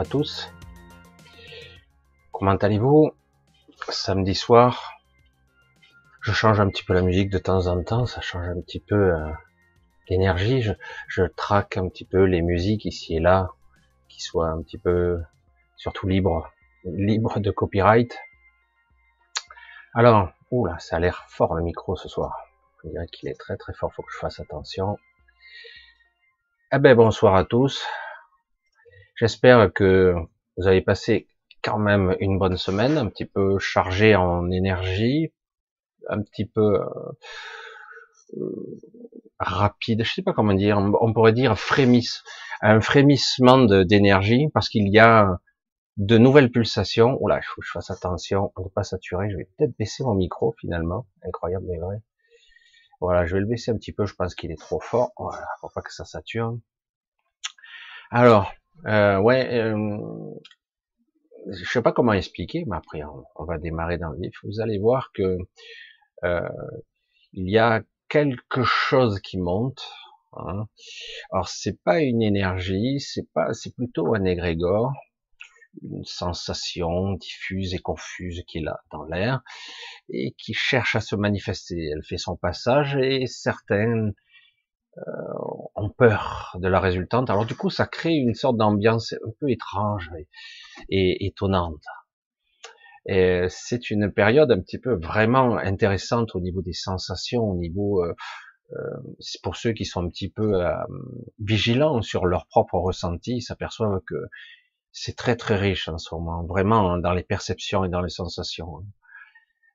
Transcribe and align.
À 0.00 0.04
tous. 0.06 0.50
Comment 2.32 2.56
allez-vous? 2.56 3.12
Samedi 3.90 4.34
soir, 4.34 4.94
je 6.22 6.32
change 6.32 6.58
un 6.58 6.70
petit 6.70 6.84
peu 6.84 6.94
la 6.94 7.02
musique 7.02 7.28
de 7.28 7.36
temps 7.36 7.66
en 7.66 7.82
temps, 7.82 8.06
ça 8.06 8.22
change 8.22 8.48
un 8.48 8.58
petit 8.62 8.80
peu 8.80 9.12
euh, 9.14 9.30
l'énergie. 10.08 10.62
Je, 10.62 10.72
je, 11.06 11.24
traque 11.24 11.76
un 11.76 11.86
petit 11.90 12.06
peu 12.06 12.24
les 12.24 12.40
musiques 12.40 12.86
ici 12.86 13.16
et 13.16 13.20
là, 13.20 13.50
qui 14.08 14.22
soient 14.22 14.48
un 14.48 14.62
petit 14.62 14.78
peu, 14.78 15.20
surtout 15.76 16.08
libres, 16.08 16.50
libres 16.84 17.38
de 17.38 17.50
copyright. 17.50 18.18
Alors, 19.92 20.30
oula, 20.50 20.78
ça 20.78 20.96
a 20.96 20.98
l'air 20.98 21.26
fort 21.28 21.54
le 21.54 21.62
micro 21.62 21.94
ce 21.94 22.08
soir. 22.08 22.38
Je 22.82 22.88
dirais 22.88 23.06
qu'il 23.08 23.28
est 23.28 23.38
très 23.38 23.58
très 23.58 23.74
fort, 23.74 23.92
faut 23.92 24.02
que 24.02 24.12
je 24.14 24.18
fasse 24.18 24.40
attention. 24.40 24.96
Eh 26.72 26.78
ben 26.78 26.96
bonsoir 26.96 27.34
à 27.34 27.44
tous. 27.44 27.84
J'espère 29.20 29.70
que 29.70 30.14
vous 30.56 30.66
avez 30.66 30.80
passé 30.80 31.28
quand 31.62 31.78
même 31.78 32.16
une 32.20 32.38
bonne 32.38 32.56
semaine, 32.56 32.96
un 32.96 33.06
petit 33.06 33.26
peu 33.26 33.58
chargé 33.58 34.16
en 34.16 34.50
énergie, 34.50 35.30
un 36.08 36.22
petit 36.22 36.46
peu 36.46 36.80
euh, 38.36 38.78
rapide, 39.38 40.04
je 40.04 40.14
sais 40.14 40.22
pas 40.22 40.32
comment 40.32 40.54
dire, 40.54 40.78
on 40.78 41.12
pourrait 41.12 41.34
dire 41.34 41.58
frémisse, 41.58 42.24
un 42.62 42.80
frémissement 42.80 43.58
d'énergie 43.58 44.48
parce 44.54 44.70
qu'il 44.70 44.88
y 44.88 44.98
a 44.98 45.38
de 45.98 46.16
nouvelles 46.16 46.50
pulsations. 46.50 47.18
Oh 47.20 47.28
là, 47.28 47.40
il 47.42 47.44
faut 47.44 47.60
que 47.60 47.66
je 47.66 47.72
fasse 47.72 47.90
attention 47.90 48.54
à 48.56 48.62
ne 48.62 48.68
pas 48.68 48.84
saturer. 48.84 49.30
Je 49.30 49.36
vais 49.36 49.48
peut-être 49.58 49.76
baisser 49.76 50.02
mon 50.02 50.14
micro 50.14 50.54
finalement. 50.58 51.06
Incroyable 51.26 51.66
mais 51.68 51.78
vrai. 51.78 52.00
Voilà, 53.02 53.26
je 53.26 53.34
vais 53.34 53.40
le 53.40 53.46
baisser 53.46 53.70
un 53.70 53.76
petit 53.76 53.92
peu. 53.92 54.06
Je 54.06 54.14
pense 54.14 54.34
qu'il 54.34 54.50
est 54.50 54.60
trop 54.60 54.80
fort. 54.80 55.12
Voilà, 55.18 55.46
pour 55.60 55.72
pas 55.74 55.82
que 55.82 55.92
ça 55.92 56.06
sature. 56.06 56.56
Alors, 58.10 58.50
euh, 58.86 59.18
ouais, 59.18 59.58
euh, 59.58 59.98
je 61.48 61.64
sais 61.64 61.82
pas 61.82 61.92
comment 61.92 62.12
expliquer, 62.12 62.64
mais 62.66 62.76
après 62.76 63.02
on, 63.36 63.44
va 63.44 63.58
démarrer 63.58 63.98
dans 63.98 64.10
le 64.10 64.18
vif. 64.18 64.34
Vous 64.44 64.60
allez 64.60 64.78
voir 64.78 65.10
que 65.14 65.38
euh, 66.24 66.48
il 67.32 67.50
y 67.50 67.58
a 67.58 67.82
quelque 68.08 68.62
chose 68.62 69.20
qui 69.20 69.38
monte. 69.38 69.86
Hein. 70.32 70.66
Alors 71.32 71.48
c'est 71.48 71.82
pas 71.82 72.00
une 72.00 72.22
énergie, 72.22 73.00
c'est 73.00 73.28
pas, 73.34 73.52
c'est 73.52 73.74
plutôt 73.74 74.14
un 74.14 74.24
égrégore, 74.24 74.92
une 75.82 76.04
sensation 76.04 77.12
diffuse 77.14 77.74
et 77.74 77.78
confuse 77.78 78.42
qui 78.46 78.58
est 78.58 78.62
là 78.62 78.80
dans 78.90 79.04
l'air 79.04 79.42
et 80.08 80.34
qui 80.38 80.54
cherche 80.54 80.96
à 80.96 81.00
se 81.00 81.16
manifester. 81.16 81.90
Elle 81.92 82.04
fait 82.04 82.18
son 82.18 82.36
passage 82.36 82.96
et 82.96 83.26
certaines 83.26 84.14
ont 85.76 85.90
peur 85.90 86.56
de 86.60 86.68
la 86.68 86.80
résultante. 86.80 87.30
Alors 87.30 87.46
du 87.46 87.54
coup, 87.54 87.70
ça 87.70 87.86
crée 87.86 88.14
une 88.14 88.34
sorte 88.34 88.56
d'ambiance 88.56 89.12
un 89.12 89.30
peu 89.38 89.50
étrange 89.50 90.10
et, 90.88 91.26
étonnante. 91.26 91.82
Et 93.06 93.46
c'est 93.48 93.90
une 93.90 94.12
période 94.12 94.50
un 94.52 94.60
petit 94.60 94.78
peu 94.78 94.94
vraiment 94.94 95.56
intéressante 95.56 96.34
au 96.34 96.40
niveau 96.40 96.60
des 96.62 96.74
sensations, 96.74 97.42
au 97.42 97.56
niveau 97.56 98.04
euh, 98.04 98.14
euh 98.72 98.76
pour 99.42 99.56
ceux 99.56 99.72
qui 99.72 99.84
sont 99.84 100.04
un 100.04 100.08
petit 100.08 100.28
peu 100.28 100.62
euh, 100.64 100.74
vigilants 101.38 102.02
sur 102.02 102.26
leur 102.26 102.46
propre 102.46 102.74
ressenti, 102.74 103.36
ils 103.36 103.42
s'aperçoivent 103.42 104.00
que 104.06 104.16
c'est 104.92 105.16
très 105.16 105.36
très 105.36 105.56
riche 105.56 105.88
en 105.88 105.98
ce 105.98 106.14
moment, 106.14 106.44
vraiment 106.44 106.98
dans 106.98 107.12
les 107.12 107.22
perceptions 107.22 107.84
et 107.84 107.88
dans 107.88 108.02
les 108.02 108.10
sensations. 108.10 108.84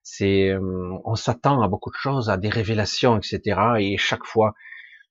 C'est, 0.04 0.50
euh, 0.50 1.00
on 1.04 1.16
s'attend 1.16 1.62
à 1.62 1.68
beaucoup 1.68 1.90
de 1.90 1.96
choses, 1.96 2.30
à 2.30 2.38
des 2.38 2.50
révélations, 2.50 3.18
etc. 3.18 3.60
Et 3.80 3.98
chaque 3.98 4.26
fois, 4.26 4.54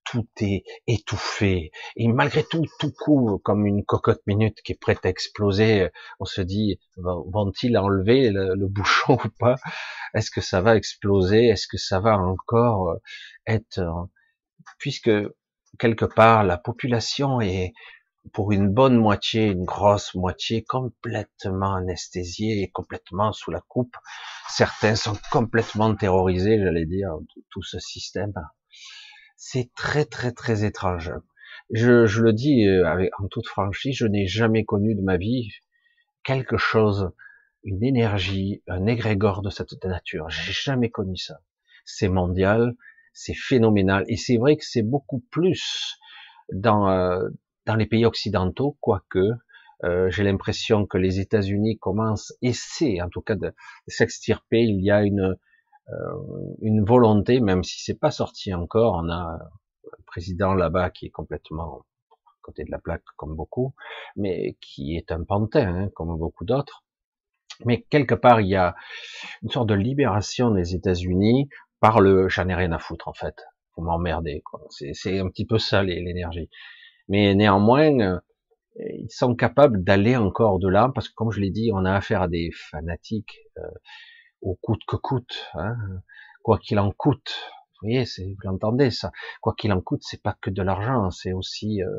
tout 0.04 0.26
est 0.40 0.64
étouffé. 0.86 1.70
Et 1.96 2.08
malgré 2.08 2.44
tout, 2.44 2.64
tout 2.78 2.92
court 2.92 3.40
comme 3.42 3.66
une 3.66 3.84
cocotte 3.84 4.22
minute 4.26 4.60
qui 4.62 4.72
est 4.72 4.80
prête 4.80 5.04
à 5.04 5.08
exploser. 5.08 5.88
On 6.20 6.24
se 6.24 6.40
dit, 6.40 6.78
vont-ils 6.96 7.76
enlever 7.76 8.30
le, 8.30 8.68
bouchon 8.68 9.18
ou 9.24 9.28
pas? 9.38 9.56
Est-ce 10.14 10.30
que 10.30 10.40
ça 10.40 10.60
va 10.60 10.76
exploser? 10.76 11.48
Est-ce 11.48 11.66
que 11.66 11.78
ça 11.78 12.00
va 12.00 12.16
encore 12.18 12.90
euh, 12.90 12.96
être... 13.46 13.78
Euh, 13.78 14.04
puisque 14.78 15.10
quelque 15.78 16.04
part, 16.04 16.44
la 16.44 16.58
population 16.58 17.40
est 17.40 17.72
pour 18.32 18.52
une 18.52 18.68
bonne 18.68 18.96
moitié, 18.96 19.48
une 19.48 19.64
grosse 19.64 20.14
moitié, 20.14 20.64
complètement 20.64 21.74
anesthésiée 21.74 22.62
et 22.62 22.70
complètement 22.70 23.32
sous 23.32 23.50
la 23.50 23.60
coupe. 23.68 23.96
Certains 24.48 24.96
sont 24.96 25.18
complètement 25.30 25.94
terrorisés, 25.94 26.58
j'allais 26.58 26.86
dire, 26.86 27.10
tout 27.50 27.62
ce 27.62 27.78
système 27.78 28.32
c'est 29.46 29.70
très 29.74 30.06
très 30.06 30.32
très 30.32 30.64
étrange. 30.64 31.12
Je, 31.70 32.06
je 32.06 32.22
le 32.22 32.32
dis 32.32 32.66
euh, 32.66 32.86
avec, 32.86 33.10
en 33.20 33.28
toute 33.28 33.46
franchise, 33.46 33.94
je 33.94 34.06
n'ai 34.06 34.26
jamais 34.26 34.64
connu 34.64 34.94
de 34.94 35.02
ma 35.02 35.18
vie 35.18 35.50
quelque 36.22 36.56
chose, 36.56 37.10
une 37.62 37.84
énergie, 37.84 38.62
un 38.68 38.86
égrégore 38.86 39.42
de 39.42 39.50
cette 39.50 39.84
nature. 39.84 40.30
J'ai 40.30 40.52
jamais 40.52 40.90
connu 40.90 41.16
ça. 41.18 41.40
C'est 41.84 42.08
mondial, 42.08 42.74
c'est 43.12 43.34
phénoménal, 43.34 44.04
et 44.08 44.16
c'est 44.16 44.38
vrai 44.38 44.56
que 44.56 44.64
c'est 44.64 44.82
beaucoup 44.82 45.22
plus 45.30 45.98
dans 46.50 46.88
euh, 46.88 47.28
dans 47.66 47.76
les 47.76 47.86
pays 47.86 48.06
occidentaux, 48.06 48.78
quoique 48.80 49.28
euh, 49.84 50.08
j'ai 50.10 50.24
l'impression 50.24 50.86
que 50.86 50.96
les 50.96 51.20
États-Unis 51.20 51.78
commencent, 51.78 52.32
essaient 52.40 53.02
en 53.02 53.10
tout 53.10 53.20
cas 53.20 53.34
de 53.34 53.52
s'extirper. 53.88 54.60
Il 54.60 54.82
y 54.82 54.90
a 54.90 55.02
une 55.02 55.36
une 56.60 56.84
volonté, 56.84 57.40
même 57.40 57.62
si 57.62 57.82
c'est 57.82 57.98
pas 57.98 58.10
sorti 58.10 58.54
encore, 58.54 58.94
on 59.02 59.10
a 59.10 59.14
un 59.14 60.02
président 60.06 60.54
là-bas 60.54 60.90
qui 60.90 61.06
est 61.06 61.10
complètement 61.10 61.84
côté 62.44 62.64
de 62.64 62.70
la 62.70 62.78
plaque 62.78 63.04
comme 63.16 63.34
beaucoup, 63.34 63.74
mais 64.16 64.56
qui 64.60 64.96
est 64.96 65.10
un 65.10 65.24
pantin 65.24 65.74
hein, 65.74 65.88
comme 65.94 66.16
beaucoup 66.16 66.44
d'autres. 66.44 66.84
Mais 67.64 67.82
quelque 67.88 68.14
part, 68.14 68.40
il 68.40 68.48
y 68.48 68.56
a 68.56 68.74
une 69.42 69.48
sorte 69.48 69.68
de 69.68 69.74
libération 69.74 70.50
des 70.50 70.74
États-Unis 70.74 71.48
par 71.80 72.00
le 72.00 72.28
j'en 72.28 72.48
ai 72.48 72.54
rien 72.54 72.72
à 72.72 72.78
foutre 72.78 73.08
en 73.08 73.14
fait, 73.14 73.36
faut 73.74 73.82
m'emmerder. 73.82 74.42
C'est 74.70 75.18
un 75.18 75.28
petit 75.28 75.46
peu 75.46 75.58
ça 75.58 75.82
l'énergie. 75.82 76.50
Mais 77.08 77.34
néanmoins, 77.34 77.98
euh, 78.00 78.18
ils 78.76 79.10
sont 79.10 79.34
capables 79.34 79.84
d'aller 79.84 80.16
encore 80.16 80.58
de 80.58 80.68
là, 80.68 80.90
parce 80.94 81.08
que 81.08 81.14
comme 81.14 81.30
je 81.30 81.40
l'ai 81.40 81.50
dit, 81.50 81.70
on 81.72 81.84
a 81.84 81.92
affaire 81.92 82.22
à 82.22 82.28
des 82.28 82.50
fanatiques. 82.70 83.38
Euh, 83.58 83.62
au 84.44 84.54
coûte 84.54 84.82
que 84.86 84.96
coûte, 84.96 85.50
hein, 85.54 85.76
quoi 86.42 86.58
qu'il 86.58 86.78
en 86.78 86.92
coûte. 86.92 87.50
Vous 87.80 87.88
voyez, 87.88 88.04
vous 88.04 88.36
l'entendez 88.44 88.90
ça. 88.90 89.10
Quoi 89.40 89.54
qu'il 89.54 89.72
en 89.72 89.80
coûte, 89.80 90.02
c'est 90.04 90.22
pas 90.22 90.36
que 90.40 90.50
de 90.50 90.62
l'argent, 90.62 91.10
c'est 91.10 91.32
aussi 91.32 91.82
euh, 91.82 91.98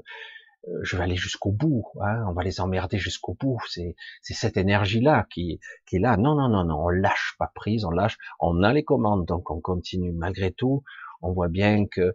euh, 0.67 0.79
je 0.83 0.95
vais 0.95 1.03
aller 1.03 1.15
jusqu'au 1.15 1.51
bout, 1.51 1.85
hein, 2.01 2.25
on 2.27 2.33
va 2.33 2.43
les 2.43 2.61
emmerder 2.61 2.97
jusqu'au 2.97 3.33
bout. 3.33 3.59
C'est 3.67 3.95
cette 4.21 4.57
énergie-là 4.57 5.27
qui, 5.29 5.59
qui 5.85 5.97
est 5.97 5.99
là. 5.99 6.17
Non, 6.17 6.35
non, 6.35 6.49
non, 6.49 6.63
non, 6.63 6.85
on 6.85 6.89
lâche 6.89 7.35
pas 7.39 7.51
prise, 7.53 7.83
on 7.83 7.91
lâche. 7.91 8.17
On 8.39 8.63
a 8.63 8.73
les 8.73 8.83
commandes, 8.83 9.25
donc 9.25 9.49
on 9.51 9.59
continue 9.59 10.13
malgré 10.13 10.51
tout. 10.51 10.83
On 11.21 11.33
voit 11.33 11.49
bien 11.49 11.87
que 11.87 12.13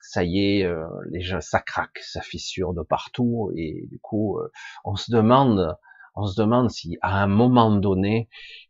ça 0.00 0.24
y 0.24 0.60
est, 0.60 0.64
euh, 0.64 0.86
les 1.10 1.20
gens, 1.20 1.40
ça 1.40 1.60
craque, 1.60 1.98
ça 1.98 2.20
fissure 2.20 2.74
de 2.74 2.82
partout, 2.82 3.52
et 3.54 3.86
du 3.90 3.98
coup, 3.98 4.38
on 4.84 4.96
se 4.96 5.12
demande 5.12 5.76
on 6.14 6.26
se 6.26 6.40
demande 6.40 6.70
si 6.70 6.98
à 7.02 7.22
un 7.22 7.26
moment 7.26 7.70
donné, 7.70 8.28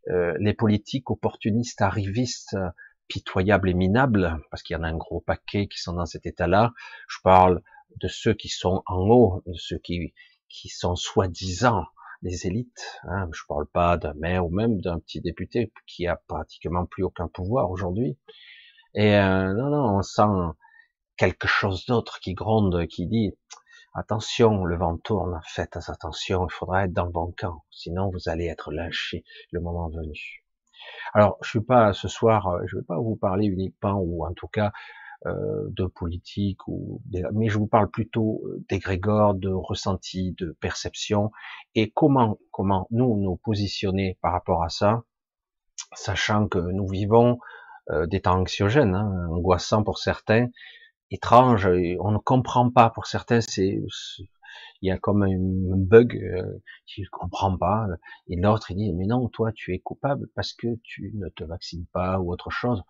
euh, 0.09 0.35
les 0.39 0.53
politiques 0.53 1.09
opportunistes, 1.09 1.81
arrivistes, 1.81 2.57
pitoyables 3.07 3.69
et 3.69 3.73
minables, 3.73 4.39
parce 4.49 4.63
qu'il 4.63 4.75
y 4.75 4.79
en 4.79 4.83
a 4.83 4.87
un 4.87 4.97
gros 4.97 5.21
paquet 5.21 5.67
qui 5.67 5.79
sont 5.79 5.93
dans 5.93 6.05
cet 6.05 6.25
état-là, 6.25 6.71
je 7.09 7.17
parle 7.23 7.61
de 7.99 8.07
ceux 8.07 8.33
qui 8.33 8.47
sont 8.47 8.83
en 8.85 8.99
haut, 9.09 9.43
de 9.45 9.53
ceux 9.53 9.77
qui, 9.79 10.13
qui 10.47 10.69
sont 10.69 10.95
soi-disant 10.95 11.85
les 12.21 12.47
élites. 12.47 12.99
Hein, 13.03 13.29
je 13.33 13.41
parle 13.47 13.67
pas 13.67 13.97
d'un 13.97 14.13
maire 14.13 14.45
ou 14.45 14.49
même 14.49 14.79
d'un 14.79 14.99
petit 14.99 15.21
député 15.21 15.71
qui 15.87 16.07
a 16.07 16.15
pratiquement 16.27 16.85
plus 16.85 17.03
aucun 17.03 17.27
pouvoir 17.27 17.69
aujourd'hui. 17.71 18.17
Et 18.93 19.15
euh, 19.15 19.53
non, 19.53 19.69
non, 19.69 19.97
on 19.97 20.01
sent 20.01 20.55
quelque 21.17 21.47
chose 21.47 21.85
d'autre 21.85 22.19
qui 22.19 22.33
gronde, 22.33 22.87
qui 22.87 23.07
dit 23.07 23.31
Attention, 23.93 24.63
le 24.63 24.77
vent 24.77 24.97
tourne, 24.97 25.41
faites 25.45 25.75
attention, 25.89 26.47
il 26.47 26.51
faudra 26.51 26.85
être 26.85 26.93
dans 26.93 27.05
le 27.05 27.11
bon 27.11 27.33
camp, 27.37 27.65
sinon 27.71 28.09
vous 28.09 28.29
allez 28.29 28.45
être 28.45 28.71
lâché 28.71 29.25
le 29.51 29.59
moment 29.59 29.89
venu. 29.89 30.45
Alors, 31.13 31.37
je 31.41 31.49
suis 31.49 31.61
pas 31.61 31.91
ce 31.91 32.07
soir, 32.07 32.47
euh, 32.47 32.61
je 32.67 32.77
vais 32.77 32.83
pas 32.83 32.97
vous 32.97 33.17
parler 33.17 33.47
uniquement 33.47 33.99
ou 33.99 34.25
en 34.25 34.33
tout 34.33 34.47
cas 34.47 34.71
euh, 35.25 35.67
de 35.71 35.85
politique 35.85 36.65
ou 36.69 37.01
mais 37.33 37.49
je 37.49 37.57
vous 37.57 37.67
parle 37.67 37.89
plutôt 37.89 38.41
euh, 38.45 38.63
d'égrégore, 38.69 39.33
de 39.33 39.49
ressenti, 39.49 40.33
de 40.39 40.55
perception 40.61 41.31
et 41.75 41.91
comment 41.91 42.39
comment 42.51 42.87
nous 42.91 43.17
nous 43.17 43.35
positionner 43.35 44.17
par 44.21 44.31
rapport 44.31 44.63
à 44.63 44.69
ça, 44.69 45.03
sachant 45.93 46.47
que 46.47 46.59
nous 46.59 46.87
vivons 46.87 47.39
des 48.07 48.21
temps 48.21 48.39
anxiogènes, 48.39 48.95
hein, 48.95 49.27
angoissants 49.31 49.83
pour 49.83 49.97
certains, 49.97 50.47
étrange, 51.11 51.67
on 51.67 52.11
ne 52.11 52.17
comprend 52.17 52.69
pas 52.71 52.89
pour 52.89 53.05
certains, 53.05 53.41
c'est 53.41 53.79
il 54.81 54.87
y 54.87 54.91
a 54.91 54.97
comme 54.97 55.23
un 55.23 55.77
bug 55.77 56.15
euh, 56.15 56.59
qui 56.85 57.01
ne 57.01 57.07
comprend 57.11 57.57
pas, 57.57 57.87
et 58.27 58.35
l'autre 58.35 58.71
il 58.71 58.77
dit 58.77 58.93
mais 58.93 59.05
non 59.05 59.29
toi 59.29 59.51
tu 59.53 59.73
es 59.73 59.79
coupable 59.79 60.27
parce 60.35 60.53
que 60.53 60.67
tu 60.83 61.11
ne 61.15 61.29
te 61.29 61.43
vaccines 61.43 61.85
pas 61.93 62.19
ou 62.19 62.31
autre 62.31 62.49
chose, 62.49 62.83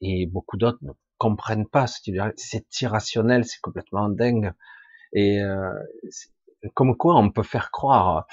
et 0.00 0.26
beaucoup 0.26 0.56
d'autres 0.56 0.78
ne 0.82 0.92
comprennent 1.18 1.68
pas, 1.68 1.86
c'est 1.86 2.80
irrationnel, 2.80 3.44
c'est 3.44 3.60
complètement 3.60 4.08
dingue, 4.08 4.52
et 5.12 5.40
euh, 5.40 5.72
comme 6.74 6.96
quoi 6.96 7.16
on 7.16 7.30
peut 7.30 7.42
faire 7.42 7.70
croire 7.70 8.26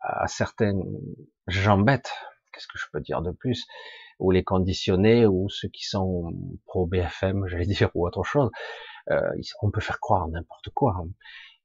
à 0.00 0.26
certaines 0.26 0.82
gens 1.46 1.78
bêtes, 1.78 2.12
qu'est-ce 2.52 2.66
que 2.66 2.78
je 2.78 2.86
peux 2.92 3.00
dire 3.00 3.22
de 3.22 3.32
plus, 3.32 3.66
ou 4.18 4.30
les 4.30 4.44
conditionnés, 4.44 5.26
ou 5.26 5.48
ceux 5.48 5.68
qui 5.68 5.84
sont 5.84 6.32
pro 6.66 6.86
BFM, 6.86 7.46
j'allais 7.48 7.66
dire, 7.66 7.90
ou 7.94 8.06
autre 8.06 8.24
chose, 8.24 8.50
euh, 9.10 9.20
on 9.62 9.70
peut 9.70 9.80
faire 9.80 10.00
croire 10.00 10.28
n'importe 10.28 10.70
quoi. 10.74 10.96
Hein. 10.98 11.08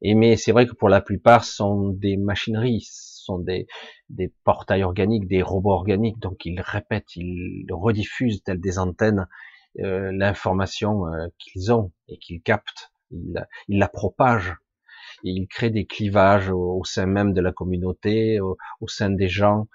Et 0.01 0.15
mais 0.15 0.36
c'est 0.36 0.51
vrai 0.51 0.65
que 0.65 0.74
pour 0.74 0.89
la 0.89 1.01
plupart, 1.01 1.44
sont 1.44 1.89
des 1.89 2.18
machineries, 2.18 2.88
sont 2.89 3.38
des, 3.38 3.68
des 4.09 4.33
portails 4.44 4.83
organiques, 4.83 5.27
des 5.27 5.44
robots 5.44 5.74
organiques, 5.74 6.19
donc 6.19 6.45
ils 6.45 6.59
répètent, 6.59 7.15
ils 7.15 7.68
rediffusent 7.71 8.44
telles 8.44 8.59
des 8.59 8.80
antennes 8.80 9.27
euh, 9.80 10.12
l'information 10.12 11.06
euh, 11.07 11.27
qu'ils 11.38 11.71
ont 11.71 11.92
et 12.07 12.18
qu'ils 12.18 12.42
captent, 12.42 12.92
ils, 13.12 13.45
ils 13.68 13.77
la 13.77 13.88
propagent 13.88 14.56
il 15.24 15.48
crée 15.48 15.69
des 15.69 15.86
clivages 15.86 16.50
au, 16.50 16.83
sein 16.83 17.06
même 17.06 17.33
de 17.33 17.42
la 17.42 17.51
communauté, 17.51 18.39
au, 18.39 18.57
sein 18.88 19.09
des 19.09 19.27
gens. 19.27 19.68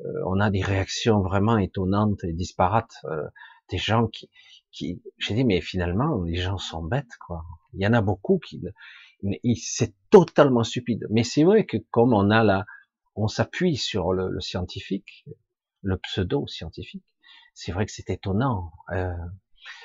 Euh, 0.00 0.22
on 0.26 0.40
a 0.40 0.50
des 0.50 0.62
réactions 0.62 1.20
vraiment 1.20 1.58
étonnantes 1.58 2.24
et 2.24 2.32
disparates. 2.32 2.96
Euh, 3.04 3.26
des 3.70 3.78
gens 3.78 4.06
qui, 4.06 4.28
qui, 4.70 5.02
j'ai 5.18 5.34
dit 5.34 5.44
mais 5.44 5.60
finalement 5.60 6.22
les 6.24 6.36
gens 6.36 6.58
sont 6.58 6.82
bêtes 6.82 7.16
quoi. 7.26 7.44
Il 7.72 7.80
y 7.80 7.86
en 7.86 7.94
a 7.94 8.02
beaucoup 8.02 8.38
qui, 8.38 8.60
c'est 9.56 9.94
totalement 10.10 10.64
stupide. 10.64 11.06
Mais 11.10 11.24
c'est 11.24 11.44
vrai 11.44 11.64
que 11.64 11.78
comme 11.90 12.12
on 12.12 12.30
a 12.30 12.42
là, 12.44 12.66
on 13.14 13.28
s'appuie 13.28 13.76
sur 13.76 14.12
le, 14.12 14.40
scientifique, 14.40 15.24
le 15.82 15.96
pseudo 15.98 16.46
scientifique. 16.46 17.04
C'est 17.54 17.72
vrai 17.72 17.86
que 17.86 17.92
c'est 17.92 18.10
étonnant. 18.10 18.72
Euh, 18.90 19.12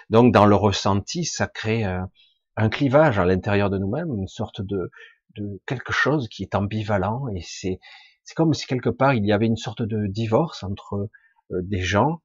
donc 0.10 0.34
dans 0.34 0.46
le 0.46 0.56
ressenti, 0.56 1.24
ça 1.24 1.48
crée 1.48 1.84
un 1.84 2.70
clivage 2.70 3.20
à 3.20 3.26
l'intérieur 3.26 3.70
de 3.70 3.78
nous-mêmes, 3.78 4.14
une 4.18 4.28
sorte 4.28 4.62
de, 4.62 4.92
de 5.38 5.62
quelque 5.66 5.94
chose 5.94 6.28
qui 6.28 6.44
est 6.44 6.56
ambivalent 6.56 7.28
et 7.30 7.42
c'est 7.42 7.80
c'est 8.28 8.36
comme 8.36 8.54
si 8.54 8.68
quelque 8.68 8.90
part 8.90 9.14
il 9.14 9.26
y 9.26 9.32
avait 9.32 9.46
une 9.46 9.56
sorte 9.56 9.82
de 9.82 10.06
divorce 10.06 10.62
entre 10.64 11.10
euh, 11.52 11.62
des 11.64 11.80
gens, 11.80 12.22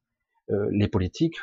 euh, 0.50 0.66
les 0.72 0.88
politiques, 0.88 1.38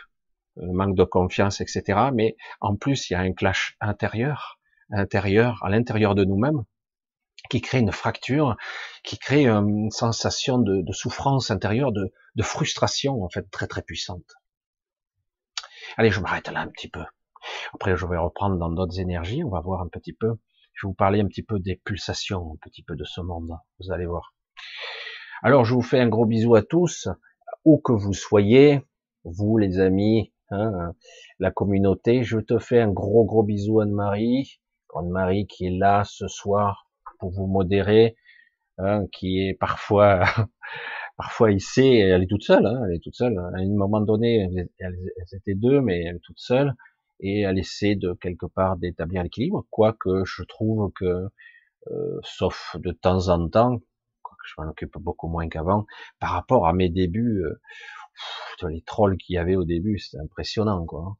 le 0.57 0.73
manque 0.73 0.97
de 0.97 1.06
confiance, 1.06 1.61
etc. 1.61 2.09
Mais 2.13 2.35
en 2.59 2.75
plus 2.75 3.09
il 3.09 3.13
y 3.13 3.15
a 3.15 3.21
un 3.21 3.31
clash 3.31 3.77
intérieur, 3.79 4.59
intérieur 4.91 5.63
à 5.63 5.69
l'intérieur 5.69 6.13
de 6.13 6.25
nous-mêmes 6.25 6.65
qui 7.50 7.61
crée 7.61 7.79
une 7.79 7.94
fracture, 7.94 8.57
qui 9.06 9.17
crée 9.17 9.47
une 9.47 9.91
sensation 9.91 10.57
de, 10.57 10.81
de 10.81 10.91
souffrance 10.91 11.51
intérieure, 11.51 11.94
de, 11.94 12.11
de 12.35 12.44
frustration 12.44 13.23
en 13.23 13.29
fait 13.29 13.50
très 13.50 13.65
très 13.65 13.81
puissante. 13.81 14.35
Allez, 15.95 16.11
je 16.11 16.19
m'arrête 16.19 16.50
là 16.50 16.59
un 16.59 16.67
petit 16.67 16.89
peu. 16.89 17.06
Après, 17.73 17.95
je 17.95 18.06
vais 18.06 18.17
reprendre 18.17 18.57
dans 18.57 18.69
d'autres 18.69 19.00
énergies. 19.00 19.41
On 19.45 19.50
va 19.50 19.61
voir 19.61 19.81
un 19.81 19.88
petit 19.88 20.11
peu. 20.11 20.33
Je 20.73 20.85
vais 20.85 20.89
vous 20.89 20.94
parler 20.94 21.21
un 21.21 21.27
petit 21.27 21.44
peu 21.44 21.59
des 21.59 21.77
pulsations, 21.77 22.51
un 22.56 22.57
petit 22.61 22.83
peu 22.83 22.97
de 22.97 23.06
ce 23.06 23.21
monde. 23.21 23.57
Vous 23.79 23.94
allez 23.94 24.06
voir. 24.06 24.33
Alors, 25.41 25.65
je 25.65 25.73
vous 25.73 25.81
fais 25.81 26.00
un 26.00 26.09
gros 26.09 26.25
bisou 26.25 26.56
à 26.56 26.61
tous, 26.61 27.07
où 27.65 27.77
que 27.77 27.94
vous 27.94 28.13
soyez, 28.13 28.81
vous 29.23 29.57
les 29.57 29.79
amis, 29.79 30.33
hein, 30.51 30.94
la 31.39 31.51
communauté. 31.51 32.23
Je 32.23 32.39
te 32.39 32.59
fais 32.59 32.81
un 32.81 32.91
gros 32.91 33.25
gros 33.25 33.44
bisou 33.44 33.79
Anne-Marie, 33.79 34.59
Anne-Marie 34.95 35.47
qui 35.47 35.67
est 35.67 35.77
là 35.77 36.03
ce 36.06 36.27
soir 36.27 36.89
pour 37.19 37.31
vous 37.31 37.47
modérer, 37.47 38.15
hein, 38.77 39.06
qui 39.11 39.47
est 39.47 39.53
parfois 39.53 40.23
parfois 41.17 41.51
ici, 41.51 41.85
elle 41.97 42.23
est 42.23 42.28
toute 42.28 42.44
seule, 42.44 42.66
hein, 42.66 42.81
elle 42.87 42.95
est 42.95 43.04
toute 43.04 43.16
seule. 43.16 43.37
À 43.37 43.57
un 43.57 43.68
moment 43.69 44.01
donné, 44.01 44.47
elles, 44.80 44.97
étaient 45.33 45.56
deux, 45.56 45.81
mais 45.81 46.04
elle 46.04 46.16
est 46.18 46.23
toute 46.23 46.39
seule 46.39 46.73
et 47.19 47.42
elle 47.42 47.59
essaie 47.59 47.95
de 47.95 48.13
quelque 48.13 48.45
part 48.45 48.78
d'établir 48.78 49.23
l'équilibre, 49.23 49.66
quoique 49.69 50.23
je 50.23 50.44
trouve 50.44 50.92
que, 50.94 51.28
euh, 51.92 52.19
sauf 52.23 52.78
de 52.80 52.92
temps 52.92 53.28
en 53.28 53.49
temps, 53.49 53.80
je 54.46 54.54
m'en 54.58 54.69
occupe 54.69 54.98
beaucoup 54.98 55.28
moins 55.28 55.48
qu'avant, 55.50 55.86
par 56.19 56.31
rapport 56.31 56.68
à 56.68 56.74
mes 56.74 56.90
débuts, 56.90 57.44
euh, 57.44 58.68
les 58.68 58.81
trolls 58.81 59.18
qu'il 59.18 59.36
y 59.36 59.38
avait 59.38 59.56
au 59.56 59.66
début, 59.66 60.00
c'était 60.00 60.22
impressionnant, 60.22 60.86
quoi. 60.86 61.18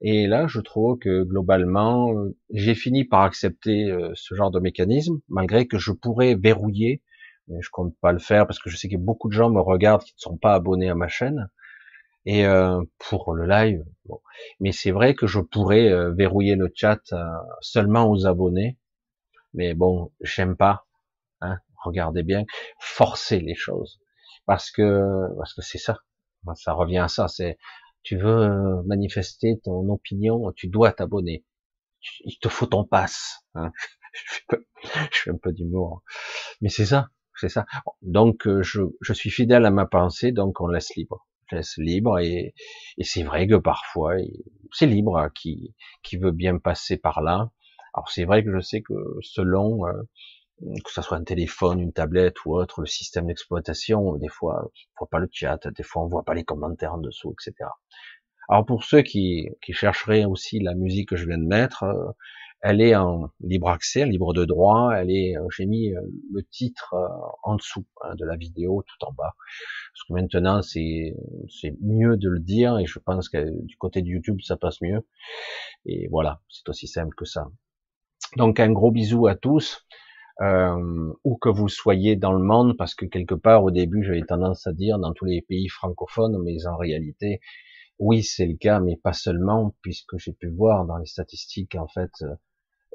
Et 0.00 0.28
là, 0.28 0.46
je 0.46 0.60
trouve 0.60 0.98
que 0.98 1.24
globalement, 1.24 2.14
j'ai 2.50 2.76
fini 2.76 3.04
par 3.04 3.22
accepter 3.22 3.90
euh, 3.90 4.12
ce 4.14 4.34
genre 4.34 4.52
de 4.52 4.60
mécanisme, 4.60 5.20
malgré 5.28 5.66
que 5.66 5.78
je 5.78 5.90
pourrais 5.90 6.36
verrouiller, 6.36 7.02
mais 7.48 7.60
je 7.62 7.70
compte 7.70 7.96
pas 8.00 8.12
le 8.12 8.18
faire 8.18 8.46
parce 8.46 8.60
que 8.60 8.70
je 8.70 8.76
sais 8.76 8.88
que 8.88 8.96
beaucoup 8.96 9.28
de 9.28 9.32
gens 9.32 9.50
me 9.50 9.60
regardent 9.60 10.04
qui 10.04 10.14
ne 10.14 10.20
sont 10.20 10.36
pas 10.36 10.54
abonnés 10.54 10.88
à 10.88 10.94
ma 10.94 11.08
chaîne 11.08 11.48
et 12.26 12.46
euh, 12.46 12.82
pour 12.98 13.34
le 13.34 13.46
live. 13.46 13.84
Mais 14.60 14.72
c'est 14.72 14.90
vrai 14.90 15.14
que 15.14 15.26
je 15.26 15.40
pourrais 15.40 15.88
euh, 15.88 16.12
verrouiller 16.12 16.56
le 16.56 16.70
chat 16.74 17.00
euh, 17.12 17.24
seulement 17.60 18.10
aux 18.10 18.26
abonnés. 18.26 18.78
Mais 19.54 19.74
bon, 19.74 20.12
j'aime 20.20 20.56
pas. 20.56 20.86
Hein, 21.40 21.58
regardez 21.88 22.22
bien, 22.22 22.44
forcer 22.80 23.40
les 23.40 23.54
choses, 23.54 24.00
parce 24.46 24.70
que 24.70 25.02
parce 25.38 25.54
que 25.54 25.62
c'est 25.62 25.78
ça. 25.78 25.98
Ça 26.54 26.72
revient 26.72 26.98
à 26.98 27.08
ça. 27.08 27.28
C'est 27.28 27.58
tu 28.02 28.16
veux 28.16 28.82
manifester 28.86 29.60
ton 29.64 29.88
opinion, 29.90 30.52
tu 30.52 30.68
dois 30.68 30.92
t'abonner. 30.92 31.44
Il 32.24 32.38
te 32.38 32.48
faut 32.48 32.66
ton 32.66 32.84
passe. 32.84 33.44
Hein. 33.54 33.72
je 35.12 35.18
fais 35.24 35.30
un 35.30 35.38
peu 35.42 35.52
d'humour, 35.52 36.02
mais 36.60 36.68
c'est 36.68 36.86
ça, 36.86 37.08
c'est 37.36 37.48
ça. 37.48 37.66
Donc 38.02 38.48
je, 38.62 38.82
je 39.00 39.12
suis 39.12 39.30
fidèle 39.30 39.66
à 39.66 39.70
ma 39.70 39.86
pensée, 39.86 40.32
donc 40.32 40.60
on 40.60 40.68
laisse 40.68 40.94
libre 40.96 41.28
laisse 41.52 41.76
libre 41.78 42.18
et, 42.18 42.54
et 42.98 43.04
c'est 43.04 43.22
vrai 43.22 43.46
que 43.46 43.56
parfois 43.56 44.14
c'est 44.72 44.86
libre 44.86 45.18
hein, 45.18 45.30
qui 45.34 45.74
qui 46.02 46.16
veut 46.16 46.32
bien 46.32 46.58
passer 46.58 46.96
par 46.96 47.22
là. 47.22 47.50
Alors 47.94 48.10
c'est 48.10 48.24
vrai 48.24 48.44
que 48.44 48.52
je 48.52 48.60
sais 48.60 48.82
que 48.82 48.94
selon 49.22 49.86
euh, 49.86 49.92
que 50.60 50.90
ce 50.90 51.02
soit 51.02 51.16
un 51.16 51.24
téléphone, 51.24 51.80
une 51.80 51.92
tablette 51.92 52.44
ou 52.44 52.56
autre, 52.56 52.80
le 52.80 52.86
système 52.86 53.26
d'exploitation, 53.26 54.16
des 54.16 54.28
fois 54.28 54.64
on 54.64 55.00
voit 55.00 55.08
pas 55.08 55.18
le 55.18 55.28
chat, 55.30 55.68
des 55.68 55.82
fois 55.82 56.02
on 56.02 56.08
voit 56.08 56.24
pas 56.24 56.34
les 56.34 56.44
commentaires 56.44 56.94
en 56.94 56.98
dessous, 56.98 57.32
etc. 57.32 57.70
Alors 58.48 58.64
pour 58.64 58.84
ceux 58.84 59.02
qui, 59.02 59.50
qui 59.62 59.72
chercheraient 59.72 60.24
aussi 60.24 60.58
la 60.58 60.74
musique 60.74 61.10
que 61.10 61.16
je 61.16 61.26
viens 61.26 61.38
de 61.38 61.46
mettre, 61.46 61.82
euh, 61.84 62.10
elle 62.60 62.80
est 62.80 62.96
en 62.96 63.30
libre 63.40 63.68
accès, 63.68 64.04
libre 64.04 64.32
de 64.32 64.44
droit. 64.44 64.92
Elle 64.96 65.10
est, 65.10 65.36
euh, 65.36 65.46
j'ai 65.56 65.66
mis 65.66 65.94
euh, 65.94 66.00
le 66.32 66.42
titre 66.42 66.94
en 67.44 67.56
dessous 67.56 67.86
hein, 68.02 68.14
de 68.16 68.24
la 68.24 68.36
vidéo, 68.36 68.82
tout 68.86 69.06
en 69.06 69.12
bas, 69.12 69.34
parce 69.92 70.04
que 70.08 70.12
maintenant 70.14 70.62
c'est 70.62 71.14
c'est 71.48 71.76
mieux 71.82 72.16
de 72.16 72.28
le 72.28 72.40
dire 72.40 72.78
et 72.78 72.86
je 72.86 72.98
pense 72.98 73.28
que 73.28 73.50
du 73.64 73.76
côté 73.76 74.02
de 74.02 74.08
YouTube 74.08 74.40
ça 74.42 74.56
passe 74.56 74.80
mieux. 74.80 75.06
Et 75.86 76.08
voilà, 76.08 76.40
c'est 76.48 76.68
aussi 76.68 76.88
simple 76.88 77.14
que 77.16 77.24
ça. 77.26 77.48
Donc 78.36 78.60
un 78.60 78.72
gros 78.72 78.90
bisou 78.90 79.26
à 79.26 79.36
tous, 79.36 79.86
euh, 80.40 81.12
où 81.24 81.36
que 81.36 81.48
vous 81.48 81.68
soyez 81.68 82.16
dans 82.16 82.32
le 82.32 82.42
monde, 82.42 82.76
parce 82.76 82.94
que 82.94 83.06
quelque 83.06 83.34
part 83.34 83.64
au 83.64 83.70
début 83.70 84.04
j'avais 84.04 84.22
tendance 84.22 84.66
à 84.66 84.72
dire 84.72 84.98
dans 84.98 85.12
tous 85.12 85.24
les 85.24 85.42
pays 85.42 85.68
francophones, 85.68 86.40
mais 86.44 86.66
en 86.66 86.76
réalité 86.76 87.40
oui 87.98 88.22
c'est 88.22 88.46
le 88.46 88.56
cas, 88.56 88.80
mais 88.80 88.96
pas 88.96 89.12
seulement, 89.12 89.74
puisque 89.82 90.16
j'ai 90.18 90.32
pu 90.32 90.48
voir 90.48 90.86
dans 90.86 90.98
les 90.98 91.06
statistiques 91.06 91.74
en 91.74 91.88
fait 91.88 92.12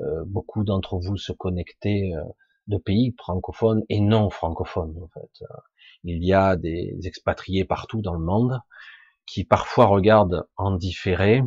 euh, 0.02 0.24
beaucoup 0.26 0.64
d'entre 0.64 0.98
vous 0.98 1.18
se 1.18 1.32
connecter 1.32 2.16
euh, 2.16 2.24
de 2.68 2.78
pays 2.78 3.14
francophones 3.18 3.84
et 3.90 4.00
non 4.00 4.30
francophones 4.30 4.98
en 5.04 5.08
fait. 5.08 5.44
Euh, 5.44 5.58
il 6.04 6.24
y 6.24 6.34
a 6.34 6.56
des 6.56 6.98
expatriés 7.04 7.66
partout 7.66 8.02
dans 8.02 8.14
le 8.14 8.24
monde 8.26 8.60
qui 9.26 9.44
parfois 9.44 9.86
regardent 9.86 10.48
en 10.58 10.76
différé, 10.76 11.44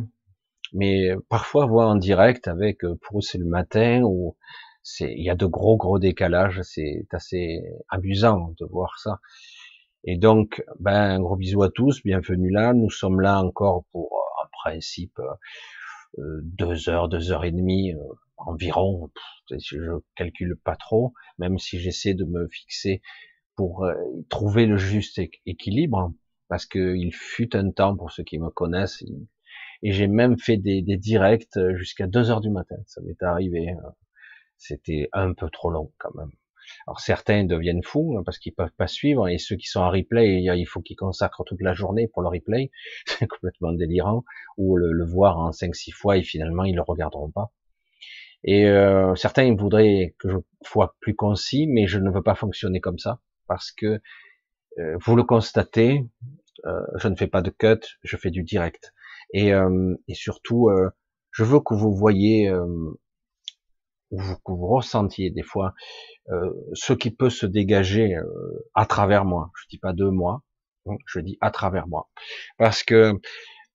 mais 0.73 1.11
parfois 1.29 1.65
voient 1.65 1.87
en 1.87 1.95
direct 1.95 2.47
avec 2.47 2.79
pour 3.01 3.19
eux 3.19 3.21
c'est 3.21 3.37
le 3.37 3.45
matin 3.45 4.01
ou 4.03 4.35
c'est 4.89 5.13
il 5.13 5.23
y 5.23 5.29
a 5.29 5.35
de 5.35 5.45
gros 5.45 5.75
gros 5.75 5.99
décalages, 5.99 6.61
c'est 6.63 7.05
assez 7.11 7.61
amusant 7.89 8.53
de 8.57 8.65
voir 8.65 8.97
ça. 8.99 9.19
Et 10.05 10.17
donc, 10.17 10.63
ben, 10.79 11.17
un 11.17 11.19
gros 11.19 11.35
bisou 11.35 11.61
à 11.63 11.69
tous, 11.69 12.01
bienvenue 12.03 12.51
là. 12.51 12.73
Nous 12.73 12.89
sommes 12.89 13.19
là 13.19 13.41
encore 13.43 13.83
pour, 13.91 14.13
en 14.13 14.47
principe, 14.63 15.19
deux 16.17 16.87
heures, 16.87 17.09
deux 17.09 17.33
heures 17.33 17.43
et 17.43 17.51
demie, 17.51 17.93
environ, 18.37 19.11
je 19.51 19.99
calcule 20.15 20.55
pas 20.63 20.77
trop, 20.77 21.13
même 21.37 21.57
si 21.59 21.79
j'essaie 21.79 22.13
de 22.13 22.23
me 22.23 22.47
fixer 22.47 23.01
pour 23.55 23.83
euh, 23.83 23.93
trouver 24.29 24.67
le 24.67 24.77
juste 24.77 25.19
équilibre, 25.45 26.13
parce 26.47 26.65
que 26.65 26.95
il 26.95 27.13
fut 27.13 27.55
un 27.57 27.71
temps 27.71 27.97
pour 27.97 28.11
ceux 28.11 28.23
qui 28.23 28.39
me 28.39 28.49
connaissent, 28.49 29.03
et 29.83 29.91
j'ai 29.91 30.07
même 30.07 30.39
fait 30.39 30.57
des, 30.57 30.81
des 30.81 30.97
directs 30.97 31.59
jusqu'à 31.75 32.07
2 32.07 32.31
heures 32.31 32.41
du 32.41 32.49
matin. 32.49 32.77
Ça 32.85 33.01
m'est 33.01 33.21
arrivé. 33.21 33.75
C'était 34.57 35.09
un 35.13 35.33
peu 35.33 35.49
trop 35.49 35.69
long 35.69 35.91
quand 35.99 36.13
même. 36.15 36.31
Alors 36.85 36.99
certains 36.99 37.45
deviennent 37.45 37.83
fous 37.83 38.15
hein, 38.17 38.23
parce 38.25 38.39
qu'ils 38.39 38.53
peuvent 38.53 38.73
pas 38.77 38.87
suivre, 38.87 39.27
et 39.27 39.37
ceux 39.37 39.55
qui 39.55 39.67
sont 39.67 39.79
en 39.79 39.89
replay, 39.89 40.41
il 40.41 40.65
faut 40.65 40.81
qu'ils 40.81 40.97
consacrent 40.97 41.43
toute 41.45 41.61
la 41.61 41.73
journée 41.73 42.07
pour 42.07 42.21
le 42.21 42.29
replay. 42.29 42.71
C'est 43.05 43.27
complètement 43.27 43.71
délirant. 43.71 44.23
Ou 44.57 44.77
le, 44.77 44.91
le 44.91 45.05
voir 45.05 45.37
en 45.37 45.51
5-6 45.51 45.91
fois 45.91 46.17
et 46.17 46.23
finalement 46.23 46.63
ils 46.63 46.75
le 46.75 46.81
regarderont 46.81 47.31
pas. 47.31 47.51
Et 48.43 48.67
euh, 48.67 49.15
certains 49.15 49.53
voudraient 49.55 50.15
que 50.19 50.29
je 50.29 50.37
sois 50.61 50.95
plus 50.99 51.15
concis, 51.15 51.67
mais 51.67 51.87
je 51.87 51.99
ne 51.99 52.09
veux 52.09 52.21
pas 52.21 52.35
fonctionner 52.35 52.79
comme 52.79 52.99
ça 52.99 53.19
parce 53.47 53.71
que 53.71 53.99
euh, 54.79 54.97
vous 55.05 55.15
le 55.15 55.23
constatez, 55.23 56.05
euh, 56.65 56.81
je 56.95 57.07
ne 57.07 57.15
fais 57.15 57.27
pas 57.27 57.41
de 57.41 57.49
cut, 57.49 57.97
je 58.03 58.17
fais 58.17 58.31
du 58.31 58.43
direct. 58.43 58.93
Et, 59.33 59.49
et 59.49 60.13
surtout, 60.13 60.69
je 61.31 61.43
veux 61.43 61.59
que 61.59 61.73
vous 61.73 61.93
voyez 61.93 62.49
ou 64.11 64.19
vous, 64.19 64.35
que 64.35 64.51
vous 64.51 64.67
ressentiez 64.67 65.29
des 65.31 65.43
fois 65.43 65.73
euh, 66.29 66.51
ce 66.73 66.93
qui 66.93 67.11
peut 67.11 67.29
se 67.29 67.45
dégager 67.45 68.15
euh, 68.15 68.25
à 68.73 68.85
travers 68.85 69.25
moi. 69.25 69.51
Je 69.61 69.65
dis 69.69 69.79
pas 69.79 69.93
de 69.93 70.05
moi, 70.05 70.43
je 71.05 71.19
dis 71.19 71.37
à 71.41 71.51
travers 71.51 71.87
moi, 71.87 72.09
parce 72.57 72.83
que 72.83 73.13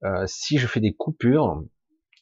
euh, 0.04 0.24
si 0.26 0.58
je 0.58 0.66
fais 0.66 0.80
des 0.80 0.94
coupures, 0.94 1.62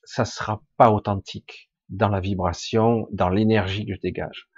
ça 0.05 0.25
sera 0.25 0.63
pas 0.77 0.91
authentique 0.91 1.71
dans 1.89 2.09
la 2.09 2.21
vibration, 2.21 3.09
dans 3.13 3.29
l'énergie 3.29 3.87
que 3.87 3.95
je 3.95 4.01
dégage. 4.01 4.49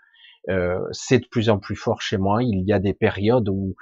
Euh, 0.49 0.80
c'est 0.90 1.21
de 1.21 1.26
plus 1.26 1.50
en 1.50 1.59
plus 1.59 1.76
fort 1.76 2.02
chez 2.02 2.18
moi. 2.18 2.42
Il 2.42 2.64
y 2.66 2.73
a 2.73 2.78
des 2.78 2.94
périodes 2.94 3.49
où 3.49 3.76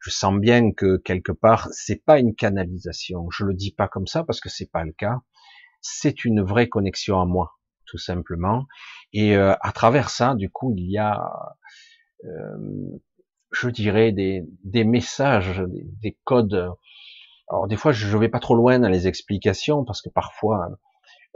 je 0.00 0.10
sens 0.10 0.38
bien 0.38 0.72
que 0.72 0.98
quelque 0.98 1.32
part 1.32 1.68
c'est 1.72 2.04
pas 2.04 2.18
une 2.18 2.34
canalisation. 2.34 3.28
Je 3.30 3.44
le 3.44 3.54
dis 3.54 3.72
pas 3.72 3.88
comme 3.88 4.06
ça 4.06 4.22
parce 4.22 4.40
que 4.40 4.48
c'est 4.48 4.70
pas 4.70 4.84
le 4.84 4.92
cas. 4.92 5.20
C'est 5.80 6.24
une 6.24 6.42
vraie 6.42 6.68
connexion 6.68 7.20
à 7.20 7.26
moi, 7.26 7.58
tout 7.86 7.98
simplement. 7.98 8.66
Et 9.14 9.36
euh, 9.36 9.54
à 9.62 9.72
travers 9.72 10.10
ça, 10.10 10.34
du 10.34 10.50
coup, 10.50 10.74
il 10.76 10.90
y 10.90 10.98
a, 10.98 11.22
euh, 12.24 12.58
je 13.52 13.70
dirais, 13.70 14.12
des, 14.12 14.44
des 14.64 14.84
messages, 14.84 15.60
des, 15.60 15.86
des, 16.02 16.18
codes. 16.24 16.70
Alors 17.48 17.66
des 17.68 17.76
fois, 17.76 17.92
je 17.92 18.18
vais 18.18 18.28
pas 18.28 18.40
trop 18.40 18.56
loin 18.56 18.78
dans 18.78 18.88
les 18.88 19.06
explications 19.08 19.84
parce 19.84 20.02
que 20.02 20.10
parfois, 20.10 20.68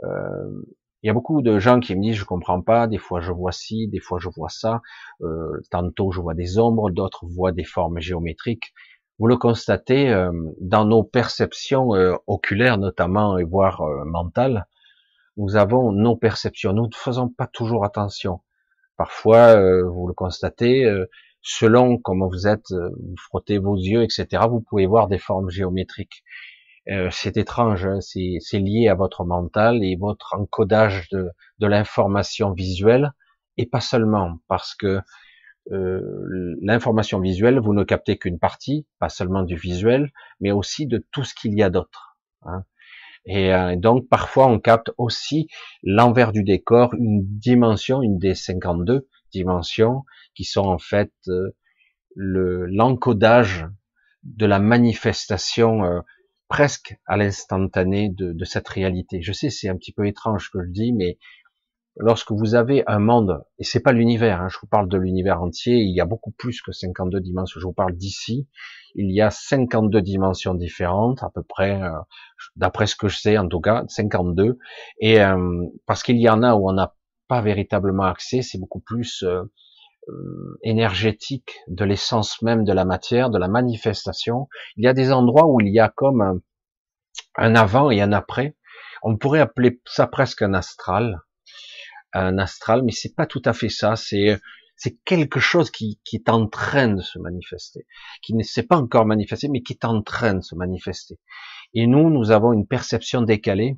euh, 0.03 0.63
il 1.01 1.07
y 1.07 1.09
a 1.09 1.13
beaucoup 1.13 1.41
de 1.41 1.59
gens 1.59 1.79
qui 1.79 1.95
me 1.95 2.01
disent 2.01 2.15
je 2.15 2.25
comprends 2.25 2.61
pas, 2.61 2.87
des 2.87 2.97
fois 2.97 3.21
je 3.21 3.31
vois 3.31 3.53
ci, 3.53 3.87
des 3.87 4.01
fois 4.01 4.19
je 4.19 4.27
vois 4.27 4.49
ça, 4.49 4.81
euh, 5.21 5.61
tantôt 5.71 6.11
je 6.11 6.19
vois 6.19 6.33
des 6.33 6.59
ombres, 6.59 6.89
d'autres 6.89 7.25
voient 7.25 7.53
des 7.53 7.63
formes 7.63 7.99
géométriques. 7.99 8.73
Vous 9.17 9.27
le 9.27 9.37
constatez 9.37 10.09
euh, 10.09 10.31
dans 10.61 10.85
nos 10.85 11.03
perceptions 11.03 11.93
euh, 11.95 12.15
oculaires 12.27 12.77
notamment 12.77 13.37
et 13.37 13.43
voire 13.43 13.81
euh, 13.81 14.03
mentales, 14.05 14.65
nous 15.37 15.55
avons 15.55 15.91
nos 15.91 16.15
perceptions, 16.15 16.73
nous 16.73 16.87
ne 16.87 16.95
faisons 16.95 17.29
pas 17.29 17.47
toujours 17.47 17.85
attention. 17.85 18.41
Parfois, 18.97 19.55
euh, 19.57 19.89
vous 19.89 20.07
le 20.07 20.13
constatez, 20.13 20.85
selon 21.41 21.97
comment 21.97 22.27
vous 22.27 22.47
êtes, 22.47 22.71
vous 22.71 23.15
frottez 23.17 23.57
vos 23.57 23.75
yeux, 23.75 24.03
etc., 24.03 24.43
vous 24.49 24.61
pouvez 24.61 24.85
voir 24.85 25.07
des 25.07 25.19
formes 25.19 25.49
géométriques. 25.49 26.23
Euh, 26.89 27.09
c'est 27.11 27.37
étrange, 27.37 27.85
hein, 27.85 27.99
c'est 28.01 28.59
lié 28.59 28.87
à 28.87 28.95
votre 28.95 29.23
mental 29.23 29.83
et 29.83 29.95
votre 29.95 30.33
encodage 30.35 31.07
de, 31.09 31.29
de 31.59 31.67
l'information 31.67 32.51
visuelle, 32.51 33.11
et 33.57 33.67
pas 33.67 33.81
seulement, 33.81 34.39
parce 34.47 34.73
que 34.73 34.99
euh, 35.71 36.55
l'information 36.61 37.19
visuelle, 37.19 37.59
vous 37.59 37.73
ne 37.73 37.83
captez 37.83 38.17
qu'une 38.17 38.39
partie, 38.39 38.87
pas 38.97 39.09
seulement 39.09 39.43
du 39.43 39.55
visuel, 39.55 40.11
mais 40.39 40.51
aussi 40.51 40.87
de 40.87 41.05
tout 41.11 41.23
ce 41.23 41.35
qu'il 41.35 41.53
y 41.53 41.61
a 41.61 41.69
d'autre. 41.69 42.17
Hein. 42.43 42.63
Et 43.31 43.53
euh, 43.53 43.75
donc 43.75 44.09
parfois 44.09 44.47
on 44.47 44.59
capte 44.59 44.89
aussi 44.97 45.47
l'envers 45.83 46.31
du 46.31 46.43
décor, 46.43 46.95
une 46.95 47.21
dimension, 47.23 48.01
une 48.01 48.17
des 48.17 48.33
52 48.33 49.07
dimensions, 49.31 50.03
qui 50.33 50.45
sont 50.45 50.65
en 50.65 50.79
fait 50.79 51.11
euh, 51.27 51.51
l'encodage 52.15 53.67
de 54.23 54.47
la 54.47 54.57
manifestation 54.57 55.85
euh, 55.85 55.99
presque 56.47 56.97
à 57.05 57.17
l'instantané 57.17 58.09
de, 58.09 58.33
de, 58.33 58.45
cette 58.45 58.67
réalité. 58.67 59.21
Je 59.21 59.31
sais, 59.31 59.51
c'est 59.51 59.69
un 59.69 59.75
petit 59.75 59.93
peu 59.93 60.07
étrange 60.07 60.45
ce 60.45 60.49
que 60.49 60.65
je 60.65 60.71
dis, 60.71 60.91
mais 60.91 61.19
lorsque 61.97 62.31
vous 62.31 62.55
avez 62.55 62.83
un 62.87 62.99
monde, 62.99 63.43
et 63.57 63.63
c'est 63.63 63.81
pas 63.81 63.91
l'univers, 63.91 64.41
hein, 64.41 64.47
je 64.49 64.57
vous 64.61 64.67
parle 64.67 64.87
de 64.87 64.97
l'univers 64.97 65.41
entier, 65.41 65.75
il 65.75 65.93
y 65.95 66.01
a 66.01 66.05
beaucoup 66.05 66.31
plus 66.31 66.61
que 66.61 66.71
52 66.71 67.19
dimensions, 67.19 67.59
je 67.59 67.65
vous 67.65 67.73
parle 67.73 67.95
d'ici, 67.95 68.47
il 68.95 69.11
y 69.11 69.21
a 69.21 69.29
52 69.29 70.01
dimensions 70.01 70.53
différentes, 70.53 71.23
à 71.23 71.29
peu 71.29 71.43
près, 71.43 71.81
euh, 71.81 71.91
d'après 72.55 72.87
ce 72.87 72.95
que 72.95 73.07
je 73.07 73.17
sais 73.17 73.37
en 73.37 73.47
tout 73.47 73.61
cas, 73.61 73.83
52, 73.87 74.57
et 74.99 75.21
euh, 75.21 75.65
parce 75.85 76.03
qu'il 76.03 76.17
y 76.17 76.29
en 76.29 76.43
a 76.43 76.55
où 76.55 76.69
on 76.69 76.73
n'a 76.73 76.95
pas 77.27 77.41
véritablement 77.41 78.03
accès, 78.03 78.41
c'est 78.41 78.57
beaucoup 78.57 78.81
plus 78.81 79.23
euh, 79.23 79.43
euh, 80.09 80.59
énergétique 80.63 81.59
de 81.67 81.85
l'essence 81.85 82.41
même 82.41 82.63
de 82.63 82.73
la 82.73 82.85
matière, 82.85 83.29
de 83.29 83.37
la 83.37 83.47
manifestation. 83.47 84.47
Il 84.75 84.83
y 84.83 84.87
a 84.87 84.93
des 84.93 85.11
endroits 85.11 85.45
où 85.45 85.61
il 85.61 85.71
y 85.71 85.79
a 85.79 85.89
comme 85.89 86.21
un, 86.21 86.41
un 87.35 87.55
avant 87.55 87.91
et 87.91 88.01
un 88.01 88.11
après. 88.11 88.57
On 89.03 89.17
pourrait 89.17 89.39
appeler 89.39 89.79
ça 89.85 90.07
presque 90.07 90.41
un 90.41 90.53
astral, 90.53 91.21
un 92.13 92.37
astral, 92.37 92.83
mais 92.83 92.91
c'est 92.91 93.15
pas 93.15 93.25
tout 93.25 93.41
à 93.45 93.53
fait 93.53 93.69
ça. 93.69 93.95
C'est 93.95 94.39
c'est 94.75 94.97
quelque 95.03 95.41
chose 95.41 95.71
qui, 95.71 95.99
qui 96.05 96.15
est 96.15 96.29
en 96.29 96.47
train 96.47 96.87
de 96.87 97.01
se 97.01 97.19
manifester, 97.19 97.85
qui 98.21 98.33
ne 98.33 98.43
s'est 98.43 98.63
pas 98.63 98.77
encore 98.77 99.05
manifesté, 99.05 99.49
mais 99.49 99.61
qui 99.61 99.73
est 99.73 99.83
en 99.83 100.01
train 100.01 100.35
de 100.35 100.41
se 100.41 100.55
manifester. 100.55 101.19
Et 101.73 101.85
nous, 101.85 102.09
nous 102.09 102.31
avons 102.31 102.53
une 102.53 102.65
perception 102.65 103.21
décalée, 103.21 103.77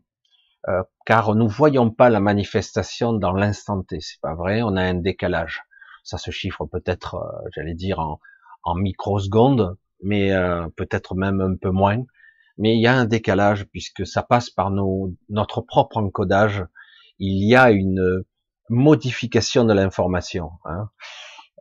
euh, 0.69 0.83
car 1.07 1.33
nous 1.33 1.47
voyons 1.47 1.89
pas 1.89 2.11
la 2.11 2.19
manifestation 2.19 3.13
dans 3.13 3.33
l'instant 3.33 3.81
T. 3.81 3.99
C'est 3.99 4.21
pas 4.21 4.35
vrai, 4.35 4.61
on 4.61 4.75
a 4.75 4.83
un 4.83 4.93
décalage 4.93 5.63
ça 6.03 6.17
se 6.17 6.31
chiffre 6.31 6.65
peut-être, 6.65 7.15
euh, 7.15 7.49
j'allais 7.55 7.73
dire, 7.73 7.99
en, 7.99 8.19
en 8.63 8.75
microsecondes, 8.75 9.77
mais 10.03 10.31
euh, 10.31 10.67
peut-être 10.75 11.15
même 11.15 11.41
un 11.41 11.55
peu 11.55 11.71
moins. 11.71 12.03
Mais 12.57 12.75
il 12.75 12.81
y 12.81 12.87
a 12.87 12.93
un 12.93 13.05
décalage 13.05 13.65
puisque 13.65 14.05
ça 14.05 14.23
passe 14.23 14.49
par 14.49 14.71
nos, 14.71 15.13
notre 15.29 15.61
propre 15.61 15.97
encodage. 15.97 16.63
Il 17.19 17.47
y 17.47 17.55
a 17.55 17.71
une 17.71 18.23
modification 18.69 19.65
de 19.65 19.73
l'information. 19.73 20.51
Hein. 20.65 20.89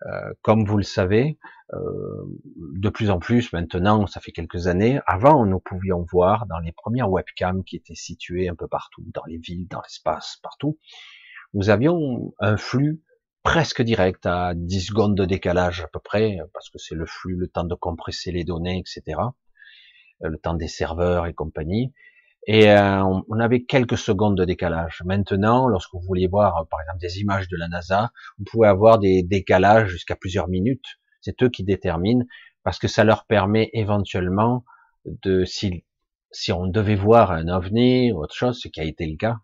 Euh, 0.07 0.33
comme 0.43 0.65
vous 0.65 0.79
le 0.79 0.83
savez, 0.83 1.39
euh, 1.75 2.25
de 2.57 2.89
plus 2.89 3.11
en 3.11 3.19
plus 3.19 3.53
maintenant, 3.53 4.07
ça 4.07 4.21
fait 4.21 4.33
quelques 4.33 4.67
années, 4.67 4.99
avant 5.07 5.45
nous 5.45 5.61
pouvions 5.61 6.07
voir 6.11 6.47
dans 6.47 6.59
les 6.59 6.73
premières 6.73 7.11
webcams 7.11 7.65
qui 7.65 7.77
étaient 7.77 7.95
situées 7.95 8.49
un 8.49 8.55
peu 8.55 8.67
partout, 8.67 9.05
dans 9.13 9.25
les 9.27 9.37
villes, 9.37 9.69
dans 9.69 9.83
l'espace, 9.83 10.39
partout, 10.43 10.79
nous 11.53 11.69
avions 11.69 12.33
un 12.39 12.57
flux 12.57 13.03
presque 13.43 13.83
direct, 13.83 14.25
à 14.27 14.55
10 14.55 14.81
secondes 14.81 15.17
de 15.17 15.25
décalage 15.25 15.83
à 15.83 15.89
peu 15.89 15.99
près, 15.99 16.39
parce 16.55 16.71
que 16.71 16.79
c'est 16.79 16.95
le 16.95 17.07
flux, 17.07 17.37
le 17.37 17.49
temps 17.49 17.65
de 17.65 17.75
compresser 17.75 18.33
les 18.33 18.45
données, 18.45 18.79
etc. 18.79 19.21
Le 20.21 20.37
temps 20.39 20.55
des 20.55 20.69
serveurs 20.69 21.27
et 21.27 21.33
compagnie. 21.33 21.93
Et 22.47 22.71
euh, 22.71 23.05
on 23.05 23.39
avait 23.39 23.65
quelques 23.65 23.99
secondes 23.99 24.37
de 24.37 24.45
décalage. 24.45 25.03
Maintenant, 25.05 25.69
lorsque 25.69 25.93
vous 25.93 26.01
voulez 26.01 26.27
voir, 26.27 26.67
par 26.71 26.81
exemple, 26.81 26.99
des 27.01 27.21
images 27.21 27.49
de 27.49 27.57
la 27.57 27.69
NASA, 27.69 28.13
vous 28.39 28.45
pouvez 28.51 28.67
avoir 28.67 28.99
des 28.99 29.23
décalages 29.23 29.89
jusqu'à 29.89 30.17
plusieurs 30.17 30.49
minutes. 30.49 30.99
C'est 31.21 31.43
eux 31.43 31.51
qui 31.51 31.65
déterminent, 31.65 32.25
parce 32.63 32.79
que 32.79 32.89
ça 32.89 33.05
leur 33.05 33.27
permet 33.27 33.71
éventuellement 33.75 34.65
de, 35.05 35.45
si, 35.45 35.85
si 36.31 36.53
on 36.53 36.67
devait 36.67 36.95
voir 36.97 37.31
un 37.31 37.49
ovni 37.49 38.13
ou 38.13 38.23
autre 38.23 38.35
chose, 38.35 38.59
ce 38.59 38.69
qui 38.69 38.81
a 38.81 38.85
été 38.85 39.07
le 39.07 39.17
cas, 39.17 39.37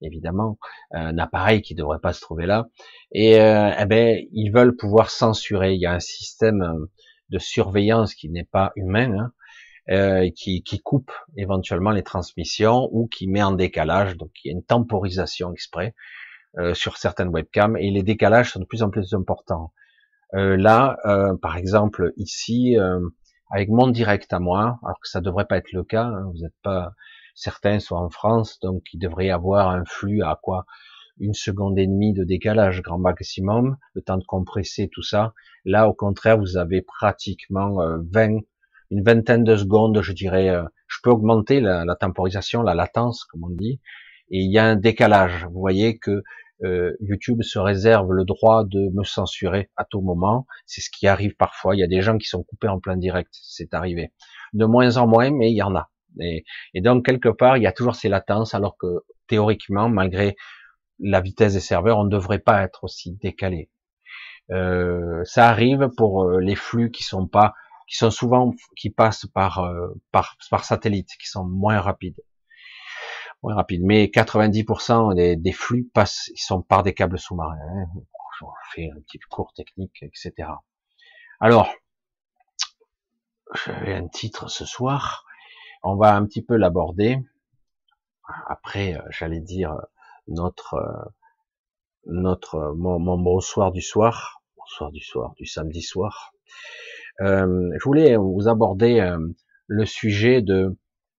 évidemment, 0.00 0.58
un 0.92 1.18
appareil 1.18 1.62
qui 1.62 1.74
devrait 1.74 2.00
pas 2.00 2.12
se 2.12 2.20
trouver 2.20 2.46
là. 2.46 2.68
Et 3.12 3.40
euh, 3.40 3.72
eh 3.78 3.86
ben, 3.86 4.24
ils 4.32 4.50
veulent 4.50 4.76
pouvoir 4.76 5.10
censurer. 5.10 5.74
Il 5.74 5.80
y 5.80 5.86
a 5.86 5.92
un 5.92 6.00
système 6.00 6.62
euh, 6.62 6.90
de 7.30 7.38
surveillance 7.38 8.14
qui 8.14 8.28
n'est 8.30 8.44
pas 8.44 8.72
humain, 8.76 9.12
hein, 9.18 9.32
euh, 9.90 10.30
qui, 10.34 10.62
qui, 10.62 10.80
coupe 10.80 11.12
éventuellement 11.36 11.90
les 11.90 12.02
transmissions 12.02 12.88
ou 12.92 13.06
qui 13.06 13.26
met 13.26 13.42
en 13.42 13.52
décalage. 13.52 14.16
Donc 14.16 14.30
il 14.44 14.48
y 14.48 14.50
a 14.50 14.56
une 14.56 14.64
temporisation 14.64 15.52
exprès 15.52 15.94
euh, 16.58 16.74
sur 16.74 16.96
certaines 16.96 17.28
webcams 17.28 17.76
et 17.76 17.90
les 17.90 18.02
décalages 18.02 18.52
sont 18.52 18.60
de 18.60 18.64
plus 18.66 18.82
en 18.82 18.90
plus 18.90 19.14
importants. 19.14 19.72
Euh, 20.34 20.56
là, 20.56 20.98
par 21.40 21.56
exemple, 21.56 22.12
ici, 22.16 22.76
avec 23.50 23.70
mon 23.70 23.88
direct 23.88 24.32
à 24.32 24.40
moi, 24.40 24.78
alors 24.84 25.00
que 25.00 25.08
ça 25.08 25.22
devrait 25.22 25.46
pas 25.46 25.56
être 25.56 25.72
le 25.72 25.84
cas, 25.84 26.04
hein, 26.04 26.30
vous 26.34 26.42
n'êtes 26.42 26.56
pas 26.62 26.92
certains 27.34 27.78
sont 27.78 27.94
en 27.94 28.10
France, 28.10 28.58
donc 28.60 28.82
il 28.92 28.98
devrait 28.98 29.30
avoir 29.30 29.70
un 29.70 29.84
flux 29.84 30.22
à 30.22 30.38
quoi 30.42 30.66
une 31.20 31.34
seconde 31.34 31.78
et 31.78 31.86
demie 31.86 32.12
de 32.12 32.24
décalage 32.24 32.82
grand 32.82 32.98
maximum, 32.98 33.76
le 33.94 34.02
temps 34.02 34.18
de 34.18 34.24
compresser 34.24 34.88
tout 34.88 35.02
ça. 35.02 35.34
Là, 35.64 35.88
au 35.88 35.94
contraire, 35.94 36.38
vous 36.38 36.56
avez 36.56 36.82
pratiquement 36.82 37.76
20, 38.12 38.34
euh, 38.34 38.40
une 38.90 39.02
vingtaine 39.02 39.44
de 39.44 39.56
secondes, 39.56 40.00
je 40.02 40.12
dirais. 40.12 40.48
Euh, 40.48 40.64
je 40.86 40.98
peux 41.02 41.10
augmenter 41.10 41.60
la, 41.60 41.96
temporisation, 41.96 42.62
la 42.62 42.74
latence, 42.74 43.24
comme 43.24 43.44
on 43.44 43.50
dit, 43.50 43.80
et 44.30 44.38
il 44.40 44.50
y 44.50 44.58
a 44.58 44.64
un 44.64 44.76
décalage. 44.76 45.46
Vous 45.46 45.60
voyez 45.60 45.98
que 45.98 46.22
euh, 46.64 46.96
YouTube 47.00 47.42
se 47.42 47.58
réserve 47.58 48.12
le 48.12 48.24
droit 48.24 48.64
de 48.64 48.90
me 48.94 49.04
censurer 49.04 49.70
à 49.76 49.84
tout 49.84 50.00
moment. 50.00 50.46
C'est 50.66 50.80
ce 50.80 50.90
qui 50.90 51.06
arrive 51.06 51.36
parfois. 51.36 51.76
Il 51.76 51.78
y 51.78 51.84
a 51.84 51.88
des 51.88 52.00
gens 52.00 52.18
qui 52.18 52.26
sont 52.26 52.42
coupés 52.42 52.68
en 52.68 52.80
plein 52.80 52.96
direct. 52.96 53.28
C'est 53.32 53.74
arrivé. 53.74 54.12
De 54.54 54.64
moins 54.64 54.96
en 54.96 55.06
moins, 55.06 55.30
mais 55.30 55.50
il 55.50 55.56
y 55.56 55.62
en 55.62 55.76
a. 55.76 55.90
Et, 56.20 56.44
donc 56.76 57.04
quelque 57.04 57.28
part, 57.28 57.58
il 57.58 57.62
y 57.62 57.66
a 57.66 57.72
toujours 57.72 57.94
ces 57.94 58.08
latences, 58.08 58.54
alors 58.54 58.76
que 58.76 59.04
théoriquement, 59.28 59.88
malgré 59.88 60.36
la 60.98 61.20
vitesse 61.20 61.52
des 61.52 61.60
serveurs, 61.60 61.98
on 61.98 62.04
ne 62.04 62.10
devrait 62.10 62.40
pas 62.40 62.62
être 62.62 62.82
aussi 62.82 63.12
décalé. 63.22 63.70
Euh, 64.50 65.22
ça 65.24 65.48
arrive 65.48 65.90
pour 65.96 66.30
les 66.30 66.56
flux 66.56 66.90
qui 66.90 67.04
sont 67.04 67.28
pas, 67.28 67.52
qui 67.88 67.96
sont 67.96 68.10
souvent, 68.10 68.54
qui 68.76 68.90
passent 68.90 69.26
par 69.26 69.60
euh, 69.60 69.88
par, 70.12 70.36
par 70.50 70.64
satellite, 70.64 71.10
qui 71.20 71.26
sont 71.26 71.44
moins 71.44 71.80
rapides, 71.80 72.22
moins 73.42 73.54
rapides. 73.54 73.82
Mais 73.82 74.06
90% 74.06 75.14
des, 75.14 75.36
des, 75.36 75.52
flux 75.52 75.84
passent, 75.84 76.30
ils 76.34 76.40
sont 76.40 76.62
par 76.62 76.82
des 76.82 76.94
câbles 76.94 77.18
sous-marins. 77.18 77.56
Hein. 77.56 77.86
On 78.42 78.46
fait 78.72 78.90
un 78.94 79.00
petit 79.00 79.18
cours 79.18 79.52
technique, 79.54 80.02
etc. 80.02 80.50
Alors, 81.40 81.74
j'avais 83.64 83.94
un 83.94 84.06
titre 84.06 84.48
ce 84.48 84.64
soir. 84.64 85.24
On 85.82 85.96
va 85.96 86.14
un 86.14 86.24
petit 86.26 86.42
peu 86.42 86.56
l'aborder. 86.56 87.18
Après, 88.46 88.94
euh, 88.96 89.02
j'allais 89.10 89.40
dire 89.40 89.74
notre 90.28 90.74
euh, 90.74 91.04
notre 92.04 92.74
mon, 92.76 92.98
mon 92.98 93.18
bonsoir 93.18 93.72
du 93.72 93.80
soir, 93.80 94.42
bonsoir 94.56 94.92
du 94.92 95.00
soir, 95.00 95.34
du 95.36 95.46
samedi 95.46 95.82
soir. 95.82 96.32
Euh, 97.20 97.70
je 97.78 97.84
voulais 97.84 98.16
vous 98.16 98.48
aborder 98.48 99.00
euh, 99.00 99.18
le 99.66 99.86
sujet 99.86 100.40
de 100.42 100.76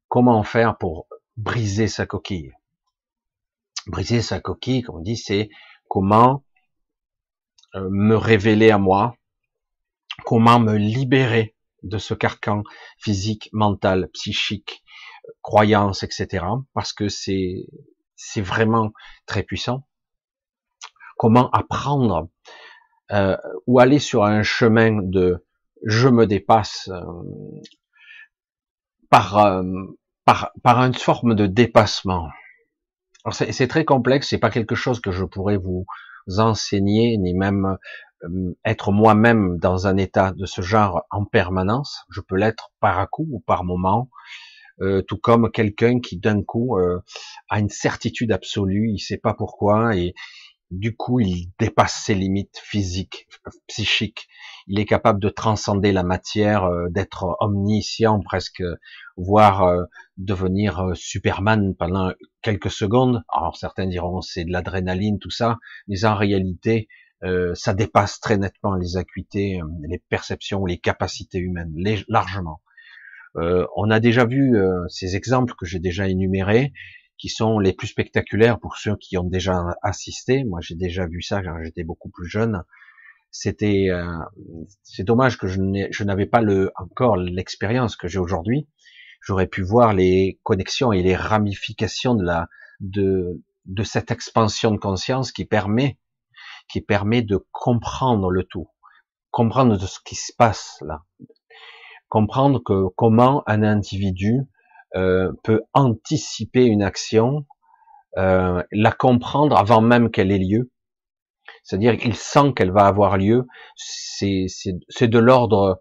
comment 0.07 0.43
faire 0.43 0.77
pour 0.77 1.07
briser 1.37 1.87
sa 1.87 2.05
coquille. 2.05 2.53
Briser 3.87 4.21
sa 4.21 4.39
coquille, 4.39 4.81
comme 4.81 4.97
on 4.97 5.01
dit, 5.01 5.17
c'est 5.17 5.49
comment 5.89 6.43
euh, 7.75 7.87
me 7.91 8.15
révéler 8.15 8.71
à 8.71 8.77
moi, 8.77 9.15
comment 10.25 10.59
me 10.59 10.75
libérer 10.75 11.55
de 11.83 11.97
ce 11.97 12.13
carcan 12.13 12.63
physique, 12.97 13.49
mental, 13.53 14.09
psychique, 14.13 14.83
croyance, 15.41 16.03
etc. 16.03 16.45
Parce 16.73 16.93
que 16.93 17.09
c'est 17.09 17.67
c'est 18.15 18.41
vraiment 18.41 18.91
très 19.25 19.43
puissant. 19.43 19.87
Comment 21.17 21.49
apprendre 21.51 22.29
euh, 23.11 23.37
ou 23.65 23.79
aller 23.79 23.99
sur 23.99 24.23
un 24.23 24.43
chemin 24.43 25.01
de 25.01 25.45
je 25.85 26.07
me 26.09 26.25
dépasse 26.25 26.89
euh, 26.89 27.01
par, 29.09 29.37
euh, 29.37 29.63
par 30.25 30.51
par 30.63 30.79
une 30.79 30.93
forme 30.93 31.35
de 31.35 31.47
dépassement. 31.47 32.29
C'est 33.31 33.67
très 33.67 33.85
complexe, 33.85 34.29
c'est 34.29 34.37
pas 34.37 34.49
quelque 34.49 34.75
chose 34.75 35.01
que 35.01 35.11
je 35.11 35.25
pourrais 35.25 35.57
vous 35.57 35.85
enseigner 36.37 37.17
ni 37.17 37.33
même 37.33 37.77
euh, 38.23 38.53
être 38.65 38.91
moi-même 38.91 39.57
dans 39.57 39.87
un 39.87 39.97
état 39.97 40.31
de 40.31 40.45
ce 40.45 40.61
genre 40.61 41.03
en 41.09 41.25
permanence. 41.25 42.05
Je 42.09 42.21
peux 42.21 42.35
l'être 42.35 42.71
par 42.79 42.99
à 42.99 43.07
coup 43.07 43.27
ou 43.31 43.39
par 43.39 43.63
moment, 43.63 44.09
euh, 44.81 45.01
tout 45.01 45.17
comme 45.17 45.51
quelqu'un 45.51 45.99
qui 45.99 46.17
d'un 46.17 46.43
coup 46.43 46.77
euh, 46.77 46.99
a 47.49 47.59
une 47.59 47.69
certitude 47.69 48.31
absolue, 48.31 48.89
il 48.91 48.99
sait 48.99 49.17
pas 49.17 49.33
pourquoi 49.33 49.95
et 49.95 50.13
du 50.71 50.95
coup 50.95 51.19
il 51.19 51.51
dépasse 51.59 52.03
ses 52.03 52.15
limites 52.15 52.59
physiques, 52.61 53.27
psychiques. 53.67 54.27
Il 54.67 54.79
est 54.79 54.85
capable 54.85 55.19
de 55.19 55.29
transcender 55.29 55.91
la 55.91 56.03
matière, 56.03 56.69
d'être 56.91 57.35
omniscient 57.39 58.19
presque, 58.19 58.61
voire 59.17 59.67
devenir 60.17 60.91
Superman 60.93 61.73
pendant 61.75 62.11
quelques 62.43 62.69
secondes. 62.69 63.23
Alors 63.33 63.57
certains 63.57 63.87
diront 63.87 64.21
c'est 64.21 64.45
de 64.45 64.51
l'adrénaline 64.51 65.17
tout 65.17 65.31
ça, 65.31 65.57
mais 65.87 66.05
en 66.05 66.15
réalité 66.15 66.87
euh, 67.23 67.53
ça 67.53 67.73
dépasse 67.73 68.19
très 68.19 68.37
nettement 68.37 68.75
les 68.75 68.95
acuités, 68.95 69.61
euh, 69.61 69.65
les 69.87 69.99
perceptions, 70.09 70.65
les 70.65 70.77
capacités 70.77 71.39
humaines, 71.39 71.73
largement. 72.07 72.61
Euh, 73.35 73.65
on 73.75 73.91
a 73.91 73.99
déjà 73.99 74.25
vu 74.25 74.57
ces 74.87 75.15
exemples 75.15 75.53
que 75.55 75.65
j'ai 75.65 75.79
déjà 75.79 76.07
énumérés, 76.07 76.73
qui 77.19 77.29
sont 77.29 77.59
les 77.59 77.73
plus 77.73 77.87
spectaculaires 77.87 78.59
pour 78.59 78.77
ceux 78.77 78.95
qui 78.95 79.17
ont 79.17 79.23
déjà 79.23 79.75
assisté. 79.83 80.43
Moi, 80.45 80.59
j'ai 80.61 80.75
déjà 80.75 81.05
vu 81.05 81.21
ça 81.21 81.43
quand 81.43 81.61
j'étais 81.63 81.83
beaucoup 81.83 82.09
plus 82.09 82.27
jeune. 82.27 82.63
C'était, 83.31 83.89
c'est 84.81 85.03
dommage 85.03 85.37
que 85.37 85.47
je 85.47 86.03
n'avais 86.03 86.25
pas 86.25 86.41
le, 86.41 86.71
encore 86.75 87.17
l'expérience 87.17 87.95
que 87.95 88.07
j'ai 88.07 88.17
aujourd'hui. 88.17 88.67
J'aurais 89.21 89.47
pu 89.47 89.61
voir 89.61 89.93
les 89.93 90.39
connexions 90.43 90.91
et 90.93 91.03
les 91.03 91.15
ramifications 91.15 92.15
de 92.15 92.23
la, 92.23 92.47
de, 92.79 93.43
de 93.65 93.83
cette 93.83 94.11
expansion 94.11 94.71
de 94.71 94.77
conscience 94.77 95.31
qui 95.31 95.45
permet 95.45 95.99
qui 96.69 96.81
permet 96.81 97.23
de 97.23 97.45
comprendre 97.51 98.29
le 98.29 98.43
tout, 98.43 98.69
comprendre 99.31 99.77
ce 99.79 99.99
qui 100.05 100.15
se 100.15 100.31
passe 100.37 100.77
là, 100.81 101.03
comprendre 102.09 102.61
que 102.63 102.87
comment 102.95 103.43
un 103.47 103.63
individu 103.63 104.41
euh, 104.95 105.31
peut 105.43 105.61
anticiper 105.73 106.65
une 106.65 106.83
action, 106.83 107.45
euh, 108.17 108.63
la 108.71 108.91
comprendre 108.91 109.57
avant 109.57 109.81
même 109.81 110.09
qu'elle 110.09 110.31
ait 110.31 110.39
lieu. 110.39 110.71
C'est-à-dire 111.63 111.97
qu'il 111.97 112.15
sent 112.15 112.53
qu'elle 112.55 112.71
va 112.71 112.87
avoir 112.87 113.17
lieu. 113.17 113.45
C'est 113.75 114.47
de 115.01 115.19
l'ordre 115.19 115.79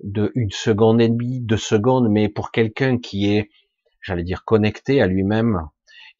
de 0.00 0.32
une 0.34 0.50
seconde 0.50 1.00
et 1.00 1.08
demie, 1.08 1.40
deux 1.40 1.56
secondes, 1.56 2.08
mais 2.10 2.28
pour 2.28 2.50
quelqu'un 2.50 2.98
qui 2.98 3.34
est, 3.34 3.50
j'allais 4.02 4.24
dire, 4.24 4.44
connecté 4.44 5.00
à 5.00 5.06
lui-même 5.06 5.68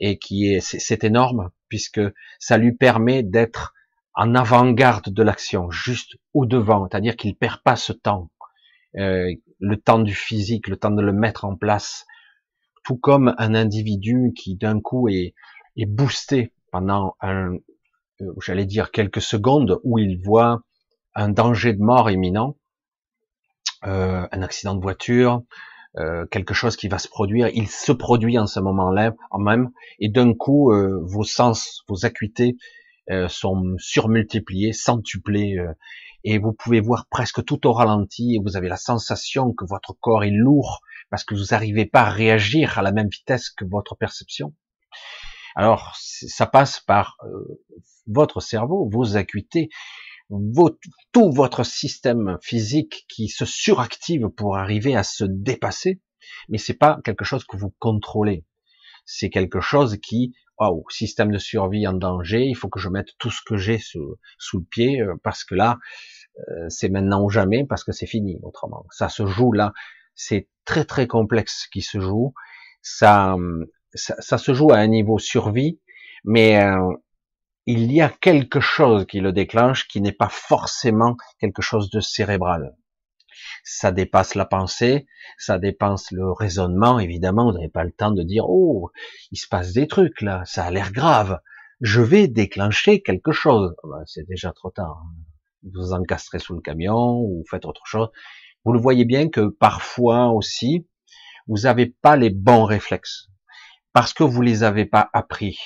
et 0.01 0.19
qui 0.19 0.53
est, 0.53 0.61
c'est 0.61 1.05
énorme 1.05 1.51
puisque 1.69 2.01
ça 2.39 2.57
lui 2.57 2.73
permet 2.73 3.23
d'être 3.23 3.75
en 4.15 4.35
avant-garde 4.35 5.13
de 5.13 5.23
l'action, 5.23 5.71
juste 5.71 6.17
au 6.35 6.47
devant, 6.47 6.87
c'est-à-dire 6.89 7.17
qu'il 7.17 7.37
perd 7.37 7.63
pas 7.63 7.77
ce 7.77 7.93
temps, 7.93 8.31
euh, 8.97 9.35
le 9.59 9.77
temps 9.77 9.99
du 9.99 10.15
physique, 10.15 10.69
le 10.69 10.77
temps 10.77 10.93
de 10.93 11.03
le 11.03 11.13
mettre 11.13 11.45
en 11.45 11.57
place, 11.57 12.07
tout 12.85 12.97
comme 12.97 13.35
un 13.39 13.55
individu 13.55 14.33
qui 14.37 14.57
d'un 14.57 14.81
coup 14.81 15.09
est, 15.09 15.35
boosté 15.77 16.53
pendant 16.71 17.17
euh, 18.21 18.33
j'allais 18.41 18.67
dire 18.67 18.91
quelques 18.93 19.23
secondes, 19.23 19.81
où 19.83 19.99
il 19.99 20.21
voit 20.23 20.63
un 21.15 21.29
danger 21.29 21.73
de 21.73 21.83
mort 21.83 22.11
imminent, 22.11 22.57
euh, 23.87 24.27
un 24.31 24.43
accident 24.43 24.75
de 24.75 24.83
voiture, 24.83 25.43
euh, 25.97 26.27
quelque 26.27 26.55
chose 26.55 26.77
qui 26.77 26.89
va 26.89 26.99
se 26.99 27.09
produire, 27.09 27.49
il 27.55 27.69
se 27.69 27.93
produit 27.93 28.39
en 28.39 28.47
ce 28.47 28.61
moment-là, 28.61 29.15
en 29.31 29.39
même, 29.39 29.71
et 29.99 30.09
d'un 30.09 30.35
coup, 30.35 30.73
vos 31.03 31.25
sens, 31.25 31.83
vos 31.89 32.05
acuités 32.05 32.57
sont 33.29 33.77
surmultipliés, 33.79 34.73
centuplés, 34.73 35.57
et 36.25 36.39
vous 36.39 36.53
pouvez 36.53 36.81
voir 36.81 37.07
presque 37.11 37.45
tout 37.45 37.67
au 37.67 37.73
ralenti, 37.73 38.35
et 38.35 38.39
vous 38.39 38.57
avez 38.57 38.69
la 38.69 38.77
sensation 38.77 39.53
que 39.53 39.65
votre 39.65 39.93
corps 40.01 40.25
est 40.25 40.31
lourd, 40.31 40.81
parce 41.15 41.23
que 41.23 41.37
vous 41.37 41.53
n'arrivez 41.53 41.87
pas 41.87 42.01
à 42.01 42.11
réagir 42.11 42.77
à 42.77 42.83
la 42.83 42.91
même 42.91 43.07
vitesse 43.07 43.49
que 43.49 43.65
votre 43.65 43.95
perception. 43.95 44.53
Alors, 45.55 45.95
ça 45.97 46.45
passe 46.45 46.81
par 46.81 47.19
euh, 47.23 47.63
votre 48.09 48.41
cerveau, 48.41 48.89
vos 48.91 49.17
acuités, 49.17 49.69
tout 51.13 51.31
votre 51.31 51.65
système 51.65 52.37
physique 52.43 53.07
qui 53.09 53.29
se 53.29 53.45
suractive 53.45 54.27
pour 54.27 54.57
arriver 54.57 54.97
à 54.97 55.05
se 55.05 55.23
dépasser, 55.23 56.03
mais 56.49 56.59
c'est 56.59 56.75
pas 56.75 56.99
quelque 57.05 57.25
chose 57.25 57.45
que 57.45 57.57
vous 57.57 57.73
contrôlez. 57.79 58.45
C'est 59.07 59.31
quelque 59.31 59.61
chose 59.61 59.99
qui 59.99 60.35
waouh, 60.59 60.85
système 60.91 61.31
de 61.31 61.39
survie 61.39 61.87
en 61.87 61.93
danger, 61.93 62.45
il 62.45 62.57
faut 62.57 62.69
que 62.69 62.81
je 62.81 62.89
mette 62.89 63.11
tout 63.19 63.31
ce 63.31 63.41
que 63.47 63.57
j'ai 63.57 63.79
sous, 63.79 64.17
sous, 64.39 64.59
le 64.59 64.65
pied, 64.65 65.01
euh, 65.01 65.15
parce 65.23 65.45
que 65.45 65.55
là, 65.55 65.79
euh, 66.49 66.67
c'est 66.69 66.89
maintenant 66.89 67.23
ou 67.23 67.31
jamais, 67.31 67.65
parce 67.65 67.85
que 67.85 67.93
c'est 67.93 68.07
fini, 68.07 68.41
autrement. 68.43 68.85
Ça 68.91 69.09
se 69.09 69.27
joue 69.27 69.53
là, 69.53 69.73
c'est 70.15 70.49
très 70.65 70.85
très 70.85 71.07
complexe 71.07 71.67
qui 71.73 71.83
se 71.83 72.01
joue, 72.01 72.35
ça, 72.83 73.37
ça, 73.95 74.15
ça, 74.19 74.39
se 74.39 74.55
joue 74.55 74.73
à 74.73 74.79
un 74.79 74.87
niveau 74.87 75.19
survie, 75.19 75.81
mais 76.25 76.63
euh, 76.63 76.93
il 77.67 77.93
y 77.93 78.01
a 78.01 78.09
quelque 78.09 78.61
chose 78.61 79.07
qui 79.07 79.21
le 79.21 79.33
déclenche 79.33 79.89
qui 79.89 80.01
n'est 80.01 80.13
pas 80.13 80.29
forcément 80.29 81.17
quelque 81.39 81.63
chose 81.63 81.91
de 81.91 82.01
cérébral 82.01 82.75
ça 83.65 83.93
dépasse 83.93 84.35
la 84.35 84.45
pensée, 84.45 85.07
ça 85.39 85.59
dépasse 85.59 86.11
le 86.11 86.31
raisonnement, 86.31 86.99
évidemment, 86.99 87.47
vous 87.47 87.57
n'avez 87.57 87.69
pas 87.69 87.85
le 87.85 87.93
temps 87.93 88.11
de 88.11 88.23
dire, 88.23 88.45
oh, 88.49 88.91
il 89.33 89.39
se 89.39 89.49
passe 89.49 89.73
des 89.73 89.89
trucs 89.89 90.21
là, 90.21 90.43
ça 90.45 90.65
a 90.65 90.71
l'air 90.71 90.93
grave, 90.93 91.41
je 91.81 92.01
vais 92.01 92.29
déclencher 92.29 93.03
quelque 93.03 93.33
chose. 93.33 93.75
Ah 93.83 93.89
ben, 93.91 94.03
c'est 94.07 94.27
déjà 94.27 94.53
trop 94.53 94.71
tard. 94.71 95.03
Hein. 95.05 95.11
Vous 95.63 95.81
vous 95.81 95.93
encastrez 95.93 96.39
sous 96.39 96.55
le 96.55 96.61
camion 96.61 97.21
ou 97.21 97.43
faites 97.51 97.65
autre 97.65 97.87
chose. 97.87 98.09
Vous 98.65 98.73
le 98.73 98.79
voyez 98.79 99.05
bien 99.05 99.29
que 99.29 99.49
parfois 99.49 100.29
aussi, 100.29 100.87
vous 101.47 101.61
n'avez 101.61 101.87
pas 101.87 102.17
les 102.17 102.31
bons 102.31 102.65
réflexes 102.65 103.29
parce 103.93 104.13
que 104.13 104.25
vous 104.25 104.43
les 104.43 104.63
avez 104.63 104.87
pas 104.87 105.09
appris. 105.13 105.59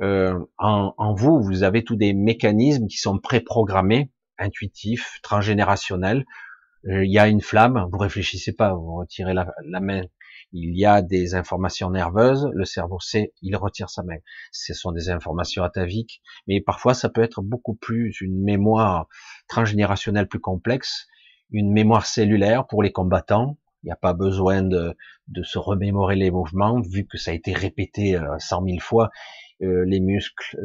Euh, 0.00 0.38
en, 0.58 0.94
en, 0.96 1.14
vous, 1.14 1.42
vous 1.42 1.64
avez 1.64 1.82
tous 1.82 1.96
des 1.96 2.14
mécanismes 2.14 2.86
qui 2.86 2.98
sont 2.98 3.18
préprogrammés, 3.18 4.12
intuitifs, 4.38 5.18
transgénérationnels, 5.22 6.24
euh, 6.86 7.04
il 7.04 7.10
y 7.10 7.18
a 7.18 7.26
une 7.28 7.40
flamme, 7.40 7.88
vous 7.90 7.98
réfléchissez 7.98 8.52
pas, 8.52 8.72
vous 8.72 8.96
retirez 8.96 9.34
la, 9.34 9.80
main, 9.80 10.02
il 10.52 10.78
y 10.78 10.86
a 10.86 11.02
des 11.02 11.34
informations 11.34 11.90
nerveuses, 11.90 12.48
le 12.52 12.64
cerveau 12.64 13.00
sait, 13.00 13.32
il 13.42 13.56
retire 13.56 13.90
sa 13.90 14.04
main. 14.04 14.18
Ce 14.52 14.74
sont 14.74 14.92
des 14.92 15.10
informations 15.10 15.64
ataviques, 15.64 16.22
mais 16.46 16.60
parfois 16.60 16.94
ça 16.94 17.08
peut 17.08 17.22
être 17.22 17.42
beaucoup 17.42 17.74
plus 17.74 18.20
une 18.20 18.40
mémoire 18.42 19.08
transgénérationnelle 19.48 20.28
plus 20.28 20.40
complexe, 20.40 21.08
une 21.50 21.72
mémoire 21.72 22.06
cellulaire 22.06 22.66
pour 22.66 22.82
les 22.82 22.92
combattants. 22.92 23.58
Il 23.82 23.86
n'y 23.86 23.92
a 23.92 23.96
pas 23.96 24.12
besoin 24.12 24.62
de, 24.62 24.96
de, 25.28 25.42
se 25.42 25.58
remémorer 25.58 26.16
les 26.16 26.30
mouvements, 26.30 26.80
vu 26.80 27.06
que 27.06 27.16
ça 27.16 27.30
a 27.30 27.34
été 27.34 27.52
répété 27.52 28.16
euh, 28.16 28.38
cent 28.38 28.62
mille 28.62 28.82
fois. 28.82 29.10
Euh, 29.62 29.84
les 29.86 30.00
muscles, 30.00 30.56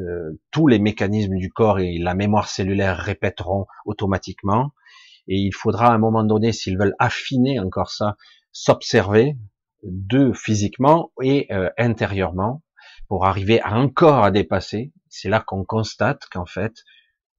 tous 0.51 0.67
les 0.67 0.79
mécanismes 0.79 1.37
du 1.37 1.51
corps 1.51 1.79
et 1.79 1.97
la 1.97 2.13
mémoire 2.13 2.47
cellulaire 2.47 2.97
répéteront 2.97 3.65
automatiquement 3.85 4.71
et 5.27 5.37
il 5.37 5.53
faudra 5.53 5.87
à 5.87 5.93
un 5.93 5.97
moment 5.97 6.23
donné, 6.23 6.51
s'ils 6.51 6.77
veulent 6.77 6.95
affiner 6.99 7.59
encore 7.59 7.91
ça, 7.91 8.17
s'observer, 8.51 9.37
deux 9.83 10.33
physiquement 10.33 11.11
et 11.21 11.47
euh, 11.51 11.69
intérieurement, 11.77 12.61
pour 13.07 13.25
arriver 13.25 13.61
à 13.61 13.75
encore 13.75 14.23
à 14.23 14.31
dépasser. 14.31 14.91
C'est 15.09 15.29
là 15.29 15.41
qu'on 15.45 15.63
constate 15.63 16.25
qu'en 16.31 16.45
fait, 16.45 16.73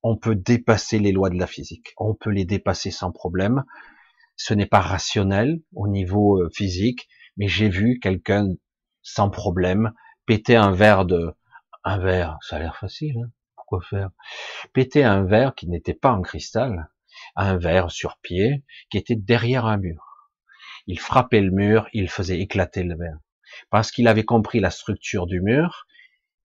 on 0.05 0.17
peut 0.17 0.37
dépasser 0.37 0.99
les 0.99 1.13
lois 1.13 1.31
de 1.31 1.39
la 1.39 1.47
physique. 1.47 1.95
On 1.97 2.15
peut 2.15 2.31
les 2.31 2.45
dépasser 2.45 2.91
sans 2.91 3.11
problème. 3.11 3.65
Ce 4.37 4.53
n'est 4.53 4.67
pas 4.67 4.81
rationnel 4.81 5.61
au 5.75 5.89
niveau 5.89 6.41
euh, 6.41 6.51
physique, 6.55 7.09
mais 7.39 7.49
j'ai 7.49 7.71
vu 7.71 7.99
quelqu'un 8.01 8.49
sans 9.03 9.31
problème 9.31 9.93
péter 10.27 10.57
un 10.57 10.73
verre 10.73 11.07
de 11.07 11.35
un 11.85 11.99
verre, 11.99 12.39
ça 12.43 12.57
a 12.57 12.59
l'air 12.59 12.77
facile. 12.77 13.17
Hein 13.19 13.31
quoi 13.67 13.81
faire? 13.81 14.11
Péter 14.75 15.05
un 15.05 15.25
verre 15.25 15.55
qui 15.55 15.69
n'était 15.69 15.95
pas 15.95 16.13
en 16.13 16.21
cristal, 16.21 16.91
un 17.35 17.57
verre 17.57 17.91
sur 17.91 18.19
pied 18.19 18.63
qui 18.91 18.99
était 18.99 19.17
derrière 19.17 19.65
un 19.65 19.79
mur. 19.79 20.31
Il 20.87 21.01
frappait 21.01 21.41
le 21.41 21.51
mur, 21.51 21.89
il 21.95 22.11
faisait 22.11 22.41
éclater 22.41 22.83
le 22.83 22.97
verre. 22.97 23.19
Parce 23.71 23.91
qu'il 23.91 24.07
avait 24.09 24.25
compris 24.25 24.61
la 24.61 24.71
structure 24.71 25.27
du 25.27 25.41
mur, 25.41 25.87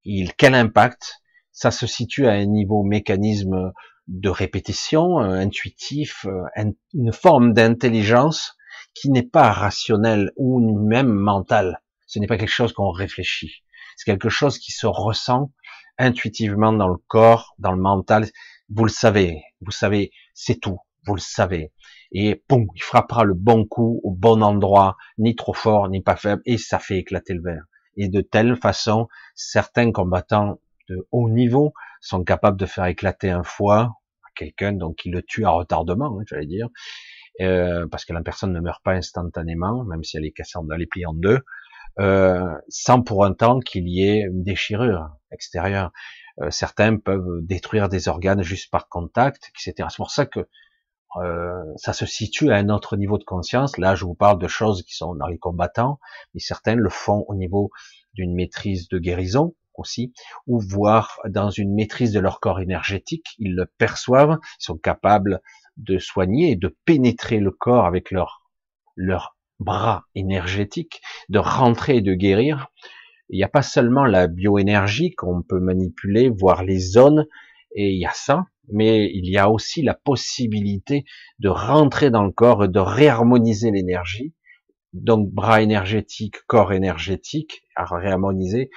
il, 0.06 0.34
quel 0.36 0.56
impact 0.56 1.22
Ça 1.60 1.72
se 1.72 1.88
situe 1.88 2.26
à 2.26 2.32
un 2.32 2.46
niveau 2.46 2.84
mécanisme 2.84 3.74
de 4.08 4.30
répétition, 4.30 5.20
euh, 5.20 5.34
intuitif, 5.34 6.26
euh, 6.26 6.72
une 6.94 7.12
forme 7.12 7.52
d'intelligence 7.52 8.56
qui 8.94 9.10
n'est 9.10 9.28
pas 9.28 9.52
rationnelle 9.52 10.32
ou 10.38 10.62
même 10.80 11.12
mentale. 11.12 11.82
Ce 12.08 12.18
n'est 12.18 12.28
pas 12.28 12.38
quelque 12.38 12.48
chose 12.48 12.72
qu'on 12.72 12.92
réfléchit. 12.92 13.66
C'est 13.98 14.10
quelque 14.10 14.30
chose 14.30 14.58
qui 14.58 14.72
se 14.72 14.88
ressent 14.88 15.52
intuitivement 15.98 16.72
dans 16.72 16.88
le 16.88 16.96
corps, 17.10 17.56
dans 17.60 17.74
le 17.74 17.82
mental. 17.82 18.30
Vous 18.70 18.86
le 18.86 18.90
savez, 18.90 19.44
vous 19.60 19.72
savez, 19.72 20.14
c'est 20.34 20.62
tout. 20.62 20.80
Vous 21.06 21.16
le 21.16 21.20
savez. 21.20 21.74
Et 22.14 22.42
boum, 22.48 22.68
il 22.74 22.82
frappera 22.82 23.26
le 23.26 23.34
bon 23.34 23.66
coup 23.66 24.00
au 24.06 24.12
bon 24.12 24.44
endroit, 24.44 24.96
ni 25.18 25.36
trop 25.36 25.54
fort, 25.54 25.90
ni 25.90 26.02
pas 26.02 26.16
faible, 26.16 26.42
et 26.46 26.58
ça 26.58 26.80
fait 26.80 27.00
éclater 27.00 27.34
le 27.34 27.42
verre. 27.42 27.66
Et 27.98 28.08
de 28.08 28.22
telle 28.22 28.56
façon, 28.56 29.10
certains 29.36 29.92
combattants 29.92 30.62
de 30.90 31.08
haut 31.12 31.30
niveau 31.30 31.74
sont 32.02 32.24
capables 32.24 32.58
de 32.58 32.66
faire 32.66 32.86
éclater 32.86 33.30
un 33.30 33.44
foie 33.44 33.82
à 34.24 34.30
quelqu'un, 34.36 34.74
donc 34.74 34.98
qui 34.98 35.10
le 35.10 35.22
tue 35.22 35.46
à 35.46 35.52
retardement, 35.52 36.18
hein, 36.20 36.24
j'allais 36.28 36.46
dire, 36.46 36.70
euh, 37.42 37.88
parce 37.88 38.06
que 38.06 38.14
la 38.14 38.22
personne 38.22 38.52
ne 38.52 38.60
meurt 38.60 38.84
pas 38.84 38.94
instantanément, 38.94 39.84
même 39.86 40.04
si 40.04 40.18
elle 40.18 40.26
est 40.26 40.32
cassée, 40.32 40.60
elle 40.74 40.82
est 40.82 40.88
pliée 40.88 41.06
en 41.06 41.14
deux, 41.14 41.40
euh, 42.00 42.54
sans 42.68 43.02
pour 43.02 43.26
un 43.26 43.34
temps 43.34 43.60
qu'il 43.60 43.88
y 43.88 44.04
ait 44.04 44.22
une 44.22 44.44
déchirure 44.44 45.10
extérieure. 45.32 45.92
Euh, 46.42 46.52
certains 46.52 46.98
peuvent 46.98 47.40
détruire 47.42 47.90
des 47.90 48.08
organes 48.08 48.42
juste 48.42 48.72
par 48.72 48.90
contact, 48.90 49.52
etc. 49.52 49.88
C'est 49.90 49.98
pour 49.98 50.12
ça 50.12 50.26
que 50.26 50.48
ça 51.78 51.92
se 51.92 52.06
situe 52.06 52.52
à 52.52 52.58
un 52.58 52.70
autre 52.70 52.96
niveau 52.96 53.18
de 53.18 53.24
conscience. 53.24 53.80
Là, 53.80 53.96
je 53.96 54.06
vous 54.06 54.14
parle 54.14 54.38
de 54.38 54.48
choses 54.48 54.84
qui 54.84 54.96
sont 54.96 55.16
dans 55.16 55.26
les 55.26 55.40
combattants, 55.40 56.00
mais 56.36 56.40
certains 56.40 56.76
le 56.76 56.90
font 56.90 57.26
au 57.28 57.34
niveau 57.34 57.72
d'une 58.14 58.36
maîtrise 58.36 58.88
de 58.90 59.00
guérison 59.00 59.56
aussi, 59.80 60.14
ou 60.48 60.60
voire 60.60 61.20
dans 61.28 61.50
une 61.50 61.74
maîtrise 61.74 62.12
de 62.12 62.20
leur 62.20 62.40
corps 62.40 62.60
énergétique. 62.60 63.36
Ils 63.40 63.56
le 63.56 63.66
perçoivent, 63.66 64.38
ils 64.42 64.64
sont 64.64 64.78
capables 64.78 65.42
de 65.78 65.98
soigner 65.98 66.52
et 66.52 66.56
de 66.56 66.76
pénétrer 66.86 67.40
le 67.40 67.52
corps 67.52 67.86
avec 67.86 68.12
leur 68.12 68.44
leur 68.96 69.38
bras 69.60 70.06
énergétique, 70.16 71.02
de 71.30 71.40
rentrer 71.40 71.98
et 71.98 72.02
de 72.02 72.14
guérir. 72.14 72.68
Il 73.30 73.38
n'y 73.38 73.44
a 73.44 73.50
pas 73.50 73.62
seulement 73.62 74.06
la 74.06 74.28
bioénergie 74.28 75.12
qu'on 75.12 75.42
peut 75.42 75.60
manipuler, 75.60 76.30
voir 76.30 76.64
les 76.64 76.80
zones, 76.80 77.28
et 77.76 77.92
il 77.92 78.00
y 78.00 78.06
a 78.06 78.14
ça, 78.14 78.46
mais 78.72 79.10
il 79.14 79.30
y 79.30 79.38
a 79.38 79.50
aussi 79.50 79.82
la 79.82 79.94
possibilité 79.94 81.06
de 81.40 81.50
rentrer 81.50 82.10
dans 82.10 82.24
le 82.24 82.32
corps 82.32 82.66
et 82.66 82.68
de 82.68 82.80
réharmoniser 82.80 83.72
l'énergie. 83.72 84.34
Donc 84.94 85.30
bras 85.30 85.62
énergétique, 85.62 86.38
corps 86.48 86.74
énergétique, 86.74 87.64
à 87.76 87.86
réharmoniser. 87.86 88.72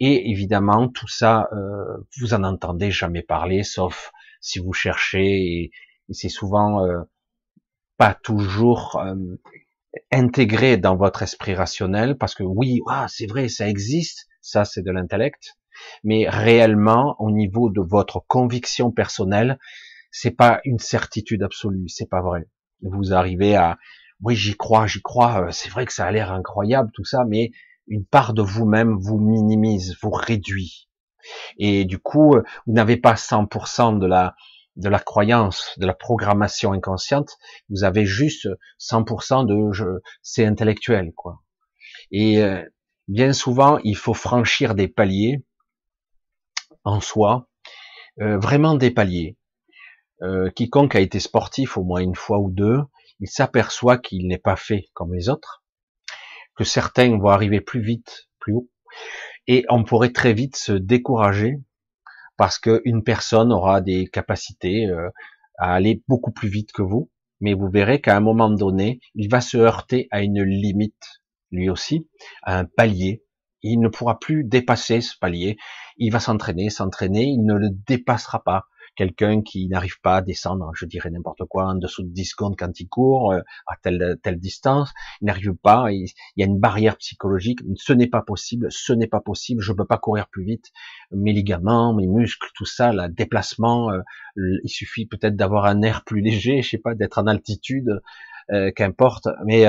Et 0.00 0.30
évidemment, 0.30 0.88
tout 0.88 1.08
ça, 1.08 1.48
euh, 1.52 2.06
vous 2.20 2.34
en 2.34 2.44
entendez 2.44 2.90
jamais 2.90 3.22
parler, 3.22 3.62
sauf 3.64 4.12
si 4.40 4.58
vous 4.58 4.72
cherchez, 4.72 5.62
et, 5.64 5.70
c'est 6.10 6.28
souvent 6.28 6.84
euh, 6.86 7.02
pas 7.98 8.14
toujours 8.14 9.00
euh, 9.04 9.14
intégré 10.10 10.76
dans 10.76 10.96
votre 10.96 11.22
esprit 11.22 11.54
rationnel, 11.54 12.16
parce 12.16 12.34
que 12.34 12.44
oui, 12.44 12.80
ah, 12.88 13.06
c'est 13.08 13.26
vrai, 13.26 13.48
ça 13.48 13.68
existe, 13.68 14.26
ça 14.40 14.64
c'est 14.64 14.82
de 14.82 14.90
l'intellect, 14.90 15.56
mais 16.04 16.28
réellement, 16.28 17.16
au 17.18 17.30
niveau 17.30 17.68
de 17.70 17.80
votre 17.80 18.24
conviction 18.26 18.90
personnelle, 18.90 19.58
c'est 20.10 20.30
pas 20.30 20.60
une 20.64 20.78
certitude 20.78 21.42
absolue, 21.42 21.88
c'est 21.88 22.08
pas 22.08 22.22
vrai. 22.22 22.48
Vous 22.82 23.12
arrivez 23.12 23.56
à, 23.56 23.78
oui, 24.22 24.34
j'y 24.36 24.56
crois, 24.56 24.86
j'y 24.86 25.02
crois, 25.02 25.46
euh, 25.46 25.50
c'est 25.50 25.70
vrai 25.70 25.86
que 25.86 25.92
ça 25.92 26.06
a 26.06 26.10
l'air 26.10 26.32
incroyable 26.32 26.90
tout 26.94 27.04
ça, 27.04 27.24
mais 27.24 27.50
une 27.88 28.04
part 28.04 28.34
de 28.34 28.42
vous-même 28.42 28.96
vous 28.98 29.18
minimise, 29.18 29.96
vous 30.02 30.10
réduit. 30.10 30.88
Et 31.58 31.84
du 31.84 31.98
coup, 31.98 32.36
vous 32.66 32.72
n'avez 32.72 32.96
pas 32.96 33.14
100% 33.14 33.98
de 33.98 34.06
la, 34.06 34.34
de 34.78 34.88
la 34.88 35.00
croyance, 35.00 35.74
de 35.78 35.86
la 35.86 35.94
programmation 35.94 36.72
inconsciente, 36.72 37.36
vous 37.68 37.84
avez 37.84 38.06
juste 38.06 38.48
100% 38.80 39.44
de 39.44 39.72
je, 39.72 39.84
c'est 40.22 40.46
intellectuel, 40.46 41.12
quoi. 41.14 41.42
Et 42.12 42.42
euh, 42.42 42.64
bien 43.08 43.32
souvent, 43.32 43.78
il 43.82 43.96
faut 43.96 44.14
franchir 44.14 44.74
des 44.74 44.88
paliers 44.88 45.44
en 46.84 47.00
soi, 47.00 47.48
euh, 48.20 48.38
vraiment 48.38 48.76
des 48.76 48.92
paliers. 48.92 49.36
Euh, 50.22 50.50
quiconque 50.50 50.94
a 50.94 51.00
été 51.00 51.20
sportif 51.20 51.76
au 51.76 51.82
moins 51.82 52.00
une 52.00 52.14
fois 52.14 52.38
ou 52.38 52.50
deux, 52.50 52.80
il 53.20 53.28
s'aperçoit 53.28 53.98
qu'il 53.98 54.28
n'est 54.28 54.38
pas 54.38 54.56
fait 54.56 54.86
comme 54.94 55.12
les 55.12 55.28
autres, 55.28 55.57
que 56.58 56.64
certains 56.64 57.16
vont 57.16 57.28
arriver 57.28 57.60
plus 57.60 57.80
vite, 57.80 58.28
plus 58.40 58.52
haut, 58.52 58.68
et 59.46 59.64
on 59.70 59.84
pourrait 59.84 60.12
très 60.12 60.34
vite 60.34 60.56
se 60.56 60.72
décourager 60.72 61.60
parce 62.36 62.58
qu'une 62.58 63.04
personne 63.04 63.52
aura 63.52 63.80
des 63.80 64.08
capacités 64.08 64.86
euh, 64.86 65.08
à 65.58 65.72
aller 65.72 66.02
beaucoup 66.08 66.32
plus 66.32 66.48
vite 66.48 66.72
que 66.72 66.82
vous, 66.82 67.10
mais 67.40 67.54
vous 67.54 67.68
verrez 67.68 68.00
qu'à 68.00 68.16
un 68.16 68.20
moment 68.20 68.50
donné, 68.50 69.00
il 69.14 69.30
va 69.30 69.40
se 69.40 69.56
heurter 69.56 70.08
à 70.10 70.20
une 70.22 70.42
limite, 70.42 71.22
lui 71.52 71.70
aussi, 71.70 72.08
à 72.42 72.58
un 72.58 72.64
palier. 72.64 73.24
Il 73.62 73.80
ne 73.80 73.88
pourra 73.88 74.18
plus 74.18 74.44
dépasser 74.44 75.00
ce 75.00 75.16
palier. 75.18 75.56
Il 75.96 76.12
va 76.12 76.20
s'entraîner, 76.20 76.70
s'entraîner, 76.70 77.24
il 77.24 77.44
ne 77.44 77.54
le 77.54 77.70
dépassera 77.70 78.42
pas 78.42 78.64
quelqu'un 78.98 79.42
qui 79.42 79.68
n'arrive 79.68 80.00
pas 80.00 80.16
à 80.16 80.22
descendre, 80.22 80.72
je 80.74 80.84
dirais 80.84 81.08
n'importe 81.08 81.44
quoi, 81.44 81.66
en 81.66 81.76
dessous 81.76 82.02
de 82.02 82.08
10 82.08 82.24
secondes 82.24 82.56
quand 82.58 82.80
il 82.80 82.88
court, 82.88 83.30
euh, 83.32 83.42
à 83.68 83.76
telle, 83.80 84.18
telle 84.24 84.40
distance, 84.40 84.92
il 85.20 85.26
n'arrive 85.26 85.54
pas, 85.54 85.92
il, 85.92 86.08
y 86.36 86.42
a 86.42 86.46
une 86.46 86.58
barrière 86.58 86.96
psychologique, 86.96 87.60
ce 87.76 87.92
n'est 87.92 88.08
pas 88.08 88.22
possible, 88.22 88.66
ce 88.70 88.92
n'est 88.92 89.06
pas 89.06 89.20
possible, 89.20 89.62
je 89.62 89.72
peux 89.72 89.84
pas 89.84 89.98
courir 89.98 90.26
plus 90.26 90.42
vite, 90.42 90.72
mes 91.12 91.32
ligaments, 91.32 91.94
mes 91.94 92.08
muscles, 92.08 92.48
tout 92.56 92.64
ça, 92.64 92.92
le 92.92 93.08
déplacement, 93.08 93.92
euh, 93.92 94.00
il 94.36 94.68
suffit 94.68 95.06
peut-être 95.06 95.36
d'avoir 95.36 95.66
un 95.66 95.80
air 95.82 96.02
plus 96.02 96.20
léger, 96.20 96.60
je 96.62 96.70
sais 96.70 96.78
pas, 96.78 96.96
d'être 96.96 97.18
en 97.18 97.28
altitude, 97.28 98.00
euh, 98.50 98.72
qu'importe, 98.74 99.28
mais 99.46 99.64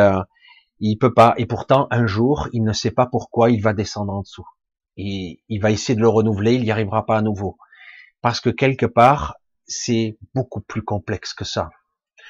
il 0.79 0.97
peut 0.97 1.13
pas, 1.13 1.35
et 1.37 1.45
pourtant 1.45 1.87
un 1.91 2.07
jour, 2.07 2.47
il 2.51 2.63
ne 2.63 2.73
sait 2.73 2.89
pas 2.89 3.05
pourquoi 3.05 3.51
il 3.51 3.61
va 3.61 3.73
descendre 3.73 4.11
en 4.11 4.21
dessous. 4.21 4.47
Et 4.97 5.39
il 5.49 5.61
va 5.61 5.69
essayer 5.69 5.95
de 5.95 6.01
le 6.01 6.09
renouveler, 6.09 6.55
il 6.55 6.63
n'y 6.63 6.71
arrivera 6.71 7.05
pas 7.05 7.17
à 7.17 7.21
nouveau 7.21 7.57
parce 8.21 8.41
que 8.41 8.49
quelque 8.49 8.85
part, 8.85 9.35
c'est 9.65 10.17
beaucoup 10.33 10.61
plus 10.61 10.83
complexe 10.83 11.33
que 11.33 11.45
ça. 11.45 11.69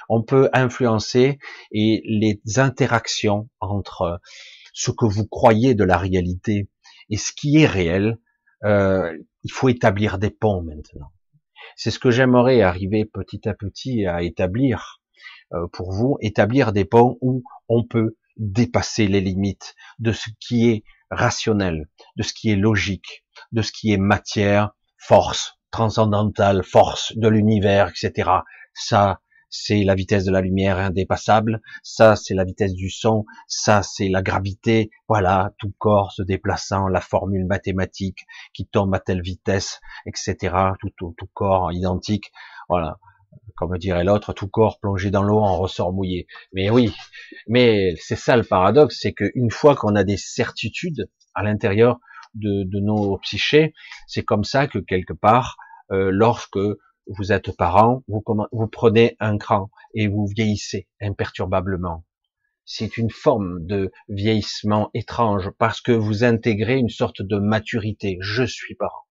On 0.08 0.23
peut 0.23 0.49
influencer 0.54 1.39
et 1.71 2.02
les 2.06 2.41
interactions 2.58 3.49
entre 3.60 4.19
ce 4.73 4.91
que 4.91 5.06
vous 5.06 5.28
croyez 5.28 5.75
de 5.75 5.84
la 5.84 5.97
réalité 5.97 6.69
et 7.10 7.17
ce 7.17 7.32
qui 7.34 7.58
est 7.58 7.65
réel, 7.65 8.17
euh, 8.63 9.17
il 9.43 9.52
faut 9.52 9.69
établir 9.69 10.17
des 10.17 10.30
ponts 10.30 10.62
maintenant. 10.62 11.12
C'est 11.75 11.91
ce 11.91 11.99
que 11.99 12.12
j'aimerais 12.12 12.62
arriver 12.62 13.06
petit 13.06 13.47
à 13.47 13.54
petit 13.54 14.06
à 14.06 14.21
établir 14.21 15.02
euh, 15.54 15.67
pour 15.71 15.91
vous, 15.91 16.17
établir 16.21 16.71
des 16.73 16.86
ponts 16.86 17.17
où 17.21 17.43
on 17.67 17.84
peut 17.86 18.17
dépasser 18.38 19.08
les 19.08 19.21
limites 19.21 19.75
de 19.99 20.12
ce 20.12 20.30
qui 20.39 20.69
est 20.69 20.84
rationnel, 21.10 21.89
de 22.15 22.23
ce 22.23 22.34
qui 22.34 22.49
est 22.52 22.56
logique, 22.56 23.25
de 23.52 23.62
ce 23.62 23.71
qui 23.71 23.91
est 23.91 23.97
matière, 23.97 24.71
force, 24.97 25.59
transcendantale, 25.71 26.63
force 26.63 27.15
de 27.15 27.27
l'univers, 27.27 27.89
etc. 27.89 28.29
Ça, 28.73 29.19
c'est 29.49 29.84
la 29.84 29.95
vitesse 29.95 30.25
de 30.25 30.32
la 30.32 30.41
lumière 30.41 30.77
indépassable, 30.77 31.62
ça 31.84 32.15
c'est 32.15 32.36
la 32.36 32.43
vitesse 32.43 32.73
du 32.73 32.89
son, 32.89 33.25
ça 33.47 33.82
c'est 33.82 34.08
la 34.08 34.21
gravité, 34.21 34.91
voilà, 35.08 35.53
tout 35.58 35.73
corps 35.77 36.12
se 36.12 36.21
déplaçant, 36.21 36.88
la 36.88 37.01
formule 37.01 37.45
mathématique 37.45 38.25
qui 38.53 38.67
tombe 38.67 38.93
à 38.93 38.99
telle 38.99 39.21
vitesse, 39.21 39.79
etc. 40.05 40.55
Tout, 40.79 40.91
tout, 41.17 41.29
corps 41.34 41.71
identique, 41.71 42.32
voilà, 42.67 42.99
comme 43.55 43.77
dirait 43.77 44.03
l'autre, 44.03 44.34
tout 44.34 44.47
corps 44.47 44.79
plongé 44.79 45.10
dans 45.10 45.23
l'eau 45.23 45.39
en 45.39 45.58
ressort 45.58 45.93
mouillé. 45.93 46.27
Mais 46.53 46.69
oui, 46.69 46.93
mais 47.47 47.95
c'est 47.99 48.15
ça 48.15 48.38
le 48.38 48.43
paradoxe, 48.43 48.99
c'est 49.01 49.13
qu'une 49.13 49.51
fois 49.51 49.75
qu'on 49.75 49.95
a 49.95 50.03
des 50.03 50.17
certitudes 50.17 51.10
à 51.34 51.43
l'intérieur 51.43 51.99
de, 52.34 52.80
nos 52.80 53.18
psychés. 53.20 53.74
C'est 54.08 54.24
comme 54.24 54.44
ça 54.44 54.68
que 54.68 54.80
quelque 54.80 55.13
part, 55.13 55.58
euh, 55.92 56.10
lorsque 56.12 56.60
vous 57.08 57.32
êtes 57.32 57.56
parent, 57.56 58.04
vous, 58.08 58.24
vous 58.52 58.68
prenez 58.68 59.15
un 59.20 59.38
cran 59.38 59.70
et 59.94 60.08
vous 60.08 60.28
vieillissez 60.28 60.88
imperturbablement. 61.02 62.06
C'est 62.65 62.98
une 62.98 63.10
forme 63.10 63.65
de 63.65 63.92
vieillissement 64.10 64.92
étrange 64.94 65.50
parce 65.58 65.82
que 65.82 65.92
vous 65.92 66.24
intégrez 66.24 66.78
une 66.78 66.89
sorte 66.89 67.24
de 67.24 67.39
maturité. 67.39 68.18
Je 68.22 68.44
suis 68.44 68.76
parent. 68.76 69.08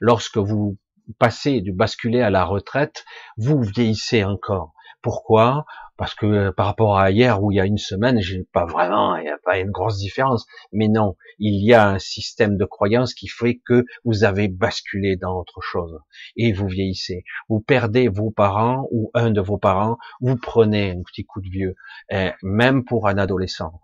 Lorsque 0.00 0.38
vous 0.38 0.76
passez 1.18 1.60
du 1.60 1.72
basculer 1.72 2.20
à 2.20 2.30
la 2.30 2.44
retraite, 2.44 3.04
vous 3.36 3.62
vieillissez 3.62 4.24
encore. 4.24 4.74
Pourquoi? 5.02 5.66
Parce 5.96 6.14
que 6.14 6.26
euh, 6.26 6.52
par 6.52 6.66
rapport 6.66 6.98
à 6.98 7.10
hier 7.10 7.42
ou 7.42 7.52
il 7.52 7.56
y 7.56 7.60
a 7.60 7.66
une 7.66 7.78
semaine, 7.78 8.20
j'ai 8.20 8.44
pas 8.52 8.64
vraiment, 8.64 9.16
il 9.16 9.24
n'y 9.24 9.30
a 9.30 9.38
pas 9.44 9.58
une 9.58 9.70
grosse 9.70 9.98
différence. 9.98 10.46
Mais 10.72 10.88
non, 10.88 11.16
il 11.38 11.64
y 11.64 11.74
a 11.74 11.88
un 11.88 11.98
système 11.98 12.56
de 12.56 12.64
croyance 12.64 13.14
qui 13.14 13.28
fait 13.28 13.60
que 13.64 13.84
vous 14.04 14.24
avez 14.24 14.48
basculé 14.48 15.16
dans 15.16 15.38
autre 15.38 15.60
chose 15.60 15.98
et 16.36 16.52
vous 16.52 16.68
vieillissez. 16.68 17.24
Vous 17.48 17.60
perdez 17.60 18.08
vos 18.08 18.30
parents 18.30 18.88
ou 18.90 19.10
un 19.14 19.30
de 19.30 19.40
vos 19.40 19.58
parents, 19.58 19.98
vous 20.20 20.36
prenez 20.36 20.90
un 20.90 21.02
petit 21.02 21.24
coup 21.24 21.40
de 21.40 21.48
vieux, 21.48 21.74
eh, 22.10 22.32
même 22.42 22.84
pour 22.84 23.08
un 23.08 23.18
adolescent 23.18 23.80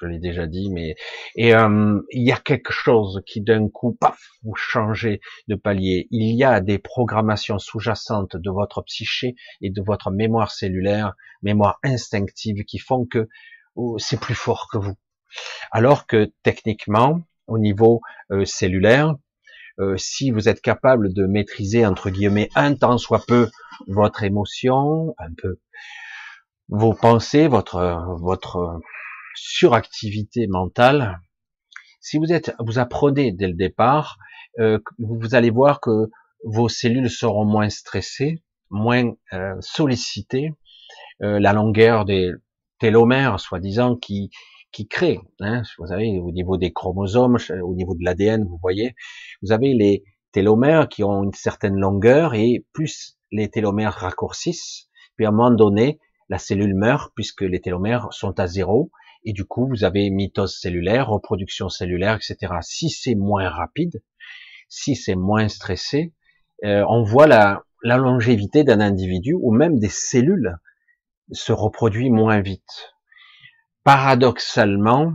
je 0.00 0.06
l'ai 0.06 0.18
déjà 0.18 0.46
dit, 0.46 0.70
mais 0.70 0.96
et 1.34 1.54
euh, 1.54 2.00
il 2.10 2.22
y 2.22 2.32
a 2.32 2.36
quelque 2.36 2.72
chose 2.72 3.22
qui 3.26 3.40
d'un 3.40 3.68
coup, 3.68 3.96
paf, 3.98 4.20
vous 4.42 4.54
changez 4.54 5.20
de 5.48 5.54
palier. 5.54 6.08
Il 6.10 6.34
y 6.36 6.44
a 6.44 6.60
des 6.60 6.78
programmations 6.78 7.58
sous-jacentes 7.58 8.36
de 8.36 8.50
votre 8.50 8.82
psyché 8.82 9.34
et 9.60 9.70
de 9.70 9.82
votre 9.82 10.10
mémoire 10.10 10.50
cellulaire, 10.50 11.14
mémoire 11.42 11.78
instinctive, 11.82 12.64
qui 12.64 12.78
font 12.78 13.06
que 13.06 13.28
oh, 13.74 13.96
c'est 13.98 14.20
plus 14.20 14.34
fort 14.34 14.68
que 14.70 14.78
vous. 14.78 14.96
Alors 15.70 16.06
que 16.06 16.30
techniquement, 16.42 17.22
au 17.46 17.58
niveau 17.58 18.00
euh, 18.30 18.44
cellulaire, 18.44 19.16
euh, 19.78 19.96
si 19.96 20.30
vous 20.30 20.50
êtes 20.50 20.60
capable 20.60 21.14
de 21.14 21.26
maîtriser 21.26 21.86
entre 21.86 22.10
guillemets 22.10 22.50
un 22.54 22.74
temps 22.74 22.98
soit 22.98 23.24
peu 23.26 23.48
votre 23.88 24.22
émotion, 24.22 25.14
un 25.18 25.32
peu 25.34 25.58
vos 26.68 26.92
pensées, 26.92 27.48
votre 27.48 28.04
votre 28.20 28.80
suractivité 29.34 30.46
mentale, 30.46 31.20
si 32.00 32.18
vous 32.18 32.32
êtes, 32.32 32.54
vous 32.58 32.78
apprenez 32.78 33.32
dès 33.32 33.46
le 33.46 33.54
départ, 33.54 34.18
euh, 34.58 34.78
vous 34.98 35.34
allez 35.34 35.50
voir 35.50 35.80
que 35.80 36.10
vos 36.44 36.68
cellules 36.68 37.10
seront 37.10 37.44
moins 37.44 37.70
stressées, 37.70 38.42
moins 38.70 39.12
euh, 39.32 39.54
sollicitées, 39.60 40.52
euh, 41.22 41.38
la 41.38 41.52
longueur 41.52 42.04
des 42.04 42.32
télomères, 42.78 43.38
soi-disant, 43.38 43.96
qui 43.96 44.30
qui 44.72 44.88
créent, 44.88 45.20
hein, 45.40 45.62
vous 45.78 45.86
savez, 45.86 46.18
au 46.18 46.32
niveau 46.32 46.56
des 46.56 46.72
chromosomes, 46.72 47.36
au 47.62 47.74
niveau 47.74 47.94
de 47.94 48.04
l'ADN, 48.04 48.44
vous 48.44 48.58
voyez, 48.60 48.94
vous 49.42 49.52
avez 49.52 49.74
les 49.74 50.02
télomères 50.32 50.88
qui 50.88 51.04
ont 51.04 51.22
une 51.24 51.34
certaine 51.34 51.76
longueur 51.76 52.34
et 52.34 52.64
plus 52.72 53.18
les 53.30 53.50
télomères 53.50 53.92
raccourcissent, 53.92 54.88
puis 55.14 55.26
à 55.26 55.28
un 55.28 55.32
moment 55.32 55.50
donné, 55.50 56.00
la 56.30 56.38
cellule 56.38 56.74
meurt 56.74 57.12
puisque 57.14 57.42
les 57.42 57.60
télomères 57.60 58.08
sont 58.12 58.40
à 58.40 58.46
zéro 58.46 58.90
et 59.24 59.32
du 59.32 59.44
coup 59.44 59.68
vous 59.68 59.84
avez 59.84 60.10
mitose 60.10 60.58
cellulaire, 60.58 61.08
reproduction 61.08 61.68
cellulaire, 61.68 62.16
etc. 62.16 62.54
Si 62.62 62.90
c'est 62.90 63.14
moins 63.14 63.48
rapide, 63.48 64.02
si 64.68 64.96
c'est 64.96 65.14
moins 65.14 65.48
stressé, 65.48 66.12
euh, 66.64 66.84
on 66.88 67.02
voit 67.02 67.26
la, 67.26 67.62
la 67.82 67.96
longévité 67.96 68.64
d'un 68.64 68.80
individu 68.80 69.34
ou 69.34 69.52
même 69.52 69.78
des 69.78 69.88
cellules 69.88 70.56
se 71.32 71.52
reproduit 71.52 72.10
moins 72.10 72.40
vite. 72.40 72.94
Paradoxalement, 73.84 75.12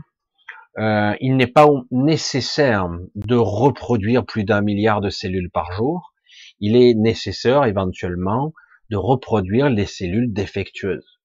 euh, 0.78 1.16
il 1.22 1.38
n'est 1.38 1.48
pas 1.48 1.68
nécessaire 1.92 2.90
de 3.16 3.36
reproduire 3.36 4.26
plus 4.26 4.44
d'un 4.44 4.62
milliard 4.62 5.02
de 5.02 5.10
cellules 5.10 5.50
par 5.50 5.72
jour. 5.72 6.14
Il 6.60 6.76
est 6.76 6.94
nécessaire 6.94 7.66
éventuellement 7.66 8.54
de 8.90 8.98
reproduire 8.98 9.70
les 9.70 9.86
cellules 9.86 10.32
défectueuses 10.32 11.17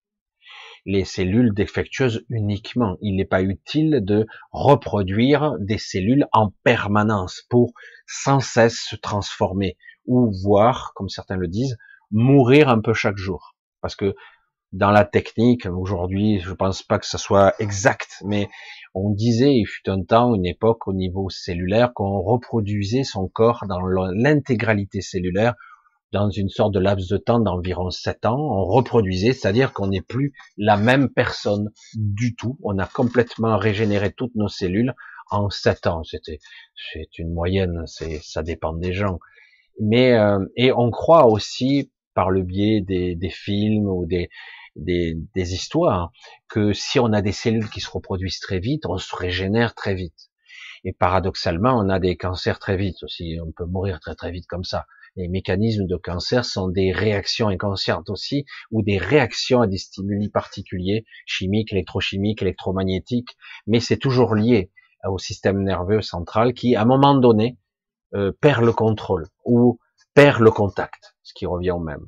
les 0.85 1.05
cellules 1.05 1.55
défectueuses 1.55 2.25
uniquement. 2.29 2.97
Il 3.01 3.16
n'est 3.16 3.25
pas 3.25 3.42
utile 3.42 4.01
de 4.03 4.27
reproduire 4.51 5.55
des 5.59 5.79
cellules 5.79 6.27
en 6.33 6.53
permanence 6.64 7.45
pour 7.49 7.73
sans 8.07 8.40
cesse 8.40 8.81
se 8.88 8.97
transformer 8.97 9.77
ou 10.07 10.33
voir, 10.42 10.92
comme 10.95 11.09
certains 11.09 11.37
le 11.37 11.49
disent, 11.49 11.79
mourir 12.11 12.68
un 12.68 12.81
peu 12.81 12.95
chaque 12.95 13.16
jour. 13.16 13.55
Parce 13.81 13.97
que 13.97 14.14
dans 14.73 14.90
la 14.90 15.05
technique, 15.05 15.66
aujourd'hui, 15.66 16.40
je 16.40 16.53
pense 16.53 16.83
pas 16.83 16.99
que 16.99 17.07
ce 17.07 17.18
soit 17.18 17.55
exact, 17.59 18.23
mais 18.25 18.49
on 18.95 19.11
disait, 19.11 19.55
il 19.55 19.66
fut 19.66 19.88
un 19.90 20.03
temps, 20.03 20.35
une 20.35 20.47
époque 20.47 20.88
au 20.88 20.95
niveau 20.95 21.29
cellulaire, 21.29 21.92
qu'on 21.95 22.23
reproduisait 22.23 23.05
son 23.05 23.29
corps 23.29 23.64
dans 23.68 23.81
l'intégralité 23.81 25.03
cellulaire 25.03 25.55
dans 26.12 26.31
une 26.31 26.51
sorte 26.51 26.75
de 26.75 26.79
laps 26.79 27.09
de 27.09 27.16
temps 27.16 27.40
d'environ 27.40 27.90
7 27.90 28.27
ans, 28.27 28.38
on 28.38 28.64
reproduisait, 28.64 29.33
c'est-à-dire 29.33 29.72
qu'on 29.72 29.88
n'est 29.88 30.03
plus 30.03 30.35
la 30.59 30.77
même 30.77 31.09
personne 31.09 31.70
du 31.94 32.35
tout. 32.37 32.59
On 32.62 32.79
a 32.79 32.87
complètement 32.87 33.57
régénéré 33.57 34.12
toutes 34.12 34.35
nos 34.35 34.48
cellules 34.48 34.94
en 35.31 35.48
7 35.48 35.87
ans. 35.87 36.05
C'était, 36.05 36.38
c'est 36.92 37.18
une 37.18 37.33
moyenne, 37.33 37.85
c'est, 37.87 38.20
ça 38.22 38.42
dépend 38.42 38.75
des 38.75 38.92
gens. 38.92 39.18
Mais 39.81 40.12
euh, 40.12 40.38
et 40.55 40.70
on 40.70 40.90
croit 40.90 41.27
aussi 41.27 41.90
par 42.14 42.31
le 42.31 42.42
biais 42.42 42.83
des, 42.83 43.14
des 43.14 43.31
films 43.31 43.88
ou 43.88 44.05
des, 44.05 44.29
des, 44.77 45.16
des 45.35 45.55
histoires 45.55 46.12
que 46.48 46.75
si 46.75 46.98
on 47.01 47.14
a 47.14 47.22
des 47.22 47.33
cellules 47.33 47.70
qui 47.70 47.81
se 47.81 47.90
reproduisent 47.90 48.40
très 48.40 48.59
vite, 48.59 48.85
on 48.85 48.98
se 48.98 49.16
régénère 49.16 49.75
très 49.75 49.94
vite. 49.94 50.29
Et 50.85 50.92
paradoxalement, 50.92 51.79
on 51.79 51.88
a 51.88 51.98
des 51.98 52.18
cancers 52.18 52.59
très 52.59 52.77
vite 52.77 53.03
aussi. 53.03 53.38
On 53.42 53.51
peut 53.51 53.64
mourir 53.64 53.98
très 54.01 54.14
très 54.14 54.31
vite 54.31 54.46
comme 54.46 54.64
ça 54.64 54.85
les 55.16 55.29
mécanismes 55.29 55.87
de 55.87 55.96
cancer 55.96 56.44
sont 56.44 56.68
des 56.68 56.92
réactions 56.92 57.48
inconscientes 57.48 58.09
aussi, 58.11 58.44
ou 58.70 58.83
des 58.83 58.98
réactions 58.98 59.61
à 59.61 59.66
des 59.66 59.79
stimuli 59.79 60.31
particuliers, 60.31 61.05
chimiques, 61.27 61.72
électrochimiques, 61.72 62.42
électromagnétiques, 62.42 63.37
mais 63.66 63.81
c'est 63.81 63.98
toujours 63.98 64.35
lié 64.35 64.70
au 65.05 65.18
système 65.18 65.62
nerveux 65.62 66.01
central 66.01 66.55
qui, 66.55 66.77
à 66.77 66.83
un 66.83 66.87
moment 66.87 67.14
donné, 67.14 67.59
euh, 68.14 68.33
perd 68.40 68.64
le 68.64 68.72
contrôle 68.72 69.29
ou 69.44 69.79
perd 70.14 70.40
le 70.40 70.51
contact, 70.51 71.14
ce 71.22 71.33
qui 71.35 71.46
revient 71.46 71.72
au 71.72 71.81
même. 71.81 72.07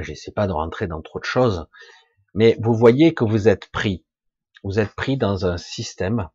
Je 0.00 0.14
sais 0.14 0.32
pas 0.32 0.46
de 0.46 0.52
rentrer 0.52 0.86
dans 0.86 1.02
trop 1.02 1.18
de 1.18 1.24
choses, 1.24 1.66
mais 2.34 2.56
vous 2.60 2.74
voyez 2.74 3.12
que 3.12 3.24
vous 3.24 3.48
êtes 3.48 3.68
pris. 3.70 4.04
Vous 4.64 4.78
êtes 4.78 4.94
pris 4.94 5.16
dans 5.16 5.44
un 5.44 5.58
système. 5.58 6.28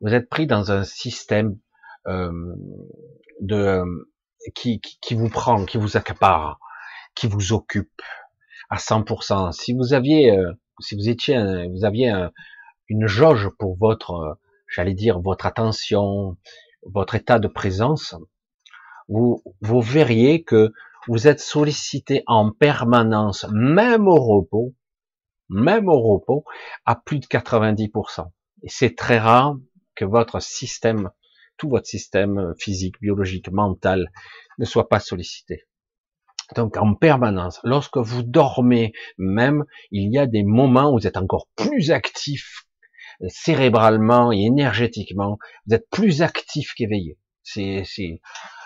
Vous 0.00 0.14
êtes 0.14 0.28
pris 0.28 0.46
dans 0.46 0.70
un 0.70 0.84
système 0.84 1.58
euh, 2.06 2.54
de 3.40 3.82
qui, 4.54 4.80
qui, 4.80 5.14
vous 5.14 5.28
prend, 5.28 5.64
qui 5.64 5.78
vous 5.78 5.96
accapare, 5.96 6.58
qui 7.14 7.26
vous 7.26 7.52
occupe 7.52 8.02
à 8.70 8.76
100%. 8.76 9.52
Si 9.52 9.72
vous 9.72 9.92
aviez, 9.92 10.36
euh, 10.36 10.52
si 10.80 10.94
vous 10.94 11.08
étiez, 11.08 11.36
vous 11.68 11.84
aviez 11.84 12.12
une 12.88 13.06
jauge 13.06 13.48
pour 13.58 13.76
votre, 13.76 14.12
euh, 14.12 14.34
j'allais 14.68 14.94
dire, 14.94 15.20
votre 15.20 15.46
attention, 15.46 16.36
votre 16.84 17.14
état 17.14 17.38
de 17.38 17.48
présence, 17.48 18.14
vous, 19.08 19.42
vous 19.60 19.80
verriez 19.80 20.42
que 20.42 20.72
vous 21.08 21.28
êtes 21.28 21.40
sollicité 21.40 22.22
en 22.26 22.50
permanence, 22.50 23.46
même 23.52 24.08
au 24.08 24.16
repos, 24.16 24.74
même 25.48 25.88
au 25.88 26.00
repos, 26.00 26.44
à 26.84 26.96
plus 26.96 27.20
de 27.20 27.26
90%. 27.26 28.30
Et 28.62 28.68
c'est 28.68 28.96
très 28.96 29.18
rare 29.18 29.56
que 29.94 30.04
votre 30.04 30.40
système 30.40 31.10
tout 31.56 31.68
votre 31.68 31.86
système 31.86 32.38
euh, 32.38 32.54
physique, 32.58 33.00
biologique, 33.00 33.50
mental 33.50 34.10
ne 34.58 34.64
soit 34.64 34.88
pas 34.88 35.00
sollicité. 35.00 35.66
Donc 36.54 36.76
en 36.76 36.94
permanence, 36.94 37.60
lorsque 37.64 37.96
vous 37.96 38.22
dormez 38.22 38.92
même, 39.18 39.64
il 39.90 40.12
y 40.12 40.18
a 40.18 40.26
des 40.26 40.44
moments 40.44 40.90
où 40.90 40.98
vous 40.98 41.06
êtes 41.06 41.16
encore 41.16 41.48
plus 41.56 41.90
actif 41.90 42.66
euh, 43.22 43.26
cérébralement 43.28 44.32
et 44.32 44.42
énergétiquement, 44.42 45.38
vous 45.66 45.74
êtes 45.74 45.88
plus 45.90 46.22
actif 46.22 46.72
qu'éveillé. 46.74 47.18
C'est, 47.42 47.84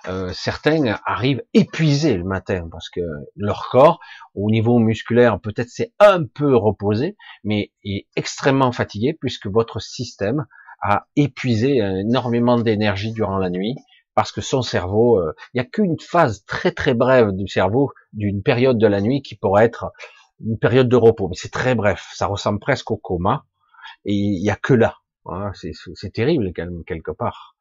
euh, 0.09 0.33
certains 0.33 0.99
arrivent 1.05 1.43
épuisés 1.53 2.17
le 2.17 2.25
matin 2.25 2.67
parce 2.73 2.89
que 2.89 3.03
leur 3.37 3.69
corps, 3.71 4.01
au 4.35 4.51
niveau 4.51 4.79
musculaire, 4.79 5.39
peut-être 5.39 5.69
c'est 5.69 5.93
un 5.99 6.25
peu 6.25 6.57
reposé, 6.57 7.17
mais 7.45 7.73
est 7.85 8.07
extrêmement 8.17 8.73
fatigué 8.73 9.17
puisque 9.21 9.49
votre 9.49 9.81
système 9.81 10.47
a 10.83 11.07
épuisé 11.17 11.77
énormément 11.77 12.59
d'énergie 12.59 13.13
durant 13.13 13.39
la 13.39 13.51
nuit 13.51 13.77
parce 14.15 14.33
que 14.33 14.41
son 14.41 14.63
cerveau, 14.63 15.19
euh, 15.19 15.35
il 15.55 15.59
n'y 15.59 15.61
a 15.61 15.65
qu'une 15.65 15.99
phase 15.99 16.45
très 16.45 16.73
très 16.73 16.95
brève 16.95 17.33
du 17.33 17.49
cerveau 17.49 17.93
d'une 18.13 18.43
période 18.43 18.79
de 18.79 18.87
la 18.87 19.01
nuit 19.01 19.23
qui 19.23 19.37
pourrait 19.37 19.65
être 19.65 19.93
une 20.45 20.59
période 20.59 20.89
de 20.89 20.97
repos, 20.97 21.29
mais 21.29 21.37
c'est 21.37 21.53
très 21.53 21.75
bref, 21.75 22.11
ça 22.15 22.27
ressemble 22.27 22.59
presque 22.59 22.91
au 22.91 22.97
coma 22.97 23.45
et 24.05 24.13
il 24.13 24.43
n'y 24.43 24.51
a 24.51 24.57
que 24.57 24.75
là. 24.75 24.97
Hein, 25.27 25.53
c'est 25.55 26.13
terrible 26.13 26.53
quelque 26.87 27.11
part. 27.11 27.57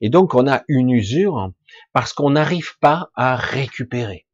Et 0.00 0.08
donc 0.08 0.34
on 0.34 0.46
a 0.46 0.62
une 0.68 0.90
usure 0.90 1.52
parce 1.92 2.12
qu'on 2.12 2.30
n'arrive 2.30 2.78
pas 2.80 3.10
à 3.14 3.36
récupérer. 3.36 4.26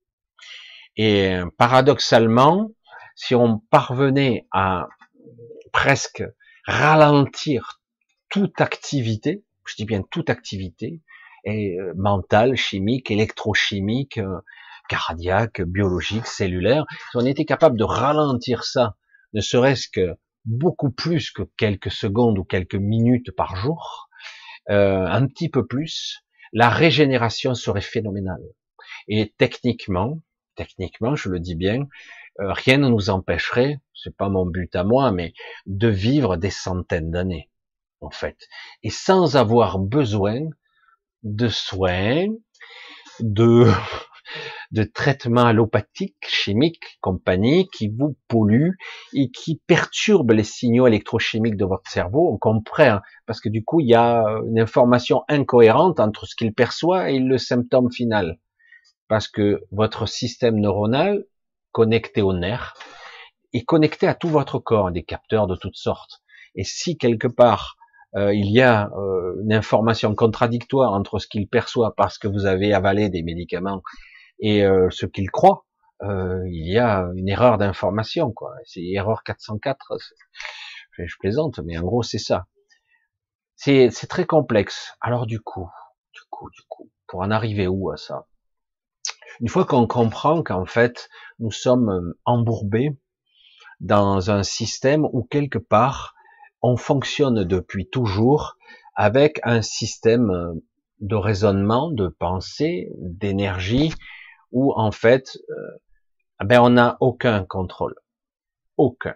Et 0.97 1.39
paradoxalement, 1.57 2.71
si 3.15 3.35
on 3.35 3.59
parvenait 3.71 4.47
à 4.51 4.89
presque 5.73 6.25
ralentir 6.65 7.80
toute 8.31 8.61
activité, 8.61 9.45
je 9.67 9.75
dis 9.77 9.85
bien 9.85 10.03
toute 10.03 10.31
activité, 10.31 11.01
et, 11.45 11.79
euh, 11.79 11.93
mentale, 11.97 12.57
chimique, 12.57 13.11
électrochimique, 13.11 14.19
euh, 14.19 14.41
cardiaque, 14.89 15.63
biologique, 15.63 16.27
cellulaire, 16.27 16.85
si 17.11 17.17
on 17.17 17.27
était 17.27 17.45
capable 17.45 17.79
de 17.79 17.85
ralentir 17.85 18.65
ça, 18.65 18.97
ne 19.35 19.41
serait-ce 19.41 19.89
que 19.89 20.17
beaucoup 20.45 20.91
plus 20.91 21.31
que 21.31 21.43
quelques 21.57 21.91
secondes 21.93 22.39
ou 22.39 22.45
quelques 22.45 22.75
minutes 22.75 23.31
par 23.33 23.57
jour, 23.57 24.09
euh, 24.71 25.07
un 25.07 25.27
petit 25.27 25.49
peu 25.49 25.67
plus, 25.67 26.25
la 26.53 26.69
régénération 26.69 27.55
serait 27.55 27.81
phénoménale. 27.81 28.43
Et 29.07 29.33
techniquement, 29.39 30.21
techniquement, 30.57 31.15
je 31.15 31.29
le 31.29 31.39
dis 31.39 31.55
bien, 31.55 31.87
rien 32.39 32.79
ne 32.79 32.89
nous 32.89 33.11
empêcherait, 33.11 33.81
c'est 33.95 34.17
pas 34.17 34.29
mon 34.29 34.47
but 34.47 34.75
à 34.75 34.85
moi, 34.85 35.13
mais 35.13 35.35
de 35.67 35.89
vivre 35.89 36.37
des 36.37 36.51
centaines 36.51 37.11
d'années, 37.11 37.50
en 38.01 38.11
fait, 38.11 38.37
et 38.83 38.91
sans 38.91 39.37
avoir 39.37 39.79
besoin 39.79 40.41
de 41.23 41.49
soins, 41.49 42.27
de 43.21 43.71
de 44.71 44.85
traitements 44.85 45.47
allopathiques, 45.47 46.25
chimiques, 46.29 46.99
compagnie, 47.01 47.69
qui 47.69 47.89
vous 47.89 48.17
polluent 48.29 48.79
et 49.13 49.31
qui 49.31 49.61
perturbent 49.67 50.31
les 50.31 50.45
signaux 50.45 50.87
électrochimiques 50.87 51.57
de 51.57 51.65
votre 51.65 51.91
cerveau. 51.91 52.31
On 52.33 52.39
comprend, 52.39 53.01
parce 53.27 53.41
que 53.41 53.49
du 53.49 53.65
coup, 53.65 53.81
il 53.81 53.89
y 53.89 53.97
a 53.97 54.23
une 54.47 54.61
information 54.61 55.25
incohérente 55.29 55.99
entre 55.99 56.25
ce 56.25 56.37
qu'il 56.37 56.55
perçoit 56.55 57.11
et 57.11 57.19
le 57.19 57.37
symptôme 57.37 57.91
final. 57.91 58.39
Parce 59.09 59.27
que 59.27 59.61
votre 59.73 60.07
système 60.07 60.61
neuronal 60.61 61.25
connecté 61.73 62.23
au 62.23 62.33
nerf, 62.33 62.75
est 63.53 63.65
connecté 63.65 64.07
à 64.07 64.15
tout 64.15 64.29
votre 64.29 64.59
corps, 64.59 64.91
des 64.91 65.03
capteurs 65.03 65.47
de 65.47 65.57
toutes 65.57 65.77
sortes. 65.77 66.23
Et 66.55 66.65
si 66.65 66.97
quelque 66.97 67.27
part 67.27 67.77
euh, 68.17 68.35
il 68.35 68.51
y 68.51 68.61
a 68.61 68.91
euh, 68.97 69.41
une 69.43 69.53
information 69.53 70.15
contradictoire 70.15 70.93
entre 70.93 71.19
ce 71.19 71.27
qu'il 71.27 71.49
perçoit 71.49 71.95
parce 71.95 72.19
que 72.19 72.29
vous 72.29 72.47
avez 72.47 72.73
avalé 72.73 73.09
des 73.09 73.23
médicaments 73.23 73.83
et 74.41 74.65
euh, 74.65 74.89
ce 74.91 75.07
qu'il 75.07 75.31
croit, 75.31 75.67
il 76.03 76.67
y 76.67 76.79
a 76.79 77.11
une 77.15 77.29
erreur 77.29 77.59
d'information, 77.59 78.33
quoi. 78.33 78.55
C'est 78.65 78.83
erreur 78.83 79.23
404. 79.23 79.99
Je 80.99 81.17
plaisante, 81.19 81.61
mais 81.61 81.77
en 81.77 81.83
gros 81.83 82.03
c'est 82.03 82.19
ça. 82.19 82.47
C'est 83.55 83.91
très 84.09 84.25
complexe. 84.25 84.95
Alors 85.03 85.27
du 85.27 85.41
coup, 85.41 85.69
du 86.15 86.21
coup, 86.31 86.49
du 86.51 86.63
coup, 86.69 86.91
pour 87.07 87.21
en 87.21 87.31
arriver 87.31 87.67
où 87.67 87.91
à 87.91 87.99
ça? 87.99 88.27
Une 89.41 89.49
fois 89.49 89.65
qu'on 89.65 89.87
comprend 89.87 90.43
qu'en 90.43 90.67
fait, 90.67 91.09
nous 91.39 91.51
sommes 91.51 91.89
euh, 91.89 92.19
embourbés 92.25 92.97
dans 93.81 94.31
un 94.31 94.43
système 94.43 95.07
où 95.13 95.23
quelque 95.25 95.59
part, 95.59 96.15
on 96.63 96.77
fonctionne 96.77 97.45
depuis 97.45 97.89
toujours 97.89 98.57
avec 98.95 99.41
un 99.45 99.63
système 99.63 100.31
euh, 100.31 100.55
de 101.01 101.17
raisonnement, 101.17 101.91
de 101.91 102.09
pensée, 102.09 102.91
d'énergie, 102.99 103.93
où 104.53 104.73
en 104.75 104.93
fait, 104.93 105.39
euh, 105.49 106.45
ben 106.45 106.61
on 106.61 106.71
n'a 106.71 106.97
aucun 107.01 107.45
contrôle, 107.45 107.95
aucun. 108.77 109.15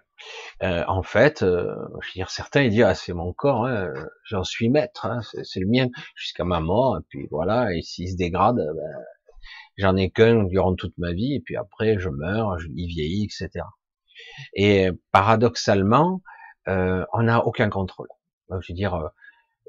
en 0.61 1.03
fait, 1.03 1.41
je 1.41 1.47
veux 1.47 2.13
dire, 2.15 2.31
certains 2.31 2.63
ils 2.63 2.71
disent 2.71 2.83
ah 2.83 2.95
c'est 2.95 3.13
mon 3.13 3.33
corps, 3.33 3.67
hein, 3.67 3.93
j'en 4.25 4.45
suis 4.45 4.69
maître, 4.69 5.07
hein, 5.07 5.21
c'est 5.43 5.61
le 5.61 5.67
mien 5.67 5.89
jusqu'à 6.15 6.45
ma 6.45 6.61
mort, 6.61 6.99
et 6.99 7.05
puis 7.09 7.27
voilà, 7.31 7.75
et 7.75 7.83
s'il 7.83 8.11
se 8.11 8.17
dégrade, 8.17 8.57
ben, 8.57 9.05
J'en 9.77 9.97
ai 9.97 10.11
qu'un 10.11 10.45
durant 10.45 10.75
toute 10.75 10.97
ma 10.99 11.13
vie, 11.13 11.35
et 11.35 11.41
puis 11.41 11.57
après 11.57 11.99
je 11.99 12.09
meurs, 12.09 12.59
je, 12.59 12.69
il 12.75 12.87
vieillit, 12.87 13.25
etc. 13.25 13.65
Et 14.55 14.91
paradoxalement, 15.11 16.23
euh, 16.69 17.05
on 17.13 17.23
n'a 17.25 17.45
aucun 17.47 17.69
contrôle. 17.69 18.09
Je 18.51 18.73
veux 18.73 18.75
dire, 18.75 18.95
euh, 18.95 19.09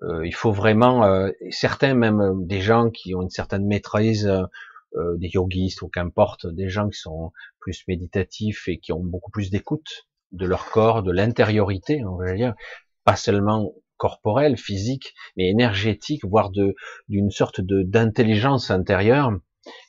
euh, 0.04 0.26
il 0.26 0.34
faut 0.34 0.52
vraiment, 0.52 1.06
euh, 1.06 1.32
certains 1.52 1.94
même 1.94 2.46
des 2.46 2.62
gens 2.62 2.90
qui 2.90 3.16
ont 3.16 3.22
une 3.22 3.30
certaine 3.30 3.66
maîtrise, 3.66 4.28
euh, 4.28 5.18
des 5.18 5.28
yogistes 5.28 5.82
ou 5.82 5.90
qu'importe, 5.90 6.48
des 6.48 6.70
gens 6.70 6.90
qui 6.90 7.00
sont 7.00 7.32
plus 7.60 7.84
méditatifs 7.88 8.68
et 8.68 8.78
qui 8.78 8.94
ont 8.94 9.04
beaucoup 9.04 9.32
plus 9.32 9.50
d'écoute 9.50 10.08
de 10.32 10.46
leur 10.46 10.70
corps, 10.72 11.04
de 11.04 11.12
l'intériorité, 11.12 12.04
on 12.06 12.18
va 12.18 12.34
dire, 12.34 12.56
pas 13.04 13.16
seulement 13.16 13.74
corporelle, 13.98 14.58
physique, 14.58 15.14
mais 15.38 15.50
énergétique, 15.50 16.24
voire 16.26 16.50
de 16.50 16.76
d'une 17.08 17.32
sorte 17.32 17.62
de 17.62 17.84
d'intelligence 17.84 18.72
intérieure 18.72 19.32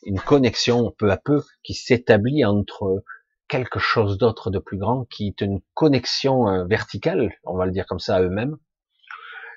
une 0.05 0.21
connexion 0.21 0.95
peu 0.99 1.11
à 1.11 1.17
peu 1.17 1.43
qui 1.63 1.75
s'établit 1.75 2.45
entre 2.45 3.03
quelque 3.49 3.79
chose 3.79 4.19
d'autre 4.19 4.51
de 4.51 4.59
plus 4.59 4.79
grand, 4.79 5.05
qui 5.07 5.29
est 5.29 5.41
une 5.41 5.61
connexion 5.75 6.49
euh, 6.49 6.65
verticale, 6.65 7.33
on 7.45 7.57
va 7.57 7.67
le 7.67 7.73
dire 7.73 7.87
comme 7.87 7.99
ça 7.99 8.17
à 8.17 8.23
eux-mêmes. 8.23 8.57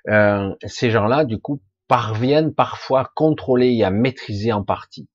Euh, 0.07 0.53
ces 0.65 0.91
gens-là, 0.91 1.25
du 1.25 1.39
coup, 1.39 1.61
parviennent 1.87 2.53
parfois 2.53 3.01
à 3.01 3.11
contrôler 3.15 3.73
et 3.73 3.83
à 3.83 3.89
maîtriser 3.89 4.51
en 4.51 4.63
partie. 4.63 5.09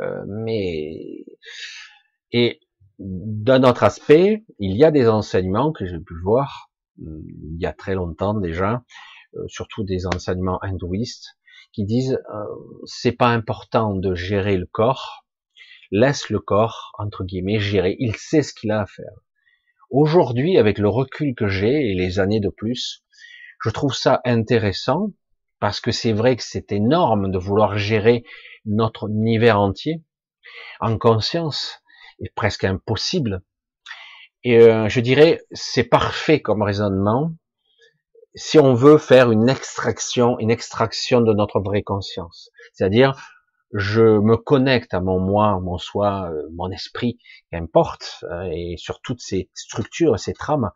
Euh, 0.00 0.24
mais 0.26 1.24
et 2.32 2.60
d'un 2.98 3.62
autre 3.64 3.82
aspect, 3.82 4.44
il 4.58 4.76
y 4.76 4.84
a 4.84 4.90
des 4.90 5.08
enseignements 5.08 5.72
que 5.72 5.84
j'ai 5.86 5.98
pu 5.98 6.14
voir 6.22 6.70
il 7.02 7.56
y 7.58 7.64
a 7.64 7.72
très 7.72 7.94
longtemps 7.94 8.34
déjà, 8.34 8.82
surtout 9.46 9.84
des 9.84 10.06
enseignements 10.06 10.62
hindouistes, 10.62 11.38
qui 11.72 11.84
disent 11.84 12.18
euh, 12.34 12.44
c'est 12.84 13.12
pas 13.12 13.28
important 13.28 13.94
de 13.94 14.14
gérer 14.14 14.56
le 14.56 14.66
corps, 14.66 15.24
laisse 15.90 16.30
le 16.30 16.38
corps 16.38 16.92
entre 16.98 17.24
guillemets 17.24 17.60
gérer, 17.60 17.96
il 17.98 18.16
sait 18.16 18.42
ce 18.42 18.54
qu'il 18.54 18.70
a 18.70 18.82
à 18.82 18.86
faire. 18.86 19.12
Aujourd'hui, 19.90 20.56
avec 20.58 20.78
le 20.78 20.88
recul 20.88 21.34
que 21.34 21.48
j'ai 21.48 21.90
et 21.90 21.94
les 21.94 22.20
années 22.20 22.40
de 22.40 22.48
plus, 22.48 23.04
je 23.62 23.70
trouve 23.70 23.94
ça 23.94 24.20
intéressant 24.24 25.12
parce 25.58 25.80
que 25.80 25.90
c'est 25.90 26.12
vrai 26.12 26.36
que 26.36 26.42
c'est 26.42 26.72
énorme 26.72 27.30
de 27.30 27.38
vouloir 27.38 27.76
gérer 27.76 28.24
notre 28.64 29.08
univers 29.08 29.60
entier 29.60 30.02
en 30.80 30.96
conscience 30.96 31.82
et 32.20 32.30
presque 32.34 32.64
impossible. 32.64 33.42
Et 34.44 34.58
euh, 34.58 34.88
je 34.88 35.00
dirais, 35.00 35.40
c'est 35.52 35.84
parfait 35.84 36.40
comme 36.40 36.62
raisonnement 36.62 37.32
si 38.34 38.58
on 38.58 38.74
veut 38.74 38.98
faire 38.98 39.32
une 39.32 39.48
extraction, 39.48 40.38
une 40.38 40.50
extraction 40.50 41.20
de 41.20 41.34
notre 41.34 41.60
vraie 41.60 41.82
conscience, 41.82 42.50
c'est-à-dire 42.72 43.39
je 43.72 44.02
me 44.02 44.36
connecte 44.36 44.94
à 44.94 45.00
mon 45.00 45.20
moi, 45.20 45.60
mon 45.60 45.78
soi, 45.78 46.30
euh, 46.30 46.48
mon 46.52 46.70
esprit, 46.70 47.18
qu'importe, 47.50 48.24
hein, 48.30 48.48
et 48.52 48.76
sur 48.76 49.00
toutes 49.00 49.20
ces 49.20 49.48
structures, 49.54 50.18
ces 50.18 50.32
trames, 50.32 50.70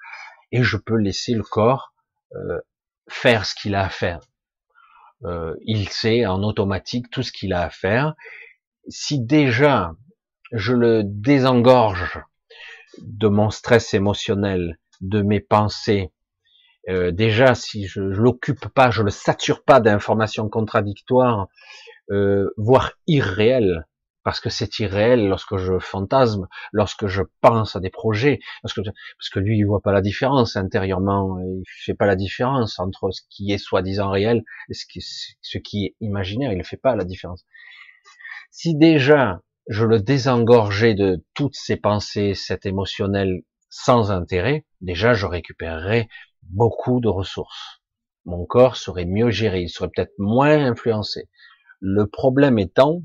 et 0.53 0.63
je 0.63 0.77
peux 0.77 0.97
laisser 0.97 1.35
le 1.35 1.43
corps 1.43 1.93
euh, 2.35 2.61
faire 3.09 3.47
ce 3.47 3.55
qu'il 3.55 3.75
a 3.75 3.85
à 3.85 3.89
faire. 3.89 4.21
Euh, 5.25 5.55
il 5.63 5.89
sait 5.89 6.27
en 6.27 6.43
automatique 6.43 7.11
tout 7.11 7.23
ce 7.23 7.33
qu'il 7.33 7.53
a 7.53 7.63
à 7.63 7.71
faire. 7.71 8.15
Si 8.89 9.21
déjà 9.21 9.93
je 10.53 10.73
le 10.73 11.03
désengorge 11.05 12.21
de 12.99 13.29
mon 13.29 13.51
stress 13.51 13.95
émotionnel, 13.95 14.79
de 15.01 15.23
mes 15.23 15.41
pensées, 15.41 16.13
euh, 16.89 17.11
déjà, 17.11 17.55
si 17.55 17.87
je, 17.87 18.13
je 18.13 18.21
l'occupe 18.21 18.69
pas, 18.69 18.91
je 18.91 19.03
le 19.03 19.11
sature 19.11 19.65
pas 19.65 19.81
d'informations 19.81 20.49
contradictoires, 20.49 21.49
euh, 22.11 22.51
voire 22.57 22.93
irréelles, 23.07 23.87
parce 24.23 24.41
que 24.41 24.49
c'est 24.51 24.79
irréel 24.79 25.29
lorsque 25.29 25.57
je 25.57 25.79
fantasme, 25.79 26.49
lorsque 26.73 27.07
je 27.07 27.23
pense 27.41 27.77
à 27.77 27.81
des 27.81 27.91
projets, 27.91 28.41
parce 28.63 28.73
que, 28.73 28.81
parce 28.81 29.29
que 29.33 29.39
lui, 29.39 29.59
il 29.59 29.65
voit 29.65 29.83
pas 29.83 29.93
la 29.93 30.01
différence 30.01 30.57
intérieurement, 30.57 31.39
il 31.41 31.63
fait 31.67 31.95
pas 31.95 32.07
la 32.07 32.17
différence 32.17 32.79
entre 32.79 33.11
ce 33.11 33.23
qui 33.29 33.53
est 33.53 33.59
soi-disant 33.59 34.11
réel 34.11 34.43
et 34.71 34.75
ce 34.75 34.87
qui, 34.87 35.01
ce 35.03 35.59
qui 35.59 35.87
est 35.87 35.97
imaginaire, 36.01 36.53
il 36.53 36.59
ne 36.59 36.63
fait 36.63 36.79
pas 36.79 36.97
la 36.97 37.05
différence. 37.05 37.45
Si 38.51 38.75
déjà 38.77 39.41
je 39.69 39.85
le 39.85 40.01
désengorgeais 40.01 40.95
de 40.95 41.25
toutes 41.35 41.57
ces 41.57 41.77
pensées, 41.77 42.35
cet 42.35 42.67
émotionnel 42.67 43.43
sans 43.69 44.11
intérêt, 44.11 44.65
déjà 44.81 45.15
je 45.15 45.27
récupérerais 45.27 46.09
beaucoup 46.43 47.01
de 47.01 47.09
ressources. 47.09 47.83
Mon 48.25 48.47
corps 48.47 48.77
serait 48.77 49.05
mieux 49.05 49.31
géré, 49.31 49.63
il 49.63 49.69
serait 49.69 49.91
peut-être 49.95 50.15
moins 50.19 50.65
influencé. 50.65 51.29
Le 51.87 52.07
problème 52.07 52.59
étant 52.59 53.03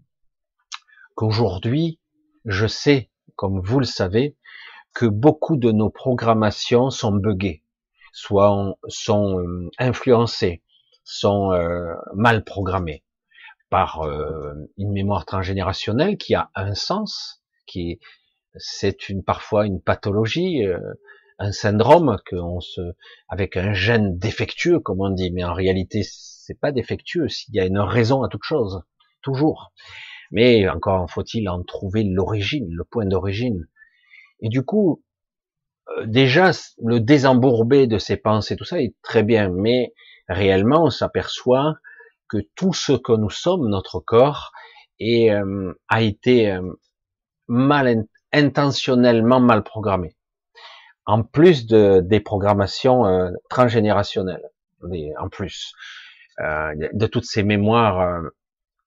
qu'aujourd'hui, 1.14 2.00
je 2.46 2.66
sais, 2.66 3.12
comme 3.36 3.60
vous 3.60 3.82
le 3.82 3.86
savez, 3.86 4.38
que 4.94 5.06
beaucoup 5.06 5.58
de 5.58 5.74
nos 5.74 5.90
programmations 5.90 6.90
sont 6.90 7.12
buggées, 7.12 7.62
soit 8.14 8.78
sont 8.88 9.38
euh, 9.42 9.70
influencées, 9.80 10.64
sont 11.04 11.52
euh, 11.52 11.94
mal 12.16 12.46
programmées 12.46 13.04
par 13.70 14.04
euh, 14.04 14.54
une 14.78 14.94
mémoire 14.94 15.26
transgénérationnelle 15.26 16.16
qui 16.16 16.34
a 16.34 16.50
un 16.56 16.74
sens, 16.74 17.44
qui 17.68 18.00
c'est 18.56 19.10
une 19.10 19.26
parfois 19.26 19.66
une 19.66 19.82
pathologie, 19.82 20.64
un 21.38 21.52
syndrome 21.52 22.18
que 22.26 22.38
on 22.38 22.62
se, 22.62 22.80
avec 23.28 23.58
un 23.58 23.74
gène 23.74 24.18
défectueux, 24.18 24.80
comme 24.80 25.02
on 25.02 25.10
dit, 25.10 25.32
mais 25.32 25.44
en 25.44 25.54
réalité, 25.54 26.04
c'est 26.50 26.60
pas 26.60 26.72
défectueux 26.72 27.28
s'il 27.28 27.54
y 27.54 27.60
a 27.60 27.66
une 27.66 27.78
raison 27.78 28.24
à 28.24 28.28
toute 28.28 28.44
chose, 28.44 28.82
toujours. 29.22 29.72
Mais 30.32 30.68
encore 30.68 31.10
faut-il 31.10 31.48
en 31.48 31.62
trouver 31.64 32.04
l'origine, 32.04 32.68
le 32.72 32.84
point 32.84 33.06
d'origine. 33.06 33.68
Et 34.42 34.50
du 34.50 34.64
coup, 34.64 35.04
euh, 35.90 36.08
déjà, 36.08 36.52
le 36.84 37.00
désembourber 37.00 37.86
de 37.86 38.00
ses 38.00 38.18
pensées, 38.18 38.56
tout 38.56 38.66
ça 38.66 38.82
est 38.82 38.96
très 39.04 39.22
bien, 39.22 39.50
mais 39.50 39.94
réellement, 40.28 40.86
on 40.86 40.90
s'aperçoit 40.90 41.76
que 42.28 42.38
tout 42.56 42.74
ce 42.74 42.94
que 42.94 43.12
nous 43.12 43.30
sommes, 43.30 43.70
notre 43.70 44.00
corps, 44.00 44.52
euh, 45.02 45.74
a 45.88 46.02
été 46.02 46.52
euh, 46.52 46.62
mal 47.48 48.06
intentionnellement 48.34 49.40
mal 49.40 49.64
programmé 49.64 50.16
en 51.06 51.24
plus 51.24 51.66
de 51.66 52.02
des 52.02 52.20
programmations 52.20 53.32
transgénérationnelles, 53.50 54.48
en 55.18 55.28
plus 55.30 55.74
euh, 56.42 56.74
de 56.94 57.08
toutes 57.08 57.26
ces 57.26 57.44
mémoires 57.44 58.00
euh, 58.00 58.30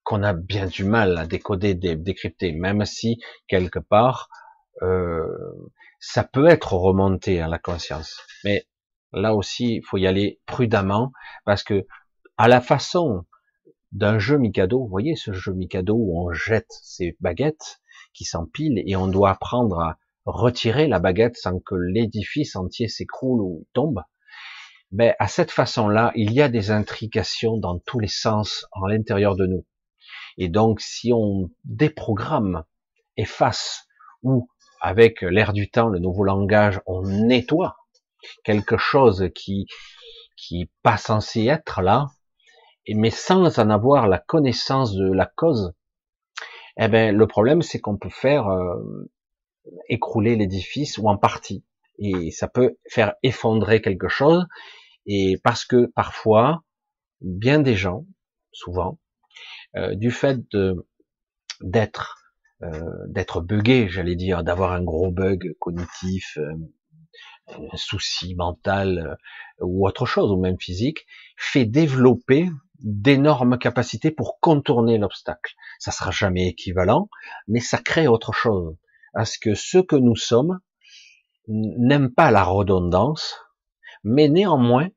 qu'on 0.04 0.22
a 0.22 0.32
bien 0.32 0.66
du 0.66 0.84
mal 0.84 1.18
à 1.18 1.26
décoder, 1.26 1.74
décrypter, 1.74 2.52
même 2.52 2.84
si 2.84 3.20
quelque 3.46 3.78
part, 3.78 4.28
euh, 4.82 5.26
ça 6.00 6.24
peut 6.24 6.48
être 6.48 6.72
remonté 6.72 7.40
à 7.40 7.48
la 7.48 7.58
conscience. 7.58 8.20
Mais 8.44 8.66
là 9.12 9.34
aussi, 9.34 9.76
il 9.76 9.82
faut 9.84 9.98
y 9.98 10.06
aller 10.06 10.40
prudemment 10.46 11.12
parce 11.44 11.62
que 11.62 11.86
à 12.36 12.48
la 12.48 12.60
façon 12.60 13.24
d'un 13.92 14.18
jeu 14.18 14.38
Mikado, 14.38 14.80
vous 14.80 14.88
voyez 14.88 15.14
ce 15.14 15.32
jeu 15.32 15.52
Mikado 15.52 15.94
où 15.94 16.26
on 16.26 16.32
jette 16.32 16.70
ces 16.82 17.16
baguettes 17.20 17.80
qui 18.14 18.24
s'empilent 18.24 18.82
et 18.86 18.96
on 18.96 19.06
doit 19.06 19.30
apprendre 19.30 19.78
à 19.78 19.98
retirer 20.24 20.88
la 20.88 20.98
baguette 20.98 21.36
sans 21.36 21.60
que 21.60 21.74
l'édifice 21.74 22.56
entier 22.56 22.88
s'écroule 22.88 23.40
ou 23.42 23.66
tombe? 23.74 24.02
Ben, 24.92 25.14
à 25.18 25.26
cette 25.26 25.50
façon-là, 25.50 26.12
il 26.14 26.32
y 26.34 26.42
a 26.42 26.50
des 26.50 26.70
intrications 26.70 27.56
dans 27.56 27.78
tous 27.78 27.98
les 27.98 28.08
sens 28.08 28.66
en 28.72 28.86
l'intérieur 28.86 29.36
de 29.36 29.46
nous. 29.46 29.64
Et 30.36 30.50
donc, 30.50 30.82
si 30.82 31.12
on 31.14 31.50
déprogramme, 31.64 32.64
efface, 33.16 33.86
ou 34.22 34.48
avec 34.82 35.22
l'air 35.22 35.54
du 35.54 35.70
temps, 35.70 35.88
le 35.88 35.98
nouveau 35.98 36.24
langage, 36.24 36.80
on 36.84 37.02
nettoie 37.02 37.76
quelque 38.44 38.76
chose 38.76 39.30
qui 39.34 39.66
qui 40.36 40.70
pas 40.82 40.96
censé 40.96 41.46
être 41.46 41.80
là, 41.80 42.08
mais 42.88 43.10
sans 43.10 43.58
en 43.58 43.70
avoir 43.70 44.08
la 44.08 44.18
connaissance 44.18 44.94
de 44.94 45.10
la 45.10 45.26
cause, 45.26 45.72
eh 46.76 46.88
ben 46.88 47.16
le 47.16 47.26
problème 47.26 47.62
c'est 47.62 47.80
qu'on 47.80 47.96
peut 47.96 48.10
faire 48.10 48.48
euh, 48.48 49.10
écrouler 49.88 50.36
l'édifice 50.36 50.98
ou 50.98 51.08
en 51.08 51.16
partie, 51.16 51.64
et 51.98 52.30
ça 52.30 52.48
peut 52.48 52.76
faire 52.88 53.14
effondrer 53.22 53.80
quelque 53.80 54.08
chose, 54.08 54.46
et 55.06 55.36
parce 55.42 55.64
que 55.64 55.86
parfois 55.94 56.62
bien 57.20 57.60
des 57.60 57.76
gens, 57.76 58.04
souvent, 58.52 58.98
euh, 59.76 59.94
du 59.94 60.10
fait 60.10 60.40
d'être 61.60 62.18
euh, 62.62 63.06
d'être 63.08 63.40
buggé, 63.40 63.88
j'allais 63.88 64.14
dire, 64.14 64.44
d'avoir 64.44 64.72
un 64.72 64.82
gros 64.84 65.10
bug 65.10 65.54
cognitif, 65.58 66.38
euh, 66.38 66.54
un 67.48 67.76
souci 67.76 68.36
mental 68.36 69.16
ou 69.60 69.86
autre 69.86 70.06
chose, 70.06 70.30
ou 70.30 70.40
même 70.40 70.60
physique, 70.60 71.04
fait 71.36 71.64
développer 71.64 72.48
d'énormes 72.78 73.58
capacités 73.58 74.10
pour 74.12 74.38
contourner 74.40 74.98
l'obstacle. 74.98 75.54
Ça 75.78 75.90
sera 75.90 76.12
jamais 76.12 76.48
équivalent, 76.48 77.08
mais 77.48 77.60
ça 77.60 77.78
crée 77.78 78.06
autre 78.06 78.32
chose. 78.32 78.76
Parce 79.12 79.38
que 79.38 79.54
ce 79.54 79.78
que 79.78 79.96
nous 79.96 80.16
sommes 80.16 80.60
n'aiment 81.48 82.12
pas 82.12 82.30
la 82.30 82.44
redondance, 82.44 83.36
mais 84.04 84.28
néanmoins 84.28 84.88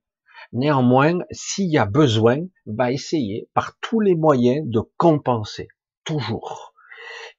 Néanmoins, 0.53 1.19
s'il 1.31 1.69
y 1.69 1.77
a 1.77 1.85
besoin, 1.85 2.37
va 2.65 2.91
essayer 2.91 3.49
par 3.53 3.77
tous 3.81 3.99
les 3.99 4.15
moyens 4.15 4.65
de 4.67 4.79
compenser, 4.97 5.67
toujours. 6.03 6.73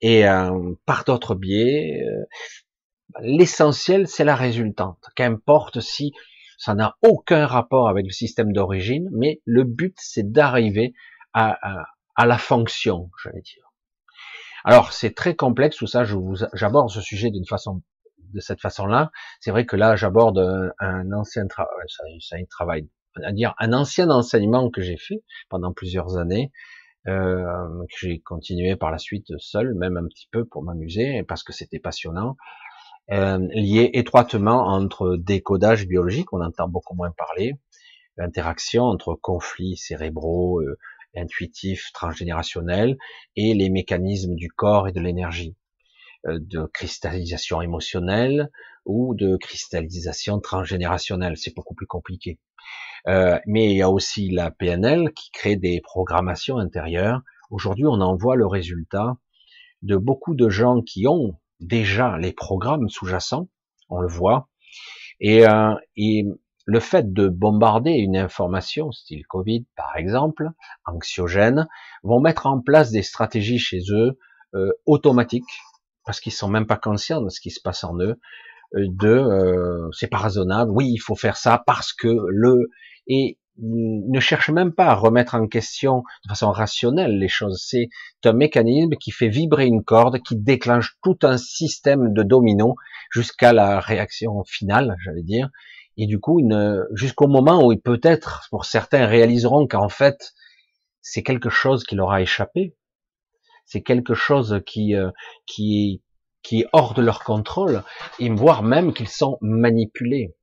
Et 0.01 0.29
euh, 0.29 0.75
par 0.85 1.05
d'autres 1.05 1.35
biais, 1.35 2.03
euh, 2.05 2.25
l'essentiel, 3.21 4.07
c'est 4.07 4.25
la 4.25 4.37
résultante. 4.37 5.03
Qu'importe 5.15 5.81
si 5.81 6.13
ça 6.59 6.75
n'a 6.75 6.97
aucun 7.03 7.47
rapport 7.47 7.89
avec 7.89 8.07
le 8.07 8.13
système 8.13 8.53
d'origine, 8.53 9.09
mais 9.13 9.41
le 9.45 9.65
but, 9.65 9.95
c'est 9.99 10.31
d'arriver 10.31 10.95
à, 11.33 11.59
la 12.19 12.39
fonction, 12.39 13.11
j'allais 13.23 13.43
dire. 13.43 13.65
Alors, 14.65 14.93
c'est 14.93 15.15
très 15.15 15.37
complexe 15.37 15.77
tout 15.77 15.87
ça. 15.87 16.05
J'aborde 16.55 16.91
ce 16.91 17.01
sujet 17.01 17.31
d'une 17.31 17.47
façon 17.47 17.83
de 18.33 18.41
cette 18.41 18.61
façon-là. 18.61 19.11
C'est 19.41 19.51
vrai 19.51 19.67
que 19.67 19.77
là, 19.77 19.97
j'aborde 19.97 20.39
un, 20.79 21.13
ancien 21.13 21.45
un 21.45 22.45
travail 22.51 22.89
à 23.23 23.33
dire 23.33 23.55
un 23.59 23.73
ancien 23.73 24.11
enseignement 24.11 24.71
que 24.71 24.83
j'ai 24.83 24.97
fait 24.97 25.23
pendant 25.49 25.73
plusieurs 25.73 26.19
années, 26.19 26.53
euh, 27.07 27.85
que 27.89 27.97
j'ai 27.99 28.21
continué 28.21 28.77
par 28.77 28.91
la 28.91 28.99
suite 28.99 29.33
seul, 29.39 29.75
même 29.75 29.97
un 29.97 30.07
petit 30.07 30.29
peu 30.31 30.45
pour 30.45 30.63
m'amuser, 30.63 31.23
parce 31.23 31.43
que 31.43 31.53
c'était 31.53 31.79
passionnant, 31.79 32.37
euh, 33.13 33.39
lié 33.55 33.91
étroitement 33.95 34.67
entre 34.67 35.17
décodage 35.17 35.87
biologique, 35.87 36.33
on 36.33 36.41
entend 36.41 36.69
beaucoup 36.69 36.95
moins 36.95 37.13
parler, 37.17 37.55
interaction 38.19 38.85
entre 38.85 39.15
conflits 39.15 39.77
cérébraux, 39.77 40.61
euh, 40.61 40.77
intuitifs, 41.17 41.93
transgénérationnels, 41.95 42.97
et 43.37 43.55
les 43.55 43.71
mécanismes 43.71 44.35
du 44.35 44.49
corps 44.51 44.89
et 44.89 44.93
de 44.93 45.01
l'énergie, 45.01 45.55
euh, 45.55 45.66
de 46.27 46.67
cristallisation 46.73 47.61
émotionnelle 47.61 48.51
ou 48.85 49.15
de 49.15 49.37
cristallisation 49.37 50.41
transgénérationnelle. 50.41 51.37
C'est 51.37 51.55
beaucoup 51.55 51.75
plus 51.75 51.87
compliqué. 51.87 52.39
Euh, 53.09 53.39
mais 53.47 53.71
il 53.71 53.77
y 53.77 53.83
a 53.83 53.91
aussi 53.91 54.31
la 54.31 54.51
PNL 54.51 55.13
qui 55.13 55.31
crée 55.31 55.57
des 55.57 55.81
programmations 55.81 56.59
intérieures. 56.59 57.23
Aujourd'hui, 57.51 57.87
on 57.87 58.01
en 58.01 58.17
voit 58.17 58.37
le 58.37 58.47
résultat 58.47 59.17
de 59.83 59.97
beaucoup 59.97 60.35
de 60.35 60.49
gens 60.49 60.83
qui 60.83 61.07
ont 61.07 61.39
déjà 61.61 62.19
les 62.19 62.33
programmes 62.33 62.89
sous-jacents, 62.89 63.49
on 63.89 64.01
le 64.01 64.09
voit, 64.09 64.49
et, 65.21 65.47
euh, 65.47 65.75
le 66.69 66.81
fait 66.81 67.13
de 67.13 67.29
bombarder 67.29 67.93
une 67.93 68.17
information, 68.17 68.91
style 68.91 69.25
Covid 69.29 69.65
par 69.77 69.97
exemple, 69.97 70.51
anxiogène, 70.85 71.69
vont 72.03 72.21
mettre 72.21 72.47
en 72.47 72.61
place 72.61 72.91
des 72.91 73.03
stratégies 73.03 73.61
chez 73.61 73.79
eux 73.91 74.19
euh, 74.55 74.73
automatiques, 74.85 75.45
parce 76.07 76.21
qu'ils 76.21 76.33
sont 76.33 76.49
même 76.49 76.67
pas 76.67 76.77
conscients 76.77 77.21
de 77.21 77.29
ce 77.29 77.41
qui 77.41 77.51
se 77.51 77.61
passe 77.61 77.85
en 77.85 77.99
eux, 78.01 78.19
euh, 78.75 78.87
de 78.89 79.09
euh, 79.09 79.89
c'est 79.93 80.07
pas 80.09 80.19
raisonnable, 80.19 80.71
oui 80.71 80.89
il 80.91 80.99
faut 80.99 81.17
faire 81.17 81.37
ça 81.37 81.63
parce 81.67 81.93
que 81.93 82.09
le 82.29 82.71
et 83.07 83.39
ne 83.59 84.21
cherche 84.21 84.51
même 84.51 84.73
pas 84.73 84.87
à 84.87 84.95
remettre 84.95 85.35
en 85.35 85.47
question 85.47 86.03
de 86.25 86.29
façon 86.29 86.51
rationnelle 86.51 87.19
les 87.19 87.29
choses. 87.29 87.65
C'est 87.67 87.89
un 88.25 88.35
mécanisme 88.35 88.97
qui 89.01 89.13
fait 89.13 89.29
vibrer 89.29 89.67
une 89.67 89.83
corde, 89.83 90.19
qui 90.19 90.37
déclenche 90.37 90.99
tout 91.03 91.19
un 91.23 91.39
système 91.39 92.13
de 92.13 92.23
dominos 92.23 92.75
jusqu'à 93.11 93.53
la 93.55 93.81
réaction 93.81 94.45
finale, 94.45 94.97
j'allais 95.03 95.23
dire. 95.23 95.49
Et 95.97 96.07
du 96.07 96.21
coup, 96.21 96.41
jusqu'au 96.93 97.29
moment 97.29 97.67
où 97.67 97.75
peut-être, 97.77 98.47
pour 98.51 98.67
certains, 98.67 99.07
réaliseront 99.07 99.67
qu'en 99.67 99.89
fait, 99.89 100.35
c'est 101.01 101.23
quelque 101.23 101.49
chose 101.49 101.85
qui 101.85 101.95
leur 101.95 102.11
a 102.11 102.21
échappé. 102.21 102.77
C'est 103.67 103.83
quelque 103.83 104.15
chose 104.15 104.63
qui, 104.67 104.95
euh, 104.95 105.11
qui, 105.47 106.03
qui 106.43 106.61
est 106.63 106.69
hors 106.73 106.95
de 106.95 107.03
leur 107.03 107.23
contrôle, 107.23 107.83
et 108.19 108.31
voire 108.31 108.63
même 108.63 108.95
qu'ils 108.95 109.09
sont 109.09 109.39
manipulés. 109.43 110.35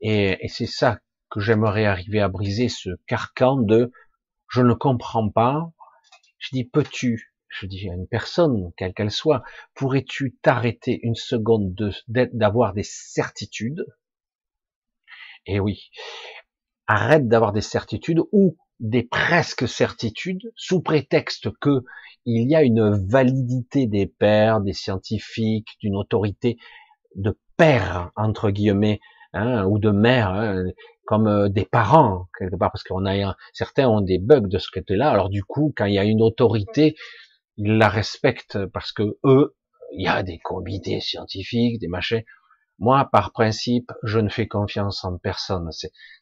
Et, 0.00 0.38
et 0.44 0.48
c'est 0.48 0.66
ça 0.66 1.00
que 1.28 1.40
j'aimerais 1.40 1.84
arriver 1.84 2.20
à 2.20 2.28
briser 2.28 2.68
ce 2.68 2.90
carcan 3.06 3.56
de 3.56 3.92
je 4.48 4.62
ne 4.62 4.74
comprends 4.74 5.28
pas. 5.28 5.70
Je 6.38 6.48
dis 6.52 6.64
peux-tu, 6.64 7.34
je 7.48 7.66
dis 7.66 7.88
à 7.90 7.94
une 7.94 8.08
personne, 8.08 8.72
quelle 8.76 8.94
qu'elle 8.94 9.10
soit, 9.10 9.42
pourrais-tu 9.74 10.36
t'arrêter 10.42 10.98
une 11.02 11.14
seconde 11.14 11.74
d'avoir 12.08 12.72
des 12.72 12.82
certitudes? 12.82 13.84
Et 15.46 15.60
oui, 15.60 15.90
arrête 16.86 17.28
d'avoir 17.28 17.52
des 17.52 17.60
certitudes 17.60 18.20
ou 18.32 18.56
des 18.80 19.02
presque 19.02 19.68
certitudes 19.68 20.50
sous 20.56 20.80
prétexte 20.80 21.50
que 21.60 21.82
il 22.24 22.50
y 22.50 22.54
a 22.54 22.62
une 22.62 22.90
validité 23.08 23.86
des 23.86 24.06
pairs, 24.06 24.60
des 24.60 24.72
scientifiques, 24.72 25.76
d'une 25.80 25.96
autorité 25.96 26.58
de 27.14 27.38
père 27.56 28.10
entre 28.16 28.50
guillemets 28.50 29.00
hein, 29.32 29.64
ou 29.64 29.78
de 29.78 29.90
mère, 29.90 30.30
hein, 30.30 30.64
comme 31.04 31.26
euh, 31.26 31.48
des 31.48 31.64
parents 31.64 32.26
quelque 32.38 32.56
part, 32.56 32.72
parce 32.72 32.84
qu'on 32.84 33.06
a 33.06 33.36
certains 33.52 33.88
ont 33.88 34.00
des 34.00 34.18
bugs 34.18 34.48
de 34.48 34.58
ce 34.58 34.68
côté-là. 34.72 35.10
Alors 35.10 35.28
du 35.28 35.44
coup, 35.44 35.72
quand 35.76 35.86
il 35.86 35.94
y 35.94 35.98
a 35.98 36.04
une 36.04 36.22
autorité, 36.22 36.96
ils 37.56 37.76
la 37.76 37.88
respectent 37.88 38.64
parce 38.66 38.92
que 38.92 39.18
eux, 39.24 39.56
il 39.92 40.04
y 40.04 40.08
a 40.08 40.22
des 40.22 40.38
comités 40.38 41.00
scientifiques, 41.00 41.80
des 41.80 41.88
machins. 41.88 42.22
Moi, 42.78 43.06
par 43.12 43.32
principe, 43.32 43.92
je 44.02 44.18
ne 44.18 44.30
fais 44.30 44.46
confiance 44.46 45.04
en 45.04 45.18
personne. 45.18 45.68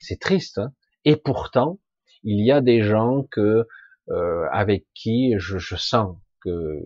C'est 0.00 0.20
triste, 0.20 0.58
hein. 0.58 0.72
et 1.04 1.14
pourtant, 1.14 1.78
il 2.22 2.44
y 2.44 2.52
a 2.52 2.60
des 2.60 2.82
gens 2.82 3.24
que 3.30 3.66
euh, 4.10 4.46
avec 4.52 4.86
qui 4.94 5.34
je, 5.38 5.58
je 5.58 5.76
sens 5.76 6.16
que 6.40 6.80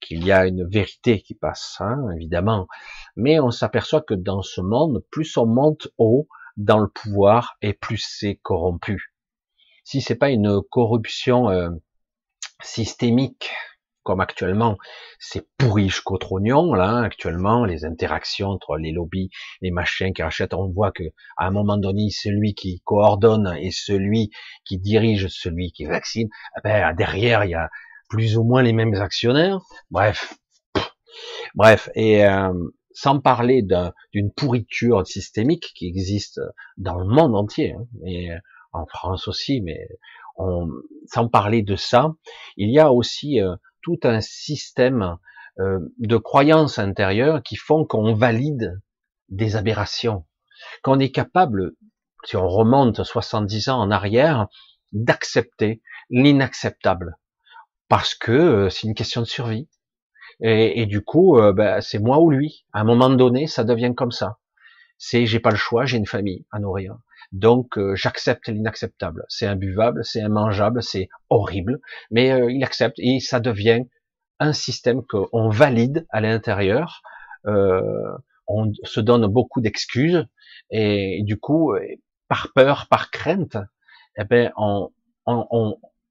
qu'il 0.00 0.24
y 0.24 0.32
a 0.32 0.46
une 0.46 0.64
vérité 0.66 1.20
qui 1.20 1.34
passe, 1.34 1.76
hein, 1.80 2.10
évidemment. 2.14 2.66
Mais 3.16 3.40
on 3.40 3.50
s'aperçoit 3.50 4.00
que 4.00 4.14
dans 4.14 4.42
ce 4.42 4.60
monde, 4.60 5.04
plus 5.10 5.36
on 5.36 5.46
monte 5.46 5.88
haut, 5.98 6.28
dans 6.56 6.78
le 6.78 6.88
pouvoir 6.88 7.56
et 7.62 7.72
plus 7.72 7.98
c'est 7.98 8.36
corrompu. 8.36 9.14
Si 9.84 10.00
c'est 10.00 10.16
pas 10.16 10.30
une 10.30 10.62
corruption 10.70 11.50
euh, 11.50 11.70
systémique 12.62 13.50
comme 14.02 14.20
actuellement, 14.20 14.76
c'est 15.18 15.46
pourri 15.58 15.88
jusqu'au 15.88 16.18
trognon 16.18 16.74
là 16.74 17.00
actuellement 17.00 17.64
les 17.64 17.84
interactions 17.84 18.48
entre 18.48 18.76
les 18.76 18.92
lobbies, 18.92 19.30
les 19.60 19.70
machins 19.70 20.12
qui 20.12 20.22
rachètent, 20.22 20.54
on 20.54 20.68
voit 20.68 20.92
que 20.92 21.04
à 21.36 21.46
un 21.46 21.50
moment 21.50 21.76
donné 21.76 22.10
celui 22.10 22.54
qui 22.54 22.80
coordonne 22.84 23.56
et 23.60 23.70
celui 23.70 24.30
qui 24.64 24.78
dirige 24.78 25.28
celui 25.28 25.72
qui 25.72 25.84
vaccine, 25.84 26.28
eh 26.56 26.60
ben 26.64 26.94
derrière 26.94 27.44
il 27.44 27.50
y 27.50 27.54
a 27.54 27.70
plus 28.08 28.36
ou 28.36 28.44
moins 28.44 28.62
les 28.62 28.72
mêmes 28.72 28.94
actionnaires. 28.94 29.60
Bref, 29.90 30.34
bref 31.54 31.88
et 31.94 32.26
euh, 32.26 32.52
sans 32.94 33.20
parler 33.20 33.62
d'une 34.12 34.32
pourriture 34.32 35.06
systémique 35.06 35.72
qui 35.74 35.86
existe 35.86 36.40
dans 36.76 36.98
le 36.98 37.06
monde 37.06 37.34
entier, 37.34 37.72
hein, 37.72 37.86
et 38.06 38.30
en 38.72 38.86
France 38.86 39.28
aussi, 39.28 39.60
mais 39.60 39.86
on, 40.36 40.68
sans 41.06 41.28
parler 41.28 41.62
de 41.62 41.76
ça, 41.76 42.12
il 42.56 42.70
y 42.70 42.78
a 42.78 42.92
aussi 42.92 43.40
euh, 43.40 43.54
tout 43.82 43.98
un 44.04 44.20
système 44.20 45.16
euh, 45.58 45.80
de 45.98 46.16
croyances 46.16 46.78
intérieures 46.78 47.42
qui 47.42 47.56
font 47.56 47.84
qu'on 47.84 48.14
valide 48.14 48.80
des 49.28 49.56
aberrations, 49.56 50.24
qu'on 50.82 50.98
est 50.98 51.10
capable, 51.10 51.72
si 52.24 52.36
on 52.36 52.48
remonte 52.48 53.02
70 53.02 53.68
ans 53.68 53.80
en 53.80 53.90
arrière, 53.90 54.48
d'accepter 54.92 55.82
l'inacceptable, 56.10 57.16
parce 57.88 58.14
que 58.14 58.32
euh, 58.32 58.70
c'est 58.70 58.86
une 58.86 58.94
question 58.94 59.20
de 59.20 59.26
survie. 59.26 59.68
Et, 60.40 60.86
du 60.86 61.04
coup, 61.04 61.38
euh, 61.38 61.52
ben, 61.52 61.80
c'est 61.80 62.00
moi 62.00 62.18
ou 62.18 62.30
lui. 62.30 62.64
À 62.72 62.80
un 62.80 62.84
moment 62.84 63.10
donné, 63.10 63.46
ça 63.46 63.62
devient 63.62 63.92
comme 63.94 64.10
ça. 64.10 64.38
C'est 64.98 65.26
j'ai 65.26 65.38
pas 65.38 65.50
le 65.50 65.56
choix, 65.56 65.84
j'ai 65.84 65.98
une 65.98 66.06
famille 66.06 66.46
à 66.50 66.58
nourrir. 66.58 66.96
Donc 67.32 67.78
j'accepte 67.94 68.48
l'inacceptable. 68.48 69.24
C'est 69.28 69.46
imbuvable, 69.46 70.04
c'est 70.04 70.20
immangeable, 70.20 70.82
c'est 70.82 71.08
horrible, 71.30 71.80
mais 72.10 72.28
il 72.50 72.62
accepte 72.62 72.98
et 72.98 73.20
ça 73.20 73.40
devient 73.40 73.84
un 74.38 74.52
système 74.52 75.02
qu'on 75.06 75.48
valide 75.48 76.06
à 76.10 76.20
l'intérieur. 76.20 77.02
Euh, 77.46 78.12
on 78.46 78.70
se 78.84 79.00
donne 79.00 79.26
beaucoup 79.26 79.60
d'excuses 79.60 80.26
et, 80.70 81.22
du 81.22 81.38
coup, 81.38 81.74
par 82.28 82.48
peur, 82.54 82.86
par 82.88 83.10
crainte, 83.10 83.56
eh 84.16 84.24
ben, 84.24 84.52
on, 84.56 84.90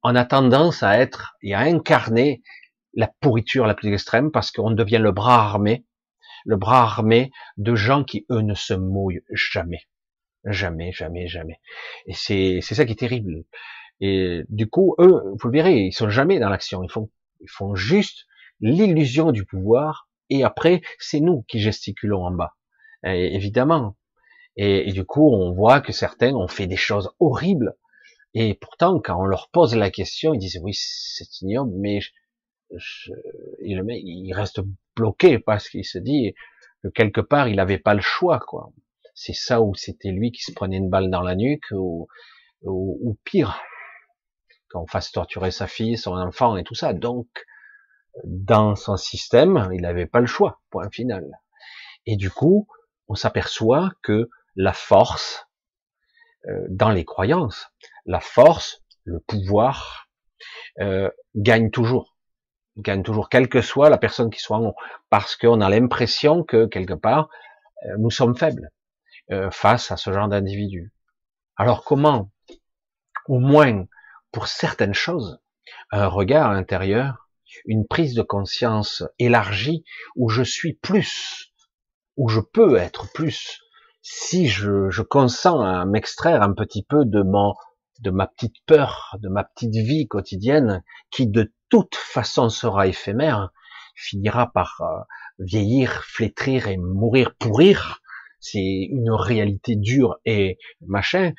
a 0.03 0.25
tendance 0.25 0.83
à 0.83 0.99
être 0.99 1.35
et 1.41 1.53
à 1.53 1.61
incarner 1.61 2.41
la 2.93 3.09
pourriture 3.19 3.67
la 3.67 3.75
plus 3.75 3.93
extrême 3.93 4.31
parce 4.31 4.51
qu'on 4.51 4.71
devient 4.71 4.97
le 4.97 5.11
bras 5.11 5.43
armé, 5.43 5.85
le 6.45 6.57
bras 6.57 6.81
armé 6.81 7.31
de 7.57 7.75
gens 7.75 8.03
qui 8.03 8.25
eux 8.31 8.41
ne 8.41 8.53
se 8.53 8.73
mouillent 8.73 9.23
jamais, 9.31 9.87
jamais, 10.45 10.91
jamais, 10.91 11.27
jamais. 11.27 11.59
Et 12.07 12.13
c'est 12.13 12.59
c'est 12.61 12.75
ça 12.75 12.85
qui 12.85 12.93
est 12.93 12.95
terrible. 12.95 13.43
Et 13.99 14.43
du 14.49 14.67
coup, 14.67 14.95
eux, 14.99 15.21
vous 15.39 15.47
le 15.47 15.51
verrez, 15.51 15.77
ils 15.79 15.93
sont 15.93 16.09
jamais 16.09 16.39
dans 16.39 16.49
l'action. 16.49 16.83
Ils 16.83 16.91
font 16.91 17.09
ils 17.41 17.49
font 17.49 17.75
juste 17.75 18.25
l'illusion 18.59 19.31
du 19.31 19.45
pouvoir, 19.45 20.09
et 20.29 20.43
après, 20.43 20.81
c'est 20.99 21.19
nous 21.19 21.43
qui 21.47 21.59
gesticulons 21.59 22.25
en 22.25 22.31
bas. 22.31 22.55
évidemment. 23.03 23.97
Et, 24.57 24.91
du 24.91 25.05
coup, 25.05 25.33
on 25.33 25.53
voit 25.53 25.81
que 25.81 25.93
certains 25.93 26.33
ont 26.33 26.47
fait 26.47 26.67
des 26.67 26.75
choses 26.77 27.11
horribles, 27.19 27.75
et 28.33 28.53
pourtant, 28.53 28.99
quand 28.99 29.19
on 29.21 29.25
leur 29.25 29.49
pose 29.49 29.75
la 29.75 29.89
question, 29.89 30.33
ils 30.33 30.39
disent 30.39 30.59
oui, 30.61 30.73
c'est 30.75 31.41
ignoble, 31.41 31.73
mais 31.77 31.99
je, 32.75 33.11
le 33.59 33.81
mec, 33.83 34.01
il 34.03 34.33
reste 34.33 34.61
bloqué 34.95 35.39
parce 35.39 35.69
qu'il 35.69 35.85
se 35.85 35.97
dit 35.97 36.33
que 36.83 36.89
quelque 36.89 37.21
part, 37.21 37.47
il 37.47 37.57
n'avait 37.57 37.77
pas 37.77 37.93
le 37.93 38.01
choix, 38.01 38.39
quoi. 38.39 38.71
C'est 39.23 39.33
ça 39.33 39.61
où 39.61 39.75
c'était 39.75 40.09
lui 40.09 40.31
qui 40.31 40.41
se 40.41 40.51
prenait 40.51 40.77
une 40.77 40.89
balle 40.89 41.11
dans 41.11 41.21
la 41.21 41.35
nuque, 41.35 41.69
ou, 41.69 42.07
ou, 42.63 42.97
ou 43.03 43.19
pire, 43.23 43.61
qu'on 44.71 44.87
fasse 44.87 45.11
torturer 45.11 45.51
sa 45.51 45.67
fille, 45.67 45.95
son 45.95 46.13
enfant 46.13 46.57
et 46.57 46.63
tout 46.63 46.73
ça. 46.73 46.93
Donc, 46.93 47.27
dans 48.23 48.75
son 48.75 48.97
système, 48.97 49.69
il 49.73 49.81
n'avait 49.81 50.07
pas 50.07 50.21
le 50.21 50.25
choix, 50.25 50.59
point 50.71 50.89
final. 50.89 51.39
Et 52.07 52.15
du 52.15 52.31
coup, 52.31 52.67
on 53.09 53.13
s'aperçoit 53.13 53.91
que 54.01 54.27
la 54.55 54.73
force, 54.73 55.45
euh, 56.47 56.65
dans 56.69 56.89
les 56.89 57.05
croyances, 57.05 57.67
la 58.07 58.21
force, 58.21 58.81
le 59.03 59.19
pouvoir, 59.19 60.09
euh, 60.79 61.11
gagne 61.35 61.69
toujours, 61.69 62.17
gagne 62.75 63.03
toujours, 63.03 63.29
quelle 63.29 63.49
que 63.49 63.61
soit 63.61 63.91
la 63.91 63.99
personne 63.99 64.31
qui 64.31 64.39
soit 64.39 64.57
en 64.57 64.69
haut, 64.69 64.75
parce 65.11 65.35
qu'on 65.35 65.61
a 65.61 65.69
l'impression 65.69 66.43
que 66.43 66.65
quelque 66.65 66.95
part, 66.95 67.29
euh, 67.85 67.97
nous 67.99 68.09
sommes 68.09 68.35
faibles 68.35 68.71
face 69.51 69.91
à 69.91 69.97
ce 69.97 70.11
genre 70.11 70.27
d'individu. 70.27 70.93
Alors 71.55 71.83
comment, 71.83 72.31
au 73.27 73.39
moins 73.39 73.85
pour 74.31 74.47
certaines 74.47 74.93
choses, 74.93 75.39
un 75.91 76.07
regard 76.07 76.51
intérieur 76.51 77.21
une 77.65 77.87
prise 77.87 78.13
de 78.15 78.21
conscience 78.21 79.03
élargie 79.19 79.83
où 80.15 80.29
je 80.29 80.43
suis 80.43 80.73
plus, 80.73 81.51
où 82.17 82.29
je 82.29 82.39
peux 82.39 82.77
être 82.77 83.11
plus, 83.13 83.61
si 84.01 84.47
je, 84.47 84.89
je 84.89 85.01
consens 85.01 85.61
à 85.61 85.85
m'extraire 85.85 86.41
un 86.41 86.53
petit 86.53 86.83
peu 86.83 87.05
de 87.05 87.21
mon, 87.21 87.53
de 87.99 88.11
ma 88.11 88.27
petite 88.27 88.55
peur, 88.65 89.15
de 89.19 89.29
ma 89.29 89.43
petite 89.43 89.75
vie 89.75 90.07
quotidienne, 90.07 90.83
qui 91.11 91.27
de 91.27 91.53
toute 91.69 91.95
façon 91.95 92.49
sera 92.49 92.87
éphémère, 92.87 93.51
finira 93.95 94.51
par 94.51 94.81
euh, 94.81 95.01
vieillir, 95.39 96.03
flétrir 96.03 96.67
et 96.67 96.77
mourir, 96.77 97.35
pourrir. 97.37 98.00
C'est 98.41 98.87
une 98.89 99.11
réalité 99.11 99.75
dure 99.77 100.17
et 100.25 100.57
machin. 100.85 101.31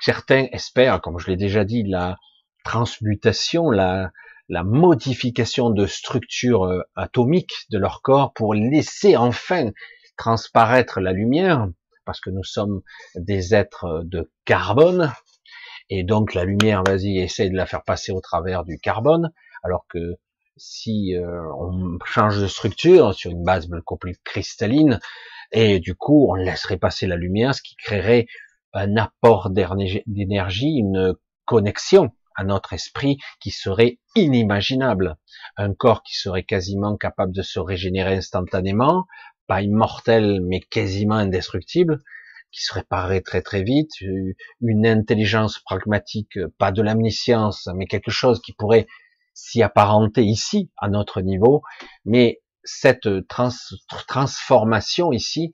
Certains 0.00 0.46
espèrent, 0.52 1.00
comme 1.00 1.18
je 1.18 1.26
l'ai 1.26 1.36
déjà 1.36 1.64
dit, 1.64 1.82
la 1.82 2.16
transmutation, 2.64 3.70
la, 3.70 4.12
la 4.48 4.62
modification 4.62 5.70
de 5.70 5.86
structure 5.86 6.64
euh, 6.64 6.82
atomique 6.94 7.52
de 7.70 7.78
leur 7.78 8.02
corps 8.02 8.32
pour 8.32 8.54
laisser 8.54 9.16
enfin 9.16 9.70
transparaître 10.16 11.00
la 11.00 11.12
lumière, 11.12 11.68
parce 12.04 12.20
que 12.20 12.30
nous 12.30 12.44
sommes 12.44 12.82
des 13.14 13.54
êtres 13.54 14.02
de 14.04 14.30
carbone, 14.44 15.12
et 15.90 16.02
donc 16.02 16.34
la 16.34 16.44
lumière, 16.44 16.82
vas-y, 16.84 17.18
essaie 17.18 17.50
de 17.50 17.56
la 17.56 17.66
faire 17.66 17.82
passer 17.84 18.12
au 18.12 18.20
travers 18.20 18.64
du 18.64 18.78
carbone, 18.78 19.32
alors 19.62 19.86
que 19.88 20.16
si 20.56 21.14
euh, 21.14 21.42
on 21.58 21.98
change 22.04 22.40
de 22.40 22.46
structure 22.46 23.14
sur 23.14 23.30
une 23.30 23.44
base 23.44 23.66
beaucoup 23.66 23.96
plus 23.96 24.16
cristalline, 24.24 25.00
et 25.52 25.78
du 25.80 25.94
coup 25.94 26.28
on 26.30 26.34
laisserait 26.34 26.78
passer 26.78 27.06
la 27.06 27.16
lumière, 27.16 27.54
ce 27.54 27.62
qui 27.62 27.76
créerait 27.76 28.26
un 28.72 28.96
apport 28.96 29.50
d'énergie, 29.50 30.76
une 30.78 31.14
connexion 31.44 32.10
à 32.34 32.44
notre 32.44 32.74
esprit 32.74 33.16
qui 33.40 33.50
serait 33.50 33.98
inimaginable. 34.14 35.16
Un 35.56 35.72
corps 35.72 36.02
qui 36.02 36.14
serait 36.14 36.42
quasiment 36.42 36.96
capable 36.96 37.32
de 37.32 37.42
se 37.42 37.58
régénérer 37.58 38.16
instantanément, 38.16 39.06
pas 39.46 39.62
immortel 39.62 40.40
mais 40.42 40.60
quasiment 40.60 41.14
indestructible, 41.14 42.02
qui 42.52 42.62
se 42.62 42.74
réparerait 42.74 43.22
très 43.22 43.42
très 43.42 43.62
vite, 43.62 43.92
une 44.60 44.86
intelligence 44.86 45.58
pragmatique, 45.58 46.38
pas 46.58 46.72
de 46.72 46.82
l'amniscience, 46.82 47.68
mais 47.74 47.86
quelque 47.86 48.10
chose 48.10 48.40
qui 48.40 48.52
pourrait 48.52 48.86
s'y 49.32 49.62
apparenter 49.62 50.22
ici, 50.22 50.70
à 50.78 50.88
notre 50.88 51.20
niveau, 51.20 51.62
mais 52.04 52.40
cette 52.66 53.08
transformation 54.06 55.12
ici, 55.12 55.52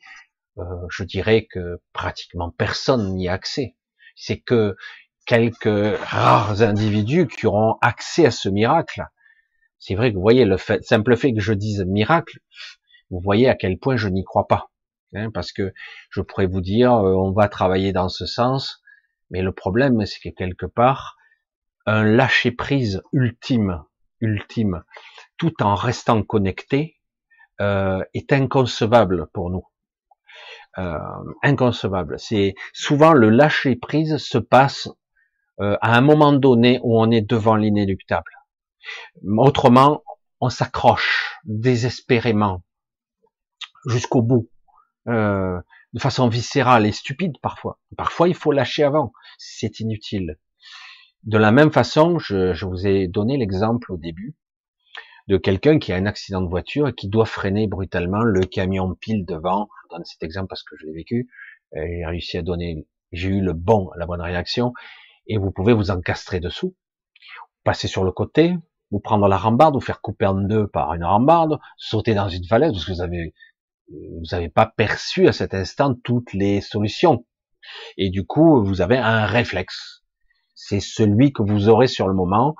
euh, 0.58 0.62
je 0.90 1.04
dirais 1.04 1.46
que 1.50 1.80
pratiquement 1.92 2.50
personne 2.50 3.14
n'y 3.14 3.28
a 3.28 3.32
accès. 3.32 3.76
C'est 4.16 4.40
que 4.40 4.76
quelques 5.24 5.98
rares 6.00 6.62
individus 6.62 7.26
qui 7.26 7.46
auront 7.46 7.78
accès 7.80 8.26
à 8.26 8.30
ce 8.30 8.48
miracle. 8.48 9.04
C'est 9.78 9.94
vrai 9.94 10.10
que 10.10 10.16
vous 10.16 10.22
voyez 10.22 10.44
le 10.44 10.56
fait, 10.56 10.82
simple 10.84 11.16
fait 11.16 11.32
que 11.32 11.40
je 11.40 11.52
dise 11.52 11.84
miracle, 11.86 12.38
vous 13.10 13.20
voyez 13.20 13.48
à 13.48 13.54
quel 13.54 13.78
point 13.78 13.96
je 13.96 14.08
n'y 14.08 14.24
crois 14.24 14.46
pas. 14.46 14.70
Hein, 15.14 15.30
parce 15.30 15.52
que 15.52 15.72
je 16.10 16.22
pourrais 16.22 16.46
vous 16.46 16.62
dire, 16.62 16.92
euh, 16.92 17.14
on 17.14 17.32
va 17.32 17.48
travailler 17.48 17.92
dans 17.92 18.08
ce 18.08 18.24
sens, 18.24 18.82
mais 19.30 19.42
le 19.42 19.52
problème, 19.52 20.04
c'est 20.06 20.20
que 20.20 20.34
quelque 20.34 20.66
part, 20.66 21.16
un 21.84 22.04
lâcher 22.04 22.50
prise 22.50 23.02
ultime, 23.12 23.82
ultime, 24.20 24.84
tout 25.36 25.62
en 25.62 25.74
restant 25.74 26.22
connecté, 26.22 26.96
euh, 27.62 28.02
est 28.12 28.32
inconcevable 28.32 29.28
pour 29.32 29.48
nous. 29.48 29.64
Euh, 30.78 30.98
inconcevable. 31.42 32.18
C'est 32.18 32.54
souvent 32.72 33.12
le 33.12 33.28
lâcher 33.28 33.76
prise 33.76 34.16
se 34.16 34.38
passe 34.38 34.88
euh, 35.60 35.76
à 35.82 35.96
un 35.96 36.00
moment 36.00 36.32
donné 36.32 36.80
où 36.82 36.98
on 36.98 37.10
est 37.10 37.20
devant 37.20 37.56
l'inéluctable. 37.56 38.32
Autrement, 39.36 40.02
on 40.40 40.48
s'accroche 40.48 41.38
désespérément 41.44 42.62
jusqu'au 43.86 44.22
bout, 44.22 44.48
euh, 45.08 45.60
de 45.92 46.00
façon 46.00 46.28
viscérale 46.28 46.86
et 46.86 46.92
stupide 46.92 47.36
parfois. 47.42 47.78
Parfois, 47.96 48.28
il 48.28 48.34
faut 48.34 48.50
lâcher 48.50 48.82
avant, 48.82 49.12
c'est 49.38 49.78
inutile. 49.80 50.38
De 51.24 51.38
la 51.38 51.52
même 51.52 51.70
façon, 51.70 52.18
je, 52.18 52.54
je 52.54 52.66
vous 52.66 52.86
ai 52.86 53.08
donné 53.08 53.36
l'exemple 53.36 53.92
au 53.92 53.98
début 53.98 54.34
de 55.28 55.36
quelqu'un 55.36 55.78
qui 55.78 55.92
a 55.92 55.96
un 55.96 56.06
accident 56.06 56.40
de 56.40 56.48
voiture 56.48 56.88
et 56.88 56.94
qui 56.94 57.08
doit 57.08 57.26
freiner 57.26 57.66
brutalement 57.66 58.22
le 58.22 58.40
camion 58.40 58.94
pile 58.94 59.24
devant. 59.24 59.68
Je 59.84 59.96
donne 59.96 60.04
cet 60.04 60.22
exemple 60.22 60.48
parce 60.48 60.62
que 60.62 60.76
je 60.76 60.86
l'ai 60.86 60.92
vécu. 60.92 61.28
J'ai 61.74 62.04
réussi 62.04 62.38
à 62.38 62.42
donner, 62.42 62.86
j'ai 63.12 63.28
eu 63.28 63.40
le 63.40 63.52
bon, 63.52 63.90
la 63.96 64.06
bonne 64.06 64.20
réaction 64.20 64.72
et 65.26 65.38
vous 65.38 65.50
pouvez 65.50 65.72
vous 65.72 65.90
encastrer 65.90 66.40
dessous, 66.40 66.74
passer 67.64 67.88
sur 67.88 68.04
le 68.04 68.12
côté, 68.12 68.54
vous 68.90 69.00
prendre 69.00 69.28
la 69.28 69.38
rambarde, 69.38 69.74
vous 69.74 69.80
faire 69.80 70.00
couper 70.00 70.26
en 70.26 70.34
deux 70.34 70.66
par 70.66 70.92
une 70.94 71.04
rambarde, 71.04 71.58
sauter 71.76 72.14
dans 72.14 72.28
une 72.28 72.44
falaise 72.44 72.72
parce 72.72 72.84
que 72.84 72.92
vous 72.92 73.00
avez 73.00 73.32
vous 73.88 74.24
n'avez 74.30 74.48
pas 74.48 74.66
perçu 74.66 75.28
à 75.28 75.32
cet 75.32 75.54
instant 75.54 75.94
toutes 75.94 76.32
les 76.32 76.60
solutions. 76.60 77.26
Et 77.96 78.10
du 78.10 78.24
coup, 78.24 78.64
vous 78.64 78.80
avez 78.80 78.96
un 78.96 79.26
réflexe. 79.26 80.02
C'est 80.54 80.80
celui 80.80 81.32
que 81.32 81.42
vous 81.42 81.68
aurez 81.68 81.88
sur 81.88 82.08
le 82.08 82.14
moment. 82.14 82.54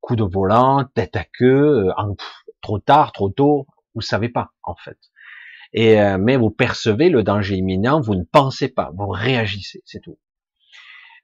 Coup 0.00 0.16
de 0.16 0.24
volant, 0.24 0.84
tête 0.94 1.16
à 1.16 1.24
queue, 1.24 1.88
euh, 1.88 2.14
trop 2.60 2.78
tard, 2.78 3.12
trop 3.12 3.30
tôt, 3.30 3.66
vous 3.94 4.00
savez 4.00 4.28
pas, 4.28 4.52
en 4.62 4.74
fait. 4.74 4.98
Et, 5.72 6.00
euh, 6.00 6.18
mais 6.18 6.36
vous 6.36 6.50
percevez 6.50 7.10
le 7.10 7.22
danger 7.22 7.56
imminent, 7.56 8.00
vous 8.00 8.14
ne 8.14 8.24
pensez 8.24 8.68
pas, 8.68 8.90
vous 8.94 9.08
réagissez, 9.08 9.82
c'est 9.84 10.00
tout. 10.00 10.18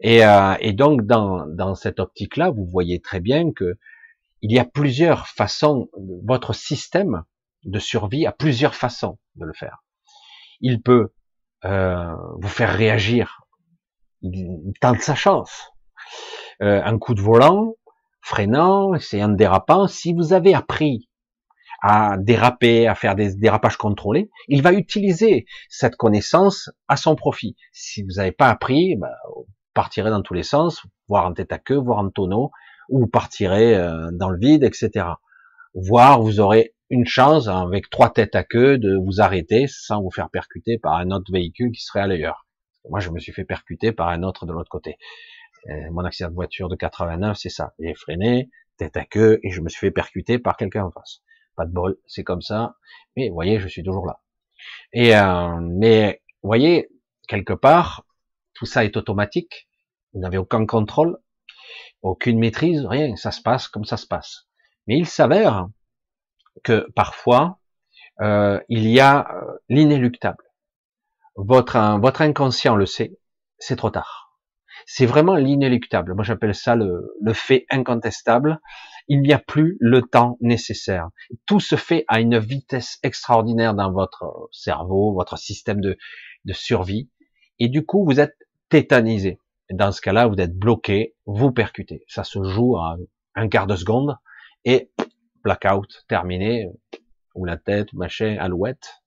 Et, 0.01 0.25
euh, 0.25 0.55
et 0.61 0.73
donc 0.73 1.03
dans, 1.07 1.47
dans 1.47 1.75
cette 1.75 2.01
optique-là, 2.01 2.51
vous 2.51 2.67
voyez 2.67 3.01
très 3.01 3.21
bien 3.21 3.53
que 3.53 3.79
il 4.43 4.53
y 4.53 4.59
a 4.59 4.67
plusieurs 4.67 5.27
façons, 5.29 5.89
votre 6.25 6.53
système 6.53 7.25
de 7.65 7.79
survie 7.79 8.27
a 8.27 8.33
plusieurs 8.33 8.75
façons 8.75 9.19
de 9.37 9.47
le 9.47 9.55
faire. 9.55 9.83
Il 10.61 10.83
peut 10.83 11.15
euh, 11.65 12.15
vous 12.39 12.49
faire 12.49 12.75
réagir, 12.75 13.47
il 14.21 14.73
tente 14.81 15.01
sa 15.01 15.15
chance. 15.15 15.71
Euh, 16.61 16.83
un 16.85 16.99
coup 16.99 17.15
de 17.15 17.23
volant, 17.23 17.75
freinant, 18.25 18.95
essayant 18.95 19.29
de 19.29 19.37
dérapant, 19.37 19.87
si 19.87 20.15
vous 20.15 20.33
avez 20.33 20.55
appris 20.55 21.11
à 21.83 22.17
déraper, 22.17 22.89
à 22.89 22.95
faire 22.95 23.15
des 23.15 23.35
dérapages 23.35 23.77
contrôlés, 23.77 24.31
il 24.49 24.63
va 24.63 24.73
utiliser 24.73 25.45
cette 25.69 25.97
connaissance 25.97 26.71
à 26.89 26.97
son 26.97 27.17
profit. 27.17 27.55
Si 27.73 28.03
vous 28.03 28.15
n'avez 28.17 28.33
pas 28.33 28.49
appris, 28.49 28.97
bah, 28.97 29.13
vous 29.37 29.47
partirez 29.75 30.09
dans 30.09 30.23
tous 30.23 30.33
les 30.33 30.43
sens, 30.43 30.83
voire 31.07 31.27
en 31.27 31.35
tête 31.35 31.53
à 31.53 31.59
queue, 31.59 31.77
voire 31.77 31.99
en 31.99 32.09
tonneau, 32.09 32.51
ou 32.89 33.01
vous 33.01 33.07
partirez 33.07 33.77
euh, 33.77 34.09
dans 34.13 34.31
le 34.31 34.39
vide, 34.39 34.65
etc. 34.65 35.07
Voire 35.75 36.23
vous 36.23 36.41
aurez 36.41 36.75
une 36.89 37.05
chance, 37.05 37.47
avec 37.49 37.91
trois 37.91 38.11
têtes 38.11 38.37
à 38.37 38.45
queue, 38.45 38.79
de 38.79 38.97
vous 38.97 39.21
arrêter 39.21 39.67
sans 39.69 40.01
vous 40.01 40.11
faire 40.11 40.31
percuter 40.31 40.79
par 40.79 40.95
un 40.95 41.11
autre 41.11 41.31
véhicule 41.31 41.73
qui 41.73 41.83
serait 41.83 42.01
à 42.01 42.07
l'ailleurs. 42.07 42.47
Moi, 42.89 43.01
je 43.01 43.11
me 43.11 43.19
suis 43.19 43.33
fait 43.33 43.45
percuter 43.45 43.93
par 43.93 44.09
un 44.09 44.23
autre 44.23 44.47
de 44.47 44.53
l'autre 44.53 44.71
côté. 44.71 44.97
Euh, 45.71 45.91
mon 45.91 46.05
accident 46.05 46.31
de 46.31 46.35
voiture 46.35 46.69
de 46.69 46.77
89, 46.77 47.37
c'est 47.37 47.49
ça. 47.49 47.73
J'ai 47.79 47.95
freiné, 47.95 48.51
tête 48.77 48.97
à 48.97 49.05
queue, 49.05 49.41
et 49.43 49.51
je 49.51 49.61
me 49.61 49.69
suis 49.69 49.81
fait 49.81 49.91
percuter 49.91 50.39
par 50.39 50.57
quelqu'un 50.57 50.85
en 50.85 50.91
face. 50.91 51.23
Pas 51.57 51.65
de 51.65 51.73
bol, 51.73 51.97
c'est 52.07 52.25
comme 52.25 52.43
ça. 52.43 52.77
Mais 53.17 53.29
vous 53.29 53.35
voyez, 53.35 53.59
je 53.61 53.69
suis 53.69 53.83
toujours 53.83 54.07
là. 54.07 54.21
Et 54.93 55.17
euh, 55.17 55.61
mais 55.61 56.23
vous 56.43 56.49
voyez, 56.49 56.89
quelque 57.29 57.53
part, 57.53 58.05
tout 58.55 58.67
ça 58.67 58.85
est 58.85 58.97
automatique. 58.97 59.69
Vous 60.13 60.21
n'avez 60.21 60.39
aucun 60.39 60.67
contrôle, 60.67 61.19
aucune 62.03 62.39
maîtrise, 62.39 62.85
rien. 62.87 63.17
Ça 63.17 63.31
se 63.31 63.43
passe 63.43 63.69
comme 63.69 63.85
ça 63.85 63.97
se 63.97 64.07
passe. 64.07 64.47
Mais 64.87 64.99
il 64.99 65.07
s'avère 65.07 65.69
que 66.63 66.89
parfois, 66.95 67.59
euh, 68.21 68.61
il 68.69 68.89
y 68.89 69.01
a 69.01 69.29
euh, 69.31 69.59
l'inéluctable. 69.69 70.45
Votre, 71.37 71.99
votre 72.01 72.23
inconscient 72.23 72.77
le 72.77 72.87
sait, 72.87 73.19
c'est 73.59 73.77
trop 73.77 73.91
tard. 73.91 74.24
C'est 74.87 75.07
vraiment 75.07 75.37
l'inéluctable. 75.37 76.15
Moi, 76.15 76.25
j'appelle 76.25 76.55
ça 76.55 76.77
le, 76.77 77.15
le 77.21 77.33
fait 77.33 77.67
incontestable 77.71 78.61
il 79.09 79.21
n'y 79.21 79.33
a 79.33 79.39
plus 79.39 79.77
le 79.81 80.03
temps 80.03 80.39
nécessaire. 80.41 81.09
Tout 81.47 81.61
se 81.61 81.77
fait 81.77 82.05
à 82.09 82.21
une 82.21 82.39
vitesse 82.39 82.99
extraordinaire 83.03 83.75
dans 83.75 83.93
votre 83.93 84.49
cerveau, 84.53 85.13
votre 85.13 85.39
système 85.39 85.81
de, 85.81 85.97
de 86.45 86.53
survie, 86.53 87.11
et 87.59 87.69
du 87.69 87.85
coup, 87.85 88.05
vous 88.05 88.21
êtes 88.21 88.37
tétanisé. 88.69 89.39
Dans 89.71 89.93
ce 89.93 90.01
cas-là, 90.01 90.27
vous 90.27 90.37
êtes 90.37 90.57
bloqué, 90.57 91.15
vous 91.27 91.53
percutez. 91.53 92.05
Ça 92.09 92.25
se 92.25 92.43
joue 92.43 92.77
à 92.77 92.97
un 93.35 93.49
quart 93.49 93.67
de 93.67 93.77
seconde, 93.77 94.17
et 94.65 94.91
blackout, 95.43 96.05
terminé, 96.09 96.69
ou 97.35 97.45
la 97.45 97.57
tête, 97.57 97.93
machin, 97.93 98.37
alouette. 98.39 99.03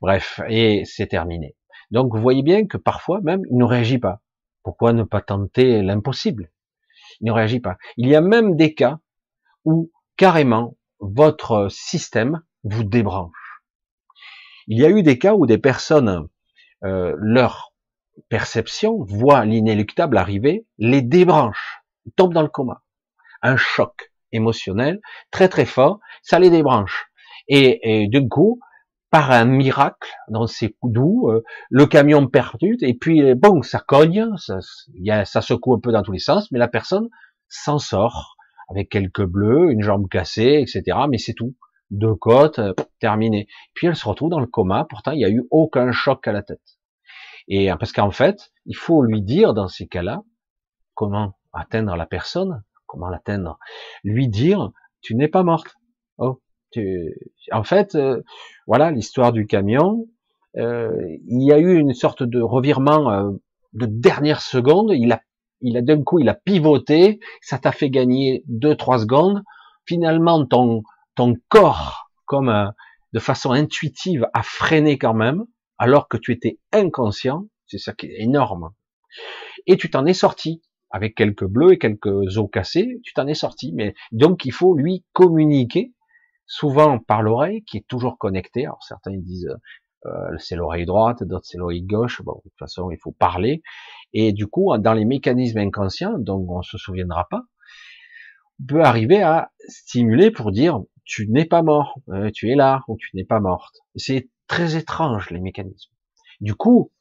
Bref, 0.00 0.40
et 0.48 0.84
c'est 0.84 1.08
terminé. 1.08 1.56
Donc 1.90 2.14
vous 2.14 2.20
voyez 2.20 2.42
bien 2.42 2.66
que 2.66 2.76
parfois 2.76 3.20
même, 3.22 3.42
il 3.50 3.56
ne 3.56 3.64
réagit 3.64 3.98
pas. 3.98 4.20
Pourquoi 4.68 4.92
ne 4.92 5.02
pas 5.02 5.22
tenter 5.22 5.80
l'impossible? 5.80 6.50
Il 7.22 7.28
ne 7.28 7.32
réagit 7.32 7.58
pas. 7.58 7.78
Il 7.96 8.06
y 8.06 8.14
a 8.14 8.20
même 8.20 8.54
des 8.54 8.74
cas 8.74 8.98
où 9.64 9.90
carrément 10.18 10.76
votre 11.00 11.68
système 11.70 12.42
vous 12.64 12.84
débranche. 12.84 13.62
Il 14.66 14.78
y 14.78 14.84
a 14.84 14.90
eu 14.90 15.02
des 15.02 15.18
cas 15.18 15.32
où 15.32 15.46
des 15.46 15.56
personnes, 15.56 16.28
euh, 16.84 17.14
leur 17.16 17.72
perception 18.28 19.02
voit 19.04 19.46
l'inéluctable 19.46 20.18
arriver, 20.18 20.66
les 20.76 21.00
débranche, 21.00 21.80
tombent 22.16 22.34
dans 22.34 22.42
le 22.42 22.48
coma. 22.48 22.82
Un 23.40 23.56
choc 23.56 24.12
émotionnel 24.32 25.00
très 25.30 25.48
très 25.48 25.64
fort, 25.64 25.98
ça 26.20 26.38
les 26.38 26.50
débranche. 26.50 27.06
Et, 27.48 28.02
et 28.02 28.28
coup, 28.28 28.60
par 29.10 29.30
un 29.30 29.46
miracle, 29.46 30.10
dans 30.28 30.46
ces 30.46 30.70
coups 30.72 30.92
doux, 30.92 31.30
euh, 31.30 31.42
le 31.70 31.86
camion 31.86 32.26
perdu, 32.26 32.76
et 32.82 32.94
puis 32.94 33.34
bon, 33.34 33.62
ça 33.62 33.78
cogne, 33.78 34.28
ça, 34.36 34.58
ça 35.24 35.40
secoue 35.40 35.74
un 35.74 35.80
peu 35.80 35.92
dans 35.92 36.02
tous 36.02 36.12
les 36.12 36.18
sens, 36.18 36.50
mais 36.50 36.58
la 36.58 36.68
personne 36.68 37.08
s'en 37.48 37.78
sort 37.78 38.36
avec 38.68 38.90
quelques 38.90 39.24
bleus, 39.24 39.70
une 39.70 39.82
jambe 39.82 40.08
cassée, 40.08 40.62
etc. 40.62 40.98
Mais 41.08 41.18
c'est 41.18 41.34
tout. 41.34 41.56
Deux 41.90 42.14
côtes, 42.14 42.58
euh, 42.58 42.74
terminé. 43.00 43.48
Puis 43.74 43.86
elle 43.86 43.96
se 43.96 44.06
retrouve 44.06 44.28
dans 44.28 44.40
le 44.40 44.46
coma, 44.46 44.86
pourtant 44.88 45.12
il 45.12 45.18
n'y 45.18 45.24
a 45.24 45.30
eu 45.30 45.46
aucun 45.50 45.90
choc 45.90 46.26
à 46.28 46.32
la 46.32 46.42
tête. 46.42 46.78
Et 47.48 47.72
euh, 47.72 47.76
parce 47.76 47.92
qu'en 47.92 48.10
fait, 48.10 48.52
il 48.66 48.76
faut 48.76 49.02
lui 49.02 49.22
dire 49.22 49.54
dans 49.54 49.68
ces 49.68 49.86
cas-là 49.86 50.22
comment 50.94 51.38
atteindre 51.54 51.96
la 51.96 52.04
personne, 52.04 52.62
comment 52.86 53.08
l'atteindre, 53.08 53.58
lui 54.04 54.28
dire 54.28 54.70
tu 55.00 55.14
n'es 55.14 55.28
pas 55.28 55.44
morte. 55.44 55.76
Oh, 56.18 56.42
tu... 56.70 57.14
en 57.52 57.64
fait, 57.64 57.94
euh, 57.94 58.22
voilà 58.66 58.90
l'histoire 58.90 59.32
du 59.32 59.46
camion. 59.46 60.06
il 60.54 61.42
y 61.42 61.52
a 61.52 61.58
eu 61.58 61.78
une 61.78 61.94
sorte 61.94 62.22
de 62.22 62.40
revirement 62.40 63.32
de 63.72 63.86
dernière 63.86 64.40
seconde. 64.40 64.92
Il 64.94 65.12
a 65.12 65.22
il 65.60 65.76
a 65.76 65.82
d'un 65.82 66.02
coup, 66.02 66.18
il 66.18 66.28
a 66.28 66.34
pivoté, 66.34 67.20
ça 67.40 67.58
t'a 67.58 67.72
fait 67.72 67.90
gagner 67.90 68.44
deux, 68.46 68.76
trois 68.76 68.98
secondes. 68.98 69.42
Finalement, 69.86 70.44
ton, 70.46 70.82
ton 71.14 71.34
corps, 71.48 72.10
comme 72.26 72.48
euh, 72.48 72.68
de 73.12 73.18
façon 73.18 73.52
intuitive, 73.52 74.26
a 74.34 74.42
freiné 74.42 74.98
quand 74.98 75.14
même, 75.14 75.44
alors 75.78 76.08
que 76.08 76.16
tu 76.16 76.32
étais 76.32 76.58
inconscient. 76.72 77.46
C'est 77.66 77.78
ça 77.78 77.92
qui 77.92 78.06
est 78.06 78.22
énorme. 78.22 78.70
Et 79.66 79.76
tu 79.76 79.90
t'en 79.90 80.06
es 80.06 80.14
sorti 80.14 80.62
avec 80.90 81.14
quelques 81.14 81.44
bleus 81.44 81.72
et 81.72 81.78
quelques 81.78 82.38
os 82.38 82.48
cassés. 82.50 83.00
Tu 83.02 83.12
t'en 83.12 83.26
es 83.26 83.34
sorti. 83.34 83.72
Mais 83.74 83.94
donc, 84.12 84.44
il 84.44 84.52
faut 84.52 84.74
lui 84.74 85.04
communiquer, 85.12 85.92
souvent 86.48 86.98
par 86.98 87.22
l'oreille, 87.22 87.62
qui 87.62 87.76
est 87.76 87.86
toujours 87.86 88.18
connectée. 88.18 88.64
Alors 88.64 88.82
certains 88.82 89.16
disent 89.16 89.54
euh, 90.06 90.36
c'est 90.38 90.56
l'oreille 90.56 90.86
droite, 90.86 91.22
d'autres 91.22 91.46
c'est 91.46 91.58
l'oreille 91.58 91.82
gauche. 91.82 92.22
Bon, 92.22 92.36
de 92.44 92.50
toute 92.50 92.58
façon, 92.58 92.90
il 92.90 92.98
faut 92.98 93.12
parler. 93.12 93.62
Et 94.12 94.32
du 94.32 94.48
coup, 94.48 94.76
dans 94.78 94.94
les 94.94 95.04
mécanismes 95.04 95.58
inconscients, 95.58 96.18
dont 96.18 96.44
on 96.48 96.62
se 96.62 96.78
souviendra 96.78 97.28
pas, 97.30 97.42
on 98.60 98.66
peut 98.66 98.82
arriver 98.82 99.22
à 99.22 99.52
stimuler 99.68 100.30
pour 100.30 100.50
dire 100.50 100.80
tu 101.04 101.28
n'es 101.28 101.44
pas 101.44 101.62
mort, 101.62 101.98
euh, 102.08 102.30
tu 102.32 102.50
es 102.50 102.54
là 102.54 102.82
ou 102.88 102.96
tu 102.98 103.10
n'es 103.14 103.24
pas 103.24 103.40
morte. 103.40 103.76
C'est 103.96 104.28
très 104.46 104.76
étrange 104.76 105.30
les 105.30 105.40
mécanismes. 105.40 105.92
Du 106.40 106.54
coup, 106.54 106.92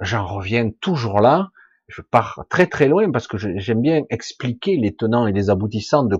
j'en 0.00 0.26
reviens 0.26 0.70
toujours 0.70 1.20
là. 1.20 1.50
Je 1.88 2.02
pars 2.02 2.44
très 2.50 2.66
très 2.66 2.86
loin 2.86 3.10
parce 3.10 3.26
que 3.26 3.38
j'aime 3.38 3.80
bien 3.80 4.02
expliquer 4.10 4.76
les 4.76 4.94
tenants 4.94 5.26
et 5.26 5.32
les 5.32 5.48
aboutissants 5.48 6.04
de, 6.04 6.18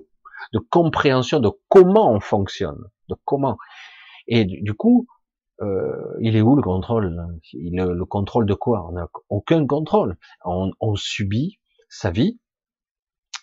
de 0.53 0.59
compréhension 0.59 1.41
de 1.41 1.51
comment 1.69 2.13
on 2.13 2.21
fonctionne, 2.21 2.85
de 3.09 3.17
comment. 3.25 3.59
Et 4.27 4.45
du 4.45 4.75
coup, 4.75 5.07
euh, 5.61 6.17
il 6.21 6.37
est 6.37 6.43
où 6.43 6.55
le 6.55 6.63
contrôle? 6.63 7.17
Le, 7.53 7.95
le, 7.95 8.05
contrôle 8.05 8.47
de 8.47 8.55
quoi? 8.55 8.87
On 8.89 8.93
n'a 8.93 9.09
aucun 9.29 9.67
contrôle. 9.67 10.17
On, 10.45 10.95
subit 10.95 11.59
sa 11.89 12.11
vie, 12.11 12.39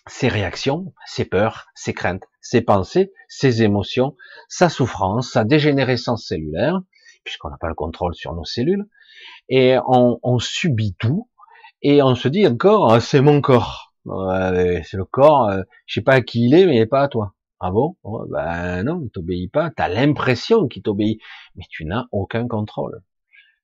ses 0.06 0.28
réactions, 0.28 0.94
ses 1.06 1.24
peurs, 1.24 1.66
ses 1.74 1.92
craintes, 1.92 2.24
ses 2.40 2.62
pensées, 2.62 3.12
ses 3.28 3.62
émotions, 3.62 4.16
sa 4.48 4.68
souffrance, 4.68 5.32
sa 5.32 5.44
dégénérescence 5.44 6.26
cellulaire, 6.26 6.80
puisqu'on 7.24 7.50
n'a 7.50 7.58
pas 7.58 7.68
le 7.68 7.74
contrôle 7.74 8.14
sur 8.14 8.34
nos 8.34 8.44
cellules, 8.44 8.88
et 9.48 9.76
on, 9.86 10.18
on, 10.22 10.38
subit 10.38 10.94
tout, 10.98 11.28
et 11.82 12.02
on 12.02 12.14
se 12.14 12.28
dit 12.28 12.46
encore, 12.46 12.92
ah, 12.92 13.00
c'est 13.00 13.20
mon 13.20 13.40
corps. 13.40 13.85
C'est 14.06 14.96
le 14.96 15.04
corps, 15.04 15.48
euh, 15.48 15.62
je 15.86 15.94
sais 15.94 16.02
pas 16.02 16.14
à 16.14 16.20
qui 16.22 16.46
il 16.46 16.54
est, 16.54 16.66
mais 16.66 16.76
il 16.76 16.78
n'est 16.78 16.86
pas 16.86 17.02
à 17.02 17.08
toi. 17.08 17.34
Ah 17.60 17.70
bon? 17.70 17.96
Oh, 18.02 18.24
Ben 18.30 18.82
non, 18.84 19.00
il 19.02 19.10
t'obéit 19.10 19.50
pas. 19.52 19.70
Tu 19.70 19.82
as 19.82 19.88
l'impression 19.88 20.68
qu'il 20.68 20.82
t'obéit, 20.82 21.20
mais 21.54 21.64
tu 21.70 21.84
n'as 21.86 22.06
aucun 22.12 22.46
contrôle. 22.48 23.02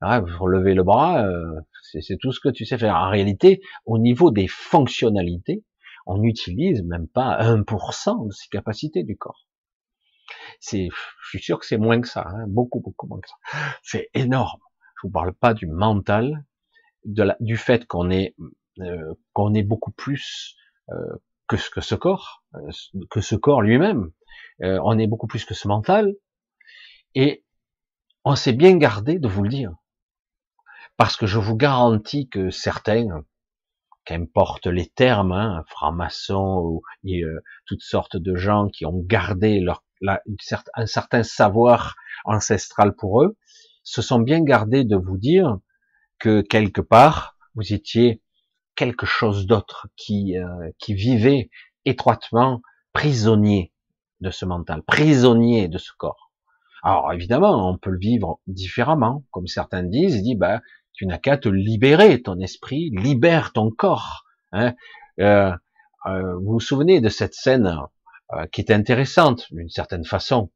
Ah, 0.00 0.20
relever 0.20 0.74
le 0.74 0.82
bras, 0.82 1.24
euh, 1.26 1.60
c'est 2.00 2.18
tout 2.18 2.32
ce 2.32 2.40
que 2.40 2.48
tu 2.48 2.64
sais 2.64 2.78
faire. 2.78 2.96
En 2.96 3.10
réalité, 3.10 3.60
au 3.86 3.98
niveau 3.98 4.30
des 4.30 4.48
fonctionnalités, 4.48 5.64
on 6.06 6.18
n'utilise 6.18 6.82
même 6.82 7.06
pas 7.08 7.38
1% 7.40 8.26
de 8.26 8.32
ses 8.32 8.48
capacités 8.48 9.04
du 9.04 9.16
corps. 9.16 9.46
C'est, 10.60 10.88
je 11.22 11.28
suis 11.28 11.40
sûr 11.40 11.58
que 11.58 11.66
c'est 11.66 11.78
moins 11.78 12.00
que 12.00 12.08
ça, 12.08 12.26
hein, 12.26 12.44
beaucoup 12.48 12.80
beaucoup 12.80 13.06
moins 13.06 13.20
que 13.20 13.28
ça. 13.28 13.58
C'est 13.82 14.08
énorme. 14.14 14.60
Je 14.96 15.06
vous 15.06 15.12
parle 15.12 15.34
pas 15.34 15.54
du 15.54 15.66
mental, 15.66 16.44
de 17.04 17.22
la, 17.22 17.36
du 17.40 17.56
fait 17.56 17.86
qu'on 17.86 18.10
est 18.10 18.34
euh, 18.80 19.14
qu'on 19.34 19.52
est 19.52 19.62
beaucoup 19.62 19.90
plus 19.90 20.56
euh, 20.90 21.16
que, 21.46 21.56
ce 21.56 21.94
corps, 21.94 22.42
euh, 22.54 22.70
que 23.10 23.20
ce 23.20 23.34
corps 23.34 23.62
lui-même. 23.62 24.10
On 24.60 24.96
est 24.98 25.08
beaucoup 25.08 25.26
plus 25.26 25.44
que 25.44 25.54
ce 25.54 25.66
mental. 25.66 26.14
Et 27.14 27.44
on 28.24 28.36
s'est 28.36 28.52
bien 28.52 28.76
gardé 28.76 29.18
de 29.18 29.26
vous 29.26 29.42
le 29.42 29.48
dire. 29.48 29.72
Parce 30.96 31.16
que 31.16 31.26
je 31.26 31.38
vous 31.38 31.56
garantis 31.56 32.28
que 32.28 32.50
certains, 32.50 33.24
qu'importe 34.04 34.66
les 34.68 34.88
termes, 34.88 35.32
hein, 35.32 35.64
francs-maçons 35.66 36.60
ou 36.64 36.82
toutes 37.66 37.82
sortes 37.82 38.16
de 38.16 38.36
gens 38.36 38.68
qui 38.68 38.86
ont 38.86 39.00
gardé 39.04 39.64
un 40.06 40.86
certain 40.86 41.22
savoir 41.24 41.96
ancestral 42.24 42.94
pour 42.94 43.22
eux, 43.22 43.36
se 43.82 44.00
sont 44.00 44.20
bien 44.20 44.42
gardés 44.42 44.84
de 44.84 44.96
vous 44.96 45.18
dire 45.18 45.58
que 46.20 46.40
quelque 46.40 46.80
part, 46.80 47.36
vous 47.56 47.72
étiez 47.72 48.21
quelque 48.74 49.06
chose 49.06 49.46
d'autre 49.46 49.88
qui, 49.96 50.38
euh, 50.38 50.70
qui 50.78 50.94
vivait 50.94 51.50
étroitement 51.84 52.62
prisonnier 52.92 53.72
de 54.20 54.30
ce 54.30 54.44
mental, 54.44 54.82
prisonnier 54.82 55.68
de 55.68 55.78
ce 55.78 55.90
corps. 55.96 56.30
Alors 56.82 57.12
évidemment, 57.12 57.68
on 57.68 57.78
peut 57.78 57.90
le 57.90 57.98
vivre 57.98 58.40
différemment, 58.46 59.24
comme 59.30 59.46
certains 59.46 59.82
disent, 59.82 60.16
ils 60.16 60.22
disent, 60.22 60.38
bah, 60.38 60.60
tu 60.92 61.06
n'as 61.06 61.18
qu'à 61.18 61.36
te 61.36 61.48
libérer, 61.48 62.22
ton 62.22 62.38
esprit, 62.40 62.90
libère 62.90 63.52
ton 63.52 63.70
corps. 63.70 64.24
Hein. 64.52 64.74
Euh, 65.20 65.52
euh, 66.06 66.34
vous 66.36 66.52
vous 66.52 66.60
souvenez 66.60 67.00
de 67.00 67.08
cette 67.08 67.34
scène 67.34 67.78
euh, 68.34 68.46
qui 68.52 68.60
est 68.60 68.70
intéressante 68.70 69.52
d'une 69.52 69.68
certaine 69.68 70.04
façon, 70.04 70.50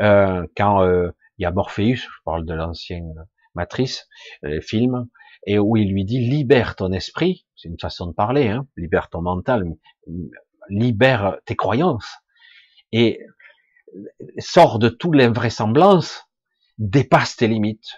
euh, 0.00 0.46
quand 0.56 0.82
euh, 0.82 1.10
il 1.38 1.42
y 1.42 1.46
a 1.46 1.50
Morpheus, 1.50 1.96
je 1.96 2.22
parle 2.24 2.44
de 2.44 2.54
l'ancienne 2.54 3.14
Matrice, 3.54 4.08
le 4.42 4.60
film, 4.60 5.08
et 5.48 5.58
où 5.58 5.78
il 5.78 5.90
lui 5.90 6.04
dit 6.04 6.20
libère 6.20 6.76
ton 6.76 6.92
esprit, 6.92 7.46
c'est 7.56 7.68
une 7.68 7.80
façon 7.80 8.06
de 8.06 8.12
parler, 8.12 8.48
hein, 8.48 8.66
libère 8.76 9.08
ton 9.08 9.22
mental, 9.22 9.64
libère 10.68 11.38
tes 11.46 11.56
croyances, 11.56 12.18
et 12.92 13.20
sors 14.36 14.78
de 14.78 14.90
toute 14.90 15.14
l'invraisemblance, 15.14 16.28
dépasse 16.76 17.36
tes 17.36 17.48
limites, 17.48 17.96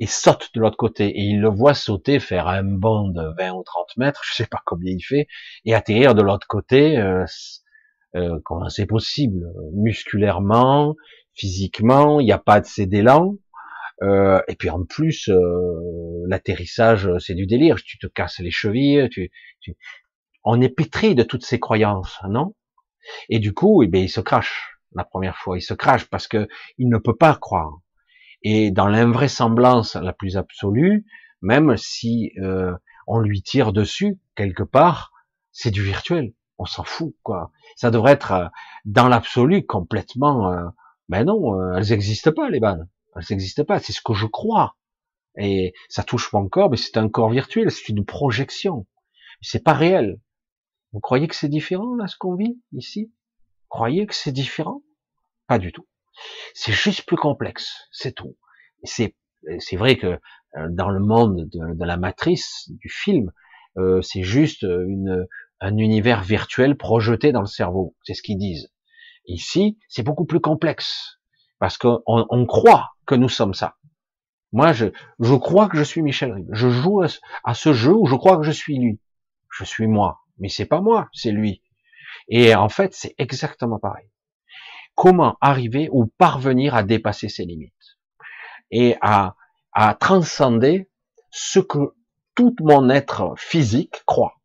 et 0.00 0.06
saute 0.06 0.50
de 0.54 0.60
l'autre 0.60 0.76
côté. 0.76 1.06
Et 1.06 1.22
il 1.22 1.40
le 1.40 1.48
voit 1.48 1.72
sauter, 1.72 2.20
faire 2.20 2.46
un 2.46 2.62
bond 2.62 3.08
de 3.08 3.22
20 3.38 3.52
ou 3.52 3.62
30 3.62 3.96
mètres, 3.96 4.20
je 4.28 4.34
sais 4.34 4.46
pas 4.46 4.60
combien 4.66 4.92
il 4.92 5.02
fait, 5.02 5.28
et 5.64 5.74
atterrir 5.74 6.14
de 6.14 6.20
l'autre 6.20 6.46
côté. 6.46 6.98
Euh, 6.98 7.24
euh, 8.16 8.38
comment 8.44 8.68
c'est 8.68 8.84
possible? 8.84 9.50
Musculairement, 9.72 10.94
physiquement, 11.32 12.20
il 12.20 12.26
n'y 12.26 12.32
a 12.32 12.38
pas 12.38 12.60
de 12.60 12.84
d'élan. 12.84 13.36
Euh, 14.02 14.40
et 14.48 14.56
puis 14.56 14.70
en 14.70 14.84
plus, 14.84 15.28
euh, 15.28 16.24
l'atterrissage, 16.26 17.08
c'est 17.18 17.34
du 17.34 17.46
délire. 17.46 17.76
Tu 17.76 17.98
te 17.98 18.06
casses 18.06 18.40
les 18.40 18.50
chevilles. 18.50 19.08
Tu, 19.10 19.30
tu... 19.60 19.76
On 20.44 20.60
est 20.60 20.68
pétri 20.68 21.14
de 21.14 21.22
toutes 21.22 21.44
ces 21.44 21.60
croyances, 21.60 22.18
non? 22.28 22.54
Et 23.28 23.38
du 23.38 23.52
coup, 23.52 23.82
eh 23.82 23.88
bien, 23.88 24.02
il 24.02 24.08
se 24.08 24.20
crache 24.20 24.78
la 24.94 25.04
première 25.04 25.36
fois. 25.36 25.56
Il 25.56 25.62
se 25.62 25.74
crache 25.74 26.06
parce 26.06 26.28
que 26.28 26.48
il 26.78 26.88
ne 26.88 26.98
peut 26.98 27.16
pas 27.16 27.34
croire. 27.36 27.80
Et 28.42 28.70
dans 28.70 28.88
l'invraisemblance 28.88 29.94
la 29.94 30.12
plus 30.12 30.36
absolue, 30.36 31.06
même 31.40 31.76
si 31.76 32.32
euh, 32.38 32.74
on 33.06 33.20
lui 33.20 33.42
tire 33.42 33.72
dessus 33.72 34.18
quelque 34.34 34.62
part, 34.62 35.12
c'est 35.52 35.70
du 35.70 35.82
virtuel. 35.82 36.32
On 36.58 36.64
s'en 36.64 36.84
fout, 36.84 37.14
quoi. 37.22 37.50
Ça 37.76 37.90
devrait 37.90 38.12
être 38.12 38.32
euh, 38.32 38.46
dans 38.84 39.08
l'absolu 39.08 39.64
complètement. 39.64 40.52
Euh, 40.52 40.68
ben 41.08 41.24
non, 41.24 41.60
euh, 41.60 41.76
elles 41.76 41.90
n'existent 41.90 42.32
pas 42.32 42.48
les 42.50 42.60
balles. 42.60 42.88
Elles 43.16 43.24
n'existent 43.30 43.64
pas. 43.64 43.78
C'est 43.78 43.92
ce 43.92 44.00
que 44.02 44.14
je 44.14 44.26
crois. 44.26 44.76
Et 45.38 45.72
ça 45.88 46.02
touche 46.02 46.32
mon 46.32 46.48
corps, 46.48 46.70
mais 46.70 46.76
c'est 46.76 46.96
un 46.96 47.08
corps 47.08 47.30
virtuel, 47.30 47.70
c'est 47.70 47.88
une 47.88 48.04
projection. 48.04 48.86
C'est 49.40 49.64
pas 49.64 49.72
réel. 49.72 50.20
Vous 50.92 51.00
croyez 51.00 51.26
que 51.26 51.34
c'est 51.34 51.48
différent 51.48 51.94
là 51.96 52.06
ce 52.06 52.16
qu'on 52.16 52.34
vit 52.34 52.60
ici? 52.72 53.06
Vous 53.06 53.68
croyez 53.70 54.06
que 54.06 54.14
c'est 54.14 54.32
différent? 54.32 54.82
Pas 55.46 55.58
du 55.58 55.72
tout. 55.72 55.86
C'est 56.54 56.72
juste 56.72 57.06
plus 57.06 57.16
complexe, 57.16 57.88
c'est 57.90 58.12
tout. 58.12 58.36
C'est 58.84 59.16
c'est 59.58 59.76
vrai 59.76 59.96
que 59.96 60.18
euh, 60.56 60.68
dans 60.70 60.90
le 60.90 61.00
monde 61.00 61.48
de, 61.48 61.84
la 61.84 61.96
matrice 61.96 62.70
du 62.70 62.88
film, 62.88 63.32
euh, 63.78 64.02
c'est 64.02 64.22
juste 64.22 64.62
une, 64.62 65.26
un 65.60 65.76
univers 65.78 66.22
virtuel 66.22 66.76
projeté 66.76 67.32
dans 67.32 67.40
le 67.40 67.46
cerveau. 67.46 67.96
C'est 68.04 68.14
ce 68.14 68.22
qu'ils 68.22 68.38
disent. 68.38 68.70
Ici, 69.26 69.78
c'est 69.88 70.02
beaucoup 70.02 70.26
plus 70.26 70.40
complexe 70.40 71.18
parce 71.62 71.78
qu'on 71.78 72.02
on 72.04 72.44
croit 72.44 72.96
que 73.06 73.14
nous 73.14 73.28
sommes 73.28 73.54
ça. 73.54 73.76
Moi, 74.50 74.72
je, 74.72 74.86
crois 75.36 75.68
que 75.68 75.76
je 75.76 75.84
suis 75.84 76.02
Michel 76.02 76.32
Ribes. 76.32 76.50
Je 76.50 76.68
joue 76.68 77.04
à, 77.44 77.54
ce 77.54 77.72
jeu 77.72 77.94
où 77.94 78.04
je 78.04 78.16
crois 78.16 78.36
que 78.36 78.42
je 78.42 78.50
suis 78.50 78.78
lui. 78.78 78.98
Je 79.48 79.62
suis 79.62 79.86
moi, 79.86 80.22
mais 80.38 80.48
c'est 80.48 80.66
pas 80.66 80.80
moi, 80.80 81.08
c'est 81.12 81.30
lui. 81.30 81.62
Et 82.26 82.52
en 82.56 82.68
fait, 82.68 82.94
c'est 82.94 83.14
exactement 83.16 83.78
pareil 83.78 84.08
comment 84.96 85.36
arriver 85.40 85.88
ou 85.92 86.06
parvenir 86.06 86.74
à 86.74 86.82
dépasser 86.82 87.28
ses 87.28 87.44
limites 87.44 87.96
et 88.72 88.96
à, 89.00 89.36
transcender 90.00 90.90
ce 91.30 91.60
que 91.60 91.94
tout 92.34 92.56
mon 92.58 92.90
être 92.90 93.34
physique 93.36 94.02
croit. 94.04 94.40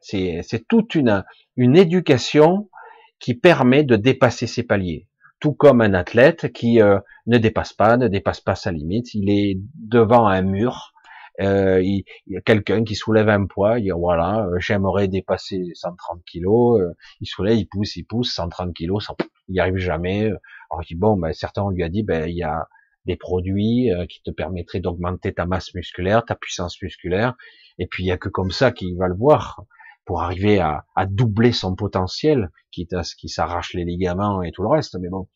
C'est, 0.00 0.42
c'est 0.44 0.68
toute 0.68 0.94
une, 0.94 1.24
une 1.56 1.76
éducation 1.76 2.70
qui 3.18 3.34
permet 3.34 3.82
de 3.82 3.96
dépasser 3.96 4.46
ses 4.46 4.62
paliers. 4.62 5.09
Tout 5.40 5.54
comme 5.54 5.80
un 5.80 5.94
athlète 5.94 6.52
qui 6.52 6.80
euh, 6.80 6.98
ne 7.26 7.38
dépasse 7.38 7.72
pas, 7.72 7.96
ne 7.96 8.08
dépasse 8.08 8.40
pas 8.40 8.54
sa 8.54 8.70
limite, 8.72 9.14
il 9.14 9.30
est 9.30 9.58
devant 9.74 10.26
un 10.26 10.42
mur, 10.42 10.92
euh, 11.40 11.80
il, 11.82 12.04
quelqu'un 12.44 12.84
qui 12.84 12.94
soulève 12.94 13.28
un 13.28 13.46
poids, 13.46 13.78
il 13.78 13.84
dit 13.84 13.90
voilà, 13.90 14.46
euh, 14.46 14.58
j'aimerais 14.58 15.08
dépasser 15.08 15.70
130 15.74 16.22
kilos, 16.24 16.80
euh, 16.80 16.94
il 17.20 17.26
soulève, 17.26 17.56
il 17.56 17.66
pousse, 17.66 17.96
il 17.96 18.04
pousse, 18.04 18.34
130 18.34 18.74
kilos, 18.74 19.06
il 19.48 19.52
n'y 19.52 19.60
arrive 19.60 19.78
jamais. 19.78 20.26
Alors 20.26 20.82
il 20.82 20.86
dit 20.86 20.94
bon, 20.94 21.16
ben, 21.16 21.32
certains 21.32 21.62
on 21.62 21.70
lui 21.70 21.82
a 21.82 21.88
dit 21.88 22.02
ben 22.02 22.28
il 22.28 22.36
y 22.36 22.42
a 22.42 22.68
des 23.06 23.16
produits 23.16 23.90
qui 24.10 24.20
te 24.22 24.30
permettraient 24.30 24.80
d'augmenter 24.80 25.32
ta 25.32 25.46
masse 25.46 25.74
musculaire, 25.74 26.24
ta 26.24 26.34
puissance 26.34 26.80
musculaire, 26.82 27.34
et 27.78 27.86
puis 27.86 28.04
il 28.04 28.06
y 28.06 28.12
a 28.12 28.18
que 28.18 28.28
comme 28.28 28.50
ça 28.50 28.72
qu'il 28.72 28.96
va 28.98 29.08
le 29.08 29.14
voir 29.14 29.64
pour 30.10 30.22
arriver 30.22 30.58
à, 30.58 30.86
à, 30.96 31.06
doubler 31.06 31.52
son 31.52 31.76
potentiel, 31.76 32.50
quitte 32.72 32.94
à 32.94 33.04
ce 33.04 33.14
qu'il 33.14 33.30
s'arrache 33.30 33.74
les 33.74 33.84
ligaments 33.84 34.42
et 34.42 34.50
tout 34.50 34.62
le 34.62 34.68
reste, 34.68 34.96
mais 35.00 35.08
bon. 35.08 35.28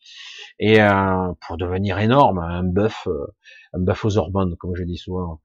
Et 0.59 0.81
euh, 0.81 1.31
pour 1.47 1.55
devenir 1.55 1.97
énorme, 1.97 2.39
un 2.39 2.63
bœuf, 2.63 3.07
un 3.71 3.79
bœuf 3.79 4.03
aux 4.03 4.17
hormones, 4.17 4.57
comme 4.57 4.75
je 4.75 4.83
dis 4.83 4.97
souvent. 4.97 5.39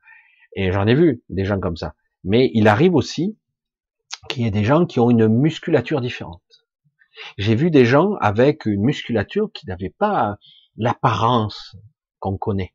Et 0.56 0.72
j'en 0.72 0.84
ai 0.88 0.96
vu 0.96 1.22
des 1.28 1.44
gens 1.44 1.60
comme 1.60 1.76
ça. 1.76 1.94
Mais 2.24 2.50
il 2.54 2.66
arrive 2.66 2.96
aussi 2.96 3.38
qu'il 4.28 4.42
y 4.42 4.46
ait 4.48 4.50
des 4.50 4.64
gens 4.64 4.84
qui 4.84 4.98
ont 4.98 5.10
une 5.10 5.28
musculature 5.28 6.00
différente. 6.00 6.66
J'ai 7.38 7.54
vu 7.54 7.70
des 7.70 7.84
gens 7.84 8.14
avec 8.14 8.66
une 8.66 8.82
musculature 8.82 9.48
qui 9.54 9.64
n'avait 9.68 9.94
pas 9.96 10.38
l'apparence 10.76 11.76
qu'on 12.18 12.36
connaît. 12.36 12.74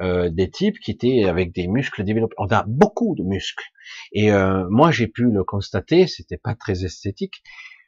Euh, 0.00 0.30
des 0.30 0.50
types 0.50 0.78
qui 0.78 0.90
étaient 0.90 1.24
avec 1.24 1.52
des 1.52 1.66
muscles 1.66 2.04
développés. 2.04 2.34
On 2.38 2.48
a 2.48 2.64
beaucoup 2.66 3.14
de 3.14 3.22
muscles. 3.22 3.64
Et 4.12 4.32
euh, 4.32 4.66
moi, 4.70 4.90
j'ai 4.90 5.06
pu 5.06 5.24
le 5.30 5.44
constater, 5.44 6.06
c'était 6.06 6.38
pas 6.38 6.54
très 6.54 6.84
esthétique. 6.84 7.42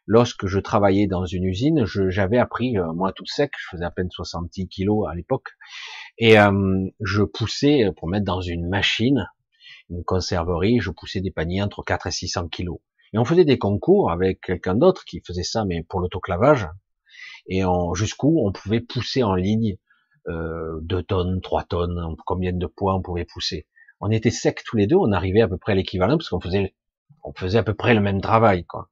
Lorsque 0.06 0.46
je 0.46 0.60
travaillais 0.60 1.08
dans 1.08 1.24
une 1.26 1.44
usine, 1.44 1.84
j'avais 1.84 2.38
appris, 2.38 2.78
euh, 2.78 2.92
moi 2.92 3.12
tout 3.12 3.26
sec, 3.26 3.50
je 3.58 3.66
faisais 3.72 3.84
à 3.84 3.90
peine 3.90 4.08
70 4.10 4.68
kilos 4.68 5.08
à 5.10 5.14
l'époque, 5.16 5.48
et 6.16 6.38
euh, 6.38 6.86
je 7.00 7.24
poussais 7.24 7.90
pour 7.96 8.08
mettre 8.08 8.24
dans 8.24 8.40
une 8.40 8.68
machine, 8.68 9.28
une 9.90 10.04
conserverie, 10.04 10.78
je 10.78 10.90
poussais 10.90 11.20
des 11.20 11.32
paniers 11.32 11.62
entre 11.62 11.82
4 11.82 12.06
et 12.06 12.12
600 12.12 12.48
kilos. 12.48 12.78
Et 13.12 13.18
on 13.18 13.24
faisait 13.24 13.44
des 13.44 13.58
concours 13.58 14.12
avec 14.12 14.40
quelqu'un 14.42 14.76
d'autre 14.76 15.04
qui 15.04 15.20
faisait 15.26 15.42
ça, 15.42 15.64
mais 15.64 15.82
pour 15.82 15.98
l'autoclavage. 15.98 16.68
Et 17.48 17.62
jusqu'où 17.94 18.40
on 18.44 18.52
pouvait 18.52 18.80
pousser 18.80 19.22
en 19.22 19.34
ligne 19.34 19.76
euh, 20.28 20.80
2 20.82 21.02
tonnes, 21.02 21.40
3 21.40 21.64
tonnes, 21.64 22.16
combien 22.24 22.52
de 22.52 22.66
poids 22.66 22.94
on 22.94 23.02
pouvait 23.02 23.24
pousser. 23.24 23.66
On 24.00 24.10
était 24.10 24.30
secs 24.30 24.62
tous 24.64 24.76
les 24.76 24.86
deux, 24.86 24.96
on 24.96 25.12
arrivait 25.12 25.40
à 25.40 25.48
peu 25.48 25.56
près 25.56 25.72
à 25.72 25.74
l'équivalent 25.74 26.18
parce 26.18 26.28
qu'on 26.28 26.40
faisait, 26.40 26.74
on 27.24 27.32
faisait 27.32 27.58
à 27.58 27.62
peu 27.62 27.74
près 27.74 27.94
le 27.94 28.00
même 28.00 28.20
travail, 28.20 28.64
quoi. 28.64 28.90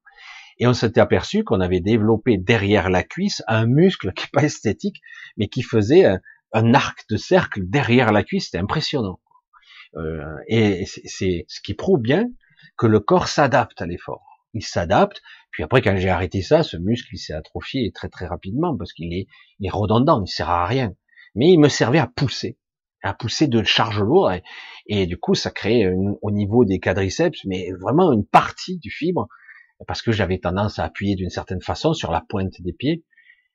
Et 0.59 0.67
on 0.67 0.73
s'était 0.73 1.01
aperçu 1.01 1.43
qu'on 1.43 1.61
avait 1.61 1.81
développé 1.81 2.39
derrière 2.39 2.89
la 2.89 3.03
cuisse 3.03 3.43
un 3.49 3.67
muscle 3.67 4.13
qui 4.17 4.25
est 4.25 4.33
pas 4.33 4.45
esthétique, 4.45 5.01
mais 5.37 5.49
qui 5.49 5.63
faisait 5.63 6.05
un, 6.53 6.75
arc 6.75 7.05
de 7.11 7.17
cercle 7.17 7.63
derrière 7.65 8.13
la 8.13 8.23
cuisse. 8.23 8.47
C'était 8.47 8.59
impressionnant. 8.59 9.21
Euh, 9.97 10.37
et 10.49 10.87
c'est 10.87 11.45
ce 11.49 11.61
qui 11.61 11.75
prouve 11.75 12.01
bien 12.01 12.29
que 12.77 12.87
le 12.87 13.01
corps 13.01 13.29
s'adapte 13.29 13.81
à 13.81 13.87
l'effort. 13.87 14.25
Il 14.53 14.65
s'adapte. 14.65 15.21
Puis 15.51 15.63
après, 15.63 15.83
quand 15.83 15.97
j'ai 15.97 16.09
arrêté 16.09 16.43
ça, 16.43 16.63
ce 16.63 16.77
muscle, 16.77 17.09
il 17.13 17.19
s'est 17.19 17.33
atrophié 17.33 17.91
très 17.93 18.09
très 18.09 18.27
rapidement 18.27 18.77
parce 18.77 18.93
qu'il 18.93 19.13
est, 19.13 19.27
il 19.59 19.67
est 19.67 19.71
redondant, 19.71 20.23
il 20.25 20.29
sert 20.29 20.51
à 20.51 20.67
rien. 20.67 20.95
Mais 21.35 21.51
il 21.53 21.59
me 21.59 21.69
servait 21.69 21.99
à 21.99 22.07
pousser, 22.07 22.59
à 23.03 23.15
pousser 23.15 23.49
de 23.49 23.63
charge 23.63 24.01
lourde. 24.01 24.41
Et, 24.87 25.07
du 25.07 25.17
coup, 25.19 25.35
ça 25.35 25.51
crée 25.51 25.87
au 26.23 26.31
niveau 26.31 26.65
des 26.65 26.81
quadriceps, 26.81 27.45
mais 27.45 27.71
vraiment 27.81 28.13
une 28.13 28.27
partie 28.27 28.79
du 28.79 28.91
fibre, 28.91 29.29
parce 29.87 30.03
que 30.03 30.13
j'avais 30.13 30.39
tendance 30.39 30.79
à 30.79 30.85
appuyer 30.85 31.17
d'une 31.17 31.31
certaine 31.31 31.61
façon 31.61 31.95
sur 31.95 32.11
la 32.13 32.23
pointe 32.29 32.61
des 32.61 32.73
pieds. 32.73 33.05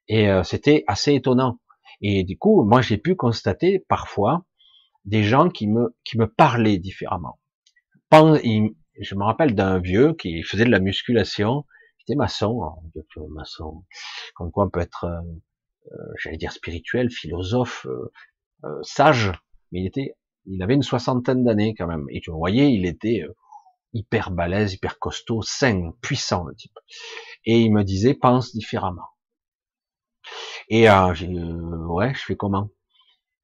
Et 0.07 0.29
euh, 0.29 0.43
c'était 0.43 0.83
assez 0.87 1.13
étonnant. 1.13 1.59
Et 2.01 2.23
du 2.23 2.37
coup, 2.37 2.63
moi, 2.63 2.81
j'ai 2.81 2.97
pu 2.97 3.15
constater 3.15 3.85
parfois 3.87 4.45
des 5.05 5.23
gens 5.23 5.49
qui 5.49 5.67
me, 5.67 5.95
qui 6.03 6.17
me 6.17 6.27
parlaient 6.27 6.77
différemment 6.77 7.39
je 8.99 9.15
me 9.15 9.23
rappelle 9.23 9.55
d'un 9.55 9.79
vieux 9.79 10.13
qui 10.13 10.43
faisait 10.43 10.65
de 10.65 10.71
la 10.71 10.79
musculation, 10.79 11.63
qui 11.97 12.11
était 12.11 12.17
maçon, 12.17 12.63
hein, 12.63 12.75
maçon, 13.29 13.85
comme 14.35 14.51
quoi 14.51 14.65
on 14.65 14.69
peut 14.69 14.81
être, 14.81 15.05
euh, 15.05 15.21
j'allais 16.17 16.37
dire 16.37 16.51
spirituel, 16.51 17.09
philosophe, 17.09 17.87
euh, 18.63 18.79
sage, 18.81 19.31
mais 19.71 19.81
il 19.81 19.87
était, 19.87 20.15
il 20.45 20.61
avait 20.61 20.75
une 20.75 20.83
soixantaine 20.83 21.43
d'années 21.43 21.73
quand 21.75 21.87
même, 21.87 22.05
et 22.09 22.21
tu 22.21 22.31
voyais, 22.31 22.71
il 22.71 22.85
était 22.85 23.25
hyper 23.93 24.31
balèze, 24.31 24.73
hyper 24.73 24.99
costaud, 24.99 25.41
sain, 25.41 25.93
puissant 26.01 26.43
le 26.43 26.55
type. 26.55 26.77
Et 27.45 27.61
il 27.61 27.71
me 27.71 27.83
disait, 27.83 28.13
pense 28.13 28.53
différemment. 28.53 29.07
Et 30.69 30.85
j'ai 31.13 31.27
ouais, 31.27 32.13
je 32.13 32.23
fais 32.23 32.35
comment? 32.35 32.69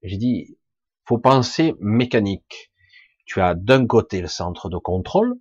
J'ai 0.03 0.17
dit, 0.17 0.59
faut 1.05 1.17
penser 1.17 1.73
mécanique. 1.79 2.71
Tu 3.25 3.41
as 3.41 3.55
d'un 3.55 3.87
côté 3.87 4.21
le 4.21 4.27
centre 4.27 4.69
de 4.69 4.77
contrôle, 4.77 5.35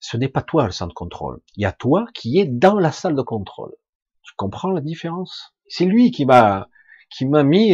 ce 0.00 0.16
n'est 0.16 0.28
pas 0.28 0.42
toi 0.42 0.66
le 0.66 0.72
centre 0.72 0.90
de 0.90 0.94
contrôle. 0.94 1.40
Il 1.56 1.62
y 1.62 1.66
a 1.66 1.72
toi 1.72 2.06
qui 2.12 2.38
est 2.38 2.46
dans 2.46 2.78
la 2.78 2.92
salle 2.92 3.14
de 3.14 3.22
contrôle. 3.22 3.74
Tu 4.22 4.34
comprends 4.36 4.70
la 4.70 4.80
différence? 4.82 5.51
C'est 5.74 5.86
lui 5.86 6.10
qui 6.10 6.26
m'a 6.26 6.68
qui 7.08 7.24
m'a 7.24 7.44
mis. 7.44 7.72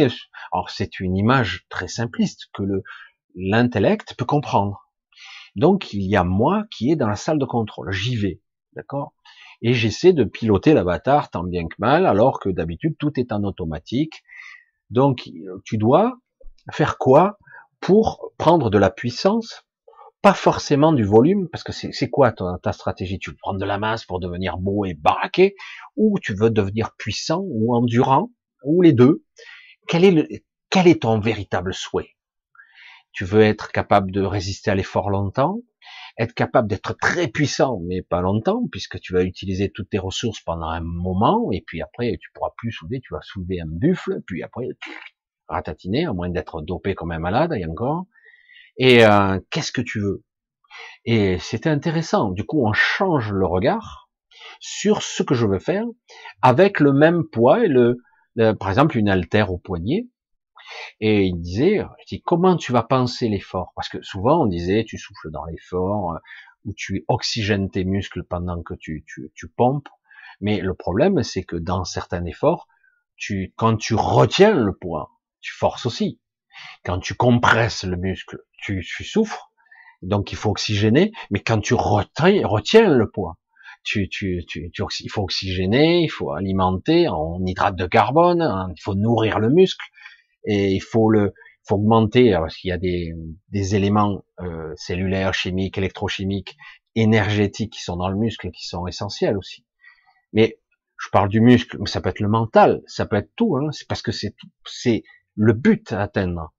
Alors 0.53 0.69
c'est 0.69 1.01
une 1.01 1.17
image 1.17 1.65
très 1.67 1.89
simpliste 1.89 2.45
que 2.53 2.63
le 2.63 2.81
l'intellect 3.35 4.15
peut 4.17 4.23
comprendre. 4.23 4.89
Donc 5.57 5.91
il 5.91 6.03
y 6.03 6.15
a 6.15 6.23
moi 6.23 6.63
qui 6.71 6.91
est 6.91 6.95
dans 6.95 7.09
la 7.09 7.17
salle 7.17 7.39
de 7.39 7.45
contrôle. 7.45 7.91
J'y 7.91 8.15
vais, 8.15 8.39
d'accord? 8.71 9.13
Et 9.61 9.73
j'essaie 9.73 10.13
de 10.13 10.23
piloter 10.23 10.73
l'avatar 10.73 11.29
tant 11.29 11.43
bien 11.43 11.67
que 11.67 11.75
mal, 11.77 12.05
alors 12.05 12.39
que 12.39 12.47
d'habitude 12.47 12.95
tout 12.97 13.19
est 13.19 13.33
en 13.33 13.43
automatique. 13.43 14.23
Donc 14.89 15.29
tu 15.65 15.77
dois 15.77 16.19
faire 16.71 16.97
quoi 16.97 17.37
pour 17.81 18.31
prendre 18.37 18.69
de 18.69 18.77
la 18.77 18.91
puissance? 18.91 19.65
Pas 20.21 20.33
forcément 20.33 20.91
du 20.91 21.03
volume, 21.03 21.47
parce 21.49 21.63
que 21.63 21.71
c'est 21.71 22.09
quoi 22.09 22.31
ta, 22.31 22.73
stratégie? 22.73 23.19
Tu 23.19 23.29
veux 23.29 23.37
prendre 23.37 23.59
de 23.59 23.65
la 23.65 23.77
masse 23.77 24.05
pour 24.05 24.19
devenir 24.19 24.57
beau 24.57 24.85
et 24.85 24.93
baraqué, 24.93 25.55
ou 25.95 26.19
tu 26.19 26.33
veux 26.33 26.49
devenir 26.49 26.95
puissant 26.97 27.41
ou 27.45 27.73
endurant, 27.73 28.31
ou 28.63 28.81
les 28.81 28.93
deux? 28.93 29.23
Quel 29.87 30.03
est, 30.03 30.11
le, 30.11 30.27
quel 30.69 30.87
est 30.87 31.03
ton 31.03 31.19
véritable 31.19 31.73
souhait? 31.73 32.15
Tu 33.11 33.23
veux 33.23 33.41
être 33.41 33.71
capable 33.71 34.11
de 34.11 34.21
résister 34.21 34.69
à 34.69 34.75
l'effort 34.75 35.09
longtemps, 35.09 35.61
être 36.17 36.33
capable 36.33 36.67
d'être 36.67 36.93
très 36.93 37.27
puissant, 37.27 37.79
mais 37.87 38.01
pas 38.01 38.21
longtemps, 38.21 38.63
puisque 38.71 38.99
tu 38.99 39.13
vas 39.13 39.23
utiliser 39.23 39.71
toutes 39.71 39.89
tes 39.89 39.97
ressources 39.99 40.41
pendant 40.41 40.67
un 40.67 40.81
moment, 40.81 41.51
et 41.51 41.61
puis 41.65 41.81
après 41.81 42.17
tu 42.21 42.29
pourras 42.33 42.51
plus 42.57 42.71
soulever, 42.71 42.99
tu 42.99 43.13
vas 43.13 43.21
soulever 43.21 43.61
un 43.61 43.67
buffle, 43.67 44.21
puis 44.27 44.43
après 44.43 44.67
ratatiner, 45.47 46.05
à 46.05 46.13
moins 46.13 46.29
d'être 46.29 46.61
dopé 46.61 46.93
comme 46.93 47.11
un 47.11 47.19
malade, 47.19 47.53
et 47.57 47.65
encore 47.65 48.05
et 48.79 49.05
euh, 49.05 49.39
qu'est-ce 49.51 49.71
que 49.71 49.81
tu 49.81 49.99
veux? 49.99 50.23
Et 51.05 51.37
c'était 51.39 51.69
intéressant. 51.69 52.31
Du 52.31 52.45
coup, 52.45 52.65
on 52.65 52.73
change 52.73 53.31
le 53.31 53.45
regard 53.45 54.09
sur 54.59 55.03
ce 55.03 55.21
que 55.23 55.35
je 55.35 55.45
veux 55.45 55.59
faire 55.59 55.85
avec 56.41 56.79
le 56.79 56.93
même 56.93 57.23
poids 57.31 57.63
et 57.63 57.67
le, 57.67 57.97
par 58.59 58.69
exemple, 58.69 58.97
une 58.97 59.09
haltère 59.09 59.51
au 59.51 59.57
poignet. 59.57 60.07
Et 60.99 61.25
il 61.25 61.39
disait, 61.41 61.81
comment 62.25 62.55
tu 62.55 62.71
vas 62.71 62.83
penser 62.83 63.27
l'effort? 63.27 63.71
Parce 63.75 63.89
que 63.89 64.01
souvent 64.01 64.43
on 64.43 64.45
disait, 64.45 64.85
tu 64.87 64.97
souffles 64.97 65.31
dans 65.31 65.45
l'effort, 65.45 66.13
euh, 66.13 66.19
ou 66.65 66.73
tu 66.73 67.05
oxygènes 67.07 67.69
tes 67.71 67.85
muscles 67.85 68.23
pendant 68.23 68.61
que 68.61 68.73
tu, 68.75 69.03
tu, 69.07 69.31
tu 69.35 69.47
pompes. 69.47 69.89
Mais 70.41 70.59
le 70.61 70.73
problème, 70.73 71.23
c'est 71.23 71.43
que 71.43 71.55
dans 71.55 71.85
certains 71.85 72.23
efforts, 72.25 72.67
tu, 73.17 73.53
quand 73.57 73.77
tu 73.77 73.95
retiens 73.95 74.53
le 74.53 74.73
poids, 74.73 75.11
tu 75.41 75.53
forces 75.53 75.85
aussi. 75.85 76.19
Quand 76.83 76.99
tu 76.99 77.13
compresses 77.13 77.83
le 77.83 77.97
muscle, 77.97 78.39
tu, 78.57 78.83
souffres, 78.83 79.51
donc 80.01 80.31
il 80.31 80.35
faut 80.35 80.49
oxygéner, 80.49 81.11
mais 81.31 81.39
quand 81.39 81.59
tu 81.59 81.73
retiens, 81.73 82.45
retiens 82.47 82.89
le 82.89 83.09
poids, 83.09 83.37
tu, 83.83 84.09
tu, 84.09 84.45
tu, 84.47 84.71
il 84.99 85.09
faut 85.09 85.23
oxygéner, 85.23 86.01
il 86.01 86.09
faut 86.09 86.31
alimenter 86.31 87.07
en 87.07 87.43
hydrate 87.45 87.75
de 87.75 87.85
carbone, 87.85 88.41
hein, 88.41 88.67
il 88.75 88.81
faut 88.81 88.95
nourrir 88.95 89.39
le 89.39 89.49
muscle, 89.49 89.85
et 90.45 90.71
il 90.71 90.81
faut 90.81 91.09
le, 91.09 91.33
faut 91.67 91.75
augmenter, 91.75 92.31
parce 92.33 92.57
qu'il 92.57 92.69
y 92.69 92.73
a 92.73 92.77
des, 92.77 93.13
des 93.49 93.75
éléments 93.75 94.23
euh, 94.41 94.73
cellulaires, 94.75 95.33
chimiques, 95.33 95.77
électrochimiques, 95.77 96.57
énergétiques 96.95 97.73
qui 97.73 97.81
sont 97.81 97.97
dans 97.97 98.09
le 98.09 98.17
muscle, 98.17 98.51
qui 98.51 98.67
sont 98.67 98.87
essentiels 98.87 99.37
aussi. 99.37 99.65
Mais 100.33 100.59
je 100.97 101.09
parle 101.09 101.29
du 101.29 101.41
muscle, 101.41 101.77
mais 101.79 101.87
ça 101.87 102.01
peut 102.01 102.09
être 102.09 102.19
le 102.19 102.27
mental, 102.27 102.81
ça 102.85 103.05
peut 103.05 103.15
être 103.15 103.31
tout, 103.35 103.57
hein, 103.57 103.71
c'est 103.71 103.87
parce 103.87 104.01
que 104.01 104.11
c'est 104.11 104.35
c'est 104.65 105.03
le 105.39 105.53
but 105.53 105.93
à 105.93 106.01
atteindre. 106.01 106.53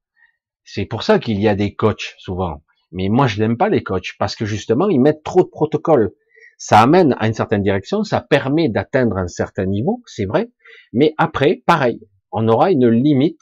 C'est 0.64 0.86
pour 0.86 1.02
ça 1.02 1.18
qu'il 1.18 1.38
y 1.38 1.48
a 1.48 1.54
des 1.54 1.74
coachs 1.74 2.14
souvent. 2.18 2.64
Mais 2.92 3.10
moi, 3.10 3.26
je 3.26 3.38
n'aime 3.38 3.58
pas 3.58 3.68
les 3.68 3.82
coachs 3.82 4.16
parce 4.18 4.34
que 4.34 4.46
justement, 4.46 4.88
ils 4.88 5.00
mettent 5.00 5.22
trop 5.22 5.42
de 5.42 5.48
protocoles. 5.48 6.12
Ça 6.56 6.80
amène 6.80 7.14
à 7.18 7.26
une 7.26 7.34
certaine 7.34 7.62
direction, 7.62 8.04
ça 8.04 8.22
permet 8.22 8.70
d'atteindre 8.70 9.18
un 9.18 9.28
certain 9.28 9.66
niveau, 9.66 10.02
c'est 10.06 10.24
vrai. 10.24 10.50
Mais 10.94 11.14
après, 11.18 11.62
pareil, 11.66 12.00
on 12.32 12.48
aura 12.48 12.70
une 12.70 12.88
limite, 12.88 13.40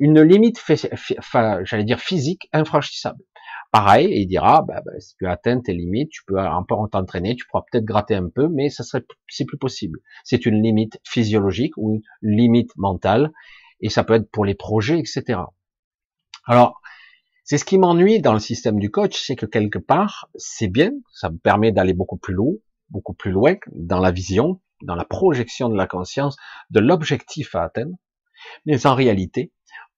une 0.00 0.20
limite, 0.22 0.60
j'allais 1.62 1.84
dire 1.84 2.00
physique, 2.00 2.48
infranchissable. 2.52 3.22
Pareil, 3.70 4.08
il 4.10 4.26
dira, 4.26 4.64
bah, 4.66 4.82
bah, 4.84 4.98
si 4.98 5.14
tu 5.16 5.26
atteins 5.28 5.60
tes 5.60 5.72
limites, 5.72 6.10
tu 6.10 6.22
peux 6.26 6.38
encore 6.40 6.88
t'entraîner, 6.90 7.36
tu 7.36 7.46
pourras 7.46 7.62
peut-être 7.70 7.84
gratter 7.84 8.16
un 8.16 8.28
peu, 8.28 8.48
mais 8.48 8.70
ça 8.70 8.82
serait, 8.82 9.04
c'est 9.28 9.44
plus 9.44 9.58
possible. 9.58 10.00
C'est 10.24 10.46
une 10.46 10.60
limite 10.60 10.98
physiologique 11.04 11.74
ou 11.76 11.94
une 11.94 12.02
limite 12.22 12.72
mentale, 12.76 13.30
et 13.80 13.88
ça 13.88 14.04
peut 14.04 14.14
être 14.14 14.30
pour 14.30 14.44
les 14.44 14.54
projets, 14.54 14.98
etc. 14.98 15.40
Alors, 16.44 16.80
c'est 17.44 17.58
ce 17.58 17.64
qui 17.64 17.78
m'ennuie 17.78 18.20
dans 18.20 18.32
le 18.32 18.38
système 18.38 18.78
du 18.78 18.90
coach, 18.90 19.20
c'est 19.20 19.36
que 19.36 19.46
quelque 19.46 19.78
part, 19.78 20.28
c'est 20.36 20.68
bien, 20.68 20.92
ça 21.12 21.30
me 21.30 21.38
permet 21.38 21.72
d'aller 21.72 21.94
beaucoup 21.94 22.16
plus 22.16 22.34
loin, 22.34 22.54
beaucoup 22.90 23.14
plus 23.14 23.32
loin 23.32 23.56
dans 23.72 24.00
la 24.00 24.10
vision, 24.10 24.60
dans 24.82 24.94
la 24.94 25.04
projection 25.04 25.68
de 25.68 25.76
la 25.76 25.86
conscience, 25.86 26.36
de 26.70 26.80
l'objectif 26.80 27.54
à 27.54 27.64
atteindre. 27.64 27.96
Mais 28.66 28.86
en 28.86 28.94
réalité, 28.94 29.52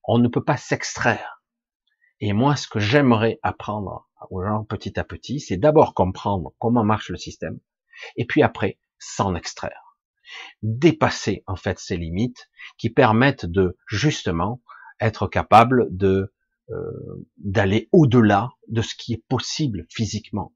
on 0.05 0.19
ne 0.19 0.29
peut 0.29 0.45
pas 0.45 0.57
s'extraire. 0.57 1.43
Et 2.21 2.33
moi, 2.33 2.57
ce 2.57 2.69
que 2.69 2.79
j'aimerais 2.79 3.39
apprendre 3.43 4.09
petit 4.69 4.99
à 4.99 5.05
petit, 5.05 5.41
c'est 5.41 5.57
d'abord 5.57 5.95
comprendre 5.95 6.53
comment 6.59 6.85
marche 6.85 7.11
le 7.11 7.17
système, 7.17 7.59
et 8.17 8.25
puis 8.25 8.43
après, 8.43 8.79
s'en 8.99 9.35
extraire. 9.35 9.82
Dépasser, 10.63 11.43
en 11.47 11.57
fait, 11.57 11.79
ces 11.79 11.97
limites 11.97 12.49
qui 12.79 12.91
permettent 12.91 13.47
de, 13.47 13.77
justement, 13.89 14.61
être 15.01 15.27
capable 15.27 15.89
de 15.97 16.33
euh, 16.71 17.27
d'aller 17.39 17.89
au-delà 17.93 18.51
de 18.69 18.83
ce 18.83 18.95
qui 18.95 19.13
est 19.15 19.25
possible 19.29 19.85
physiquement, 19.91 20.55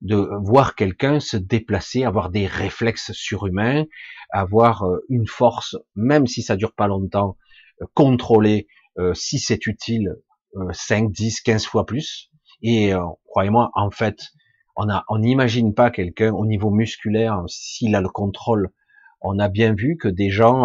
de 0.00 0.30
voir 0.40 0.76
quelqu'un 0.76 1.18
se 1.18 1.36
déplacer, 1.36 2.04
avoir 2.04 2.30
des 2.30 2.46
réflexes 2.46 3.12
surhumains, 3.12 3.84
avoir 4.30 4.84
euh, 4.84 5.04
une 5.08 5.26
force, 5.26 5.76
même 5.96 6.28
si 6.28 6.42
ça 6.42 6.56
dure 6.56 6.74
pas 6.74 6.86
longtemps, 6.86 7.36
euh, 7.80 7.86
contrôler 7.94 8.66
si 9.14 9.38
c'est 9.38 9.66
utile 9.66 10.16
5, 10.70 11.10
10, 11.10 11.40
15 11.40 11.64
fois 11.64 11.86
plus. 11.86 12.30
Et 12.60 12.92
croyez-moi, 13.24 13.70
en 13.72 13.90
fait, 13.90 14.20
on 14.76 14.86
on 15.08 15.18
n'imagine 15.18 15.72
pas 15.72 15.90
quelqu'un 15.90 16.30
au 16.30 16.44
niveau 16.44 16.68
musculaire 16.68 17.42
s'il 17.48 17.94
a 17.94 18.02
le 18.02 18.10
contrôle. 18.10 18.70
On 19.22 19.38
a 19.38 19.48
bien 19.48 19.74
vu 19.74 19.96
que 19.96 20.08
des 20.08 20.30
gens, 20.30 20.62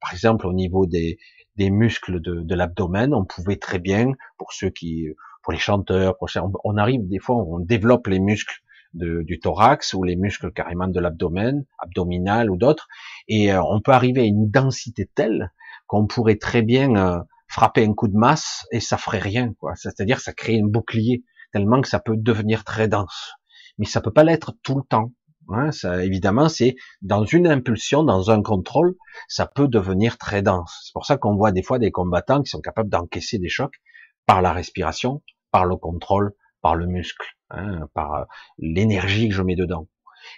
par 0.00 0.12
exemple 0.12 0.46
au 0.46 0.52
niveau 0.52 0.86
des, 0.86 1.18
des 1.56 1.70
muscles 1.70 2.20
de, 2.20 2.40
de 2.40 2.54
l'abdomen. 2.54 3.14
On 3.14 3.24
pouvait 3.24 3.56
très 3.56 3.78
bien, 3.78 4.12
pour 4.38 4.52
ceux 4.52 4.70
qui, 4.70 5.08
pour 5.42 5.52
les 5.52 5.58
chanteurs, 5.58 6.16
pour, 6.18 6.28
on 6.64 6.76
arrive 6.76 7.06
des 7.08 7.18
fois, 7.18 7.36
on 7.36 7.58
développe 7.60 8.06
les 8.06 8.20
muscles 8.20 8.62
de, 8.94 9.22
du 9.22 9.38
thorax 9.38 9.94
ou 9.94 10.02
les 10.02 10.16
muscles 10.16 10.52
carrément 10.52 10.88
de 10.88 11.00
l'abdomen, 11.00 11.64
abdominal 11.78 12.50
ou 12.50 12.56
d'autres, 12.56 12.88
et 13.28 13.52
euh, 13.52 13.62
on 13.62 13.80
peut 13.80 13.92
arriver 13.92 14.22
à 14.22 14.24
une 14.24 14.50
densité 14.50 15.08
telle 15.14 15.52
qu'on 15.86 16.06
pourrait 16.06 16.36
très 16.38 16.62
bien 16.62 16.96
euh, 16.96 17.20
frapper 17.48 17.84
un 17.84 17.94
coup 17.94 18.08
de 18.08 18.16
masse 18.16 18.66
et 18.72 18.80
ça 18.80 18.96
ferait 18.96 19.18
rien, 19.18 19.52
quoi. 19.58 19.74
C'est-à-dire 19.76 20.20
ça 20.20 20.32
crée 20.32 20.60
un 20.60 20.66
bouclier 20.66 21.24
tellement 21.52 21.80
que 21.80 21.88
ça 21.88 22.00
peut 22.00 22.16
devenir 22.16 22.64
très 22.64 22.88
dense, 22.88 23.32
mais 23.78 23.86
ça 23.86 24.00
peut 24.00 24.12
pas 24.12 24.24
l'être 24.24 24.54
tout 24.62 24.76
le 24.76 24.84
temps. 24.88 25.12
Hein, 25.52 25.72
ça, 25.72 26.04
évidemment, 26.04 26.48
c'est 26.48 26.76
dans 27.02 27.24
une 27.24 27.48
impulsion, 27.48 28.04
dans 28.04 28.30
un 28.30 28.40
contrôle, 28.40 28.94
ça 29.28 29.46
peut 29.46 29.66
devenir 29.66 30.16
très 30.16 30.42
dense. 30.42 30.82
C'est 30.84 30.92
pour 30.92 31.06
ça 31.06 31.16
qu'on 31.16 31.34
voit 31.34 31.50
des 31.50 31.62
fois 31.62 31.78
des 31.78 31.90
combattants 31.90 32.42
qui 32.42 32.50
sont 32.50 32.60
capables 32.60 32.88
d'encaisser 32.88 33.38
des 33.38 33.48
chocs 33.48 33.80
par 34.26 34.42
la 34.42 34.52
respiration, 34.52 35.22
par 35.50 35.64
le 35.64 35.76
contrôle, 35.76 36.34
par 36.62 36.76
le 36.76 36.86
muscle, 36.86 37.26
hein, 37.50 37.88
par 37.94 38.14
euh, 38.14 38.24
l'énergie 38.58 39.28
que 39.28 39.34
je 39.34 39.42
mets 39.42 39.56
dedans. 39.56 39.88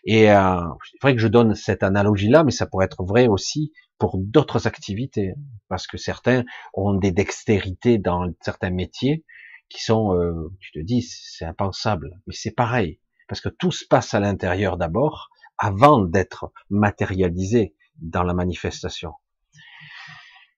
Et 0.05 0.31
euh, 0.31 0.61
c'est 0.91 1.03
vrai 1.03 1.15
que 1.15 1.21
je 1.21 1.29
donne 1.29 1.55
cette 1.55 1.83
analogie-là, 1.83 2.45
mais 2.45 2.53
ça 2.53 2.67
pourrait 2.67 2.87
être 2.87 3.05
vrai 3.05 3.27
aussi 3.27 3.73
pour 3.99 4.17
d'autres 4.19 4.67
activités, 4.67 5.35
parce 5.69 5.87
que 5.87 5.99
certains 5.99 6.45
ont 6.75 6.95
des 6.95 7.13
dextérités 7.13 7.99
dans 7.99 8.27
certains 8.41 8.71
métiers 8.71 9.25
qui 9.69 9.83
sont, 9.83 10.15
euh, 10.15 10.51
tu 10.61 10.73
te 10.73 10.79
dis, 10.79 11.03
c'est 11.03 11.45
impensable, 11.45 12.19
mais 12.27 12.35
c'est 12.35 12.51
pareil 12.51 12.99
parce 13.33 13.41
que 13.41 13.49
tout 13.49 13.73
se 13.73 13.87
passe 13.87 14.13
à 14.13 14.21
l'intérieur 14.21 14.77
d'abord, 14.77 15.31
avant 15.57 16.03
d'être 16.03 16.53
matérialisé 16.69 17.75
dans 17.97 18.25
la 18.25 18.35
manifestation. 18.35 19.15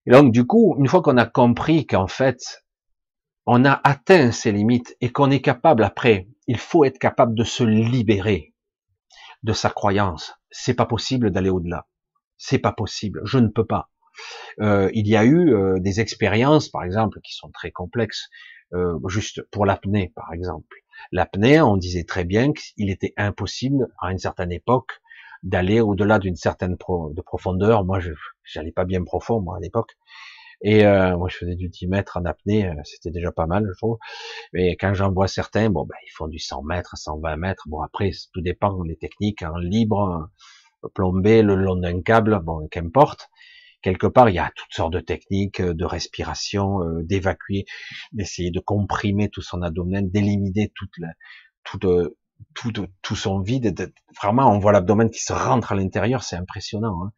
Et 0.07 0.11
donc, 0.11 0.33
du 0.33 0.45
coup, 0.45 0.75
une 0.81 0.89
fois 0.89 1.01
qu'on 1.01 1.17
a 1.17 1.25
compris 1.25 1.87
qu'en 1.87 2.09
fait, 2.09 2.65
on 3.47 3.65
a 3.65 3.81
atteint 3.85 4.33
ses 4.33 4.51
limites 4.51 4.97
et 5.01 5.13
qu'on 5.13 5.31
est 5.31 5.41
capable 5.41 5.85
après, 5.85 6.27
il 6.49 6.59
faut 6.59 6.83
être 6.83 6.99
capable 6.99 7.37
de 7.37 7.45
se 7.45 7.63
libérer 7.63 8.53
de 9.45 9.53
sa 9.53 9.71
croyance. 9.71 10.35
C'est 10.51 10.75
pas 10.75 10.87
possible 10.87 11.31
d'aller 11.31 11.51
au-delà. 11.51 11.87
C'est 12.39 12.59
pas 12.59 12.73
possible. 12.73 13.21
Je 13.25 13.39
ne 13.39 13.47
peux 13.47 13.67
pas. 13.67 13.93
Euh, 14.61 14.91
il 14.95 15.07
y 15.07 15.15
a 15.15 15.25
eu 15.25 15.55
euh, 15.55 15.79
des 15.79 16.01
expériences, 16.01 16.71
par 16.71 16.83
exemple, 16.83 17.21
qui 17.21 17.35
sont 17.37 17.53
très 17.53 17.71
complexes, 17.71 18.29
euh, 18.73 18.99
juste 19.07 19.49
pour 19.53 19.65
l'apnée, 19.65 20.11
par 20.17 20.33
exemple. 20.33 20.84
L'apnée, 21.13 21.61
on 21.61 21.77
disait 21.77 22.05
très 22.05 22.25
bien 22.25 22.53
qu'il 22.53 22.91
était 22.91 23.15
impossible 23.17 23.89
à 24.01 24.13
une 24.13 24.19
certaine 24.19 24.53
époque 24.53 25.01
d'aller 25.43 25.81
au-delà 25.81 26.19
d'une 26.19 26.37
certaine 26.37 26.77
de 26.77 27.21
profondeur. 27.23 27.85
Moi, 27.85 28.01
je 28.01 28.13
n'allais 28.57 28.73
pas 28.73 28.85
bien 28.85 29.05
profond 29.05 29.41
moi 29.41 29.57
à 29.57 29.61
l'époque. 29.61 29.97
Et 30.63 30.87
euh, 30.87 31.17
moi, 31.19 31.29
je 31.29 31.37
faisais 31.37 31.57
du 31.57 31.69
10 31.69 31.89
mètres 31.89 32.17
en 32.17 32.25
apnée, 32.25 32.67
euh, 32.67 32.75
c'était 32.85 33.11
déjà 33.11 33.31
pas 33.33 33.47
mal, 33.47 33.67
je 33.69 33.77
trouve. 33.77 33.99
Mais 34.55 34.77
quand 34.77 34.95
j'en 34.95 35.13
vois 35.13 35.29
certains, 35.29 35.69
bon, 35.69 35.85
ben, 35.85 35.97
ils 36.07 36.11
font 36.11 36.27
du 36.27 36.39
100 36.39 36.63
mètres, 36.63 36.97
120 36.97 37.37
mètres. 37.37 37.65
Bon, 37.69 37.83
après, 37.83 38.11
tout 38.33 38.41
dépend 38.41 38.83
des 38.85 38.97
techniques, 38.97 39.43
en 39.43 39.59
libre, 39.59 40.31
plombé, 40.95 41.43
le 41.43 41.55
long 41.55 41.77
d'un 41.77 42.01
câble, 42.01 42.41
bon, 42.41 42.67
qu'importe. 42.69 43.31
Quelque 43.85 44.07
part, 44.07 44.31
il 44.31 44.35
y 44.35 44.39
a 44.39 44.51
toutes 44.57 44.73
sortes 44.73 44.95
de 44.95 45.01
techniques 45.01 45.61
euh, 45.61 45.75
de 45.75 45.85
respiration, 45.85 46.81
d'évacuer, 47.03 47.67
d'essayer 48.13 48.51
de 48.51 48.61
comprimer 48.61 49.29
tout 49.29 49.43
son 49.43 49.61
abdomen, 49.61 50.09
d'éliminer 50.09 50.73
toute 50.75 50.97
la, 50.97 51.09
toute, 51.65 51.85
tout, 52.55 52.73
tout 53.03 53.17
son 53.17 53.41
vide. 53.41 53.93
Vraiment, 54.23 54.51
on 54.51 54.59
voit 54.59 54.73
l'abdomen 54.73 55.11
qui 55.11 55.21
se 55.21 55.35
rentre 55.35 55.73
à 55.73 55.75
l'intérieur, 55.75 56.23
c'est 56.23 56.37
impressionnant. 56.37 56.99
Hein. 57.05 57.13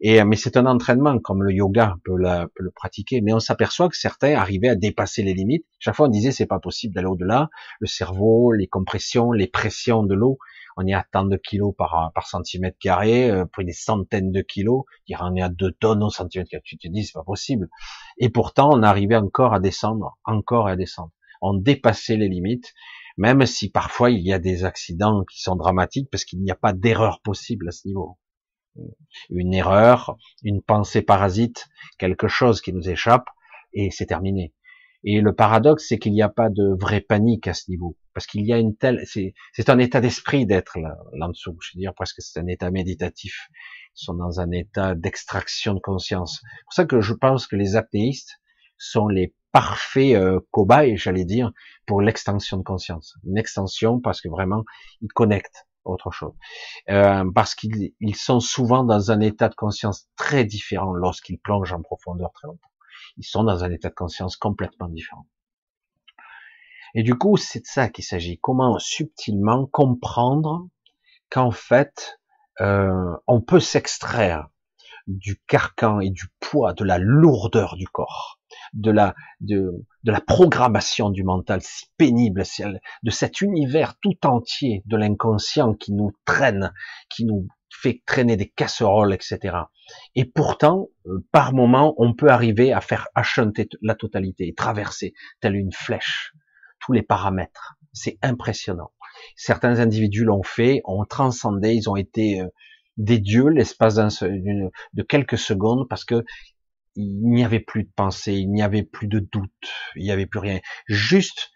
Et 0.00 0.22
mais 0.22 0.36
c'est 0.36 0.56
un 0.56 0.66
entraînement, 0.66 1.18
comme 1.18 1.42
le 1.42 1.52
yoga 1.52 1.96
peut, 2.04 2.16
la, 2.16 2.46
peut 2.54 2.62
le 2.62 2.70
pratiquer. 2.70 3.20
Mais 3.20 3.32
on 3.32 3.40
s'aperçoit 3.40 3.88
que 3.88 3.96
certains 3.96 4.36
arrivaient 4.36 4.68
à 4.68 4.76
dépasser 4.76 5.24
les 5.24 5.34
limites. 5.34 5.66
Chaque 5.80 5.96
fois, 5.96 6.06
on 6.06 6.10
disait 6.10 6.30
c'est 6.30 6.46
pas 6.46 6.60
possible 6.60 6.94
d'aller 6.94 7.08
au-delà. 7.08 7.48
Le 7.80 7.88
cerveau, 7.88 8.52
les 8.52 8.68
compressions, 8.68 9.32
les 9.32 9.48
pressions 9.48 10.04
de 10.04 10.14
l'eau. 10.14 10.38
On 10.76 10.86
est 10.86 10.94
à 10.94 11.04
tant 11.10 11.24
de 11.24 11.36
kilos 11.36 11.74
par, 11.76 12.12
par 12.14 12.26
centimètre 12.26 12.78
carré, 12.78 13.30
euh, 13.30 13.44
pour 13.44 13.64
des 13.64 13.72
centaines 13.72 14.32
de 14.32 14.42
kilos. 14.42 14.84
On 15.20 15.36
est 15.36 15.42
à 15.42 15.48
deux 15.48 15.72
tonnes 15.72 16.02
au 16.02 16.10
centimètre 16.10 16.50
carré. 16.50 16.62
Tu 16.64 16.78
te 16.78 16.88
dis 16.88 17.04
c'est 17.04 17.12
pas 17.12 17.24
possible. 17.24 17.68
Et 18.18 18.28
pourtant, 18.28 18.70
on 18.72 18.82
arrivait 18.82 19.16
encore 19.16 19.54
à 19.54 19.60
descendre, 19.60 20.18
encore 20.24 20.68
à 20.68 20.76
descendre. 20.76 21.12
On 21.40 21.54
dépassait 21.54 22.16
les 22.16 22.28
limites 22.28 22.72
même 23.16 23.46
si 23.46 23.70
parfois 23.70 24.10
il 24.10 24.20
y 24.20 24.32
a 24.32 24.38
des 24.38 24.64
accidents 24.64 25.24
qui 25.24 25.40
sont 25.40 25.56
dramatiques 25.56 26.10
parce 26.10 26.24
qu'il 26.24 26.40
n'y 26.40 26.50
a 26.50 26.56
pas 26.56 26.72
d'erreur 26.72 27.20
possible 27.20 27.68
à 27.68 27.72
ce 27.72 27.86
niveau. 27.86 28.18
Une 29.30 29.54
erreur, 29.54 30.16
une 30.42 30.60
pensée 30.60 31.02
parasite, 31.02 31.68
quelque 31.98 32.26
chose 32.26 32.60
qui 32.60 32.72
nous 32.72 32.88
échappe, 32.88 33.28
et 33.72 33.90
c'est 33.90 34.06
terminé. 34.06 34.52
Et 35.04 35.20
le 35.20 35.32
paradoxe, 35.32 35.86
c'est 35.88 35.98
qu'il 35.98 36.12
n'y 36.12 36.22
a 36.22 36.28
pas 36.28 36.48
de 36.48 36.76
vraie 36.80 37.00
panique 37.00 37.46
à 37.46 37.54
ce 37.54 37.70
niveau, 37.70 37.96
parce 38.14 38.26
qu'il 38.26 38.46
y 38.46 38.52
a 38.52 38.58
une 38.58 38.76
telle, 38.76 39.04
c'est 39.06 39.68
un 39.68 39.78
état 39.78 40.00
d'esprit 40.00 40.46
d'être 40.46 40.78
là, 40.78 40.96
là 41.12 41.26
en 41.26 41.30
dessous. 41.30 41.56
Je 41.60 41.72
veux 41.74 41.80
dire 41.80 41.94
presque 41.94 42.22
c'est 42.22 42.40
un 42.40 42.46
état 42.46 42.70
méditatif. 42.70 43.48
Ils 43.96 44.04
sont 44.04 44.14
dans 44.14 44.40
un 44.40 44.50
état 44.50 44.94
d'extraction 44.94 45.74
de 45.74 45.80
conscience. 45.80 46.40
C'est 46.42 46.64
pour 46.64 46.72
ça 46.72 46.84
que 46.84 47.00
je 47.00 47.12
pense 47.12 47.46
que 47.46 47.56
les 47.56 47.76
apnéistes 47.76 48.40
sont 48.78 49.08
les 49.08 49.34
parfait 49.52 50.16
euh, 50.16 50.40
cobaye, 50.50 50.96
j'allais 50.96 51.24
dire, 51.24 51.52
pour 51.86 52.00
l'extension 52.00 52.56
de 52.56 52.64
conscience. 52.64 53.16
Une 53.24 53.38
extension 53.38 54.00
parce 54.00 54.20
que 54.20 54.28
vraiment, 54.28 54.64
ils 55.00 55.12
connectent 55.12 55.68
autre 55.84 56.10
chose. 56.10 56.32
Euh, 56.90 57.24
parce 57.32 57.54
qu'ils 57.54 57.92
sont 58.16 58.40
souvent 58.40 58.82
dans 58.82 59.12
un 59.12 59.20
état 59.20 59.48
de 59.48 59.54
conscience 59.54 60.08
très 60.16 60.44
différent 60.44 60.92
lorsqu'ils 60.92 61.38
plongent 61.38 61.72
en 61.72 61.82
profondeur 61.82 62.32
très 62.32 62.48
longtemps. 62.48 62.70
Ils 63.16 63.24
sont 63.24 63.44
dans 63.44 63.62
un 63.62 63.70
état 63.70 63.90
de 63.90 63.94
conscience 63.94 64.36
complètement 64.36 64.88
différent. 64.88 65.26
Et 66.94 67.02
du 67.02 67.16
coup, 67.16 67.36
c'est 67.36 67.60
de 67.60 67.66
ça 67.66 67.88
qu'il 67.88 68.04
s'agit. 68.04 68.38
Comment 68.38 68.78
subtilement 68.78 69.66
comprendre 69.66 70.68
qu'en 71.30 71.50
fait, 71.50 72.18
euh, 72.60 73.14
on 73.26 73.40
peut 73.40 73.60
s'extraire 73.60 74.48
du 75.06 75.40
carcan 75.46 76.00
et 76.00 76.10
du 76.10 76.26
poids, 76.40 76.72
de 76.72 76.84
la 76.84 76.98
lourdeur 76.98 77.76
du 77.76 77.86
corps 77.88 78.38
de 78.72 78.90
la, 78.90 79.14
de, 79.40 79.84
la 80.04 80.20
programmation 80.20 81.10
du 81.10 81.24
mental 81.24 81.60
si 81.62 81.86
pénible, 81.96 82.42
de 83.02 83.10
cet 83.10 83.40
univers 83.40 83.94
tout 84.00 84.26
entier 84.26 84.82
de 84.86 84.96
l'inconscient 84.96 85.74
qui 85.74 85.92
nous 85.92 86.12
traîne, 86.24 86.72
qui 87.08 87.24
nous 87.24 87.48
fait 87.70 88.02
traîner 88.06 88.36
des 88.36 88.48
casseroles, 88.48 89.12
etc. 89.12 89.56
Et 90.14 90.24
pourtant, 90.24 90.88
euh, 91.06 91.26
par 91.32 91.52
moment, 91.52 91.94
on 91.98 92.14
peut 92.14 92.30
arriver 92.30 92.72
à 92.72 92.80
faire 92.80 93.08
achanter 93.14 93.68
la 93.82 93.94
totalité 93.94 94.54
traverser 94.54 95.12
telle 95.40 95.56
une 95.56 95.72
flèche 95.72 96.32
tous 96.84 96.92
les 96.92 97.02
paramètres. 97.02 97.74
C'est 97.92 98.18
impressionnant. 98.22 98.90
Certains 99.36 99.78
individus 99.78 100.24
l'ont 100.24 100.42
fait, 100.42 100.80
ont 100.84 101.04
transcendé, 101.04 101.74
ils 101.74 101.88
ont 101.88 101.96
été 101.96 102.40
euh, 102.40 102.48
des 102.96 103.18
dieux 103.18 103.48
l'espace 103.48 103.94
de 103.96 105.02
quelques 105.02 105.38
secondes 105.38 105.88
parce 105.88 106.04
que 106.04 106.24
il 106.96 107.28
n'y 107.28 107.44
avait 107.44 107.60
plus 107.60 107.84
de 107.84 107.90
pensée, 107.94 108.34
il 108.34 108.52
n'y 108.52 108.62
avait 108.62 108.84
plus 108.84 109.08
de 109.08 109.18
doute, 109.18 109.50
il 109.96 110.04
n'y 110.04 110.12
avait 110.12 110.26
plus 110.26 110.38
rien. 110.38 110.60
Juste, 110.86 111.50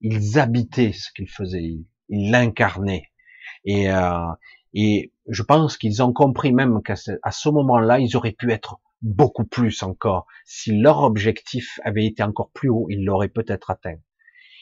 ils 0.00 0.38
habitaient 0.38 0.92
ce 0.92 1.10
qu'ils 1.12 1.28
faisaient, 1.28 1.80
ils 2.08 2.30
l'incarnaient. 2.30 3.10
Et, 3.64 3.90
euh, 3.90 4.28
et 4.72 5.12
je 5.28 5.42
pense 5.42 5.76
qu'ils 5.76 6.02
ont 6.02 6.12
compris 6.12 6.52
même 6.52 6.82
qu'à 6.82 6.96
ce, 6.96 7.12
ce 7.30 7.48
moment-là, 7.48 7.98
ils 7.98 8.16
auraient 8.16 8.32
pu 8.32 8.52
être 8.52 8.78
beaucoup 9.02 9.44
plus 9.44 9.82
encore. 9.82 10.26
Si 10.44 10.72
leur 10.72 11.02
objectif 11.02 11.80
avait 11.84 12.06
été 12.06 12.22
encore 12.22 12.50
plus 12.50 12.68
haut, 12.68 12.86
ils 12.88 13.04
l'auraient 13.04 13.28
peut-être 13.28 13.70
atteint. 13.70 13.98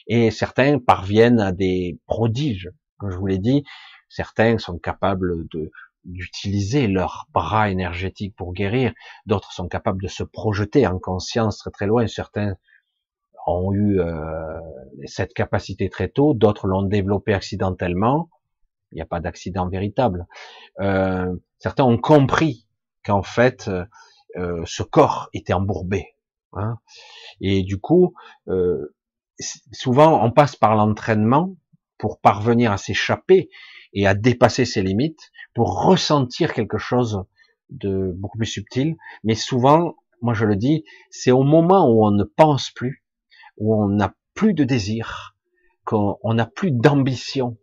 Et 0.07 0.31
certains 0.31 0.79
parviennent 0.79 1.39
à 1.39 1.51
des 1.51 1.99
prodiges, 2.05 2.69
comme 2.97 3.11
je 3.11 3.17
vous 3.17 3.27
l'ai 3.27 3.39
dit. 3.39 3.63
Certains 4.09 4.57
sont 4.57 4.77
capables 4.77 5.47
de 5.49 5.71
d'utiliser 6.05 6.87
leurs 6.87 7.27
bras 7.33 7.69
énergétiques 7.69 8.35
pour 8.35 8.53
guérir, 8.53 8.93
d'autres 9.25 9.51
sont 9.51 9.67
capables 9.67 10.01
de 10.01 10.07
se 10.07 10.23
projeter 10.23 10.85
en 10.85 10.99
conscience 10.99 11.57
très 11.57 11.71
très 11.71 11.87
loin, 11.87 12.07
certains 12.07 12.55
ont 13.45 13.73
eu 13.73 13.99
euh, 13.99 14.59
cette 15.05 15.33
capacité 15.33 15.89
très 15.89 16.09
tôt, 16.09 16.33
d'autres 16.33 16.67
l'ont 16.67 16.83
développé 16.83 17.33
accidentellement, 17.33 18.29
il 18.91 18.95
n'y 18.95 19.01
a 19.01 19.05
pas 19.05 19.19
d'accident 19.19 19.67
véritable. 19.67 20.27
Euh, 20.79 21.35
certains 21.59 21.83
ont 21.83 21.97
compris 21.97 22.67
qu'en 23.05 23.23
fait 23.23 23.69
euh, 24.35 24.63
ce 24.65 24.83
corps 24.83 25.29
était 25.33 25.53
embourbé, 25.53 26.15
hein, 26.53 26.77
et 27.41 27.63
du 27.63 27.79
coup 27.79 28.13
souvent 29.71 30.23
on 30.23 30.31
passe 30.31 30.55
par 30.55 30.75
l'entraînement 30.75 31.55
pour 31.97 32.19
parvenir 32.19 32.71
à 32.71 32.77
s'échapper 32.77 33.49
et 33.93 34.07
à 34.07 34.13
dépasser 34.13 34.65
ses 34.65 34.81
limites 34.81 35.31
pour 35.53 35.83
ressentir 35.83 36.53
quelque 36.53 36.77
chose 36.77 37.23
de 37.69 38.11
beaucoup 38.15 38.37
plus 38.37 38.47
subtil. 38.47 38.95
Mais 39.23 39.35
souvent, 39.35 39.95
moi 40.21 40.33
je 40.33 40.45
le 40.45 40.55
dis, 40.55 40.83
c'est 41.09 41.31
au 41.31 41.43
moment 41.43 41.87
où 41.89 42.05
on 42.05 42.11
ne 42.11 42.23
pense 42.23 42.71
plus, 42.71 43.03
où 43.57 43.75
on 43.75 43.87
n'a 43.87 44.15
plus 44.33 44.53
de 44.53 44.63
désir, 44.63 45.35
qu'on 45.85 46.17
n'a 46.33 46.45
plus 46.45 46.71
d'ambition, 46.71 47.57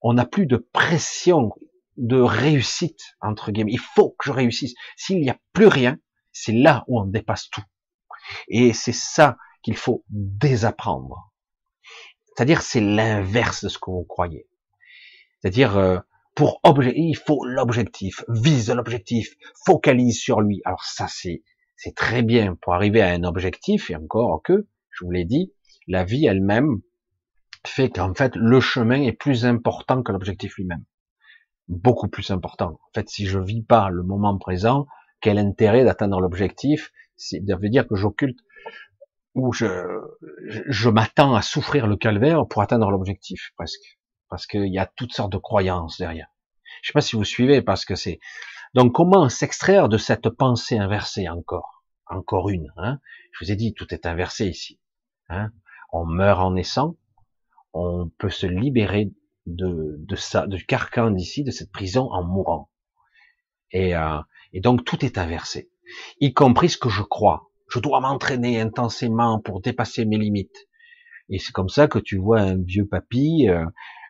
on 0.00 0.14
n'a 0.14 0.24
plus 0.24 0.46
de 0.46 0.56
pression 0.56 1.52
de 1.96 2.20
réussite, 2.20 3.16
entre 3.20 3.50
guillemets. 3.50 3.72
Il 3.72 3.80
faut 3.80 4.10
que 4.18 4.26
je 4.26 4.32
réussisse. 4.32 4.74
S'il 4.96 5.20
n'y 5.20 5.30
a 5.30 5.38
plus 5.52 5.66
rien, 5.66 5.98
c'est 6.32 6.52
là 6.52 6.84
où 6.88 7.00
on 7.00 7.04
dépasse 7.04 7.48
tout. 7.50 7.62
Et 8.48 8.72
c'est 8.72 8.94
ça 8.94 9.36
qu'il 9.66 9.76
faut 9.76 10.04
désapprendre. 10.10 11.32
C'est-à-dire, 12.28 12.62
c'est 12.62 12.80
l'inverse 12.80 13.64
de 13.64 13.68
ce 13.68 13.78
que 13.78 13.90
vous 13.90 14.04
croyez. 14.04 14.46
C'est-à-dire, 15.40 15.76
euh, 15.76 15.98
pour 16.36 16.60
objet, 16.62 16.92
il 16.94 17.16
faut 17.16 17.44
l'objectif, 17.44 18.22
vise 18.28 18.70
l'objectif, 18.70 19.34
focalise 19.64 20.20
sur 20.20 20.40
lui. 20.40 20.62
Alors 20.64 20.84
ça, 20.84 21.08
c'est, 21.08 21.42
c'est 21.74 21.96
très 21.96 22.22
bien 22.22 22.54
pour 22.54 22.74
arriver 22.74 23.02
à 23.02 23.08
un 23.08 23.24
objectif, 23.24 23.90
et 23.90 23.96
encore 23.96 24.40
que, 24.44 24.68
je 24.90 25.04
vous 25.04 25.10
l'ai 25.10 25.24
dit, 25.24 25.52
la 25.88 26.04
vie 26.04 26.26
elle-même 26.26 26.80
fait 27.66 27.90
qu'en 27.90 28.14
fait, 28.14 28.36
le 28.36 28.60
chemin 28.60 29.02
est 29.02 29.18
plus 29.18 29.46
important 29.46 30.04
que 30.04 30.12
l'objectif 30.12 30.54
lui-même. 30.58 30.84
Beaucoup 31.66 32.06
plus 32.06 32.30
important. 32.30 32.78
En 32.86 32.90
fait, 32.94 33.08
si 33.08 33.26
je 33.26 33.40
vis 33.40 33.64
pas 33.64 33.90
le 33.90 34.04
moment 34.04 34.38
présent, 34.38 34.86
quel 35.20 35.38
intérêt 35.38 35.82
d'atteindre 35.82 36.20
l'objectif? 36.20 36.92
Ça 37.16 37.56
veut 37.60 37.68
dire 37.68 37.88
que 37.88 37.96
j'occulte 37.96 38.38
je, 39.52 39.66
je, 40.48 40.62
je 40.66 40.88
m'attends 40.88 41.34
à 41.34 41.42
souffrir 41.42 41.86
le 41.86 41.96
calvaire 41.96 42.46
pour 42.48 42.62
atteindre 42.62 42.90
l'objectif, 42.90 43.52
presque 43.56 43.98
parce 44.28 44.46
qu'il 44.46 44.72
y 44.72 44.78
a 44.78 44.86
toutes 44.86 45.12
sortes 45.12 45.32
de 45.32 45.38
croyances 45.38 45.98
derrière. 45.98 46.28
Je 46.82 46.88
sais 46.88 46.92
pas 46.92 47.00
si 47.00 47.16
vous 47.16 47.24
suivez, 47.24 47.62
parce 47.62 47.84
que 47.84 47.94
c'est 47.94 48.18
donc 48.74 48.92
comment 48.92 49.28
s'extraire 49.28 49.88
de 49.88 49.98
cette 49.98 50.28
pensée 50.28 50.78
inversée 50.78 51.28
encore, 51.28 51.84
encore 52.06 52.48
une. 52.50 52.72
Hein 52.76 52.98
Je 53.32 53.44
vous 53.44 53.52
ai 53.52 53.56
dit, 53.56 53.74
tout 53.74 53.92
est 53.94 54.06
inversé 54.06 54.46
ici. 54.46 54.80
Hein 55.28 55.50
on 55.92 56.04
meurt 56.04 56.40
en 56.40 56.52
naissant, 56.52 56.96
on 57.72 58.08
peut 58.18 58.30
se 58.30 58.46
libérer 58.46 59.12
de, 59.46 59.96
de 59.98 60.16
ça, 60.16 60.46
du 60.46 60.64
carcan 60.66 61.10
d'ici, 61.10 61.44
de 61.44 61.50
cette 61.50 61.70
prison 61.70 62.10
en 62.10 62.24
mourant. 62.24 62.70
Et, 63.70 63.96
euh, 63.96 64.20
et 64.52 64.60
donc 64.60 64.84
tout 64.84 65.04
est 65.04 65.18
inversé, 65.18 65.70
y 66.20 66.32
compris 66.32 66.68
ce 66.68 66.78
que 66.78 66.88
je 66.88 67.02
crois. 67.02 67.50
Je 67.68 67.80
dois 67.80 68.00
m'entraîner 68.00 68.60
intensément 68.60 69.40
pour 69.40 69.60
dépasser 69.60 70.04
mes 70.04 70.18
limites. 70.18 70.66
Et 71.28 71.38
c'est 71.38 71.52
comme 71.52 71.68
ça 71.68 71.88
que 71.88 71.98
tu 71.98 72.16
vois 72.16 72.40
un 72.40 72.56
vieux 72.56 72.86
papy 72.86 73.48
euh, 73.48 73.64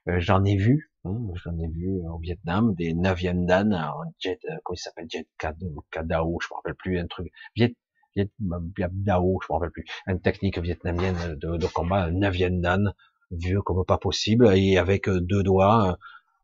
euh, 0.08 0.20
j'en 0.20 0.44
ai 0.44 0.56
vu, 0.56 0.92
hein, 1.04 1.18
j'en 1.44 1.58
ai 1.58 1.68
vu 1.68 2.00
au 2.08 2.18
Vietnam, 2.18 2.74
des 2.74 2.94
9e 2.94 3.44
dan 3.44 3.74
en 3.74 4.12
jet, 4.20 4.38
euh, 4.44 4.54
comment 4.62 4.76
il 4.76 4.78
s'appelle, 4.78 5.06
jet 5.08 5.26
Kadao, 5.38 6.38
je 6.40 6.48
me 6.50 6.54
rappelle 6.54 6.74
plus, 6.74 6.98
un 6.98 7.06
truc, 7.06 7.32
Viet, 7.56 7.74
Viet 8.14 8.30
Dao, 8.38 9.40
je 9.42 9.46
me 9.50 9.54
rappelle 9.54 9.72
plus, 9.72 9.84
une 10.06 10.20
technique 10.20 10.58
vietnamienne 10.58 11.34
de, 11.34 11.66
combat, 11.66 12.10
9e 12.10 12.60
dan, 12.60 12.94
vieux 13.32 13.62
comme 13.62 13.84
pas 13.84 13.98
possible, 13.98 14.56
et 14.56 14.78
avec 14.78 15.08
deux 15.08 15.42
doigts, 15.42 15.98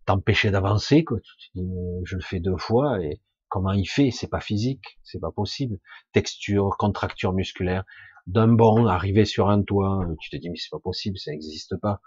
t'empêcher 0.07 0.51
d'avancer, 0.51 1.05
quoi. 1.05 1.19
je 1.55 2.17
le 2.17 2.23
fais 2.23 2.41
deux 2.41 2.57
fois, 2.57 3.01
et 3.01 3.21
comment 3.53 3.73
il 3.73 3.85
fait, 3.85 4.11
c'est 4.11 4.31
pas 4.31 4.41
physique, 4.41 4.99
c'est 5.03 5.21
pas 5.21 5.31
possible. 5.31 5.79
Texture, 6.13 6.75
contracture 6.79 7.35
musculaire, 7.35 7.85
d'un 8.27 8.49
bond, 8.49 8.87
arriver 8.87 9.27
sur 9.27 9.51
un 9.51 9.63
toit, 9.63 10.07
tu 10.21 10.31
te 10.31 10.37
dis 10.37 10.49
mais 10.49 10.57
c'est 10.57 10.71
pas 10.71 10.81
possible, 10.81 11.19
ça 11.19 11.33
n'existe 11.33 11.77
pas. 11.77 12.01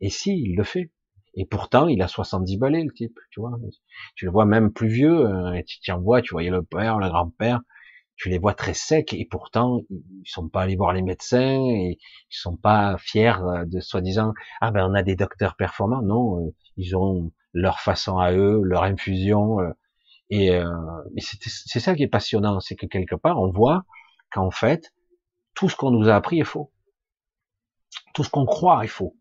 Et 0.00 0.10
si, 0.10 0.36
il 0.36 0.56
le 0.56 0.64
fait. 0.64 0.90
Et 1.34 1.46
pourtant, 1.46 1.86
il 1.86 2.02
a 2.02 2.08
70 2.08 2.58
balais, 2.58 2.82
le 2.82 2.92
type, 2.92 3.16
tu 3.30 3.38
vois. 3.38 3.52
Tu 4.16 4.24
le 4.24 4.32
vois 4.32 4.44
même 4.44 4.72
plus 4.72 4.88
vieux, 4.88 5.24
euh, 5.24 5.52
et 5.52 5.62
tu 5.62 5.78
t'en 5.80 6.00
vois, 6.00 6.20
tu 6.20 6.34
voyais 6.34 6.50
le 6.50 6.64
père, 6.64 6.98
le 6.98 7.08
grand-père, 7.08 7.60
tu 8.16 8.28
les 8.28 8.38
vois 8.38 8.54
très 8.54 8.74
secs, 8.74 9.14
et 9.14 9.24
pourtant, 9.24 9.82
ils 9.90 10.28
sont 10.28 10.48
pas 10.48 10.62
allés 10.62 10.74
voir 10.74 10.92
les 10.92 11.02
médecins, 11.02 11.60
et 11.70 11.98
ils 12.00 12.36
sont 12.36 12.56
pas 12.56 12.96
fiers 12.98 13.34
de 13.66 13.78
soi-disant, 13.78 14.32
ah 14.60 14.72
ben, 14.72 14.84
on 14.90 14.94
a 14.94 15.04
des 15.04 15.14
docteurs 15.14 15.54
performants. 15.54 16.02
Non, 16.02 16.44
euh, 16.44 16.50
ils 16.76 16.96
ont 16.96 17.30
leur 17.52 17.78
façon 17.78 18.18
à 18.18 18.32
eux, 18.32 18.60
leur 18.64 18.82
infusion, 18.82 19.60
et, 20.30 20.54
euh, 20.54 20.70
c'est 21.16 21.80
ça 21.80 21.94
qui 21.94 22.02
est 22.02 22.08
passionnant, 22.08 22.60
c'est 22.60 22.76
que 22.76 22.86
quelque 22.86 23.14
part, 23.14 23.40
on 23.40 23.50
voit 23.50 23.84
qu'en 24.30 24.50
fait, 24.50 24.92
tout 25.54 25.68
ce 25.68 25.76
qu'on 25.76 25.90
nous 25.90 26.08
a 26.08 26.14
appris 26.14 26.40
est 26.40 26.44
faux. 26.44 26.72
Tout 28.14 28.24
ce 28.24 28.30
qu'on 28.30 28.44
croit 28.44 28.84
est 28.84 28.88
faux. 28.88 29.16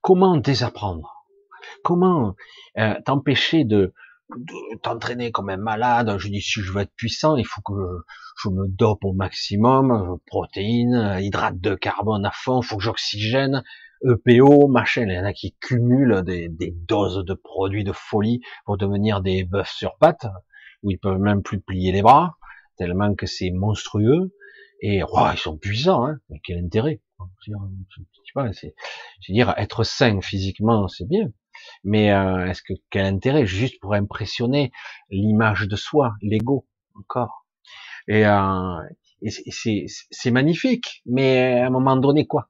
Comment 0.00 0.36
désapprendre? 0.36 1.26
Comment 1.84 2.34
euh, 2.78 2.94
t'empêcher 3.04 3.64
de, 3.64 3.94
t'entraîner 4.82 5.30
comme 5.30 5.50
un 5.50 5.56
malade? 5.56 6.16
Je 6.18 6.28
dis, 6.28 6.40
si 6.40 6.60
je 6.60 6.72
veux 6.72 6.82
être 6.82 6.94
puissant, 6.96 7.36
il 7.36 7.46
faut 7.46 7.60
que 7.62 7.74
je, 8.42 8.48
me 8.48 8.66
dope 8.66 9.04
au 9.04 9.12
maximum, 9.12 10.18
protéines, 10.26 11.18
hydrates 11.20 11.60
de 11.60 11.74
carbone 11.74 12.24
à 12.24 12.32
fond, 12.32 12.60
il 12.62 12.66
faut 12.66 12.78
que 12.78 12.82
j'oxygène, 12.82 13.62
EPO, 14.04 14.68
machin. 14.68 15.06
Il 15.08 15.14
y 15.14 15.18
en 15.18 15.24
a 15.24 15.32
qui 15.32 15.54
cumulent 15.60 16.22
des, 16.22 16.48
des, 16.48 16.70
doses 16.70 17.24
de 17.24 17.34
produits 17.34 17.84
de 17.84 17.92
folie 17.92 18.40
pour 18.64 18.76
devenir 18.76 19.20
des 19.20 19.44
bœufs 19.44 19.64
sur 19.64 19.96
pattes, 19.98 20.26
où 20.82 20.90
ils 20.90 20.98
peuvent 20.98 21.18
même 21.20 21.42
plus 21.42 21.60
plier 21.60 21.92
les 21.92 22.02
bras, 22.02 22.36
tellement 22.76 23.14
que 23.14 23.26
c'est 23.26 23.50
monstrueux. 23.50 24.34
Et 24.82 25.02
ils 25.02 25.38
sont 25.38 25.58
puissants, 25.58 26.06
hein. 26.06 26.18
Mais 26.30 26.40
quel 26.42 26.64
intérêt 26.64 27.00
je 27.46 27.52
pas, 28.34 28.52
c'est, 28.52 28.74
dire, 29.28 29.54
être 29.56 29.84
sain 29.84 30.20
physiquement, 30.20 30.88
c'est 30.88 31.06
bien, 31.06 31.30
mais 31.84 32.12
euh, 32.12 32.46
est-ce 32.46 32.62
que 32.62 32.74
quel 32.90 33.06
intérêt? 33.06 33.46
Juste 33.46 33.80
pour 33.80 33.94
impressionner 33.94 34.72
l'image 35.10 35.66
de 35.66 35.76
soi, 35.76 36.14
l'ego, 36.22 36.66
encore. 36.94 37.46
Et, 38.08 38.26
euh, 38.26 38.80
et 39.22 39.30
c'est 39.88 40.30
magnifique, 40.30 41.02
mais 41.06 41.60
à 41.60 41.66
un 41.66 41.70
moment 41.70 41.96
donné, 41.96 42.26
quoi? 42.26 42.49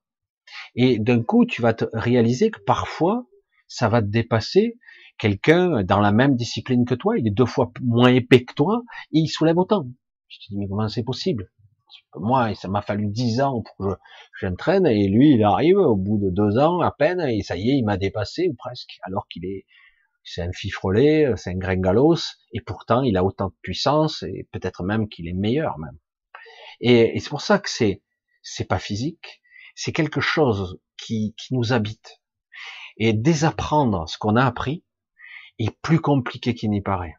Et 0.74 0.98
d'un 0.98 1.22
coup, 1.22 1.46
tu 1.46 1.62
vas 1.62 1.74
te 1.74 1.84
réaliser 1.92 2.50
que 2.50 2.60
parfois, 2.60 3.26
ça 3.66 3.88
va 3.88 4.02
te 4.02 4.08
dépasser. 4.08 4.78
Quelqu'un 5.18 5.84
dans 5.84 6.00
la 6.00 6.12
même 6.12 6.34
discipline 6.34 6.84
que 6.84 6.94
toi, 6.94 7.18
il 7.18 7.26
est 7.26 7.32
deux 7.32 7.46
fois 7.46 7.72
moins 7.82 8.10
épais 8.10 8.44
que 8.44 8.54
toi, 8.54 8.82
et 9.12 9.18
il 9.18 9.28
soulève 9.28 9.58
autant. 9.58 9.86
Je 10.28 10.38
te 10.38 10.44
dis, 10.50 10.58
mais 10.58 10.68
comment 10.68 10.88
c'est 10.88 11.02
possible? 11.02 11.50
Moi, 12.14 12.54
ça 12.54 12.68
m'a 12.68 12.82
fallu 12.82 13.08
dix 13.08 13.40
ans 13.40 13.62
pour 13.62 13.76
que 13.76 13.98
j'entraîne, 14.40 14.86
et 14.86 15.08
lui, 15.08 15.34
il 15.34 15.42
arrive 15.42 15.76
au 15.76 15.96
bout 15.96 16.18
de 16.18 16.30
deux 16.30 16.58
ans 16.58 16.80
à 16.80 16.90
peine, 16.90 17.20
et 17.20 17.42
ça 17.42 17.56
y 17.56 17.70
est, 17.70 17.78
il 17.78 17.84
m'a 17.84 17.96
dépassé, 17.96 18.48
ou 18.48 18.54
presque, 18.54 18.98
alors 19.02 19.26
qu'il 19.28 19.44
est, 19.44 19.66
c'est 20.24 20.42
un 20.42 20.52
fifrelet, 20.52 21.32
c'est 21.36 21.50
un 21.50 21.56
gringalos, 21.56 22.36
et 22.52 22.60
pourtant, 22.60 23.02
il 23.02 23.16
a 23.16 23.24
autant 23.24 23.48
de 23.48 23.54
puissance, 23.62 24.22
et 24.22 24.48
peut-être 24.52 24.82
même 24.82 25.08
qu'il 25.08 25.28
est 25.28 25.34
meilleur, 25.34 25.78
même. 25.78 25.98
Et, 26.80 27.18
c'est 27.20 27.30
pour 27.30 27.42
ça 27.42 27.58
que 27.58 27.68
c'est, 27.68 28.02
c'est 28.42 28.66
pas 28.66 28.78
physique, 28.78 29.42
c'est 29.74 29.92
quelque 29.92 30.20
chose 30.20 30.80
qui, 30.96 31.34
qui 31.36 31.54
nous 31.54 31.72
habite. 31.72 32.20
Et 32.96 33.12
désapprendre 33.12 34.08
ce 34.08 34.18
qu'on 34.18 34.36
a 34.36 34.44
appris 34.44 34.84
est 35.58 35.70
plus 35.82 36.00
compliqué 36.00 36.54
qu'il 36.54 36.70
n'y 36.70 36.82
paraît. 36.82 37.16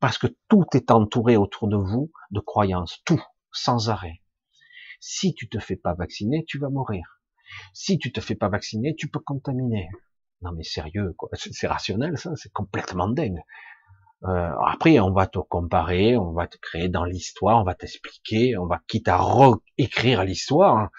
Parce 0.00 0.18
que 0.18 0.26
tout 0.48 0.66
est 0.74 0.90
entouré 0.90 1.36
autour 1.36 1.68
de 1.68 1.76
vous 1.76 2.12
de 2.30 2.40
croyances, 2.40 3.00
tout, 3.04 3.22
sans 3.52 3.88
arrêt. 3.88 4.20
Si 5.00 5.34
tu 5.34 5.48
te 5.48 5.58
fais 5.58 5.76
pas 5.76 5.94
vacciner, 5.94 6.44
tu 6.46 6.58
vas 6.58 6.68
mourir. 6.68 7.20
Si 7.72 7.98
tu 7.98 8.12
te 8.12 8.20
fais 8.20 8.34
pas 8.34 8.48
vacciner, 8.48 8.94
tu 8.96 9.08
peux 9.08 9.20
contaminer. 9.20 9.88
Non 10.42 10.52
mais 10.52 10.64
sérieux. 10.64 11.14
C'est 11.34 11.66
rationnel, 11.66 12.18
ça. 12.18 12.34
C'est 12.36 12.52
complètement 12.52 13.08
dingue. 13.08 13.40
Euh, 14.24 14.52
après, 14.66 14.98
on 15.00 15.12
va 15.12 15.26
te 15.26 15.38
comparer, 15.38 16.16
on 16.16 16.32
va 16.32 16.46
te 16.46 16.56
créer 16.56 16.88
dans 16.88 17.04
l'histoire, 17.04 17.60
on 17.60 17.64
va 17.64 17.74
t'expliquer, 17.74 18.56
on 18.56 18.66
va 18.66 18.80
quitte 18.88 19.08
à 19.08 19.18
réécrire 19.18 20.24
l'histoire, 20.24 20.76
hein. 20.76 20.90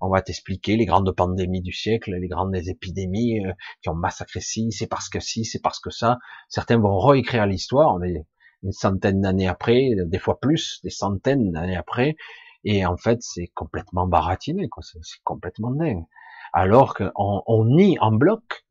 On 0.00 0.08
va 0.08 0.22
t'expliquer 0.22 0.76
les 0.76 0.86
grandes 0.86 1.10
pandémies 1.14 1.62
du 1.62 1.72
siècle, 1.72 2.14
les 2.14 2.28
grandes 2.28 2.54
épidémies 2.54 3.44
euh, 3.44 3.52
qui 3.82 3.88
ont 3.88 3.94
massacré 3.94 4.40
ci, 4.40 4.72
c'est 4.72 4.86
parce 4.86 5.08
que 5.08 5.20
ci, 5.20 5.44
c'est 5.44 5.62
parce 5.62 5.80
que 5.80 5.90
ça. 5.90 6.18
Certains 6.48 6.78
vont 6.78 6.98
réécrire 6.98 7.46
l'histoire, 7.46 7.94
on 7.94 8.02
est 8.02 8.26
une 8.62 8.72
centaine 8.72 9.20
d'années 9.20 9.48
après, 9.48 9.90
des 10.06 10.18
fois 10.18 10.40
plus, 10.40 10.80
des 10.82 10.90
centaines 10.90 11.52
d'années 11.52 11.76
après, 11.76 12.16
et 12.64 12.86
en 12.86 12.96
fait, 12.96 13.22
c'est 13.22 13.48
complètement 13.48 14.06
baratiné. 14.06 14.68
C'est 15.02 15.22
complètement 15.22 15.70
dingue. 15.70 16.04
Alors 16.52 16.94
qu'on 16.94 17.42
on 17.46 17.64
nie 17.66 17.98
en 18.00 18.12
bloc 18.12 18.64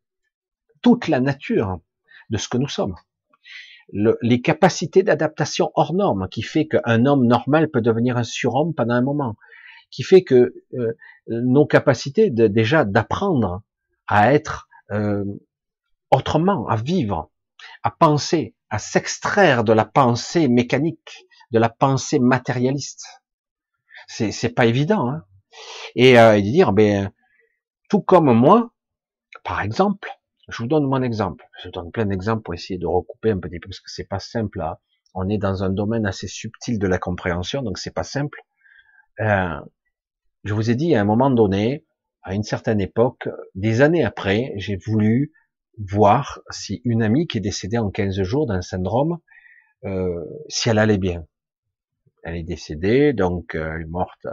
toute 0.81 1.07
la 1.07 1.19
nature 1.19 1.79
de 2.29 2.37
ce 2.37 2.49
que 2.49 2.57
nous 2.57 2.67
sommes. 2.67 2.95
Le, 3.91 4.17
les 4.21 4.41
capacités 4.41 5.03
d'adaptation 5.03 5.71
hors 5.75 5.93
normes, 5.93 6.27
qui 6.29 6.41
fait 6.41 6.67
qu'un 6.67 7.05
homme 7.05 7.27
normal 7.27 7.69
peut 7.69 7.81
devenir 7.81 8.17
un 8.17 8.23
surhomme 8.23 8.73
pendant 8.73 8.95
un 8.95 9.01
moment, 9.01 9.35
qui 9.91 10.03
fait 10.03 10.23
que 10.23 10.53
euh, 10.73 10.93
nos 11.27 11.65
capacités 11.65 12.29
de, 12.29 12.47
déjà 12.47 12.85
d'apprendre 12.85 13.61
à 14.07 14.33
être 14.33 14.67
euh, 14.91 15.23
autrement, 16.11 16.67
à 16.67 16.75
vivre, 16.75 17.31
à 17.83 17.91
penser, 17.91 18.55
à 18.69 18.79
s'extraire 18.79 19.63
de 19.63 19.73
la 19.73 19.85
pensée 19.85 20.47
mécanique, 20.47 21.25
de 21.51 21.59
la 21.59 21.69
pensée 21.69 22.19
matérialiste, 22.19 23.05
c'est 24.07 24.31
c'est 24.31 24.49
pas 24.49 24.65
évident. 24.65 25.09
Hein. 25.09 25.23
Et, 25.95 26.19
euh, 26.19 26.39
dire, 26.41 26.73
ben 26.73 27.11
tout 27.89 28.01
comme 28.01 28.33
moi, 28.33 28.71
par 29.43 29.61
exemple, 29.61 30.09
je 30.47 30.57
vous 30.61 30.67
donne 30.67 30.85
mon 30.85 31.01
exemple. 31.01 31.45
Je 31.61 31.67
vous 31.67 31.71
donne 31.71 31.91
plein 31.91 32.05
d'exemples 32.05 32.43
pour 32.43 32.53
essayer 32.53 32.79
de 32.79 32.87
recouper 32.87 33.31
un 33.31 33.39
petit 33.39 33.59
peu 33.59 33.69
parce 33.69 33.79
que 33.79 33.89
c'est 33.89 34.07
pas 34.07 34.19
simple. 34.19 34.59
Là. 34.59 34.79
On 35.13 35.29
est 35.29 35.37
dans 35.37 35.63
un 35.63 35.69
domaine 35.69 36.05
assez 36.05 36.27
subtil 36.27 36.79
de 36.79 36.87
la 36.87 36.97
compréhension, 36.97 37.61
donc 37.61 37.77
c'est 37.77 37.93
pas 37.93 38.03
simple. 38.03 38.41
Euh, 39.19 39.59
je 40.43 40.53
vous 40.53 40.69
ai 40.69 40.75
dit 40.75 40.95
à 40.95 41.01
un 41.01 41.05
moment 41.05 41.29
donné, 41.29 41.85
à 42.21 42.33
une 42.33 42.43
certaine 42.43 42.81
époque, 42.81 43.29
des 43.55 43.81
années 43.81 44.03
après, 44.03 44.53
j'ai 44.55 44.77
voulu 44.77 45.31
voir 45.77 46.39
si 46.49 46.81
une 46.85 47.03
amie 47.03 47.27
qui 47.27 47.39
est 47.39 47.41
décédée 47.41 47.77
en 47.77 47.89
15 47.89 48.21
jours 48.21 48.47
d'un 48.47 48.61
syndrome, 48.61 49.17
euh, 49.85 50.23
si 50.47 50.69
elle 50.69 50.79
allait 50.79 50.97
bien 50.97 51.25
elle 52.23 52.37
est 52.37 52.43
décédée, 52.43 53.13
donc 53.13 53.55
euh, 53.55 53.75
elle 53.75 53.83
est 53.83 53.89
morte 53.89 54.25
euh, 54.25 54.31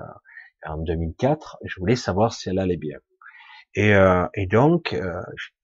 en 0.66 0.78
2004. 0.78 1.58
Je 1.64 1.80
voulais 1.80 1.96
savoir 1.96 2.32
si 2.32 2.48
elle 2.48 2.58
allait 2.58 2.76
bien. 2.76 2.98
Et, 3.74 3.94
euh, 3.94 4.26
et 4.34 4.46
donc, 4.46 4.96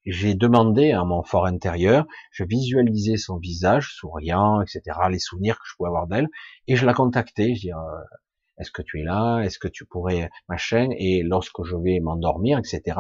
j'ai 0.05 0.35
demandé 0.35 0.93
à 0.93 1.03
mon 1.05 1.25
fort 1.25 1.47
intérieur, 1.47 2.07
je 2.31 2.45
visualisais 2.45 3.17
son 3.17 3.37
visage 3.39 3.95
souriant, 3.97 4.61
etc., 4.61 4.81
les 5.11 5.19
souvenirs 5.19 5.57
que 5.57 5.65
je 5.69 5.75
pouvais 5.77 5.89
avoir 5.89 6.07
d'elle, 6.07 6.29
et 6.69 6.77
je 6.77 6.87
la 6.87 6.95
contactais, 6.95 7.57
je 7.57 7.61
dis, 7.63 7.71
est-ce 8.59 8.71
que 8.71 8.83
tu 8.83 9.01
es 9.01 9.05
là, 9.05 9.41
est-ce 9.41 9.59
que 9.59 9.69
tu 9.69 9.85
pourrais, 9.85 10.31
machin, 10.49 10.89
et 10.99 11.23
lorsque 11.23 11.63
je 11.65 11.77
vais 11.77 12.01
m'endormir, 12.01 12.59
etc., 12.59 12.99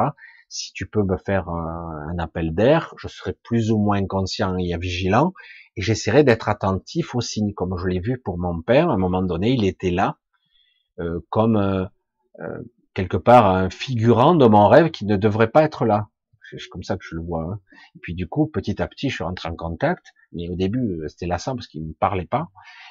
si 0.48 0.72
tu 0.72 0.86
peux 0.86 1.02
me 1.02 1.16
faire 1.16 1.48
un, 1.48 2.08
un 2.10 2.18
appel 2.18 2.54
d'air, 2.54 2.94
je 2.98 3.08
serai 3.08 3.32
plus 3.42 3.72
ou 3.72 3.78
moins 3.78 4.06
conscient 4.06 4.56
et 4.58 4.76
vigilant, 4.78 5.32
et 5.76 5.82
j'essaierai 5.82 6.24
d'être 6.24 6.48
attentif 6.48 7.14
aux 7.14 7.20
signes, 7.20 7.52
comme 7.52 7.76
je 7.78 7.86
l'ai 7.86 8.00
vu 8.00 8.18
pour 8.18 8.38
mon 8.38 8.62
père. 8.62 8.90
À 8.90 8.94
un 8.94 8.98
moment 8.98 9.22
donné, 9.22 9.50
il 9.50 9.64
était 9.64 9.90
là, 9.90 10.18
euh, 10.98 11.20
comme 11.28 11.56
euh, 11.56 11.84
euh, 12.40 12.62
quelque 12.94 13.18
part 13.18 13.46
un 13.46 13.68
figurant 13.68 14.34
de 14.34 14.46
mon 14.46 14.68
rêve 14.68 14.90
qui 14.90 15.04
ne 15.04 15.16
devrait 15.16 15.50
pas 15.50 15.62
être 15.62 15.84
là. 15.84 16.08
C'est 16.50 16.68
comme 16.68 16.82
ça 16.82 16.96
que 16.96 17.04
je 17.04 17.16
le 17.16 17.22
vois. 17.22 17.42
Hein. 17.42 17.60
Et 17.96 17.98
puis 18.00 18.14
du 18.14 18.28
coup, 18.28 18.46
petit 18.46 18.80
à 18.80 18.88
petit, 18.88 19.08
je 19.08 19.16
suis 19.16 19.24
rentré 19.24 19.48
en 19.48 19.56
contact. 19.56 20.06
Mais 20.32 20.48
au 20.48 20.54
début, 20.54 21.00
c'était 21.08 21.26
lassant 21.26 21.54
parce 21.54 21.66
qu'il 21.66 21.84
me 21.84 21.92
parlait 21.94 22.26
pas. 22.26 22.48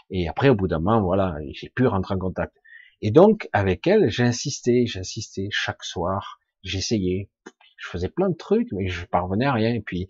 Et 0.10 0.28
après, 0.28 0.50
au 0.50 0.56
bout 0.56 0.68
d'un 0.68 0.80
moment, 0.80 1.02
voilà, 1.02 1.36
j'ai 1.52 1.70
pu 1.70 1.88
rentrer 1.88 2.16
en 2.16 2.20
contact. 2.20 2.56
Et 3.02 3.12
donc, 3.12 3.50
avec 3.54 3.88
elle, 3.88 4.10
j'insistais, 4.10 4.86
j'insistais 4.86 5.48
chaque 5.52 5.84
soir. 5.84 6.40
J'essayais. 6.64 7.30
Je 7.78 7.88
faisais 7.88 8.10
plein 8.10 8.30
de 8.30 8.36
trucs, 8.36 8.72
mais 8.72 8.88
je 8.88 9.06
parvenais 9.06 9.46
à 9.46 9.54
rien. 9.54 9.74
Et 9.74 9.82
puis, 9.82 10.08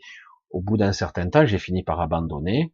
au 0.49 0.61
bout 0.61 0.77
d'un 0.77 0.93
certain 0.93 1.29
temps, 1.29 1.45
j'ai 1.45 1.57
fini 1.57 1.83
par 1.83 1.99
abandonner. 1.99 2.73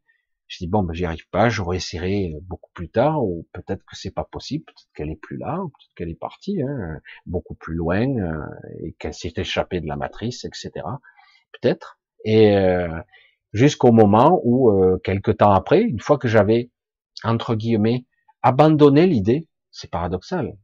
Je 0.51 0.57
dis 0.57 0.67
bon, 0.67 0.83
ben 0.83 0.93
j'y 0.93 1.05
arrive 1.05 1.29
pas, 1.29 1.47
je 1.47 1.61
réessayerai 1.61 2.35
beaucoup 2.41 2.71
plus 2.73 2.89
tard, 2.89 3.23
ou 3.23 3.47
peut-être 3.53 3.85
que 3.85 3.95
c'est 3.95 4.11
pas 4.11 4.25
possible, 4.25 4.65
peut-être 4.65 4.89
qu'elle 4.93 5.09
est 5.09 5.15
plus 5.15 5.37
là, 5.37 5.55
peut-être 5.55 5.93
qu'elle 5.95 6.09
est 6.09 6.19
partie, 6.19 6.61
hein, 6.61 6.99
beaucoup 7.25 7.55
plus 7.55 7.73
loin, 7.73 8.05
euh, 8.17 8.45
et 8.83 8.91
qu'elle 8.99 9.13
s'est 9.13 9.31
échappée 9.37 9.79
de 9.79 9.87
la 9.87 9.95
matrice, 9.95 10.43
etc. 10.43 10.71
Peut-être. 11.53 12.01
Et 12.25 12.57
euh, 12.57 12.99
jusqu'au 13.53 13.93
moment 13.93 14.41
où, 14.43 14.71
euh, 14.71 14.99
quelque 15.05 15.31
temps 15.31 15.53
après, 15.53 15.83
une 15.83 16.01
fois 16.01 16.17
que 16.17 16.27
j'avais 16.27 16.69
entre 17.23 17.55
guillemets 17.55 18.05
abandonné 18.41 19.07
l'idée, 19.07 19.47
c'est 19.71 19.89
paradoxal, 19.89 20.57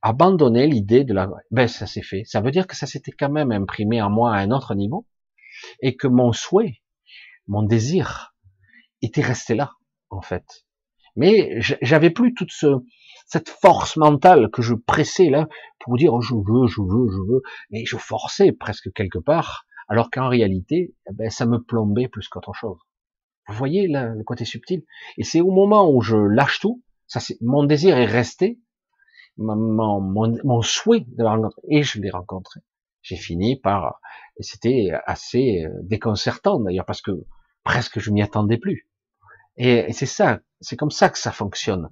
abandonné 0.00 0.66
l'idée 0.66 1.04
de 1.04 1.12
la, 1.12 1.28
ben 1.50 1.68
ça 1.68 1.86
s'est 1.86 2.00
fait. 2.00 2.24
Ça 2.24 2.40
veut 2.40 2.52
dire 2.52 2.66
que 2.66 2.74
ça 2.74 2.86
s'était 2.86 3.12
quand 3.12 3.30
même 3.30 3.52
imprimé 3.52 4.00
en 4.00 4.08
moi 4.08 4.34
à 4.34 4.38
un 4.38 4.50
autre 4.50 4.74
niveau, 4.74 5.06
et 5.82 5.94
que 5.94 6.06
mon 6.06 6.32
souhait, 6.32 6.80
mon 7.48 7.62
désir, 7.62 8.34
était 9.02 9.22
resté 9.22 9.54
là. 9.54 9.72
en 10.10 10.22
fait. 10.22 10.66
Mais 11.16 11.60
j'avais 11.60 12.10
plus 12.10 12.34
toute 12.34 12.52
ce, 12.52 12.66
cette 13.26 13.48
force 13.48 13.96
mentale 13.96 14.50
que 14.50 14.62
je 14.62 14.74
pressais 14.74 15.30
là 15.30 15.48
pour 15.80 15.96
dire 15.96 16.14
oh, 16.14 16.20
je 16.20 16.34
veux, 16.34 16.66
je 16.66 16.80
veux, 16.80 17.08
je 17.10 17.32
veux, 17.32 17.42
et 17.72 17.84
je 17.84 17.96
forçais 17.96 18.52
presque 18.52 18.92
quelque 18.92 19.18
part, 19.18 19.66
alors 19.88 20.10
qu'en 20.10 20.28
réalité, 20.28 20.94
eh 21.10 21.14
ben, 21.14 21.30
ça 21.30 21.46
me 21.46 21.58
plombait 21.58 22.08
plus 22.08 22.28
qu'autre 22.28 22.54
chose. 22.54 22.78
Vous 23.48 23.54
voyez 23.54 23.88
là, 23.88 24.14
le 24.14 24.24
côté 24.24 24.44
subtil 24.44 24.84
Et 25.16 25.24
c'est 25.24 25.40
au 25.40 25.50
moment 25.50 25.90
où 25.90 26.02
je 26.02 26.16
lâche 26.16 26.60
tout, 26.60 26.82
ça 27.06 27.20
c'est 27.20 27.38
mon 27.40 27.64
désir 27.64 27.96
est 27.98 28.06
resté, 28.06 28.60
mon, 29.38 29.56
mon, 30.00 30.36
mon 30.44 30.62
souhait 30.62 31.00
de 31.00 31.22
la 31.22 31.30
rencontrer, 31.30 31.62
et 31.68 31.82
je 31.82 32.00
l'ai 32.00 32.10
rencontré. 32.10 32.60
J'ai 33.02 33.16
fini 33.16 33.56
par, 33.56 34.00
c'était 34.40 34.90
assez 35.06 35.64
euh, 35.64 35.70
déconcertant 35.82 36.60
d'ailleurs 36.60 36.84
parce 36.84 37.00
que 37.00 37.12
presque 37.64 38.00
je 38.00 38.10
m'y 38.10 38.22
attendais 38.22 38.58
plus. 38.58 38.87
Et, 39.58 39.92
c'est 39.92 40.06
ça, 40.06 40.38
c'est 40.60 40.76
comme 40.76 40.90
ça 40.90 41.10
que 41.10 41.18
ça 41.18 41.32
fonctionne. 41.32 41.90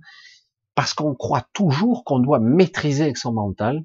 Parce 0.74 0.94
qu'on 0.94 1.14
croit 1.14 1.47
toujours 1.52 2.05
qu'on 2.05 2.20
doit 2.20 2.38
maîtriser 2.38 3.12
son 3.14 3.32
mental 3.32 3.82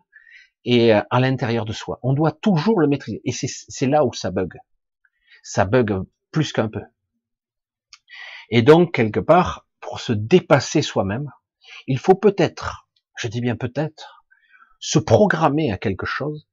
et 0.64 0.94
euh, 0.94 1.02
à 1.10 1.20
l'intérieur 1.20 1.66
de 1.66 1.74
soi. 1.74 1.99
On 2.03 2.14
doit 2.14 2.32
toujours 2.32 2.80
le 2.80 2.88
maîtriser. 2.88 3.22
Et 3.26 3.32
c'est 3.32 3.88
là 3.88 4.06
où 4.06 4.14
ça 4.14 4.32
bug. 4.32 4.53
Ça 5.44 5.66
bug 5.66 6.03
plus 6.32 6.53
qu'un 6.53 6.70
peu. 6.70 6.82
Et 8.49 8.62
donc, 8.62 8.94
quelque 8.94 9.20
part, 9.20 9.66
pour 9.80 9.99
se 9.99 10.14
dépasser 10.14 10.82
soi-même, 10.82 11.30
il 11.88 11.98
faut 11.98 12.16
peut-être, 12.16 12.88
je 13.18 13.28
dis 13.28 13.41
bien 13.41 13.56
peut-être, 13.56 14.26
se 14.80 14.99
programmer 14.99 15.72
à 15.72 15.78
quelque 15.78 16.06
chose 16.06 16.48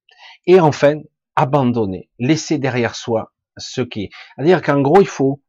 et 0.46 0.60
enfin 0.60 1.00
abandonner, 1.36 2.09
laisser 2.18 2.59
derrière 2.59 2.94
soi 2.94 3.32
ce 3.56 3.80
qui 3.80 4.05
est. 4.05 4.10
C'est-à-dire 4.36 4.62
qu'en 4.62 4.80
gros, 4.80 5.00
il 5.00 5.06
faut 5.06 5.42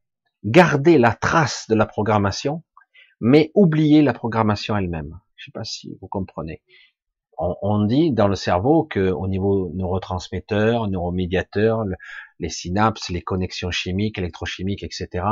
garder 0.44 0.98
la 0.98 1.14
trace 1.14 1.66
de 1.70 1.76
la 1.76 1.86
programmation, 1.86 2.64
mais 3.20 3.52
oublier 3.56 4.02
la 4.02 4.14
programmation 4.14 4.78
elle-même. 4.78 5.20
Je 5.36 5.44
ne 5.44 5.46
sais 5.46 5.52
pas 5.52 5.64
si 5.64 5.98
vous 6.02 6.08
comprenez. 6.08 6.62
On, 7.42 7.86
dit 7.86 8.12
dans 8.12 8.28
le 8.28 8.36
cerveau 8.36 8.84
que 8.84 9.12
au 9.12 9.26
niveau 9.30 9.72
neurotransmetteur, 9.74 10.90
neuromédiateur, 10.90 11.86
les 12.40 12.50
synapses, 12.50 13.08
les 13.10 13.22
connexions 13.22 13.72
chimiques, 13.72 14.18
électrochimiques, 14.18 14.84
etc. 14.84 15.24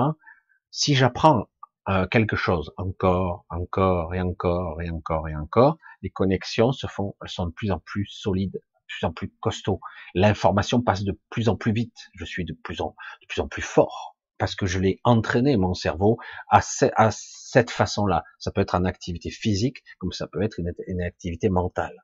Si 0.71 0.95
j'apprends 0.95 1.47
euh, 1.89 2.07
quelque 2.07 2.37
chose 2.37 2.71
encore, 2.77 3.45
encore 3.49 4.15
et 4.15 4.21
encore 4.21 4.81
et 4.81 4.89
encore 4.89 5.27
et 5.27 5.35
encore, 5.35 5.77
les 6.01 6.09
connexions 6.09 6.71
se 6.71 6.87
font, 6.87 7.15
elles 7.21 7.27
sont 7.27 7.47
de 7.47 7.51
plus 7.51 7.71
en 7.71 7.79
plus 7.79 8.05
solides, 8.05 8.53
de 8.53 8.61
plus 8.87 9.05
en 9.05 9.11
plus 9.11 9.33
costauds. 9.41 9.81
L'information 10.15 10.81
passe 10.81 11.03
de 11.03 11.19
plus 11.29 11.49
en 11.49 11.57
plus 11.57 11.73
vite. 11.73 12.07
Je 12.13 12.23
suis 12.23 12.45
de 12.45 12.53
plus 12.53 12.79
en, 12.79 12.95
de 13.21 13.27
plus 13.27 13.41
en 13.41 13.49
plus 13.49 13.61
fort 13.61 14.16
parce 14.37 14.55
que 14.55 14.65
je 14.65 14.79
l'ai 14.79 14.99
entraîné 15.03 15.57
mon 15.57 15.73
cerveau 15.73 16.17
à, 16.49 16.61
cette 17.11 17.71
façon-là. 17.71 18.23
Ça 18.39 18.51
peut 18.51 18.61
être 18.61 18.75
en 18.75 18.85
activité 18.85 19.29
physique, 19.29 19.83
comme 19.99 20.11
ça 20.11 20.27
peut 20.27 20.41
être 20.41 20.59
une, 20.59 21.01
activité 21.01 21.49
mentale. 21.49 21.95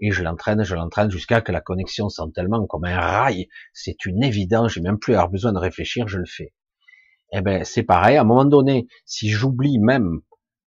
Et 0.00 0.10
je 0.10 0.22
l'entraîne, 0.22 0.62
je 0.64 0.74
l'entraîne 0.74 1.10
jusqu'à 1.10 1.40
que 1.40 1.52
la 1.52 1.60
connexion 1.60 2.08
sent 2.08 2.30
tellement 2.34 2.66
comme 2.66 2.84
un 2.84 2.98
rail. 2.98 3.48
C'est 3.72 4.04
une 4.06 4.22
évidence. 4.22 4.72
J'ai 4.72 4.80
même 4.80 4.98
plus 4.98 5.14
avoir 5.14 5.30
besoin 5.30 5.52
de 5.52 5.58
réfléchir, 5.58 6.08
je 6.08 6.18
le 6.18 6.26
fais. 6.26 6.52
Eh 7.32 7.40
ben, 7.40 7.64
c'est 7.64 7.82
pareil. 7.82 8.16
À 8.16 8.22
un 8.22 8.24
moment 8.24 8.44
donné, 8.44 8.88
si 9.04 9.28
j'oublie 9.28 9.78
même, 9.78 10.20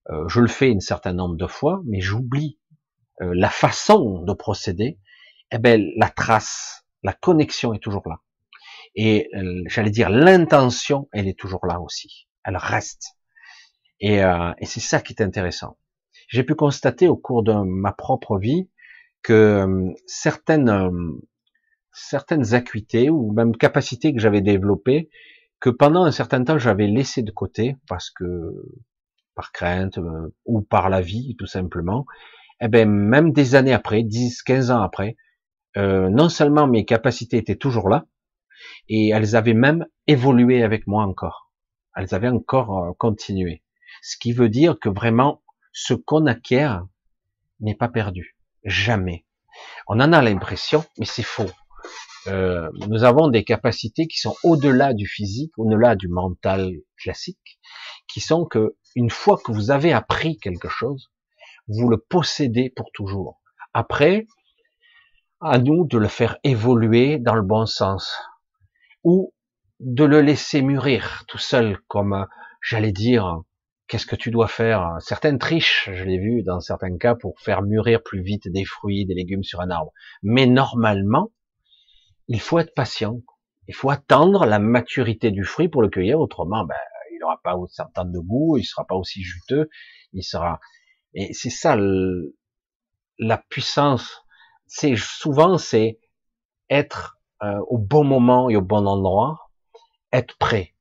euh, 0.10 0.28
je 0.28 0.42
le 0.42 0.48
fais 0.48 0.74
un 0.74 0.80
certain 0.80 1.14
nombre 1.14 1.36
de 1.36 1.48
fois, 1.48 1.82
mais 1.86 2.02
j'oublie 2.02 2.60
euh, 3.22 3.34
la 3.34 3.50
façon 3.50 4.22
de 4.24 4.34
procéder. 4.34 5.00
Eh 5.52 5.58
ben, 5.58 5.84
la 5.98 6.10
trace, 6.10 6.86
la 7.04 7.14
connexion 7.14 7.74
est 7.74 7.80
toujours 7.80 8.08
là. 8.08 8.20
Et 8.96 9.30
euh, 9.36 9.64
j'allais 9.68 9.92
dire 9.92 10.10
l'intention, 10.10 11.08
elle 11.12 11.28
est 11.28 11.38
toujours 11.38 11.66
là 11.66 11.80
aussi. 11.80 12.28
Elle 12.44 12.58
reste. 12.58 13.16
Et, 14.00 14.24
euh, 14.24 14.52
et 14.60 14.66
c'est 14.66 14.80
ça 14.80 15.02
qui 15.02 15.14
est 15.14 15.22
intéressant. 15.22 15.78
J'ai 16.28 16.44
pu 16.44 16.56
constater 16.56 17.08
au 17.08 17.18
cours 17.18 17.44
de 17.44 17.54
ma 17.54 17.92
propre 17.92 18.38
vie 18.38 18.70
que 19.22 19.34
euh, 19.34 19.94
certaines 20.06 20.92
certaines 21.92 22.54
acuités 22.54 23.10
ou 23.10 23.32
même 23.34 23.56
capacités 23.56 24.14
que 24.14 24.20
j'avais 24.22 24.42
développées, 24.42 25.10
que 25.60 25.70
pendant 25.70 26.04
un 26.04 26.12
certain 26.12 26.44
temps 26.44 26.58
j'avais 26.58 26.88
laissé 26.88 27.24
de 27.24 27.32
côté 27.32 27.76
parce 27.88 28.10
que 28.10 28.26
par 29.36 29.52
crainte 29.52 30.00
ou 30.46 30.62
par 30.62 30.90
la 30.90 31.02
vie 31.02 31.36
tout 31.38 31.48
simplement, 31.48 32.06
eh 32.62 32.68
ben 32.68 32.90
même 32.90 33.32
des 33.32 33.56
années 33.56 33.74
après, 33.74 34.04
10, 34.04 34.44
15 34.44 34.72
ans 34.72 34.82
après, 34.82 35.16
euh, 35.78 36.10
non 36.10 36.30
seulement 36.30 36.68
mes 36.68 36.86
capacités 36.86 37.38
étaient 37.38 37.56
toujours 37.56 37.90
là, 37.90 38.06
et 38.88 39.10
elles 39.10 39.36
avaient 39.36 39.54
même 39.54 39.86
évolué 40.08 40.64
avec 40.64 40.88
moi 40.88 41.04
encore. 41.04 41.52
Elles 41.96 42.14
avaient 42.14 42.30
encore 42.30 42.78
euh, 42.78 42.92
continué. 42.98 43.64
Ce 44.02 44.18
qui 44.18 44.32
veut 44.32 44.50
dire 44.50 44.80
que 44.80 44.90
vraiment, 44.90 45.42
ce 45.72 45.94
qu'on 45.94 46.26
acquiert 46.26 46.86
n'est 47.60 47.76
pas 47.76 47.90
perdu. 47.90 48.38
Jamais. 48.64 49.26
On 49.88 50.00
en 50.00 50.14
a 50.14 50.22
l'impression, 50.22 50.86
mais 50.98 51.06
c'est 51.06 51.24
faux. 51.24 51.50
Euh, 52.28 52.70
nous 52.88 53.04
avons 53.04 53.30
des 53.30 53.44
capacités 53.44 54.08
qui 54.08 54.18
sont 54.20 54.36
au-delà 54.44 54.94
du 54.94 55.08
physique, 55.08 55.58
au-delà 55.58 55.96
du 55.96 56.08
mental 56.08 56.74
classique, 56.98 57.60
qui 58.08 58.20
sont 58.20 58.46
que 58.46 58.76
une 58.96 59.10
fois 59.10 59.40
que 59.44 59.52
vous 59.52 59.72
avez 59.72 59.94
appris 59.94 60.38
quelque 60.38 60.68
chose, 60.70 61.10
vous 61.68 61.90
le 61.90 61.98
possédez 61.98 62.70
pour 62.76 62.92
toujours. 62.94 63.42
Après, 63.74 64.28
à 65.42 65.58
nous 65.58 65.86
de 65.86 65.98
le 65.98 66.08
faire 66.08 66.38
évoluer 66.44 67.18
dans 67.20 67.36
le 67.36 67.42
bon 67.42 67.66
sens 67.66 68.14
ou 69.04 69.34
de 69.80 70.04
le 70.04 70.22
laisser 70.22 70.62
mûrir 70.62 71.24
tout 71.28 71.38
seul, 71.38 71.80
comme 71.88 72.28
j'allais 72.62 72.92
dire, 72.92 73.42
qu'est-ce 73.88 74.06
que 74.06 74.16
tu 74.16 74.30
dois 74.32 74.48
faire? 74.48 74.98
Certaines 75.00 75.40
triches, 75.40 75.90
je 75.92 76.04
l'ai 76.04 76.20
vu 76.20 76.44
dans 76.44 76.60
certains 76.60 76.98
cas, 76.98 77.16
pour 77.16 77.40
faire 77.40 77.62
mûrir 77.62 78.04
plus 78.04 78.22
vite 78.22 78.48
des 78.48 78.66
fruits, 78.66 79.06
des 79.06 79.16
légumes 79.16 79.44
sur 79.44 79.62
un 79.62 79.70
arbre. 79.70 79.92
Mais 80.22 80.46
normalement, 80.46 81.32
il 82.28 82.40
faut 82.40 82.60
être 82.60 82.74
patient. 82.74 83.22
Il 83.68 83.76
faut 83.76 83.90
attendre 83.90 84.46
la 84.46 84.60
maturité 84.60 85.32
du 85.32 85.44
fruit 85.44 85.70
pour 85.70 85.82
le 85.82 85.90
cueillir, 85.90 86.20
autrement, 86.20 86.66
ben, 86.66 86.76
il 87.14 87.20
n'aura 87.20 87.40
pas 87.44 87.56
autant 87.56 88.06
de 88.06 88.20
goût, 88.20 88.58
il 88.58 88.64
sera 88.64 88.86
pas 88.86 88.96
aussi 88.96 89.22
juteux, 89.22 89.70
il 90.14 90.24
sera. 90.24 90.60
Et 91.14 91.34
c'est 91.34 91.50
ça 91.50 91.78
la 93.18 93.38
puissance. 93.50 94.24
C'est 94.68 94.96
souvent 94.96 95.58
c'est 95.58 96.00
être 96.70 97.19
euh, 97.44 97.60
au 97.68 97.78
bon 97.78 98.04
moment 98.04 98.50
et 98.50 98.56
au 98.56 98.62
bon 98.62 98.86
endroit, 98.86 99.50
être 100.12 100.38
prêt. 100.38 100.74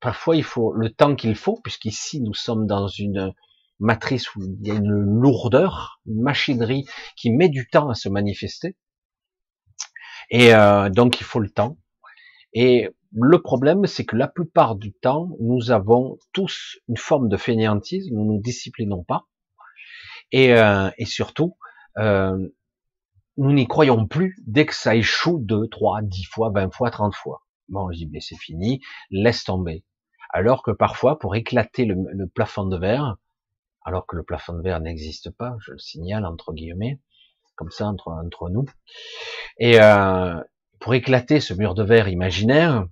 Parfois, 0.00 0.36
il 0.36 0.44
faut 0.44 0.72
le 0.72 0.90
temps 0.90 1.14
qu'il 1.14 1.34
faut, 1.34 1.60
puisqu'ici, 1.62 2.20
nous 2.20 2.34
sommes 2.34 2.66
dans 2.66 2.88
une 2.88 3.34
matrice 3.78 4.34
où 4.34 4.42
il 4.42 4.66
y 4.66 4.70
a 4.70 4.74
une 4.74 4.90
lourdeur, 4.90 6.00
une 6.06 6.22
machinerie 6.22 6.86
qui 7.16 7.30
met 7.30 7.48
du 7.48 7.68
temps 7.68 7.88
à 7.88 7.94
se 7.94 8.08
manifester. 8.08 8.76
Et 10.30 10.54
euh, 10.54 10.88
donc, 10.88 11.20
il 11.20 11.24
faut 11.24 11.40
le 11.40 11.50
temps. 11.50 11.76
Et 12.52 12.88
le 13.12 13.42
problème, 13.42 13.86
c'est 13.86 14.04
que 14.04 14.16
la 14.16 14.28
plupart 14.28 14.76
du 14.76 14.92
temps, 14.92 15.30
nous 15.40 15.70
avons 15.70 16.18
tous 16.32 16.78
une 16.88 16.96
forme 16.96 17.28
de 17.28 17.36
fainéantisme, 17.36 18.14
nous 18.14 18.24
nous 18.24 18.40
disciplinons 18.40 19.02
pas. 19.02 19.26
Et, 20.32 20.54
euh, 20.54 20.90
et 20.96 21.06
surtout, 21.06 21.56
euh, 21.98 22.48
nous 23.40 23.52
n'y 23.54 23.66
croyons 23.66 24.06
plus 24.06 24.36
dès 24.46 24.66
que 24.66 24.74
ça 24.74 24.94
échoue 24.94 25.38
deux, 25.40 25.66
trois, 25.68 26.02
dix 26.02 26.24
fois, 26.24 26.50
vingt 26.50 26.70
fois, 26.70 26.90
trente 26.90 27.14
fois. 27.14 27.42
Bon, 27.70 27.90
je 27.90 27.96
dis, 27.96 28.06
mais 28.12 28.20
c'est 28.20 28.36
fini, 28.36 28.82
laisse 29.10 29.44
tomber. 29.44 29.82
Alors 30.28 30.62
que 30.62 30.70
parfois, 30.70 31.18
pour 31.18 31.34
éclater 31.34 31.86
le, 31.86 32.26
plafond 32.26 32.66
de 32.66 32.76
verre, 32.76 33.16
alors 33.82 34.06
que 34.06 34.14
le 34.14 34.24
plafond 34.24 34.52
de 34.52 34.60
verre 34.60 34.80
n'existe 34.80 35.30
pas, 35.30 35.56
je 35.60 35.72
le 35.72 35.78
signale 35.78 36.26
entre 36.26 36.52
guillemets, 36.52 37.00
comme 37.56 37.70
ça 37.70 37.86
entre, 37.86 38.08
entre 38.08 38.50
nous, 38.50 38.66
et 39.56 39.80
euh, 39.80 40.38
pour 40.78 40.92
éclater 40.92 41.40
ce 41.40 41.54
mur 41.54 41.74
de 41.74 41.82
verre 41.82 42.08
imaginaire, 42.08 42.86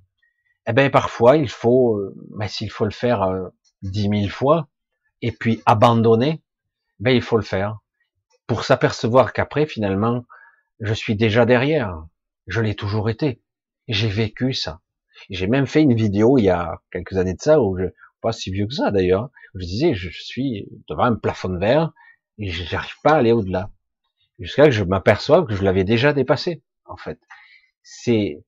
eh 0.67 0.73
ben 0.73 0.91
parfois 0.91 1.37
il 1.37 1.51
faut, 1.51 2.01
mais 2.31 2.47
ben, 2.47 2.49
s'il 2.49 2.71
faut 2.71 2.87
le 2.87 2.91
faire 2.91 3.23
euh, 3.23 3.49
dix 3.83 4.09
mille 4.09 4.31
fois, 4.31 4.69
et 5.21 5.31
puis 5.31 5.61
abandonner, 5.67 6.43
ben 7.01 7.11
il 7.11 7.23
faut 7.23 7.37
le 7.37 7.43
faire 7.43 7.81
pour 8.47 8.65
s'apercevoir 8.65 9.35
qu'après 9.35 9.67
finalement 9.67 10.25
je 10.81 10.95
suis 10.95 11.17
déjà 11.17 11.45
derrière. 11.45 12.07
Je 12.47 12.61
l'ai 12.61 12.75
toujours 12.75 13.11
été. 13.11 13.43
J'ai 13.89 14.09
vécu 14.09 14.53
ça. 14.53 14.81
J'ai 15.31 15.47
même 15.47 15.67
fait 15.67 15.83
une 15.83 15.95
vidéo 15.95 16.39
il 16.39 16.45
y 16.45 16.51
a 16.51 16.81
quelques 16.93 17.17
années 17.17 17.35
de 17.35 17.41
ça, 17.41 17.61
où 17.61 17.77
je, 17.77 17.87
pas 18.21 18.33
si 18.33 18.51
vieux 18.51 18.67
que 18.67 18.75
ça 18.75 18.91
d'ailleurs, 18.91 19.31
où 19.55 19.61
je 19.61 19.65
disais, 19.65 19.95
je 19.95 20.11
suis 20.11 20.69
devant 20.89 21.05
un 21.05 21.17
plafond 21.17 21.49
de 21.49 21.59
verre 21.59 21.93
et 22.39 22.49
je 22.49 22.73
n'arrive 22.73 22.95
pas 23.03 23.13
à 23.13 23.17
aller 23.17 23.33
au-delà. 23.33 23.71
Jusqu'à 24.39 24.67
que 24.67 24.71
je 24.71 24.85
m'aperçoive 24.85 25.47
que 25.47 25.55
je 25.55 25.65
l'avais 25.65 25.85
déjà 25.85 26.13
dépassé, 26.13 26.63
en 26.85 26.97
fait. 26.97 27.19
C'est, 27.83 28.45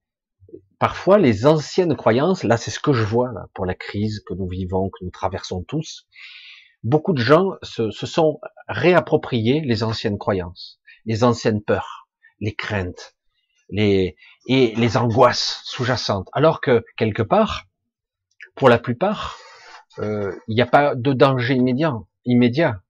parfois 0.79 1.19
les 1.19 1.47
anciennes 1.47 1.97
croyances, 1.97 2.45
là 2.45 2.57
c'est 2.57 2.71
ce 2.71 2.79
que 2.79 2.93
je 2.93 3.03
vois 3.03 3.33
là, 3.33 3.49
pour 3.55 3.67
la 3.67 3.75
crise 3.75 4.21
que 4.21 4.35
nous 4.35 4.49
vivons, 4.49 4.91
que 4.91 5.05
nous 5.05 5.11
traversons 5.11 5.65
tous, 5.65 6.07
beaucoup 6.85 7.13
de 7.13 7.21
gens 7.21 7.55
se, 7.63 7.91
se 7.91 8.07
sont 8.07 8.41
réappropriés 8.69 9.63
les 9.63 9.83
anciennes 9.83 10.19
croyances, 10.19 10.81
les 11.07 11.25
anciennes 11.25 11.63
peurs 11.63 12.01
les 12.41 12.55
craintes, 12.55 13.15
les 13.69 14.17
et 14.47 14.75
les 14.77 14.97
angoisses 14.97 15.63
sous-jacentes. 15.65 16.29
Alors 16.33 16.61
que 16.61 16.85
quelque 16.97 17.23
part, 17.23 17.67
pour 18.55 18.69
la 18.69 18.79
plupart, 18.79 19.39
euh, 19.99 20.35
il 20.49 20.55
n'y 20.55 20.63
a 20.63 20.67
pas 20.67 20.95
de 20.95 21.13
danger 21.13 21.55
immédiat. 21.55 21.95
Immédiat. 22.25 22.83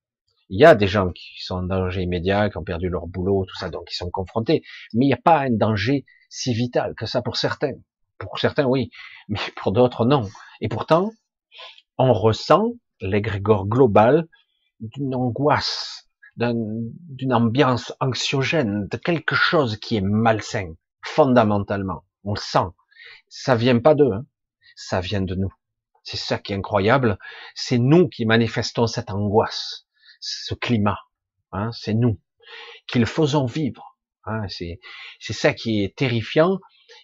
Il 0.48 0.60
y 0.60 0.64
a 0.64 0.74
des 0.74 0.88
gens 0.88 1.10
qui 1.10 1.42
sont 1.42 1.56
en 1.56 1.62
danger 1.62 2.02
immédiat, 2.02 2.50
qui 2.50 2.56
ont 2.56 2.64
perdu 2.64 2.88
leur 2.88 3.06
boulot, 3.06 3.44
tout 3.46 3.54
ça, 3.56 3.70
donc 3.70 3.84
ils 3.90 3.96
sont 3.96 4.10
confrontés. 4.10 4.62
Mais 4.94 5.04
il 5.04 5.08
n'y 5.08 5.14
a 5.14 5.20
pas 5.22 5.38
un 5.40 5.50
danger 5.50 6.04
si 6.28 6.52
vital 6.54 6.94
que 6.96 7.06
ça 7.06 7.22
pour 7.22 7.36
certains. 7.36 7.74
Pour 8.18 8.38
certains, 8.38 8.64
oui, 8.64 8.90
mais 9.28 9.40
pour 9.56 9.72
d'autres, 9.72 10.04
non. 10.04 10.28
Et 10.60 10.68
pourtant, 10.68 11.12
on 11.98 12.12
ressent 12.12 12.72
l'égrégore 13.00 13.66
global 13.66 14.26
d'une 14.80 15.14
angoisse, 15.14 16.09
d'une 16.40 17.34
ambiance 17.34 17.92
anxiogène, 18.00 18.88
de 18.88 18.96
quelque 18.96 19.34
chose 19.34 19.76
qui 19.76 19.96
est 19.96 20.00
malsain, 20.00 20.74
fondamentalement. 21.02 22.04
On 22.24 22.34
le 22.34 22.40
sent. 22.40 22.68
Ça 23.28 23.54
vient 23.54 23.78
pas 23.78 23.94
d'eux, 23.94 24.12
hein. 24.12 24.26
ça 24.74 25.00
vient 25.00 25.20
de 25.20 25.34
nous. 25.34 25.52
C'est 26.02 26.16
ça 26.16 26.38
qui 26.38 26.52
est 26.52 26.56
incroyable. 26.56 27.18
C'est 27.54 27.78
nous 27.78 28.08
qui 28.08 28.24
manifestons 28.24 28.86
cette 28.86 29.10
angoisse, 29.10 29.86
ce 30.20 30.54
climat. 30.54 30.98
Hein, 31.52 31.70
c'est 31.72 31.94
nous 31.94 32.18
qui 32.86 32.98
le 32.98 33.06
faisons 33.06 33.46
vivre. 33.46 33.98
Hein, 34.24 34.42
c'est 34.48 35.32
ça 35.32 35.52
qui 35.52 35.82
est 35.84 35.96
terrifiant. 35.96 36.58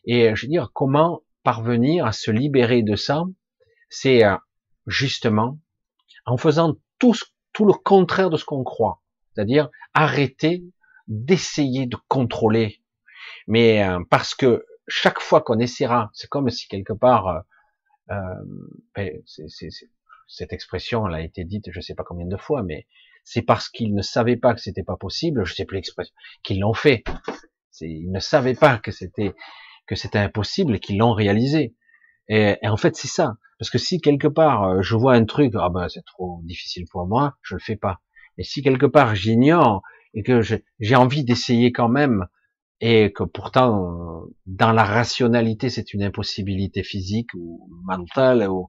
Et 0.05 0.35
je 0.35 0.47
veux 0.47 0.51
dire, 0.51 0.71
comment 0.73 1.23
parvenir 1.43 2.07
à 2.07 2.13
se 2.13 2.31
libérer 2.31 2.83
de 2.83 2.97
ça? 2.97 3.25
C'est 3.89 4.25
euh, 4.25 4.37
justement 4.87 5.59
en 6.25 6.37
faisant 6.37 6.75
tout, 6.99 7.15
tout 7.53 7.65
le 7.65 7.73
contraire 7.73 8.31
de 8.31 8.37
ce 8.37 8.45
qu'on 8.45 8.65
croit. 8.65 9.03
C'est-à-dire 9.37 9.69
arrêter 9.95 10.65
d'essayer 11.09 11.87
de 11.87 11.97
contrôler. 12.09 12.81
Mais 13.47 13.85
euh, 13.85 14.01
parce 14.11 14.35
que 14.35 14.65
chaque 14.89 15.21
fois 15.21 15.43
qu'on 15.43 15.59
essaiera, 15.59 16.11
c'est 16.15 16.29
comme 16.29 16.49
si 16.49 16.69
quelque 16.69 16.93
part, 16.93 17.29
euh, 17.29 17.41
euh 18.11 18.45
ben, 18.95 19.13
cette 20.29 20.53
expression 20.53 21.07
elle 21.07 21.15
a 21.15 21.21
été 21.21 21.45
dite, 21.45 21.71
je 21.71 21.81
sais 21.81 21.95
pas 21.95 22.05
combien 22.05 22.27
de 22.27 22.37
fois, 22.37 22.63
mais 22.63 22.87
c'est 23.25 23.43
parce 23.43 23.69
qu'ils 23.69 23.95
ne 23.95 24.03
savaient 24.03 24.37
pas 24.37 24.55
que 24.55 24.61
c'était 24.61 24.85
pas 24.85 24.97
possible, 24.97 25.45
je 25.45 25.55
sais 25.55 25.65
plus 25.65 25.77
l'expression, 25.77 26.15
qu'ils 26.43 26.61
l'ont 26.61 26.75
fait. 26.75 27.05
Ils 27.81 28.11
ne 28.11 28.21
savaient 28.21 28.55
pas 28.55 28.79
que 28.79 28.91
c'était 28.91 29.35
que 29.87 29.95
c'était 29.95 30.19
impossible 30.19 30.77
et 30.77 30.81
qu'ils 30.81 30.99
l'ont 30.99 31.13
réalisé. 31.13 31.77
Et, 32.29 32.57
et, 32.61 32.69
en 32.69 32.77
fait, 32.77 32.97
c'est 32.97 33.09
ça. 33.09 33.37
Parce 33.59 33.71
que 33.71 33.79
si 33.79 34.01
quelque 34.01 34.27
part 34.29 34.65
euh, 34.65 34.83
je 34.83 34.97
vois 34.97 35.15
un 35.15 35.25
truc, 35.25 35.53
ah 35.57 35.69
ben 35.71 35.89
c'est 35.89 36.05
trop 36.05 36.41
difficile 36.43 36.87
pour 36.91 37.07
moi, 37.07 37.37
je 37.43 37.55
le 37.55 37.61
fais 37.61 37.77
pas. 37.77 38.01
Et 38.39 38.45
si 38.45 38.63
quelque 38.63 38.87
part 38.87 39.15
j'ignore 39.15 39.83
et 40.15 40.23
que 40.23 40.41
j'ai 40.43 40.97
envie 40.97 41.25
d'essayer 41.25 41.73
quand 41.73 41.89
même, 41.89 42.27
et 42.81 43.13
que 43.13 43.23
pourtant 43.23 44.25
dans 44.45 44.73
la 44.73 44.85
rationalité 44.85 45.71
c'est 45.71 45.95
une 45.95 46.03
impossibilité 46.03 46.83
physique 46.83 47.31
ou 47.35 47.71
mentale 47.85 48.47
ou 48.51 48.69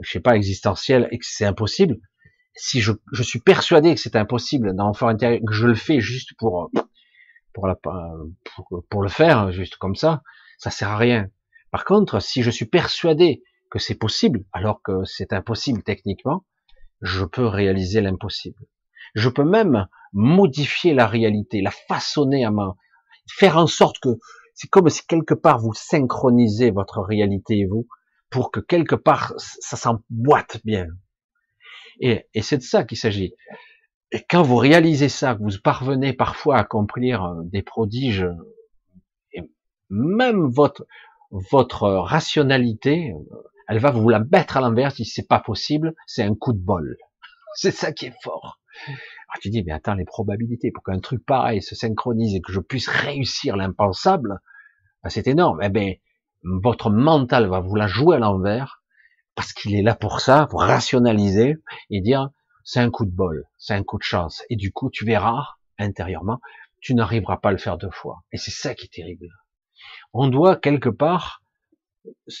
je 0.00 0.08
sais 0.08 0.20
pas 0.20 0.36
existentielle 0.36 1.08
et 1.10 1.18
que 1.18 1.26
c'est 1.26 1.44
impossible, 1.44 1.96
si 2.54 2.80
je, 2.80 2.92
suis 3.22 3.40
persuadé 3.40 3.94
que 3.94 4.00
c'est 4.00 4.16
impossible 4.16 4.74
dans 4.74 4.92
mon 5.00 5.08
intérieur, 5.08 5.40
que 5.46 5.54
je 5.54 5.66
le 5.66 5.74
fais 5.74 6.00
juste 6.00 6.30
pour 6.38 6.70
pour 7.52 7.68
pour 8.88 9.02
le 9.02 9.08
faire 9.08 9.50
juste 9.50 9.76
comme 9.76 9.96
ça, 9.96 10.22
ça 10.58 10.70
sert 10.70 10.90
à 10.90 10.96
rien. 10.96 11.28
Par 11.70 11.84
contre, 11.84 12.20
si 12.20 12.42
je 12.42 12.50
suis 12.50 12.66
persuadé 12.66 13.42
que 13.70 13.78
c'est 13.78 13.94
possible, 13.94 14.44
alors 14.52 14.82
que 14.82 15.04
c'est 15.04 15.32
impossible 15.32 15.82
techniquement, 15.82 16.44
je 17.00 17.24
peux 17.24 17.46
réaliser 17.46 18.00
l'impossible. 18.00 18.60
Je 19.14 19.28
peux 19.28 19.44
même 19.44 19.86
modifier 20.12 20.94
la 20.94 21.06
réalité, 21.06 21.62
la 21.62 21.70
façonner 21.70 22.44
à 22.44 22.50
main, 22.50 22.76
faire 23.28 23.56
en 23.56 23.66
sorte 23.66 23.98
que 24.00 24.18
c'est 24.54 24.68
comme 24.68 24.88
si 24.88 25.06
quelque 25.06 25.34
part 25.34 25.58
vous 25.58 25.74
synchronisez 25.74 26.70
votre 26.70 27.00
réalité 27.00 27.60
et 27.60 27.66
vous, 27.66 27.86
pour 28.30 28.50
que 28.50 28.60
quelque 28.60 28.94
part 28.94 29.32
ça 29.36 29.76
s'emboîte 29.76 30.60
bien. 30.64 30.86
Et, 32.00 32.26
c'est 32.42 32.58
de 32.58 32.62
ça 32.62 32.84
qu'il 32.84 32.98
s'agit. 32.98 33.34
Et 34.12 34.24
quand 34.28 34.42
vous 34.42 34.56
réalisez 34.56 35.08
ça, 35.08 35.34
que 35.34 35.42
vous 35.42 35.58
parvenez 35.62 36.12
parfois 36.12 36.56
à 36.56 36.60
accomplir 36.60 37.24
euh, 37.24 37.42
des 37.44 37.62
prodiges, 37.62 38.26
et 39.32 39.42
même 39.88 40.50
votre 40.50 40.86
votre 41.30 41.88
rationalité, 41.88 43.14
elle 43.68 43.78
va 43.78 43.92
vous 43.92 44.08
la 44.08 44.18
mettre 44.18 44.56
à 44.56 44.60
l'envers 44.60 44.92
si 44.92 45.04
c'est 45.04 45.28
pas 45.28 45.38
possible, 45.38 45.94
c'est 46.06 46.22
un 46.22 46.34
coup 46.34 46.52
de 46.52 46.58
bol. 46.58 46.96
C'est 47.54 47.72
ça 47.72 47.92
qui 47.92 48.06
est 48.06 48.14
fort. 48.22 48.59
Alors 48.86 49.40
tu 49.40 49.50
dis, 49.50 49.62
mais 49.62 49.72
attends, 49.72 49.94
les 49.94 50.04
probabilités 50.04 50.70
pour 50.70 50.82
qu'un 50.82 51.00
truc 51.00 51.24
pareil 51.24 51.62
se 51.62 51.74
synchronise 51.74 52.34
et 52.34 52.40
que 52.40 52.52
je 52.52 52.60
puisse 52.60 52.88
réussir 52.88 53.56
l'impensable, 53.56 54.40
ben, 55.02 55.10
c'est 55.10 55.26
énorme. 55.26 55.60
Eh 55.62 55.68
ben, 55.68 55.94
votre 56.42 56.90
mental 56.90 57.46
va 57.48 57.60
vous 57.60 57.74
la 57.74 57.86
jouer 57.86 58.16
à 58.16 58.18
l'envers 58.18 58.82
parce 59.34 59.52
qu'il 59.52 59.74
est 59.74 59.82
là 59.82 59.94
pour 59.94 60.20
ça, 60.20 60.46
pour 60.50 60.62
rationaliser 60.62 61.56
et 61.90 62.00
dire, 62.00 62.30
c'est 62.64 62.80
un 62.80 62.90
coup 62.90 63.04
de 63.04 63.10
bol, 63.10 63.44
c'est 63.58 63.74
un 63.74 63.82
coup 63.82 63.98
de 63.98 64.02
chance. 64.02 64.42
Et 64.50 64.56
du 64.56 64.72
coup, 64.72 64.90
tu 64.90 65.04
verras 65.04 65.46
intérieurement, 65.78 66.40
tu 66.80 66.94
n'arriveras 66.94 67.38
pas 67.38 67.50
à 67.50 67.52
le 67.52 67.58
faire 67.58 67.78
deux 67.78 67.90
fois. 67.90 68.22
Et 68.32 68.36
c'est 68.36 68.50
ça 68.50 68.74
qui 68.74 68.86
est 68.86 68.92
terrible. 68.92 69.28
On 70.12 70.28
doit 70.28 70.56
quelque 70.56 70.88
part 70.88 71.42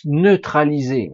neutraliser 0.04 1.10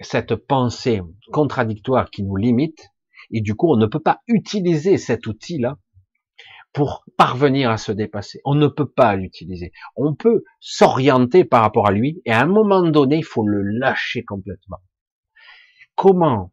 cette 0.00 0.34
pensée 0.34 1.00
contradictoire 1.32 2.10
qui 2.10 2.22
nous 2.22 2.36
limite, 2.36 2.88
et 3.30 3.40
du 3.40 3.54
coup, 3.54 3.72
on 3.72 3.76
ne 3.76 3.86
peut 3.86 4.00
pas 4.00 4.20
utiliser 4.26 4.98
cet 4.98 5.26
outil-là 5.26 5.78
pour 6.72 7.04
parvenir 7.16 7.70
à 7.70 7.78
se 7.78 7.90
dépasser. 7.90 8.40
On 8.44 8.54
ne 8.54 8.68
peut 8.68 8.88
pas 8.88 9.16
l'utiliser. 9.16 9.72
On 9.96 10.14
peut 10.14 10.44
s'orienter 10.60 11.44
par 11.44 11.62
rapport 11.62 11.88
à 11.88 11.92
lui, 11.92 12.20
et 12.26 12.32
à 12.32 12.42
un 12.42 12.46
moment 12.46 12.82
donné, 12.82 13.16
il 13.16 13.24
faut 13.24 13.46
le 13.46 13.62
lâcher 13.62 14.24
complètement. 14.24 14.82
Comment? 15.94 16.52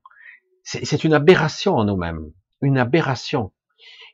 C'est 0.63 1.03
une 1.03 1.13
aberration 1.13 1.75
en 1.75 1.83
nous-mêmes, 1.83 2.31
une 2.61 2.77
aberration. 2.77 3.51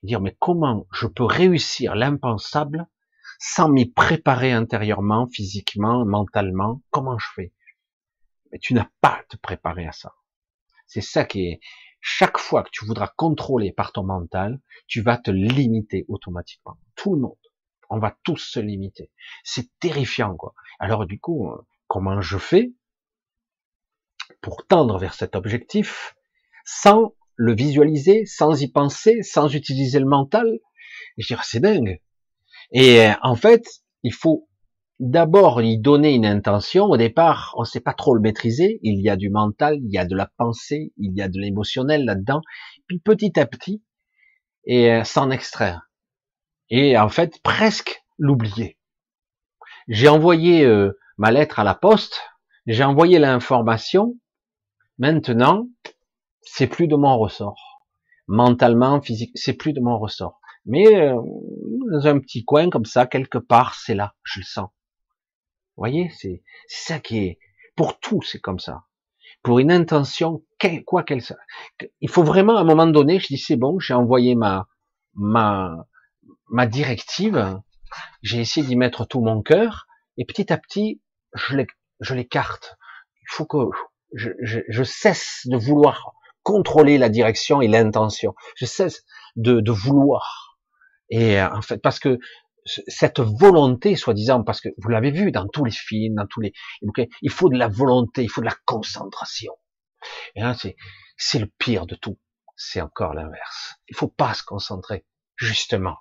Dire, 0.01 0.19
mais 0.19 0.35
comment 0.39 0.87
je 0.91 1.05
peux 1.05 1.25
réussir 1.25 1.93
l'impensable 1.93 2.87
sans 3.37 3.69
m'y 3.69 3.85
préparer 3.85 4.51
intérieurement, 4.51 5.27
physiquement, 5.27 6.05
mentalement? 6.05 6.81
Comment 6.89 7.19
je 7.19 7.27
fais? 7.35 7.53
Mais 8.51 8.57
tu 8.57 8.73
n'as 8.73 8.87
pas 8.99 9.19
à 9.19 9.23
te 9.29 9.37
préparer 9.37 9.85
à 9.85 9.91
ça. 9.91 10.13
C'est 10.87 11.01
ça 11.01 11.23
qui 11.23 11.45
est, 11.45 11.59
chaque 12.01 12.37
fois 12.37 12.63
que 12.63 12.69
tu 12.71 12.85
voudras 12.85 13.11
contrôler 13.15 13.71
par 13.71 13.91
ton 13.91 14.03
mental, 14.03 14.59
tu 14.87 15.01
vas 15.01 15.17
te 15.17 15.31
limiter 15.31 16.05
automatiquement. 16.07 16.77
Tout 16.95 17.15
le 17.15 17.21
monde. 17.21 17.35
On 17.89 17.99
va 17.99 18.15
tous 18.23 18.37
se 18.37 18.59
limiter. 18.59 19.11
C'est 19.43 19.67
terrifiant, 19.79 20.35
quoi. 20.35 20.53
Alors, 20.79 21.05
du 21.05 21.19
coup, 21.19 21.49
euh, 21.51 21.57
comment 21.87 22.21
je 22.21 22.37
fais 22.37 22.73
pour 24.41 24.65
tendre 24.67 24.97
vers 24.99 25.13
cet 25.13 25.35
objectif 25.35 26.15
sans 26.65 27.15
le 27.35 27.55
visualiser, 27.55 28.25
sans 28.25 28.61
y 28.61 28.71
penser, 28.71 29.23
sans 29.23 29.53
utiliser 29.53 29.99
le 29.99 30.05
mental? 30.05 30.59
je 31.17 31.27
dirais, 31.27 31.43
c'est 31.45 31.59
dingue. 31.59 32.01
Et 32.71 33.01
euh, 33.01 33.13
en 33.21 33.35
fait, 33.35 33.65
il 34.03 34.13
faut 34.13 34.48
d'abord 34.99 35.61
y 35.61 35.79
donner 35.79 36.13
une 36.13 36.25
intention. 36.25 36.85
Au 36.85 36.97
départ, 36.97 37.53
on 37.57 37.61
ne 37.61 37.65
sait 37.65 37.79
pas 37.79 37.93
trop 37.93 38.13
le 38.13 38.21
maîtriser. 38.21 38.79
Il 38.83 39.01
y 39.01 39.09
a 39.09 39.15
du 39.15 39.29
mental, 39.29 39.77
il 39.81 39.91
y 39.91 39.97
a 39.97 40.05
de 40.05 40.15
la 40.15 40.29
pensée, 40.37 40.93
il 40.97 41.13
y 41.15 41.21
a 41.21 41.29
de 41.29 41.39
l'émotionnel 41.39 42.05
là-dedans. 42.05 42.41
Puis 42.87 42.99
petit 42.99 43.39
à 43.39 43.45
petit, 43.45 43.81
et 44.65 44.91
euh, 44.91 45.03
s'en 45.03 45.31
extraire. 45.31 45.89
Et 46.69 46.97
en 46.97 47.09
fait, 47.09 47.41
presque 47.41 48.03
l'oublier. 48.17 48.77
J'ai 49.87 50.09
envoyé 50.09 50.65
euh, 50.65 50.99
ma 51.17 51.31
lettre 51.31 51.59
à 51.59 51.63
la 51.63 51.73
poste. 51.73 52.21
J'ai 52.67 52.83
envoyé 52.83 53.17
l'information. 53.17 54.15
Maintenant, 54.97 55.67
c'est 56.41 56.67
plus 56.67 56.87
de 56.87 56.95
mon 56.95 57.17
ressort. 57.17 57.81
Mentalement, 58.27 59.01
physique, 59.01 59.31
c'est 59.33 59.53
plus 59.53 59.73
de 59.73 59.79
mon 59.79 59.97
ressort. 59.97 60.39
Mais 60.65 60.85
euh, 60.93 61.15
dans 61.91 62.05
un 62.05 62.19
petit 62.19 62.43
coin 62.43 62.69
comme 62.69 62.85
ça, 62.85 63.07
quelque 63.07 63.39
part, 63.39 63.75
c'est 63.75 63.95
là, 63.95 64.13
je 64.23 64.41
le 64.41 64.45
sens 64.45 64.69
voyez, 65.79 66.11
c'est 66.17 66.43
ça 66.67 66.99
qui 66.99 67.17
est 67.19 67.39
pour 67.75 67.99
tout, 67.99 68.21
c'est 68.21 68.39
comme 68.39 68.59
ça. 68.59 68.83
Pour 69.41 69.59
une 69.59 69.71
intention, 69.71 70.43
quoi 70.85 71.03
qu'elle 71.03 71.21
soit, 71.21 71.37
il 72.01 72.09
faut 72.09 72.23
vraiment 72.23 72.57
à 72.57 72.61
un 72.61 72.65
moment 72.65 72.87
donné, 72.87 73.19
je 73.19 73.27
dis 73.27 73.37
c'est 73.37 73.55
bon, 73.55 73.79
j'ai 73.79 73.93
envoyé 73.93 74.35
ma 74.35 74.67
ma 75.13 75.87
ma 76.49 76.65
directive, 76.67 77.59
j'ai 78.21 78.39
essayé 78.39 78.65
d'y 78.65 78.75
mettre 78.75 79.05
tout 79.05 79.21
mon 79.21 79.41
cœur, 79.41 79.87
et 80.17 80.25
petit 80.25 80.51
à 80.51 80.57
petit, 80.57 81.01
je 81.33 82.13
l'écarte. 82.13 82.77
Il 83.21 83.27
faut 83.29 83.45
que 83.45 83.57
je, 84.13 84.31
je, 84.41 84.59
je, 84.67 84.83
cesse 84.83 85.41
de 85.45 85.57
vouloir 85.57 86.13
contrôler 86.43 86.97
la 86.97 87.09
direction 87.09 87.61
et 87.61 87.67
l'intention. 87.67 88.35
Je 88.55 88.65
cesse 88.65 89.03
de, 89.35 89.61
de 89.61 89.71
vouloir. 89.71 90.57
Et 91.09 91.39
euh, 91.39 91.49
en 91.53 91.61
fait, 91.61 91.77
parce 91.77 91.99
que 91.99 92.19
cette 92.87 93.19
volonté, 93.19 93.95
soi-disant, 93.95 94.43
parce 94.43 94.61
que 94.61 94.69
vous 94.77 94.89
l'avez 94.89 95.11
vu 95.11 95.31
dans 95.31 95.47
tous 95.47 95.65
les 95.65 95.71
films, 95.71 96.15
dans 96.15 96.27
tous 96.27 96.41
les, 96.41 96.53
il 97.21 97.31
faut 97.31 97.49
de 97.49 97.57
la 97.57 97.67
volonté, 97.67 98.23
il 98.23 98.29
faut 98.29 98.41
de 98.41 98.45
la 98.45 98.55
concentration. 98.65 99.53
Et 100.35 100.41
là, 100.41 100.55
c'est, 101.17 101.39
le 101.39 101.47
pire 101.57 101.85
de 101.85 101.95
tout. 101.95 102.17
C'est 102.55 102.81
encore 102.81 103.13
l'inverse. 103.13 103.75
Il 103.87 103.95
faut 103.95 104.07
pas 104.07 104.33
se 104.33 104.43
concentrer, 104.43 105.05
justement. 105.35 105.97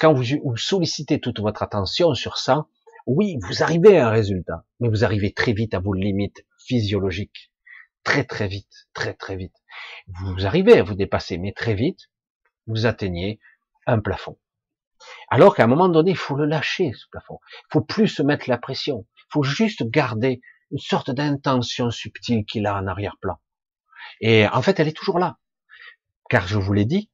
Quand 0.00 0.12
vous 0.12 0.56
sollicitez 0.56 1.20
toute 1.20 1.40
votre 1.40 1.62
attention 1.62 2.14
sur 2.14 2.38
ça, 2.38 2.66
oui, 3.06 3.38
vous 3.42 3.62
arrivez 3.62 3.98
à 3.98 4.08
un 4.08 4.10
résultat, 4.10 4.64
mais 4.80 4.88
vous 4.88 5.04
arrivez 5.04 5.32
très 5.32 5.52
vite 5.52 5.74
à 5.74 5.80
vos 5.80 5.94
limites 5.94 6.44
physiologiques. 6.58 7.50
très 8.04 8.24
très 8.24 8.48
vite, 8.48 8.88
très 8.94 9.14
très 9.14 9.36
vite. 9.36 9.54
Vous 10.06 10.46
arrivez 10.46 10.78
à 10.78 10.82
vous 10.82 10.94
dépasser, 10.94 11.38
mais 11.38 11.52
très 11.52 11.74
vite, 11.74 12.10
vous 12.66 12.86
atteignez 12.86 13.40
un 13.86 13.98
plafond. 13.98 14.38
Alors 15.28 15.54
qu'à 15.54 15.64
un 15.64 15.68
moment 15.68 15.88
donné, 15.88 16.12
il 16.12 16.16
faut 16.16 16.36
le 16.36 16.46
lâcher, 16.46 16.92
ce 16.94 17.06
plafond. 17.10 17.38
Il 17.52 17.72
faut 17.72 17.80
plus 17.80 18.08
se 18.08 18.22
mettre 18.22 18.48
la 18.48 18.58
pression. 18.58 19.06
Il 19.16 19.32
faut 19.32 19.42
juste 19.42 19.84
garder 19.88 20.40
une 20.70 20.78
sorte 20.78 21.10
d'intention 21.10 21.90
subtile 21.90 22.44
qu'il 22.44 22.66
a 22.66 22.76
en 22.76 22.86
arrière-plan. 22.86 23.38
Et 24.20 24.46
en 24.48 24.62
fait, 24.62 24.80
elle 24.80 24.88
est 24.88 24.96
toujours 24.96 25.18
là. 25.18 25.38
Car 26.28 26.46
je 26.46 26.58
vous 26.58 26.72
l'ai 26.72 26.84
dit, 26.84 27.10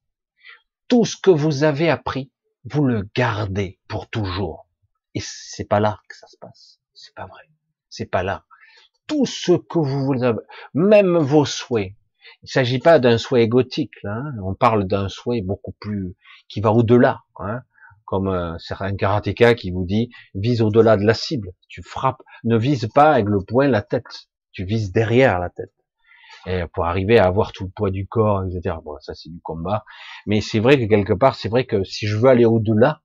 tout 0.89 1.05
ce 1.05 1.17
que 1.17 1.31
vous 1.31 1.65
avez 1.65 1.89
appris, 1.89 2.31
vous 2.65 2.85
le 2.85 3.09
gardez 3.15 3.79
pour 3.89 4.09
toujours. 4.09 4.67
Et 5.15 5.21
c'est 5.21 5.69
pas 5.69 5.81
là 5.81 6.01
que 6.09 6.17
ça 6.17 6.27
se 6.27 6.37
passe. 6.37 6.81
C'est 6.95 7.15
pas 7.15 7.27
vrai. 7.27 7.43
C'est 7.89 8.11
pas 8.11 8.23
là. 8.23 8.45
Tout 9.07 9.27
ce 9.27 9.53
que 9.53 9.79
vous 9.79 10.23
avez, 10.23 10.41
même 10.73 11.19
vos 11.19 11.45
souhaits. 11.45 11.93
Il 12.43 12.49
s'agit 12.49 12.79
pas 12.79 12.99
d'un 12.99 13.19
souhait 13.19 13.43
égotique. 13.43 13.95
Hein. 14.05 14.33
On 14.43 14.55
parle 14.55 14.87
d'un 14.87 15.09
souhait 15.09 15.43
beaucoup 15.43 15.73
plus, 15.79 16.15
qui 16.49 16.61
va 16.61 16.73
au-delà, 16.73 17.23
hein. 17.39 17.63
Comme 18.05 18.29
un 18.29 18.59
certain 18.59 18.95
karatéka 18.95 19.55
qui 19.55 19.71
vous 19.71 19.85
dit, 19.85 20.11
vise 20.35 20.61
au-delà 20.61 20.97
de 20.97 21.05
la 21.05 21.15
cible. 21.15 21.53
Tu 21.69 21.83
frappes, 21.83 22.23
ne 22.45 22.57
vise 22.57 22.89
pas 22.95 23.13
avec 23.13 23.27
le 23.27 23.41
poing 23.43 23.69
la 23.69 23.83
tête. 23.83 24.29
Tu 24.53 24.65
vises 24.65 24.93
derrière 24.93 25.39
la 25.39 25.51
tête. 25.51 25.73
Et 26.47 26.63
pour 26.75 26.85
arriver 26.85 27.19
à 27.19 27.25
avoir 27.25 27.53
tout 27.53 27.65
le 27.65 27.71
poids 27.71 27.91
du 27.91 28.07
corps, 28.07 28.45
etc. 28.45 28.77
Bon, 28.85 28.97
ça 29.01 29.15
c'est 29.15 29.31
du 29.31 29.41
combat. 29.41 29.85
Mais 30.27 30.43
c'est 30.43 30.61
vrai 30.61 30.79
que 30.79 30.85
quelque 30.85 31.15
part, 31.15 31.37
c'est 31.37 31.49
vrai 31.49 31.65
que 31.65 31.83
si 31.85 32.07
je 32.07 32.19
veux 32.19 32.29
aller 32.29 32.45
au-delà, 32.45 33.01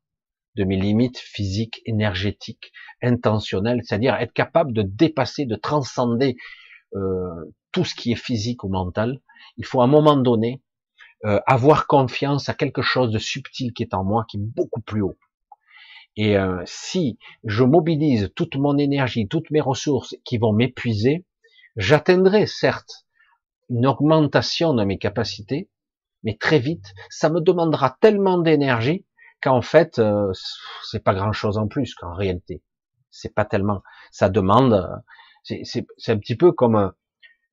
de 0.55 0.65
mes 0.65 0.75
limites 0.75 1.17
physiques, 1.17 1.81
énergétiques, 1.85 2.73
intentionnelles, 3.01 3.81
c'est-à-dire 3.83 4.15
être 4.15 4.33
capable 4.33 4.73
de 4.73 4.81
dépasser, 4.81 5.45
de 5.45 5.55
transcender 5.55 6.35
euh, 6.95 7.53
tout 7.71 7.85
ce 7.85 7.95
qui 7.95 8.11
est 8.11 8.21
physique 8.21 8.63
ou 8.63 8.69
mental. 8.69 9.21
Il 9.57 9.65
faut 9.65 9.81
à 9.81 9.85
un 9.85 9.87
moment 9.87 10.17
donné 10.17 10.61
euh, 11.25 11.39
avoir 11.45 11.87
confiance 11.87 12.49
à 12.49 12.53
quelque 12.53 12.81
chose 12.81 13.11
de 13.11 13.19
subtil 13.19 13.73
qui 13.73 13.83
est 13.83 13.93
en 13.93 14.03
moi, 14.03 14.25
qui 14.29 14.37
est 14.37 14.41
beaucoup 14.41 14.81
plus 14.81 15.01
haut. 15.01 15.17
Et 16.15 16.37
euh, 16.37 16.61
si 16.65 17.17
je 17.43 17.63
mobilise 17.63 18.31
toute 18.35 18.55
mon 18.55 18.77
énergie, 18.77 19.27
toutes 19.27 19.51
mes 19.51 19.61
ressources 19.61 20.15
qui 20.25 20.37
vont 20.37 20.53
m'épuiser, 20.53 21.25
j'atteindrai 21.75 22.45
certes 22.45 23.05
une 23.69 23.85
augmentation 23.85 24.73
de 24.73 24.83
mes 24.83 24.97
capacités, 24.97 25.69
mais 26.23 26.35
très 26.37 26.59
vite, 26.59 26.93
ça 27.09 27.29
me 27.29 27.39
demandera 27.39 27.97
tellement 28.01 28.37
d'énergie 28.37 29.05
qu'en 29.41 29.61
fait, 29.61 29.99
euh, 29.99 30.31
c'est 30.83 31.03
pas 31.03 31.13
grand 31.13 31.31
chose 31.31 31.57
en 31.57 31.67
plus 31.67 31.95
qu'en 31.95 32.13
réalité. 32.13 32.61
C'est 33.11 33.33
pas 33.33 33.45
tellement. 33.45 33.81
Ça 34.11 34.29
demande. 34.29 35.01
C'est 35.43 35.85
un 36.07 36.17
petit 36.17 36.35
peu 36.35 36.51
comme 36.51 36.91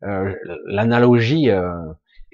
euh, 0.03 0.35
l'analogie 0.67 1.51
euh, 1.51 1.73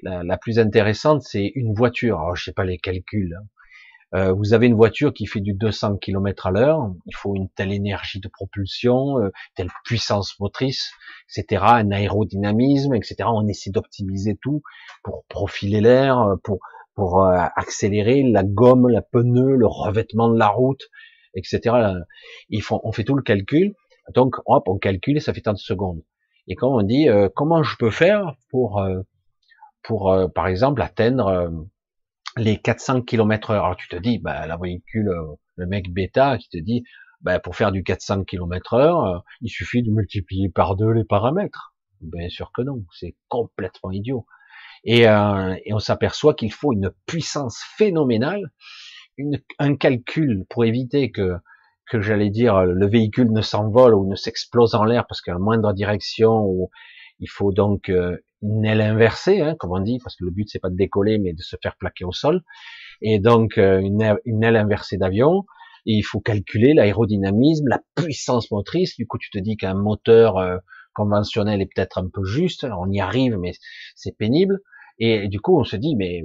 la, 0.03 0.37
plus 0.37 0.59
intéressante, 0.59 1.21
c'est 1.23 1.51
une 1.55 1.73
voiture. 1.73 2.19
Alors, 2.19 2.35
je 2.35 2.43
sais 2.43 2.53
pas 2.53 2.65
les 2.65 2.77
calculs. 2.77 3.37
Hein. 3.39 3.45
Euh, 4.15 4.31
vous 4.31 4.53
avez 4.53 4.67
une 4.67 4.75
voiture 4.75 5.11
qui 5.11 5.25
fait 5.25 5.39
du 5.39 5.53
200 5.53 5.97
km 5.97 6.45
à 6.45 6.51
l'heure, 6.51 6.93
il 7.07 7.15
faut 7.15 7.35
une 7.35 7.49
telle 7.49 7.73
énergie 7.73 8.19
de 8.19 8.27
propulsion, 8.27 9.19
euh, 9.19 9.31
telle 9.55 9.69
puissance 9.85 10.39
motrice, 10.39 10.91
etc., 11.35 11.63
un 11.65 11.89
aérodynamisme, 11.89 12.93
etc. 12.93 13.15
On 13.25 13.47
essaie 13.47 13.71
d'optimiser 13.71 14.37
tout 14.39 14.61
pour 15.03 15.25
profiler 15.29 15.81
l'air, 15.81 16.35
pour 16.43 16.59
pour 16.95 17.23
euh, 17.23 17.45
accélérer 17.55 18.23
la 18.23 18.43
gomme, 18.43 18.87
la 18.87 19.01
pneu, 19.01 19.55
le 19.55 19.67
revêtement 19.67 20.29
de 20.29 20.37
la 20.37 20.47
route, 20.47 20.89
etc. 21.35 21.75
On 22.51 22.91
fait 22.91 23.03
tout 23.03 23.15
le 23.15 23.23
calcul. 23.23 23.73
Donc, 24.13 24.35
hop, 24.45 24.67
on 24.67 24.77
calcule 24.77 25.17
et 25.17 25.19
ça 25.19 25.33
fait 25.33 25.41
tant 25.41 25.53
de 25.53 25.57
secondes. 25.57 26.01
Et 26.47 26.55
quand 26.55 26.69
on 26.75 26.81
dit 26.83 27.09
euh, 27.09 27.29
comment 27.33 27.63
je 27.63 27.77
peux 27.77 27.89
faire 27.89 28.35
pour, 28.49 28.85
euh, 29.83 30.27
pour 30.27 30.33
par 30.33 30.47
exemple 30.47 30.81
atteindre 30.81 31.65
les 32.37 32.57
400 32.57 33.01
km 33.01 33.51
heure. 33.51 33.65
Alors 33.65 33.77
tu 33.77 33.87
te 33.87 33.95
dis, 33.95 34.19
bah, 34.19 34.47
la 34.47 34.57
véhicule, 34.57 35.11
le 35.55 35.65
mec 35.67 35.91
bêta 35.91 36.37
qui 36.37 36.49
te 36.49 36.57
dit, 36.57 36.83
bah, 37.21 37.39
pour 37.39 37.55
faire 37.55 37.71
du 37.71 37.83
400 37.83 38.23
km 38.23 38.73
heure, 38.73 39.23
il 39.41 39.49
suffit 39.49 39.83
de 39.83 39.91
multiplier 39.91 40.49
par 40.49 40.75
deux 40.75 40.91
les 40.91 41.05
paramètres. 41.05 41.73
Bien 42.01 42.29
sûr 42.29 42.51
que 42.53 42.61
non, 42.61 42.83
c'est 42.91 43.15
complètement 43.29 43.91
idiot. 43.91 44.25
Et, 44.83 45.07
euh, 45.07 45.55
on 45.71 45.79
s'aperçoit 45.79 46.33
qu'il 46.33 46.51
faut 46.51 46.73
une 46.73 46.91
puissance 47.05 47.61
phénoménale, 47.77 48.51
un 49.59 49.75
calcul 49.75 50.45
pour 50.49 50.65
éviter 50.65 51.11
que, 51.11 51.37
que 51.89 52.01
j'allais 52.01 52.29
dire 52.29 52.63
le 52.65 52.87
véhicule 52.87 53.31
ne 53.31 53.41
s'envole 53.41 53.93
ou 53.93 54.09
ne 54.09 54.15
s'explose 54.15 54.75
en 54.75 54.83
l'air 54.83 55.05
parce 55.07 55.21
qu'à 55.21 55.33
la 55.33 55.39
moindre 55.39 55.71
direction 55.73 56.41
où 56.41 56.69
il 57.19 57.29
faut 57.29 57.51
donc 57.51 57.89
euh, 57.89 58.17
une 58.41 58.65
aile 58.65 58.81
inversée, 58.81 59.41
hein, 59.41 59.55
comme 59.57 59.71
on 59.71 59.79
dit, 59.79 59.99
parce 60.03 60.15
que 60.15 60.25
le 60.25 60.31
but 60.31 60.49
c'est 60.49 60.59
pas 60.59 60.69
de 60.69 60.75
décoller 60.75 61.17
mais 61.19 61.33
de 61.33 61.41
se 61.41 61.55
faire 61.61 61.75
plaquer 61.77 62.05
au 62.05 62.11
sol, 62.11 62.43
et 63.01 63.19
donc 63.19 63.57
euh, 63.57 63.79
une, 63.79 64.01
aile, 64.01 64.55
inversée 64.55 64.97
d'avion. 64.97 65.45
Et 65.85 65.95
il 65.95 66.03
faut 66.03 66.21
calculer 66.21 66.73
l'aérodynamisme, 66.73 67.67
la 67.67 67.81
puissance 67.95 68.51
motrice. 68.51 68.95
Du 68.95 69.05
coup, 69.05 69.17
tu 69.17 69.29
te 69.29 69.37
dis 69.37 69.57
qu'un 69.57 69.73
moteur 69.73 70.35
conventionnel 70.93 71.61
est 71.61 71.65
peut-être 71.65 71.97
un 71.97 72.07
peu 72.07 72.23
juste. 72.23 72.63
on 72.63 72.89
y 72.89 73.01
arrive, 73.01 73.37
mais 73.37 73.51
c'est 73.93 74.15
pénible. 74.17 74.61
Et 74.97 75.27
du 75.27 75.41
coup, 75.41 75.59
on 75.59 75.65
se 75.65 75.75
dit, 75.75 75.97
mais 75.97 76.23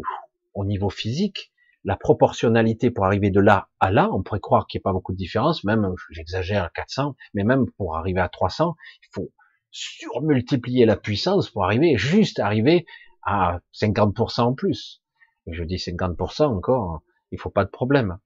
au 0.54 0.64
niveau 0.64 0.90
physique, 0.90 1.50
la 1.84 1.96
proportionnalité 1.96 2.90
pour 2.90 3.06
arriver 3.06 3.30
de 3.30 3.40
là 3.40 3.68
à 3.80 3.90
là, 3.90 4.10
on 4.12 4.22
pourrait 4.22 4.40
croire 4.40 4.66
qu'il 4.66 4.78
n'y 4.78 4.82
a 4.82 4.86
pas 4.88 4.92
beaucoup 4.92 5.12
de 5.12 5.16
différence, 5.16 5.64
même, 5.64 5.94
j'exagère, 6.10 6.64
à 6.64 6.70
400, 6.70 7.14
mais 7.34 7.44
même 7.44 7.66
pour 7.76 7.96
arriver 7.96 8.20
à 8.20 8.28
300, 8.28 8.74
il 9.02 9.08
faut 9.12 9.30
surmultiplier 9.70 10.86
la 10.86 10.96
puissance 10.96 11.50
pour 11.50 11.64
arriver, 11.64 11.96
juste 11.96 12.38
arriver 12.38 12.86
à 13.22 13.60
50% 13.74 14.40
en 14.40 14.54
plus. 14.54 15.02
Je 15.46 15.62
dis 15.64 15.76
50% 15.76 16.44
encore, 16.44 17.02
il 17.32 17.38
faut 17.38 17.50
pas 17.50 17.64
de 17.64 17.70
problème. 17.70 18.18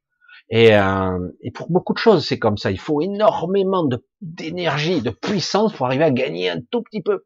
Et, 0.49 0.75
euh, 0.75 1.29
et 1.41 1.51
pour 1.51 1.71
beaucoup 1.71 1.93
de 1.93 1.99
choses, 1.99 2.27
c'est 2.27 2.39
comme 2.39 2.59
ça. 2.59 2.71
Il 2.71 2.79
faut 2.79 3.01
énormément 3.01 3.89
d'énergie, 4.21 5.01
de 5.01 5.11
puissance 5.11 5.73
pour 5.73 5.87
arriver 5.87 6.05
à 6.05 6.11
gagner 6.11 6.51
un 6.51 6.61
tout 6.71 6.83
petit 6.83 7.03
peu. 7.03 7.25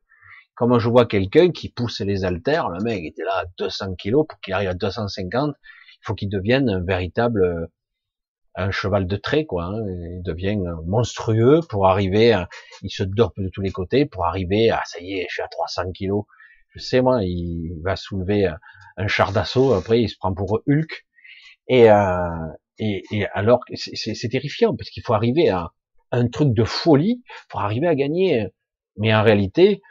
Comme 0.54 0.78
je 0.78 0.88
vois 0.88 1.06
quelqu'un 1.06 1.50
qui 1.50 1.70
pousse 1.70 2.00
les 2.00 2.24
haltères, 2.24 2.70
le 2.70 2.82
mec 2.82 3.04
était 3.04 3.24
là 3.24 3.42
à 3.42 3.44
200 3.58 3.94
kilos, 3.96 4.26
pour 4.28 4.40
qu'il 4.40 4.54
arrive 4.54 4.70
à 4.70 4.74
250, 4.74 5.54
il 5.60 5.98
faut 6.02 6.14
qu'il 6.14 6.30
devienne 6.30 6.68
un 6.70 6.82
véritable 6.82 7.68
un 8.56 8.70
cheval 8.70 9.06
de 9.06 9.16
trait, 9.16 9.44
quoi. 9.44 9.64
Hein. 9.64 9.84
Il 9.88 10.22
devient 10.22 10.58
monstrueux 10.86 11.60
pour 11.68 11.86
arriver, 11.86 12.32
à, 12.32 12.48
il 12.82 12.90
se 12.90 13.02
dorpe 13.02 13.38
de 13.38 13.48
tous 13.48 13.60
les 13.60 13.70
côtés 13.70 14.06
pour 14.06 14.26
arriver 14.26 14.70
à, 14.70 14.82
ça 14.86 15.00
y 15.00 15.18
est, 15.18 15.26
je 15.28 15.34
suis 15.34 15.42
à 15.42 15.48
300 15.48 15.92
kilos. 15.92 16.24
Je 16.70 16.80
sais, 16.80 17.00
moi, 17.00 17.20
il 17.22 17.80
va 17.82 17.96
soulever 17.96 18.50
un 18.96 19.08
char 19.08 19.32
d'assaut, 19.32 19.72
après 19.72 20.02
il 20.02 20.08
se 20.08 20.16
prend 20.18 20.34
pour 20.34 20.60
Hulk. 20.66 21.06
Et, 21.68 21.90
euh, 21.90 22.28
et, 22.78 23.02
et 23.10 23.26
alors, 23.28 23.60
c'est 23.74 24.28
terrifiant, 24.28 24.74
parce 24.76 24.90
qu'il 24.90 25.02
faut 25.02 25.14
arriver 25.14 25.48
à 25.48 25.72
un 26.12 26.28
truc 26.28 26.52
de 26.52 26.64
folie 26.64 27.22
pour 27.48 27.60
arriver 27.60 27.86
à 27.86 27.94
gagner. 27.94 28.46
Mais 28.96 29.14
en 29.14 29.22
réalité, 29.22 29.82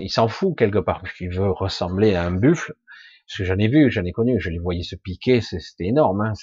il 0.00 0.10
s'en 0.10 0.28
fout 0.28 0.56
quelque 0.56 0.78
part, 0.78 1.00
parce 1.00 1.14
qu'il 1.14 1.30
veut 1.30 1.50
ressembler 1.50 2.14
à 2.14 2.24
un 2.24 2.32
buffle. 2.32 2.74
Parce 3.26 3.38
que 3.38 3.44
j'en 3.44 3.58
ai 3.58 3.68
vu, 3.68 3.90
j'en 3.90 4.04
ai 4.04 4.12
connu, 4.12 4.38
je 4.38 4.50
les 4.50 4.58
voyais 4.58 4.82
se 4.82 4.96
piquer, 4.96 5.40
c'était 5.40 5.86
énorme. 5.86 6.20
Hein, 6.20 6.34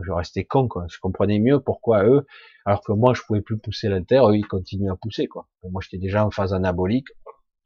je 0.00 0.12
restais 0.12 0.44
con, 0.44 0.68
quoi. 0.68 0.86
Je 0.88 0.98
comprenais 0.98 1.38
mieux 1.38 1.60
pourquoi 1.60 2.04
eux, 2.04 2.26
alors 2.64 2.82
que 2.82 2.92
moi, 2.92 3.14
je 3.14 3.22
pouvais 3.22 3.42
plus 3.42 3.58
pousser 3.58 3.88
l'inter, 3.88 4.20
eux, 4.26 4.36
ils 4.36 4.46
continuent 4.46 4.90
à 4.90 4.96
pousser, 4.96 5.26
quoi. 5.26 5.48
Moi, 5.64 5.82
j'étais 5.82 5.98
déjà 5.98 6.24
en 6.24 6.30
phase 6.30 6.54
anabolique, 6.54 7.08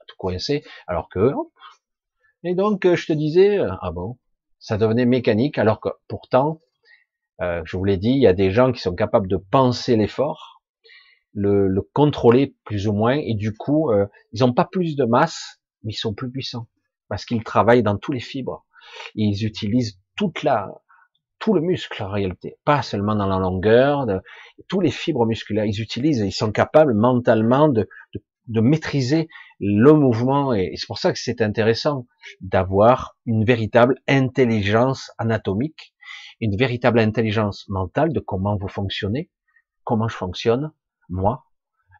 tout 0.07 0.17
coincé, 0.19 0.65
alors 0.87 1.09
que 1.09 1.33
Et 2.45 2.55
donc, 2.55 2.85
euh, 2.85 2.97
je 2.97 3.07
te 3.07 3.13
disais, 3.13 3.59
euh, 3.59 3.71
ah 3.81 3.93
bon, 3.93 4.19
ça 4.59 4.79
devenait 4.79 5.07
mécanique, 5.07 5.59
alors 5.59 5.81
que 5.81 5.91
pourtant, 6.09 6.61
euh, 7.41 7.63
je 7.65 7.77
vous 7.77 7.85
l'ai 7.85 7.97
dit, 7.97 8.11
il 8.11 8.23
y 8.23 8.27
a 8.27 8.33
des 8.33 8.51
gens 8.51 8.73
qui 8.73 8.81
sont 8.81 8.95
capables 8.95 9.29
de 9.29 9.37
penser 9.37 9.97
l'effort, 9.97 10.63
le, 11.33 11.69
le, 11.69 11.83
contrôler 11.83 12.57
plus 12.65 12.89
ou 12.89 12.93
moins, 12.93 13.17
et 13.17 13.35
du 13.35 13.55
coup, 13.55 13.93
ils 14.33 14.41
n'ont 14.41 14.55
pas 14.55 14.65
plus 14.65 14.97
de 14.97 15.05
masse, 15.05 15.61
mais 15.83 15.93
ils 15.93 15.97
sont 15.97 16.15
plus 16.15 16.31
puissants, 16.31 16.67
parce 17.09 17.27
qu'ils 17.27 17.45
travaillent 17.45 17.83
dans 17.83 17.99
tous 17.99 18.13
les 18.13 18.21
fibres. 18.21 18.65
ils 19.15 19.45
utilisent 19.45 20.01
toute 20.17 20.43
la, 20.43 20.71
tout 21.39 21.55
le 21.55 21.61
muscle 21.61 22.03
en 22.03 22.11
réalité, 22.11 22.57
pas 22.65 22.83
seulement 22.83 23.15
dans 23.15 23.27
la 23.27 23.39
longueur, 23.39 24.07
de, 24.07 24.21
tous 24.69 24.81
les 24.81 24.91
fibres 24.91 25.27
musculaires. 25.27 25.65
Ils 25.65 25.81
utilisent, 25.81 26.21
ils 26.21 26.33
sont 26.33 26.53
capables 26.53 26.95
mentalement 26.95 27.69
de, 27.69 27.89
de, 28.47 28.61
maîtriser 28.61 29.29
le 29.61 29.93
mouvement, 29.93 30.55
et, 30.55 30.71
et 30.73 30.77
c'est 30.77 30.87
pour 30.87 30.99
ça 30.99 31.13
que 31.13 31.19
c'est 31.19 31.43
intéressant 31.43 32.07
d'avoir 32.41 33.17
une 33.27 33.45
véritable 33.45 33.97
intelligence 34.09 35.11
anatomique, 35.19 35.95
une 36.41 36.57
véritable 36.57 36.99
intelligence 36.99 37.69
mentale 37.69 38.13
de 38.13 38.21
comment 38.21 38.57
vous 38.57 38.69
fonctionnez, 38.69 39.31
comment 39.85 40.09
je 40.09 40.17
fonctionne, 40.17 40.73
moi, 41.09 41.45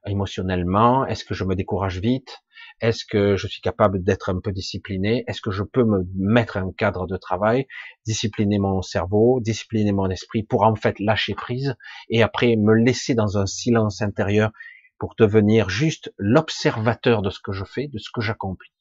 émotionnellement? 0.07 1.07
Est-ce 1.07 1.25
que 1.25 1.35
je 1.35 1.45
me 1.45 1.55
décourage 1.55 1.99
vite? 1.99 2.43
Est-ce 2.81 3.05
que 3.07 3.37
je 3.37 3.47
suis 3.47 3.63
capable 3.63 4.03
d'être 4.03 4.29
un 4.29 4.41
peu 4.41 4.53
discipliné? 4.53 5.25
Est-ce 5.27 5.41
que 5.41 5.51
je 5.51 5.63
peux 5.63 5.85
me 5.85 6.07
mettre 6.15 6.59
un 6.59 6.73
cadre 6.73 7.07
de 7.07 7.17
travail, 7.17 7.67
discipliner 8.05 8.59
mon 8.59 8.83
cerveau, 8.83 9.41
discipliner 9.41 9.93
mon 9.93 10.11
esprit 10.11 10.43
pour 10.43 10.63
en 10.63 10.75
fait 10.75 10.99
lâcher 11.01 11.35
prise 11.35 11.75
et 12.11 12.23
après 12.23 12.57
me 12.57 12.75
laisser 12.75 13.15
dans 13.15 13.39
un 13.39 13.47
silence 13.47 14.03
intérieur 14.03 14.51
pour 14.99 15.15
devenir 15.19 15.69
juste 15.71 16.13
l'observateur 16.19 17.23
de 17.23 17.31
ce 17.31 17.41
que 17.41 17.53
je 17.53 17.65
fais, 17.65 17.89
de 17.89 17.99
ce 17.99 18.11
que 18.13 18.21
j'accomplis. 18.21 18.73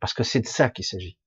Parce 0.00 0.14
que 0.14 0.22
c'est 0.22 0.40
de 0.40 0.46
ça 0.46 0.70
qu'il 0.70 0.84
s'agit. 0.84 1.18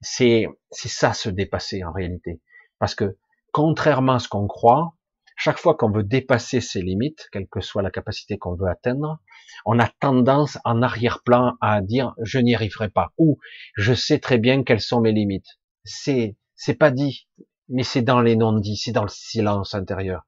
C'est, 0.00 0.46
c'est 0.70 0.88
ça 0.88 1.12
se 1.12 1.28
dépasser 1.28 1.84
en 1.84 1.92
réalité. 1.92 2.40
Parce 2.78 2.94
que 2.94 3.16
contrairement 3.52 4.14
à 4.14 4.18
ce 4.18 4.28
qu'on 4.28 4.46
croit, 4.46 4.94
chaque 5.38 5.58
fois 5.58 5.76
qu'on 5.76 5.90
veut 5.90 6.02
dépasser 6.02 6.60
ses 6.60 6.82
limites, 6.82 7.28
quelle 7.32 7.46
que 7.46 7.60
soit 7.60 7.80
la 7.80 7.90
capacité 7.90 8.38
qu'on 8.38 8.56
veut 8.56 8.68
atteindre, 8.68 9.20
on 9.64 9.78
a 9.78 9.88
tendance 10.00 10.58
en 10.64 10.82
arrière-plan 10.82 11.54
à 11.60 11.80
dire 11.80 12.14
je 12.22 12.38
n'y 12.38 12.54
arriverai 12.54 12.90
pas 12.90 13.12
ou 13.18 13.38
je 13.76 13.94
sais 13.94 14.18
très 14.18 14.38
bien 14.38 14.64
quelles 14.64 14.80
sont 14.80 15.00
mes 15.00 15.12
limites. 15.12 15.58
C'est 15.84 16.36
c'est 16.56 16.74
pas 16.74 16.90
dit, 16.90 17.28
mais 17.68 17.84
c'est 17.84 18.02
dans 18.02 18.20
les 18.20 18.34
non-dits, 18.34 18.76
c'est 18.76 18.92
dans 18.92 19.04
le 19.04 19.08
silence 19.08 19.74
intérieur. 19.74 20.26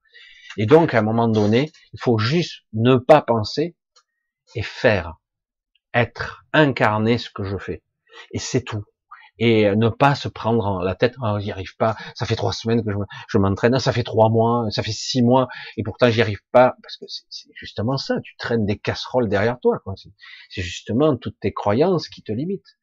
Et 0.57 0.67
donc, 0.67 0.95
à 0.95 1.01
un 1.01 1.03
moment 1.03 1.29
donné, 1.29 1.73
il 1.93 2.01
faut 2.01 2.19
juste 2.19 2.63
ne 2.73 2.97
pas 2.97 3.21
penser 3.21 3.77
et 4.55 4.63
faire, 4.63 5.17
être, 5.93 6.45
incarner 6.53 7.19
ce 7.19 7.31
que 7.31 7.43
je 7.43 7.59
fais. 7.59 7.83
Et 8.33 8.39
c'est 8.39 8.63
tout. 8.63 8.85
Et 9.43 9.75
ne 9.75 9.89
pas 9.89 10.15
se 10.15 10.29
prendre 10.29 10.83
la 10.85 10.95
tête, 10.95 11.15
oh, 11.23 11.39
j'y 11.41 11.51
arrive 11.51 11.75
pas, 11.77 11.97
ça 12.15 12.27
fait 12.27 12.37
trois 12.37 12.53
semaines 12.53 12.85
que 12.85 12.91
je, 13.29 13.39
m'entraîne, 13.39 13.79
ça 13.79 13.93
fait 13.93 14.03
trois 14.03 14.29
mois, 14.29 14.67
ça 14.71 14.83
fait 14.83 14.93
six 14.93 15.23
mois, 15.23 15.49
et 15.77 15.83
pourtant 15.83 16.11
j'y 16.11 16.21
arrive 16.21 16.43
pas, 16.53 16.75
parce 16.83 16.99
que 16.99 17.07
c'est 17.09 17.49
justement 17.55 17.97
ça, 17.97 18.21
tu 18.23 18.37
traînes 18.37 18.67
des 18.67 18.79
casseroles 18.79 19.29
derrière 19.29 19.59
toi, 19.61 19.83
C'est 20.51 20.63
justement 20.63 21.17
toutes 21.17 21.41
tes 21.41 21.53
croyances 21.53 22.09
qui 22.09 22.23
te 22.23 22.33
limitent. 22.33 22.77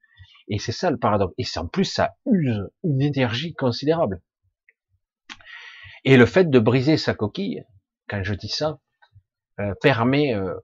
Et 0.48 0.60
c'est 0.60 0.72
ça 0.72 0.90
le 0.90 0.98
paradoxe. 0.98 1.34
Et 1.38 1.60
en 1.60 1.68
plus, 1.68 1.86
ça 1.86 2.16
use 2.26 2.70
une 2.84 3.02
énergie 3.02 3.54
considérable. 3.54 4.22
Et 6.06 6.16
le 6.18 6.26
fait 6.26 6.50
de 6.50 6.60
briser 6.60 6.98
sa 6.98 7.14
coquille, 7.14 7.64
quand 8.08 8.24
je 8.24 8.34
dis 8.34 8.50
ça, 8.50 8.80
euh, 9.60 9.74
permet 9.82 10.34
euh, 10.34 10.56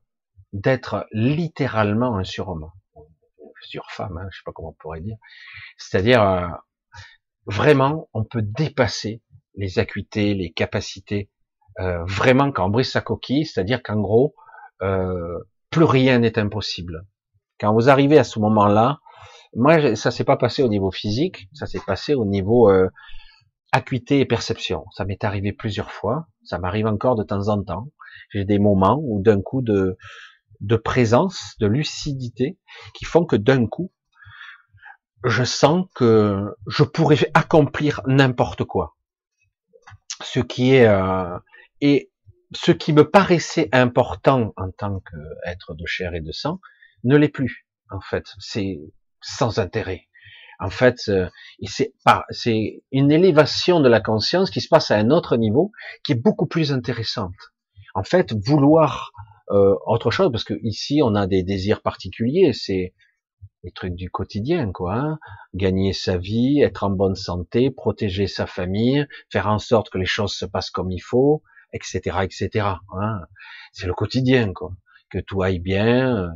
d'être 0.54 1.08
littéralement 1.12 2.16
un 2.18 2.24
surhomme, 2.24 2.72
surfemme, 3.64 4.18
hein, 4.18 4.28
je 4.32 4.38
sais 4.38 4.44
pas 4.46 4.52
comment 4.54 4.70
on 4.70 4.74
pourrait 4.80 5.02
dire. 5.02 5.18
C'est-à-dire 5.78 6.22
euh, 6.22 6.48
vraiment, 7.46 8.10
on 8.14 8.24
peut 8.24 8.42
dépasser 8.42 9.22
les 9.56 9.80
acuités, 9.80 10.34
les 10.34 10.52
capacités. 10.52 11.30
vraiment, 11.78 12.52
quand 12.52 12.68
on 12.68 12.70
brise 12.70 12.92
sa 12.92 13.02
coquille, 13.02 13.46
c'est-à-dire 13.46 13.82
qu'en 13.84 14.00
gros, 14.00 14.36
plus 14.80 15.84
rien 15.84 16.20
n'est 16.20 16.40
impossible. 16.40 17.06
Quand 17.60 17.74
vous 17.74 17.90
arrivez 17.90 18.18
à 18.18 18.24
ce 18.24 18.40
moment-là, 18.40 19.00
moi, 19.56 19.96
ça 19.96 20.12
s'est 20.12 20.24
pas 20.24 20.38
passé 20.38 20.64
au 20.64 20.70
niveau 20.70 20.92
physique, 20.92 21.50
ça 21.54 21.68
s'est 21.68 21.82
passé 21.86 22.16
au 22.16 22.26
niveau 22.26 22.70
acuité 23.74 24.20
et 24.20 24.26
perception. 24.26 24.86
Ça 24.96 25.04
m'est 25.04 25.24
arrivé 25.24 25.52
plusieurs 25.52 25.92
fois, 25.92 26.28
ça 26.44 26.60
m'arrive 26.60 26.88
encore 26.88 27.16
de 27.16 27.24
temps 27.24 27.50
en 27.50 27.62
temps. 27.64 27.90
J'ai 28.30 28.46
des 28.46 28.60
moments 28.60 29.00
où 29.04 29.22
d'un 29.22 29.42
coup 29.42 29.62
de, 29.62 29.98
de 30.64 30.76
présence, 30.78 31.56
de 31.60 31.68
lucidité, 31.68 32.58
qui 32.96 33.06
font 33.06 33.26
que 33.26 33.36
d'un 33.36 33.68
coup, 33.68 33.92
je 35.26 35.44
sens 35.44 35.86
que 35.94 36.56
je 36.68 36.84
pourrais 36.84 37.30
accomplir 37.34 38.02
n'importe 38.08 38.64
quoi. 38.64 38.96
Ce 40.22 40.40
qui 40.40 40.74
est 40.74 40.88
euh, 40.88 41.38
et 41.82 42.12
ce 42.56 42.72
qui 42.72 42.94
me 42.94 43.10
paraissait 43.10 43.70
important 43.72 44.54
en 44.58 44.72
tant 44.72 45.00
qu'être 45.00 45.74
de 45.76 45.86
chair 45.86 46.14
et 46.14 46.22
de 46.22 46.32
sang 46.32 46.60
ne 47.04 47.18
l'est 47.18 47.30
plus. 47.30 47.68
En 47.90 48.00
fait, 48.00 48.26
c'est 48.40 48.80
sans 49.22 49.60
intérêt. 49.60 50.08
En 50.60 50.70
fait, 50.70 50.98
euh, 51.10 51.30
c'est 51.66 51.94
c'est 52.30 52.84
une 52.92 53.12
élévation 53.12 53.80
de 53.82 53.90
la 53.90 54.00
conscience 54.00 54.50
qui 54.50 54.62
se 54.62 54.70
passe 54.70 54.92
à 54.92 54.96
un 54.96 55.10
autre 55.10 55.36
niveau, 55.36 55.72
qui 56.06 56.14
est 56.14 56.22
beaucoup 56.22 56.46
plus 56.46 56.72
intéressante. 56.72 57.36
En 57.96 58.04
fait, 58.04 58.34
vouloir 58.46 59.12
euh, 59.52 59.76
autre 59.86 60.12
chose, 60.12 60.32
parce 60.32 60.44
que 60.44 60.54
ici 60.64 61.02
on 61.04 61.16
a 61.16 61.28
des 61.28 61.44
désirs 61.44 61.82
particuliers, 61.82 62.54
c'est 62.54 62.94
les 63.64 63.72
trucs 63.72 63.96
du 63.96 64.10
quotidien, 64.10 64.72
quoi. 64.72 64.96
Hein. 64.96 65.20
Gagner 65.54 65.94
sa 65.94 66.18
vie, 66.18 66.62
être 66.62 66.84
en 66.84 66.90
bonne 66.90 67.16
santé, 67.16 67.72
protéger 67.72 68.28
sa 68.28 68.46
famille, 68.46 69.06
faire 69.30 69.48
en 69.48 69.60
sorte 69.60 69.90
que 69.90 69.98
les 69.98 70.06
choses 70.06 70.34
se 70.34 70.46
passent 70.46 70.70
comme 70.70 70.92
il 70.92 71.00
faut, 71.00 71.44
etc., 71.72 72.18
etc. 72.24 72.68
Hein. 72.98 73.22
C'est 73.72 73.88
le 73.88 73.94
quotidien, 73.94 74.54
quoi. 74.54 74.72
Que 75.10 75.20
tout 75.20 75.44
aille 75.44 75.60
bien, 75.60 76.34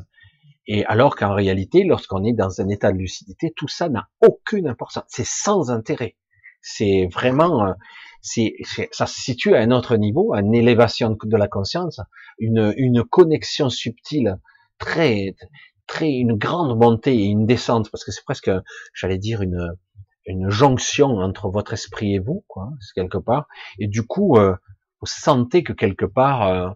et 0.67 0.85
alors 0.85 1.15
qu'en 1.15 1.33
réalité, 1.33 1.83
lorsqu'on 1.83 2.23
est 2.25 2.33
dans 2.33 2.61
un 2.61 2.67
état 2.67 2.91
de 2.91 2.97
lucidité, 2.97 3.53
tout 3.55 3.69
ça 3.69 3.87
n'a 3.87 4.09
aucune 4.21 4.67
importance. 4.67 5.05
C'est 5.07 5.25
sans 5.25 5.71
intérêt. 5.71 6.17
C'est 6.61 7.07
vraiment, 7.11 7.67
euh, 7.67 7.73
c'est, 8.21 8.53
ça 8.91 9.05
se 9.05 9.19
situe 9.19 9.55
à 9.55 9.59
un 9.59 9.71
autre 9.71 9.95
niveau, 9.95 10.33
à 10.33 10.41
une 10.41 10.53
élévation 10.53 11.17
de 11.21 11.37
la 11.37 11.47
conscience, 11.47 12.01
une, 12.39 12.73
une 12.77 13.03
connexion 13.03 13.69
subtile, 13.69 14.39
très, 14.77 15.35
très, 15.87 16.11
une 16.11 16.33
grande 16.33 16.77
montée 16.77 17.15
et 17.15 17.25
une 17.25 17.45
descente, 17.45 17.89
parce 17.91 18.03
que 18.03 18.11
c'est 18.11 18.25
presque, 18.25 18.51
j'allais 18.93 19.17
dire, 19.17 19.41
une, 19.41 19.75
une 20.25 20.49
jonction 20.49 21.17
entre 21.17 21.49
votre 21.49 21.73
esprit 21.73 22.15
et 22.15 22.19
vous, 22.19 22.43
quoi, 22.47 22.69
quelque 22.95 23.17
part. 23.17 23.47
Et 23.79 23.87
du 23.87 24.03
coup, 24.03 24.37
euh, 24.37 24.55
vous 25.01 25.07
sentez 25.07 25.63
que 25.63 25.73
quelque 25.73 26.05
part, 26.05 26.47
euh, 26.47 26.69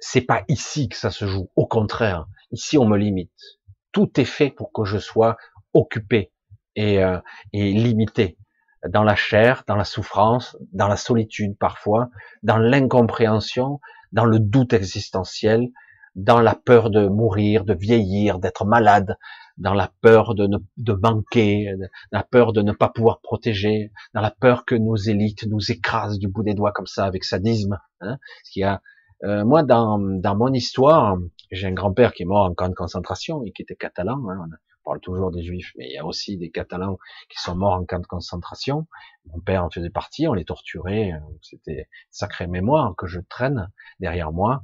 c'est 0.00 0.20
pas 0.20 0.44
ici 0.48 0.88
que 0.88 0.96
ça 0.96 1.10
se 1.10 1.26
joue. 1.26 1.50
Au 1.56 1.66
contraire, 1.66 2.26
Ici, 2.50 2.78
on 2.78 2.86
me 2.86 2.96
limite. 2.96 3.58
Tout 3.92 4.18
est 4.20 4.24
fait 4.24 4.50
pour 4.50 4.72
que 4.72 4.84
je 4.84 4.98
sois 4.98 5.36
occupé 5.74 6.32
et, 6.76 7.02
euh, 7.02 7.18
et 7.52 7.72
limité 7.72 8.38
dans 8.86 9.02
la 9.02 9.16
chair, 9.16 9.64
dans 9.66 9.76
la 9.76 9.84
souffrance, 9.84 10.56
dans 10.72 10.88
la 10.88 10.96
solitude 10.96 11.56
parfois, 11.58 12.10
dans 12.42 12.58
l'incompréhension, 12.58 13.80
dans 14.12 14.24
le 14.24 14.38
doute 14.38 14.72
existentiel, 14.72 15.68
dans 16.14 16.40
la 16.40 16.54
peur 16.54 16.90
de 16.90 17.06
mourir, 17.06 17.64
de 17.64 17.74
vieillir, 17.74 18.38
d'être 18.38 18.64
malade, 18.64 19.16
dans 19.56 19.74
la 19.74 19.90
peur 20.00 20.34
de, 20.34 20.46
ne, 20.46 20.58
de 20.76 20.92
manquer, 20.92 21.72
la 22.12 22.22
peur 22.22 22.52
de 22.52 22.62
ne 22.62 22.72
pas 22.72 22.88
pouvoir 22.88 23.20
protéger, 23.20 23.92
dans 24.14 24.20
la 24.20 24.30
peur 24.30 24.64
que 24.64 24.74
nos 24.74 24.96
élites 24.96 25.46
nous 25.46 25.70
écrasent 25.70 26.18
du 26.18 26.28
bout 26.28 26.42
des 26.42 26.54
doigts 26.54 26.72
comme 26.72 26.86
ça 26.86 27.04
avec 27.04 27.24
sadisme. 27.24 27.78
Hein, 28.00 28.18
ce 28.44 28.62
a 28.62 28.80
euh, 29.24 29.44
moi, 29.44 29.64
dans, 29.64 29.98
dans 29.98 30.36
mon 30.36 30.52
histoire, 30.52 31.18
j'ai 31.50 31.66
un 31.66 31.72
grand-père 31.72 32.12
qui 32.12 32.22
est 32.22 32.26
mort 32.26 32.44
en 32.44 32.54
camp 32.54 32.68
de 32.68 32.74
concentration 32.74 33.42
et 33.42 33.50
qui 33.50 33.62
était 33.62 33.74
catalan. 33.74 34.22
Hein, 34.30 34.48
parle 34.88 35.00
toujours 35.00 35.30
des 35.30 35.42
juifs, 35.42 35.72
mais 35.76 35.86
il 35.88 35.92
y 35.92 35.98
a 35.98 36.06
aussi 36.06 36.38
des 36.38 36.50
catalans 36.50 36.98
qui 37.28 37.38
sont 37.38 37.54
morts 37.54 37.74
en 37.74 37.84
camp 37.84 38.00
de 38.00 38.06
concentration. 38.06 38.86
Mon 39.26 39.40
père 39.40 39.64
en 39.64 39.70
faisait 39.70 39.90
partie, 39.90 40.26
on 40.26 40.32
les 40.32 40.46
torturait. 40.46 41.12
Euh, 41.12 41.18
c'était 41.42 41.88
sacrée 42.10 42.46
mémoire 42.46 42.94
que 42.96 43.06
je 43.06 43.20
traîne 43.20 43.70
derrière 44.00 44.32
moi. 44.32 44.62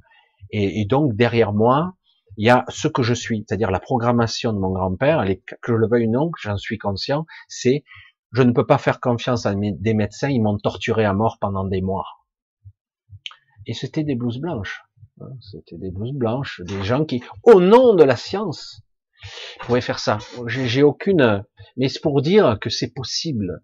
Et, 0.51 0.84
donc, 0.84 1.14
derrière 1.14 1.52
moi, 1.52 1.94
il 2.36 2.46
y 2.46 2.51
a 2.51 2.64
ce 2.68 2.86
que 2.86 3.02
je 3.02 3.14
suis, 3.14 3.44
c'est-à-dire 3.46 3.70
la 3.70 3.80
programmation 3.80 4.52
de 4.52 4.59
mon 4.59 4.70
grand-père, 4.70 5.24
que 5.62 5.72
je 5.72 5.76
le 5.76 5.88
veuille 5.88 6.06
ou 6.06 6.10
non, 6.10 6.30
j'en 6.40 6.56
suis 6.56 6.78
conscient, 6.78 7.26
c'est 7.48 7.82
je 8.32 8.42
ne 8.42 8.52
peux 8.52 8.66
pas 8.66 8.78
faire 8.78 9.01
confiance 9.01 9.46
à 9.46 9.55
des 9.55 9.94
médecins, 9.94 10.28
ils 10.28 10.42
m'ont 10.42 10.59
torturé 10.59 11.05
à 11.05 11.12
mort 11.12 11.38
pendant 11.40 11.64
des 11.64 11.80
mois. 11.80 12.06
Et 13.66 13.74
c'était 13.74 14.05
des 14.05 14.14
blouses 14.14 14.38
blanches. 14.38 14.82
Hein, 15.20 15.30
c'était 15.40 15.78
des 15.78 15.90
blouses 15.90 16.14
blanches, 16.14 16.60
des 16.60 16.82
gens 16.84 17.05
qui, 17.05 17.22
au 17.42 17.60
nom 17.60 17.94
de 17.94 18.05
la 18.05 18.16
science, 18.16 18.82
pouvaient 19.60 19.80
faire 19.80 19.98
ça. 19.98 20.18
J'ai 20.46 20.82
aucune, 20.82 21.44
mais 21.76 21.88
c'est 21.88 22.01
pour 22.01 22.22
dire 22.22 22.59
que 22.60 22.70
c'est 22.70 22.92
possible. 22.92 23.62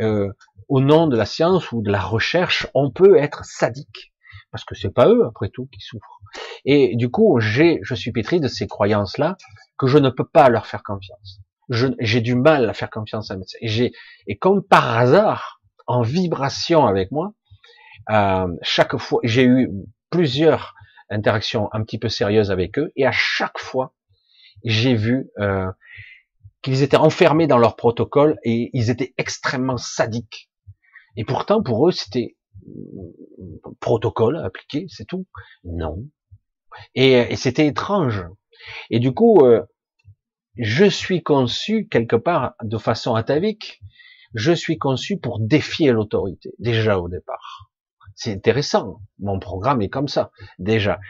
Euh, 0.00 0.32
au 0.68 0.80
nom 0.80 1.06
de 1.06 1.16
la 1.16 1.26
science 1.26 1.70
ou 1.72 1.82
de 1.82 1.90
la 1.90 2.00
recherche, 2.00 2.66
on 2.74 2.90
peut 2.90 3.16
être 3.16 3.44
sadique 3.44 4.12
parce 4.50 4.64
que 4.64 4.74
c'est 4.74 4.92
pas 4.92 5.08
eux 5.08 5.24
après 5.26 5.48
tout 5.48 5.66
qui 5.66 5.80
souffrent. 5.80 6.20
Et 6.64 6.96
du 6.96 7.10
coup, 7.10 7.38
j'ai, 7.40 7.80
je 7.82 7.94
suis 7.94 8.12
pétri 8.12 8.40
de 8.40 8.48
ces 8.48 8.66
croyances-là 8.66 9.36
que 9.78 9.86
je 9.86 9.98
ne 9.98 10.10
peux 10.10 10.26
pas 10.26 10.48
leur 10.48 10.66
faire 10.66 10.82
confiance. 10.82 11.40
J'ai 11.68 12.20
du 12.20 12.34
mal 12.34 12.68
à 12.68 12.72
faire 12.72 12.90
confiance 12.90 13.30
à 13.30 13.34
un 13.34 13.38
médecin. 13.38 13.58
Et 13.60 13.92
et 14.26 14.38
comme 14.38 14.62
par 14.62 14.96
hasard, 14.96 15.60
en 15.86 16.02
vibration 16.02 16.86
avec 16.86 17.10
moi, 17.10 17.32
euh, 18.10 18.48
chaque 18.62 18.96
fois, 18.96 19.20
j'ai 19.24 19.44
eu 19.44 19.70
plusieurs 20.10 20.74
interactions 21.10 21.68
un 21.72 21.82
petit 21.82 21.98
peu 21.98 22.08
sérieuses 22.08 22.50
avec 22.50 22.78
eux, 22.78 22.92
et 22.96 23.06
à 23.06 23.12
chaque 23.12 23.58
fois, 23.58 23.92
j'ai 24.64 24.94
vu 24.94 25.30
euh, 25.38 25.70
qu'ils 26.62 26.82
étaient 26.82 26.96
enfermés 26.96 27.46
dans 27.46 27.58
leur 27.58 27.76
protocole 27.76 28.38
et 28.42 28.70
ils 28.72 28.90
étaient 28.90 29.14
extrêmement 29.18 29.76
sadiques. 29.76 30.50
Et 31.16 31.24
pourtant, 31.24 31.62
pour 31.62 31.88
eux, 31.88 31.92
c'était 31.92 32.36
euh, 32.66 33.72
protocole 33.80 34.36
appliqué, 34.38 34.86
c'est 34.88 35.06
tout. 35.06 35.26
Non. 35.64 36.04
Et, 36.94 37.12
et 37.12 37.36
c'était 37.36 37.66
étrange. 37.66 38.24
Et 38.90 38.98
du 38.98 39.12
coup, 39.12 39.44
euh, 39.44 39.62
je 40.56 40.84
suis 40.84 41.22
conçu 41.22 41.88
quelque 41.88 42.16
part 42.16 42.54
de 42.62 42.78
façon 42.78 43.14
atavique. 43.14 43.80
Je 44.34 44.52
suis 44.52 44.78
conçu 44.78 45.18
pour 45.18 45.38
défier 45.38 45.92
l'autorité, 45.92 46.52
déjà 46.58 46.98
au 46.98 47.08
départ. 47.08 47.70
C'est 48.14 48.32
intéressant. 48.32 49.00
Mon 49.18 49.38
programme 49.38 49.82
est 49.82 49.88
comme 49.88 50.08
ça, 50.08 50.30
déjà. 50.58 51.00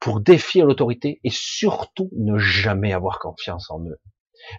Pour 0.00 0.20
défier 0.20 0.62
l'autorité 0.62 1.20
et 1.24 1.30
surtout 1.30 2.10
ne 2.16 2.38
jamais 2.38 2.92
avoir 2.92 3.18
confiance 3.18 3.70
en 3.70 3.80
eux. 3.84 4.00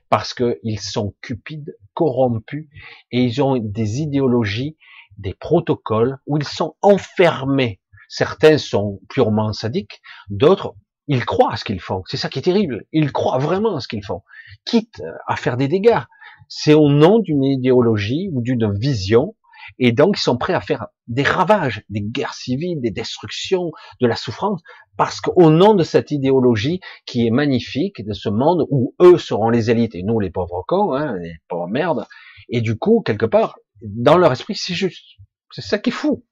Parce 0.10 0.34
qu'ils 0.34 0.80
sont 0.80 1.16
cupides, 1.22 1.76
corrompus 1.94 2.70
et 3.12 3.24
ils 3.24 3.42
ont 3.42 3.58
des 3.58 4.02
idéologies, 4.02 4.78
des 5.18 5.34
protocoles 5.34 6.18
où 6.28 6.38
ils 6.38 6.48
sont 6.48 6.76
enfermés. 6.82 7.82
Certains 8.08 8.58
sont 8.58 9.00
purement 9.10 9.52
sadiques, 9.54 10.02
d'autres, 10.30 10.76
ils 11.08 11.26
croient 11.26 11.54
à 11.54 11.58
ce 11.58 11.66
qu'ils 11.66 11.82
font. 11.82 12.04
C'est 12.08 12.18
ça 12.18 12.30
qui 12.30 12.40
est 12.40 12.44
terrible. 12.44 12.86
Ils 12.92 13.12
croient 13.12 13.40
vraiment 13.40 13.76
à 13.76 13.80
ce 13.80 13.88
qu'ils 13.88 14.06
font, 14.06 14.22
quitte 14.66 15.02
à 15.28 15.36
faire 15.36 15.58
des 15.58 15.68
dégâts. 15.68 16.02
C'est 16.48 16.74
au 16.74 16.90
nom 16.90 17.20
d'une 17.20 17.44
idéologie 17.44 18.30
ou 18.34 18.42
d'une 18.42 18.72
vision, 18.78 19.36
et 19.80 19.92
donc 19.92 20.18
ils 20.18 20.22
sont 20.22 20.38
prêts 20.38 20.54
à 20.54 20.62
faire 20.62 20.88
des 21.08 21.24
ravages, 21.24 21.84
des 21.90 22.02
guerres 22.02 22.34
civiles, 22.34 22.82
des 22.82 22.92
destructions, 22.92 23.72
de 24.00 24.08
la 24.08 24.16
souffrance, 24.16 24.62
parce 24.98 25.22
qu'au 25.22 25.50
nom 25.50 25.74
de 25.74 25.84
cette 25.84 26.12
idéologie 26.12 26.80
qui 27.06 27.26
est 27.26 27.32
magnifique, 27.32 28.06
de 28.06 28.14
ce 28.14 28.30
monde 28.30 28.66
où 28.70 28.96
eux 29.02 29.18
seront 29.18 29.50
les 29.50 29.72
élites 29.72 29.96
et 29.96 30.04
nous 30.04 30.20
les 30.20 30.30
pauvres 30.30 30.64
cons, 30.68 30.94
hein, 30.94 31.18
les 31.22 31.36
pauvres 31.48 31.68
merdes, 31.68 32.06
et 32.50 32.62
du 32.62 32.78
coup, 32.78 33.02
quelque 33.02 33.26
part, 33.26 33.58
dans 33.82 34.18
leur 34.18 34.32
esprit, 34.32 34.56
c'est 34.56 34.74
juste. 34.74 35.18
C'est 35.52 35.62
ça 35.62 35.80
qui 35.80 35.90
est 35.90 35.94
fou. 35.94 36.24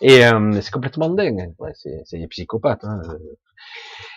Et 0.00 0.24
euh, 0.24 0.60
c'est 0.60 0.70
complètement 0.70 1.10
dingue. 1.10 1.52
Ouais, 1.58 1.72
c'est 1.74 2.18
des 2.18 2.28
psychopathes. 2.28 2.84
Hein. 2.84 3.00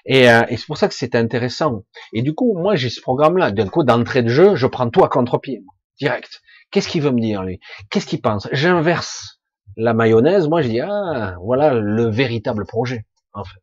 Et, 0.05 0.29
euh, 0.29 0.43
et 0.49 0.57
c'est 0.57 0.65
pour 0.65 0.77
ça 0.77 0.87
que 0.87 0.93
c'est 0.93 1.15
intéressant. 1.15 1.83
Et 2.13 2.21
du 2.21 2.33
coup, 2.33 2.57
moi, 2.57 2.75
j'ai 2.75 2.89
ce 2.89 3.01
programme-là. 3.01 3.51
D'un 3.51 3.67
coup, 3.67 3.83
d'entrée 3.83 4.23
de 4.23 4.29
jeu, 4.29 4.55
je 4.55 4.67
prends 4.67 4.89
tout 4.89 5.03
à 5.03 5.09
contre-pied, 5.09 5.63
direct. 5.99 6.41
Qu'est-ce 6.71 6.87
qu'il 6.87 7.01
veut 7.01 7.11
me 7.11 7.21
dire, 7.21 7.43
lui? 7.43 7.59
Qu'est-ce 7.89 8.05
qu'il 8.05 8.21
pense? 8.21 8.47
J'inverse 8.51 9.39
la 9.77 9.93
mayonnaise. 9.93 10.47
Moi, 10.47 10.61
je 10.61 10.69
dis, 10.69 10.79
ah, 10.79 11.35
voilà 11.43 11.73
le 11.73 12.05
véritable 12.09 12.65
projet, 12.65 13.05
en 13.33 13.43
fait. 13.43 13.61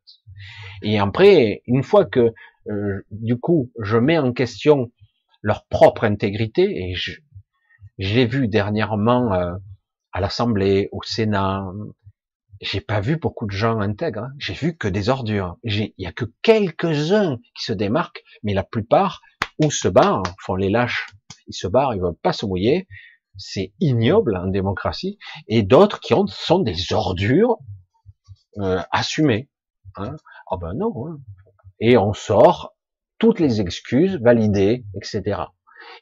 Et 0.83 0.99
après, 0.99 1.61
une 1.65 1.83
fois 1.83 2.05
que, 2.05 2.33
euh, 2.69 3.05
du 3.11 3.37
coup, 3.39 3.71
je 3.81 3.97
mets 3.97 4.17
en 4.17 4.33
question 4.33 4.91
leur 5.41 5.65
propre 5.67 6.03
intégrité, 6.03 6.63
et 6.63 6.95
je, 6.95 7.13
j'ai 7.97 8.25
vu 8.25 8.47
dernièrement 8.47 9.33
euh, 9.33 9.53
à 10.11 10.21
l'Assemblée, 10.21 10.89
au 10.91 11.01
Sénat, 11.03 11.65
j'ai 12.61 12.81
pas 12.81 12.99
vu 12.99 13.17
beaucoup 13.17 13.45
de 13.45 13.51
gens 13.51 13.79
intègres. 13.79 14.23
Hein. 14.23 14.33
J'ai 14.39 14.53
vu 14.53 14.75
que 14.75 14.87
des 14.87 15.09
ordures. 15.09 15.57
Il 15.63 15.93
y 15.97 16.05
a 16.05 16.11
que 16.11 16.25
quelques-uns 16.41 17.37
qui 17.55 17.63
se 17.63 17.73
démarquent, 17.73 18.23
mais 18.43 18.53
la 18.53 18.63
plupart 18.63 19.21
ou 19.63 19.71
se 19.71 19.87
barrent, 19.87 20.23
font 20.39 20.55
les 20.55 20.69
lâches. 20.69 21.07
Ils 21.47 21.53
se 21.53 21.67
barrent, 21.67 21.93
ils 21.93 22.01
veulent 22.01 22.15
pas 22.15 22.33
se 22.33 22.45
mouiller. 22.45 22.87
C'est 23.37 23.73
ignoble 23.79 24.35
en 24.35 24.47
démocratie. 24.47 25.17
Et 25.47 25.63
d'autres 25.63 25.99
qui 25.99 26.13
ont, 26.13 26.27
sont 26.27 26.59
des 26.59 26.93
ordures 26.93 27.57
euh, 28.59 28.81
assumées. 28.91 29.49
Hein. 29.95 30.15
Oh 30.51 30.57
ben 30.57 30.73
non. 30.73 30.93
Hein. 31.07 31.19
Et 31.79 31.97
on 31.97 32.13
sort 32.13 32.75
toutes 33.19 33.39
les 33.39 33.61
excuses 33.61 34.19
validées, 34.21 34.85
etc. 34.95 35.41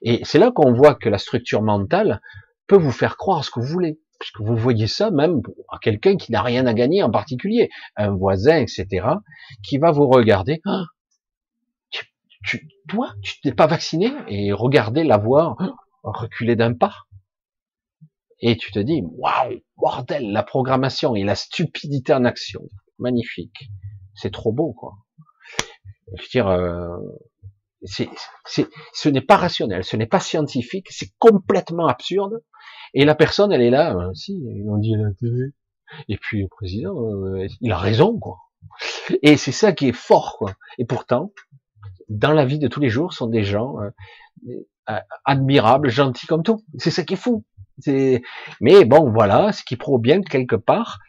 Et 0.01 0.21
c'est 0.23 0.39
là 0.39 0.51
qu'on 0.51 0.73
voit 0.73 0.95
que 0.95 1.09
la 1.09 1.17
structure 1.17 1.61
mentale 1.61 2.21
peut 2.67 2.77
vous 2.77 2.91
faire 2.91 3.17
croire 3.17 3.43
ce 3.43 3.51
que 3.51 3.59
vous 3.59 3.67
voulez. 3.67 3.99
Puisque 4.19 4.39
vous 4.39 4.55
voyez 4.55 4.87
ça 4.87 5.11
même 5.11 5.41
à 5.69 5.77
quelqu'un 5.77 6.15
qui 6.15 6.31
n'a 6.31 6.41
rien 6.41 6.65
à 6.65 6.73
gagner 6.73 7.03
en 7.03 7.11
particulier, 7.11 7.69
un 7.97 8.15
voisin, 8.15 8.57
etc., 8.57 9.05
qui 9.61 9.77
va 9.77 9.91
vous 9.91 10.07
regarder. 10.07 10.61
Ah, 10.65 10.85
tu, 12.45 12.67
toi, 12.87 13.13
tu 13.21 13.39
t'es 13.41 13.53
pas 13.53 13.67
vacciné 13.67 14.11
et 14.27 14.51
regardez 14.53 15.03
la 15.03 15.17
voir 15.17 15.57
reculer 16.03 16.55
d'un 16.55 16.73
pas. 16.73 17.05
Et 18.39 18.57
tu 18.57 18.71
te 18.71 18.79
dis, 18.79 19.01
waouh, 19.03 19.61
bordel, 19.77 20.31
la 20.31 20.43
programmation 20.43 21.15
et 21.15 21.23
la 21.23 21.35
stupidité 21.35 22.13
en 22.13 22.25
action, 22.25 22.61
magnifique. 22.99 23.69
C'est 24.13 24.31
trop 24.31 24.51
beau, 24.51 24.73
quoi. 24.73 24.93
Je 26.15 26.21
veux 26.21 26.29
dire, 26.29 26.47
euh, 26.47 26.97
c'est, 27.83 28.09
ce 28.45 29.09
n'est 29.09 29.21
pas 29.21 29.37
rationnel, 29.37 29.83
ce 29.83 29.95
n'est 29.95 30.05
pas 30.05 30.19
scientifique, 30.19 30.87
c'est 30.89 31.11
complètement 31.17 31.87
absurde. 31.87 32.43
Et 32.93 33.05
la 33.05 33.15
personne, 33.15 33.51
elle 33.51 33.61
est 33.61 33.69
là, 33.69 33.93
ben, 33.93 34.13
si, 34.13 34.33
ils 34.33 34.79
dit 34.79 34.95
à 34.95 34.97
la 34.97 35.13
télé. 35.13 35.53
Et 36.09 36.17
puis 36.17 36.41
le 36.41 36.47
président, 36.47 36.95
euh, 36.95 37.47
il 37.61 37.71
a 37.71 37.77
raison, 37.77 38.17
quoi. 38.19 38.37
Et 39.21 39.37
c'est 39.37 39.51
ça 39.51 39.71
qui 39.71 39.89
est 39.89 39.95
fort, 39.95 40.37
quoi. 40.37 40.53
Et 40.77 40.85
pourtant, 40.85 41.31
dans 42.09 42.33
la 42.33 42.45
vie 42.45 42.59
de 42.59 42.67
tous 42.67 42.79
les 42.79 42.89
jours, 42.89 43.13
sont 43.13 43.27
des 43.27 43.43
gens 43.43 43.75
euh, 43.79 44.99
admirables, 45.23 45.89
gentils 45.89 46.27
comme 46.27 46.43
tout. 46.43 46.63
C'est 46.77 46.91
ça 46.91 47.03
qui 47.03 47.13
est 47.13 47.17
fou. 47.17 47.43
Mais 48.61 48.85
bon, 48.85 49.11
voilà, 49.11 49.51
ce 49.51 49.63
qui 49.63 49.75
prouve 49.75 50.01
bien 50.01 50.21
que 50.21 50.29
quelque 50.29 50.55
part, 50.55 50.99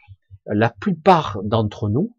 la 0.45 0.69
plupart 0.69 1.39
d'entre 1.43 1.89
nous, 1.89 2.13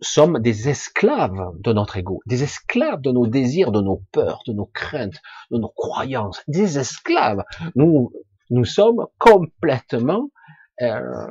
sommes 0.00 0.38
des 0.38 0.68
esclaves 0.68 1.52
de 1.58 1.72
notre 1.72 1.96
ego, 1.96 2.20
des 2.26 2.42
esclaves 2.42 3.00
de 3.00 3.10
nos 3.10 3.26
désirs, 3.26 3.72
de 3.72 3.80
nos 3.80 4.02
peurs, 4.12 4.42
de 4.46 4.52
nos 4.52 4.66
craintes, 4.66 5.20
de 5.50 5.58
nos 5.58 5.68
croyances, 5.68 6.42
des 6.48 6.78
esclaves. 6.78 7.42
Nous, 7.74 8.12
nous 8.50 8.64
sommes 8.64 9.06
complètement, 9.18 10.30
euh, 10.82 11.26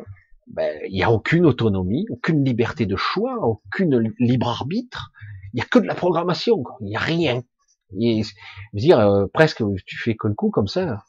ben, 0.48 0.80
il 0.88 0.94
n'y 0.94 1.03
a 1.03 1.11
aucune 1.11 1.45
autonomie, 1.45 2.06
aucune 2.10 2.44
liberté 2.44 2.86
de 2.86 2.95
choix, 2.95 3.38
aucune 3.45 4.14
libre 4.20 4.49
arbitre. 4.49 5.11
Il 5.53 5.57
n'y 5.57 5.61
a 5.61 5.65
que 5.65 5.80
de 5.80 5.86
la 5.86 5.95
programmation, 5.95 6.64
il 6.82 6.88
n'y 6.88 6.95
a 6.95 6.99
rien. 6.99 7.44
Et, 7.99 8.22
dire 8.74 8.99
euh, 8.99 9.28
presque, 9.32 9.64
tu 9.86 9.98
fais 9.98 10.15
que 10.15 10.28
le 10.28 10.34
coup 10.34 10.49
comme 10.49 10.68
ça. 10.68 11.03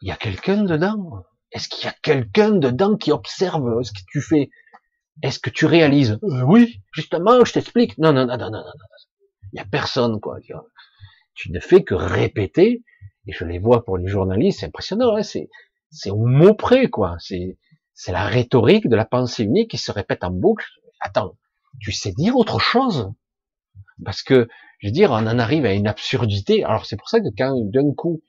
Il 0.00 0.08
y 0.08 0.10
a 0.10 0.16
quelqu'un 0.16 0.64
dedans. 0.64 1.24
Est-ce 1.52 1.68
qu'il 1.68 1.84
y 1.84 1.88
a 1.88 1.94
quelqu'un 2.02 2.50
dedans 2.50 2.96
qui 2.96 3.12
observe 3.12 3.82
ce 3.82 3.92
que 3.92 4.00
tu 4.10 4.20
fais? 4.20 4.50
Est-ce 5.22 5.38
que 5.38 5.50
tu 5.50 5.66
réalises? 5.66 6.18
Euh, 6.24 6.42
Oui, 6.42 6.82
justement, 6.92 7.44
je 7.44 7.52
t'explique. 7.52 7.98
Non, 7.98 8.12
non, 8.12 8.26
non, 8.26 8.36
non, 8.36 8.50
non, 8.50 8.58
non, 8.58 8.72
Il 9.52 9.58
y 9.58 9.60
a 9.60 9.64
personne, 9.64 10.18
quoi. 10.20 10.38
Tu 11.34 11.52
ne 11.52 11.60
fais 11.60 11.84
que 11.84 11.94
répéter, 11.94 12.82
et 13.26 13.32
je 13.32 13.44
les 13.44 13.58
vois 13.58 13.84
pour 13.84 13.98
les 13.98 14.08
journalistes, 14.08 14.60
c'est 14.60 14.66
impressionnant, 14.66 15.16
hein, 15.16 15.22
c'est, 15.22 15.48
c'est 15.90 16.10
au 16.10 16.26
mot 16.26 16.54
près, 16.54 16.88
quoi. 16.88 17.16
C'est, 17.20 17.58
c'est 18.04 18.10
la 18.10 18.24
rhétorique 18.24 18.88
de 18.88 18.96
la 18.96 19.04
pensée 19.04 19.44
unique 19.44 19.70
qui 19.70 19.78
se 19.78 19.92
répète 19.92 20.24
en 20.24 20.32
boucle. 20.32 20.66
Attends, 20.98 21.36
tu 21.80 21.92
sais 21.92 22.10
dire 22.10 22.36
autre 22.36 22.58
chose? 22.58 23.12
Parce 24.04 24.24
que, 24.24 24.48
je 24.80 24.88
veux 24.88 24.92
dire, 24.92 25.12
on 25.12 25.24
en 25.28 25.38
arrive 25.38 25.64
à 25.66 25.72
une 25.72 25.86
absurdité. 25.86 26.64
Alors 26.64 26.84
c'est 26.84 26.96
pour 26.96 27.08
ça 27.08 27.20
que 27.20 27.28
quand 27.38 27.54
d'un 27.70 27.94
coup 27.94 28.20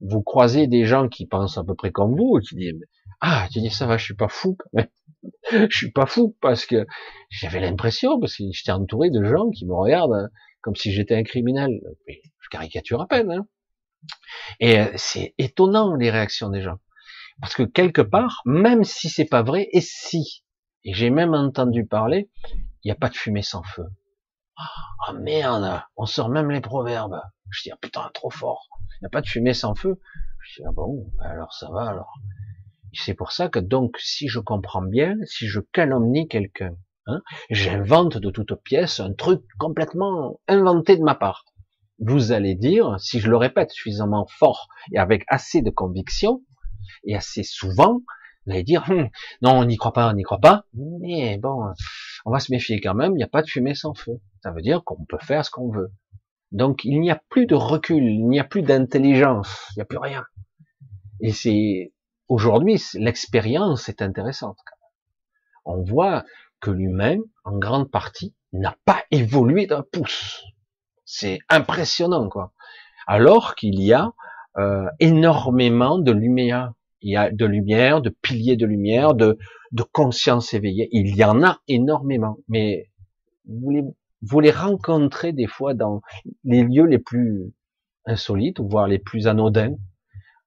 vous 0.00 0.22
croisez 0.22 0.68
des 0.68 0.84
gens 0.84 1.08
qui 1.08 1.26
pensent 1.26 1.58
à 1.58 1.64
peu 1.64 1.74
près 1.74 1.90
comme 1.90 2.14
vous, 2.16 2.38
qui 2.38 2.54
disent 2.54 2.80
ah, 3.20 3.48
tu 3.50 3.58
dis 3.58 3.70
ça 3.70 3.86
va, 3.86 3.96
je 3.96 4.04
suis 4.04 4.14
pas 4.14 4.28
fou. 4.28 4.56
je 5.50 5.76
suis 5.76 5.90
pas 5.90 6.06
fou 6.06 6.36
parce 6.40 6.64
que 6.64 6.86
j'avais 7.28 7.58
l'impression, 7.58 8.20
parce 8.20 8.36
que 8.36 8.44
j'étais 8.52 8.70
entouré 8.70 9.10
de 9.10 9.24
gens 9.24 9.50
qui 9.50 9.66
me 9.66 9.74
regardent 9.74 10.30
comme 10.60 10.76
si 10.76 10.92
j'étais 10.92 11.16
un 11.16 11.24
criminel. 11.24 11.80
je 12.06 12.48
caricature 12.48 13.00
à 13.00 13.08
peine. 13.08 13.32
Hein. 13.32 13.46
Et 14.60 14.78
euh, 14.78 14.92
c'est 14.94 15.34
étonnant 15.36 15.96
les 15.96 16.10
réactions 16.12 16.48
des 16.48 16.62
gens. 16.62 16.78
Parce 17.40 17.54
que 17.54 17.62
quelque 17.62 18.02
part, 18.02 18.42
même 18.44 18.84
si 18.84 19.08
c'est 19.08 19.26
pas 19.26 19.42
vrai, 19.42 19.68
et 19.72 19.80
si, 19.80 20.44
et 20.84 20.94
j'ai 20.94 21.10
même 21.10 21.34
entendu 21.34 21.86
parler, 21.86 22.30
il 22.82 22.88
n'y 22.88 22.92
a 22.92 22.96
pas 22.96 23.08
de 23.08 23.16
fumée 23.16 23.42
sans 23.42 23.62
feu. 23.62 23.86
Ah 24.58 24.70
oh, 25.10 25.12
merde, 25.18 25.82
on 25.96 26.06
sort 26.06 26.30
même 26.30 26.50
les 26.50 26.62
proverbes. 26.62 27.20
Je 27.50 27.62
dis, 27.62 27.70
ah, 27.70 27.76
putain, 27.80 28.10
trop 28.14 28.30
fort. 28.30 28.68
Il 28.80 29.02
n'y 29.02 29.06
a 29.06 29.10
pas 29.10 29.20
de 29.20 29.26
fumée 29.26 29.52
sans 29.52 29.74
feu. 29.74 30.00
Je 30.40 30.62
dis, 30.62 30.66
ah 30.66 30.72
bon, 30.72 31.10
alors 31.20 31.52
ça 31.52 31.70
va 31.70 31.88
alors. 31.88 32.14
C'est 32.94 33.14
pour 33.14 33.32
ça 33.32 33.48
que 33.48 33.58
donc, 33.58 33.96
si 33.98 34.28
je 34.28 34.38
comprends 34.38 34.82
bien, 34.82 35.16
si 35.24 35.46
je 35.46 35.60
calomnie 35.60 36.28
quelqu'un, 36.28 36.74
hein, 37.06 37.20
j'invente 37.50 38.16
de 38.16 38.30
toutes 38.30 38.54
pièces 38.62 39.00
un 39.00 39.12
truc 39.12 39.42
complètement 39.58 40.40
inventé 40.48 40.96
de 40.96 41.02
ma 41.02 41.14
part. 41.14 41.44
Vous 41.98 42.32
allez 42.32 42.54
dire, 42.54 42.98
si 42.98 43.20
je 43.20 43.28
le 43.28 43.36
répète 43.36 43.72
suffisamment 43.72 44.26
fort 44.26 44.68
et 44.92 44.98
avec 44.98 45.24
assez 45.28 45.60
de 45.60 45.70
conviction 45.70 46.42
et 47.04 47.16
assez 47.16 47.42
souvent, 47.42 48.02
vous 48.46 48.52
allez 48.52 48.62
dire, 48.62 48.84
hum, 48.88 49.08
non, 49.42 49.58
on 49.58 49.64
n'y 49.64 49.76
croit 49.76 49.92
pas, 49.92 50.10
on 50.10 50.14
n'y 50.14 50.22
croit 50.22 50.40
pas, 50.40 50.64
mais 50.74 51.38
bon, 51.38 51.72
on 52.24 52.30
va 52.30 52.40
se 52.40 52.52
méfier 52.52 52.80
quand 52.80 52.94
même, 52.94 53.12
il 53.12 53.16
n'y 53.16 53.24
a 53.24 53.28
pas 53.28 53.42
de 53.42 53.48
fumée 53.48 53.74
sans 53.74 53.94
feu. 53.94 54.20
Ça 54.42 54.52
veut 54.52 54.62
dire 54.62 54.82
qu'on 54.84 55.04
peut 55.04 55.18
faire 55.20 55.44
ce 55.44 55.50
qu'on 55.50 55.70
veut. 55.70 55.92
Donc 56.52 56.84
il 56.84 57.00
n'y 57.00 57.10
a 57.10 57.20
plus 57.28 57.46
de 57.46 57.54
recul, 57.54 58.04
il 58.04 58.28
n'y 58.28 58.38
a 58.38 58.44
plus 58.44 58.62
d'intelligence, 58.62 59.66
il 59.72 59.78
n'y 59.78 59.82
a 59.82 59.86
plus 59.86 59.98
rien. 59.98 60.24
Et 61.20 61.32
c'est 61.32 61.92
Aujourd'hui, 62.28 62.82
l'expérience 62.94 63.88
est 63.88 64.02
intéressante. 64.02 64.58
On 65.64 65.82
voit 65.82 66.24
que 66.60 66.72
l'humain, 66.72 67.18
en 67.44 67.56
grande 67.56 67.90
partie, 67.90 68.34
n'a 68.52 68.76
pas 68.84 69.04
évolué 69.12 69.66
d'un 69.66 69.82
pouce. 69.82 70.42
C'est 71.04 71.38
impressionnant, 71.48 72.28
quoi. 72.28 72.52
Alors 73.06 73.54
qu'il 73.54 73.80
y 73.80 73.92
a 73.92 74.12
euh, 74.58 74.86
énormément 75.00 75.98
de 75.98 76.12
lumière. 76.12 76.72
Il 77.02 77.12
y 77.12 77.16
a 77.16 77.30
de 77.30 77.44
lumière, 77.44 78.00
de 78.00 78.10
piliers 78.10 78.56
de 78.56 78.66
lumière, 78.66 79.14
de, 79.14 79.38
de 79.72 79.82
conscience 79.82 80.54
éveillée. 80.54 80.88
Il 80.92 81.14
y 81.14 81.24
en 81.24 81.42
a 81.42 81.60
énormément. 81.68 82.38
Mais 82.48 82.90
vous 83.46 83.70
les, 83.70 83.84
vous 84.22 84.40
les 84.40 84.50
rencontrez 84.50 85.32
des 85.32 85.46
fois 85.46 85.74
dans 85.74 86.00
les 86.44 86.64
lieux 86.64 86.86
les 86.86 86.98
plus 86.98 87.52
insolites, 88.06 88.60
voire 88.60 88.86
les 88.86 88.98
plus 88.98 89.26
anodins. 89.26 89.76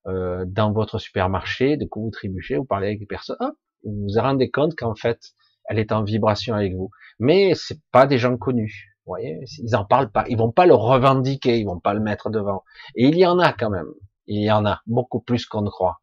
Euh, 0.07 0.45
dans 0.48 0.72
votre 0.72 0.98
supermarché, 0.98 1.77
de 1.77 1.86
quoi 1.86 2.02
vous 2.02 2.10
trébuchez, 2.10 2.56
vous 2.56 2.65
parlez 2.65 2.88
avec 2.88 2.99
des 2.99 3.06
personnes, 3.06 3.38
vous 3.84 4.07
vous 4.07 4.19
rendez 4.19 4.49
compte 4.49 4.73
qu'en 4.76 4.95
fait, 4.95 5.19
elle 5.65 5.77
est 5.77 5.91
en 5.91 6.03
vibration 6.03 6.56
avec 6.56 6.73
vous. 6.73 6.90
Mais 7.19 7.53
c'est 7.53 7.80
pas 7.91 8.07
des 8.07 8.18
gens 8.18 8.38
connus. 8.38 8.95
Vous 9.10 9.15
voyez, 9.15 9.40
ils 9.64 9.76
en 9.76 9.86
parlent 9.86 10.11
pas, 10.11 10.23
ils 10.30 10.38
vont 10.38 10.52
pas 10.52 10.68
le 10.68 10.76
revendiquer, 10.76 11.57
ils 11.57 11.65
vont 11.65 11.80
pas 11.80 11.95
le 11.95 11.99
mettre 11.99 12.30
devant. 12.30 12.64
Et 12.94 13.07
il 13.07 13.18
y 13.18 13.26
en 13.26 13.40
a 13.40 13.53
quand 13.53 13.72
même. 13.72 13.88
Il 14.27 14.44
y 14.44 14.52
en 14.52 14.68
a 14.68 14.81
beaucoup 14.86 15.19
plus 15.19 15.48
qu'on 15.48 15.64
ne 15.64 15.69
croit. 15.72 15.99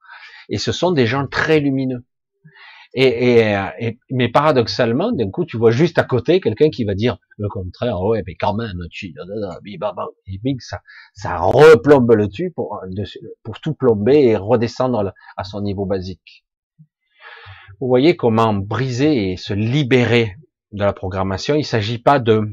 Et 0.48 0.58
ce 0.58 0.72
sont 0.72 0.90
des 0.90 1.06
gens 1.06 1.28
très 1.28 1.60
lumineux. 1.60 2.04
Et, 2.94 3.44
et, 3.78 3.98
mais 4.10 4.28
paradoxalement, 4.28 5.12
d'un 5.12 5.30
coup, 5.30 5.44
tu 5.44 5.56
vois 5.56 5.70
juste 5.70 5.98
à 5.98 6.02
côté 6.02 6.40
quelqu'un 6.40 6.68
qui 6.68 6.84
va 6.84 6.96
dire 6.96 7.18
le 7.38 7.48
contraire. 7.48 8.00
Ouais, 8.00 8.24
mais 8.26 8.34
quand 8.34 8.54
même, 8.54 8.80
tu, 8.90 9.14
et 10.26 10.38
ça, 10.58 10.80
ça 11.14 11.38
replombe 11.38 12.10
le 12.10 12.28
tube 12.28 12.52
pour, 12.56 12.80
pour 13.44 13.60
tout 13.60 13.74
plomber 13.74 14.20
et 14.24 14.36
redescendre 14.36 15.12
à 15.36 15.44
son 15.44 15.60
niveau 15.60 15.86
basique. 15.86 16.44
Vous 17.78 17.86
voyez 17.86 18.16
comment 18.16 18.52
briser 18.52 19.30
et 19.30 19.36
se 19.36 19.54
libérer 19.54 20.34
de 20.72 20.82
la 20.82 20.92
programmation. 20.92 21.54
Il 21.54 21.64
s'agit 21.64 21.98
pas 21.98 22.18
de. 22.18 22.50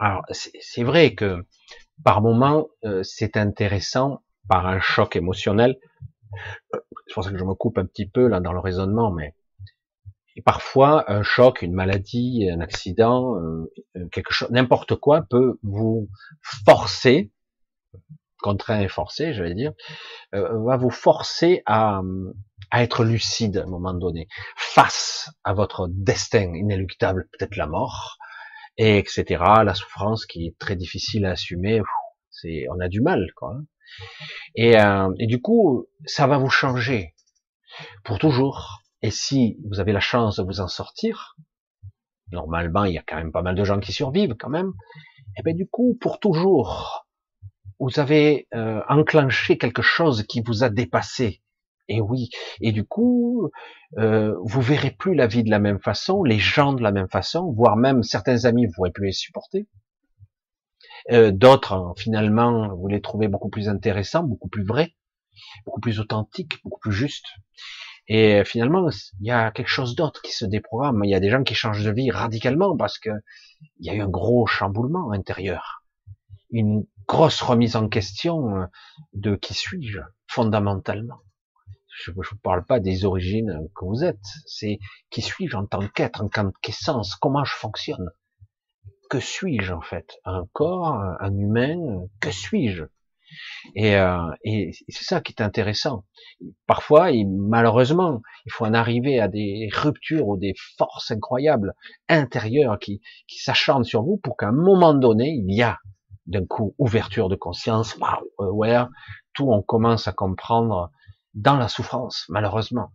Alors, 0.00 0.24
c'est 0.30 0.82
vrai 0.82 1.14
que 1.14 1.44
par 2.04 2.22
moment, 2.22 2.68
euh, 2.84 3.02
c'est 3.02 3.36
intéressant 3.36 4.22
par 4.48 4.66
un 4.66 4.80
choc 4.80 5.14
émotionnel. 5.14 5.78
C'est 6.72 7.14
pour 7.14 7.22
ça 7.22 7.30
que 7.30 7.36
je 7.36 7.44
me 7.44 7.54
coupe 7.54 7.76
un 7.76 7.84
petit 7.84 8.08
peu 8.08 8.26
là 8.26 8.40
dans 8.40 8.54
le 8.54 8.60
raisonnement, 8.60 9.10
mais 9.10 9.34
parfois 10.46 11.10
un 11.12 11.22
choc, 11.22 11.60
une 11.60 11.74
maladie, 11.74 12.48
un 12.50 12.60
accident, 12.60 13.36
euh, 13.36 13.70
quelque 14.10 14.32
chose, 14.32 14.48
n'importe 14.50 14.96
quoi 14.96 15.26
peut 15.28 15.58
vous 15.62 16.08
forcer, 16.64 17.30
contraint 18.40 18.80
et 18.80 18.88
forcé, 18.88 19.34
je 19.34 19.42
vais 19.42 19.54
dire, 19.54 19.72
euh, 20.34 20.64
va 20.64 20.78
vous 20.78 20.88
forcer 20.88 21.62
à, 21.66 22.00
à 22.70 22.82
être 22.82 23.04
lucide 23.04 23.58
à 23.58 23.64
un 23.64 23.66
moment 23.66 23.92
donné, 23.92 24.28
face 24.56 25.30
à 25.44 25.52
votre 25.52 25.88
destin 25.90 26.54
inéluctable, 26.54 27.28
peut-être 27.32 27.56
la 27.56 27.66
mort, 27.66 28.16
et 28.76 28.98
etc. 28.98 29.24
La 29.64 29.74
souffrance 29.74 30.26
qui 30.26 30.46
est 30.46 30.58
très 30.58 30.76
difficile 30.76 31.26
à 31.26 31.32
assumer, 31.32 31.82
c'est, 32.30 32.66
on 32.70 32.80
a 32.80 32.88
du 32.88 33.00
mal, 33.00 33.30
quoi. 33.36 33.56
Et, 34.54 34.78
euh, 34.78 35.12
et 35.18 35.26
du 35.26 35.40
coup, 35.40 35.86
ça 36.06 36.26
va 36.26 36.38
vous 36.38 36.50
changer 36.50 37.14
pour 38.04 38.18
toujours. 38.18 38.82
Et 39.02 39.10
si 39.10 39.58
vous 39.68 39.80
avez 39.80 39.92
la 39.92 40.00
chance 40.00 40.36
de 40.36 40.42
vous 40.42 40.60
en 40.60 40.68
sortir, 40.68 41.36
normalement, 42.32 42.84
il 42.84 42.94
y 42.94 42.98
a 42.98 43.02
quand 43.06 43.16
même 43.16 43.32
pas 43.32 43.42
mal 43.42 43.54
de 43.54 43.64
gens 43.64 43.80
qui 43.80 43.92
survivent 43.92 44.36
quand 44.38 44.50
même. 44.50 44.72
Et 45.36 45.42
ben 45.42 45.56
du 45.56 45.66
coup, 45.66 45.96
pour 46.00 46.20
toujours, 46.20 47.06
vous 47.78 47.98
avez 47.98 48.46
euh, 48.54 48.82
enclenché 48.88 49.56
quelque 49.58 49.82
chose 49.82 50.24
qui 50.24 50.42
vous 50.42 50.64
a 50.64 50.68
dépassé, 50.68 51.42
et 51.90 52.00
oui. 52.00 52.30
Et 52.60 52.72
du 52.72 52.84
coup, 52.84 53.50
euh, 53.98 54.34
vous 54.44 54.62
verrez 54.62 54.92
plus 54.92 55.14
la 55.14 55.26
vie 55.26 55.42
de 55.42 55.50
la 55.50 55.58
même 55.58 55.80
façon, 55.80 56.22
les 56.22 56.38
gens 56.38 56.72
de 56.72 56.82
la 56.82 56.92
même 56.92 57.08
façon, 57.08 57.52
voire 57.52 57.76
même 57.76 58.02
certains 58.02 58.44
amis, 58.44 58.66
vous 58.66 58.72
pourrez 58.76 58.92
plus 58.92 59.06
les 59.06 59.12
supporter. 59.12 59.66
Euh, 61.10 61.32
D'autres, 61.32 61.92
finalement, 61.96 62.74
vous 62.76 62.86
les 62.86 63.00
trouvez 63.00 63.26
beaucoup 63.26 63.50
plus 63.50 63.68
intéressants, 63.68 64.22
beaucoup 64.22 64.48
plus 64.48 64.64
vrais, 64.64 64.94
beaucoup 65.66 65.80
plus 65.80 65.98
authentiques, 65.98 66.62
beaucoup 66.62 66.80
plus 66.80 66.92
justes. 66.92 67.26
Et 68.06 68.44
finalement, 68.44 68.88
il 69.20 69.26
y 69.26 69.30
a 69.30 69.50
quelque 69.50 69.68
chose 69.68 69.94
d'autre 69.96 70.22
qui 70.22 70.32
se 70.32 70.44
déprogramme. 70.44 71.02
Il 71.04 71.10
y 71.10 71.14
a 71.14 71.20
des 71.20 71.30
gens 71.30 71.42
qui 71.42 71.54
changent 71.54 71.84
de 71.84 71.90
vie 71.90 72.10
radicalement 72.10 72.76
parce 72.76 72.98
que 72.98 73.10
il 73.78 73.86
y 73.86 73.90
a 73.90 73.94
eu 73.94 74.00
un 74.00 74.08
gros 74.08 74.46
chamboulement 74.46 75.12
intérieur, 75.12 75.84
une 76.50 76.86
grosse 77.06 77.42
remise 77.42 77.76
en 77.76 77.88
question 77.88 78.68
de 79.12 79.34
qui 79.34 79.54
suis-je 79.54 80.00
fondamentalement 80.28 81.20
je 82.02 82.10
ne 82.10 82.16
vous 82.16 82.36
parle 82.42 82.64
pas 82.64 82.80
des 82.80 83.04
origines 83.04 83.68
que 83.76 83.84
vous 83.84 84.04
êtes, 84.04 84.18
c'est 84.46 84.78
qui 85.10 85.22
suis-je 85.22 85.56
en 85.56 85.66
tant 85.66 85.86
qu'être, 85.88 86.22
en 86.22 86.28
tant 86.28 86.50
qu'essence, 86.62 87.14
comment 87.16 87.44
je 87.44 87.54
fonctionne, 87.54 88.10
que 89.10 89.20
suis-je 89.20 89.72
en 89.72 89.80
fait, 89.80 90.18
un 90.24 90.44
corps, 90.52 90.94
un 91.20 91.36
humain, 91.36 92.06
que 92.20 92.30
suis-je? 92.30 92.84
Et, 93.76 93.96
euh, 93.96 94.18
et 94.42 94.72
c'est 94.88 95.04
ça 95.04 95.20
qui 95.20 95.32
est 95.32 95.42
intéressant. 95.42 96.04
Parfois, 96.66 97.12
et 97.12 97.24
malheureusement, 97.24 98.22
il 98.46 98.52
faut 98.52 98.64
en 98.64 98.74
arriver 98.74 99.20
à 99.20 99.28
des 99.28 99.68
ruptures 99.72 100.26
ou 100.26 100.36
des 100.36 100.54
forces 100.76 101.12
incroyables 101.12 101.74
intérieures 102.08 102.78
qui, 102.78 103.00
qui 103.28 103.38
s'acharnent 103.38 103.84
sur 103.84 104.02
vous 104.02 104.16
pour 104.16 104.36
qu'à 104.36 104.48
un 104.48 104.52
moment 104.52 104.94
donné, 104.94 105.28
il 105.28 105.54
y 105.54 105.62
a 105.62 105.78
d'un 106.26 106.44
coup 106.44 106.74
ouverture 106.78 107.28
de 107.28 107.36
conscience, 107.36 107.96
aware, 108.38 108.88
tout 109.32 109.50
on 109.50 109.62
commence 109.62 110.08
à 110.08 110.12
comprendre 110.12 110.90
dans 111.34 111.56
la 111.56 111.68
souffrance, 111.68 112.24
malheureusement. 112.28 112.92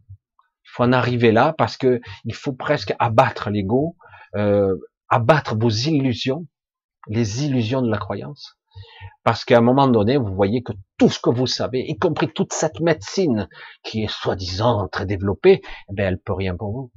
Il 0.64 0.70
faut 0.72 0.84
en 0.84 0.94
arriver 0.94 1.32
là 1.32 1.54
parce 1.58 1.78
que 1.78 2.02
il 2.26 2.34
faut 2.34 2.54
presque 2.54 2.94
abattre 3.00 3.50
l'ego, 3.50 3.96
euh, 4.36 4.76
abattre 5.10 5.56
vos 5.56 5.70
illusions, 5.70 6.48
les 7.08 7.46
illusions 7.46 7.82
de 7.82 7.90
la 7.90 7.98
croyance. 7.98 8.58
Parce 9.24 9.46
qu'à 9.46 9.58
un 9.58 9.62
moment 9.62 9.88
donné, 9.88 10.18
vous 10.18 10.34
voyez 10.36 10.62
que 10.62 10.74
tout 10.98 11.10
ce 11.10 11.20
que 11.20 11.30
vous 11.30 11.48
savez, 11.48 11.86
y 11.88 11.98
compris 11.98 12.28
toute 12.28 12.54
cette 12.54 12.80
médecine 12.80 13.48
qui 13.84 14.04
est 14.04 14.12
soi-disant 14.12 14.88
très 14.90 15.06
développée, 15.06 15.62
eh 15.90 15.94
bien, 15.94 16.08
elle 16.08 16.20
peut 16.20 16.34
rien 16.34 16.56
pour 16.56 16.72
vous. 16.72 16.92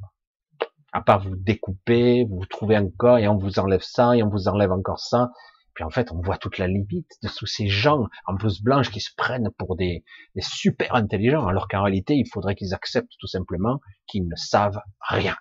À 0.92 1.02
part 1.02 1.20
vous 1.20 1.36
découper, 1.36 2.26
vous 2.28 2.46
trouvez 2.46 2.76
un 2.76 2.88
corps 2.90 3.18
et 3.18 3.28
on 3.28 3.36
vous 3.36 3.58
enlève 3.58 3.82
ça 3.82 4.16
et 4.16 4.22
on 4.22 4.28
vous 4.28 4.48
enlève 4.48 4.72
encore 4.72 5.00
ça 5.00 5.30
puis 5.78 5.84
en 5.84 5.90
fait, 5.90 6.10
on 6.10 6.20
voit 6.20 6.38
toute 6.38 6.58
la 6.58 6.66
limite 6.66 7.06
de 7.22 7.28
tous 7.28 7.46
ces 7.46 7.68
gens 7.68 8.08
en 8.26 8.34
blouse 8.34 8.60
blanche 8.62 8.90
qui 8.90 8.98
se 8.98 9.12
prennent 9.16 9.48
pour 9.58 9.76
des, 9.76 10.02
super 10.40 10.92
intelligents, 10.96 11.46
alors 11.46 11.68
qu'en 11.68 11.84
réalité, 11.84 12.14
il 12.14 12.28
faudrait 12.28 12.56
qu'ils 12.56 12.74
acceptent 12.74 13.12
tout 13.20 13.28
simplement 13.28 13.78
qu'ils 14.08 14.26
ne 14.26 14.34
savent 14.34 14.80
rien. 14.98 15.36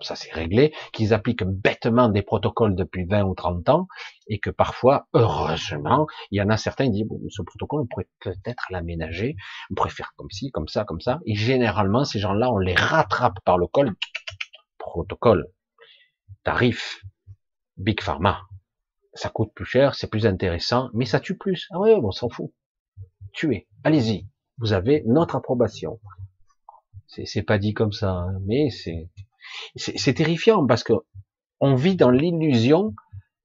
Ça, 0.00 0.16
c'est 0.16 0.32
réglé, 0.32 0.72
qu'ils 0.94 1.12
appliquent 1.12 1.44
bêtement 1.44 2.08
des 2.08 2.22
protocoles 2.22 2.74
depuis 2.74 3.04
20 3.04 3.24
ou 3.24 3.34
30 3.34 3.68
ans, 3.68 3.88
et 4.26 4.38
que 4.38 4.48
parfois, 4.48 5.06
heureusement, 5.12 6.06
il 6.30 6.38
y 6.38 6.40
en 6.40 6.48
a 6.48 6.56
certains 6.56 6.86
qui 6.86 6.92
disent, 6.92 7.06
bon, 7.06 7.20
ce 7.28 7.42
protocole, 7.42 7.82
on 7.82 7.86
pourrait 7.86 8.08
peut-être 8.20 8.64
l'aménager, 8.70 9.36
on 9.70 9.74
pourrait 9.74 9.90
faire 9.90 10.14
comme 10.16 10.30
ci, 10.30 10.50
comme 10.50 10.68
ça, 10.68 10.86
comme 10.86 11.02
ça, 11.02 11.20
et 11.26 11.34
généralement, 11.34 12.06
ces 12.06 12.20
gens-là, 12.20 12.50
on 12.50 12.58
les 12.58 12.74
rattrape 12.74 13.38
par 13.44 13.58
le 13.58 13.66
col, 13.66 13.92
protocole, 14.78 15.46
tarif, 16.42 17.02
Big 17.76 18.00
Pharma, 18.00 18.40
ça 19.16 19.28
coûte 19.30 19.52
plus 19.54 19.64
cher, 19.64 19.94
c'est 19.94 20.08
plus 20.08 20.26
intéressant, 20.26 20.90
mais 20.94 21.04
ça 21.04 21.20
tue 21.20 21.36
plus. 21.36 21.66
Ah 21.70 21.80
ouais, 21.80 21.94
on 21.94 22.10
s'en 22.10 22.28
fout. 22.28 22.52
Tuez, 23.32 23.68
allez-y. 23.84 24.28
Vous 24.58 24.72
avez 24.72 25.02
notre 25.06 25.36
approbation. 25.36 26.00
C'est 27.06 27.42
pas 27.42 27.58
dit 27.58 27.72
comme 27.72 27.92
ça, 27.92 28.10
hein, 28.10 28.38
mais 28.46 28.68
c'est 28.70 29.10
c'est 29.76 30.14
terrifiant 30.14 30.66
parce 30.66 30.82
que 30.82 30.92
on 31.60 31.74
vit 31.74 31.96
dans 31.96 32.10
l'illusion 32.10 32.94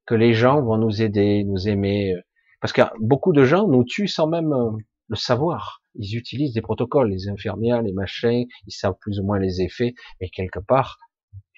que 0.06 0.16
les 0.16 0.34
gens 0.34 0.62
vont 0.62 0.78
nous 0.78 1.02
aider, 1.02 1.44
nous 1.46 1.70
aimer, 1.70 2.16
parce 2.60 2.74
que 2.74 2.82
beaucoup 3.00 3.34
de 3.34 3.44
gens 3.44 3.68
nous 3.68 3.84
tuent 3.84 4.08
sans 4.08 4.28
même 4.28 4.52
euh, 4.52 4.72
le 5.08 5.16
savoir. 5.16 5.84
Ils 5.96 6.18
utilisent 6.18 6.54
des 6.54 6.62
protocoles, 6.62 7.10
les 7.10 7.30
infirmières, 7.30 7.82
les 7.82 7.94
machins, 7.94 8.46
ils 8.68 8.74
savent 8.74 8.98
plus 9.00 9.20
ou 9.20 9.24
moins 9.24 9.40
les 9.40 9.62
effets, 9.62 9.94
mais 10.20 10.30
quelque 10.30 10.60
part, 10.60 10.98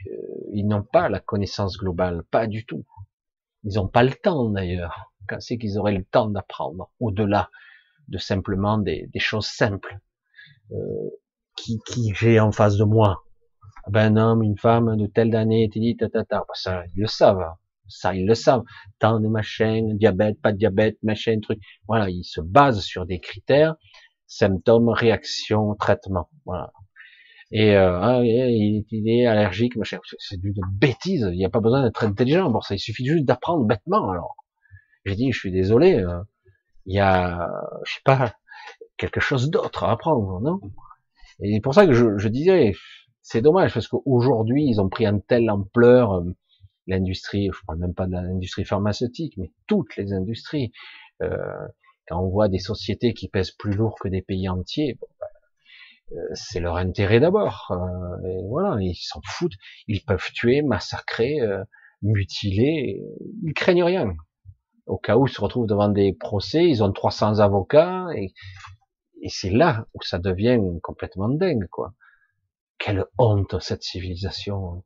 euh, 0.07 0.11
ils 0.53 0.67
n'ont 0.67 0.83
pas 0.83 1.09
la 1.09 1.19
connaissance 1.19 1.77
globale, 1.77 2.23
pas 2.29 2.47
du 2.47 2.65
tout. 2.65 2.85
Ils 3.63 3.75
n'ont 3.75 3.87
pas 3.87 4.03
le 4.03 4.13
temps 4.13 4.49
d'ailleurs. 4.49 5.11
Quand 5.27 5.39
c'est 5.39 5.57
qu'ils 5.57 5.77
auraient 5.77 5.95
le 5.97 6.03
temps 6.03 6.29
d'apprendre 6.29 6.91
au-delà 6.99 7.49
de 8.09 8.17
simplement 8.17 8.77
des, 8.77 9.09
choses 9.17 9.47
simples 9.47 9.99
euh, 10.71 10.75
qui, 11.55 11.79
qui 11.87 12.13
j'ai 12.15 12.39
en 12.39 12.51
face 12.51 12.77
de 12.77 12.83
moi. 12.83 13.23
Ah 13.85 13.89
ben, 13.89 14.17
un 14.17 14.21
homme, 14.21 14.43
une 14.43 14.57
femme 14.57 14.95
de 14.97 15.07
telle 15.07 15.35
année, 15.35 15.67
dit, 15.67 15.95
ta, 15.97 16.09
ta, 16.09 16.23
ta. 16.23 16.39
Ben, 16.39 16.45
ça, 16.53 16.83
ils 16.95 17.01
le 17.01 17.07
savent. 17.07 17.53
Ça, 17.87 18.15
ils 18.15 18.25
le 18.25 18.35
savent. 18.35 18.63
Tant 18.99 19.19
de 19.19 19.27
machins, 19.27 19.97
diabète, 19.97 20.41
pas 20.41 20.51
de 20.51 20.57
diabète, 20.57 20.97
machin, 21.03 21.39
truc. 21.41 21.59
Voilà, 21.87 22.09
ils 22.09 22.23
se 22.23 22.41
basent 22.41 22.81
sur 22.81 23.05
des 23.05 23.19
critères, 23.19 23.75
symptômes, 24.27 24.89
réactions, 24.89 25.75
traitement. 25.75 26.29
Voilà. 26.45 26.71
Et 27.55 27.75
euh, 27.75 27.99
ah, 28.01 28.21
il, 28.23 28.83
est 29.07 29.27
allergique, 29.27 29.75
machin. 29.75 29.99
C'est 30.17 30.43
une 30.43 30.55
bêtise. 30.71 31.29
Il 31.31 31.37
n'y 31.37 31.45
a 31.45 31.49
pas 31.49 31.59
besoin 31.59 31.83
d'être 31.83 32.03
intelligent 32.03 32.51
pour 32.51 32.65
ça. 32.65 32.73
Il 32.73 32.79
suffit 32.79 33.05
juste 33.05 33.25
d'apprendre 33.25 33.63
bêtement. 33.65 34.09
Alors, 34.09 34.35
j'ai 35.05 35.15
dit, 35.15 35.31
je 35.31 35.39
suis 35.39 35.51
désolé. 35.51 35.99
Euh, 35.99 36.19
il 36.87 36.95
y 36.95 36.99
a, 36.99 37.47
je 37.85 37.93
sais 37.93 38.01
pas, 38.03 38.33
quelque 38.97 39.19
chose 39.19 39.51
d'autre 39.51 39.83
à 39.83 39.91
apprendre, 39.91 40.41
non? 40.41 40.59
Et 41.41 41.53
c'est 41.53 41.61
pour 41.61 41.75
ça 41.75 41.85
que 41.85 41.93
je, 41.93 42.17
je 42.17 42.27
disais, 42.27 42.73
c'est 43.21 43.41
dommage 43.41 43.73
parce 43.73 43.87
qu'aujourd'hui 43.87 44.65
ils 44.67 44.81
ont 44.81 44.89
pris 44.89 45.05
une 45.05 45.21
telle 45.21 45.49
ampleur. 45.49 46.13
Euh, 46.13 46.23
l'industrie, 46.87 47.49
je 47.53 47.59
parle 47.65 47.79
même 47.79 47.93
pas 47.93 48.07
de 48.07 48.13
l'industrie 48.13 48.65
pharmaceutique, 48.65 49.35
mais 49.37 49.51
toutes 49.67 49.95
les 49.95 50.11
industries. 50.11 50.71
Euh, 51.21 51.37
quand 52.07 52.21
on 52.21 52.29
voit 52.29 52.49
des 52.49 52.59
sociétés 52.59 53.13
qui 53.13 53.29
pèsent 53.29 53.51
plus 53.51 53.73
lourd 53.73 53.95
que 54.01 54.09
des 54.09 54.21
pays 54.21 54.49
entiers, 54.49 54.97
c'est 56.33 56.59
leur 56.59 56.77
intérêt 56.77 57.19
d'abord. 57.19 57.67
Euh, 57.71 58.41
voilà, 58.49 58.77
ils 58.81 58.95
s'en 58.95 59.21
foutent. 59.25 59.55
Ils 59.87 60.03
peuvent 60.03 60.31
tuer, 60.33 60.61
massacrer, 60.61 61.41
euh, 61.41 61.63
mutiler. 62.01 63.01
Ils 63.43 63.53
craignent 63.53 63.83
rien. 63.83 64.13
Au 64.85 64.97
cas 64.97 65.17
où 65.17 65.27
ils 65.27 65.33
se 65.33 65.41
retrouvent 65.41 65.67
devant 65.67 65.89
des 65.89 66.13
procès, 66.13 66.67
ils 66.67 66.83
ont 66.83 66.91
300 66.91 67.39
avocats 67.39 68.07
et, 68.15 68.33
et 69.21 69.29
c'est 69.29 69.49
là 69.49 69.87
où 69.93 70.01
ça 70.01 70.19
devient 70.19 70.59
complètement 70.81 71.29
dingue, 71.29 71.67
quoi. 71.71 71.93
Quelle 72.77 73.05
honte 73.17 73.59
cette 73.61 73.83
civilisation. 73.83 74.83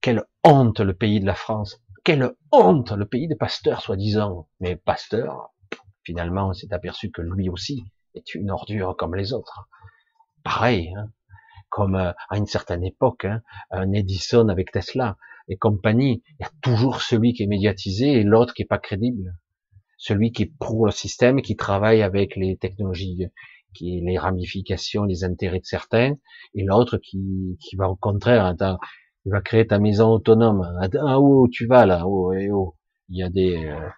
Quelle 0.00 0.24
honte 0.42 0.80
le 0.80 0.94
pays 0.94 1.20
de 1.20 1.26
la 1.26 1.34
France. 1.34 1.82
Quelle 2.02 2.32
honte 2.50 2.92
le 2.92 3.04
pays 3.06 3.28
des 3.28 3.36
pasteurs, 3.36 3.82
soi-disant. 3.82 4.48
Mais 4.60 4.76
Pasteur, 4.76 5.52
finalement, 6.04 6.48
on 6.48 6.52
s'est 6.54 6.72
aperçu 6.72 7.10
que 7.10 7.20
lui 7.20 7.50
aussi 7.50 7.84
est 8.14 8.34
une 8.34 8.50
ordure 8.50 8.96
comme 8.96 9.14
les 9.14 9.34
autres 9.34 9.68
pareil. 10.46 10.92
Hein. 10.96 11.08
comme 11.68 11.96
euh, 11.96 12.12
à 12.30 12.38
une 12.38 12.46
certaine 12.46 12.84
époque, 12.84 13.24
hein, 13.24 13.42
un 13.70 13.92
Edison 13.92 14.48
avec 14.48 14.70
Tesla 14.70 15.16
et 15.48 15.56
compagnie, 15.56 16.22
il 16.38 16.42
y 16.42 16.46
a 16.46 16.50
toujours 16.62 17.02
celui 17.02 17.32
qui 17.34 17.42
est 17.42 17.48
médiatisé 17.48 18.12
et 18.12 18.22
l'autre 18.22 18.54
qui 18.54 18.62
est 18.62 18.72
pas 18.76 18.78
crédible. 18.78 19.34
Celui 19.98 20.30
qui 20.30 20.44
est 20.44 20.52
pour 20.60 20.86
le 20.86 20.92
système, 20.92 21.42
qui 21.42 21.56
travaille 21.56 22.02
avec 22.02 22.36
les 22.36 22.56
technologies, 22.56 23.26
qui 23.74 24.00
les 24.06 24.18
ramifications, 24.18 25.04
les 25.04 25.24
intérêts 25.24 25.60
de 25.60 25.64
certains, 25.64 26.14
et 26.54 26.64
l'autre 26.64 26.98
qui, 26.98 27.58
qui 27.60 27.76
va 27.76 27.88
au 27.88 27.96
contraire, 27.96 28.44
attends, 28.44 28.78
il 29.24 29.32
va 29.32 29.40
créer 29.40 29.66
ta 29.66 29.78
maison 29.78 30.08
autonome. 30.10 30.62
Ah, 31.00 31.20
où 31.20 31.48
tu 31.48 31.66
vas 31.66 31.86
là 31.86 32.06
oh, 32.06 32.32
eh, 32.32 32.50
oh. 32.50 32.74
Il 33.08 33.18
y 33.18 33.22
a 33.22 33.30
des 33.30 33.56
euh, 33.56 33.88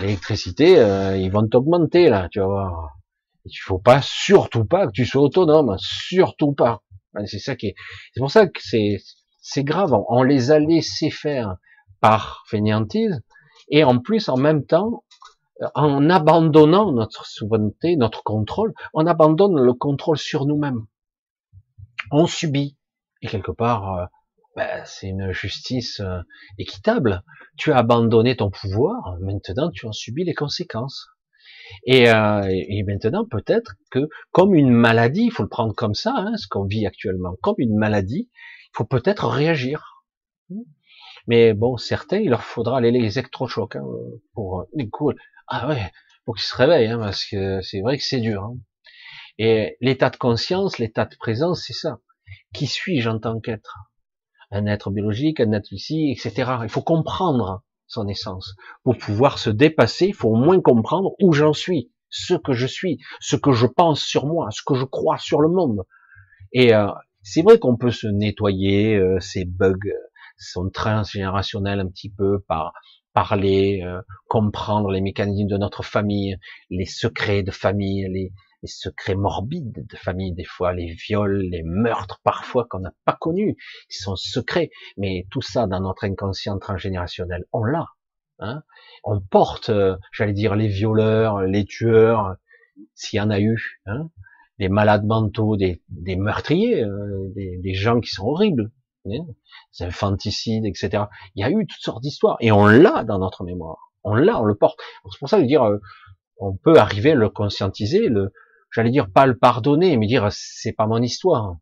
l'électricité, 0.00 0.78
euh, 0.78 1.16
ils 1.16 1.30
vont 1.30 1.46
t'augmenter 1.46 2.08
là, 2.08 2.28
tu 2.30 2.40
vas 2.40 2.46
voir. 2.46 2.96
Il 3.44 3.56
faut 3.56 3.78
pas, 3.78 4.00
surtout 4.02 4.64
pas 4.64 4.86
que 4.86 4.92
tu 4.92 5.04
sois 5.04 5.22
autonome, 5.22 5.76
surtout 5.78 6.52
pas. 6.52 6.82
C'est 7.26 7.38
ça 7.38 7.56
qui 7.56 7.68
est. 7.68 7.74
C'est 8.12 8.20
pour 8.20 8.30
ça 8.30 8.46
que 8.46 8.60
c'est 8.60 8.98
c'est 9.40 9.64
grave. 9.64 9.94
On 10.08 10.22
les 10.22 10.50
a 10.50 10.58
laissés 10.58 11.10
faire 11.10 11.56
par 12.00 12.44
fainéantise 12.48 13.22
et 13.68 13.84
en 13.84 13.98
plus 13.98 14.28
en 14.28 14.36
même 14.36 14.64
temps 14.64 15.04
en 15.74 16.10
abandonnant 16.10 16.90
notre 16.92 17.26
souveraineté, 17.26 17.96
notre 17.96 18.24
contrôle, 18.24 18.74
on 18.92 19.06
abandonne 19.06 19.60
le 19.60 19.72
contrôle 19.72 20.18
sur 20.18 20.46
nous-mêmes. 20.46 20.84
On 22.10 22.26
subit 22.26 22.76
et 23.22 23.28
quelque 23.28 23.52
part 23.52 24.08
ben, 24.56 24.84
c'est 24.84 25.08
une 25.08 25.32
justice 25.32 26.00
euh, 26.00 26.20
équitable. 26.58 27.24
Tu 27.56 27.72
as 27.72 27.78
abandonné 27.78 28.36
ton 28.36 28.50
pouvoir, 28.50 29.16
maintenant 29.20 29.70
tu 29.70 29.86
en 29.86 29.92
subis 29.92 30.24
les 30.24 30.34
conséquences. 30.34 31.08
Et, 31.84 32.08
euh, 32.10 32.42
et 32.50 32.82
maintenant, 32.84 33.24
peut-être 33.24 33.74
que 33.90 34.08
comme 34.32 34.54
une 34.54 34.70
maladie, 34.70 35.24
il 35.26 35.30
faut 35.30 35.42
le 35.42 35.48
prendre 35.48 35.74
comme 35.74 35.94
ça, 35.94 36.14
hein, 36.16 36.36
ce 36.36 36.46
qu'on 36.48 36.64
vit 36.64 36.86
actuellement, 36.86 37.36
comme 37.42 37.56
une 37.58 37.76
maladie, 37.76 38.30
il 38.32 38.76
faut 38.76 38.84
peut-être 38.84 39.26
réagir. 39.28 40.04
Mais 41.26 41.54
bon, 41.54 41.76
certains, 41.76 42.18
il 42.18 42.30
leur 42.30 42.42
faudra 42.44 42.78
aller 42.78 42.90
les 42.90 43.18
électrochocs 43.18 43.76
hein, 43.76 43.84
pour 44.34 44.66
les 44.74 44.88
coups. 44.88 45.14
Ah 45.46 45.68
ouais, 45.68 45.90
pour 46.24 46.36
qu'ils 46.36 46.44
se 46.44 46.56
réveillent, 46.56 46.88
hein, 46.88 46.98
parce 46.98 47.24
que 47.24 47.60
c'est 47.62 47.80
vrai 47.80 47.96
que 47.96 48.04
c'est 48.04 48.20
dur. 48.20 48.42
Hein. 48.42 48.56
Et 49.38 49.76
l'état 49.80 50.10
de 50.10 50.16
conscience, 50.16 50.78
l'état 50.78 51.06
de 51.06 51.16
présence, 51.16 51.64
c'est 51.66 51.72
ça. 51.72 51.98
Qui 52.52 52.66
suis-je 52.66 53.08
en 53.08 53.18
tant 53.18 53.40
qu'être? 53.40 53.78
Un 54.50 54.66
être 54.66 54.90
biologique, 54.90 55.40
un 55.40 55.52
être 55.52 55.72
ici, 55.72 56.12
etc. 56.12 56.52
Il 56.62 56.68
faut 56.68 56.82
comprendre 56.82 57.64
son 57.86 58.08
essence. 58.08 58.54
Pour 58.82 58.96
pouvoir 58.98 59.38
se 59.38 59.50
dépasser, 59.50 60.06
il 60.06 60.14
faut 60.14 60.30
au 60.30 60.36
moins 60.36 60.60
comprendre 60.60 61.12
où 61.20 61.32
j'en 61.32 61.52
suis, 61.52 61.90
ce 62.10 62.34
que 62.34 62.52
je 62.52 62.66
suis, 62.66 62.98
ce 63.20 63.36
que 63.36 63.52
je 63.52 63.66
pense 63.66 64.00
sur 64.00 64.26
moi, 64.26 64.48
ce 64.50 64.62
que 64.64 64.74
je 64.74 64.84
crois 64.84 65.18
sur 65.18 65.40
le 65.40 65.48
monde. 65.48 65.82
Et 66.52 66.74
euh, 66.74 66.88
c'est 67.22 67.42
vrai 67.42 67.58
qu'on 67.58 67.76
peut 67.76 67.90
se 67.90 68.06
nettoyer 68.06 68.96
euh, 68.96 69.18
ces 69.20 69.44
bugs, 69.44 69.78
sont 70.36 70.68
transgénérationnels 70.70 71.80
un 71.80 71.88
petit 71.88 72.10
peu 72.10 72.40
par 72.40 72.72
parler, 73.12 73.82
euh, 73.84 74.00
comprendre 74.28 74.90
les 74.90 75.00
mécanismes 75.00 75.48
de 75.48 75.56
notre 75.56 75.84
famille, 75.84 76.36
les 76.70 76.84
secrets 76.84 77.42
de 77.42 77.52
famille, 77.52 78.06
les, 78.10 78.32
les 78.64 78.68
secrets 78.68 79.14
morbides 79.14 79.86
de 79.86 79.96
famille, 79.96 80.32
des 80.32 80.44
fois 80.44 80.72
les 80.72 80.90
viols, 80.90 81.42
les 81.50 81.62
meurtres 81.62 82.22
parfois 82.24 82.64
qu'on 82.64 82.78
n'a 82.78 82.94
pas 83.04 83.12
connus, 83.20 83.56
qui 83.90 83.98
sont 83.98 84.16
secrets, 84.16 84.70
mais 84.96 85.26
tout 85.30 85.42
ça 85.42 85.66
dans 85.66 85.80
notre 85.80 86.04
inconscient 86.04 86.58
transgénérationnel, 86.58 87.44
on 87.52 87.62
l'a. 87.62 87.88
Hein 88.38 88.62
on 89.04 89.20
porte, 89.20 89.68
euh, 89.68 89.96
j'allais 90.12 90.32
dire, 90.32 90.56
les 90.56 90.66
violeurs, 90.66 91.42
les 91.42 91.66
tueurs, 91.66 92.36
s'il 92.94 93.18
y 93.18 93.20
en 93.20 93.28
a 93.28 93.38
eu, 93.38 93.82
hein 93.84 94.08
des 94.58 94.70
malades 94.70 95.04
mentaux, 95.04 95.56
des, 95.56 95.82
des 95.90 96.16
meurtriers, 96.16 96.84
euh, 96.84 97.30
des, 97.34 97.58
des, 97.58 97.74
gens 97.74 98.00
qui 98.00 98.08
sont 98.08 98.24
horribles, 98.24 98.70
hein 99.04 99.26
des 99.78 99.84
infanticides, 99.84 100.64
etc. 100.64 101.04
Il 101.34 101.42
y 101.42 101.44
a 101.44 101.50
eu 101.50 101.66
toutes 101.66 101.82
sortes 101.82 102.02
d'histoires, 102.02 102.38
et 102.40 102.50
on 102.50 102.66
l'a 102.66 103.04
dans 103.04 103.18
notre 103.18 103.44
mémoire. 103.44 103.92
On 104.04 104.14
l'a, 104.14 104.40
on 104.40 104.44
le 104.44 104.54
porte. 104.54 104.80
C'est 105.12 105.18
pour 105.18 105.28
ça 105.28 105.38
de 105.38 105.46
dire, 105.46 105.64
euh, 105.64 105.78
on 106.38 106.56
peut 106.56 106.78
arriver 106.78 107.12
à 107.12 107.14
le 107.14 107.28
conscientiser, 107.28 108.08
le, 108.08 108.32
j'allais 108.74 108.90
dire 108.90 109.10
pas 109.10 109.26
le 109.26 109.38
pardonner, 109.38 109.96
mais 109.96 110.06
dire 110.06 110.28
c'est 110.30 110.72
pas 110.72 110.86
mon 110.86 111.00
histoire. 111.00 111.56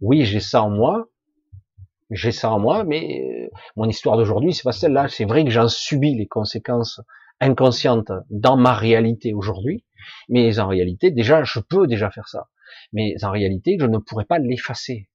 Oui, 0.00 0.24
j'ai 0.24 0.40
ça 0.40 0.62
en 0.62 0.70
moi, 0.70 1.08
j'ai 2.10 2.32
ça 2.32 2.50
en 2.50 2.58
moi, 2.58 2.84
mais 2.84 3.22
euh, 3.24 3.48
mon 3.76 3.88
histoire 3.88 4.16
d'aujourd'hui, 4.16 4.52
c'est 4.52 4.64
pas 4.64 4.72
celle-là. 4.72 5.08
C'est 5.08 5.24
vrai 5.24 5.44
que 5.44 5.50
j'en 5.50 5.68
subis 5.68 6.14
les 6.14 6.26
conséquences 6.26 7.00
inconscientes 7.40 8.12
dans 8.30 8.56
ma 8.56 8.74
réalité 8.74 9.32
aujourd'hui, 9.34 9.84
mais 10.28 10.58
en 10.58 10.68
réalité, 10.68 11.10
déjà, 11.10 11.42
je 11.44 11.58
peux 11.58 11.86
déjà 11.86 12.10
faire 12.10 12.28
ça. 12.28 12.48
Mais 12.92 13.14
en 13.22 13.30
réalité, 13.30 13.76
je 13.80 13.86
ne 13.86 13.98
pourrais 13.98 14.24
pas 14.24 14.38
l'effacer. 14.38 15.08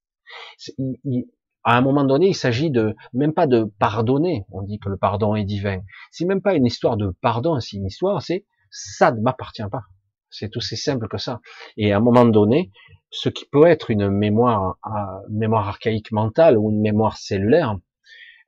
À 1.64 1.78
un 1.78 1.82
moment 1.82 2.04
donné, 2.04 2.30
il 2.30 2.36
s'agit 2.36 2.72
de 2.72 2.96
même 3.14 3.34
pas 3.34 3.48
de 3.48 3.66
pardonner. 3.80 4.46
On 4.52 4.62
dit 4.62 4.80
que 4.80 4.90
le 4.90 4.98
pardon 4.98 5.36
est 5.36 5.44
divin. 5.44 5.82
C'est 6.12 6.26
même 6.26 6.42
pas 6.42 6.54
une 6.54 6.66
histoire 6.66 6.98
de 6.98 7.14
pardon, 7.22 7.60
c'est 7.60 7.78
une 7.78 7.86
histoire, 7.86 8.22
c'est 8.22 8.46
ça 8.72 9.12
ne 9.12 9.22
m'appartient 9.22 9.64
pas. 9.72 9.84
C'est 10.30 10.50
tout 10.50 10.58
aussi 10.58 10.78
simple 10.78 11.08
que 11.08 11.18
ça. 11.18 11.40
Et 11.78 11.94
à 11.94 11.98
un 11.98 12.02
moment 12.02 12.26
donné, 12.26 12.72
ce 13.10 13.30
qui 13.30 13.46
peut 13.46 13.66
être 13.66 13.90
une 13.90 14.10
mémoire, 14.10 14.78
une 15.30 15.38
mémoire 15.38 15.68
archaïque 15.68 16.12
mentale 16.12 16.58
ou 16.58 16.70
une 16.70 16.82
mémoire 16.82 17.18
cellulaire, 17.18 17.78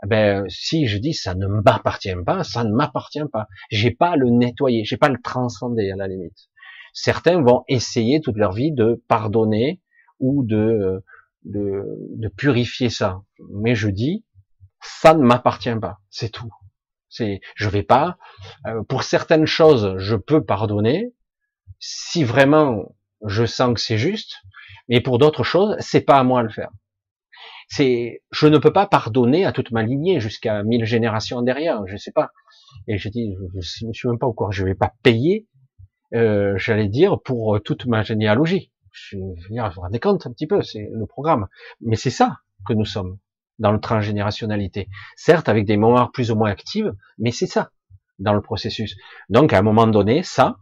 eh 0.04 0.08
ben, 0.08 0.46
si 0.48 0.88
je 0.88 0.98
dis 0.98 1.14
ça 1.14 1.36
ne 1.36 1.48
m'appartient 1.48 2.16
pas, 2.26 2.44
ça 2.44 2.64
ne 2.64 2.74
m'appartient 2.74 3.28
pas. 3.32 3.48
J'ai 3.70 3.92
pas 3.92 4.12
à 4.12 4.16
le 4.16 4.30
nettoyer, 4.30 4.86
j'ai 4.86 4.98
pas 4.98 5.08
à 5.08 5.12
le 5.12 5.22
transcender 5.22 5.92
à 5.92 5.96
la 5.96 6.08
limite. 6.08 6.50
Certains 6.94 7.42
vont 7.42 7.64
essayer 7.68 8.22
toute 8.22 8.38
leur 8.38 8.52
vie 8.52 8.72
de 8.72 9.04
pardonner 9.08 9.82
ou 10.20 10.44
de, 10.44 11.04
de, 11.44 11.84
de 12.16 12.28
purifier 12.30 12.90
ça. 12.90 13.22
Mais 13.52 13.76
je 13.76 13.90
dis, 13.90 14.26
ça 14.82 15.14
ne 15.14 15.24
m'appartient 15.24 15.76
pas. 15.80 16.00
C'est 16.10 16.30
tout. 16.30 16.52
C'est, 17.10 17.42
je 17.56 17.70
vais 17.70 17.84
pas. 17.84 18.18
Euh, 18.68 18.84
pour 18.84 19.04
certaines 19.04 19.48
choses, 19.48 19.96
je 19.98 20.16
peux 20.16 20.44
pardonner, 20.44 21.14
si 21.80 22.24
vraiment 22.24 22.96
je 23.26 23.46
sens 23.46 23.74
que 23.74 23.80
c'est 23.80 23.98
juste, 23.98 24.36
mais 24.88 25.02
pour 25.02 25.18
d'autres 25.18 25.44
choses, 25.44 25.76
c'est 25.80 26.02
pas 26.02 26.20
à 26.20 26.24
moi 26.24 26.42
de 26.42 26.48
le 26.48 26.54
faire. 26.54 26.70
C'est, 27.68 28.24
je 28.32 28.48
ne 28.48 28.58
peux 28.58 28.74
pas 28.74 28.88
pardonner 28.88 29.46
à 29.46 29.52
toute 29.52 29.72
ma 29.72 29.84
lignée 29.84 30.20
jusqu'à 30.20 30.64
mille 30.64 30.86
générations 30.86 31.42
derrière, 31.42 31.86
je 31.86 31.98
sais 31.98 32.12
pas. 32.12 32.32
Et 32.88 32.98
je 32.98 33.10
dis, 33.10 33.36
je 33.60 33.86
ne 33.86 33.94
suis 33.94 34.08
même 34.08 34.18
pas 34.18 34.26
au 34.28 34.34
courant, 34.34 34.52
je 34.52 34.66
vais 34.66 34.76
pas 34.76 34.94
payer, 35.04 35.48
euh, 36.16 36.58
j'allais 36.58 36.88
dire, 36.88 37.22
pour 37.22 37.56
euh, 37.56 37.60
toute 37.60 37.86
ma 37.86 38.02
généalogie. 38.02 38.72
Je 38.92 39.18
veux 39.18 39.50
dire, 39.52 39.68
vous 39.68 39.76
vous 39.76 39.82
rendez 39.82 40.00
compte 40.00 40.26
un 40.26 40.32
petit 40.32 40.48
peu, 40.48 40.62
c'est 40.64 40.90
le 40.92 41.06
programme. 41.06 41.48
Mais 41.82 41.96
c'est 41.96 42.10
ça 42.10 42.38
que 42.68 42.74
nous 42.74 42.86
sommes 42.86 43.20
dans 43.60 43.72
le 43.72 43.80
transgénérationnalité. 43.80 44.90
Certes, 45.16 45.50
avec 45.50 45.66
des 45.66 45.78
mémoires 45.78 46.12
plus 46.12 46.32
ou 46.32 46.36
moins 46.36 46.50
actives, 46.50 46.94
mais 47.20 47.32
c'est 47.32 47.46
ça 47.46 47.72
dans 48.18 48.34
le 48.34 48.42
processus. 48.42 48.96
Donc, 49.30 49.54
à 49.54 49.60
un 49.60 49.62
moment 49.62 49.88
donné, 49.88 50.24
ça, 50.24 50.58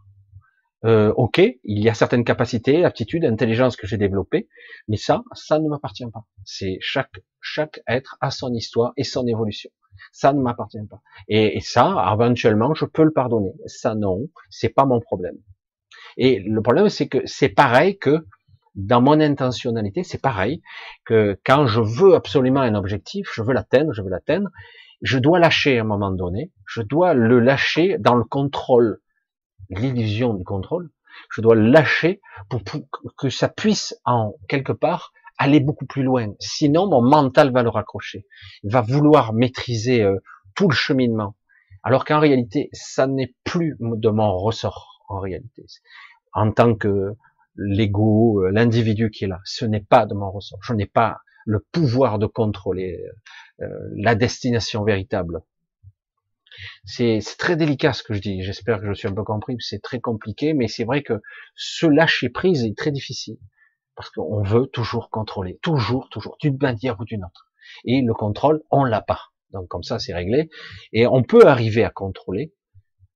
euh, 0.84 1.12
ok, 1.16 1.38
il 1.38 1.82
y 1.82 1.88
a 1.88 1.94
certaines 1.94 2.24
capacités, 2.24 2.84
aptitudes, 2.84 3.24
intelligence 3.24 3.76
que 3.76 3.86
j'ai 3.86 3.96
développées, 3.96 4.48
mais 4.86 4.96
ça, 4.96 5.22
ça 5.32 5.58
ne 5.58 5.68
m'appartient 5.68 6.08
pas. 6.12 6.24
C'est 6.44 6.78
chaque 6.80 7.20
chaque 7.40 7.80
être 7.88 8.16
a 8.20 8.30
son 8.30 8.52
histoire 8.52 8.92
et 8.96 9.04
son 9.04 9.26
évolution. 9.26 9.70
Ça 10.12 10.32
ne 10.32 10.40
m'appartient 10.40 10.78
pas. 10.88 11.00
Et, 11.28 11.56
et, 11.56 11.60
ça, 11.60 11.96
éventuellement, 12.12 12.74
je 12.74 12.84
peux 12.84 13.02
le 13.02 13.12
pardonner. 13.12 13.52
Ça, 13.66 13.94
non, 13.94 14.28
c'est 14.50 14.68
pas 14.68 14.84
mon 14.84 15.00
problème. 15.00 15.36
Et 16.16 16.40
le 16.40 16.62
problème, 16.62 16.88
c'est 16.88 17.08
que 17.08 17.18
c'est 17.24 17.48
pareil 17.48 17.98
que 17.98 18.24
dans 18.74 19.00
mon 19.00 19.20
intentionnalité, 19.20 20.04
c'est 20.04 20.22
pareil 20.22 20.62
que 21.04 21.38
quand 21.44 21.66
je 21.66 21.80
veux 21.80 22.14
absolument 22.14 22.60
un 22.60 22.74
objectif, 22.74 23.28
je 23.34 23.42
veux 23.42 23.52
l'atteindre, 23.52 23.92
je 23.92 24.02
veux 24.02 24.10
l'atteindre, 24.10 24.50
je 25.02 25.18
dois 25.18 25.40
lâcher 25.40 25.78
à 25.78 25.82
un 25.82 25.84
moment 25.84 26.12
donné, 26.12 26.52
je 26.66 26.82
dois 26.82 27.14
le 27.14 27.40
lâcher 27.40 27.96
dans 27.98 28.14
le 28.14 28.24
contrôle 28.24 29.00
l'illusion 29.70 30.34
du 30.34 30.44
contrôle, 30.44 30.90
je 31.34 31.40
dois 31.40 31.56
lâcher 31.56 32.20
pour, 32.48 32.62
que 33.16 33.30
ça 33.30 33.48
puisse 33.48 33.94
en 34.04 34.34
quelque 34.48 34.72
part 34.72 35.12
aller 35.38 35.60
beaucoup 35.60 35.86
plus 35.86 36.02
loin. 36.02 36.34
Sinon, 36.40 36.88
mon 36.88 37.02
mental 37.02 37.52
va 37.52 37.62
le 37.62 37.68
raccrocher. 37.68 38.26
Il 38.64 38.72
va 38.72 38.80
vouloir 38.80 39.32
maîtriser 39.32 40.02
euh, 40.02 40.18
tout 40.54 40.68
le 40.68 40.74
cheminement. 40.74 41.36
Alors 41.84 42.04
qu'en 42.04 42.18
réalité, 42.18 42.70
ça 42.72 43.06
n'est 43.06 43.34
plus 43.44 43.76
de 43.80 44.08
mon 44.08 44.36
ressort, 44.36 45.00
en 45.08 45.20
réalité. 45.20 45.64
En 46.32 46.50
tant 46.50 46.74
que 46.74 47.14
l'ego, 47.56 48.42
euh, 48.42 48.50
l'individu 48.50 49.10
qui 49.10 49.24
est 49.24 49.28
là, 49.28 49.40
ce 49.44 49.64
n'est 49.64 49.84
pas 49.84 50.06
de 50.06 50.14
mon 50.14 50.30
ressort. 50.30 50.58
Je 50.62 50.72
n'ai 50.74 50.86
pas 50.86 51.18
le 51.46 51.64
pouvoir 51.72 52.18
de 52.18 52.26
contrôler 52.26 53.00
euh, 53.60 53.68
la 53.96 54.14
destination 54.14 54.84
véritable. 54.84 55.40
C'est 56.84 57.20
très 57.38 57.56
délicat 57.56 57.92
ce 57.92 58.02
que 58.02 58.14
je 58.14 58.20
dis. 58.20 58.42
J'espère 58.42 58.80
que 58.80 58.86
je 58.86 58.92
suis 58.92 59.08
un 59.08 59.14
peu 59.14 59.24
compris. 59.24 59.56
C'est 59.60 59.82
très 59.82 60.00
compliqué, 60.00 60.54
mais 60.54 60.68
c'est 60.68 60.84
vrai 60.84 61.02
que 61.02 61.20
ce 61.54 61.86
lâcher 61.86 62.28
prise 62.28 62.64
est 62.64 62.76
très 62.76 62.90
difficile 62.90 63.38
parce 63.94 64.10
qu'on 64.10 64.42
veut 64.42 64.66
toujours 64.68 65.10
contrôler, 65.10 65.58
toujours, 65.60 66.08
toujours, 66.08 66.36
d'une 66.40 66.56
manière 66.56 67.00
ou 67.00 67.04
d'une 67.04 67.24
autre. 67.24 67.48
Et 67.84 68.00
le 68.00 68.14
contrôle, 68.14 68.62
on 68.70 68.84
l'a 68.84 69.00
pas. 69.00 69.32
Donc 69.50 69.66
comme 69.68 69.82
ça, 69.82 69.98
c'est 69.98 70.14
réglé. 70.14 70.50
Et 70.92 71.06
on 71.06 71.22
peut 71.22 71.46
arriver 71.46 71.84
à 71.84 71.90
contrôler 71.90 72.54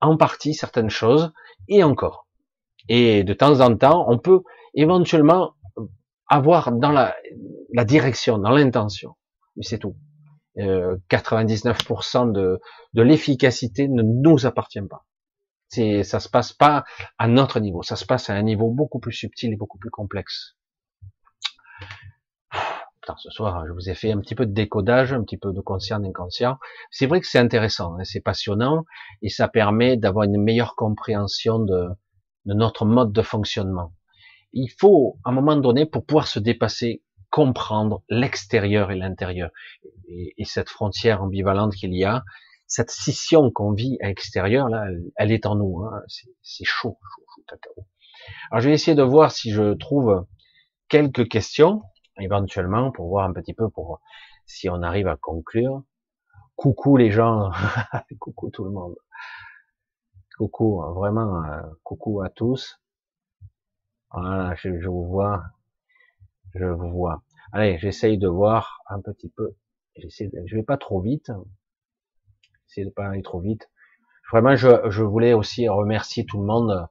en 0.01 0.17
partie 0.17 0.55
certaines 0.55 0.91
choses 0.91 1.33
et 1.69 1.85
encore. 1.85 2.27
Et 2.89 3.23
de 3.23 3.33
temps 3.33 3.61
en 3.61 3.77
temps, 3.77 4.05
on 4.09 4.19
peut 4.19 4.43
éventuellement 4.75 5.55
avoir 6.29 6.73
dans 6.73 6.91
la, 6.91 7.15
la 7.73 7.85
direction, 7.85 8.39
dans 8.39 8.51
l'intention. 8.51 9.15
Mais 9.57 9.63
c'est 9.63 9.79
tout. 9.79 9.97
Euh, 10.59 10.99
99% 11.09 12.31
de, 12.31 12.61
de 12.93 13.03
l'efficacité 13.03 13.89
ne 13.89 14.03
nous 14.03 14.45
appartient 14.45 14.83
pas. 14.83 15.07
C'est, 15.69 16.03
ça 16.03 16.21
se 16.21 16.29
passe 16.29 16.53
pas 16.53 16.85
à 17.17 17.27
notre 17.27 17.59
niveau, 17.59 17.83
ça 17.83 17.97
se 17.97 18.05
passe 18.05 18.29
à 18.29 18.35
un 18.35 18.43
niveau 18.43 18.71
beaucoup 18.71 19.01
plus 19.01 19.15
subtil 19.15 19.55
et 19.55 19.57
beaucoup 19.57 19.79
plus 19.79 19.89
complexe. 19.89 20.59
Putain, 23.01 23.15
ce 23.17 23.31
soir, 23.31 23.67
je 23.67 23.73
vous 23.73 23.89
ai 23.89 23.95
fait 23.95 24.13
un 24.13 24.21
petit 24.21 24.35
peu 24.35 24.45
de 24.45 24.53
décodage, 24.53 25.15
un 25.15 25.25
petit 25.25 25.39
peu 25.39 25.55
de 25.55 25.61
conscient, 25.63 26.05
inconscient. 26.05 26.59
C'est 26.91 27.07
vrai 27.07 27.21
que 27.21 27.27
c'est 27.27 27.39
intéressant, 27.39 27.97
hein, 27.99 28.05
c'est 28.05 28.21
passionnant, 28.21 28.85
et 29.23 29.31
ça 29.31 29.49
permet 29.49 29.97
d'avoir 29.97 30.25
une 30.25 30.41
meilleure 30.41 30.77
compréhension 30.77 31.59
de, 31.61 31.89
de 32.45 32.55
notre 32.55 32.85
mode 32.85 33.13
de 33.13 33.23
fonctionnement. 33.23 33.95
Il 34.53 34.69
faut, 34.69 35.19
à 35.25 35.31
un 35.31 35.33
moment 35.33 35.57
donné, 35.57 35.87
pour 35.87 36.05
pouvoir 36.05 36.29
se 36.29 36.39
dépasser, 36.39 37.03
comprendre 37.33 38.03
l'extérieur 38.11 38.93
et 38.93 38.95
l'intérieur. 38.95 39.51
Et, 40.07 40.35
et, 40.37 40.45
cette 40.45 40.69
frontière 40.69 41.23
ambivalente 41.23 41.75
qu'il 41.75 41.95
y 41.95 42.05
a, 42.05 42.25
cette 42.67 42.91
scission 42.91 43.51
qu'on 43.51 43.73
vit 43.73 43.97
à 44.03 44.09
l'extérieur, 44.09 44.69
là, 44.69 44.87
elle, 45.17 45.33
est 45.33 45.47
en 45.47 45.57
nous. 45.57 45.81
Hein. 45.81 46.03
C'est 46.43 46.65
chaud, 46.65 46.99
chaud, 47.03 47.25
chaud, 47.35 47.43
cacao. 47.49 47.87
Alors 48.51 48.61
je 48.61 48.69
vais 48.69 48.75
essayer 48.75 48.95
de 48.95 49.03
voir 49.03 49.33
si 49.33 49.51
je 49.51 49.75
trouve 49.75 50.27
quelques 50.89 51.29
questions, 51.29 51.83
éventuellement, 52.21 52.93
pour 52.93 53.09
voir 53.09 53.27
un 53.27 53.33
petit 53.33 53.55
peu 53.55 53.71
pour 53.71 54.01
si 54.45 54.69
on 54.69 54.83
arrive 54.83 55.09
à 55.09 55.17
conclure. 55.17 55.83
Coucou 56.57 56.99
les 56.99 57.11
gens, 57.11 57.51
coucou 58.21 58.51
tout 58.51 58.65
le 58.65 58.71
monde. 58.71 58.95
Coucou, 60.37 60.83
vraiment, 60.95 61.43
euh, 61.45 61.63
coucou 61.83 62.23
à 62.23 62.29
tous. 62.29 62.79
Voilà, 64.13 64.55
je, 64.57 64.87
vous 64.87 65.07
vois, 65.09 65.43
je 66.55 66.65
vous 66.65 66.91
vois. 66.91 67.23
Allez, 67.53 67.79
j'essaye 67.79 68.19
de 68.19 68.29
voir 68.29 68.81
un 68.89 69.01
petit 69.01 69.29
peu. 69.31 69.55
J'essaie, 69.97 70.31
je 70.47 70.57
vais 70.57 70.63
pas 70.63 70.79
trop 70.79 71.01
vite. 71.01 71.31
J'essaie 72.67 72.85
de 72.87 72.91
pas 72.91 73.07
aller 73.09 73.23
trop 73.23 73.41
vite. 73.41 73.69
Vraiment, 74.33 74.57
je, 74.57 74.69
je 74.91 75.03
voulais 75.03 75.33
aussi 75.35 75.69
remercier 75.69 76.25
tout 76.27 76.41
le 76.41 76.47
monde. 76.47 76.89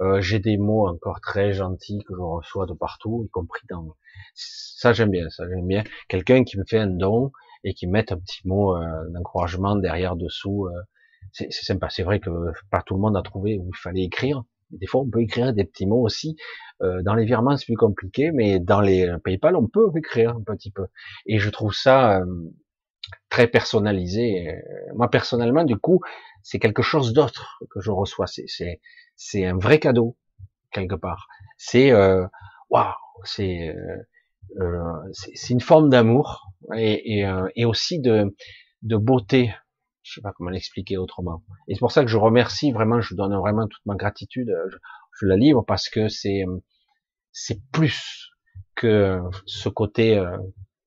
Euh, 0.00 0.20
J'ai 0.20 0.38
des 0.40 0.56
mots 0.58 0.88
encore 0.88 1.20
très 1.20 1.52
gentils 1.52 2.02
que 2.06 2.14
je 2.14 2.20
reçois 2.22 2.66
de 2.66 2.74
partout, 2.74 3.24
y 3.26 3.30
compris 3.30 3.66
dans. 3.70 3.96
Ça 4.34 4.92
j'aime 4.94 5.10
bien, 5.10 5.28
ça 5.30 5.46
j'aime 5.48 5.66
bien. 5.66 5.84
Quelqu'un 6.08 6.44
qui 6.44 6.58
me 6.58 6.64
fait 6.68 6.78
un 6.78 6.86
don 6.88 7.32
et 7.64 7.74
qui 7.74 7.86
met 7.86 8.10
un 8.12 8.18
petit 8.18 8.46
mot 8.46 8.76
euh, 8.76 9.08
d'encouragement 9.10 9.76
derrière 9.76 10.16
dessous. 10.16 10.66
Euh, 10.66 10.82
c'est 11.32 11.52
sympa. 11.52 11.90
C'est 11.90 12.02
vrai 12.02 12.20
que 12.20 12.30
pas 12.70 12.82
tout 12.82 12.94
le 12.94 13.00
monde 13.00 13.16
a 13.16 13.22
trouvé 13.22 13.58
où 13.58 13.68
il 13.72 13.76
fallait 13.76 14.04
écrire. 14.04 14.42
Des 14.70 14.86
fois, 14.86 15.00
on 15.02 15.10
peut 15.10 15.20
écrire 15.20 15.52
des 15.52 15.64
petits 15.64 15.86
mots 15.86 16.02
aussi. 16.02 16.36
Euh, 16.82 17.02
dans 17.02 17.14
les 17.14 17.24
virements, 17.24 17.56
c'est 17.56 17.66
plus 17.66 17.76
compliqué, 17.76 18.30
mais 18.32 18.58
dans 18.58 18.80
les 18.80 19.08
PayPal, 19.24 19.56
on 19.56 19.66
peut 19.66 19.88
écrire 19.96 20.30
un 20.30 20.42
petit 20.42 20.70
peu. 20.70 20.86
Et 21.26 21.38
je 21.38 21.50
trouve 21.50 21.74
ça 21.74 22.20
euh, 22.20 22.24
très 23.28 23.46
personnalisé. 23.46 24.54
Moi, 24.94 25.10
personnellement, 25.10 25.64
du 25.64 25.76
coup, 25.76 26.00
c'est 26.42 26.58
quelque 26.58 26.82
chose 26.82 27.12
d'autre 27.12 27.62
que 27.70 27.80
je 27.80 27.90
reçois. 27.90 28.26
C'est 28.26 28.80
c'est 29.16 29.44
un 29.44 29.58
vrai 29.58 29.78
cadeau 29.78 30.16
quelque 30.72 30.94
part. 30.94 31.26
C'est 31.58 31.90
euh, 31.90 32.26
waouh, 32.70 32.94
c'est 33.24 33.74
c'est 35.12 35.52
une 35.52 35.60
forme 35.60 35.90
d'amour 35.90 36.50
et, 36.74 37.20
et, 37.20 37.32
et, 37.54 37.64
aussi 37.64 38.00
de, 38.00 38.34
de 38.82 38.96
beauté 38.96 39.54
je 40.02 40.14
sais 40.14 40.20
pas 40.20 40.32
comment 40.32 40.50
l'expliquer 40.50 40.96
autrement. 40.96 41.42
Et 41.68 41.74
c'est 41.74 41.80
pour 41.80 41.92
ça 41.92 42.02
que 42.02 42.08
je 42.10 42.16
remercie 42.16 42.72
vraiment, 42.72 43.00
je 43.00 43.14
donne 43.14 43.36
vraiment 43.36 43.66
toute 43.68 43.84
ma 43.86 43.96
gratitude, 43.96 44.52
je, 44.70 44.76
je 45.18 45.26
la 45.26 45.36
livre 45.36 45.62
parce 45.62 45.88
que 45.88 46.08
c'est 46.08 46.44
c'est 47.32 47.60
plus 47.72 48.30
que 48.74 49.20
ce 49.46 49.68
côté 49.68 50.18
euh, 50.18 50.36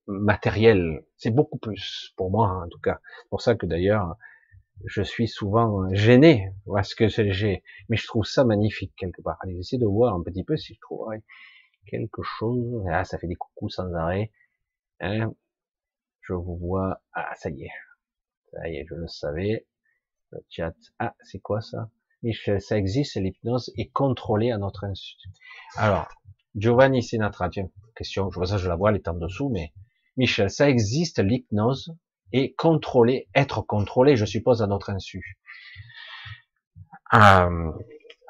matériel, 0.06 1.04
c'est 1.16 1.30
beaucoup 1.30 1.58
plus 1.58 2.12
pour 2.16 2.30
moi 2.30 2.62
en 2.64 2.68
tout 2.68 2.80
cas. 2.80 3.00
C'est 3.22 3.28
pour 3.30 3.40
ça 3.42 3.54
que 3.54 3.66
d'ailleurs 3.66 4.16
je 4.86 5.02
suis 5.02 5.28
souvent 5.28 5.88
gêné 5.94 6.50
parce 6.66 6.94
que 6.94 7.08
j'ai, 7.08 7.62
mais 7.88 7.96
je 7.96 8.06
trouve 8.06 8.24
ça 8.24 8.44
magnifique 8.44 8.94
quelque 8.96 9.22
part. 9.22 9.38
Allez, 9.40 9.56
j'essaie 9.56 9.78
de 9.78 9.86
voir 9.86 10.14
un 10.14 10.22
petit 10.22 10.44
peu 10.44 10.56
si 10.56 10.74
je 10.74 10.80
trouverais 10.80 11.22
quelque 11.86 12.22
chose. 12.22 12.84
Ah, 12.90 13.04
ça 13.04 13.18
fait 13.18 13.28
des 13.28 13.36
coucous 13.36 13.70
sans 13.70 13.92
arrêt. 13.94 14.32
Hein 15.00 15.32
je 16.22 16.32
vous 16.32 16.56
vois. 16.56 17.00
Ah, 17.12 17.34
ça 17.36 17.50
y 17.50 17.64
est. 17.64 17.70
Je 18.62 18.94
le 18.94 19.08
savais. 19.08 19.66
Chat. 20.48 20.74
Ah, 20.98 21.14
c'est 21.22 21.38
quoi 21.38 21.60
ça? 21.60 21.90
Michel, 22.22 22.60
ça 22.60 22.78
existe, 22.78 23.16
l'hypnose 23.16 23.70
est 23.76 23.90
contrôlée 23.90 24.50
à 24.50 24.58
notre 24.58 24.84
insu. 24.84 25.14
Alors, 25.76 26.08
Giovanni 26.56 27.02
Sinatra, 27.02 27.50
tiens, 27.50 27.68
question, 27.94 28.30
je 28.30 28.36
vois 28.36 28.46
ça, 28.46 28.56
je 28.56 28.68
la 28.68 28.76
vois, 28.76 28.90
elle 28.90 28.96
est 28.96 29.08
en 29.08 29.14
dessous, 29.14 29.50
mais 29.50 29.72
Michel, 30.16 30.50
ça 30.50 30.68
existe, 30.68 31.22
l'hypnose 31.22 31.94
est 32.32 32.54
contrôlée, 32.54 33.28
être 33.34 33.60
contrôlée, 33.62 34.16
je 34.16 34.24
suppose, 34.24 34.62
à 34.62 34.66
notre 34.66 34.90
insu. 34.90 35.38
Euh, 37.12 37.70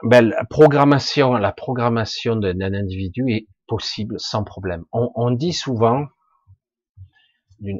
ben, 0.02 0.28
la 0.28 0.44
programmation, 0.44 1.34
la 1.34 1.52
programmation 1.52 2.36
d'un 2.36 2.74
individu 2.74 3.24
est 3.28 3.46
possible 3.68 4.18
sans 4.18 4.44
problème. 4.44 4.84
On 4.92 5.30
dit 5.30 5.52
souvent, 5.52 6.06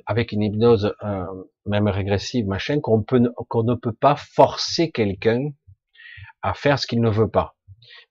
avec 0.06 0.32
une 0.32 0.42
hypnose 0.42 0.94
euh, 1.02 1.24
même 1.66 1.88
régressive, 1.88 2.46
machin, 2.46 2.80
qu'on 2.80 3.02
peut 3.02 3.22
qu'on 3.48 3.62
ne 3.62 3.74
peut 3.74 3.92
pas 3.92 4.16
forcer 4.16 4.90
quelqu'un 4.90 5.50
à 6.42 6.54
faire 6.54 6.78
ce 6.78 6.86
qu'il 6.86 7.00
ne 7.00 7.10
veut 7.10 7.30
pas. 7.30 7.56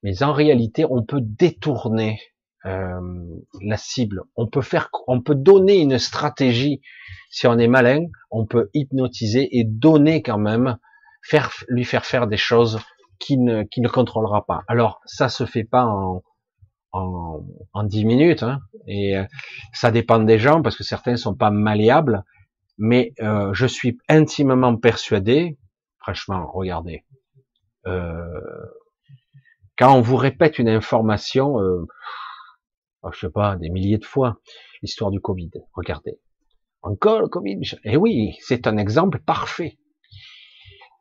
Mais 0.01 0.23
en 0.23 0.33
réalité, 0.33 0.85
on 0.89 1.03
peut 1.03 1.21
détourner 1.21 2.19
euh, 2.65 2.99
la 3.61 3.77
cible. 3.77 4.21
On 4.35 4.47
peut 4.47 4.61
faire, 4.61 4.89
on 5.07 5.21
peut 5.21 5.35
donner 5.35 5.79
une 5.79 5.99
stratégie. 5.99 6.81
Si 7.29 7.47
on 7.47 7.57
est 7.57 7.67
malin, 7.67 8.05
on 8.31 8.45
peut 8.45 8.69
hypnotiser 8.73 9.57
et 9.57 9.63
donner 9.63 10.21
quand 10.21 10.37
même, 10.37 10.77
faire 11.21 11.51
lui 11.67 11.83
faire 11.83 12.05
faire 12.05 12.27
des 12.27 12.37
choses 12.37 12.79
qu'il 13.19 13.43
ne, 13.43 13.63
qui 13.63 13.81
ne 13.81 13.87
contrôlera 13.87 14.45
pas. 14.45 14.61
Alors 14.67 15.01
ça 15.05 15.29
se 15.29 15.45
fait 15.45 15.63
pas 15.63 15.85
en 15.85 16.23
en, 16.93 17.45
en 17.73 17.83
10 17.83 18.05
minutes, 18.05 18.43
hein, 18.43 18.59
et 18.87 19.17
euh, 19.17 19.25
ça 19.73 19.91
dépend 19.91 20.19
des 20.19 20.39
gens 20.39 20.61
parce 20.61 20.77
que 20.77 20.83
certains 20.83 21.17
sont 21.17 21.35
pas 21.35 21.51
malléables, 21.51 22.23
mais 22.77 23.13
euh, 23.21 23.53
je 23.53 23.65
suis 23.65 23.97
intimement 24.07 24.75
persuadé, 24.77 25.57
franchement, 25.99 26.49
regardez, 26.51 27.03
euh, 27.87 28.39
quand 29.77 29.95
on 29.95 30.01
vous 30.01 30.17
répète 30.17 30.59
une 30.59 30.69
information, 30.69 31.59
euh, 31.59 31.85
oh, 33.01 33.09
je 33.11 33.19
sais 33.19 33.31
pas, 33.31 33.55
des 33.57 33.69
milliers 33.69 33.97
de 33.97 34.05
fois, 34.05 34.37
l'histoire 34.81 35.11
du 35.11 35.19
Covid, 35.19 35.51
regardez, 35.73 36.19
encore 36.83 37.21
le 37.21 37.27
Covid, 37.27 37.61
eh 37.85 37.97
oui, 37.97 38.35
c'est 38.39 38.67
un 38.67 38.77
exemple 38.77 39.19
parfait. 39.19 39.77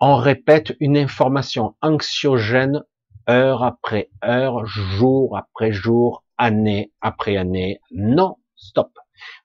On 0.00 0.16
répète 0.16 0.74
une 0.80 0.96
information 0.96 1.76
anxiogène 1.80 2.82
heure 3.28 3.62
après 3.62 4.10
heure, 4.24 4.66
jour 4.66 5.36
après 5.36 5.72
jour, 5.72 6.24
année 6.38 6.92
après 7.00 7.36
année. 7.36 7.80
Non, 7.90 8.36
stop. 8.56 8.90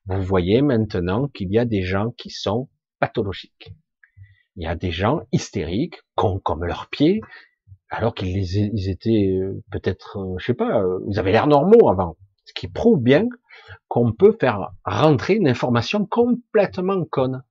Vous 0.06 0.22
voyez 0.22 0.62
maintenant 0.62 1.28
qu'il 1.28 1.52
y 1.52 1.60
a 1.60 1.66
des 1.66 1.84
gens 1.84 2.12
qui 2.12 2.30
sont 2.30 2.70
pathologiques. 3.00 3.74
Il 4.56 4.64
y 4.64 4.68
a 4.68 4.76
des 4.76 4.92
gens 4.92 5.22
hystériques, 5.32 6.02
cons 6.16 6.40
comme 6.40 6.66
leurs 6.66 6.88
pieds, 6.90 7.22
alors 7.90 8.14
qu'ils 8.14 8.90
étaient 8.90 9.38
euh, 9.40 9.64
peut-être, 9.72 10.18
euh, 10.18 10.36
je 10.40 10.46
sais 10.46 10.54
pas, 10.54 10.82
euh, 10.82 11.00
ils 11.10 11.20
avaient 11.20 11.32
l'air 11.32 11.48
normaux 11.48 11.90
avant. 11.90 12.18
Ce 12.46 12.54
qui 12.54 12.68
prouve 12.68 13.02
bien 13.02 13.28
qu'on 13.88 14.12
peut 14.14 14.36
faire 14.40 14.72
rentrer 14.86 15.36
une 15.36 15.48
information 15.48 16.06
complètement 16.06 17.04
conne. 17.06 17.44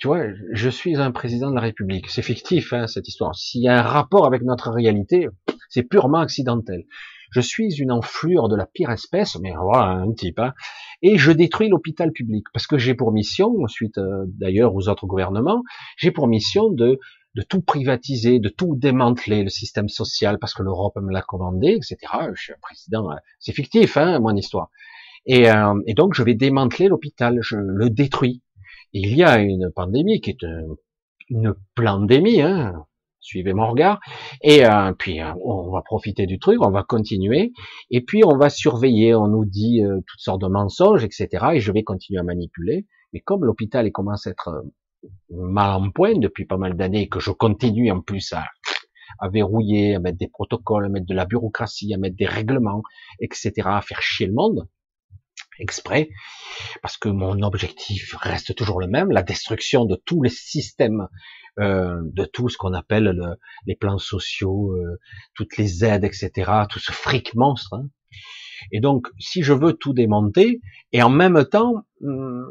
Tu 0.00 0.06
vois, 0.06 0.24
je 0.52 0.70
suis 0.70 0.96
un 0.96 1.10
président 1.10 1.50
de 1.50 1.56
la 1.56 1.60
République. 1.60 2.08
C'est 2.08 2.22
fictif, 2.22 2.72
hein, 2.72 2.86
cette 2.86 3.06
histoire. 3.06 3.34
S'il 3.34 3.62
y 3.62 3.68
a 3.68 3.78
un 3.78 3.82
rapport 3.82 4.26
avec 4.26 4.42
notre 4.42 4.70
réalité, 4.70 5.28
c'est 5.68 5.82
purement 5.82 6.20
accidentel. 6.20 6.84
Je 7.30 7.40
suis 7.40 7.74
une 7.74 7.92
enflure 7.92 8.48
de 8.48 8.56
la 8.56 8.66
pire 8.66 8.90
espèce, 8.90 9.38
mais 9.40 9.52
voilà, 9.52 9.90
un 9.90 10.12
type, 10.12 10.38
hein, 10.38 10.54
et 11.02 11.16
je 11.16 11.30
détruis 11.30 11.68
l'hôpital 11.68 12.12
public 12.12 12.44
parce 12.52 12.66
que 12.66 12.78
j'ai 12.78 12.94
pour 12.94 13.12
mission, 13.12 13.54
suite 13.68 13.98
euh, 13.98 14.24
d'ailleurs 14.26 14.74
aux 14.74 14.88
autres 14.88 15.06
gouvernements, 15.06 15.62
j'ai 15.96 16.10
pour 16.10 16.26
mission 16.26 16.70
de 16.70 16.98
de 17.36 17.42
tout 17.42 17.60
privatiser, 17.60 18.40
de 18.40 18.48
tout 18.48 18.74
démanteler 18.74 19.44
le 19.44 19.50
système 19.50 19.88
social 19.88 20.40
parce 20.40 20.52
que 20.52 20.64
l'Europe 20.64 20.96
me 21.00 21.12
l'a 21.12 21.22
commandé, 21.22 21.68
etc. 21.76 21.96
Je 22.34 22.42
suis 22.42 22.52
un 22.52 22.60
président, 22.60 23.12
euh, 23.12 23.16
c'est 23.38 23.52
fictif, 23.52 23.96
hein, 23.96 24.18
mon 24.18 24.34
histoire. 24.34 24.70
Et, 25.26 25.48
euh, 25.48 25.74
et 25.86 25.94
donc 25.94 26.14
je 26.14 26.24
vais 26.24 26.34
démanteler 26.34 26.88
l'hôpital, 26.88 27.38
je 27.40 27.56
le 27.56 27.90
détruis. 27.90 28.42
Il 28.92 29.16
y 29.16 29.22
a 29.22 29.38
une 29.38 29.70
pandémie 29.74 30.20
qui 30.20 30.30
est 30.30 30.44
une 31.28 31.54
pandémie, 31.74 32.40
hein, 32.40 32.86
suivez 33.20 33.52
mon 33.52 33.68
regard, 33.68 34.00
et 34.42 34.66
euh, 34.66 34.92
puis 34.92 35.20
euh, 35.20 35.32
on 35.44 35.70
va 35.70 35.82
profiter 35.82 36.26
du 36.26 36.38
truc, 36.38 36.60
on 36.60 36.70
va 36.70 36.82
continuer, 36.82 37.52
et 37.90 38.00
puis 38.00 38.22
on 38.24 38.36
va 38.36 38.50
surveiller, 38.50 39.14
on 39.14 39.28
nous 39.28 39.44
dit 39.44 39.82
euh, 39.82 40.00
toutes 40.06 40.20
sortes 40.20 40.40
de 40.40 40.48
mensonges, 40.48 41.04
etc., 41.04 41.28
et 41.54 41.60
je 41.60 41.72
vais 41.72 41.84
continuer 41.84 42.18
à 42.18 42.24
manipuler, 42.24 42.86
mais 43.12 43.20
comme 43.20 43.44
l'hôpital 43.44 43.90
commence 43.92 44.26
à 44.26 44.30
être 44.30 44.64
mal 45.30 45.82
en 45.82 45.90
point 45.90 46.18
depuis 46.18 46.44
pas 46.44 46.56
mal 46.56 46.76
d'années, 46.76 47.08
que 47.08 47.20
je 47.20 47.30
continue 47.30 47.90
en 47.90 48.00
plus 48.00 48.32
à 48.32 49.28
verrouiller, 49.28 49.96
à 49.96 50.00
mettre 50.00 50.18
des 50.18 50.28
protocoles, 50.28 50.86
à 50.86 50.88
mettre 50.88 51.06
de 51.06 51.14
la 51.14 51.26
bureaucratie, 51.26 51.92
à 51.94 51.98
mettre 51.98 52.16
des 52.16 52.26
règlements, 52.26 52.82
etc., 53.20 53.52
à 53.64 53.82
faire 53.82 54.02
chier 54.02 54.26
le 54.26 54.32
monde, 54.32 54.66
exprès, 55.58 56.10
parce 56.82 56.96
que 56.96 57.08
mon 57.08 57.42
objectif 57.42 58.14
reste 58.16 58.54
toujours 58.54 58.80
le 58.80 58.86
même, 58.86 59.10
la 59.10 59.22
destruction 59.22 59.84
de 59.84 59.96
tous 59.96 60.22
les 60.22 60.30
systèmes, 60.30 61.08
euh, 61.58 62.00
de 62.04 62.24
tout 62.24 62.48
ce 62.48 62.56
qu'on 62.56 62.74
appelle 62.74 63.36
les 63.66 63.76
plans 63.76 63.98
sociaux, 63.98 64.72
euh, 64.72 64.98
toutes 65.34 65.56
les 65.56 65.84
aides, 65.84 66.04
etc., 66.04 66.50
tout 66.70 66.78
ce 66.78 66.92
fric 66.92 67.34
monstre. 67.34 67.74
Hein. 67.74 67.88
Et 68.72 68.80
donc, 68.80 69.08
si 69.18 69.42
je 69.42 69.52
veux 69.52 69.72
tout 69.72 69.92
démonter, 69.92 70.60
et 70.92 71.02
en 71.02 71.10
même 71.10 71.44
temps, 71.44 71.84
hum, 72.02 72.46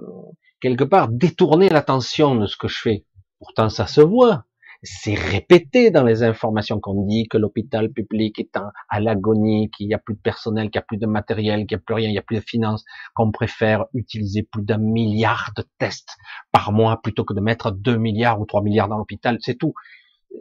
quelque 0.61 0.84
part, 0.84 1.07
détourner 1.10 1.70
l'attention 1.70 2.36
de 2.36 2.45
ce 2.45 2.57
que 2.57 2.68
je 2.68 2.80
fais, 2.80 3.06
pourtant 3.40 3.70
ça 3.70 3.88
se 3.88 4.02
voit, 4.02 4.45
c'est 4.82 5.16
répété 5.16 5.92
dans 5.92 6.04
les 6.04 6.24
informations 6.24 6.80
qu'on 6.80 7.06
dit 7.06 7.28
que 7.28 7.38
l'hôpital 7.38 7.92
public 7.92 8.40
est 8.40 8.58
à 8.90 9.00
l'agonie, 9.00 9.70
qu'il 9.72 9.88
n'y 9.88 9.94
a 9.94 9.98
plus 9.98 10.16
de 10.16 10.22
personnel, 10.22 10.70
qu'il 10.70 10.80
n'y 10.80 10.84
a 10.84 10.86
plus 10.88 10.98
de 10.98 11.06
matériel, 11.06 11.66
qu'il 11.66 11.76
n'y 11.76 11.82
a 11.82 11.84
plus 11.86 11.96
rien, 11.96 12.10
il 12.10 12.14
n'y 12.14 12.18
a 12.18 12.24
plus 12.24 12.38
de 12.38 12.42
finances, 12.42 12.86
qu'on 13.14 13.32
préfère 13.32 13.86
utiliser 13.94 14.44
plus 14.44 14.64
d'un 14.64 14.78
milliard 14.78 15.52
de 15.58 15.66
tests 15.80 16.16
par 16.52 16.72
mois 16.72 17.02
plutôt 17.02 17.26
que 17.26 17.34
de 17.34 17.42
mettre 17.42 17.72
deux 17.72 17.98
milliards 17.98 18.40
ou 18.40 18.46
trois 18.46 18.62
milliards 18.62 18.88
dans 18.88 18.98
l'hôpital, 18.98 19.38
c'est 19.42 19.58
tout. 19.58 19.74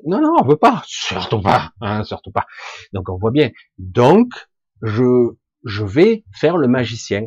Non, 0.06 0.20
non, 0.20 0.36
on 0.40 0.46
veut 0.46 0.56
pas, 0.56 0.82
surtout 0.86 1.40
pas, 1.40 1.72
hein, 1.80 2.04
surtout 2.04 2.30
pas. 2.30 2.46
Donc 2.92 3.08
on 3.08 3.16
voit 3.16 3.32
bien. 3.32 3.50
Donc 3.78 4.28
je 4.82 5.34
je 5.64 5.84
vais 5.84 6.24
faire 6.32 6.56
le 6.56 6.68
magicien. 6.68 7.22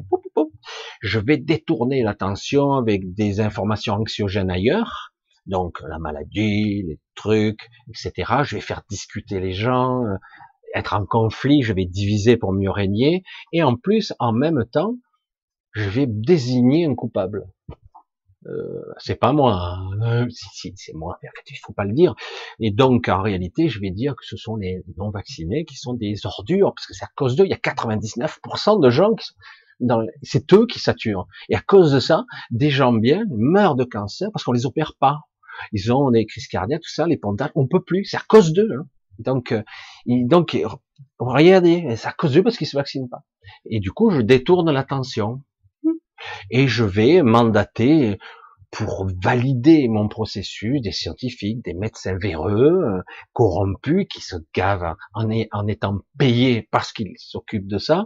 Je 1.02 1.20
vais 1.20 1.38
détourner 1.38 2.04
l'attention 2.04 2.74
avec 2.74 3.14
des 3.14 3.42
informations 3.42 3.96
anxiogènes 3.96 4.52
ailleurs 4.52 5.11
donc 5.46 5.82
la 5.82 6.00
maladie, 6.00 6.84
les 6.84 7.00
trucs, 7.16 7.70
etc. 7.90 8.44
Je 8.44 8.56
vais 8.56 8.62
faire 8.62 8.84
discuter 8.90 9.40
les 9.40 9.54
gens, 9.54 10.04
euh, 10.06 10.16
être 10.76 10.94
en 10.94 11.06
conflit, 11.06 11.62
je 11.64 11.74
vais 11.74 11.86
diviser 11.86 12.38
pour 12.38 12.54
mieux 12.54 12.72
régner, 12.72 13.24
et 13.52 13.64
en 13.64 13.76
plus, 13.76 14.14
en 14.20 14.32
même 14.32 14.66
temps, 14.72 14.96
je 15.74 15.90
vais 15.90 16.06
désigner 16.08 16.86
un 16.86 16.96
coupable. 16.96 17.48
Euh, 18.48 18.82
c'est 18.98 19.20
pas 19.20 19.34
moi, 19.34 19.78
hein. 20.02 20.28
si, 20.30 20.74
c'est 20.76 20.94
moi, 20.94 21.20
il 21.48 21.58
faut 21.64 21.74
pas 21.74 21.86
le 21.86 21.94
dire. 21.94 22.16
Et 22.60 22.72
donc, 22.72 23.08
en 23.08 23.22
réalité, 23.22 23.70
je 23.70 23.80
vais 23.80 23.92
dire 23.92 24.16
que 24.16 24.26
ce 24.26 24.36
sont 24.36 24.56
les 24.56 24.84
non-vaccinés 24.98 25.64
qui 25.66 25.76
sont 25.76 25.94
des 25.94 26.26
ordures, 26.26 26.74
parce 26.76 26.88
que 26.88 26.94
c'est 26.94 27.06
à 27.06 27.12
cause 27.16 27.36
d'eux, 27.36 27.46
il 27.46 27.52
y 27.52 27.54
a 27.54 27.58
99% 27.58 28.82
de 28.82 28.90
gens 28.90 29.14
qui 29.14 29.28
sont 29.28 29.36
dans, 29.82 30.06
c'est 30.22 30.54
eux 30.54 30.66
qui 30.68 30.80
saturent. 30.80 31.28
Et 31.50 31.56
à 31.56 31.62
cause 31.62 31.92
de 31.92 32.00
ça, 32.00 32.26
des 32.52 32.70
gens 32.70 32.94
bien 32.94 33.26
meurent 33.30 33.76
de 33.76 33.84
cancer 33.84 34.30
parce 34.32 34.44
qu'on 34.44 34.52
les 34.52 34.66
opère 34.66 34.94
pas 35.00 35.22
ils 35.72 35.92
ont 35.92 36.12
des 36.12 36.26
crises 36.26 36.48
cardiaques, 36.48 36.82
tout 36.82 36.94
ça, 36.94 37.08
les 37.08 37.18
pontages, 37.18 37.52
on 37.56 37.68
peut 37.68 37.84
plus, 37.84 38.06
c'est 38.06 38.18
à 38.18 38.24
cause 38.28 38.54
d'eux. 38.54 38.72
Hein. 38.74 38.86
Donc, 39.20 39.52
euh, 39.52 39.64
donc, 40.06 40.58
regardez, 41.20 41.96
c'est 41.96 42.08
à 42.08 42.14
cause 42.14 42.34
d'eux 42.34 42.44
parce 42.44 42.58
qu'ils 42.58 42.68
se 42.68 42.78
vaccinent 42.78 43.10
pas. 43.10 43.24
Et 43.66 43.80
du 43.80 43.92
coup, 43.92 44.10
je 44.12 44.22
détourne 44.22 44.72
l'attention 44.72 45.42
et 46.50 46.68
je 46.68 46.84
vais 46.84 47.22
mandater 47.22 48.18
pour 48.72 49.06
valider 49.22 49.90
mon 49.90 50.08
processus 50.08 50.82
des 50.82 50.94
scientifiques, 50.94 51.64
des 51.66 51.74
médecins 51.74 52.18
véreux, 52.18 52.82
euh, 52.84 53.02
corrompus, 53.34 54.08
qui 54.10 54.22
se 54.22 54.38
gavent 54.56 54.96
en, 55.14 55.30
en 55.52 55.68
étant 55.68 56.00
payés 56.18 56.70
parce 56.72 56.94
qu'ils 56.94 57.14
s'occupent 57.18 57.68
de 57.68 57.78
ça. 57.78 58.06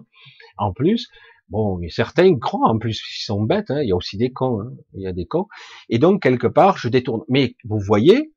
En 0.58 0.74
plus, 0.74 1.08
Bon, 1.50 1.80
certains 1.90 2.38
croient 2.40 2.70
en 2.70 2.80
plus, 2.80 3.02
ils 3.10 3.24
sont 3.24 3.44
bêtes. 3.44 3.70
Hein. 3.70 3.82
Il 3.82 3.90
y 3.90 3.92
a 3.92 3.96
aussi 3.96 4.18
des 4.18 4.32
cons. 4.32 4.62
Hein. 4.62 4.74
Il 4.94 5.02
y 5.02 5.08
a 5.08 5.14
des 5.14 5.26
cons. 5.26 5.48
Et 5.90 6.00
donc 6.00 6.22
quelque 6.22 6.48
part, 6.48 6.78
je 6.78 6.90
détourne. 6.90 7.22
Mais 7.30 7.56
vous 7.64 7.80
voyez, 7.80 8.34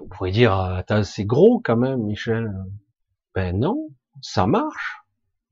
vous 0.00 0.08
pourriez 0.08 0.32
dire, 0.32 0.52
ah, 0.52 1.04
c'est 1.04 1.24
gros 1.24 1.60
quand 1.64 1.76
même, 1.76 2.02
Michel. 2.02 2.52
Ben 3.34 3.58
non, 3.58 3.88
ça 4.20 4.46
marche. 4.46 4.98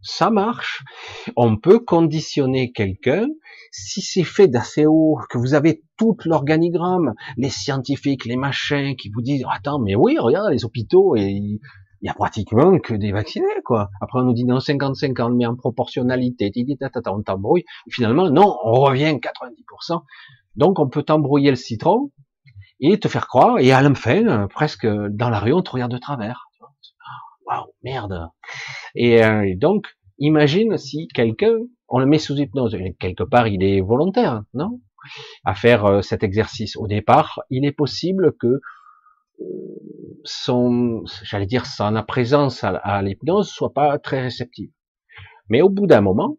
Ça 0.03 0.31
marche. 0.31 0.85
On 1.35 1.57
peut 1.57 1.79
conditionner 1.79 2.73
quelqu'un 2.73 3.27
si 3.73 4.03
c'est 4.03 4.23
fait 4.23 4.49
d'assez 4.49 4.85
haut, 4.85 5.19
que 5.31 5.39
vous 5.39 5.55
avez 5.55 5.83
tout 5.97 6.17
l'organigramme, 6.27 7.15
les 7.39 7.49
scientifiques, 7.49 8.27
les 8.27 8.37
machins 8.37 8.97
qui 8.97 9.09
vous 9.09 9.23
disent, 9.23 9.45
attends, 9.51 9.79
mais 9.79 9.95
oui, 9.95 10.19
regarde 10.19 10.53
les 10.53 10.67
hôpitaux 10.67 11.17
et 11.17 11.59
il 12.05 12.09
y 12.09 12.11
a 12.11 12.15
pratiquement 12.15 12.79
que 12.81 12.93
des 12.93 13.13
vaccinés, 13.13 13.47
quoi. 13.65 13.89
Après, 13.99 14.19
on 14.19 14.25
nous 14.25 14.35
dit 14.35 14.45
non, 14.45 14.59
50-50, 14.59 15.35
mais 15.35 15.47
en 15.47 15.57
proportionnalité, 15.57 16.53
on 17.07 17.23
t'embrouille. 17.23 17.65
Finalement, 17.91 18.29
non, 18.29 18.59
on 18.63 18.75
revient 18.75 19.15
90%. 19.15 20.03
Donc, 20.57 20.79
on 20.79 20.89
peut 20.91 21.03
t'embrouiller 21.03 21.49
le 21.49 21.57
citron 21.57 22.11
et 22.79 23.01
te 23.01 23.09
faire 23.09 23.27
croire, 23.27 23.59
et 23.59 23.73
à 23.73 23.81
la 23.81 23.95
fin, 23.95 24.47
presque 24.49 24.87
dans 24.87 25.31
la 25.31 25.39
rue, 25.39 25.55
on 25.55 25.63
te 25.63 25.71
regarde 25.71 25.93
de 25.93 25.97
travers. 25.97 26.51
Waouh, 27.47 27.73
merde. 27.83 28.29
Et 28.95 29.25
euh, 29.25 29.55
donc, 29.57 29.87
imagine 30.19 30.77
si 30.77 31.09
quelqu'un, 31.09 31.57
on 31.89 32.01
le 32.01 32.07
met 32.07 32.19
sous 32.19 32.37
hypnose, 32.37 32.77
quelque 33.01 33.25
part, 33.25 33.49
il 33.49 33.63
est 33.63 33.81
volontaire, 33.81 34.43
non? 34.53 34.79
À 35.47 35.55
faire 35.55 35.87
euh, 35.87 36.03
cet 36.03 36.23
exercice. 36.23 36.77
Au 36.77 36.87
départ, 36.87 37.41
il 37.49 37.65
est 37.65 37.73
possible 37.73 38.35
que 38.39 38.61
son, 40.25 41.05
j'allais 41.23 41.47
dire, 41.47 41.67
son 41.67 42.03
présence 42.07 42.65
à, 42.65 43.03
l'hypnose 43.03 43.49
soit 43.49 43.73
pas 43.73 43.99
très 43.99 44.21
réceptive. 44.21 44.71
Mais 45.49 45.61
au 45.61 45.69
bout 45.69 45.87
d'un 45.87 46.01
moment, 46.01 46.39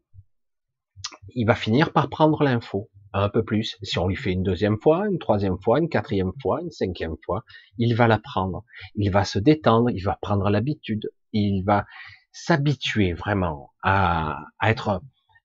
il 1.29 1.45
va 1.45 1.55
finir 1.55 1.93
par 1.93 2.09
prendre 2.09 2.43
l'info 2.43 2.89
un 3.13 3.29
peu 3.29 3.43
plus. 3.43 3.77
Si 3.81 3.97
on 3.97 4.07
lui 4.07 4.15
fait 4.15 4.31
une 4.31 4.43
deuxième 4.43 4.77
fois, 4.81 5.07
une 5.07 5.19
troisième 5.19 5.57
fois, 5.61 5.79
une 5.79 5.89
quatrième 5.89 6.33
fois, 6.41 6.61
une 6.61 6.71
cinquième 6.71 7.15
fois, 7.23 7.43
il 7.77 7.95
va 7.95 8.07
la 8.07 8.17
prendre. 8.17 8.63
Il 8.95 9.11
va 9.11 9.23
se 9.23 9.39
détendre, 9.39 9.89
il 9.89 10.01
va 10.01 10.17
prendre 10.21 10.49
l'habitude, 10.49 11.09
il 11.31 11.63
va 11.63 11.85
s'habituer 12.31 13.13
vraiment 13.13 13.71
à, 13.83 14.39
à, 14.59 14.71
être, 14.71 15.01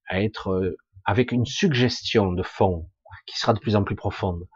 à 0.09 0.23
être 0.23 0.77
avec 1.05 1.31
une 1.31 1.47
suggestion 1.47 2.33
de 2.33 2.43
fond 2.43 2.89
qui 3.27 3.39
sera 3.39 3.53
de 3.53 3.61
plus 3.61 3.77
en 3.77 3.85
plus 3.85 3.97
profonde 3.97 4.49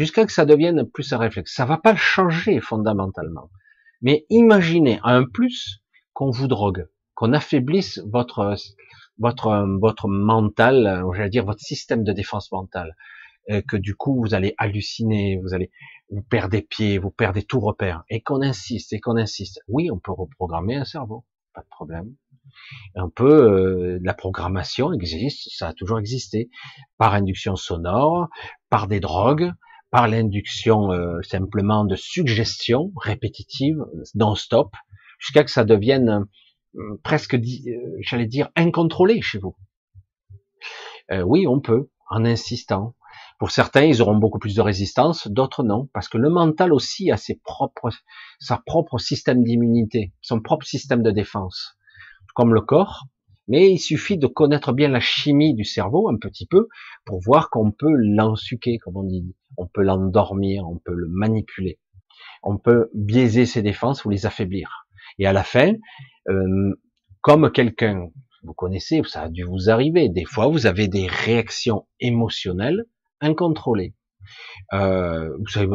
jusqu'à 0.00 0.24
que 0.24 0.32
ça 0.32 0.46
devienne 0.46 0.88
plus 0.88 1.12
un 1.12 1.18
réflexe. 1.18 1.54
Ça 1.54 1.66
va 1.66 1.76
pas 1.76 1.92
le 1.92 1.98
changer 1.98 2.58
fondamentalement. 2.58 3.50
Mais 4.00 4.24
imaginez 4.30 4.98
un 5.04 5.24
plus 5.24 5.82
qu'on 6.14 6.30
vous 6.30 6.48
drogue, 6.48 6.88
qu'on 7.14 7.34
affaiblisse 7.34 8.00
votre 8.06 8.56
votre 9.18 9.66
votre 9.78 10.08
mental, 10.08 11.04
j'allais 11.14 11.28
dire 11.28 11.44
votre 11.44 11.60
système 11.60 12.02
de 12.02 12.12
défense 12.12 12.50
mentale, 12.50 12.96
euh, 13.50 13.60
que 13.60 13.76
du 13.76 13.94
coup 13.94 14.18
vous 14.18 14.32
allez 14.32 14.54
halluciner, 14.56 15.38
vous 15.42 15.52
allez 15.52 15.70
vous 16.08 16.22
perdre 16.22 16.52
des 16.52 16.62
pieds, 16.62 16.96
vous 16.96 17.10
perdez 17.10 17.42
tout 17.42 17.60
repère, 17.60 18.02
et 18.08 18.22
qu'on 18.22 18.40
insiste 18.40 18.94
et 18.94 19.00
qu'on 19.00 19.18
insiste. 19.18 19.60
Oui, 19.68 19.90
on 19.90 19.98
peut 19.98 20.12
reprogrammer 20.12 20.76
un 20.76 20.86
cerveau, 20.86 21.26
pas 21.52 21.60
de 21.60 21.68
problème. 21.68 22.14
Un 22.94 23.10
peu 23.10 23.30
euh, 23.30 23.98
la 24.02 24.14
programmation 24.14 24.94
existe, 24.94 25.50
ça 25.54 25.68
a 25.68 25.72
toujours 25.74 25.98
existé, 25.98 26.48
par 26.96 27.12
induction 27.12 27.54
sonore, 27.54 28.28
par 28.70 28.88
des 28.88 29.00
drogues, 29.00 29.52
par 29.90 30.08
l'induction 30.08 30.92
euh, 30.92 31.20
simplement 31.22 31.84
de 31.84 31.96
suggestions 31.96 32.92
répétitives, 32.96 33.84
non-stop, 34.14 34.72
jusqu'à 35.18 35.44
que 35.44 35.50
ça 35.50 35.64
devienne 35.64 36.26
euh, 36.76 37.00
presque, 37.02 37.34
euh, 37.34 37.40
j'allais 38.00 38.26
dire, 38.26 38.50
incontrôlé 38.56 39.20
chez 39.20 39.38
vous. 39.38 39.56
oui, 41.24 41.46
on 41.48 41.60
peut, 41.60 41.90
en 42.08 42.24
insistant. 42.24 42.94
Pour 43.40 43.50
certains, 43.50 43.84
ils 43.84 44.00
auront 44.00 44.16
beaucoup 44.16 44.38
plus 44.38 44.54
de 44.54 44.60
résistance, 44.60 45.26
d'autres 45.26 45.64
non, 45.64 45.88
parce 45.92 46.08
que 46.08 46.18
le 46.18 46.28
mental 46.28 46.72
aussi 46.72 47.10
a 47.10 47.16
ses 47.16 47.40
propres, 47.42 47.90
sa 48.38 48.58
propre 48.58 48.98
système 48.98 49.42
d'immunité, 49.42 50.12
son 50.20 50.40
propre 50.40 50.66
système 50.66 51.02
de 51.02 51.10
défense, 51.10 51.76
comme 52.34 52.54
le 52.54 52.60
corps. 52.60 53.06
Mais 53.50 53.68
il 53.68 53.78
suffit 53.80 54.16
de 54.16 54.28
connaître 54.28 54.72
bien 54.72 54.88
la 54.88 55.00
chimie 55.00 55.54
du 55.54 55.64
cerveau 55.64 56.08
un 56.08 56.16
petit 56.16 56.46
peu 56.46 56.68
pour 57.04 57.20
voir 57.20 57.50
qu'on 57.50 57.72
peut 57.72 57.92
l'ensuquer, 57.92 58.78
comme 58.78 58.96
on 58.96 59.02
dit. 59.02 59.34
On 59.56 59.66
peut 59.66 59.82
l'endormir, 59.82 60.68
on 60.68 60.78
peut 60.78 60.94
le 60.94 61.08
manipuler. 61.08 61.80
On 62.44 62.58
peut 62.58 62.90
biaiser 62.94 63.46
ses 63.46 63.60
défenses 63.60 64.04
ou 64.04 64.10
les 64.10 64.24
affaiblir. 64.24 64.86
Et 65.18 65.26
à 65.26 65.32
la 65.32 65.42
fin, 65.42 65.72
euh, 66.28 66.80
comme 67.22 67.50
quelqu'un, 67.50 68.06
vous 68.44 68.54
connaissez, 68.54 69.02
ça 69.04 69.22
a 69.22 69.28
dû 69.28 69.42
vous 69.42 69.68
arriver, 69.68 70.08
des 70.08 70.24
fois 70.24 70.46
vous 70.46 70.66
avez 70.66 70.86
des 70.86 71.08
réactions 71.08 71.88
émotionnelles 71.98 72.84
incontrôlées. 73.20 73.94
Euh, 74.74 75.36
vous 75.38 75.48
savez, 75.48 75.66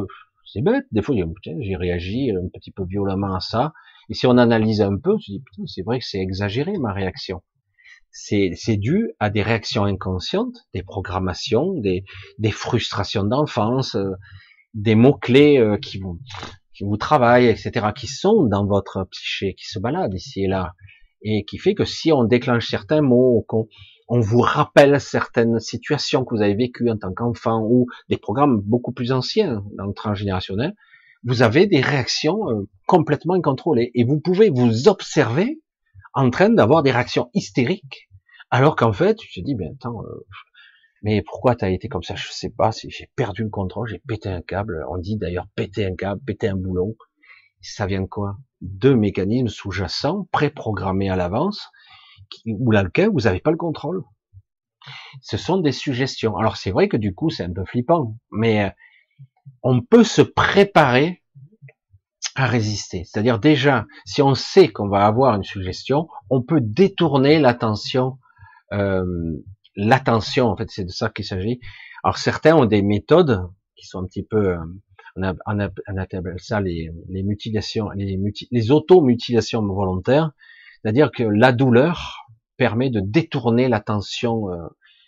c'est 0.45 0.61
bête, 0.61 0.85
des 0.91 1.01
fois 1.01 1.13
j'ai 1.43 1.75
réagi 1.75 2.31
un 2.31 2.47
petit 2.53 2.71
peu 2.71 2.85
violemment 2.85 3.35
à 3.35 3.41
ça, 3.41 3.73
et 4.09 4.13
si 4.13 4.27
on 4.27 4.37
analyse 4.37 4.81
un 4.81 4.97
peu, 4.97 5.17
je 5.19 5.33
dis, 5.33 5.43
putain, 5.45 5.63
c'est 5.67 5.83
vrai 5.83 5.99
que 5.99 6.05
c'est 6.05 6.19
exagéré 6.19 6.77
ma 6.79 6.93
réaction 6.93 7.43
c'est 8.15 8.77
dû 8.77 9.11
à 9.19 9.29
des 9.29 9.41
réactions 9.41 9.83
inconscientes, 9.83 10.55
des 10.73 10.83
programmations, 10.83 11.73
des, 11.73 12.05
des 12.39 12.51
frustrations 12.51 13.25
d'enfance, 13.25 13.95
euh, 13.95 14.11
des 14.73 14.95
mots-clés 14.95 15.57
euh, 15.57 15.77
qui 15.77 15.99
vous, 15.99 16.19
qui 16.73 16.85
vous 16.85 16.95
travaillent, 16.95 17.47
etc., 17.47 17.87
qui 17.93 18.07
sont 18.07 18.43
dans 18.43 18.65
votre 18.65 19.05
psyché, 19.11 19.53
qui 19.53 19.65
se 19.65 19.79
baladent 19.79 20.13
ici 20.13 20.45
et 20.45 20.47
là, 20.47 20.73
et 21.23 21.43
qui 21.43 21.57
fait 21.57 21.75
que 21.75 21.83
si 21.83 22.13
on 22.13 22.23
déclenche 22.23 22.69
certains 22.69 23.01
mots, 23.01 23.43
qu'on 23.49 23.67
on 24.07 24.21
vous 24.21 24.39
rappelle 24.39 25.01
certaines 25.01 25.59
situations 25.59 26.23
que 26.23 26.35
vous 26.35 26.41
avez 26.41 26.55
vécues 26.55 26.89
en 26.89 26.97
tant 26.97 27.13
qu'enfant, 27.13 27.63
ou 27.63 27.87
des 28.07 28.17
programmes 28.17 28.61
beaucoup 28.61 28.93
plus 28.93 29.11
anciens 29.11 29.61
dans 29.77 29.87
le 29.87 29.93
transgénérationnel, 29.93 30.73
vous 31.25 31.41
avez 31.41 31.67
des 31.67 31.81
réactions 31.81 32.49
euh, 32.49 32.69
complètement 32.87 33.33
incontrôlées 33.33 33.91
et 33.93 34.05
vous 34.05 34.21
pouvez 34.21 34.49
vous 34.49 34.87
observer 34.87 35.59
en 36.15 36.29
train 36.29 36.49
d'avoir 36.49 36.81
des 36.81 36.91
réactions 36.91 37.29
hystériques, 37.33 38.09
alors 38.49 38.75
qu'en 38.75 38.93
fait, 38.93 39.15
tu 39.15 39.29
te 39.29 39.45
dis, 39.45 39.53
ben 39.53 39.73
attends, 39.73 40.01
euh, 40.03 40.25
mais 41.03 41.21
pourquoi 41.21 41.55
tu 41.55 41.65
as 41.65 41.69
été 41.69 41.87
comme 41.87 42.03
ça? 42.03 42.15
Je 42.15 42.29
sais 42.31 42.49
pas, 42.49 42.71
si 42.71 42.89
j'ai 42.89 43.11
perdu 43.15 43.43
le 43.43 43.49
contrôle, 43.49 43.87
j'ai 43.87 44.01
pété 44.07 44.29
un 44.29 44.41
câble. 44.41 44.83
On 44.89 44.97
dit 44.97 45.17
d'ailleurs 45.17 45.47
péter 45.55 45.85
un 45.85 45.95
câble, 45.95 46.21
péter 46.25 46.47
un 46.47 46.55
boulon. 46.55 46.95
Ça 47.61 47.85
vient 47.85 48.01
de 48.01 48.07
quoi? 48.07 48.37
Deux 48.61 48.95
mécanismes 48.95 49.47
sous-jacents, 49.47 50.27
préprogrammés 50.31 51.09
à 51.09 51.15
l'avance, 51.15 51.69
ou 52.45 52.71
lequel 52.71 53.09
vous 53.09 53.21
n'avez 53.21 53.39
pas 53.39 53.51
le 53.51 53.57
contrôle. 53.57 54.03
Ce 55.21 55.37
sont 55.37 55.57
des 55.57 55.71
suggestions. 55.71 56.37
Alors 56.37 56.57
c'est 56.57 56.71
vrai 56.71 56.87
que 56.87 56.97
du 56.97 57.13
coup 57.13 57.29
c'est 57.29 57.43
un 57.43 57.53
peu 57.53 57.65
flippant, 57.65 58.17
mais 58.31 58.65
euh, 58.65 58.69
on 59.63 59.81
peut 59.81 60.03
se 60.03 60.21
préparer 60.21 61.23
à 62.35 62.47
résister. 62.47 63.03
C'est-à-dire 63.05 63.39
déjà, 63.39 63.85
si 64.05 64.21
on 64.21 64.35
sait 64.35 64.67
qu'on 64.67 64.89
va 64.89 65.05
avoir 65.05 65.35
une 65.35 65.43
suggestion, 65.43 66.09
on 66.29 66.41
peut 66.41 66.59
détourner 66.61 67.39
l'attention. 67.39 68.19
Euh, 68.73 69.05
l'attention, 69.75 70.47
en 70.47 70.57
fait, 70.57 70.69
c'est 70.69 70.83
de 70.83 70.91
ça 70.91 71.09
qu'il 71.09 71.25
s'agit. 71.25 71.59
Alors 72.03 72.17
certains 72.17 72.55
ont 72.55 72.65
des 72.65 72.81
méthodes 72.81 73.49
qui 73.75 73.87
sont 73.87 73.99
un 73.99 74.05
petit 74.05 74.23
peu, 74.23 74.49
euh, 74.49 75.33
on, 75.47 75.59
appelle 75.59 76.35
ça 76.37 76.59
les, 76.59 76.91
les 77.09 77.23
mutilations, 77.23 77.89
les, 77.91 78.19
les 78.51 78.71
auto-mutilations 78.71 79.65
volontaires. 79.65 80.31
C'est-à-dire 80.81 81.11
que 81.11 81.23
la 81.23 81.51
douleur 81.51 82.27
permet 82.57 82.89
de 82.89 82.99
détourner 82.99 83.69
l'attention 83.69 84.51
euh, 84.51 84.67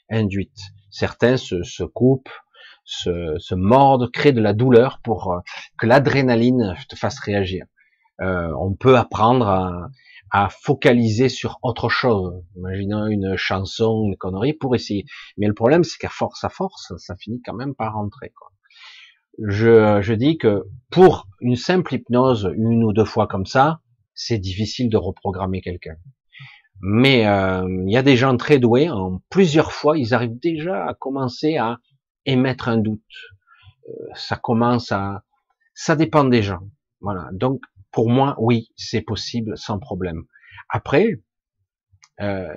induite. 0.09 0.57
Certains 0.89 1.37
se, 1.37 1.63
se 1.63 1.83
coupent, 1.83 2.31
se, 2.87 3.35
se, 3.37 3.53
mordent, 3.53 4.09
créent 4.11 4.31
de 4.31 4.41
la 4.41 4.53
douleur 4.53 4.99
pour 5.03 5.33
euh, 5.33 5.39
que 5.77 5.85
l'adrénaline 5.85 6.73
te 6.89 6.95
fasse 6.95 7.19
réagir. 7.19 7.65
Euh, 8.21 8.51
on 8.59 8.73
peut 8.73 8.97
apprendre 8.97 9.47
à, 9.47 9.89
à, 10.31 10.49
focaliser 10.49 11.29
sur 11.29 11.59
autre 11.61 11.89
chose. 11.89 12.43
Imaginons 12.55 13.05
une 13.07 13.35
chanson, 13.35 14.05
une 14.07 14.17
connerie 14.17 14.53
pour 14.53 14.73
essayer. 14.73 15.05
Mais 15.37 15.47
le 15.47 15.53
problème, 15.53 15.83
c'est 15.83 15.99
qu'à 15.99 16.09
force 16.09 16.43
à 16.43 16.49
force, 16.49 16.93
ça 16.97 17.15
finit 17.17 17.41
quand 17.45 17.53
même 17.53 17.75
par 17.75 17.93
rentrer. 17.93 18.31
Quoi. 18.35 18.51
Je, 19.45 20.01
je 20.01 20.13
dis 20.13 20.37
que 20.37 20.63
pour 20.89 21.27
une 21.41 21.57
simple 21.57 21.93
hypnose, 21.93 22.51
une 22.55 22.83
ou 22.83 22.93
deux 22.93 23.05
fois 23.05 23.27
comme 23.27 23.45
ça, 23.45 23.81
c'est 24.15 24.39
difficile 24.39 24.89
de 24.89 24.97
reprogrammer 24.97 25.61
quelqu'un. 25.61 25.97
Mais 26.81 27.27
euh, 27.27 27.67
il 27.85 27.91
y 27.91 27.97
a 27.97 28.03
des 28.03 28.15
gens 28.15 28.35
très 28.37 28.59
doués, 28.59 28.89
en 28.89 29.21
plusieurs 29.29 29.71
fois, 29.71 29.97
ils 29.97 30.13
arrivent 30.13 30.39
déjà 30.39 30.85
à 30.85 30.93
commencer 30.93 31.57
à 31.57 31.79
émettre 32.27 32.67
un 32.67 32.77
doute. 32.77 33.01
Euh, 33.89 33.93
ça 34.13 34.35
commence 34.35 34.91
à... 34.91 35.23
Ça 35.73 35.95
dépend 35.95 36.23
des 36.23 36.43
gens. 36.43 36.69
Voilà. 37.01 37.29
Donc, 37.31 37.61
pour 37.91 38.09
moi, 38.09 38.35
oui, 38.37 38.71
c'est 38.75 39.01
possible 39.01 39.57
sans 39.57 39.79
problème. 39.79 40.23
Après, 40.69 41.19
euh, 42.21 42.53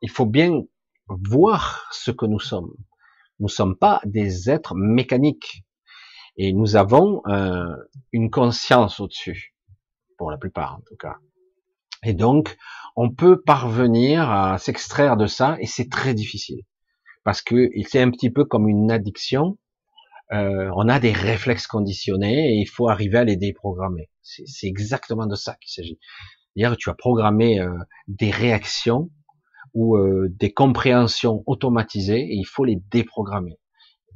il 0.00 0.10
faut 0.10 0.26
bien 0.26 0.62
voir 1.08 1.88
ce 1.92 2.10
que 2.10 2.26
nous 2.26 2.40
sommes. 2.40 2.74
Nous 3.38 3.46
ne 3.46 3.50
sommes 3.50 3.76
pas 3.76 4.00
des 4.04 4.50
êtres 4.50 4.74
mécaniques. 4.74 5.64
Et 6.36 6.52
nous 6.52 6.74
avons 6.74 7.22
euh, 7.28 7.76
une 8.12 8.30
conscience 8.30 8.98
au-dessus. 8.98 9.54
Pour 10.16 10.30
la 10.30 10.38
plupart, 10.38 10.76
en 10.76 10.80
tout 10.86 10.96
cas. 10.96 11.16
Et 12.04 12.12
donc, 12.12 12.56
on 12.96 13.10
peut 13.10 13.40
parvenir 13.40 14.30
à 14.30 14.58
s'extraire 14.58 15.16
de 15.16 15.26
ça, 15.26 15.56
et 15.60 15.66
c'est 15.66 15.90
très 15.90 16.14
difficile. 16.14 16.62
Parce 17.24 17.40
que 17.42 17.70
c'est 17.88 18.00
un 18.00 18.10
petit 18.10 18.30
peu 18.30 18.44
comme 18.44 18.68
une 18.68 18.90
addiction. 18.90 19.58
Euh, 20.32 20.70
on 20.76 20.88
a 20.88 21.00
des 21.00 21.12
réflexes 21.12 21.66
conditionnés 21.66 22.52
et 22.52 22.60
il 22.60 22.66
faut 22.66 22.88
arriver 22.88 23.18
à 23.18 23.24
les 23.24 23.36
déprogrammer. 23.36 24.10
C'est 24.22 24.66
exactement 24.66 25.26
de 25.26 25.34
ça 25.34 25.56
qu'il 25.56 25.72
s'agit. 25.72 25.98
Que 26.56 26.74
tu 26.76 26.90
as 26.90 26.94
programmé 26.94 27.60
euh, 27.60 27.76
des 28.08 28.30
réactions 28.30 29.10
ou 29.72 29.96
euh, 29.96 30.28
des 30.30 30.52
compréhensions 30.52 31.42
automatisées 31.46 32.20
et 32.20 32.34
il 32.34 32.46
faut 32.46 32.64
les 32.64 32.80
déprogrammer. 32.90 33.58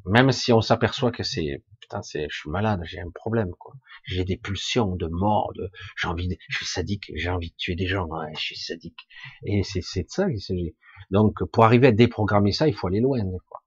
Même 0.07 0.31
si 0.33 0.53
on 0.53 0.61
s'aperçoit 0.61 1.11
que 1.11 1.23
c'est 1.23 1.63
c'est, 2.03 2.27
je 2.31 2.37
suis 2.37 2.51
malade, 2.51 2.81
j'ai 2.85 3.01
un 3.01 3.11
problème, 3.11 3.51
quoi. 3.59 3.75
J'ai 4.05 4.25
des 4.25 4.37
pulsions 4.37 4.97
de 4.97 5.07
mort, 5.07 5.53
de, 5.55 5.71
j'ai 5.97 6.09
envie, 6.09 6.29
de, 6.29 6.37
je 6.49 6.57
suis 6.59 6.67
sadique, 6.67 7.13
j'ai 7.15 7.31
envie 7.31 7.51
de 7.51 7.57
tuer 7.57 7.75
des 7.75 7.87
gens, 7.87 8.07
ouais, 8.07 8.33
je 8.35 8.41
suis 8.41 8.59
sadique. 8.59 9.09
Et 9.45 9.63
c'est, 9.63 9.83
c'est 9.83 10.05
de 10.05 10.11
ça 10.11 10.29
qu'il 10.29 10.41
s'agit. 10.41 10.77
Donc, 11.11 11.45
pour 11.53 11.65
arriver 11.65 11.89
à 11.89 11.93
déprogrammer 11.93 12.53
ça, 12.53 12.69
il 12.69 12.75
faut 12.75 12.89
aller 12.89 13.01
loin, 13.01 13.23
des 13.23 13.39
fois. 13.49 13.63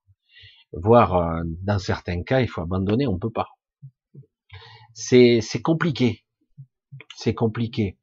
Voire, 0.74 1.16
euh, 1.16 1.44
dans 1.64 1.80
certains 1.80 2.24
cas, 2.24 2.42
il 2.42 2.48
faut 2.48 2.62
abandonner, 2.62 3.08
on 3.08 3.20
peut 3.20 3.32
pas. 3.32 3.50
C'est, 4.94 5.40
c'est 5.42 5.62
compliqué. 5.62 6.24
C'est 7.16 7.34
compliqué. 7.34 7.98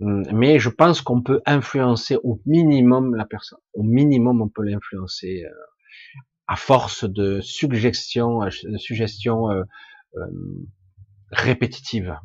Hum, 0.00 0.24
mais 0.32 0.58
je 0.58 0.68
pense 0.68 1.00
qu'on 1.00 1.22
peut 1.22 1.42
influencer 1.46 2.16
au 2.24 2.40
minimum 2.46 3.14
la 3.14 3.24
personne. 3.24 3.60
Au 3.74 3.82
minimum, 3.82 4.42
on 4.42 4.48
peut 4.48 4.62
l'influencer. 4.62 5.44
Euh, 5.44 5.50
à 6.46 6.56
force 6.56 7.04
de 7.04 7.40
suggestions, 7.40 8.42
euh, 8.42 8.48
de 8.64 8.78
suggestions 8.78 9.50
euh, 9.50 9.62
euh, 10.16 10.26
répétitives 11.30 12.16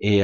et 0.00 0.22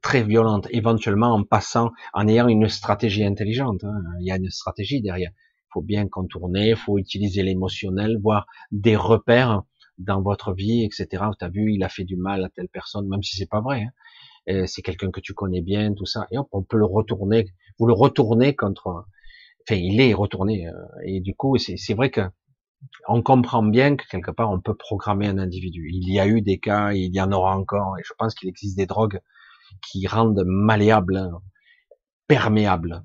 très 0.00 0.22
violentes, 0.22 0.66
éventuellement 0.70 1.34
en 1.34 1.44
passant, 1.44 1.90
en 2.14 2.26
ayant 2.26 2.48
une 2.48 2.68
stratégie 2.68 3.24
intelligente. 3.24 3.84
Hein. 3.84 4.02
Il 4.20 4.26
y 4.26 4.32
a 4.32 4.36
une 4.36 4.50
stratégie 4.50 5.02
derrière. 5.02 5.30
Il 5.34 5.68
faut 5.74 5.82
bien 5.82 6.08
contourner, 6.08 6.70
il 6.70 6.76
faut 6.76 6.96
utiliser 6.96 7.42
l'émotionnel, 7.42 8.16
voir 8.22 8.46
des 8.72 8.96
repères 8.96 9.62
dans 9.98 10.22
votre 10.22 10.54
vie, 10.54 10.82
etc. 10.82 11.24
Tu 11.38 11.44
as 11.44 11.48
vu, 11.48 11.74
il 11.74 11.84
a 11.84 11.88
fait 11.90 12.04
du 12.04 12.16
mal 12.16 12.42
à 12.44 12.48
telle 12.48 12.68
personne, 12.68 13.06
même 13.06 13.22
si 13.22 13.36
c'est 13.36 13.50
pas 13.50 13.60
vrai. 13.60 13.86
Hein. 14.48 14.66
C'est 14.66 14.82
quelqu'un 14.82 15.10
que 15.10 15.20
tu 15.20 15.34
connais 15.34 15.62
bien, 15.62 15.92
tout 15.92 16.06
ça. 16.06 16.26
Et 16.30 16.38
on 16.50 16.62
peut 16.62 16.78
le 16.78 16.86
retourner. 16.86 17.52
Vous 17.78 17.86
le 17.86 17.92
retournez 17.92 18.56
contre. 18.56 19.04
Il 19.70 20.00
est 20.00 20.14
retourné. 20.14 20.68
Et 21.04 21.20
du 21.20 21.34
coup, 21.34 21.56
c'est 21.58 21.94
vrai 21.94 22.10
que 22.10 22.22
on 23.08 23.22
comprend 23.22 23.62
bien 23.62 23.96
que 23.96 24.06
quelque 24.08 24.30
part 24.30 24.50
on 24.50 24.60
peut 24.60 24.76
programmer 24.76 25.26
un 25.26 25.38
individu. 25.38 25.88
Il 25.92 26.12
y 26.12 26.20
a 26.20 26.26
eu 26.26 26.42
des 26.42 26.58
cas, 26.58 26.92
il 26.92 27.14
y 27.14 27.20
en 27.20 27.32
aura 27.32 27.56
encore, 27.56 27.98
et 27.98 28.02
je 28.04 28.12
pense 28.18 28.34
qu'il 28.34 28.48
existe 28.48 28.76
des 28.76 28.86
drogues 28.86 29.20
qui 29.82 30.06
rendent 30.06 30.44
malléable, 30.46 31.30
perméable, 32.28 33.04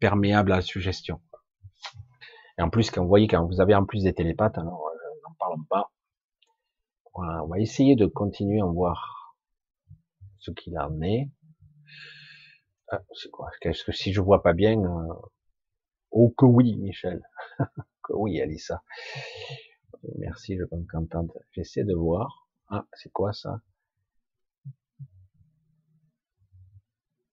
perméable 0.00 0.52
à 0.52 0.56
la 0.56 0.62
suggestion. 0.62 1.20
Et 2.58 2.62
en 2.62 2.70
plus, 2.70 2.90
quand 2.90 3.02
vous 3.02 3.08
voyez, 3.08 3.28
quand 3.28 3.44
vous 3.46 3.60
avez 3.60 3.74
en 3.74 3.84
plus 3.84 4.02
des 4.02 4.14
télépathes, 4.14 4.58
alors 4.58 4.88
euh, 4.88 5.28
n'en 5.28 5.34
parlons 5.38 5.64
pas. 5.68 5.90
Voilà, 7.14 7.44
on 7.44 7.48
va 7.48 7.58
essayer 7.58 7.96
de 7.96 8.06
continuer 8.06 8.60
à 8.60 8.66
voir 8.66 9.36
ce 10.38 10.50
qu'il 10.50 10.78
en 10.78 11.00
est. 11.02 11.30
Ah, 12.90 13.02
c'est 13.14 13.30
quoi? 13.30 13.50
Qu'est-ce 13.60 13.84
que 13.84 13.92
si 13.92 14.12
je 14.12 14.20
vois 14.20 14.42
pas 14.42 14.52
bien 14.52 14.78
euh... 14.78 15.14
Oh 16.18 16.30
que 16.30 16.46
oui, 16.46 16.76
Michel. 16.78 17.20
oui, 18.08 18.40
Alissa. 18.40 18.82
Merci, 20.16 20.56
je 20.56 20.64
suis 20.64 20.86
contente. 20.86 21.36
J'essaie 21.52 21.84
de 21.84 21.92
voir. 21.94 22.48
Ah, 22.68 22.86
c'est 22.94 23.12
quoi 23.12 23.34
ça? 23.34 23.60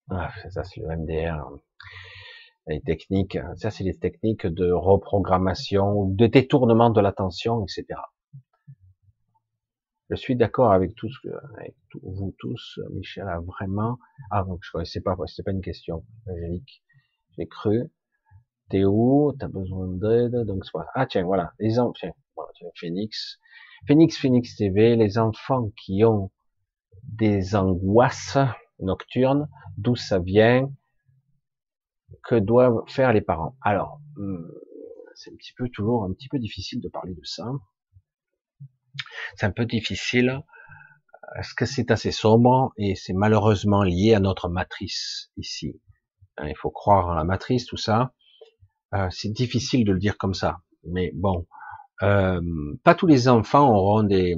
Ah, 0.10 0.34
ça 0.50 0.66
c'est 0.66 0.82
le 0.82 0.98
MDR. 0.98 1.50
Les 2.68 2.82
techniques, 2.82 3.38
ça 3.56 3.72
c'est 3.72 3.86
les 3.86 3.98
techniques 3.98 4.48
de 4.48 4.70
reprogrammation, 4.70 6.10
de 6.10 6.28
détournement 6.28 6.90
de 6.90 7.00
l'attention, 7.00 7.64
etc. 7.64 7.86
Je 10.10 10.16
suis 10.16 10.36
d'accord 10.36 10.74
avec 10.74 10.94
tout 10.96 11.10
ce 11.10 11.20
que, 11.22 11.34
avec 11.58 11.78
vous 12.02 12.36
tous. 12.38 12.80
Michel 12.92 13.30
a 13.30 13.40
vraiment, 13.40 13.98
ah 14.30 14.44
donc 14.44 14.60
je 14.62 14.72
connaissais 14.72 15.00
pas, 15.00 15.16
c'était 15.28 15.44
pas 15.44 15.52
une 15.52 15.62
question, 15.62 16.04
Angélique. 16.28 16.84
J'ai 17.38 17.48
cru. 17.48 17.90
T'es 18.70 18.86
où? 18.86 19.34
T'as 19.40 19.48
besoin 19.48 19.88
d'aide? 19.88 20.46
Donc 20.46 20.64
voilà. 20.74 20.90
Ah 20.96 21.06
tiens, 21.06 21.24
voilà. 21.24 21.54
Les 21.60 21.80
enfants. 21.80 22.16
Voilà, 22.36 22.52
Phoenix. 22.76 23.40
Phoenix, 23.88 24.18
Phoenix 24.18 24.56
TV. 24.56 24.96
Les 24.96 25.18
enfants 25.18 25.70
qui 25.78 26.04
ont 26.06 26.32
des 27.04 27.56
angoisses 27.56 28.38
nocturnes. 28.80 29.48
D'où 29.78 29.96
ça 29.96 30.20
vient? 30.20 30.72
Que 32.24 32.36
doivent 32.36 32.84
faire 32.88 33.12
les 33.12 33.22
parents? 33.22 33.56
Alors, 33.62 34.00
hmm, 34.16 34.48
c'est 35.16 35.32
un 35.32 35.36
petit 35.36 35.54
peu 35.54 35.70
toujours 35.70 36.06
un 36.06 36.14
petit 36.14 36.30
peu 36.30 36.40
difficile 36.40 36.82
de 36.82 36.90
parler 36.90 37.14
de 37.14 37.24
ça. 37.24 37.46
C'est 39.36 39.46
un 39.46 39.52
peu 39.52 39.66
difficile. 39.66 40.42
Est-ce 41.38 41.54
que 41.56 41.66
c'est 41.66 41.90
assez 41.92 42.12
sombre 42.12 42.74
et 42.78 42.96
c'est 42.96 43.14
malheureusement 43.14 43.84
lié 43.84 44.14
à 44.14 44.20
notre 44.20 44.50
matrice 44.50 45.32
ici 45.38 45.82
hein, 46.38 46.48
Il 46.48 46.56
faut 46.56 46.70
croire 46.70 47.08
en 47.08 47.14
la 47.14 47.24
matrice, 47.24 47.66
tout 47.66 47.78
ça. 47.78 48.14
Euh, 48.94 49.08
c'est 49.10 49.32
difficile 49.32 49.86
de 49.86 49.92
le 49.92 50.00
dire 50.00 50.18
comme 50.18 50.36
ça, 50.36 50.60
mais 50.84 51.12
bon, 51.16 51.48
euh, 52.04 52.42
pas 52.84 52.94
tous 52.94 53.08
les 53.08 53.28
enfants 53.28 53.68
auront 53.74 54.04
des, 54.04 54.38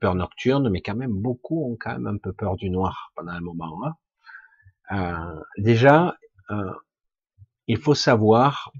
peurs 0.00 0.14
nocturnes, 0.14 0.68
mais 0.68 0.82
quand 0.82 0.96
même 0.96 1.14
beaucoup 1.14 1.72
ont 1.72 1.76
quand 1.80 1.92
même 1.92 2.06
un 2.06 2.18
peu 2.18 2.32
peur 2.32 2.56
du 2.56 2.68
noir 2.68 3.12
pendant 3.16 3.32
un 3.32 3.40
moment. 3.40 3.80
Hein. 3.86 3.94
Euh, 4.92 5.40
déjà, 5.58 6.16
il 7.66 7.78
faut 7.78 7.94
savoir 7.94 8.70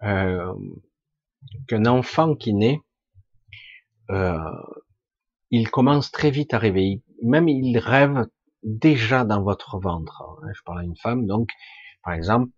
qu'un 0.00 0.54
enfant 1.86 2.34
qui 2.34 2.54
naît, 2.54 2.80
il 5.50 5.70
commence 5.70 6.12
très 6.12 6.30
vite 6.30 6.54
à 6.54 6.58
rêver. 6.58 7.02
Même 7.22 7.48
il 7.48 7.76
rêve 7.78 8.26
déjà 8.62 9.24
dans 9.24 9.42
votre 9.42 9.78
ventre. 9.78 10.22
Je 10.54 10.62
parle 10.62 10.80
à 10.80 10.84
une 10.84 10.96
femme, 10.96 11.26
donc, 11.26 11.50
par 12.04 12.14
exemple, 12.14 12.50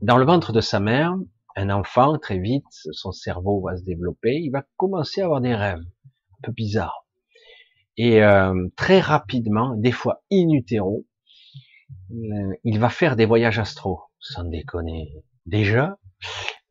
dans 0.00 0.16
le 0.16 0.24
ventre 0.24 0.52
de 0.52 0.60
sa 0.60 0.80
mère, 0.80 1.14
un 1.56 1.70
enfant, 1.70 2.18
très 2.18 2.38
vite, 2.38 2.64
son 2.70 3.10
cerveau 3.10 3.60
va 3.60 3.76
se 3.76 3.82
développer, 3.82 4.36
il 4.36 4.50
va 4.50 4.64
commencer 4.76 5.20
à 5.20 5.24
avoir 5.24 5.40
des 5.40 5.54
rêves 5.54 5.80
un 5.80 6.38
peu 6.42 6.52
bizarres. 6.52 7.04
Et 7.96 8.22
euh, 8.22 8.68
très 8.76 9.00
rapidement, 9.00 9.74
des 9.74 9.90
fois 9.90 10.22
in 10.32 10.46
euh, 12.10 12.54
il 12.62 12.78
va 12.78 12.90
faire 12.90 13.16
des 13.16 13.26
voyages 13.26 13.58
astro, 13.58 14.00
sans 14.20 14.44
déconner. 14.44 15.12
Déjà, 15.46 15.98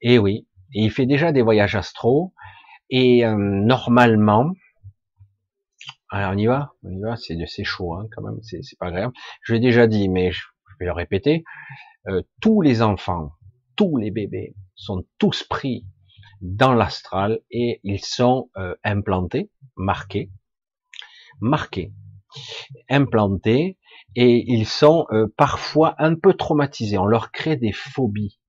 et 0.01 0.19
oui, 0.19 0.47
il 0.71 0.91
fait 0.91 1.05
déjà 1.05 1.33
des 1.33 1.41
voyages 1.41 1.75
astro, 1.75 2.33
et 2.89 3.25
euh, 3.25 3.35
normalement, 3.35 4.53
alors 6.09 6.31
on 6.33 6.37
y 6.37 6.45
va, 6.45 6.71
on 6.83 6.91
y 6.91 7.01
va, 7.01 7.17
c'est 7.17 7.37
c'est 7.47 7.65
chaud 7.65 7.93
hein, 7.95 8.07
quand 8.15 8.21
même, 8.21 8.39
c'est 8.41 8.61
pas 8.79 8.91
grave. 8.91 9.11
Je 9.41 9.53
l'ai 9.53 9.59
déjà 9.59 9.87
dit, 9.87 10.07
mais 10.07 10.31
je, 10.31 10.43
vais 10.79 10.85
le 10.85 10.91
répéter. 10.91 11.43
Euh, 12.07 12.21
tous 12.41 12.61
les 12.61 12.81
enfants, 12.81 13.31
tous 13.75 13.97
les 13.97 14.11
bébés 14.11 14.55
sont 14.75 15.05
tous 15.17 15.43
pris 15.43 15.85
dans 16.41 16.73
l'astral 16.73 17.39
et 17.51 17.79
ils 17.83 18.03
sont 18.03 18.49
euh, 18.57 18.75
implantés, 18.83 19.49
marqués, 19.75 20.31
marqués, 21.41 21.93
implantés 22.89 23.77
et 24.15 24.43
ils 24.47 24.67
sont 24.67 25.07
euh, 25.11 25.27
parfois 25.37 25.95
un 25.97 26.15
peu 26.15 26.33
traumatisés. 26.33 26.97
On 26.97 27.05
leur 27.05 27.31
crée 27.31 27.55
des 27.55 27.71
phobies, 27.71 28.39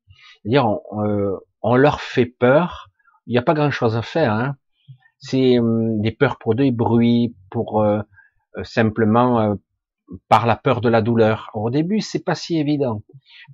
c'est-à-dire 0.42 0.66
on, 0.66 1.38
on, 1.62 1.76
leur 1.76 2.00
fait 2.00 2.26
peur. 2.26 2.90
Il 3.26 3.32
n'y 3.32 3.38
a 3.38 3.42
pas 3.42 3.54
grand-chose 3.54 3.96
à 3.96 4.02
faire. 4.02 4.32
Hein 4.32 4.56
c'est 5.18 5.58
hum, 5.58 6.00
des 6.00 6.12
peurs 6.12 6.38
pour 6.38 6.54
des 6.54 6.70
bruits, 6.70 7.34
pour 7.50 7.82
euh, 7.82 8.00
euh, 8.56 8.64
simplement 8.64 9.40
euh, 9.40 9.54
par 10.28 10.46
la 10.46 10.56
peur 10.56 10.80
de 10.80 10.88
la 10.88 11.02
douleur. 11.02 11.50
Au 11.54 11.70
début, 11.70 12.00
c'est 12.00 12.24
pas 12.24 12.34
si 12.34 12.58
évident 12.58 13.02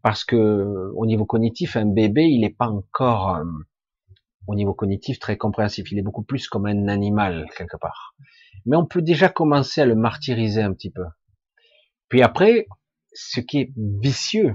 parce 0.02 0.24
que 0.24 0.90
au 0.94 1.06
niveau 1.06 1.24
cognitif, 1.24 1.76
un 1.76 1.86
bébé, 1.86 2.24
il 2.24 2.40
n'est 2.40 2.50
pas 2.50 2.68
encore 2.68 3.38
au 4.46 4.54
niveau 4.54 4.74
cognitif 4.74 5.18
très 5.18 5.36
compréhensif. 5.36 5.90
Il 5.90 5.98
est 5.98 6.02
beaucoup 6.02 6.22
plus 6.22 6.48
comme 6.48 6.66
un 6.66 6.88
animal 6.88 7.46
quelque 7.56 7.76
part. 7.76 8.14
Mais 8.66 8.76
on 8.76 8.86
peut 8.86 9.02
déjà 9.02 9.28
commencer 9.28 9.80
à 9.80 9.86
le 9.86 9.94
martyriser 9.94 10.62
un 10.62 10.72
petit 10.72 10.90
peu. 10.90 11.04
Puis 12.08 12.22
après, 12.22 12.66
ce 13.12 13.40
qui 13.40 13.58
est 13.60 13.72
vicieux, 13.76 14.54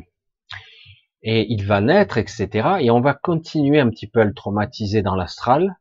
et 1.22 1.46
il 1.52 1.66
va 1.66 1.82
naître, 1.82 2.18
etc. 2.18 2.78
Et 2.80 2.92
on 2.92 3.02
va 3.02 3.14
continuer 3.14 3.80
un 3.80 3.90
petit 3.90 4.08
peu 4.08 4.22
à 4.22 4.26
le 4.26 4.34
traumatiser 4.34 5.02
dans 5.02 5.16
l'astral 5.16 5.76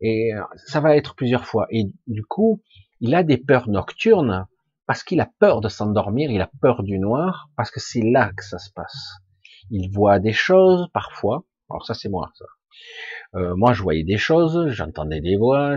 et 0.00 0.34
euh, 0.34 0.42
ça 0.66 0.80
va 0.80 0.96
être 0.96 1.14
plusieurs 1.14 1.46
fois. 1.46 1.66
Et 1.70 1.84
du 2.06 2.24
coup, 2.24 2.60
il 3.00 3.14
a 3.14 3.22
des 3.22 3.38
peurs 3.38 3.68
nocturnes 3.68 4.46
parce 4.86 5.02
qu'il 5.02 5.20
a 5.20 5.30
peur 5.38 5.60
de 5.60 5.68
s'endormir, 5.68 6.30
il 6.30 6.40
a 6.40 6.50
peur 6.60 6.82
du 6.82 6.98
noir, 6.98 7.48
parce 7.56 7.70
que 7.70 7.80
c'est 7.80 8.02
là 8.02 8.30
que 8.36 8.44
ça 8.44 8.58
se 8.58 8.70
passe. 8.72 9.18
Il 9.70 9.90
voit 9.90 10.18
des 10.18 10.32
choses 10.32 10.88
parfois. 10.92 11.44
Alors 11.70 11.86
ça, 11.86 11.94
c'est 11.94 12.08
moi. 12.08 12.30
Ça. 12.34 12.44
Euh, 13.36 13.54
moi, 13.56 13.72
je 13.72 13.82
voyais 13.82 14.04
des 14.04 14.18
choses, 14.18 14.68
j'entendais 14.68 15.20
des 15.20 15.36
voix. 15.36 15.76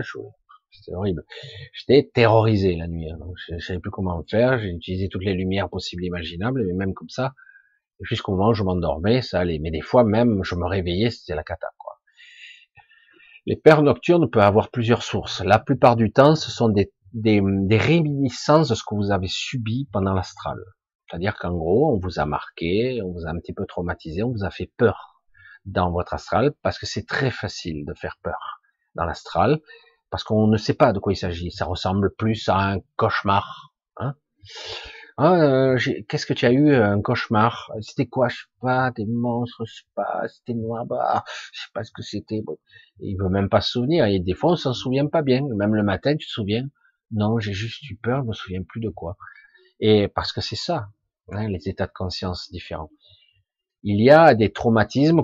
C'était 0.70 0.94
horrible. 0.94 1.24
J'étais 1.72 2.10
terrorisé 2.12 2.74
la 2.76 2.88
nuit. 2.88 3.10
Hein. 3.10 3.16
Donc 3.18 3.34
je, 3.48 3.58
savais 3.58 3.78
plus 3.78 3.90
comment 3.90 4.22
faire. 4.28 4.58
J'ai 4.58 4.68
utilisé 4.68 5.08
toutes 5.08 5.24
les 5.24 5.34
lumières 5.34 5.70
possibles 5.70 6.04
et 6.04 6.08
imaginables, 6.08 6.64
mais 6.66 6.74
même 6.74 6.92
comme 6.92 7.08
ça, 7.08 7.32
jusqu'au 8.00 8.32
moment 8.32 8.50
où 8.50 8.54
je 8.54 8.64
m'endormais, 8.64 9.22
ça 9.22 9.40
allait. 9.40 9.58
Mais 9.58 9.70
des 9.70 9.80
fois, 9.80 10.04
même, 10.04 10.42
je 10.42 10.54
me 10.54 10.66
réveillais, 10.66 11.10
c'était 11.10 11.34
la 11.34 11.44
cata. 11.44 11.68
Les 13.48 13.54
peurs 13.54 13.82
nocturnes 13.82 14.28
peuvent 14.28 14.42
avoir 14.42 14.70
plusieurs 14.72 15.04
sources. 15.04 15.40
La 15.44 15.60
plupart 15.60 15.94
du 15.94 16.10
temps, 16.10 16.34
ce 16.34 16.50
sont 16.50 16.68
des, 16.68 16.92
des, 17.16 17.40
des 17.42 17.78
réminiscences 17.78 18.68
de 18.68 18.74
ce 18.74 18.82
que 18.86 18.94
vous 18.94 19.10
avez 19.10 19.28
subi 19.28 19.88
pendant 19.90 20.12
l'astral. 20.12 20.58
C'est-à-dire 21.08 21.34
qu'en 21.36 21.52
gros, 21.52 21.94
on 21.94 21.98
vous 21.98 22.20
a 22.20 22.26
marqué, 22.26 23.00
on 23.02 23.12
vous 23.12 23.26
a 23.26 23.30
un 23.30 23.38
petit 23.38 23.54
peu 23.54 23.64
traumatisé, 23.64 24.22
on 24.22 24.32
vous 24.32 24.44
a 24.44 24.50
fait 24.50 24.70
peur 24.76 25.22
dans 25.64 25.90
votre 25.90 26.14
astral, 26.14 26.52
parce 26.62 26.78
que 26.78 26.86
c'est 26.86 27.06
très 27.06 27.30
facile 27.30 27.84
de 27.86 27.94
faire 27.94 28.16
peur 28.22 28.60
dans 28.94 29.04
l'astral, 29.04 29.60
parce 30.10 30.24
qu'on 30.24 30.46
ne 30.46 30.58
sait 30.58 30.74
pas 30.74 30.92
de 30.92 30.98
quoi 30.98 31.12
il 31.12 31.16
s'agit. 31.16 31.50
Ça 31.50 31.64
ressemble 31.64 32.14
plus 32.14 32.48
à 32.48 32.58
un 32.58 32.78
cauchemar. 32.96 33.72
Hein 33.96 34.14
ah, 35.16 35.32
euh, 35.40 35.78
qu'est-ce 36.08 36.26
que 36.26 36.34
tu 36.34 36.44
as 36.44 36.52
eu 36.52 36.74
un 36.74 37.00
cauchemar? 37.00 37.72
C'était 37.80 38.06
quoi? 38.06 38.28
Je 38.28 38.36
sais 38.36 38.50
pas, 38.60 38.90
des 38.90 39.06
monstres, 39.06 39.64
je 39.64 39.76
sais 39.76 39.88
pas, 39.94 40.28
c'était 40.28 40.52
noir, 40.52 40.84
bah, 40.84 41.24
je 41.52 41.60
sais 41.62 41.70
pas 41.72 41.82
ce 41.82 41.92
que 41.92 42.02
c'était. 42.02 42.42
Bon, 42.42 42.58
il 43.00 43.16
veut 43.16 43.30
même 43.30 43.48
pas 43.48 43.62
se 43.62 43.70
souvenir. 43.70 44.04
Et 44.04 44.20
des 44.20 44.34
fois, 44.34 44.52
on 44.52 44.56
s'en 44.56 44.74
souvient 44.74 45.06
pas 45.06 45.22
bien. 45.22 45.40
Même 45.56 45.74
le 45.74 45.82
matin, 45.82 46.14
tu 46.16 46.26
te 46.26 46.32
souviens? 46.32 46.64
Non, 47.10 47.38
j'ai 47.38 47.52
juste 47.52 47.88
eu 47.90 47.96
peur, 47.96 48.22
je 48.22 48.28
me 48.28 48.32
souviens 48.32 48.62
plus 48.62 48.80
de 48.80 48.88
quoi. 48.88 49.16
Et 49.80 50.08
parce 50.08 50.32
que 50.32 50.40
c'est 50.40 50.56
ça, 50.56 50.88
hein, 51.32 51.48
les 51.48 51.68
états 51.68 51.86
de 51.86 51.92
conscience 51.92 52.50
différents. 52.50 52.90
Il 53.82 54.02
y 54.02 54.10
a 54.10 54.34
des 54.34 54.52
traumatismes 54.52 55.22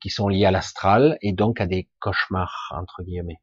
qui 0.00 0.10
sont 0.10 0.28
liés 0.28 0.44
à 0.44 0.50
l'astral 0.50 1.16
et 1.22 1.32
donc 1.32 1.60
à 1.60 1.66
des 1.66 1.88
cauchemars 2.00 2.72
entre 2.76 3.02
guillemets. 3.02 3.40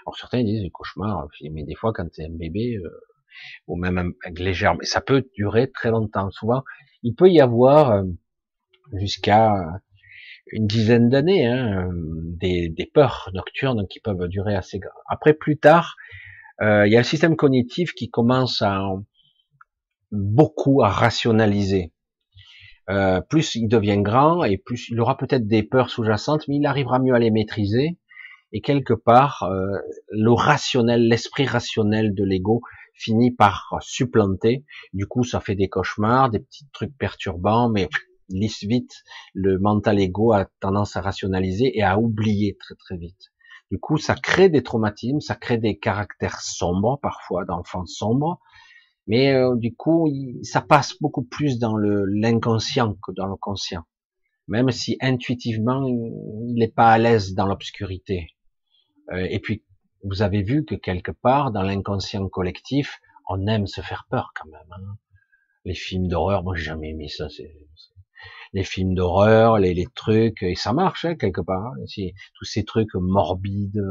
Alors 0.00 0.16
certains 0.16 0.42
disent 0.42 0.62
des 0.62 0.70
cauchemars, 0.70 1.28
mais 1.50 1.64
des 1.64 1.74
fois 1.74 1.92
quand 1.92 2.06
es 2.18 2.24
un 2.24 2.30
bébé, 2.30 2.76
euh, 2.76 2.88
ou 3.66 3.76
même 3.76 4.14
légère, 4.36 4.74
mais 4.76 4.84
ça 4.84 5.00
peut 5.00 5.28
durer 5.34 5.70
très 5.70 5.90
longtemps. 5.90 6.30
Souvent, 6.30 6.64
il 7.02 7.14
peut 7.14 7.28
y 7.28 7.40
avoir 7.40 7.90
euh, 7.92 8.04
jusqu'à 8.94 9.54
une 10.50 10.66
dizaine 10.66 11.08
d'années 11.08 11.46
hein, 11.46 11.90
des, 11.92 12.68
des, 12.68 12.86
peurs 12.86 13.30
nocturnes 13.34 13.86
qui 13.88 14.00
peuvent 14.00 14.28
durer 14.28 14.54
assez. 14.54 14.80
Après, 15.06 15.34
plus 15.34 15.58
tard, 15.58 15.96
euh, 16.60 16.86
il 16.86 16.92
y 16.92 16.96
a 16.96 17.00
le 17.00 17.04
système 17.04 17.36
cognitif 17.36 17.92
qui 17.92 18.10
commence 18.10 18.62
à 18.62 18.82
beaucoup 20.10 20.82
à 20.82 20.88
rationaliser. 20.88 21.92
Euh, 22.90 23.20
plus 23.20 23.54
il 23.54 23.68
devient 23.68 23.98
grand 24.00 24.44
et 24.44 24.56
plus 24.56 24.88
il 24.88 25.00
aura 25.00 25.16
peut-être 25.18 25.46
des 25.46 25.62
peurs 25.62 25.90
sous-jacentes, 25.90 26.48
mais 26.48 26.56
il 26.56 26.66
arrivera 26.66 26.98
mieux 26.98 27.14
à 27.14 27.18
les 27.18 27.30
maîtriser. 27.30 27.98
Et 28.52 28.62
quelque 28.62 28.94
part, 28.94 29.42
euh, 29.42 29.66
le 30.10 30.32
rationnel, 30.32 31.06
l'esprit 31.06 31.44
rationnel 31.44 32.14
de 32.14 32.24
l'ego 32.24 32.62
finit 32.94 33.30
par 33.30 33.76
supplanter. 33.80 34.64
Du 34.94 35.06
coup, 35.06 35.22
ça 35.22 35.40
fait 35.40 35.54
des 35.54 35.68
cauchemars, 35.68 36.30
des 36.30 36.40
petits 36.40 36.66
trucs 36.72 36.96
perturbants, 36.96 37.68
mais 37.68 37.88
lisse 38.30 38.64
vite. 38.64 38.92
Le 39.34 39.58
mental 39.58 40.00
ego 40.00 40.32
a 40.32 40.46
tendance 40.60 40.96
à 40.96 41.02
rationaliser 41.02 41.76
et 41.76 41.82
à 41.82 41.98
oublier 41.98 42.56
très 42.58 42.74
très 42.74 42.96
vite. 42.96 43.30
Du 43.70 43.78
coup, 43.78 43.98
ça 43.98 44.14
crée 44.14 44.48
des 44.48 44.62
traumatismes, 44.62 45.20
ça 45.20 45.34
crée 45.34 45.58
des 45.58 45.78
caractères 45.78 46.40
sombres 46.40 46.98
parfois, 47.00 47.44
d'enfants 47.44 47.86
sombres. 47.86 48.40
Mais 49.06 49.32
euh, 49.32 49.56
du 49.56 49.74
coup, 49.74 50.10
ça 50.42 50.60
passe 50.60 50.94
beaucoup 51.00 51.22
plus 51.22 51.58
dans 51.58 51.76
le 51.76 52.04
l'inconscient 52.06 52.94
que 52.94 53.12
dans 53.12 53.26
le 53.26 53.36
conscient. 53.36 53.84
Même 54.48 54.70
si 54.70 54.96
intuitivement, 55.00 55.86
il 55.86 56.54
n'est 56.54 56.68
pas 56.68 56.90
à 56.90 56.98
l'aise 56.98 57.34
dans 57.34 57.46
l'obscurité. 57.46 58.28
Euh, 59.12 59.26
et 59.28 59.40
puis, 59.40 59.64
vous 60.04 60.22
avez 60.22 60.42
vu 60.42 60.64
que 60.64 60.74
quelque 60.74 61.10
part, 61.10 61.50
dans 61.50 61.62
l'inconscient 61.62 62.28
collectif, 62.28 63.00
on 63.28 63.46
aime 63.46 63.66
se 63.66 63.80
faire 63.80 64.06
peur 64.10 64.32
quand 64.34 64.48
même. 64.48 64.72
Hein. 64.72 64.96
Les 65.64 65.74
films 65.74 66.08
d'horreur, 66.08 66.42
moi 66.44 66.56
j'ai 66.56 66.64
jamais 66.64 66.90
aimé 66.90 67.08
ça. 67.08 67.28
Les 68.52 68.64
films 68.64 68.94
d'horreur, 68.94 69.58
les, 69.58 69.74
les, 69.74 69.86
trucs, 69.94 70.42
et 70.42 70.54
ça 70.54 70.72
marche 70.72 71.04
hein, 71.04 71.16
quelque 71.16 71.40
part. 71.40 71.72
Hein. 71.72 72.10
tous 72.34 72.44
ces 72.44 72.64
trucs 72.64 72.94
morbides, 72.94 73.84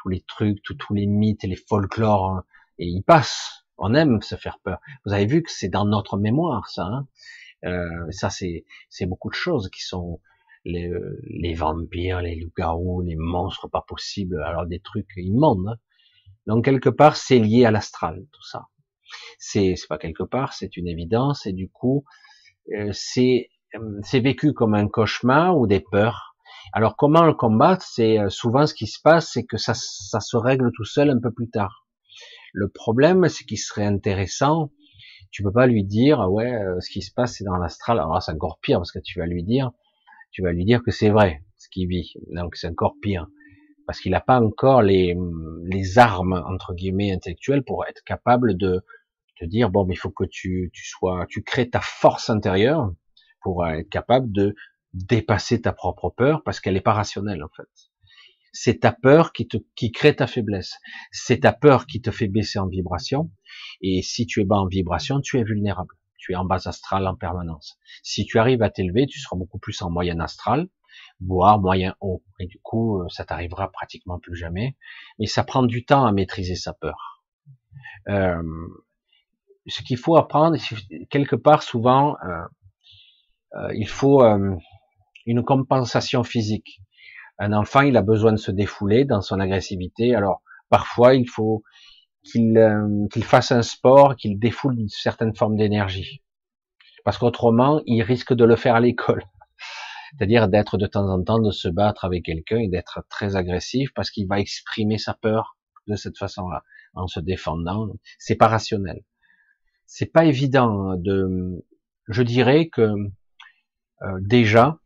tous 0.00 0.08
les 0.08 0.20
trucs, 0.20 0.62
tous 0.62 0.94
les 0.94 1.06
mythes 1.06 1.44
les 1.44 1.56
folklores, 1.56 2.30
hein, 2.30 2.44
et 2.78 2.86
ils 2.86 3.02
passent. 3.02 3.64
On 3.76 3.94
aime 3.94 4.20
se 4.22 4.34
faire 4.34 4.58
peur. 4.62 4.78
Vous 5.04 5.12
avez 5.12 5.26
vu 5.26 5.42
que 5.42 5.50
c'est 5.52 5.68
dans 5.68 5.84
notre 5.84 6.16
mémoire, 6.16 6.68
ça. 6.68 6.82
Hein 6.82 7.06
euh, 7.64 8.10
ça, 8.10 8.30
c'est, 8.30 8.64
beaucoup 9.06 9.30
de 9.30 9.34
choses 9.34 9.68
qui 9.70 9.82
sont 9.82 10.20
les, 10.64 10.90
les 11.24 11.54
vampires, 11.54 12.20
les 12.20 12.36
loups-garous, 12.36 13.02
les 13.02 13.16
monstres 13.16 13.68
pas 13.68 13.84
possibles, 13.86 14.42
alors 14.42 14.66
des 14.66 14.80
trucs 14.80 15.10
immondes. 15.16 15.68
Hein. 15.68 15.76
Donc 16.46 16.64
quelque 16.64 16.88
part, 16.88 17.16
c'est 17.16 17.38
lié 17.38 17.64
à 17.64 17.70
l'astral, 17.70 18.26
tout 18.32 18.42
ça. 18.42 18.68
C'est, 19.38 19.74
pas 19.88 19.98
quelque 19.98 20.22
part, 20.22 20.52
c'est 20.52 20.76
une 20.76 20.88
évidence, 20.88 21.46
et 21.46 21.52
du 21.52 21.68
coup, 21.68 22.04
euh, 22.74 22.90
c'est, 22.92 23.48
c'est 24.02 24.20
vécu 24.20 24.52
comme 24.52 24.74
un 24.74 24.88
cauchemar 24.88 25.58
ou 25.58 25.66
des 25.66 25.80
peurs. 25.80 26.34
Alors 26.72 26.96
comment 26.96 27.24
le 27.24 27.34
combattre 27.34 27.84
C'est 27.84 28.18
euh, 28.18 28.28
souvent 28.28 28.66
ce 28.66 28.74
qui 28.74 28.86
se 28.86 29.00
passe, 29.02 29.30
c'est 29.32 29.44
que 29.44 29.56
ça, 29.56 29.72
ça 29.74 30.20
se 30.20 30.36
règle 30.36 30.70
tout 30.74 30.84
seul 30.84 31.10
un 31.10 31.18
peu 31.20 31.32
plus 31.32 31.48
tard. 31.48 31.86
Le 32.52 32.68
problème, 32.68 33.28
c'est 33.28 33.44
qu'il 33.44 33.58
serait 33.58 33.84
intéressant. 33.84 34.70
Tu 35.30 35.42
peux 35.42 35.52
pas 35.52 35.66
lui 35.66 35.84
dire, 35.84 36.20
ouais, 36.30 36.58
ce 36.80 36.90
qui 36.90 37.02
se 37.02 37.12
passe, 37.12 37.36
c'est 37.36 37.44
dans 37.44 37.56
l'astral. 37.56 37.98
Alors 37.98 38.22
c'est 38.22 38.32
encore 38.32 38.58
pire 38.60 38.78
parce 38.78 38.92
que 38.92 38.98
tu 38.98 39.18
vas 39.18 39.26
lui 39.26 39.42
dire, 39.42 39.72
tu 40.30 40.42
vas 40.42 40.52
lui 40.52 40.64
dire 40.64 40.82
que 40.82 40.90
c'est 40.90 41.10
vrai 41.10 41.42
ce 41.58 41.68
qu'il 41.68 41.88
vit. 41.88 42.14
Donc 42.32 42.56
c'est 42.56 42.68
encore 42.68 42.94
pire 43.02 43.26
parce 43.88 44.00
qu'il 44.00 44.12
n'a 44.12 44.20
pas 44.20 44.38
encore 44.38 44.82
les, 44.82 45.16
les 45.64 45.98
armes 45.98 46.44
entre 46.46 46.74
guillemets 46.74 47.10
intellectuelles 47.10 47.64
pour 47.64 47.86
être 47.86 48.02
capable 48.04 48.56
de 48.58 48.84
te 49.40 49.46
dire 49.46 49.70
bon 49.70 49.86
mais 49.86 49.94
il 49.94 49.96
faut 49.96 50.10
que 50.10 50.24
tu, 50.24 50.70
tu 50.74 50.86
sois 50.86 51.24
tu 51.26 51.42
crées 51.42 51.70
ta 51.70 51.80
force 51.80 52.28
intérieure 52.28 52.92
pour 53.40 53.66
être 53.66 53.88
capable 53.88 54.32
de 54.32 54.54
dépasser 54.94 55.60
ta 55.60 55.72
propre 55.72 56.10
peur 56.10 56.42
parce 56.44 56.60
qu'elle 56.60 56.74
n'est 56.74 56.80
pas 56.80 56.94
rationnelle 56.94 57.42
en 57.44 57.48
fait. 57.56 57.68
C'est 58.52 58.80
ta 58.80 58.92
peur 58.92 59.32
qui 59.32 59.46
te, 59.46 59.58
qui 59.76 59.92
crée 59.92 60.16
ta 60.16 60.26
faiblesse. 60.26 60.78
C'est 61.12 61.40
ta 61.40 61.52
peur 61.52 61.86
qui 61.86 62.00
te 62.00 62.10
fait 62.10 62.28
baisser 62.28 62.58
en 62.58 62.66
vibration. 62.66 63.30
Et 63.82 64.02
si 64.02 64.26
tu 64.26 64.40
es 64.40 64.44
bas 64.44 64.56
en 64.56 64.66
vibration, 64.66 65.20
tu 65.20 65.38
es 65.38 65.44
vulnérable. 65.44 65.94
Tu 66.16 66.32
es 66.32 66.36
en 66.36 66.44
base 66.44 66.66
astrale 66.66 67.06
en 67.06 67.14
permanence. 67.14 67.78
Si 68.02 68.24
tu 68.24 68.38
arrives 68.38 68.62
à 68.62 68.70
t'élever, 68.70 69.06
tu 69.06 69.20
seras 69.20 69.36
beaucoup 69.36 69.58
plus 69.58 69.80
en 69.82 69.90
moyenne 69.90 70.20
astrale, 70.20 70.68
voire 71.20 71.60
moyen 71.60 71.94
haut. 72.00 72.24
Et 72.40 72.46
du 72.46 72.58
coup, 72.60 73.00
euh, 73.00 73.08
ça 73.08 73.24
t'arrivera 73.24 73.70
pratiquement 73.70 74.18
plus 74.18 74.34
jamais. 74.34 74.76
Mais 75.18 75.26
ça 75.26 75.44
prend 75.44 75.62
du 75.62 75.84
temps 75.84 76.06
à 76.06 76.12
maîtriser 76.12 76.56
sa 76.56 76.72
peur. 76.72 77.22
Euh, 78.08 78.42
ce 79.66 79.82
qu'il 79.82 79.98
faut 79.98 80.16
apprendre, 80.16 80.56
quelque 81.10 81.36
part, 81.36 81.62
souvent, 81.62 82.16
euh, 82.24 82.28
euh 82.28 82.46
il 83.74 83.88
faut 83.88 84.22
euh, 84.22 84.54
une 85.26 85.42
compensation 85.42 86.24
physique. 86.24 86.80
Un 87.38 87.52
enfant, 87.52 87.82
il 87.82 87.96
a 87.96 88.02
besoin 88.02 88.32
de 88.32 88.38
se 88.38 88.50
défouler 88.50 89.04
dans 89.04 89.20
son 89.20 89.40
agressivité. 89.40 90.14
Alors, 90.14 90.42
parfois, 90.68 91.14
il 91.14 91.28
faut 91.28 91.62
qu'il 92.24 92.58
qu'il 93.12 93.24
fasse 93.24 93.52
un 93.52 93.62
sport, 93.62 94.16
qu'il 94.16 94.38
défoule 94.38 94.78
une 94.78 94.88
certaine 94.88 95.34
forme 95.34 95.56
d'énergie. 95.56 96.22
Parce 97.04 97.18
qu'autrement, 97.18 97.80
il 97.86 98.02
risque 98.02 98.34
de 98.34 98.44
le 98.44 98.56
faire 98.56 98.74
à 98.74 98.80
l'école 98.80 99.22
c'est-à-dire 100.10 100.48
d'être 100.48 100.78
de 100.78 100.86
temps 100.86 101.08
en 101.08 101.22
temps, 101.22 101.38
de 101.38 101.50
se 101.50 101.68
battre 101.68 102.04
avec 102.04 102.24
quelqu'un 102.24 102.58
et 102.58 102.68
d'être 102.68 103.04
très 103.08 103.36
agressif 103.36 103.90
parce 103.94 104.10
qu'il 104.10 104.26
va 104.26 104.40
exprimer 104.40 104.98
sa 104.98 105.14
peur 105.14 105.56
de 105.86 105.96
cette 105.96 106.18
façon-là, 106.18 106.64
en 106.94 107.06
se 107.06 107.20
défendant. 107.20 107.88
C'est 108.18 108.36
pas 108.36 108.48
rationnel. 108.48 109.00
C'est 109.86 110.12
pas 110.12 110.24
évident 110.24 110.96
de, 110.96 111.64
je 112.08 112.22
dirais 112.22 112.68
que 112.68 112.94
euh, 114.02 114.18
déjà, 114.20 114.78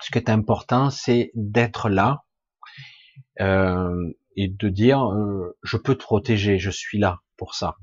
ce 0.00 0.10
qui 0.10 0.18
est 0.18 0.30
important, 0.30 0.90
c'est 0.90 1.30
d'être 1.34 1.88
là 1.88 2.24
euh, 3.40 4.12
et 4.36 4.48
de 4.48 4.68
dire, 4.68 5.04
euh, 5.12 5.56
je 5.62 5.76
peux 5.76 5.94
te 5.94 6.02
protéger, 6.02 6.58
je 6.58 6.70
suis 6.70 6.98
là 6.98 7.20
pour 7.36 7.54
ça, 7.54 7.76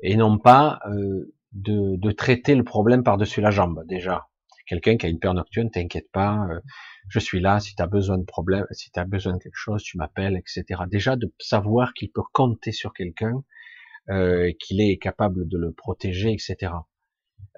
et 0.00 0.16
non 0.16 0.38
pas 0.38 0.80
de, 1.52 2.12
traiter 2.12 2.54
le 2.54 2.64
problème 2.64 3.04
par-dessus 3.04 3.40
la 3.40 3.50
jambe 3.50 3.84
déjà 3.86 4.28
quelqu'un 4.66 4.96
qui 4.96 5.04
a 5.04 5.10
une 5.10 5.18
peur 5.18 5.34
nocturne, 5.34 5.70
t'inquiète 5.70 6.10
pas, 6.10 6.48
je 7.08 7.18
suis 7.18 7.38
là, 7.38 7.60
si 7.60 7.74
tu 7.74 7.82
as 7.82 7.86
besoin 7.86 8.16
de 8.16 8.24
problème, 8.24 8.64
si 8.70 8.90
tu 8.90 8.98
as 8.98 9.04
besoin 9.04 9.34
de 9.34 9.38
quelque 9.38 9.58
chose, 9.58 9.82
tu 9.82 9.98
m'appelles, 9.98 10.38
etc. 10.38 10.84
Déjà 10.90 11.16
de 11.16 11.30
savoir 11.38 11.92
qu'il 11.92 12.10
peut 12.10 12.22
compter 12.32 12.72
sur 12.72 12.94
quelqu'un, 12.94 13.44
qu'il 14.08 14.80
est 14.80 14.96
capable 14.96 15.46
de 15.46 15.58
le 15.58 15.72
protéger, 15.72 16.32
etc. 16.32 16.72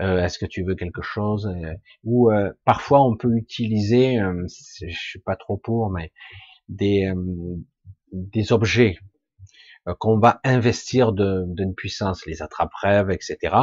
Euh, 0.00 0.22
Est-ce 0.22 0.38
que 0.38 0.46
tu 0.46 0.62
veux 0.62 0.74
quelque 0.74 1.02
chose 1.02 1.46
euh, 1.46 1.74
Ou 2.04 2.30
euh, 2.30 2.52
parfois 2.64 3.02
on 3.04 3.16
peut 3.16 3.34
utiliser, 3.36 4.18
je 4.46 4.86
suis 4.88 5.20
pas 5.20 5.36
trop 5.36 5.56
pour, 5.56 5.90
mais 5.90 6.12
des 6.68 7.12
des 8.12 8.52
objets 8.52 8.98
qu'on 10.00 10.18
va 10.18 10.40
investir 10.44 11.12
d'une 11.12 11.74
puissance, 11.74 12.26
les 12.26 12.42
attrape-rêves, 12.42 13.10
etc. 13.10 13.56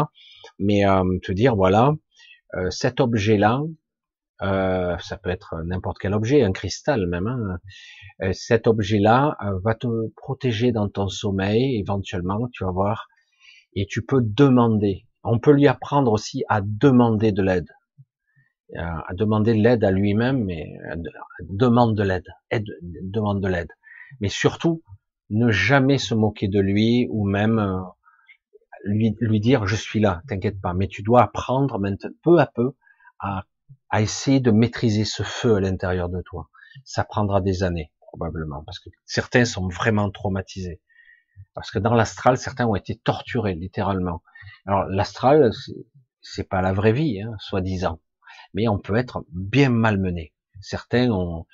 Mais 0.60 0.84
te 1.22 1.32
dire 1.32 1.56
voilà, 1.56 1.94
euh, 2.56 2.70
cet 2.70 3.00
objet-là, 3.00 3.62
euh, 4.42 4.98
ça 5.00 5.18
peut 5.18 5.30
être 5.30 5.56
n'importe 5.66 5.98
quel 6.00 6.14
objet, 6.14 6.44
un 6.44 6.52
cristal 6.52 7.08
même, 7.08 7.28
hein, 7.28 7.58
euh, 8.22 8.34
cet 8.34 8.68
objet-là 8.68 9.38
va 9.64 9.76
te 9.76 9.88
protéger 10.18 10.72
dans 10.72 10.90
ton 10.90 11.08
sommeil, 11.08 11.80
éventuellement, 11.80 12.48
tu 12.52 12.64
vas 12.64 12.72
voir, 12.72 13.08
et 13.76 13.86
tu 13.88 14.04
peux 14.06 14.22
demander. 14.22 15.08
On 15.24 15.40
peut 15.40 15.52
lui 15.52 15.68
apprendre 15.68 16.12
aussi 16.12 16.44
à 16.50 16.62
demander 16.62 17.32
de 17.32 17.42
l'aide, 17.42 17.70
à 18.76 19.14
demander 19.14 19.54
de 19.54 19.62
l'aide 19.62 19.84
à 19.84 19.92
lui-même, 19.92 20.44
mais 20.44 20.78
demande 21.50 21.96
de 21.96 22.04
l'aide, 22.04 22.28
aide, 22.50 22.68
demande 22.82 23.42
de 23.42 23.48
l'aide. 23.48 23.72
Mais 24.20 24.30
surtout, 24.30 24.84
ne 25.30 25.52
jamais 25.52 25.98
se 25.98 26.14
moquer 26.14 26.48
de 26.48 26.60
lui 26.60 27.08
ou 27.10 27.26
même 27.26 27.84
lui, 28.84 29.16
lui 29.20 29.40
dire 29.40 29.66
je 29.66 29.76
suis 29.76 30.00
là, 30.00 30.22
t'inquiète 30.28 30.60
pas, 30.62 30.74
mais 30.74 30.88
tu 30.88 31.04
dois 31.04 31.24
apprendre 31.24 31.80
maintenant, 31.80 32.12
peu 32.24 32.40
à 32.40 32.48
peu 32.48 32.74
à 33.20 34.02
essayer 34.02 34.40
de 34.40 34.52
maîtriser 34.52 35.06
ce 35.06 35.24
feu 35.24 35.56
à 35.56 35.60
l'intérieur 35.60 36.10
de 36.10 36.22
toi. 36.22 36.50
Ça 36.84 37.04
prendra 37.04 37.42
des 37.42 37.64
années 37.64 37.92
probablement 38.08 38.64
parce 38.64 38.80
que 38.80 38.90
certains 39.06 39.46
sont 39.46 39.68
vraiment 39.68 40.12
traumatisés. 40.12 40.82
Parce 41.54 41.72
que 41.72 41.80
dans 41.80 41.94
l'astral, 41.94 42.38
certains 42.38 42.66
ont 42.66 42.76
été 42.76 42.96
torturés 42.96 43.54
littéralement. 43.54 44.24
Alors 44.66 44.86
l'astral, 44.86 45.52
c'est 46.22 46.48
pas 46.50 46.62
la 46.62 46.74
vraie 46.74 46.94
vie, 46.94 47.22
hein, 47.22 47.36
soi-disant, 47.40 48.00
mais 48.54 48.68
on 48.68 48.80
peut 48.80 48.96
être 48.96 49.26
bien 49.32 49.70
malmené. 49.70 50.34
Certains 50.62 51.12
ont, 51.12 51.46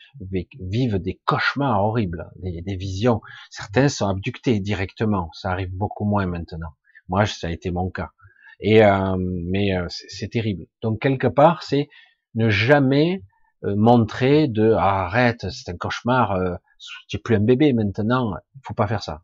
vivent 0.60 1.00
des 1.00 1.20
cauchemars 1.26 1.84
horribles, 1.84 2.30
des, 2.36 2.62
des, 2.62 2.76
visions. 2.76 3.22
Certains 3.50 3.90
sont 3.90 4.08
abductés 4.08 4.60
directement. 4.60 5.32
Ça 5.34 5.52
arrive 5.52 5.74
beaucoup 5.74 6.06
moins 6.06 6.28
maintenant. 6.28 6.76
Moi, 7.08 7.26
ça 7.26 7.48
a 7.48 7.50
été 7.50 7.72
mon 7.72 7.90
cas. 7.90 8.12
Et 8.60 8.84
euh, 8.84 9.16
mais 9.18 9.76
euh, 9.76 9.88
c'est 9.90 10.30
terrible. 10.30 10.66
Donc 10.84 11.02
quelque 11.02 11.28
part, 11.28 11.64
c'est 11.64 11.90
ne 12.36 12.50
jamais 12.50 13.24
euh, 13.64 13.76
montrer 13.76 14.48
de 14.48 14.74
ah, 14.74 15.06
arrête, 15.06 15.50
c'est 15.50 15.72
un 15.72 15.78
cauchemar. 15.78 16.32
Euh, 16.32 16.56
tu 17.08 17.18
es 17.18 17.20
plus 17.20 17.36
un 17.36 17.42
bébé 17.42 17.74
maintenant. 17.74 18.34
Faut 18.64 18.74
pas 18.74 18.88
faire 18.88 19.04
ça. 19.04 19.24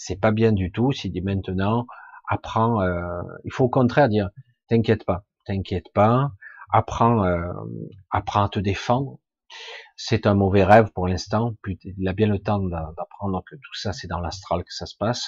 C'est 0.00 0.20
pas 0.20 0.30
bien 0.30 0.52
du 0.52 0.70
tout. 0.70 0.92
Si 0.92 1.10
dit 1.10 1.20
maintenant, 1.20 1.86
apprends. 2.28 2.80
il 3.44 3.52
faut 3.52 3.64
au 3.64 3.68
contraire 3.68 4.08
dire 4.08 4.30
t'inquiète 4.68 5.04
pas, 5.04 5.24
t'inquiète 5.44 5.92
pas. 5.92 6.30
Apprends, 6.70 7.24
apprends 8.10 8.44
à 8.44 8.48
te 8.48 8.60
défendre. 8.60 9.18
C'est 9.96 10.26
un 10.26 10.34
mauvais 10.34 10.62
rêve 10.62 10.92
pour 10.94 11.08
l'instant. 11.08 11.54
Il 11.82 12.06
a 12.06 12.12
bien 12.12 12.28
le 12.28 12.38
temps 12.38 12.60
d'apprendre 12.60 13.42
que 13.44 13.56
tout 13.56 13.74
ça, 13.74 13.92
c'est 13.92 14.06
dans 14.06 14.20
l'astral 14.20 14.62
que 14.62 14.72
ça 14.72 14.86
se 14.86 14.96
passe. 14.96 15.26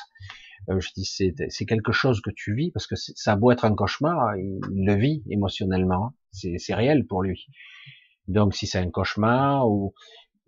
Euh, 0.69 0.81
je 0.81 0.91
dis 0.95 1.05
c'est 1.05 1.67
quelque 1.67 1.93
chose 1.93 2.21
que 2.21 2.31
tu 2.31 2.55
vis 2.55 2.71
parce 2.71 2.87
que 2.87 2.97
ça 2.97 3.33
a 3.33 3.37
beau 3.37 3.51
être 3.51 3.65
un 3.65 3.75
cauchemar, 3.75 4.37
il, 4.37 4.61
le 4.71 4.95
vit 4.95 5.23
émotionnellement, 5.31 6.13
c'est 6.33 6.75
réel 6.75 7.07
pour 7.07 7.23
lui. 7.23 7.47
Donc 8.29 8.55
si 8.55 8.67
c'est 8.67 8.79
un 8.79 8.91
cauchemar 8.91 9.69
ou 9.69 9.95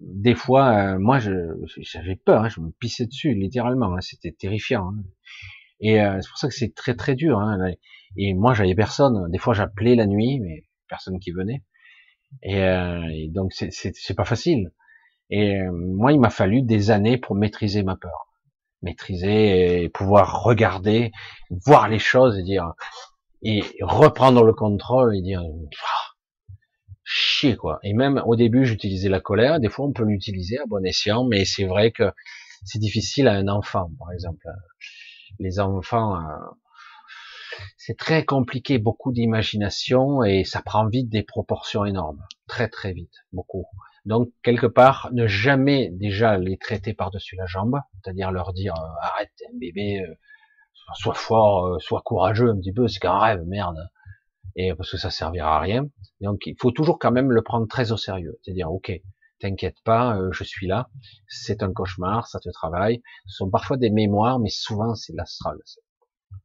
des 0.02 0.34
fois, 0.34 0.94
euh, 0.94 0.98
moi 0.98 1.18
j'avais 1.18 2.16
peur, 2.16 2.42
hein, 2.44 2.48
je 2.48 2.60
me 2.60 2.70
pissais 2.70 3.06
dessus 3.06 3.34
littéralement, 3.34 3.94
hein, 3.94 4.00
c'était 4.00 4.32
terrifiant. 4.32 4.90
Hein. 4.90 5.04
Et 5.80 6.00
euh, 6.02 6.20
c'est 6.20 6.28
pour 6.28 6.38
ça 6.38 6.48
que 6.48 6.54
c'est 6.54 6.74
très 6.74 6.94
très 6.94 7.14
dur. 7.14 7.38
Hein, 7.40 7.72
et 8.16 8.34
moi 8.34 8.54
j'avais 8.54 8.74
personne. 8.74 9.30
Des 9.30 9.38
fois 9.38 9.54
j'appelais 9.54 9.94
la 9.94 10.06
nuit, 10.06 10.40
mais 10.40 10.64
personne 10.88 11.18
qui 11.18 11.32
venait. 11.32 11.62
Et, 12.42 12.58
et 12.60 13.28
donc 13.28 13.52
c'est 13.52 14.16
pas 14.16 14.24
facile. 14.24 14.72
Et 15.30 15.60
moi 15.72 16.12
il 16.12 16.20
m'a 16.20 16.30
fallu 16.30 16.62
des 16.62 16.90
années 16.90 17.18
pour 17.18 17.34
maîtriser 17.36 17.82
ma 17.82 17.96
peur 17.96 18.32
maîtriser 18.82 19.84
et 19.84 19.88
pouvoir 19.88 20.42
regarder, 20.42 21.12
voir 21.64 21.88
les 21.88 21.98
choses 21.98 22.38
et 22.38 22.42
dire 22.42 22.72
et 23.42 23.62
reprendre 23.80 24.44
le 24.44 24.52
contrôle 24.52 25.16
et 25.16 25.22
dire 25.22 25.42
chier 27.04 27.56
quoi. 27.56 27.78
Et 27.82 27.94
même 27.94 28.22
au 28.26 28.36
début 28.36 28.64
j'utilisais 28.64 29.08
la 29.08 29.20
colère, 29.20 29.60
des 29.60 29.68
fois 29.68 29.86
on 29.86 29.92
peut 29.92 30.04
l'utiliser 30.04 30.58
à 30.58 30.66
bon 30.66 30.84
escient, 30.84 31.24
mais 31.24 31.44
c'est 31.44 31.64
vrai 31.64 31.90
que 31.90 32.12
c'est 32.64 32.78
difficile 32.78 33.28
à 33.28 33.34
un 33.34 33.48
enfant 33.48 33.90
par 33.98 34.12
exemple. 34.12 34.46
Les 35.38 35.60
enfants 35.60 36.16
euh, 36.16 36.20
c'est 37.76 37.96
très 37.96 38.24
compliqué, 38.24 38.78
beaucoup 38.78 39.12
d'imagination 39.12 40.22
et 40.22 40.44
ça 40.44 40.62
prend 40.62 40.86
vite 40.86 41.08
des 41.08 41.22
proportions 41.22 41.84
énormes, 41.84 42.24
très 42.46 42.68
très 42.68 42.92
vite, 42.92 43.14
beaucoup. 43.32 43.66
Donc 44.04 44.30
quelque 44.42 44.66
part, 44.66 45.10
ne 45.12 45.26
jamais 45.26 45.90
déjà 45.92 46.38
les 46.38 46.58
traiter 46.58 46.94
par-dessus 46.94 47.36
la 47.36 47.46
jambe, 47.46 47.80
c'est-à-dire 47.94 48.32
leur 48.32 48.52
dire 48.52 48.74
euh, 48.74 49.00
arrête, 49.00 49.30
bébé, 49.54 50.00
euh, 50.00 50.14
sois 50.94 51.14
fort, 51.14 51.80
sois 51.80 52.02
courageux 52.04 52.50
un 52.50 52.56
petit 52.56 52.72
peu, 52.72 52.88
c'est 52.88 52.98
qu'un 52.98 53.18
rêve, 53.18 53.42
merde, 53.46 53.78
et 54.56 54.74
parce 54.74 54.90
que 54.90 54.96
ça 54.96 55.10
servira 55.10 55.56
à 55.56 55.60
rien. 55.60 55.86
Donc 56.20 56.46
il 56.46 56.56
faut 56.60 56.70
toujours 56.70 56.98
quand 56.98 57.12
même 57.12 57.30
le 57.30 57.42
prendre 57.42 57.66
très 57.66 57.92
au 57.92 57.96
sérieux, 57.96 58.38
c'est-à-dire 58.42 58.70
ok, 58.70 58.92
t'inquiète 59.40 59.78
pas, 59.84 60.18
je 60.30 60.44
suis 60.44 60.66
là, 60.66 60.88
c'est 61.28 61.62
un 61.62 61.72
cauchemar, 61.72 62.28
ça 62.28 62.38
te 62.40 62.50
travaille. 62.50 63.02
Ce 63.26 63.36
sont 63.36 63.50
parfois 63.50 63.76
des 63.76 63.90
mémoires, 63.90 64.38
mais 64.38 64.50
souvent 64.50 64.94
c'est 64.94 65.14
l'astral, 65.14 65.58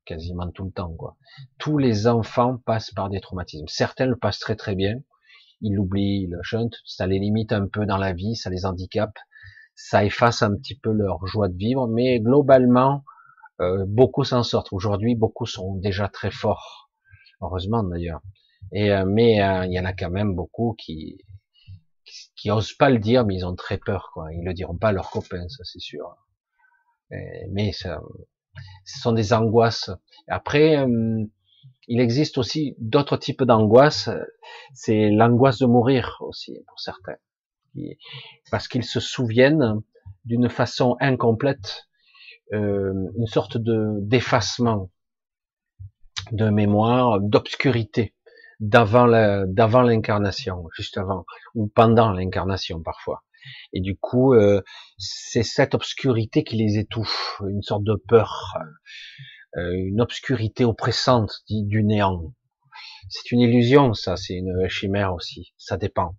quasiment 0.06 0.50
tout 0.52 0.66
le 0.66 0.72
temps 0.72 0.94
quoi. 0.96 1.18
Tous 1.60 1.78
les 1.78 2.08
enfants 2.08 2.58
passent 2.66 2.92
par 2.92 3.10
des 3.10 3.20
traumatismes. 3.20 3.68
Certains 3.68 4.06
le 4.06 4.16
passent 4.16 4.40
très 4.40 4.56
très 4.56 4.76
bien, 4.76 4.96
ils 5.62 5.74
l'oublient, 5.74 6.28
le 6.28 6.42
chunt, 6.44 6.70
ça 6.86 7.08
les 7.08 7.20
limite 7.20 7.52
un 7.52 7.68
peu 7.68 7.86
dans 7.86 7.98
la 7.98 8.14
vie, 8.14 8.36
ça 8.36 8.50
les 8.50 8.66
handicape, 8.66 9.18
ça 9.76 10.04
efface 10.04 10.42
un 10.42 10.56
petit 10.56 10.76
peu 10.76 10.92
leur 10.92 11.26
joie 11.28 11.50
de 11.50 11.56
vivre, 11.58 11.88
mais 11.88 12.20
globalement, 12.20 13.04
euh, 13.60 13.86
beaucoup 13.88 14.24
s'en 14.24 14.44
sortent. 14.44 14.72
Aujourd'hui, 14.72 15.16
beaucoup 15.16 15.46
sont 15.46 15.76
déjà 15.76 16.08
très 16.08 16.32
forts, 16.32 16.87
heureusement 17.42 17.84
d'ailleurs. 17.84 18.22
Et 18.72 18.92
euh, 18.92 19.06
mais 19.06 19.42
euh, 19.42 19.66
il 19.66 19.74
y 19.74 19.80
en 19.80 19.86
a 19.86 19.94
quand 19.94 20.10
même 20.10 20.36
beaucoup 20.36 20.76
qui 20.78 21.18
qui 22.36 22.52
osent 22.52 22.74
pas 22.74 22.90
le 22.90 23.00
dire, 23.00 23.26
mais 23.26 23.36
ils 23.36 23.46
ont 23.46 23.56
très 23.56 23.78
peur, 23.78 24.12
quoi. 24.14 24.32
Ils 24.34 24.44
le 24.44 24.54
diront 24.54 24.78
pas 24.78 24.90
à 24.90 24.92
leurs 24.92 25.10
copains, 25.10 25.48
ça 25.50 25.64
c'est 25.64 25.80
sûr. 25.80 26.16
mais 27.52 27.72
ça, 27.74 28.02
ce 28.86 29.00
sont 29.00 29.12
des 29.12 29.34
angoisses. 29.34 29.92
Après, 30.28 30.86
il 31.88 32.00
existe 32.00 32.38
aussi 32.38 32.76
d'autres 32.80 33.18
types 33.18 33.44
d'angoisses. 33.44 34.10
C'est 34.74 35.10
l'angoisse 35.10 35.60
de 35.60 35.66
mourir 35.66 36.18
aussi 36.22 36.64
pour 36.68 36.80
certains. 36.80 37.18
parce 38.52 38.68
qu'ils 38.68 38.84
se 38.84 39.00
souviennent 39.00 39.82
d'une 40.26 40.50
façon 40.50 40.98
incomplète, 41.00 41.88
euh, 42.54 42.94
une 43.18 43.28
sorte 43.28 43.58
de 43.58 44.00
d'effacement 44.02 44.90
de 46.32 46.50
mémoire, 46.50 47.20
d'obscurité 47.22 48.14
d'avant 48.60 49.08
d'avant 49.48 49.82
l'incarnation, 49.82 50.66
juste 50.76 50.98
avant 50.98 51.26
ou 51.56 51.68
pendant 51.68 52.12
l'incarnation 52.12 52.82
parfois. 52.82 53.24
Et 53.74 53.82
du 53.82 53.98
coup, 53.98 54.34
euh, 54.34 54.62
c'est 54.98 55.44
cette 55.44 55.76
obscurité 55.76 56.44
qui 56.44 56.58
les 56.58 56.78
étouffe, 56.80 57.42
une 57.48 57.62
sorte 57.62 57.84
de 57.84 57.96
peur, 57.96 58.56
euh, 59.58 59.72
une 59.74 60.02
obscurité 60.02 60.66
oppressante 60.66 61.44
du 61.50 61.84
néant. 61.84 62.34
C'est 63.10 63.32
une 63.32 63.40
illusion, 63.40 63.94
ça, 63.94 64.18
c'est 64.18 64.34
une 64.34 64.68
chimère 64.68 65.14
aussi. 65.14 65.54
Ça 65.58 65.78
dépend. 65.78 66.18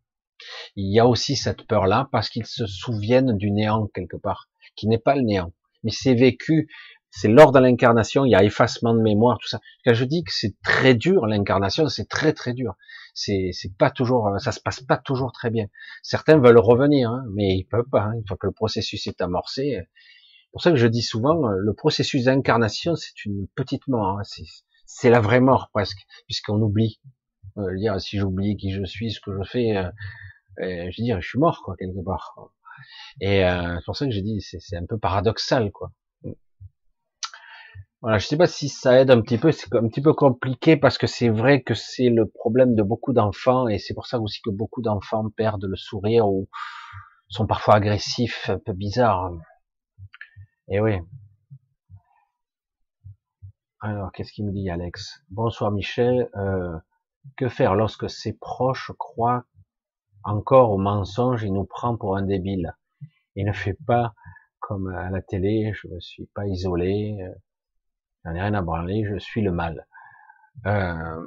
Il 0.76 0.92
y 0.94 1.00
a 1.00 1.06
aussi 1.06 1.36
cette 1.36 1.66
peur-là 1.66 2.08
parce 2.12 2.30
qu'ils 2.30 2.46
se 2.46 2.66
souviennent 2.66 3.36
du 3.36 3.50
néant 3.50 3.88
quelque 3.88 4.16
part, 4.16 4.48
qui 4.76 4.86
n'est 4.86 4.98
pas 4.98 5.16
le 5.16 5.22
néant, 5.22 5.52
mais 5.82 5.90
c'est 5.90 6.14
vécu. 6.14 6.68
C'est 7.10 7.28
lors 7.28 7.52
de 7.52 7.58
l'incarnation, 7.58 8.24
il 8.24 8.30
y 8.30 8.34
a 8.34 8.44
effacement 8.44 8.94
de 8.94 9.00
mémoire, 9.00 9.38
tout 9.38 9.48
ça. 9.48 9.60
Quand 9.84 9.94
je 9.94 10.04
dis 10.04 10.24
que 10.24 10.32
c'est 10.32 10.54
très 10.62 10.94
dur, 10.94 11.26
l'incarnation, 11.26 11.88
c'est 11.88 12.08
très 12.08 12.32
très 12.32 12.52
dur. 12.52 12.74
C'est 13.14 13.50
c'est 13.52 13.74
pas 13.76 13.90
toujours, 13.90 14.30
ça 14.38 14.52
se 14.52 14.60
passe 14.60 14.80
pas 14.80 14.96
toujours 14.98 15.32
très 15.32 15.50
bien. 15.50 15.66
Certains 16.02 16.38
veulent 16.38 16.58
revenir, 16.58 17.10
hein, 17.10 17.24
mais 17.34 17.56
ils 17.56 17.64
peuvent 17.64 17.88
pas. 17.90 18.02
Hein, 18.02 18.12
une 18.14 18.26
fois 18.26 18.36
que 18.36 18.46
le 18.46 18.52
processus 18.52 19.06
est 19.06 19.20
amorcé, 19.20 19.80
c'est 19.80 20.52
pour 20.52 20.62
ça 20.62 20.70
que 20.70 20.76
je 20.76 20.86
dis 20.86 21.02
souvent, 21.02 21.48
le 21.48 21.74
processus 21.74 22.24
d'incarnation, 22.24 22.94
c'est 22.94 23.24
une 23.24 23.46
petite 23.54 23.88
mort. 23.88 24.18
Hein, 24.18 24.22
c'est 24.86 25.10
la 25.10 25.20
vraie 25.20 25.40
mort 25.40 25.70
presque, 25.72 26.06
puisqu'on 26.26 26.60
oublie. 26.60 27.00
Euh, 27.58 27.76
dire 27.76 28.00
si 28.00 28.18
j'oublie 28.18 28.56
qui 28.56 28.70
je 28.70 28.84
suis, 28.84 29.10
ce 29.10 29.20
que 29.20 29.32
je 29.36 29.42
fais, 29.48 29.76
euh, 29.76 29.90
euh, 30.60 30.90
je 30.90 31.00
veux 31.00 31.04
dire, 31.04 31.20
je 31.20 31.28
suis 31.28 31.38
mort 31.38 31.62
quoi 31.64 31.76
quelque 31.76 32.04
part. 32.04 32.34
Et 33.20 33.44
euh, 33.44 33.76
c'est 33.76 33.84
pour 33.84 33.96
ça 33.96 34.06
que 34.06 34.12
j'ai 34.12 34.22
dit, 34.22 34.40
c'est 34.40 34.76
un 34.76 34.86
peu 34.86 34.98
paradoxal 34.98 35.72
quoi. 35.72 35.92
Voilà, 38.00 38.18
je 38.18 38.26
sais 38.28 38.36
pas 38.36 38.46
si 38.46 38.68
ça 38.68 39.00
aide 39.00 39.10
un 39.10 39.20
petit 39.20 39.38
peu, 39.38 39.50
c'est 39.50 39.74
un 39.74 39.88
petit 39.88 40.00
peu 40.00 40.12
compliqué 40.14 40.76
parce 40.76 40.98
que 40.98 41.08
c'est 41.08 41.30
vrai 41.30 41.62
que 41.62 41.74
c'est 41.74 42.10
le 42.10 42.28
problème 42.28 42.76
de 42.76 42.82
beaucoup 42.84 43.12
d'enfants 43.12 43.66
et 43.66 43.78
c'est 43.78 43.92
pour 43.92 44.06
ça 44.06 44.20
aussi 44.20 44.40
que 44.40 44.50
beaucoup 44.50 44.82
d'enfants 44.82 45.28
perdent 45.30 45.64
le 45.64 45.74
sourire 45.74 46.28
ou 46.28 46.48
sont 47.28 47.46
parfois 47.46 47.74
agressifs, 47.74 48.48
un 48.50 48.58
peu 48.58 48.72
bizarres. 48.72 49.32
Et 50.68 50.80
oui. 50.80 50.98
Alors, 53.80 54.12
qu'est-ce 54.12 54.32
qu'il 54.32 54.46
me 54.46 54.52
dit 54.52 54.70
Alex? 54.70 55.24
Bonsoir 55.30 55.72
Michel. 55.72 56.28
Euh, 56.36 56.78
que 57.36 57.48
faire 57.48 57.74
lorsque 57.74 58.08
ses 58.08 58.32
proches 58.32 58.92
croient 58.96 59.44
encore 60.22 60.70
au 60.70 60.78
mensonge 60.78 61.44
et 61.44 61.50
nous 61.50 61.64
prend 61.64 61.96
pour 61.96 62.16
un 62.16 62.22
débile? 62.22 62.76
Il 63.34 63.46
ne 63.46 63.52
fait 63.52 63.76
pas 63.86 64.14
comme 64.60 64.88
à 64.88 65.10
la 65.10 65.20
télé, 65.22 65.72
je 65.74 65.88
ne 65.88 66.00
suis 66.00 66.26
pas 66.34 66.46
isolé, 66.46 67.18
euh, 67.22 67.34
j'en 68.28 68.34
ai 68.34 68.42
rien 68.42 68.54
à 68.54 68.62
branler, 68.62 69.04
je 69.04 69.18
suis 69.18 69.42
le 69.42 69.52
mal. 69.52 69.86
Euh, 70.66 71.26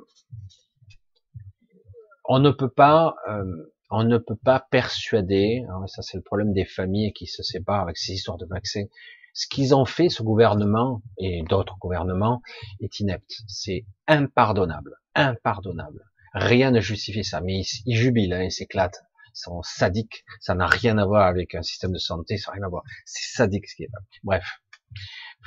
on 2.26 2.40
ne 2.40 2.52
peut 2.52 2.70
pas, 2.70 3.16
euh, 3.30 3.74
on 3.90 4.04
ne 4.04 4.18
peut 4.18 4.36
pas 4.36 4.66
persuader. 4.72 5.64
Hein, 5.70 5.88
ça 5.88 6.02
c'est 6.02 6.18
le 6.18 6.24
problème 6.24 6.54
des 6.54 6.66
familles 6.66 7.14
qui 7.14 7.28
se 7.28 7.44
séparent 7.44 7.82
avec 7.82 7.98
ces 7.98 8.14
histoires 8.14 8.38
de 8.38 8.46
vaccins. 8.46 8.86
Ce 9.34 9.48
qu'ils 9.48 9.74
ont 9.74 9.86
fait, 9.86 10.10
ce 10.10 10.24
gouvernement 10.24 11.02
et 11.18 11.44
d'autres 11.44 11.78
gouvernements, 11.80 12.42
est 12.82 13.00
inepte. 13.00 13.32
C'est 13.48 13.86
impardonnable, 14.08 14.98
impardonnable. 15.16 16.04
Rien 16.34 16.72
ne 16.72 16.82
justifie 16.82 17.24
ça, 17.24 17.42
mais 17.42 17.62
ils, 17.86 17.96
jubilent, 17.96 18.34
hein, 18.34 18.44
ils 18.44 18.52
s'éclatent. 18.52 19.04
Ils 19.28 19.40
sont 19.40 19.62
sadiques. 19.64 20.26
Ça 20.42 20.54
n'a 20.54 20.68
rien 20.68 20.98
à 20.98 21.06
voir 21.06 21.28
avec 21.28 21.56
un 21.56 21.62
système 21.62 21.94
de 21.94 21.98
santé, 21.98 22.38
ça 22.38 22.52
n'a 22.52 22.56
rien 22.56 22.66
à 22.66 22.70
voir. 22.70 22.84
C'est 23.06 23.36
sadique 23.38 23.70
ce 23.70 23.76
qui 23.76 23.84
est 23.84 23.90
là. 23.92 24.00
Bref, 24.24 24.62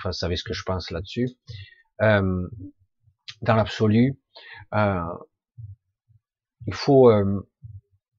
vous 0.02 0.12
savez 0.12 0.36
ce 0.36 0.44
que 0.44 0.54
je 0.54 0.62
pense 0.62 0.90
là-dessus. 0.90 1.28
Euh, 2.02 2.48
dans 3.42 3.54
l'absolu, 3.54 4.18
euh, 4.74 5.00
il 6.66 6.74
faut 6.74 7.10
euh, 7.10 7.48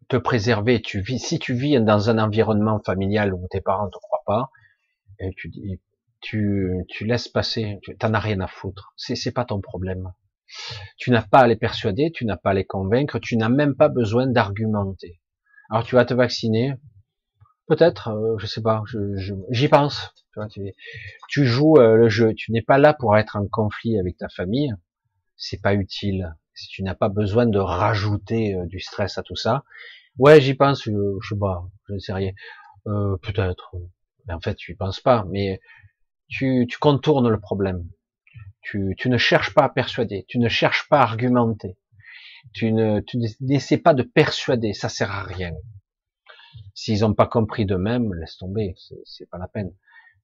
te 0.08 0.18
préserver. 0.18 0.82
Tu 0.82 1.02
vis, 1.02 1.20
si 1.20 1.40
tu 1.40 1.54
vis 1.54 1.80
dans 1.82 2.10
un 2.10 2.20
environnement 2.20 2.80
familial 2.86 3.34
où 3.34 3.48
tes 3.50 3.62
parents 3.62 3.86
ne 3.86 3.92
te 3.92 3.98
croient 3.98 4.24
pas, 4.26 4.50
et 5.20 5.32
tu, 5.36 5.52
tu, 6.22 6.72
tu 6.90 7.06
laisses 7.06 7.28
passer, 7.28 7.80
tu 7.84 7.96
n'en 8.04 8.14
as 8.14 8.20
rien 8.20 8.40
à 8.42 8.48
foutre. 8.48 8.94
C'est, 8.98 9.16
c'est 9.16 9.32
pas 9.32 9.46
ton 9.46 9.62
problème. 9.62 10.12
Tu 10.98 11.12
n'as 11.12 11.24
pas 11.24 11.40
à 11.40 11.48
les 11.48 11.56
persuader, 11.56 12.12
tu 12.14 12.26
n'as 12.26 12.38
pas 12.38 12.52
à 12.52 12.54
les 12.54 12.66
convaincre, 12.66 13.20
tu 13.20 13.36
n'as 13.38 13.50
même 13.50 13.76
pas 13.76 13.90
besoin 13.90 14.28
d'argumenter. 14.28 15.22
Alors 15.70 15.84
tu 15.84 15.96
vas 15.96 16.06
te 16.06 16.14
vacciner, 16.14 16.74
peut-être, 17.68 18.10
euh, 18.10 18.38
je 18.38 18.46
sais 18.46 18.62
pas, 18.62 18.84
j'y 19.50 19.68
pense. 19.68 20.14
Tu, 21.30 21.46
joues 21.46 21.78
euh, 21.78 21.96
le 21.96 22.10
jeu, 22.10 22.34
tu 22.34 22.52
n'es 22.52 22.62
pas 22.62 22.78
là 22.78 22.94
pour 22.94 23.18
être 23.18 23.38
en 23.38 23.48
conflit 23.48 23.98
avec 24.00 24.18
ta 24.18 24.30
famille, 24.30 24.74
c'est 25.38 25.62
pas 25.62 25.74
utile. 25.74 26.36
Si 26.54 26.68
tu 26.68 26.84
n'as 26.84 26.96
pas 26.96 27.10
besoin 27.10 27.46
de 27.46 27.60
rajouter 27.60 28.56
euh, 28.56 28.66
du 28.66 28.80
stress 28.80 29.18
à 29.18 29.24
tout 29.24 29.36
ça, 29.36 29.64
ouais, 30.18 30.42
j'y 30.42 30.54
pense, 30.54 30.84
je, 30.84 30.92
sais 31.28 31.40
pas, 31.40 31.66
je 31.88 31.94
ne 31.94 32.00
sais 32.00 32.14
rien, 32.14 32.32
peut-être, 32.86 33.76
mais 34.28 34.34
en 34.34 34.40
fait, 34.40 34.56
tu 34.56 34.74
y 34.74 34.76
penses 34.76 35.00
pas, 35.00 35.26
mais 35.30 35.60
tu, 36.28 36.68
contournes 36.80 37.30
le 37.30 37.40
problème. 37.40 37.88
Tu, 38.62 38.96
tu, 38.98 39.10
ne 39.10 39.18
cherches 39.18 39.54
pas 39.54 39.66
à 39.66 39.70
persuader, 39.70 40.26
tu 40.28 40.40
ne 40.40 40.50
cherches 40.50 40.88
pas 40.90 41.00
à 41.00 41.04
argumenter, 41.04 41.78
tu 42.54 42.72
ne 42.72 43.00
tu 43.02 43.18
n'essaies 43.42 43.78
pas 43.78 43.94
de 43.94 44.04
persuader, 44.04 44.74
ça 44.74 44.90
sert 44.90 45.12
à 45.12 45.24
rien. 45.24 45.54
S'ils 46.73 47.02
n'ont 47.02 47.14
pas 47.14 47.27
compris 47.27 47.65
d'eux-mêmes, 47.65 48.14
laisse 48.14 48.38
tomber, 48.38 48.76
c'est 49.06 49.30
pas 49.30 49.38
la 49.38 49.48
peine. 49.48 49.73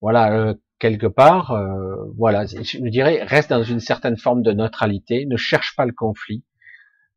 Voilà, 0.01 0.33
euh, 0.33 0.53
quelque 0.79 1.07
part, 1.07 1.51
euh, 1.51 1.95
voilà, 2.17 2.45
je 2.45 2.89
dirais, 2.89 3.23
reste 3.23 3.51
dans 3.51 3.63
une 3.63 3.79
certaine 3.79 4.17
forme 4.17 4.41
de 4.41 4.51
neutralité, 4.51 5.25
ne 5.25 5.37
cherche 5.37 5.75
pas 5.75 5.85
le 5.85 5.93
conflit. 5.93 6.43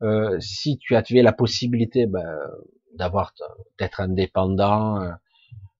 Euh, 0.03 0.39
si 0.41 0.79
tu 0.79 0.95
avais 0.97 1.23
la 1.23 1.33
possibilité 1.33 2.07
ben, 2.07 2.39
d'avoir 2.97 3.33
d'être 3.79 4.01
indépendant, 4.01 5.01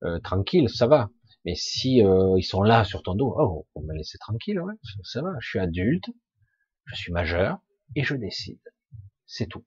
euh, 0.05 0.19
tranquille, 0.21 0.69
ça 0.69 0.87
va. 0.87 1.11
Mais 1.45 1.55
si 1.55 2.03
euh, 2.03 2.35
ils 2.39 2.45
sont 2.45 2.63
là 2.63 2.85
sur 2.85 3.03
ton 3.03 3.15
dos, 3.15 3.35
oh, 3.39 3.67
on 3.75 3.83
me 3.83 3.95
laisser 3.95 4.19
tranquille, 4.19 4.61
ouais, 4.61 4.75
ça 5.03 5.23
va. 5.23 5.31
Je 5.41 5.49
suis 5.49 5.59
adulte, 5.59 6.11
je 6.87 6.95
suis 6.95 7.13
majeur 7.13 7.59
et 7.97 8.03
je 8.03 8.15
décide. 8.15 8.61
C'est 9.27 9.47
tout. 9.47 9.65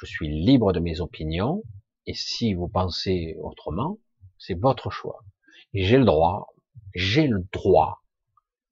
Je 0.00 0.06
suis 0.06 0.28
libre 0.28 0.72
de 0.72 0.80
mes 0.80 1.00
opinions 1.00 1.62
et 2.08 2.14
si 2.14 2.54
vous 2.54 2.68
pensez 2.68 3.36
autrement, 3.40 3.98
c'est 4.38 4.58
votre 4.58 4.90
choix. 4.90 5.24
Et 5.74 5.84
j'ai 5.84 5.98
le 5.98 6.04
droit, 6.04 6.54
j'ai 6.94 7.26
le 7.26 7.46
droit 7.52 8.02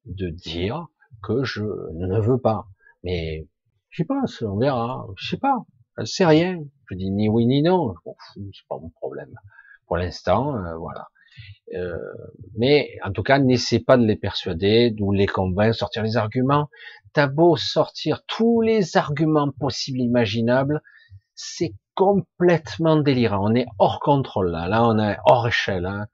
de 0.05 0.29
dire 0.29 0.87
que 1.21 1.43
je 1.43 1.63
ne 1.93 2.19
veux 2.19 2.39
pas. 2.39 2.67
Mais 3.03 3.47
je 3.89 4.01
sais 4.01 4.07
pas, 4.07 4.23
on 4.41 4.57
verra. 4.57 5.07
Je 5.17 5.29
sais 5.29 5.37
pas, 5.37 5.65
c'est 6.03 6.25
rien. 6.25 6.59
Je 6.89 6.95
dis 6.95 7.11
ni 7.11 7.29
oui 7.29 7.45
ni 7.45 7.61
non. 7.61 7.93
c'est 8.33 8.67
pas 8.67 8.79
mon 8.79 8.89
problème 8.89 9.33
pour 9.87 9.97
l'instant, 9.97 10.55
euh, 10.55 10.75
voilà. 10.77 11.07
Euh, 11.75 11.97
mais 12.57 12.97
en 13.03 13.11
tout 13.11 13.23
cas, 13.23 13.39
n'essaie 13.39 13.79
pas 13.79 13.97
de 13.97 14.05
les 14.05 14.15
persuader, 14.15 14.91
de 14.91 15.15
les 15.15 15.27
convaincre, 15.27 15.75
sortir 15.75 16.03
les 16.03 16.17
arguments. 16.17 16.69
T'as 17.13 17.27
beau 17.27 17.55
sortir 17.55 18.23
tous 18.27 18.61
les 18.61 18.97
arguments 18.97 19.51
possibles, 19.51 19.99
imaginables, 19.99 20.81
c'est 21.35 21.73
complètement 21.97 22.95
délirant. 22.95 23.49
On 23.49 23.55
est 23.55 23.65
hors 23.79 23.99
contrôle 23.99 24.51
là. 24.51 24.67
Là, 24.67 24.87
on 24.87 24.99
est 24.99 25.17
hors 25.25 25.47
échelle. 25.47 25.87
Hein. 25.87 26.05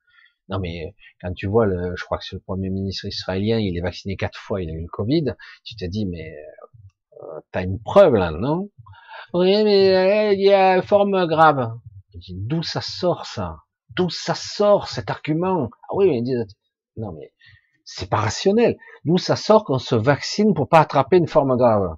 Non 0.50 0.60
mais 0.60 0.96
quand 1.22 1.34
tu 1.34 1.48
vois, 1.48 1.66
le, 1.66 1.96
je 1.98 2.04
crois 2.06 2.18
que 2.18 2.26
c'est 2.26 2.38
le 2.38 2.42
premier 2.42 2.70
ministre 2.70 3.06
israélien, 3.06 3.60
il 3.60 3.78
est 3.78 3.82
vacciné 3.82 4.16
quatre 4.16 4.40
fois, 4.40 4.62
il 4.62 4.70
a 4.70 4.74
eu 4.74 4.82
le 4.82 4.88
Covid. 4.88 5.36
Tu 5.66 5.76
te 5.76 5.86
dis 5.86 6.06
mais 6.06 6.34
euh, 7.22 7.40
t'as 7.52 7.64
une 7.64 7.82
preuve 7.82 8.16
là, 8.16 8.32
non? 8.32 8.70
Oui, 9.34 9.64
mais 9.64 10.34
il 10.36 10.42
y 10.42 10.54
a 10.54 10.82
forme 10.82 11.28
grave. 11.28 11.74
D'où 12.30 12.64
ça 12.64 12.82
sort 12.82 13.26
ça? 13.26 13.58
D'où 13.96 14.10
ça 14.10 14.36
sort 14.36 14.88
cet 14.88 15.10
argument? 15.10 15.70
Ah 15.90 15.96
oui, 15.96 16.22
mais 16.22 16.46
non 16.96 17.12
mais 17.12 17.34
c'est 17.84 18.10
pas 18.10 18.18
rationnel. 18.18 18.78
D'où 19.04 19.18
ça 19.18 19.36
sort 19.36 19.66
qu'on 19.66 19.80
se 19.80 19.96
vaccine 19.96 20.54
pour 20.54 20.70
pas 20.70 20.80
attraper 20.80 21.18
une 21.18 21.28
forme 21.28 21.58
grave? 21.58 21.98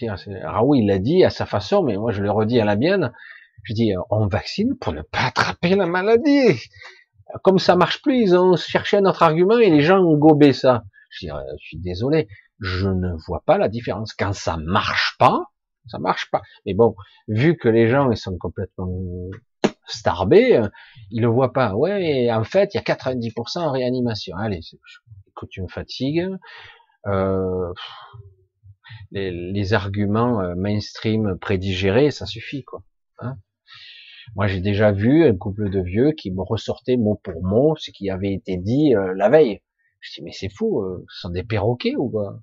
Il 0.00 0.86
l'a 0.86 0.98
dit 0.98 1.24
à 1.24 1.30
sa 1.30 1.46
façon, 1.46 1.82
mais 1.82 1.96
moi 1.96 2.12
je 2.12 2.22
le 2.22 2.30
redis 2.30 2.60
à 2.60 2.64
la 2.64 2.76
mienne. 2.76 3.12
Je 3.64 3.74
dis 3.74 3.92
on 4.10 4.26
vaccine 4.26 4.76
pour 4.78 4.92
ne 4.92 5.02
pas 5.02 5.26
attraper 5.26 5.74
la 5.74 5.86
maladie. 5.86 6.60
Comme 7.42 7.58
ça 7.58 7.76
marche 7.76 8.02
plus, 8.02 8.20
ils 8.20 8.36
ont 8.36 8.56
cherché 8.56 8.98
un 8.98 9.04
autre 9.04 9.22
argument 9.22 9.58
et 9.58 9.70
les 9.70 9.80
gens 9.80 10.00
ont 10.00 10.16
gobé 10.16 10.52
ça. 10.52 10.84
Je, 11.10 11.26
dis, 11.26 11.30
euh, 11.30 11.40
je 11.60 11.66
suis 11.66 11.78
désolé, 11.78 12.28
je 12.60 12.88
ne 12.88 13.12
vois 13.26 13.42
pas 13.44 13.58
la 13.58 13.68
différence. 13.68 14.12
Quand 14.12 14.32
ça 14.32 14.56
marche 14.56 15.16
pas, 15.18 15.44
ça 15.86 15.98
marche 15.98 16.30
pas. 16.30 16.42
Mais 16.66 16.74
bon, 16.74 16.94
vu 17.28 17.56
que 17.56 17.68
les 17.68 17.88
gens 17.88 18.14
sont 18.14 18.36
complètement 18.38 18.88
starbés, 19.86 20.56
euh, 20.56 20.68
ils 21.10 21.22
le 21.22 21.28
voient 21.28 21.52
pas. 21.52 21.74
Ouais, 21.74 22.30
en 22.32 22.44
fait, 22.44 22.74
il 22.74 22.76
y 22.76 22.80
a 22.80 22.82
90% 22.82 23.58
en 23.58 23.72
réanimation. 23.72 24.36
Allez, 24.36 24.60
écoute, 25.28 25.48
tu 25.50 25.62
me 25.62 25.68
fatigues. 25.68 26.28
Euh, 27.06 27.72
les, 29.10 29.30
les, 29.30 29.74
arguments 29.74 30.40
euh, 30.40 30.54
mainstream 30.54 31.38
prédigérés, 31.38 32.10
ça 32.10 32.26
suffit, 32.26 32.64
quoi. 32.64 32.82
Hein 33.18 33.36
Moi, 34.36 34.46
j'ai 34.46 34.60
déjà 34.60 34.92
vu 34.92 35.24
un 35.24 35.36
couple 35.36 35.70
de 35.70 35.80
vieux 35.80 36.12
qui 36.12 36.30
me 36.30 36.42
ressortait 36.42 36.96
mot 36.96 37.20
pour 37.22 37.42
mot 37.42 37.76
ce 37.76 37.90
qui 37.90 38.10
avait 38.10 38.32
été 38.32 38.56
dit 38.56 38.94
euh, 38.94 39.14
la 39.16 39.28
veille. 39.28 39.60
Je 40.00 40.14
dis 40.14 40.22
mais 40.24 40.32
c'est 40.32 40.48
fou, 40.48 40.82
euh, 40.82 41.04
ce 41.08 41.20
sont 41.20 41.30
des 41.30 41.44
perroquets 41.44 41.96
ou 41.96 42.10
quoi? 42.10 42.40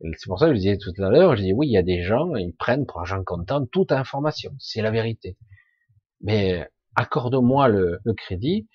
C'est 0.00 0.26
pour 0.26 0.40
ça 0.40 0.48
que 0.48 0.54
je 0.54 0.58
disais 0.58 0.78
tout 0.78 0.92
à 1.00 1.10
l'heure, 1.10 1.36
je 1.36 1.42
dis 1.42 1.52
oui, 1.52 1.68
il 1.68 1.72
y 1.72 1.76
a 1.76 1.82
des 1.84 2.02
gens, 2.02 2.34
ils 2.34 2.54
prennent 2.54 2.86
pour 2.86 2.98
argent 2.98 3.22
comptant 3.22 3.64
toute 3.66 3.92
information, 3.92 4.52
c'est 4.58 4.82
la 4.82 4.90
vérité. 4.90 5.36
Mais 6.20 6.68
accorde-moi 6.96 7.68
le, 7.68 8.00
le, 8.04 8.14
crédit 8.14 8.68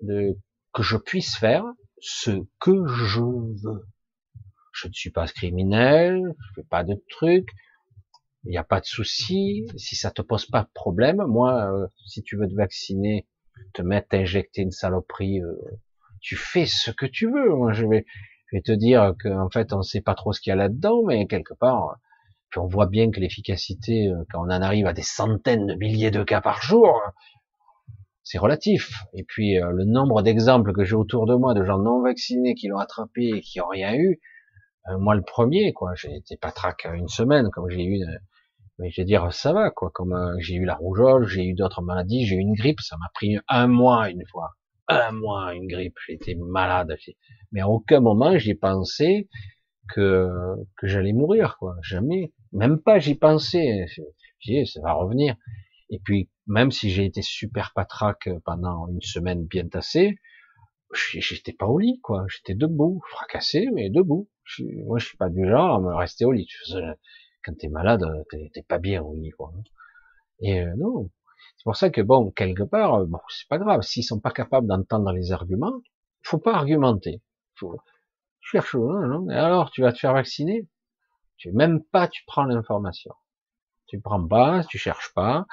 de, 0.00 0.38
que 0.72 0.84
je 0.84 0.96
puisse 0.96 1.36
faire 1.36 1.64
ce 2.00 2.30
que 2.60 2.86
je 2.86 3.20
veux. 3.20 3.86
Je 4.80 4.88
ne 4.88 4.92
suis 4.92 5.10
pas 5.10 5.26
criminel, 5.26 6.34
je 6.38 6.60
fais 6.60 6.66
pas 6.68 6.84
de 6.84 6.94
trucs, 7.08 7.50
il 8.44 8.50
n'y 8.50 8.56
a 8.56 8.64
pas 8.64 8.80
de 8.80 8.86
souci. 8.86 9.66
Si 9.76 9.96
ça 9.96 10.10
te 10.10 10.22
pose 10.22 10.46
pas 10.46 10.62
de 10.62 10.70
problème, 10.72 11.22
moi, 11.26 11.72
euh, 11.72 11.86
si 12.06 12.22
tu 12.22 12.36
veux 12.36 12.48
te 12.48 12.54
vacciner, 12.54 13.26
te 13.74 13.82
mettre, 13.82 14.14
injecter 14.14 14.62
une 14.62 14.70
saloperie, 14.70 15.40
euh, 15.40 15.54
tu 16.20 16.36
fais 16.36 16.66
ce 16.66 16.90
que 16.90 17.06
tu 17.06 17.26
veux. 17.26 17.50
Moi, 17.54 17.72
je 17.72 17.86
vais, 17.86 18.06
je 18.46 18.56
vais 18.56 18.62
te 18.62 18.72
dire 18.72 19.14
qu'en 19.20 19.50
fait, 19.50 19.72
on 19.72 19.78
ne 19.78 19.82
sait 19.82 20.00
pas 20.00 20.14
trop 20.14 20.32
ce 20.32 20.40
qu'il 20.40 20.50
y 20.50 20.52
a 20.52 20.56
là-dedans, 20.56 21.02
mais 21.04 21.26
quelque 21.26 21.54
part, 21.54 21.96
puis 22.50 22.60
on 22.60 22.66
voit 22.66 22.86
bien 22.86 23.10
que 23.10 23.20
l'efficacité, 23.20 24.08
euh, 24.08 24.24
quand 24.32 24.40
on 24.40 24.50
en 24.50 24.62
arrive 24.62 24.86
à 24.86 24.92
des 24.92 25.02
centaines 25.02 25.66
de 25.66 25.74
milliers 25.74 26.10
de 26.10 26.22
cas 26.22 26.40
par 26.40 26.62
jour, 26.62 27.00
c'est 28.22 28.38
relatif. 28.38 28.92
Et 29.14 29.24
puis 29.24 29.54
le 29.54 29.84
nombre 29.84 30.20
d'exemples 30.20 30.74
que 30.74 30.84
j'ai 30.84 30.94
autour 30.94 31.24
de 31.24 31.34
moi 31.34 31.54
de 31.54 31.64
gens 31.64 31.78
non 31.78 32.02
vaccinés 32.02 32.54
qui 32.54 32.68
l'ont 32.68 32.76
attrapé 32.76 33.30
et 33.36 33.40
qui 33.40 33.58
n'ont 33.58 33.68
rien 33.68 33.94
eu, 33.94 34.20
moi 34.98 35.14
le 35.14 35.22
premier, 35.22 35.72
quoi. 35.72 35.94
J'ai 35.94 36.14
été 36.16 36.36
patraque 36.36 36.86
une 36.92 37.08
semaine, 37.08 37.50
comme 37.50 37.68
j'ai 37.68 37.84
eu 37.84 38.04
mais 38.78 38.90
je 38.90 39.00
veux 39.00 39.04
dire, 39.04 39.32
ça 39.32 39.52
va, 39.52 39.70
quoi. 39.70 39.90
Comme 39.92 40.12
euh, 40.12 40.36
j'ai 40.38 40.54
eu 40.54 40.64
la 40.64 40.76
rougeole, 40.76 41.26
j'ai 41.26 41.44
eu 41.44 41.54
d'autres 41.54 41.82
maladies, 41.82 42.26
j'ai 42.26 42.36
eu 42.36 42.40
une 42.40 42.54
grippe, 42.54 42.80
ça 42.80 42.96
m'a 42.96 43.08
pris 43.14 43.36
un 43.48 43.66
mois 43.66 44.08
une 44.08 44.24
fois. 44.30 44.50
Un 44.88 45.12
mois, 45.12 45.54
une 45.54 45.66
grippe, 45.66 45.96
j'étais 46.06 46.34
malade. 46.36 46.96
Mais 47.52 47.60
à 47.60 47.68
aucun 47.68 48.00
moment 48.00 48.38
j'ai 48.38 48.54
pensé 48.54 49.28
que, 49.94 50.28
que 50.76 50.86
j'allais 50.86 51.12
mourir, 51.12 51.56
quoi. 51.58 51.76
Jamais. 51.82 52.32
Même 52.52 52.80
pas 52.80 52.98
j'y 52.98 53.14
pensais. 53.16 53.86
J'ai 54.38 54.64
ça 54.64 54.80
va 54.80 54.92
revenir. 54.92 55.34
Et 55.90 55.98
puis, 56.04 56.30
même 56.46 56.70
si 56.70 56.90
j'ai 56.90 57.06
été 57.06 57.22
super 57.22 57.72
patraque 57.74 58.28
pendant 58.44 58.88
une 58.88 59.00
semaine 59.00 59.44
bien 59.46 59.66
tassée, 59.68 60.16
j'étais 60.94 61.52
pas 61.52 61.66
au 61.66 61.78
lit, 61.78 62.00
quoi. 62.02 62.24
J'étais 62.28 62.54
debout, 62.54 63.02
fracassé, 63.08 63.68
mais 63.72 63.90
debout. 63.90 64.28
moi, 64.86 64.98
je 64.98 65.06
suis 65.06 65.16
pas 65.16 65.28
du 65.28 65.46
genre 65.48 65.76
à 65.76 65.80
me 65.80 65.94
rester 65.94 66.24
au 66.24 66.32
lit 66.32 66.48
quand 67.44 67.56
t'es 67.56 67.68
malade, 67.68 68.04
t'es 68.52 68.62
pas 68.62 68.78
bien 68.78 69.02
oui 69.02 69.30
quoi. 69.30 69.52
Et 70.40 70.60
euh, 70.60 70.74
non, 70.76 71.10
c'est 71.56 71.64
pour 71.64 71.76
ça 71.76 71.90
que 71.90 72.00
bon, 72.00 72.30
quelque 72.30 72.62
part, 72.62 72.94
euh, 72.94 73.04
bon, 73.06 73.20
c'est 73.28 73.48
pas 73.48 73.58
grave. 73.58 73.82
S'ils 73.82 74.04
sont 74.04 74.20
pas 74.20 74.30
capables 74.30 74.66
d'entendre 74.66 75.12
les 75.12 75.32
arguments, 75.32 75.80
faut 76.22 76.38
pas 76.38 76.54
argumenter. 76.54 77.22
Faut 77.56 77.76
cherche. 78.40 78.74
Hein, 78.76 79.06
non 79.08 79.30
Et 79.30 79.34
alors, 79.34 79.70
tu 79.70 79.82
vas 79.82 79.92
te 79.92 79.98
faire 79.98 80.12
vacciner? 80.14 80.68
Tu 81.36 81.52
même 81.52 81.82
pas, 81.82 82.08
tu 82.08 82.24
prends 82.26 82.44
l'information. 82.44 83.14
Tu 83.86 84.00
prends 84.00 84.26
pas, 84.26 84.64
tu 84.64 84.78
cherches 84.78 85.12
pas. 85.14 85.46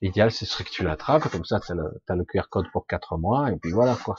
L'idéal, 0.00 0.30
ce 0.30 0.62
que 0.62 0.70
tu 0.70 0.82
l'attrapes, 0.84 1.28
comme 1.30 1.44
ça, 1.44 1.60
tu 1.60 1.72
as, 1.72 2.14
le 2.14 2.24
QR 2.24 2.48
code 2.50 2.70
pour 2.72 2.86
4 2.86 3.18
mois, 3.18 3.50
et 3.52 3.56
puis 3.56 3.72
voilà, 3.72 3.96
quoi. 3.96 4.16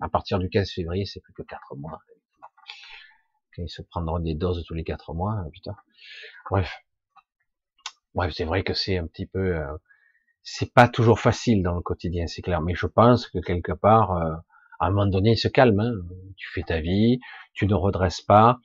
À 0.00 0.08
partir 0.08 0.38
du 0.38 0.48
15 0.48 0.70
février, 0.70 1.04
c'est 1.04 1.20
plus 1.20 1.32
que 1.32 1.42
4 1.42 1.76
mois. 1.76 2.00
Ils 3.58 3.68
se 3.68 3.82
prendront 3.82 4.18
des 4.18 4.34
doses 4.34 4.64
tous 4.66 4.74
les 4.74 4.84
4 4.84 5.14
mois, 5.14 5.44
putain. 5.52 5.76
Bref. 6.50 6.78
Bref, 8.14 8.32
c'est 8.34 8.44
vrai 8.44 8.62
que 8.62 8.74
c'est 8.74 8.98
un 8.98 9.06
petit 9.06 9.26
peu, 9.26 9.56
euh, 9.56 9.76
c'est 10.42 10.72
pas 10.72 10.88
toujours 10.88 11.20
facile 11.20 11.62
dans 11.62 11.74
le 11.74 11.80
quotidien, 11.80 12.26
c'est 12.26 12.42
clair. 12.42 12.60
Mais 12.60 12.74
je 12.74 12.86
pense 12.86 13.28
que 13.28 13.38
quelque 13.38 13.72
part, 13.72 14.12
euh, 14.12 14.34
à 14.80 14.86
un 14.86 14.90
moment 14.90 15.06
donné, 15.06 15.32
il 15.32 15.38
se 15.38 15.48
calme. 15.48 15.78
Hein. 15.80 15.92
Tu 16.36 16.50
fais 16.52 16.62
ta 16.62 16.80
vie, 16.80 17.20
tu 17.54 17.66
ne 17.66 17.74
redresses 17.74 18.20
pas. 18.20 18.58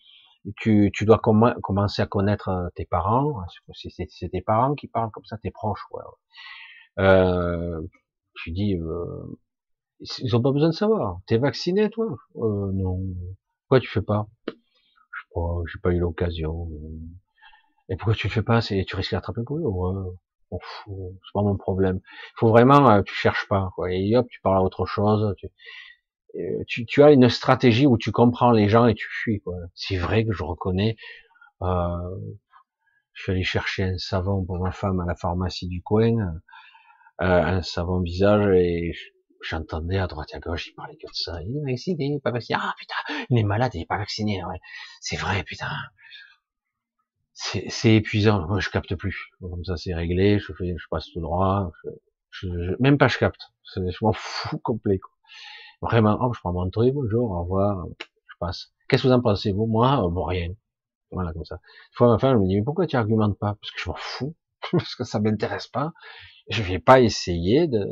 Tu, 0.57 0.91
tu 0.93 1.05
dois 1.05 1.19
commencer 1.19 2.01
à 2.01 2.07
connaître 2.07 2.49
euh, 2.49 2.69
tes 2.75 2.85
parents. 2.85 3.41
C'est 3.73 4.29
tes 4.29 4.41
parents 4.41 4.75
qui 4.75 4.87
parlent 4.87 5.11
comme 5.11 5.25
ça, 5.25 5.37
tes 5.37 5.51
proches. 5.51 5.85
Ouais. 5.91 6.03
Euh, 6.99 7.81
tu 8.35 8.51
dis, 8.51 8.75
euh, 8.75 9.37
ils 9.99 10.35
ont 10.35 10.41
pas 10.41 10.51
besoin 10.51 10.69
de 10.69 10.73
savoir. 10.75 11.19
T'es 11.27 11.37
vacciné, 11.37 11.89
toi? 11.89 12.07
Non. 12.35 12.99
Pourquoi 13.63 13.79
tu 13.79 13.89
fais 13.89 14.01
pas? 14.01 14.27
Je 14.47 14.53
sais 14.53 15.27
pas, 15.33 15.61
j'ai 15.71 15.79
pas 15.79 15.91
eu 15.91 15.99
l'occasion. 15.99 16.69
Et 17.89 17.95
pourquoi 17.95 18.15
tu 18.15 18.27
le 18.27 18.31
fais 18.31 18.43
pas? 18.43 18.61
C'est 18.61 18.83
tu 18.87 18.95
risques 18.95 19.11
d'attraper 19.11 19.41
le 19.41 19.45
Covid 19.45 19.65
ouais, 19.65 20.59
c'est 20.91 21.33
pas 21.33 21.41
mon 21.41 21.57
problème. 21.57 21.99
Il 22.03 22.39
faut 22.39 22.49
vraiment, 22.49 22.89
euh, 22.89 23.01
tu 23.03 23.13
cherches 23.13 23.47
pas, 23.47 23.69
quoi. 23.75 23.91
Et 23.91 24.15
hop, 24.15 24.27
tu 24.29 24.39
parles 24.41 24.57
à 24.57 24.61
autre 24.61 24.85
chose. 24.85 25.35
Tu, 25.37 25.47
euh, 26.37 26.63
tu, 26.67 26.85
tu, 26.85 27.03
as 27.03 27.11
une 27.11 27.29
stratégie 27.29 27.87
où 27.87 27.97
tu 27.97 28.11
comprends 28.11 28.51
les 28.51 28.69
gens 28.69 28.87
et 28.87 28.95
tu 28.95 29.07
fuis. 29.09 29.41
C'est 29.75 29.97
vrai 29.97 30.25
que 30.25 30.31
je 30.31 30.43
reconnais. 30.43 30.97
Euh, 31.61 32.15
je 33.13 33.23
suis 33.23 33.31
allé 33.31 33.43
chercher 33.43 33.83
un 33.83 33.97
savon 33.97 34.45
pour 34.45 34.59
ma 34.59 34.71
femme 34.71 34.99
à 34.99 35.05
la 35.05 35.15
pharmacie 35.15 35.67
du 35.67 35.81
coin, 35.81 36.19
euh, 36.19 37.25
un 37.25 37.61
savon 37.63 37.99
visage 38.01 38.47
et 38.55 38.93
j'entendais 39.41 39.97
à 39.97 40.07
droite 40.07 40.29
et 40.33 40.35
à 40.35 40.39
gauche, 40.39 40.67
il 40.67 40.73
parlait 40.73 40.97
que 40.97 41.07
de 41.07 41.13
ça. 41.13 41.41
Il 41.43 41.57
est 41.57 41.71
vacciné, 41.71 42.05
il 42.05 42.15
est 42.15 42.19
pas 42.19 42.31
vacciné. 42.31 42.59
Ah 42.61 42.73
putain, 42.77 43.25
il 43.29 43.37
est 43.37 43.43
malade, 43.43 43.71
il 43.75 43.81
est 43.81 43.85
pas 43.85 43.97
vacciné. 43.97 44.43
Ouais. 44.45 44.59
C'est 45.01 45.17
vrai, 45.17 45.43
putain 45.43 45.69
c'est 47.37 47.95
épuisant. 47.95 48.47
Moi, 48.47 48.59
je 48.59 48.69
capte 48.69 48.95
plus. 48.95 49.29
Comme 49.39 49.63
ça, 49.63 49.77
c'est 49.77 49.93
réglé. 49.93 50.39
Je 50.39 50.53
fais, 50.53 50.75
je 50.75 50.85
passe 50.89 51.11
tout 51.11 51.21
droit. 51.21 51.71
Je, 52.31 52.47
je, 52.47 52.71
même 52.79 52.97
pas, 52.97 53.07
je 53.07 53.17
capte. 53.17 53.41
Je 53.75 53.81
m'en 54.01 54.13
fous 54.13 54.57
complet. 54.59 54.99
Quoi. 54.99 55.11
Vraiment. 55.81 56.17
Oh, 56.21 56.33
je 56.33 56.39
prends 56.39 56.53
mon 56.53 56.69
truc. 56.69 56.93
Bonjour, 56.93 57.31
au 57.31 57.41
revoir. 57.43 57.85
Je 57.99 58.35
passe. 58.39 58.73
Qu'est-ce 58.87 59.03
que 59.03 59.07
vous 59.07 59.13
en 59.13 59.21
pensez 59.21 59.51
vous? 59.51 59.67
Moi, 59.67 60.03
euh, 60.03 60.09
bon, 60.09 60.23
rien. 60.23 60.49
Voilà, 61.11 61.31
comme 61.33 61.45
ça. 61.45 61.55
Une 61.55 61.95
fois, 61.95 62.07
ma 62.07 62.19
femme 62.19 62.37
elle 62.37 62.41
me 62.41 62.47
dit, 62.47 62.55
mais 62.55 62.63
pourquoi 62.63 62.87
tu 62.87 62.95
argumentes 62.95 63.37
pas? 63.37 63.55
Parce 63.61 63.71
que 63.71 63.79
je 63.79 63.89
m'en 63.89 63.95
fous. 63.95 64.35
Parce 64.71 64.95
que 64.95 65.03
ça 65.03 65.19
m'intéresse 65.19 65.67
pas. 65.67 65.93
Je 66.49 66.63
vais 66.63 66.79
pas 66.79 67.01
essayer 67.01 67.67
de, 67.67 67.85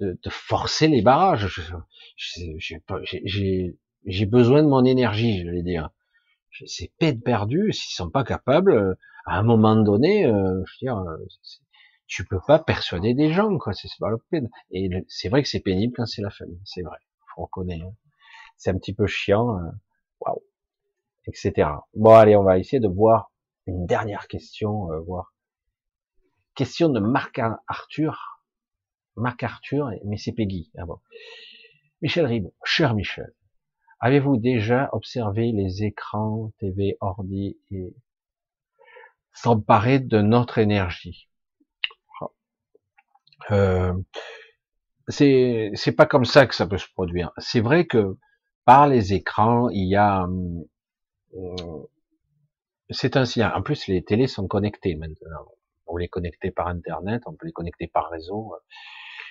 de, 0.00 0.18
de 0.22 0.30
forcer 0.30 0.88
les 0.88 1.02
barrages. 1.02 1.60
J'ai 2.16 4.26
besoin 4.26 4.62
de 4.62 4.68
mon 4.68 4.84
énergie, 4.84 5.44
je 5.44 5.50
vais 5.50 5.62
dire 5.62 5.90
c'est 6.66 6.92
peine 6.98 7.20
perdue 7.20 7.72
s'ils 7.72 7.94
sont 7.94 8.10
pas 8.10 8.24
capables, 8.24 8.72
euh, 8.72 8.94
à 9.24 9.38
un 9.38 9.42
moment 9.42 9.76
donné, 9.76 10.26
euh, 10.26 10.62
je 10.66 10.72
veux 10.72 10.78
dire, 10.80 10.98
euh, 10.98 11.16
tu 12.06 12.24
peux 12.24 12.40
pas 12.46 12.58
persuader 12.58 13.14
des 13.14 13.32
gens, 13.32 13.56
quoi, 13.58 13.72
c'est 13.72 13.88
pas 13.98 14.10
la 14.10 14.16
peine. 14.30 14.50
Et 14.70 14.90
c'est 15.08 15.28
vrai 15.28 15.42
que 15.42 15.48
c'est 15.48 15.60
pénible 15.60 15.94
quand 15.96 16.06
c'est 16.06 16.22
la 16.22 16.30
famille, 16.30 16.60
c'est 16.64 16.82
vrai, 16.82 16.98
faut 17.34 17.42
reconnaître. 17.42 17.84
Hein. 17.84 17.94
C'est 18.56 18.70
un 18.70 18.78
petit 18.78 18.94
peu 18.94 19.06
chiant, 19.06 19.58
waouh, 20.20 20.42
etc. 21.26 21.70
Bon, 21.94 22.14
allez, 22.14 22.36
on 22.36 22.42
va 22.42 22.58
essayer 22.58 22.80
de 22.80 22.88
voir 22.88 23.30
une 23.66 23.86
dernière 23.86 24.28
question, 24.28 24.88
voir. 25.06 25.32
Question 26.56 26.90
de 26.90 27.00
Marc 27.00 27.40
Arthur, 27.68 28.39
Marc 29.16 29.42
Arthur, 29.42 29.90
mais 30.04 30.16
c'est 30.16 30.32
Peggy. 30.32 30.70
Ah. 30.78 30.84
Michel 32.02 32.26
Ribon, 32.26 32.52
cher 32.64 32.94
Michel, 32.94 33.32
Avez-vous 34.00 34.38
déjà 34.38 34.88
observé 34.92 35.52
les 35.52 35.84
écrans 35.84 36.52
TV, 36.58 36.96
ordi 37.00 37.58
et 37.70 37.94
s'emparer 39.32 39.98
de 39.98 40.20
notre 40.22 40.58
énergie? 40.58 41.28
Euh, 43.50 43.92
C'est 45.08 45.70
c'est 45.74 45.92
pas 45.92 46.06
comme 46.06 46.24
ça 46.24 46.46
que 46.46 46.54
ça 46.54 46.66
peut 46.66 46.78
se 46.78 46.88
produire. 46.94 47.32
C'est 47.38 47.60
vrai 47.60 47.86
que 47.86 48.16
par 48.64 48.86
les 48.88 49.12
écrans, 49.14 49.68
il 49.70 49.88
y 49.88 49.96
a 49.96 50.26
euh, 51.34 51.86
c'est 52.90 53.16
un 53.16 53.24
signal. 53.24 53.52
En 53.56 53.62
plus, 53.62 53.86
les 53.88 54.04
télés 54.04 54.26
sont 54.28 54.46
connectées 54.46 54.94
maintenant. 54.96 55.46
On 55.90 55.96
les 55.96 56.08
connecter 56.08 56.50
par 56.50 56.68
Internet, 56.68 57.22
on 57.26 57.34
peut 57.34 57.46
les 57.46 57.52
connecter 57.52 57.88
par 57.88 58.08
réseau. 58.10 58.54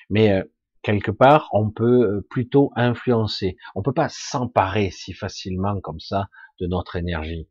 Mais 0.10 0.32
euh, 0.32 0.44
quelque 0.82 1.12
part, 1.12 1.50
on 1.54 1.70
peut 1.70 2.04
euh, 2.04 2.28
plutôt 2.30 2.72
influencer. 2.76 3.58
On 3.76 3.82
peut 3.82 3.94
pas 3.94 4.10
s'emparer 4.10 4.92
si 4.92 5.14
facilement 5.14 5.80
comme 5.80 6.00
ça 6.00 6.28
de 6.60 6.68
notre 6.68 6.96
énergie. 6.96 7.50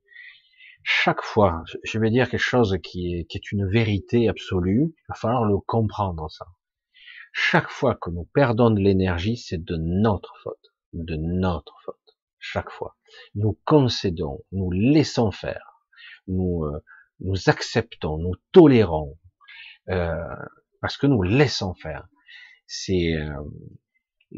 Chaque 0.82 1.22
fois, 1.22 1.64
je 1.84 1.98
vais 1.98 2.10
dire 2.10 2.30
quelque 2.30 2.40
chose 2.40 2.78
qui 2.82 3.14
est, 3.14 3.24
qui 3.24 3.38
est 3.38 3.52
une 3.52 3.68
vérité 3.68 4.28
absolue, 4.28 4.94
il 4.96 5.04
va 5.08 5.14
falloir 5.14 5.44
le 5.44 5.58
comprendre 5.58 6.30
ça. 6.30 6.46
Chaque 7.32 7.68
fois 7.68 7.94
que 7.94 8.10
nous 8.10 8.24
perdons 8.24 8.70
de 8.70 8.80
l'énergie, 8.80 9.36
c'est 9.36 9.62
de 9.62 9.76
notre 9.76 10.34
faute, 10.42 10.72
de 10.92 11.16
notre 11.16 11.74
faute. 11.84 11.96
Chaque 12.38 12.70
fois, 12.70 12.96
nous 13.34 13.58
concédons, 13.64 14.44
nous 14.52 14.70
laissons 14.70 15.30
faire, 15.30 15.82
nous 16.26 16.64
euh, 16.64 16.82
nous 17.20 17.48
acceptons, 17.48 18.18
nous 18.18 18.34
tolérons, 18.52 19.18
euh, 19.88 20.14
parce 20.80 20.96
que 20.96 21.06
nous 21.06 21.22
laissons 21.22 21.74
faire 21.74 22.08
c'est 22.66 23.14
euh, 23.14 23.32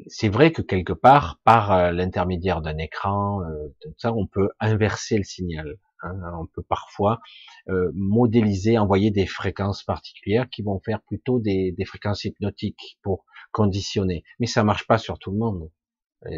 c'est 0.07 0.29
vrai 0.29 0.53
que 0.53 0.63
quelque 0.63 0.93
part, 0.93 1.41
par 1.45 1.73
euh, 1.73 1.91
l'intermédiaire 1.93 2.61
d'un 2.61 2.79
écran, 2.79 3.43
euh, 3.43 3.69
ça, 3.99 4.13
on 4.13 4.27
peut 4.27 4.51
inverser 4.61 5.17
le 5.17 5.25
signal. 5.25 5.77
Hein. 6.03 6.15
on 6.41 6.47
peut 6.47 6.63
parfois 6.63 7.21
euh, 7.69 7.91
modéliser, 7.93 8.79
envoyer 8.79 9.11
des 9.11 9.27
fréquences 9.27 9.83
particulières 9.85 10.49
qui 10.49 10.63
vont 10.63 10.81
faire 10.81 11.03
plutôt 11.03 11.41
des, 11.41 11.73
des 11.73 11.85
fréquences 11.85 12.25
hypnotiques 12.25 12.99
pour 13.03 13.27
conditionner. 13.53 14.25
Mais 14.39 14.47
ça 14.47 14.65
marche 14.65 14.87
pas 14.87 14.97
sur 14.97 15.19
tout 15.19 15.31
le 15.31 15.39
monde. 15.39 15.71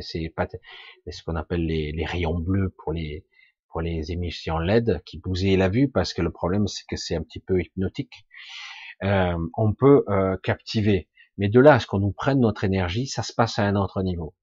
C'est 0.00 0.32
pas 0.34 0.48
ce 1.10 1.22
qu'on 1.24 1.36
appelle 1.36 1.64
les, 1.64 1.92
les, 1.92 2.04
rayons 2.04 2.38
bleus 2.38 2.72
pour 2.78 2.92
les 2.92 3.24
pour 3.72 3.80
les 3.80 4.12
émissions 4.12 4.58
LED 4.58 5.02
qui 5.04 5.18
bousillent 5.18 5.56
la 5.56 5.68
vue 5.70 5.90
parce 5.90 6.14
que 6.14 6.22
le 6.22 6.30
problème 6.30 6.68
c'est 6.68 6.84
que 6.88 6.96
c'est 6.96 7.16
un 7.16 7.22
petit 7.22 7.40
peu 7.40 7.60
hypnotique. 7.60 8.26
Euh, 9.02 9.36
on 9.56 9.72
peut 9.72 10.04
euh, 10.08 10.36
captiver, 10.42 11.08
mais 11.38 11.48
de 11.48 11.58
là 11.58 11.74
à 11.74 11.80
ce 11.80 11.86
qu'on 11.86 11.98
nous 11.98 12.12
prenne 12.12 12.40
notre 12.40 12.64
énergie, 12.64 13.06
ça 13.06 13.22
se 13.22 13.32
passe 13.32 13.58
à 13.58 13.64
un 13.64 13.74
autre 13.74 14.02
niveau. 14.02 14.34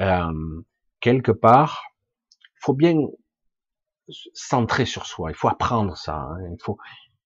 Euh, 0.00 0.62
quelque 1.00 1.32
part, 1.32 1.82
il 2.40 2.60
faut 2.60 2.74
bien 2.74 2.94
centrer 4.34 4.84
sur 4.84 5.06
soi. 5.06 5.30
Il 5.30 5.34
faut 5.34 5.48
apprendre 5.48 5.96
ça. 5.96 6.16
Hein. 6.16 6.38
Il 6.52 6.62
faut. 6.62 6.78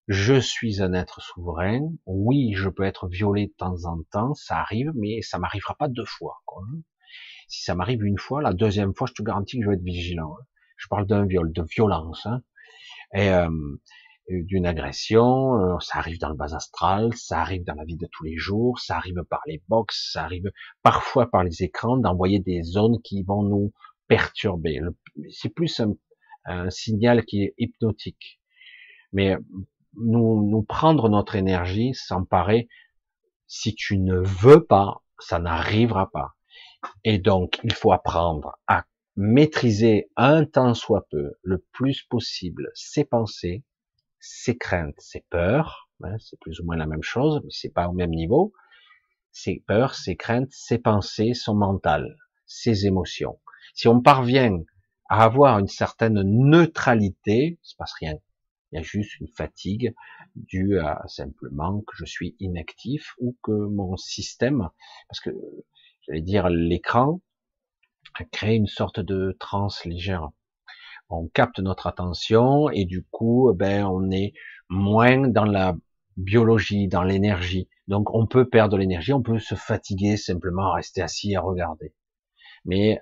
Je 0.09 0.35
suis 0.35 0.83
un 0.83 0.95
être 0.95 1.21
souverain. 1.21 1.81
Oui, 2.07 2.53
je 2.55 2.69
peux 2.69 2.83
être 2.83 3.09
violé 3.09 3.47
de 3.47 3.53
temps 3.53 3.85
en 3.85 4.03
temps, 4.11 4.35
ça 4.35 4.59
arrive, 4.59 4.93
mais 4.95 5.23
ça 5.23 5.39
m'arrivera 5.39 5.77
pas 5.77 5.89
deux 5.89 6.05
fois. 6.05 6.43
Quoi. 6.45 6.63
Hein. 6.69 6.81
Si 7.49 7.63
ça 7.63 7.75
m'arrive 7.75 8.05
une 8.05 8.19
fois, 8.19 8.43
la 8.43 8.53
deuxième 8.53 8.95
fois, 8.95 9.07
je 9.07 9.15
te 9.15 9.23
garantis 9.23 9.59
que 9.59 9.65
je 9.65 9.69
vais 9.69 9.77
être 9.77 9.83
vigilant. 9.83 10.35
Hein. 10.41 10.45
Je 10.83 10.89
parle 10.89 11.07
d'un 11.07 11.25
viol, 11.27 11.53
de 11.53 11.63
violence, 11.63 12.27
hein. 12.27 12.43
et 13.15 13.29
euh, 13.29 13.49
d'une 14.29 14.67
agression. 14.67 15.55
Euh, 15.61 15.79
ça 15.79 15.99
arrive 15.99 16.19
dans 16.19 16.29
le 16.29 16.35
bas 16.35 16.57
astral, 16.57 17.15
ça 17.15 17.41
arrive 17.41 17.63
dans 17.63 17.75
la 17.75 17.85
vie 17.85 17.97
de 17.97 18.09
tous 18.11 18.25
les 18.25 18.37
jours, 18.37 18.81
ça 18.81 18.97
arrive 18.97 19.23
par 19.31 19.43
les 19.47 19.63
box, 19.69 20.11
ça 20.13 20.25
arrive 20.25 20.51
parfois 20.83 21.31
par 21.31 21.45
les 21.45 21.63
écrans 21.63 21.97
d'envoyer 21.97 22.41
des 22.41 22.63
zones 22.65 23.01
qui 23.03 23.23
vont 23.23 23.45
nous 23.45 23.73
perturber. 24.09 24.81
C'est 25.31 25.51
plus 25.51 25.79
un, 25.79 25.95
un 26.47 26.69
signal 26.71 27.25
qui 27.25 27.45
est 27.45 27.55
hypnotique. 27.59 28.41
Mais 29.13 29.37
nous, 29.95 30.49
nous 30.49 30.63
prendre 30.63 31.09
notre 31.09 31.37
énergie, 31.37 31.95
s'emparer, 31.95 32.69
si 33.47 33.75
tu 33.75 33.99
ne 33.99 34.17
veux 34.17 34.65
pas, 34.65 35.03
ça 35.21 35.39
n'arrivera 35.39 36.11
pas. 36.11 36.33
Et 37.05 37.19
donc, 37.19 37.61
il 37.63 37.73
faut 37.73 37.93
apprendre 37.93 38.59
à 38.67 38.85
maîtriser 39.17 40.11
un 40.17 40.45
temps 40.45 40.75
soit 40.75 41.07
peu, 41.11 41.33
le 41.43 41.59
plus 41.73 42.03
possible, 42.03 42.71
ses 42.75 43.05
pensées, 43.05 43.65
ses 44.21 44.57
craintes, 44.57 44.99
ses 44.99 45.25
peurs, 45.31 45.91
hein, 46.03 46.17
c'est 46.19 46.39
plus 46.41 46.61
ou 46.61 46.65
moins 46.65 46.77
la 46.77 46.87
même 46.87 47.03
chose, 47.03 47.41
mais 47.45 47.51
c'est 47.51 47.73
pas 47.73 47.89
au 47.89 47.93
même 47.93 48.11
niveau. 48.11 48.53
Ses 49.33 49.63
peurs, 49.67 49.95
ses 49.95 50.17
craintes, 50.17 50.51
ses 50.51 50.79
pensées, 50.79 51.35
son 51.35 51.55
mental, 51.55 52.17
ses 52.47 52.87
émotions. 52.87 53.41
Si 53.75 53.89
on 53.89 54.01
parvient 54.01 54.63
à 55.09 55.25
avoir 55.25 55.59
une 55.59 55.69
certaine 55.69 56.23
neutralité, 56.23 57.59
il 57.63 57.67
se 57.67 57.77
passe 57.77 57.95
rien. 57.95 58.15
Il 58.71 58.77
y 58.77 58.79
a 58.79 58.83
juste 58.83 59.19
une 59.21 59.29
fatigue 59.29 59.95
due 60.35 60.79
à 60.79 61.03
simplement 61.07 61.81
que 61.81 61.95
je 61.97 62.07
suis 62.07 62.37
inactif 62.41 63.15
ou 63.19 63.37
que 63.43 63.53
mon 63.53 63.97
système, 63.97 64.69
parce 65.09 65.21
que 65.21 65.31
j'allais 66.03 66.23
dire 66.23 66.49
l'écran, 66.49 67.21
crée 68.33 68.57
une 68.57 68.67
sorte 68.67 69.01
de 69.01 69.37
transe 69.39 69.85
légère. 69.85 70.31
On 71.09 71.29
capte 71.29 71.59
notre 71.59 71.87
attention 71.87 72.71
et 72.71 72.85
du 72.85 73.05
coup, 73.05 73.53
ben, 73.55 73.85
on 73.85 74.11
est 74.11 74.33
moins 74.69 75.29
dans 75.29 75.45
la 75.45 75.77
biologie, 76.17 76.89
dans 76.89 77.03
l'énergie. 77.03 77.69
Donc, 77.89 78.15
on 78.15 78.27
peut 78.27 78.49
perdre 78.49 78.79
l'énergie, 78.79 79.13
on 79.13 79.23
peut 79.23 79.39
se 79.39 79.55
fatiguer 79.55 80.17
simplement 80.17 80.71
à 80.71 80.77
rester 80.77 81.03
assis 81.03 81.35
à 81.37 81.41
regarder. 81.41 81.95
Mais 82.65 83.01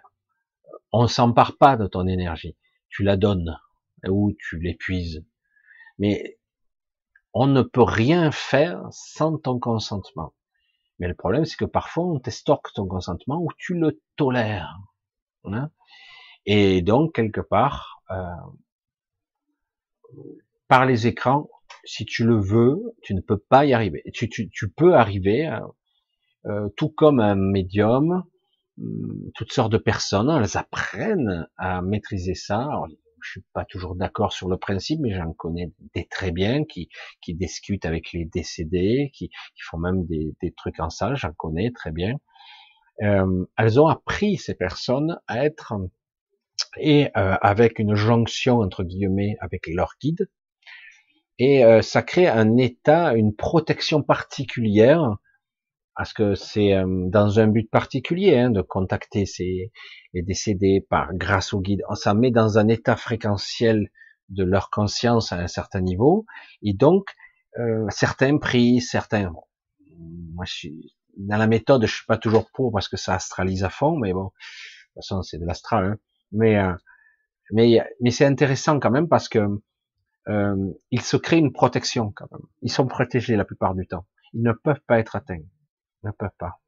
on 0.93 1.07
s'empare 1.07 1.57
pas 1.57 1.77
de 1.77 1.87
ton 1.87 2.07
énergie. 2.07 2.57
Tu 2.89 3.05
la 3.05 3.17
donnes 3.17 3.57
ou 4.09 4.33
tu 4.39 4.59
l'épuises. 4.59 5.25
Mais 5.99 6.39
on 7.33 7.47
ne 7.47 7.63
peut 7.63 7.83
rien 7.83 8.31
faire 8.33 8.83
sans 8.91 9.39
ton 9.39 9.59
consentement. 9.61 10.35
Mais 10.99 11.09
le 11.09 11.15
problème, 11.15 11.45
c'est 11.45 11.57
que 11.57 11.65
parfois, 11.65 12.05
on 12.05 12.19
t'estorque 12.19 12.73
ton 12.75 12.87
consentement 12.87 13.41
ou 13.41 13.49
tu 13.57 13.75
le 13.75 14.03
tolères. 14.17 14.77
Hein 15.45 15.71
Et 16.47 16.83
donc, 16.83 17.15
quelque 17.15 17.41
part, 17.41 18.03
euh, 18.11 18.25
par 20.69 20.87
les 20.87 21.07
écrans, 21.07 21.49
si 21.85 22.05
tu 22.05 22.25
le 22.25 22.39
veux, 22.39 22.79
tu 23.03 23.15
ne 23.15 23.21
peux 23.21 23.39
pas 23.39 23.65
y 23.65 23.73
arriver. 23.73 24.03
Tu, 24.13 24.29
peux 24.77 24.95
arriver, 24.95 25.49
euh, 25.49 25.61
euh 26.47 26.69
tout 26.77 26.91
comme 26.91 27.21
un 27.21 27.35
médium, 27.35 28.25
Hum, 28.81 29.31
toutes 29.35 29.53
sortes 29.53 29.73
de 29.73 29.79
personnes, 29.79 30.31
elles 30.31 30.57
apprennent 30.57 31.47
à 31.57 31.83
maîtriser 31.83 32.35
ça. 32.35 32.61
Alors, 32.63 32.89
je 33.23 33.31
suis 33.31 33.45
pas 33.53 33.65
toujours 33.67 33.95
d'accord 33.95 34.33
sur 34.33 34.49
le 34.49 34.57
principe, 34.57 35.01
mais 35.01 35.13
j'en 35.15 35.33
connais 35.35 35.73
des 35.95 36.07
très 36.07 36.31
bien 36.33 36.65
qui, 36.65 36.89
discutent 37.29 37.85
avec 37.85 38.13
les 38.13 38.25
décédés, 38.25 39.11
qui, 39.15 39.29
qui 39.29 39.63
font 39.63 39.79
même 39.79 40.07
des, 40.07 40.35
des, 40.41 40.53
trucs 40.53 40.81
en 40.81 40.89
salle, 40.89 41.17
j'en 41.17 41.33
connais 41.33 41.71
très 41.73 41.93
bien. 41.93 42.15
Euh, 43.03 43.45
elles 43.57 43.81
ont 43.81 43.87
appris 43.87 44.37
ces 44.37 44.55
personnes 44.55 45.19
à 45.27 45.45
être 45.45 45.75
et 46.79 47.07
euh, 47.17 47.37
avec 47.41 47.79
une 47.79 47.95
jonction 47.95 48.59
entre 48.59 48.85
guillemets 48.85 49.37
avec 49.41 49.67
leur 49.67 49.95
guide, 50.01 50.29
et 51.39 51.65
euh, 51.65 51.81
ça 51.81 52.03
crée 52.03 52.29
un 52.29 52.59
état, 52.59 53.15
une 53.15 53.35
protection 53.35 54.03
particulière 54.03 55.17
parce 55.97 56.13
que 56.13 56.35
c'est 56.35 56.75
euh, 56.75 56.87
dans 57.09 57.41
un 57.41 57.47
but 57.47 57.71
particulier 57.71 58.37
hein, 58.39 58.51
de 58.51 58.63
contacter 58.63 59.27
ces 59.27 59.73
les 60.13 60.23
décédés 60.23 60.85
par 60.89 61.15
grâce 61.15 61.53
au 61.53 61.61
guide. 61.61 61.83
Ça 61.95 62.15
met 62.15 62.31
dans 62.31 62.59
un 62.59 62.69
état 62.69 62.97
fréquentiel 62.97 63.91
de 64.29 64.45
leur 64.45 64.71
conscience 64.71 65.33
à 65.33 65.37
un 65.37 65.47
certain 65.47 65.81
niveau, 65.81 66.25
et 66.63 66.73
donc 66.73 67.05
euh, 67.59 67.87
certains 67.91 68.39
prix, 68.39 68.81
certains. 68.81 69.33
moi, 70.35 70.45
je 70.47 70.53
suis 70.53 70.95
dans 71.17 71.37
la 71.37 71.47
méthode, 71.47 71.87
je 71.87 71.95
suis 71.95 72.07
pas 72.07 72.19
toujours 72.19 72.51
pour 72.53 72.73
parce 72.73 72.89
que 72.89 72.97
ça 72.97 73.15
astralise 73.15 73.65
à 73.65 73.71
fond, 73.71 73.97
mais 73.97 74.13
bon, 74.13 74.25
de 74.25 74.29
toute 74.29 74.95
façon, 74.97 75.23
c'est 75.23 75.39
de 75.39 75.47
l'astral. 75.47 75.85
Hein. 75.85 75.97
Mais 76.33 76.59
euh, 76.59 76.73
mais 77.53 77.81
mais 78.01 78.11
c'est 78.11 78.27
intéressant 78.27 78.79
quand 78.79 78.91
même 78.91 79.09
parce 79.09 79.29
que 79.29 79.47
euh, 80.29 80.73
ils 80.91 81.03
se 81.03 81.17
créent 81.17 81.39
une 81.39 81.53
protection 81.53 82.13
quand 82.15 82.31
même. 82.33 82.43
Ils 82.63 82.73
sont 82.73 82.87
protégés 82.87 83.37
la 83.37 83.45
plupart 83.45 83.75
du 83.75 83.87
temps. 83.87 84.07
Ils 84.33 84.43
ne 84.43 84.53
peuvent 84.53 84.83
pas 84.87 84.99
être 84.99 85.17
atteints 85.17 85.43
ne 86.05 86.11
peuvent 86.11 86.31
pas. 86.39 86.61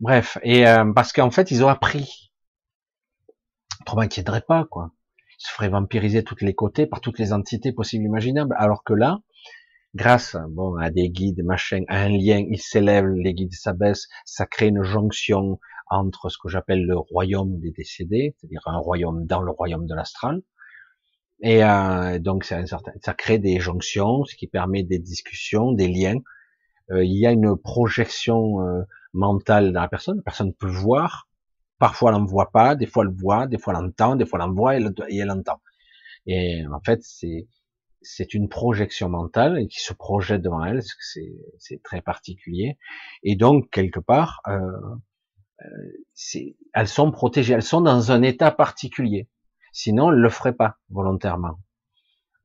Bref, 0.00 0.38
et 0.42 0.66
euh, 0.66 0.92
parce 0.92 1.12
qu'en 1.12 1.30
fait, 1.30 1.50
ils 1.50 1.64
ont 1.64 1.68
appris. 1.68 2.32
Autrement, 3.82 4.02
ils 4.02 4.42
pas, 4.46 4.64
quoi. 4.64 4.92
Ils 5.38 5.46
se 5.46 5.52
feraient 5.52 5.68
vampiriser 5.68 6.22
tous 6.22 6.36
les 6.40 6.54
côtés 6.54 6.86
par 6.86 7.00
toutes 7.00 7.18
les 7.18 7.32
entités 7.32 7.72
possibles 7.72 8.04
imaginables. 8.04 8.54
Alors 8.58 8.84
que 8.84 8.92
là, 8.92 9.20
grâce 9.94 10.36
bon, 10.50 10.76
à 10.76 10.90
des 10.90 11.10
guides, 11.10 11.42
machin, 11.44 11.82
à 11.88 12.02
un 12.02 12.08
lien, 12.08 12.44
ils 12.48 12.60
s'élèvent, 12.60 13.08
les 13.08 13.34
guides 13.34 13.52
s'abaissent, 13.52 14.08
ça 14.24 14.46
crée 14.46 14.68
une 14.68 14.82
jonction 14.82 15.58
entre 15.88 16.28
ce 16.28 16.38
que 16.42 16.48
j'appelle 16.48 16.84
le 16.86 16.96
royaume 16.96 17.58
des 17.58 17.72
décédés, 17.72 18.34
c'est-à-dire 18.38 18.62
un 18.66 18.78
royaume 18.78 19.26
dans 19.26 19.42
le 19.42 19.50
royaume 19.50 19.86
de 19.86 19.94
l'astral. 19.94 20.42
Et 21.42 21.64
euh, 21.64 22.18
donc, 22.18 22.44
certain, 22.44 22.92
ça 23.02 23.14
crée 23.14 23.38
des 23.38 23.60
jonctions, 23.60 24.24
ce 24.24 24.36
qui 24.36 24.46
permet 24.46 24.82
des 24.82 24.98
discussions, 24.98 25.72
des 25.72 25.88
liens 25.88 26.20
euh, 26.92 27.04
il 27.04 27.18
y 27.18 27.26
a 27.26 27.32
une 27.32 27.56
projection 27.56 28.60
euh, 28.62 28.82
mentale 29.12 29.72
dans 29.72 29.80
la 29.80 29.88
personne. 29.88 30.16
La 30.18 30.22
personne 30.22 30.52
peut 30.54 30.68
voir, 30.68 31.28
parfois 31.78 32.10
elle 32.10 32.18
n'en 32.18 32.24
voit 32.24 32.50
pas, 32.50 32.74
des 32.76 32.86
fois 32.86 33.04
elle 33.04 33.14
voit, 33.14 33.46
des 33.46 33.58
fois 33.58 33.74
elle 33.76 33.84
entend, 33.84 34.16
des 34.16 34.26
fois 34.26 34.38
elle 34.40 34.50
en 34.50 34.54
voit 34.54 34.76
et 34.76 35.16
elle, 35.18 35.30
entend. 35.30 35.60
Et 36.26 36.64
en 36.72 36.80
fait, 36.80 37.00
c'est 37.02 37.46
c'est 38.02 38.34
une 38.34 38.48
projection 38.48 39.08
mentale 39.08 39.66
qui 39.68 39.80
se 39.80 39.92
projette 39.92 40.42
devant 40.42 40.64
elle, 40.64 40.82
c'est 41.58 41.82
très 41.82 42.00
particulier. 42.00 42.78
Et 43.22 43.36
donc 43.36 43.70
quelque 43.70 44.00
part, 44.00 44.40
euh, 44.48 44.60
euh 45.62 46.46
elles 46.74 46.88
sont 46.88 47.10
protégées, 47.10 47.54
elles 47.54 47.62
sont 47.62 47.82
dans 47.82 48.12
un 48.12 48.22
état 48.22 48.50
particulier. 48.50 49.28
Sinon, 49.72 50.10
elles 50.10 50.18
le 50.18 50.30
feraient 50.30 50.54
pas 50.54 50.78
volontairement. 50.88 51.58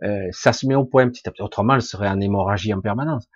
Euh, 0.03 0.27
ça 0.31 0.53
se 0.53 0.67
met 0.67 0.75
au 0.75 0.85
point 0.85 1.07
petit 1.07 1.27
à 1.27 1.31
petit. 1.31 1.41
Autrement, 1.41 1.75
elles 1.75 1.81
seraient 1.81 2.09
en 2.09 2.19
hémorragie 2.19 2.73
en 2.73 2.81
permanence. 2.81 3.27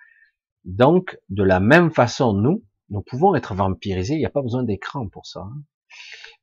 Donc, 0.64 1.18
de 1.28 1.42
la 1.42 1.60
même 1.60 1.90
façon, 1.90 2.34
nous, 2.34 2.64
nous 2.90 3.02
pouvons 3.02 3.34
être 3.34 3.54
vampirisés. 3.54 4.14
Il 4.14 4.18
n'y 4.18 4.26
a 4.26 4.30
pas 4.30 4.42
besoin 4.42 4.62
d'écran 4.62 5.08
pour 5.08 5.26
ça. 5.26 5.40
Hein. 5.40 5.62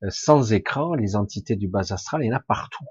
Euh, 0.03 0.09
sans 0.09 0.53
écran, 0.53 0.93
les 0.95 1.15
entités 1.15 1.55
du 1.55 1.67
bas 1.67 1.91
astral, 1.93 2.23
il 2.23 2.27
y 2.27 2.33
en 2.33 2.37
a 2.37 2.39
partout. 2.39 2.85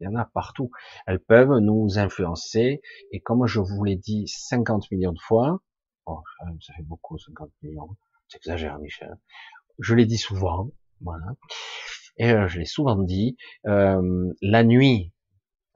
Il 0.00 0.04
y 0.04 0.08
en 0.08 0.16
a 0.16 0.24
partout. 0.24 0.70
Elles 1.06 1.20
peuvent 1.20 1.58
nous 1.58 1.98
influencer. 1.98 2.80
Et 3.12 3.20
comme 3.20 3.46
je 3.46 3.60
vous 3.60 3.84
l'ai 3.84 3.96
dit 3.96 4.26
50 4.26 4.90
millions 4.90 5.12
de 5.12 5.20
fois, 5.20 5.60
oh, 6.06 6.22
ça 6.60 6.74
fait 6.74 6.82
beaucoup, 6.82 7.18
50 7.18 7.50
millions. 7.62 7.88
J'exagère, 8.28 8.78
Michel. 8.78 9.16
Je 9.78 9.94
l'ai 9.94 10.06
dit 10.06 10.18
souvent. 10.18 10.70
Voilà. 11.00 11.34
Et 12.16 12.30
euh, 12.30 12.48
je 12.48 12.58
l'ai 12.58 12.64
souvent 12.64 12.96
dit. 12.96 13.36
Euh, 13.66 14.32
la 14.40 14.64
nuit, 14.64 15.12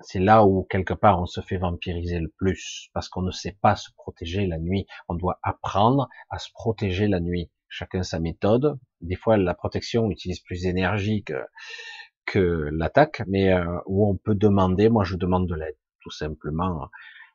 c'est 0.00 0.20
là 0.20 0.44
où 0.44 0.64
quelque 0.64 0.94
part 0.94 1.20
on 1.20 1.26
se 1.26 1.40
fait 1.40 1.56
vampiriser 1.56 2.20
le 2.20 2.28
plus, 2.28 2.88
parce 2.92 3.08
qu'on 3.08 3.22
ne 3.22 3.32
sait 3.32 3.56
pas 3.60 3.76
se 3.76 3.90
protéger 3.97 4.47
la 4.47 4.58
nuit. 4.58 4.86
On 5.08 5.14
doit 5.14 5.38
apprendre 5.42 6.08
à 6.30 6.38
se 6.38 6.50
protéger 6.52 7.08
la 7.08 7.20
nuit. 7.20 7.50
Chacun 7.68 8.02
sa 8.02 8.18
méthode. 8.18 8.78
Des 9.00 9.16
fois, 9.16 9.36
la 9.36 9.55
protection 9.55 10.10
utilise 10.10 10.40
plus 10.40 10.62
d'énergie 10.62 11.22
que, 11.22 11.34
que 12.28 12.68
l'attaque, 12.73 13.23
mais 13.26 13.52
euh, 13.52 13.65
où 13.86 14.07
on 14.07 14.16
peut 14.16 14.34
demander. 14.34 14.89
Moi, 14.90 15.05
je 15.05 15.16
demande 15.16 15.48
de 15.48 15.55
l'aide, 15.55 15.78
tout 16.00 16.10
simplement. 16.10 16.90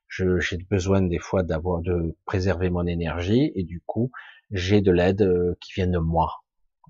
J'ai 0.08 0.58
besoin 0.70 1.02
des 1.02 1.18
fois 1.18 1.42
d'avoir 1.42 1.82
de 1.82 2.16
préserver 2.26 2.70
mon 2.70 2.86
énergie 2.86 3.52
et 3.56 3.64
du 3.64 3.82
coup, 3.86 4.12
j'ai 4.52 4.82
de 4.82 4.92
l'aide 4.92 5.24
euh, 5.24 5.56
qui 5.60 5.74
vient 5.74 5.88
de 5.88 5.98
moi. 5.98 6.44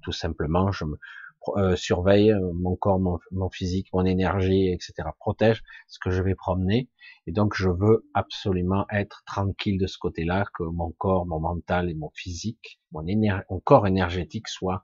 Tout 0.03 0.11
simplement, 0.11 0.71
je 0.73 0.83
me 0.83 0.97
euh, 1.57 1.75
surveille 1.77 2.33
mon 2.53 2.75
corps, 2.75 2.99
mon, 2.99 3.19
mon, 3.31 3.49
physique, 3.49 3.87
mon 3.93 4.05
énergie, 4.05 4.67
etc. 4.73 5.07
Protège 5.19 5.63
ce 5.87 5.97
que 5.99 6.09
je 6.09 6.21
vais 6.21 6.35
promener. 6.35 6.89
Et 7.25 7.31
donc, 7.31 7.53
je 7.55 7.69
veux 7.69 8.05
absolument 8.13 8.85
être 8.91 9.23
tranquille 9.25 9.79
de 9.79 9.87
ce 9.87 9.97
côté-là, 9.97 10.45
que 10.53 10.63
mon 10.63 10.91
corps, 10.91 11.25
mon 11.25 11.39
mental 11.39 11.89
et 11.89 11.93
mon 11.93 12.09
physique, 12.13 12.81
mon, 12.91 13.03
mon 13.49 13.59
corps 13.61 13.87
énergétique 13.87 14.49
soit 14.49 14.83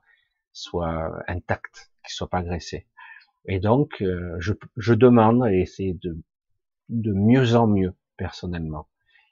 soit 0.52 1.12
intact, 1.28 1.90
qu'il 2.04 2.12
soit 2.12 2.28
pas 2.28 2.38
agressé. 2.38 2.86
Et 3.46 3.60
donc, 3.60 4.02
euh, 4.02 4.36
je, 4.38 4.52
je, 4.76 4.94
demande, 4.94 5.46
et 5.50 5.66
c'est 5.66 5.94
de, 6.02 6.16
de 6.88 7.12
mieux 7.12 7.54
en 7.54 7.66
mieux, 7.66 7.94
personnellement. 8.16 8.88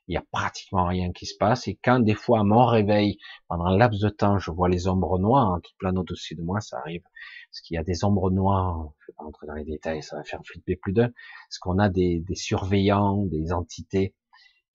Il 0.06 0.14
y 0.14 0.16
a 0.16 0.24
pratiquement 0.32 0.86
rien 0.86 1.12
qui 1.12 1.26
se 1.26 1.36
passe, 1.36 1.68
et 1.68 1.78
quand 1.82 2.00
des 2.00 2.14
fois, 2.14 2.40
à 2.40 2.44
mon 2.44 2.64
réveil, 2.64 3.18
pendant 3.48 3.66
un 3.66 3.76
laps 3.76 4.00
de 4.00 4.08
temps, 4.08 4.38
je 4.38 4.50
vois 4.50 4.68
les 4.70 4.88
ombres 4.88 5.18
noires 5.18 5.52
hein, 5.52 5.60
qui 5.62 5.74
planent 5.78 5.98
au-dessus 5.98 6.34
de 6.34 6.42
moi, 6.42 6.60
ça 6.60 6.78
arrive. 6.78 7.02
Parce 7.50 7.60
qu'il 7.60 7.74
y 7.74 7.78
a 7.78 7.84
des 7.84 8.04
ombres 8.04 8.30
noires, 8.30 8.88
je 9.00 9.12
vais 9.12 9.16
pas 9.18 9.24
entrer 9.24 9.46
dans 9.46 9.54
les 9.54 9.64
détails, 9.64 10.02
ça 10.02 10.16
va 10.16 10.24
faire 10.24 10.40
flipper 10.44 10.76
plus 10.76 10.94
d'un. 10.94 11.10
Parce 11.48 11.58
qu'on 11.60 11.78
a 11.78 11.90
des, 11.90 12.20
des 12.20 12.34
surveillants, 12.36 13.24
des 13.26 13.52
entités 13.52 14.14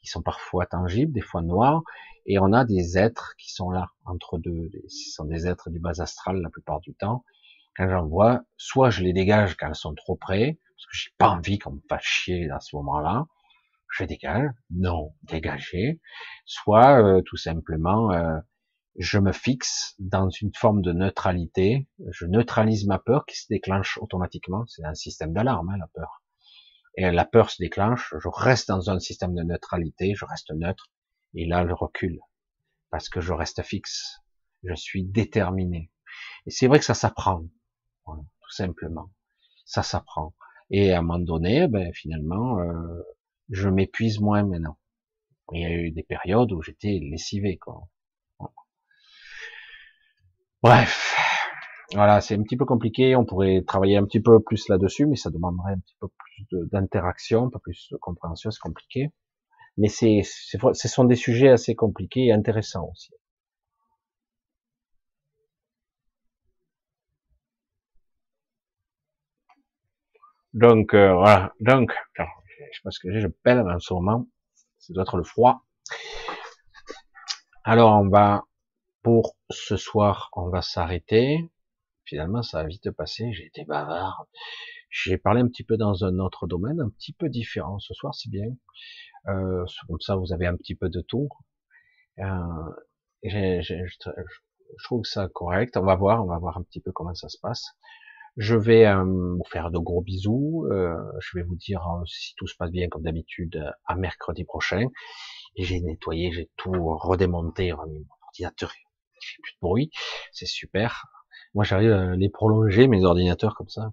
qui 0.02 0.08
sont 0.08 0.22
parfois 0.22 0.68
tangibles, 0.68 1.14
des 1.14 1.22
fois 1.22 1.42
noirs, 1.42 1.82
et 2.26 2.40
on 2.40 2.54
a 2.54 2.64
des 2.66 2.98
êtres 2.98 3.36
qui 3.38 3.52
sont 3.52 3.70
là, 3.70 3.90
entre 4.06 4.38
deux, 4.38 4.70
ce 4.88 5.12
sont 5.12 5.26
des 5.26 5.48
êtres 5.48 5.70
du 5.70 5.80
bas 5.80 6.00
astral 6.02 6.42
la 6.42 6.50
plupart 6.50 6.80
du 6.80 6.94
temps. 6.94 7.24
Quand 7.76 7.90
j'en 7.90 8.06
vois, 8.06 8.44
soit 8.58 8.90
je 8.90 9.02
les 9.04 9.14
dégage 9.14 9.56
quand 9.56 9.68
elles 9.68 9.76
sont 9.76 9.96
trop 9.96 10.16
près, 10.16 10.60
parce 10.76 10.86
que 10.86 10.98
j'ai 10.98 11.12
pas 11.18 11.30
envie 11.30 11.60
qu'on 11.60 11.74
me 11.74 11.82
fasse 11.90 12.04
chier 12.04 12.50
à 12.52 12.60
ce 12.60 12.76
moment-là, 12.76 13.26
je 13.92 14.04
dégage, 14.06 14.50
non, 14.72 15.14
dégager, 15.24 16.00
soit 16.46 17.02
euh, 17.04 17.22
tout 17.22 17.38
simplement 17.38 18.12
euh, 18.12 18.40
je 18.98 19.18
me 19.18 19.32
fixe 19.32 19.96
dans 20.00 20.30
une 20.30 20.54
forme 20.54 20.82
de 20.82 20.94
neutralité, 20.94 21.88
je 22.12 22.26
neutralise 22.26 22.86
ma 22.86 23.00
peur 23.00 23.26
qui 23.26 23.36
se 23.36 23.48
déclenche 23.50 23.98
automatiquement, 24.00 24.66
c'est 24.68 24.86
un 24.86 24.94
système 24.94 25.34
d'alarme, 25.34 25.70
hein, 25.70 25.78
la 25.80 25.88
peur. 25.88 26.22
Et 26.96 27.10
la 27.10 27.26
peur 27.26 27.50
se 27.50 27.62
déclenche, 27.62 28.14
je 28.20 28.28
reste 28.32 28.68
dans 28.68 28.92
un 28.92 29.00
système 29.00 29.34
de 29.34 29.42
neutralité, 29.42 30.14
je 30.16 30.26
reste 30.26 30.52
neutre, 30.52 30.92
et 31.34 31.48
là, 31.48 31.66
je 31.68 31.74
recule. 31.74 32.20
Parce 32.92 33.10
que 33.10 33.20
je 33.20 33.34
reste 33.34 33.64
fixe. 33.64 34.20
Je 34.64 34.76
suis 34.76 35.04
déterminé. 35.04 35.92
Et 36.46 36.52
c'est 36.52 36.68
vrai 36.68 36.78
que 36.78 36.86
ça 36.86 36.94
s'apprend. 36.94 37.46
Tout 38.06 38.52
simplement. 38.52 39.10
Ça 39.66 39.84
s'apprend. 39.84 40.34
Et 40.70 40.94
à 40.94 41.00
un 41.00 41.02
moment 41.02 41.20
donné, 41.20 41.68
ben, 41.68 41.92
finalement, 41.94 42.60
euh, 42.60 43.04
je 43.50 43.70
m'épuise 43.70 44.20
moins 44.20 44.44
maintenant. 44.44 44.78
Il 45.52 45.62
y 45.62 45.66
a 45.66 45.72
eu 45.72 45.92
des 45.92 46.04
périodes 46.04 46.52
où 46.52 46.62
j'étais 46.62 47.00
lessivé, 47.02 47.58
quoi. 47.58 47.82
Bref. 50.62 51.16
Voilà, 51.94 52.22
c'est 52.22 52.36
un 52.36 52.42
petit 52.44 52.58
peu 52.58 52.66
compliqué. 52.66 53.16
On 53.16 53.26
pourrait 53.26 53.62
travailler 53.68 53.98
un 53.98 54.06
petit 54.06 54.22
peu 54.22 54.42
plus 54.42 54.68
là-dessus, 54.70 55.06
mais 55.06 55.16
ça 55.16 55.30
demanderait 55.30 55.74
un 55.74 55.80
petit 55.80 55.96
peu 56.00 56.08
plus 56.08 56.68
d'interaction, 56.72 57.46
un 57.46 57.50
peu 57.50 57.60
plus 57.60 57.90
de 57.92 57.98
compréhension. 57.98 58.50
C'est 58.50 58.62
compliqué 58.62 59.12
mais 59.78 59.88
c'est, 59.88 60.22
ce 60.24 60.88
sont 60.88 61.04
des 61.04 61.16
sujets 61.16 61.50
assez 61.50 61.76
compliqués 61.76 62.28
et 62.28 62.32
intéressants 62.32 62.90
aussi. 62.92 63.12
Donc 70.54 70.94
euh, 70.94 71.14
voilà, 71.14 71.54
donc 71.60 71.92
je 72.18 72.24
sais 72.24 72.82
pas 72.84 72.92
ce 72.92 73.00
que 73.00 73.12
j'ai, 73.12 73.22
je 73.22 73.28
pèle 73.28 73.60
en 73.60 73.80
ce 73.80 73.94
moment, 73.94 74.28
ça 74.78 74.94
doit 74.94 75.04
être 75.04 75.18
le 75.18 75.24
froid. 75.24 75.66
Alors 77.64 78.00
on 78.00 78.10
va 78.10 78.44
pour 79.04 79.36
ce 79.50 79.78
soir, 79.78 80.30
on 80.34 80.50
va 80.50 80.62
s'arrêter. 80.62 81.52
Finalement, 82.06 82.42
ça 82.42 82.60
a 82.60 82.64
vite 82.66 82.92
passé. 82.92 83.32
J'ai 83.34 83.46
été 83.46 83.66
bavard. 83.66 84.26
J'ai 84.90 85.18
parlé 85.18 85.42
un 85.42 85.48
petit 85.48 85.64
peu 85.64 85.78
dans 85.78 86.04
un 86.04 86.20
autre 86.20 86.48
domaine, 86.48 86.80
un 86.80 86.90
petit 86.90 87.14
peu 87.14 87.30
différent 87.30 87.80
ce 87.80 87.94
soir, 87.94 88.14
c'est 88.14 88.30
bien. 88.30 88.48
Euh, 89.28 89.66
comme 89.88 90.00
ça, 90.02 90.16
vous 90.16 90.34
avez 90.34 90.46
un 90.46 90.56
petit 90.56 90.76
peu 90.76 90.90
de 90.90 91.02
tout. 91.02 91.30
Euh, 92.20 92.26
je 93.24 94.84
trouve 94.84 95.04
ça 95.06 95.28
correct. 95.30 95.78
On 95.78 95.84
va 95.84 95.96
voir, 95.96 96.24
on 96.24 96.28
va 96.28 96.38
voir 96.38 96.58
un 96.58 96.64
petit 96.64 96.82
peu 96.82 96.92
comment 96.92 97.16
ça 97.16 97.30
se 97.30 97.38
passe. 97.40 97.76
Je 98.38 98.56
vais 98.56 98.86
euh, 98.86 99.04
vous 99.04 99.44
faire 99.48 99.70
de 99.70 99.78
gros 99.78 100.02
bisous. 100.02 100.68
Euh, 100.72 100.96
je 101.20 101.38
vais 101.38 101.44
vous 101.44 101.56
dire 101.56 101.82
euh, 101.82 102.06
si 102.06 102.34
tout 102.36 102.48
se 102.48 102.56
passe 102.56 102.72
bien 102.72 102.88
comme 102.90 103.04
d'habitude 103.04 103.64
à 103.86 103.96
mercredi 103.96 104.44
prochain. 104.44 104.88
J'ai 105.56 105.82
nettoyé, 105.82 106.32
j'ai 106.32 106.50
tout 106.58 106.72
redémonté, 106.98 107.72
remis 107.72 108.00
mon 108.00 108.16
ordinateur. 108.26 108.72
Il 108.76 109.42
plus 109.42 109.54
de 109.54 109.58
bruit, 109.62 109.92
c'est 110.32 110.48
super. 110.48 111.06
Moi, 111.54 111.64
j'arrive 111.64 111.92
à 111.92 112.16
les 112.16 112.30
prolonger 112.30 112.88
mes 112.88 113.06
ordinateurs 113.06 113.56
comme 113.56 113.70
ça. 113.70 113.92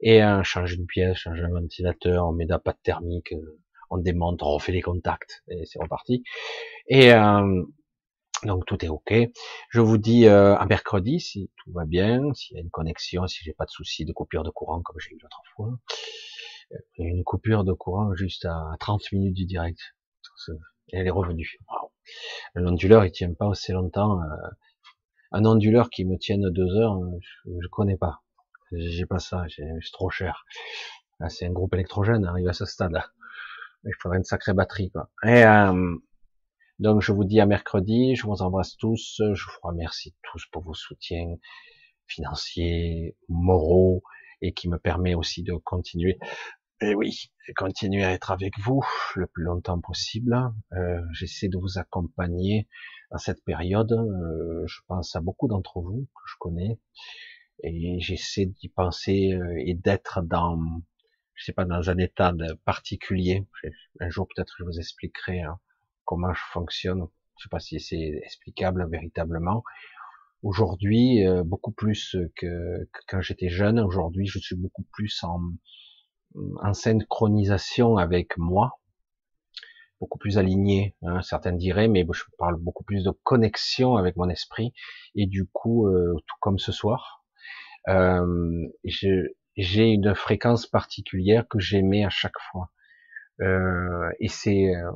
Et 0.00 0.22
euh, 0.22 0.42
changer 0.42 0.76
une 0.76 0.86
pièce, 0.86 1.18
changer 1.18 1.42
un 1.42 1.50
ventilateur, 1.50 2.26
on 2.26 2.32
met 2.32 2.46
de 2.46 2.50
la 2.50 2.58
pâte 2.58 2.78
thermique, 2.82 3.34
on 3.90 3.98
démonte, 3.98 4.42
on 4.42 4.54
refait 4.54 4.72
les 4.72 4.80
contacts 4.80 5.42
et 5.48 5.66
c'est 5.66 5.80
reparti. 5.80 6.22
Et 6.86 7.12
euh, 7.12 7.64
donc 8.44 8.64
tout 8.66 8.84
est 8.84 8.88
ok. 8.88 9.12
Je 9.70 9.80
vous 9.80 9.98
dis 9.98 10.26
euh, 10.26 10.56
à 10.56 10.66
mercredi 10.66 11.20
si 11.20 11.50
tout 11.56 11.72
va 11.72 11.84
bien, 11.84 12.32
s'il 12.34 12.56
y 12.56 12.60
a 12.60 12.62
une 12.62 12.70
connexion, 12.70 13.26
si 13.26 13.44
j'ai 13.44 13.52
pas 13.52 13.64
de 13.64 13.70
soucis 13.70 14.04
de 14.04 14.12
coupure 14.12 14.42
de 14.42 14.50
courant 14.50 14.82
comme 14.82 14.96
j'ai 14.98 15.10
eu 15.10 15.18
l'autre 15.22 15.42
fois. 15.54 15.78
A 16.72 16.76
une 16.98 17.24
coupure 17.24 17.64
de 17.64 17.72
courant 17.72 18.14
juste 18.14 18.44
à 18.44 18.76
30 18.78 19.12
minutes 19.12 19.34
du 19.34 19.44
direct. 19.44 19.80
Elle 20.92 21.06
est 21.06 21.10
revenue. 21.10 21.58
L'onduleur 22.54 23.04
il 23.04 23.12
tient 23.12 23.32
pas 23.34 23.46
aussi 23.46 23.72
longtemps. 23.72 24.22
Euh, 24.22 24.48
un 25.32 25.44
onduleur 25.44 25.90
qui 25.90 26.04
me 26.04 26.16
tienne 26.16 26.48
deux 26.50 26.74
heures, 26.76 26.98
je, 27.20 27.50
je 27.60 27.68
connais 27.68 27.96
pas. 27.96 28.22
J'ai 28.72 29.06
pas 29.06 29.18
ça, 29.18 29.44
c'est 29.48 29.64
trop 29.92 30.10
cher. 30.10 30.44
C'est 31.28 31.46
un 31.46 31.52
groupe 31.52 31.74
électrogène, 31.74 32.24
arrive 32.24 32.48
à 32.48 32.52
ce 32.52 32.64
stade-là 32.64 33.10
il 33.84 33.94
faudrait 34.00 34.18
une 34.18 34.24
sacrée 34.24 34.52
batterie, 34.52 34.90
quoi. 34.90 35.10
Et, 35.24 35.44
euh, 35.44 35.96
donc, 36.80 37.02
je 37.02 37.12
vous 37.12 37.24
dis 37.24 37.40
à 37.40 37.46
mercredi, 37.46 38.16
je 38.16 38.26
vous 38.26 38.42
embrasse 38.42 38.76
tous, 38.76 39.20
je 39.34 39.44
vous 39.44 39.68
remercie 39.68 40.14
tous 40.22 40.46
pour 40.50 40.62
vos 40.62 40.74
soutiens 40.74 41.36
financiers, 42.06 43.16
moraux, 43.28 44.02
et 44.42 44.52
qui 44.52 44.68
me 44.68 44.78
permet 44.78 45.14
aussi 45.14 45.42
de 45.42 45.52
continuer, 45.52 46.18
et 46.80 46.94
oui, 46.94 47.30
de 47.46 47.52
continuer 47.52 48.02
à 48.04 48.12
être 48.12 48.30
avec 48.30 48.58
vous 48.58 48.82
le 49.14 49.26
plus 49.26 49.44
longtemps 49.44 49.80
possible. 49.80 50.34
Euh, 50.72 51.02
J'essaie 51.12 51.48
de 51.48 51.58
vous 51.58 51.78
accompagner 51.78 52.66
dans 53.10 53.18
cette 53.18 53.44
période. 53.44 53.92
Euh, 53.92 54.66
je 54.66 54.80
pense 54.86 55.14
à 55.14 55.20
beaucoup 55.20 55.48
d'entre 55.48 55.80
vous 55.80 56.08
que 56.14 56.22
je 56.26 56.34
connais, 56.40 56.78
et 57.62 58.00
j'essaie 58.00 58.46
d'y 58.46 58.70
penser 58.70 59.32
euh, 59.34 59.62
et 59.66 59.74
d'être 59.74 60.22
dans 60.22 60.58
je 61.34 61.46
sais 61.46 61.52
pas, 61.52 61.64
dans 61.64 61.88
un 61.88 61.96
état 61.96 62.34
particulier. 62.66 63.46
Un 63.98 64.10
jour, 64.10 64.28
peut-être, 64.28 64.54
je 64.58 64.64
vous 64.64 64.78
expliquerai 64.78 65.40
hein, 65.40 65.58
comment 66.10 66.34
je 66.34 66.42
fonctionne. 66.52 67.06
Je 67.38 67.44
sais 67.44 67.48
pas 67.48 67.60
si 67.60 67.78
c'est 67.78 68.20
explicable 68.24 68.84
véritablement. 68.90 69.62
Aujourd'hui, 70.42 71.24
euh, 71.24 71.44
beaucoup 71.44 71.70
plus 71.70 72.16
que, 72.34 72.88
quand 73.06 73.20
j'étais 73.20 73.48
jeune. 73.48 73.78
Aujourd'hui, 73.78 74.26
je 74.26 74.40
suis 74.40 74.56
beaucoup 74.56 74.84
plus 74.92 75.22
en, 75.22 75.40
en 76.62 76.74
synchronisation 76.74 77.96
avec 77.96 78.36
moi, 78.38 78.80
beaucoup 80.00 80.18
plus 80.18 80.36
aligné. 80.36 80.96
Hein, 81.02 81.22
certains 81.22 81.52
diraient, 81.52 81.86
mais 81.86 82.04
je 82.12 82.24
parle 82.38 82.56
beaucoup 82.56 82.82
plus 82.82 83.04
de 83.04 83.12
connexion 83.22 83.94
avec 83.94 84.16
mon 84.16 84.28
esprit. 84.28 84.72
Et 85.14 85.26
du 85.26 85.46
coup, 85.46 85.86
euh, 85.86 86.16
tout 86.26 86.36
comme 86.40 86.58
ce 86.58 86.72
soir, 86.72 87.24
euh, 87.88 88.66
j'ai 88.84 89.86
une 89.86 90.16
fréquence 90.16 90.66
particulière 90.66 91.46
que 91.46 91.60
j'aimais 91.60 92.04
à 92.04 92.10
chaque 92.10 92.40
fois. 92.50 92.72
Euh, 93.40 94.10
et 94.18 94.28
c'est 94.28 94.74
euh, 94.74 94.90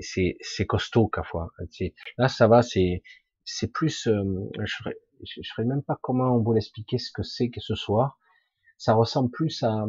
c'est 0.00 0.66
costaud 0.66 1.10
fois. 1.24 1.50
Là, 2.16 2.28
ça 2.28 2.48
va, 2.48 2.62
c'est 2.62 3.02
c'est 3.44 3.72
plus. 3.72 4.06
Euh, 4.06 4.24
je 4.58 4.90
ne 5.40 5.42
sais 5.42 5.64
même 5.64 5.82
pas 5.82 5.98
comment 6.02 6.36
on 6.36 6.42
vous 6.42 6.52
l'expliquer 6.52 6.98
ce 6.98 7.10
que 7.12 7.22
c'est 7.22 7.50
que 7.50 7.60
ce 7.60 7.74
soir. 7.74 8.18
Ça 8.76 8.94
ressemble 8.94 9.30
plus 9.30 9.62
à, 9.62 9.84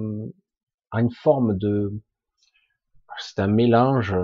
à 0.91 1.01
une 1.01 1.11
forme 1.11 1.57
de. 1.57 1.93
C'est 3.17 3.39
un 3.39 3.47
mélange. 3.47 4.15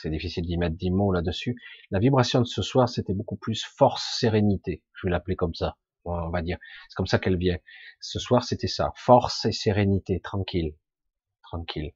C'est 0.00 0.10
difficile 0.10 0.44
d'y 0.44 0.58
mettre 0.58 0.76
des 0.76 0.90
mots 0.90 1.12
là-dessus. 1.12 1.56
La 1.90 2.00
vibration 2.00 2.40
de 2.40 2.46
ce 2.46 2.62
soir, 2.62 2.88
c'était 2.88 3.14
beaucoup 3.14 3.36
plus 3.36 3.64
force, 3.64 4.18
sérénité. 4.18 4.82
Je 4.94 5.06
vais 5.06 5.10
l'appeler 5.10 5.36
comme 5.36 5.54
ça 5.54 5.76
on 6.04 6.30
va 6.30 6.42
dire. 6.42 6.58
C'est 6.88 6.96
comme 6.96 7.06
ça 7.06 7.18
qu'elle 7.18 7.36
vient. 7.36 7.58
Ce 8.00 8.18
soir, 8.18 8.44
c'était 8.44 8.68
ça. 8.68 8.92
Force 8.96 9.44
et 9.44 9.52
sérénité, 9.52 10.20
tranquille. 10.20 10.74
Tranquille. 11.42 11.92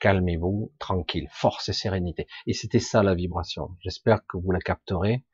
Calmez-vous, 0.00 0.72
tranquille. 0.78 1.28
Force 1.30 1.68
et 1.68 1.72
sérénité. 1.72 2.26
Et 2.46 2.52
c'était 2.52 2.80
ça 2.80 3.02
la 3.02 3.14
vibration. 3.14 3.76
J'espère 3.80 4.26
que 4.26 4.36
vous 4.36 4.50
la 4.50 4.60
capterez 4.60 5.24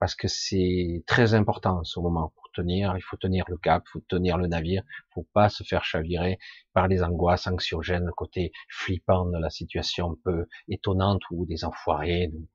parce 0.00 0.14
que 0.14 0.28
c'est 0.28 1.04
très 1.06 1.34
important 1.34 1.80
en 1.80 1.84
ce 1.84 2.00
moment 2.00 2.32
pour 2.34 2.50
tenir, 2.54 2.94
il 2.96 3.02
faut 3.02 3.18
tenir 3.18 3.44
le 3.48 3.58
cap, 3.58 3.82
il 3.86 3.90
faut 3.90 4.04
tenir 4.08 4.38
le 4.38 4.46
navire, 4.46 4.82
il 4.86 5.12
faut 5.14 5.26
pas 5.34 5.50
se 5.50 5.62
faire 5.62 5.84
chavirer 5.84 6.38
par 6.72 6.88
les 6.88 7.02
angoisses 7.02 7.46
anxiogènes, 7.46 8.06
le 8.06 8.12
côté 8.12 8.50
flippant 8.70 9.26
de 9.26 9.38
la 9.38 9.50
situation 9.50 10.12
un 10.12 10.16
peu 10.24 10.46
étonnante 10.68 11.20
où 11.30 11.44
des 11.44 11.64
enfoirés 11.64 12.30
nous 12.32 12.48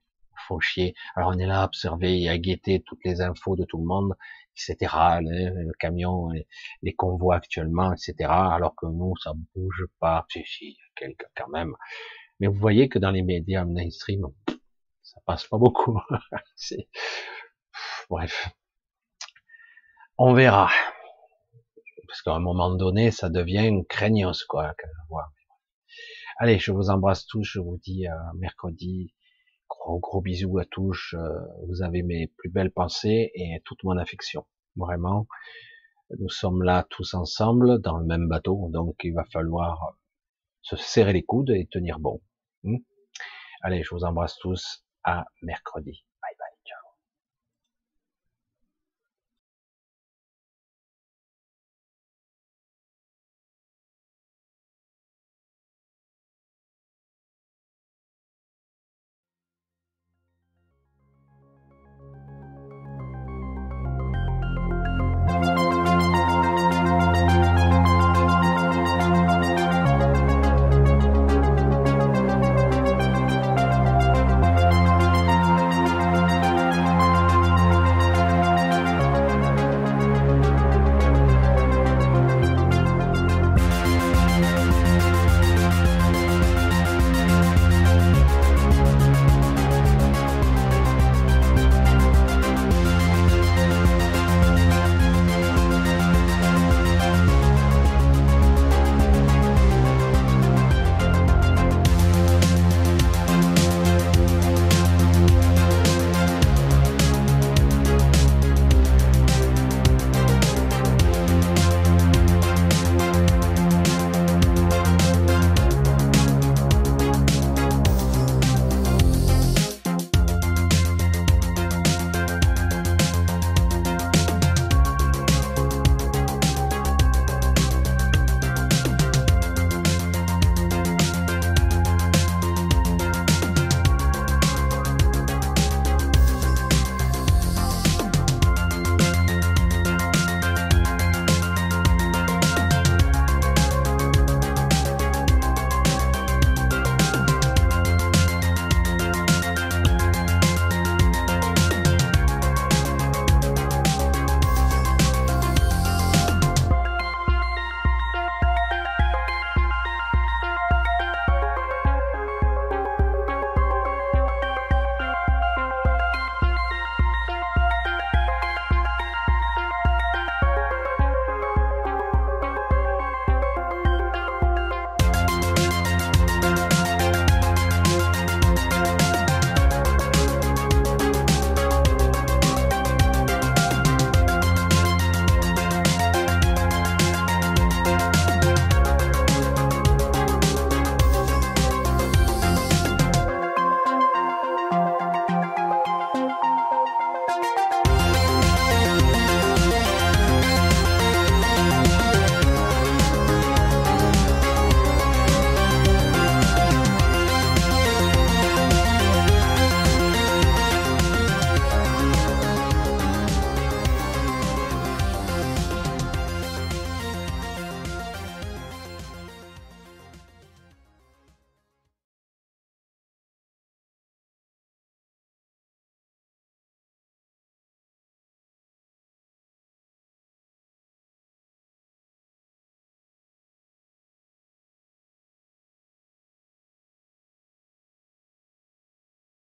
font 0.48 0.60
chier. 0.60 0.96
Alors 1.16 1.32
on 1.36 1.38
est 1.38 1.46
là 1.46 1.62
à 1.62 1.66
observer 1.66 2.20
et 2.20 2.30
à 2.30 2.38
guetter 2.40 2.82
toutes 2.82 3.06
les 3.06 3.22
infos 3.22 3.56
de 3.56 3.64
tout 3.64 3.78
le 3.78 3.86
monde, 3.86 4.16
etc. 4.56 5.20
Le, 5.22 5.72
camion, 5.80 6.30
les, 6.82 6.94
convois 6.94 7.36
actuellement, 7.36 7.94
etc. 7.94 8.30
Alors 8.30 8.76
que 8.76 8.86
nous, 8.86 9.16
ça 9.18 9.34
bouge 9.56 9.86
pas. 10.00 10.26
Si, 10.32 10.44
si, 10.46 10.78
quelques 10.96 11.26
quand 11.36 11.50
même. 11.50 11.76
Mais 12.40 12.48
vous 12.48 12.60
voyez 12.60 12.90
que 12.90 13.00
dans 13.00 13.12
les 13.12 13.22
médias 13.22 13.66
mainstream, 13.66 14.28
ça 15.02 15.20
passe 15.26 15.48
pas 15.48 15.58
beaucoup. 15.58 16.00
bref. 18.10 18.50
On 20.18 20.34
verra. 20.34 20.70
Parce 22.08 22.22
qu'à 22.22 22.34
un 22.34 22.40
moment 22.40 22.74
donné, 22.74 23.12
ça 23.12 23.30
devient 23.30 23.84
craignos, 23.90 24.46
quoi. 24.46 24.74
Allez, 26.38 26.60
je 26.60 26.72
vous 26.72 26.90
embrasse 26.90 27.26
tous, 27.26 27.44
je 27.44 27.60
vous 27.60 27.78
dis 27.78 28.08
à 28.08 28.32
mercredi. 28.36 29.15
Gros, 29.70 30.00
gros 30.00 30.22
bisous 30.22 30.58
à 30.58 30.66
tous. 30.66 31.16
Vous 31.68 31.82
avez 31.82 32.04
mes 32.04 32.28
plus 32.38 32.50
belles 32.50 32.72
pensées 32.72 33.32
et 33.34 33.62
toute 33.66 33.84
mon 33.84 33.98
affection. 33.98 34.46
Vraiment. 34.76 35.28
Nous 36.20 36.30
sommes 36.30 36.62
là 36.62 36.86
tous 36.90 37.14
ensemble 37.14 37.82
dans 37.82 37.98
le 37.98 38.06
même 38.06 38.28
bateau, 38.28 38.70
donc 38.70 38.96
il 39.04 39.14
va 39.14 39.26
falloir 39.26 39.98
se 40.62 40.76
serrer 40.76 41.14
les 41.14 41.24
coudes 41.24 41.50
et 41.50 41.68
tenir 41.68 42.00
bon. 42.00 42.22
Hmm? 42.64 42.78
Allez, 43.62 43.84
je 43.84 43.90
vous 43.94 44.04
embrasse 44.04 44.38
tous. 44.38 44.84
À 45.04 45.26
mercredi. 45.44 46.04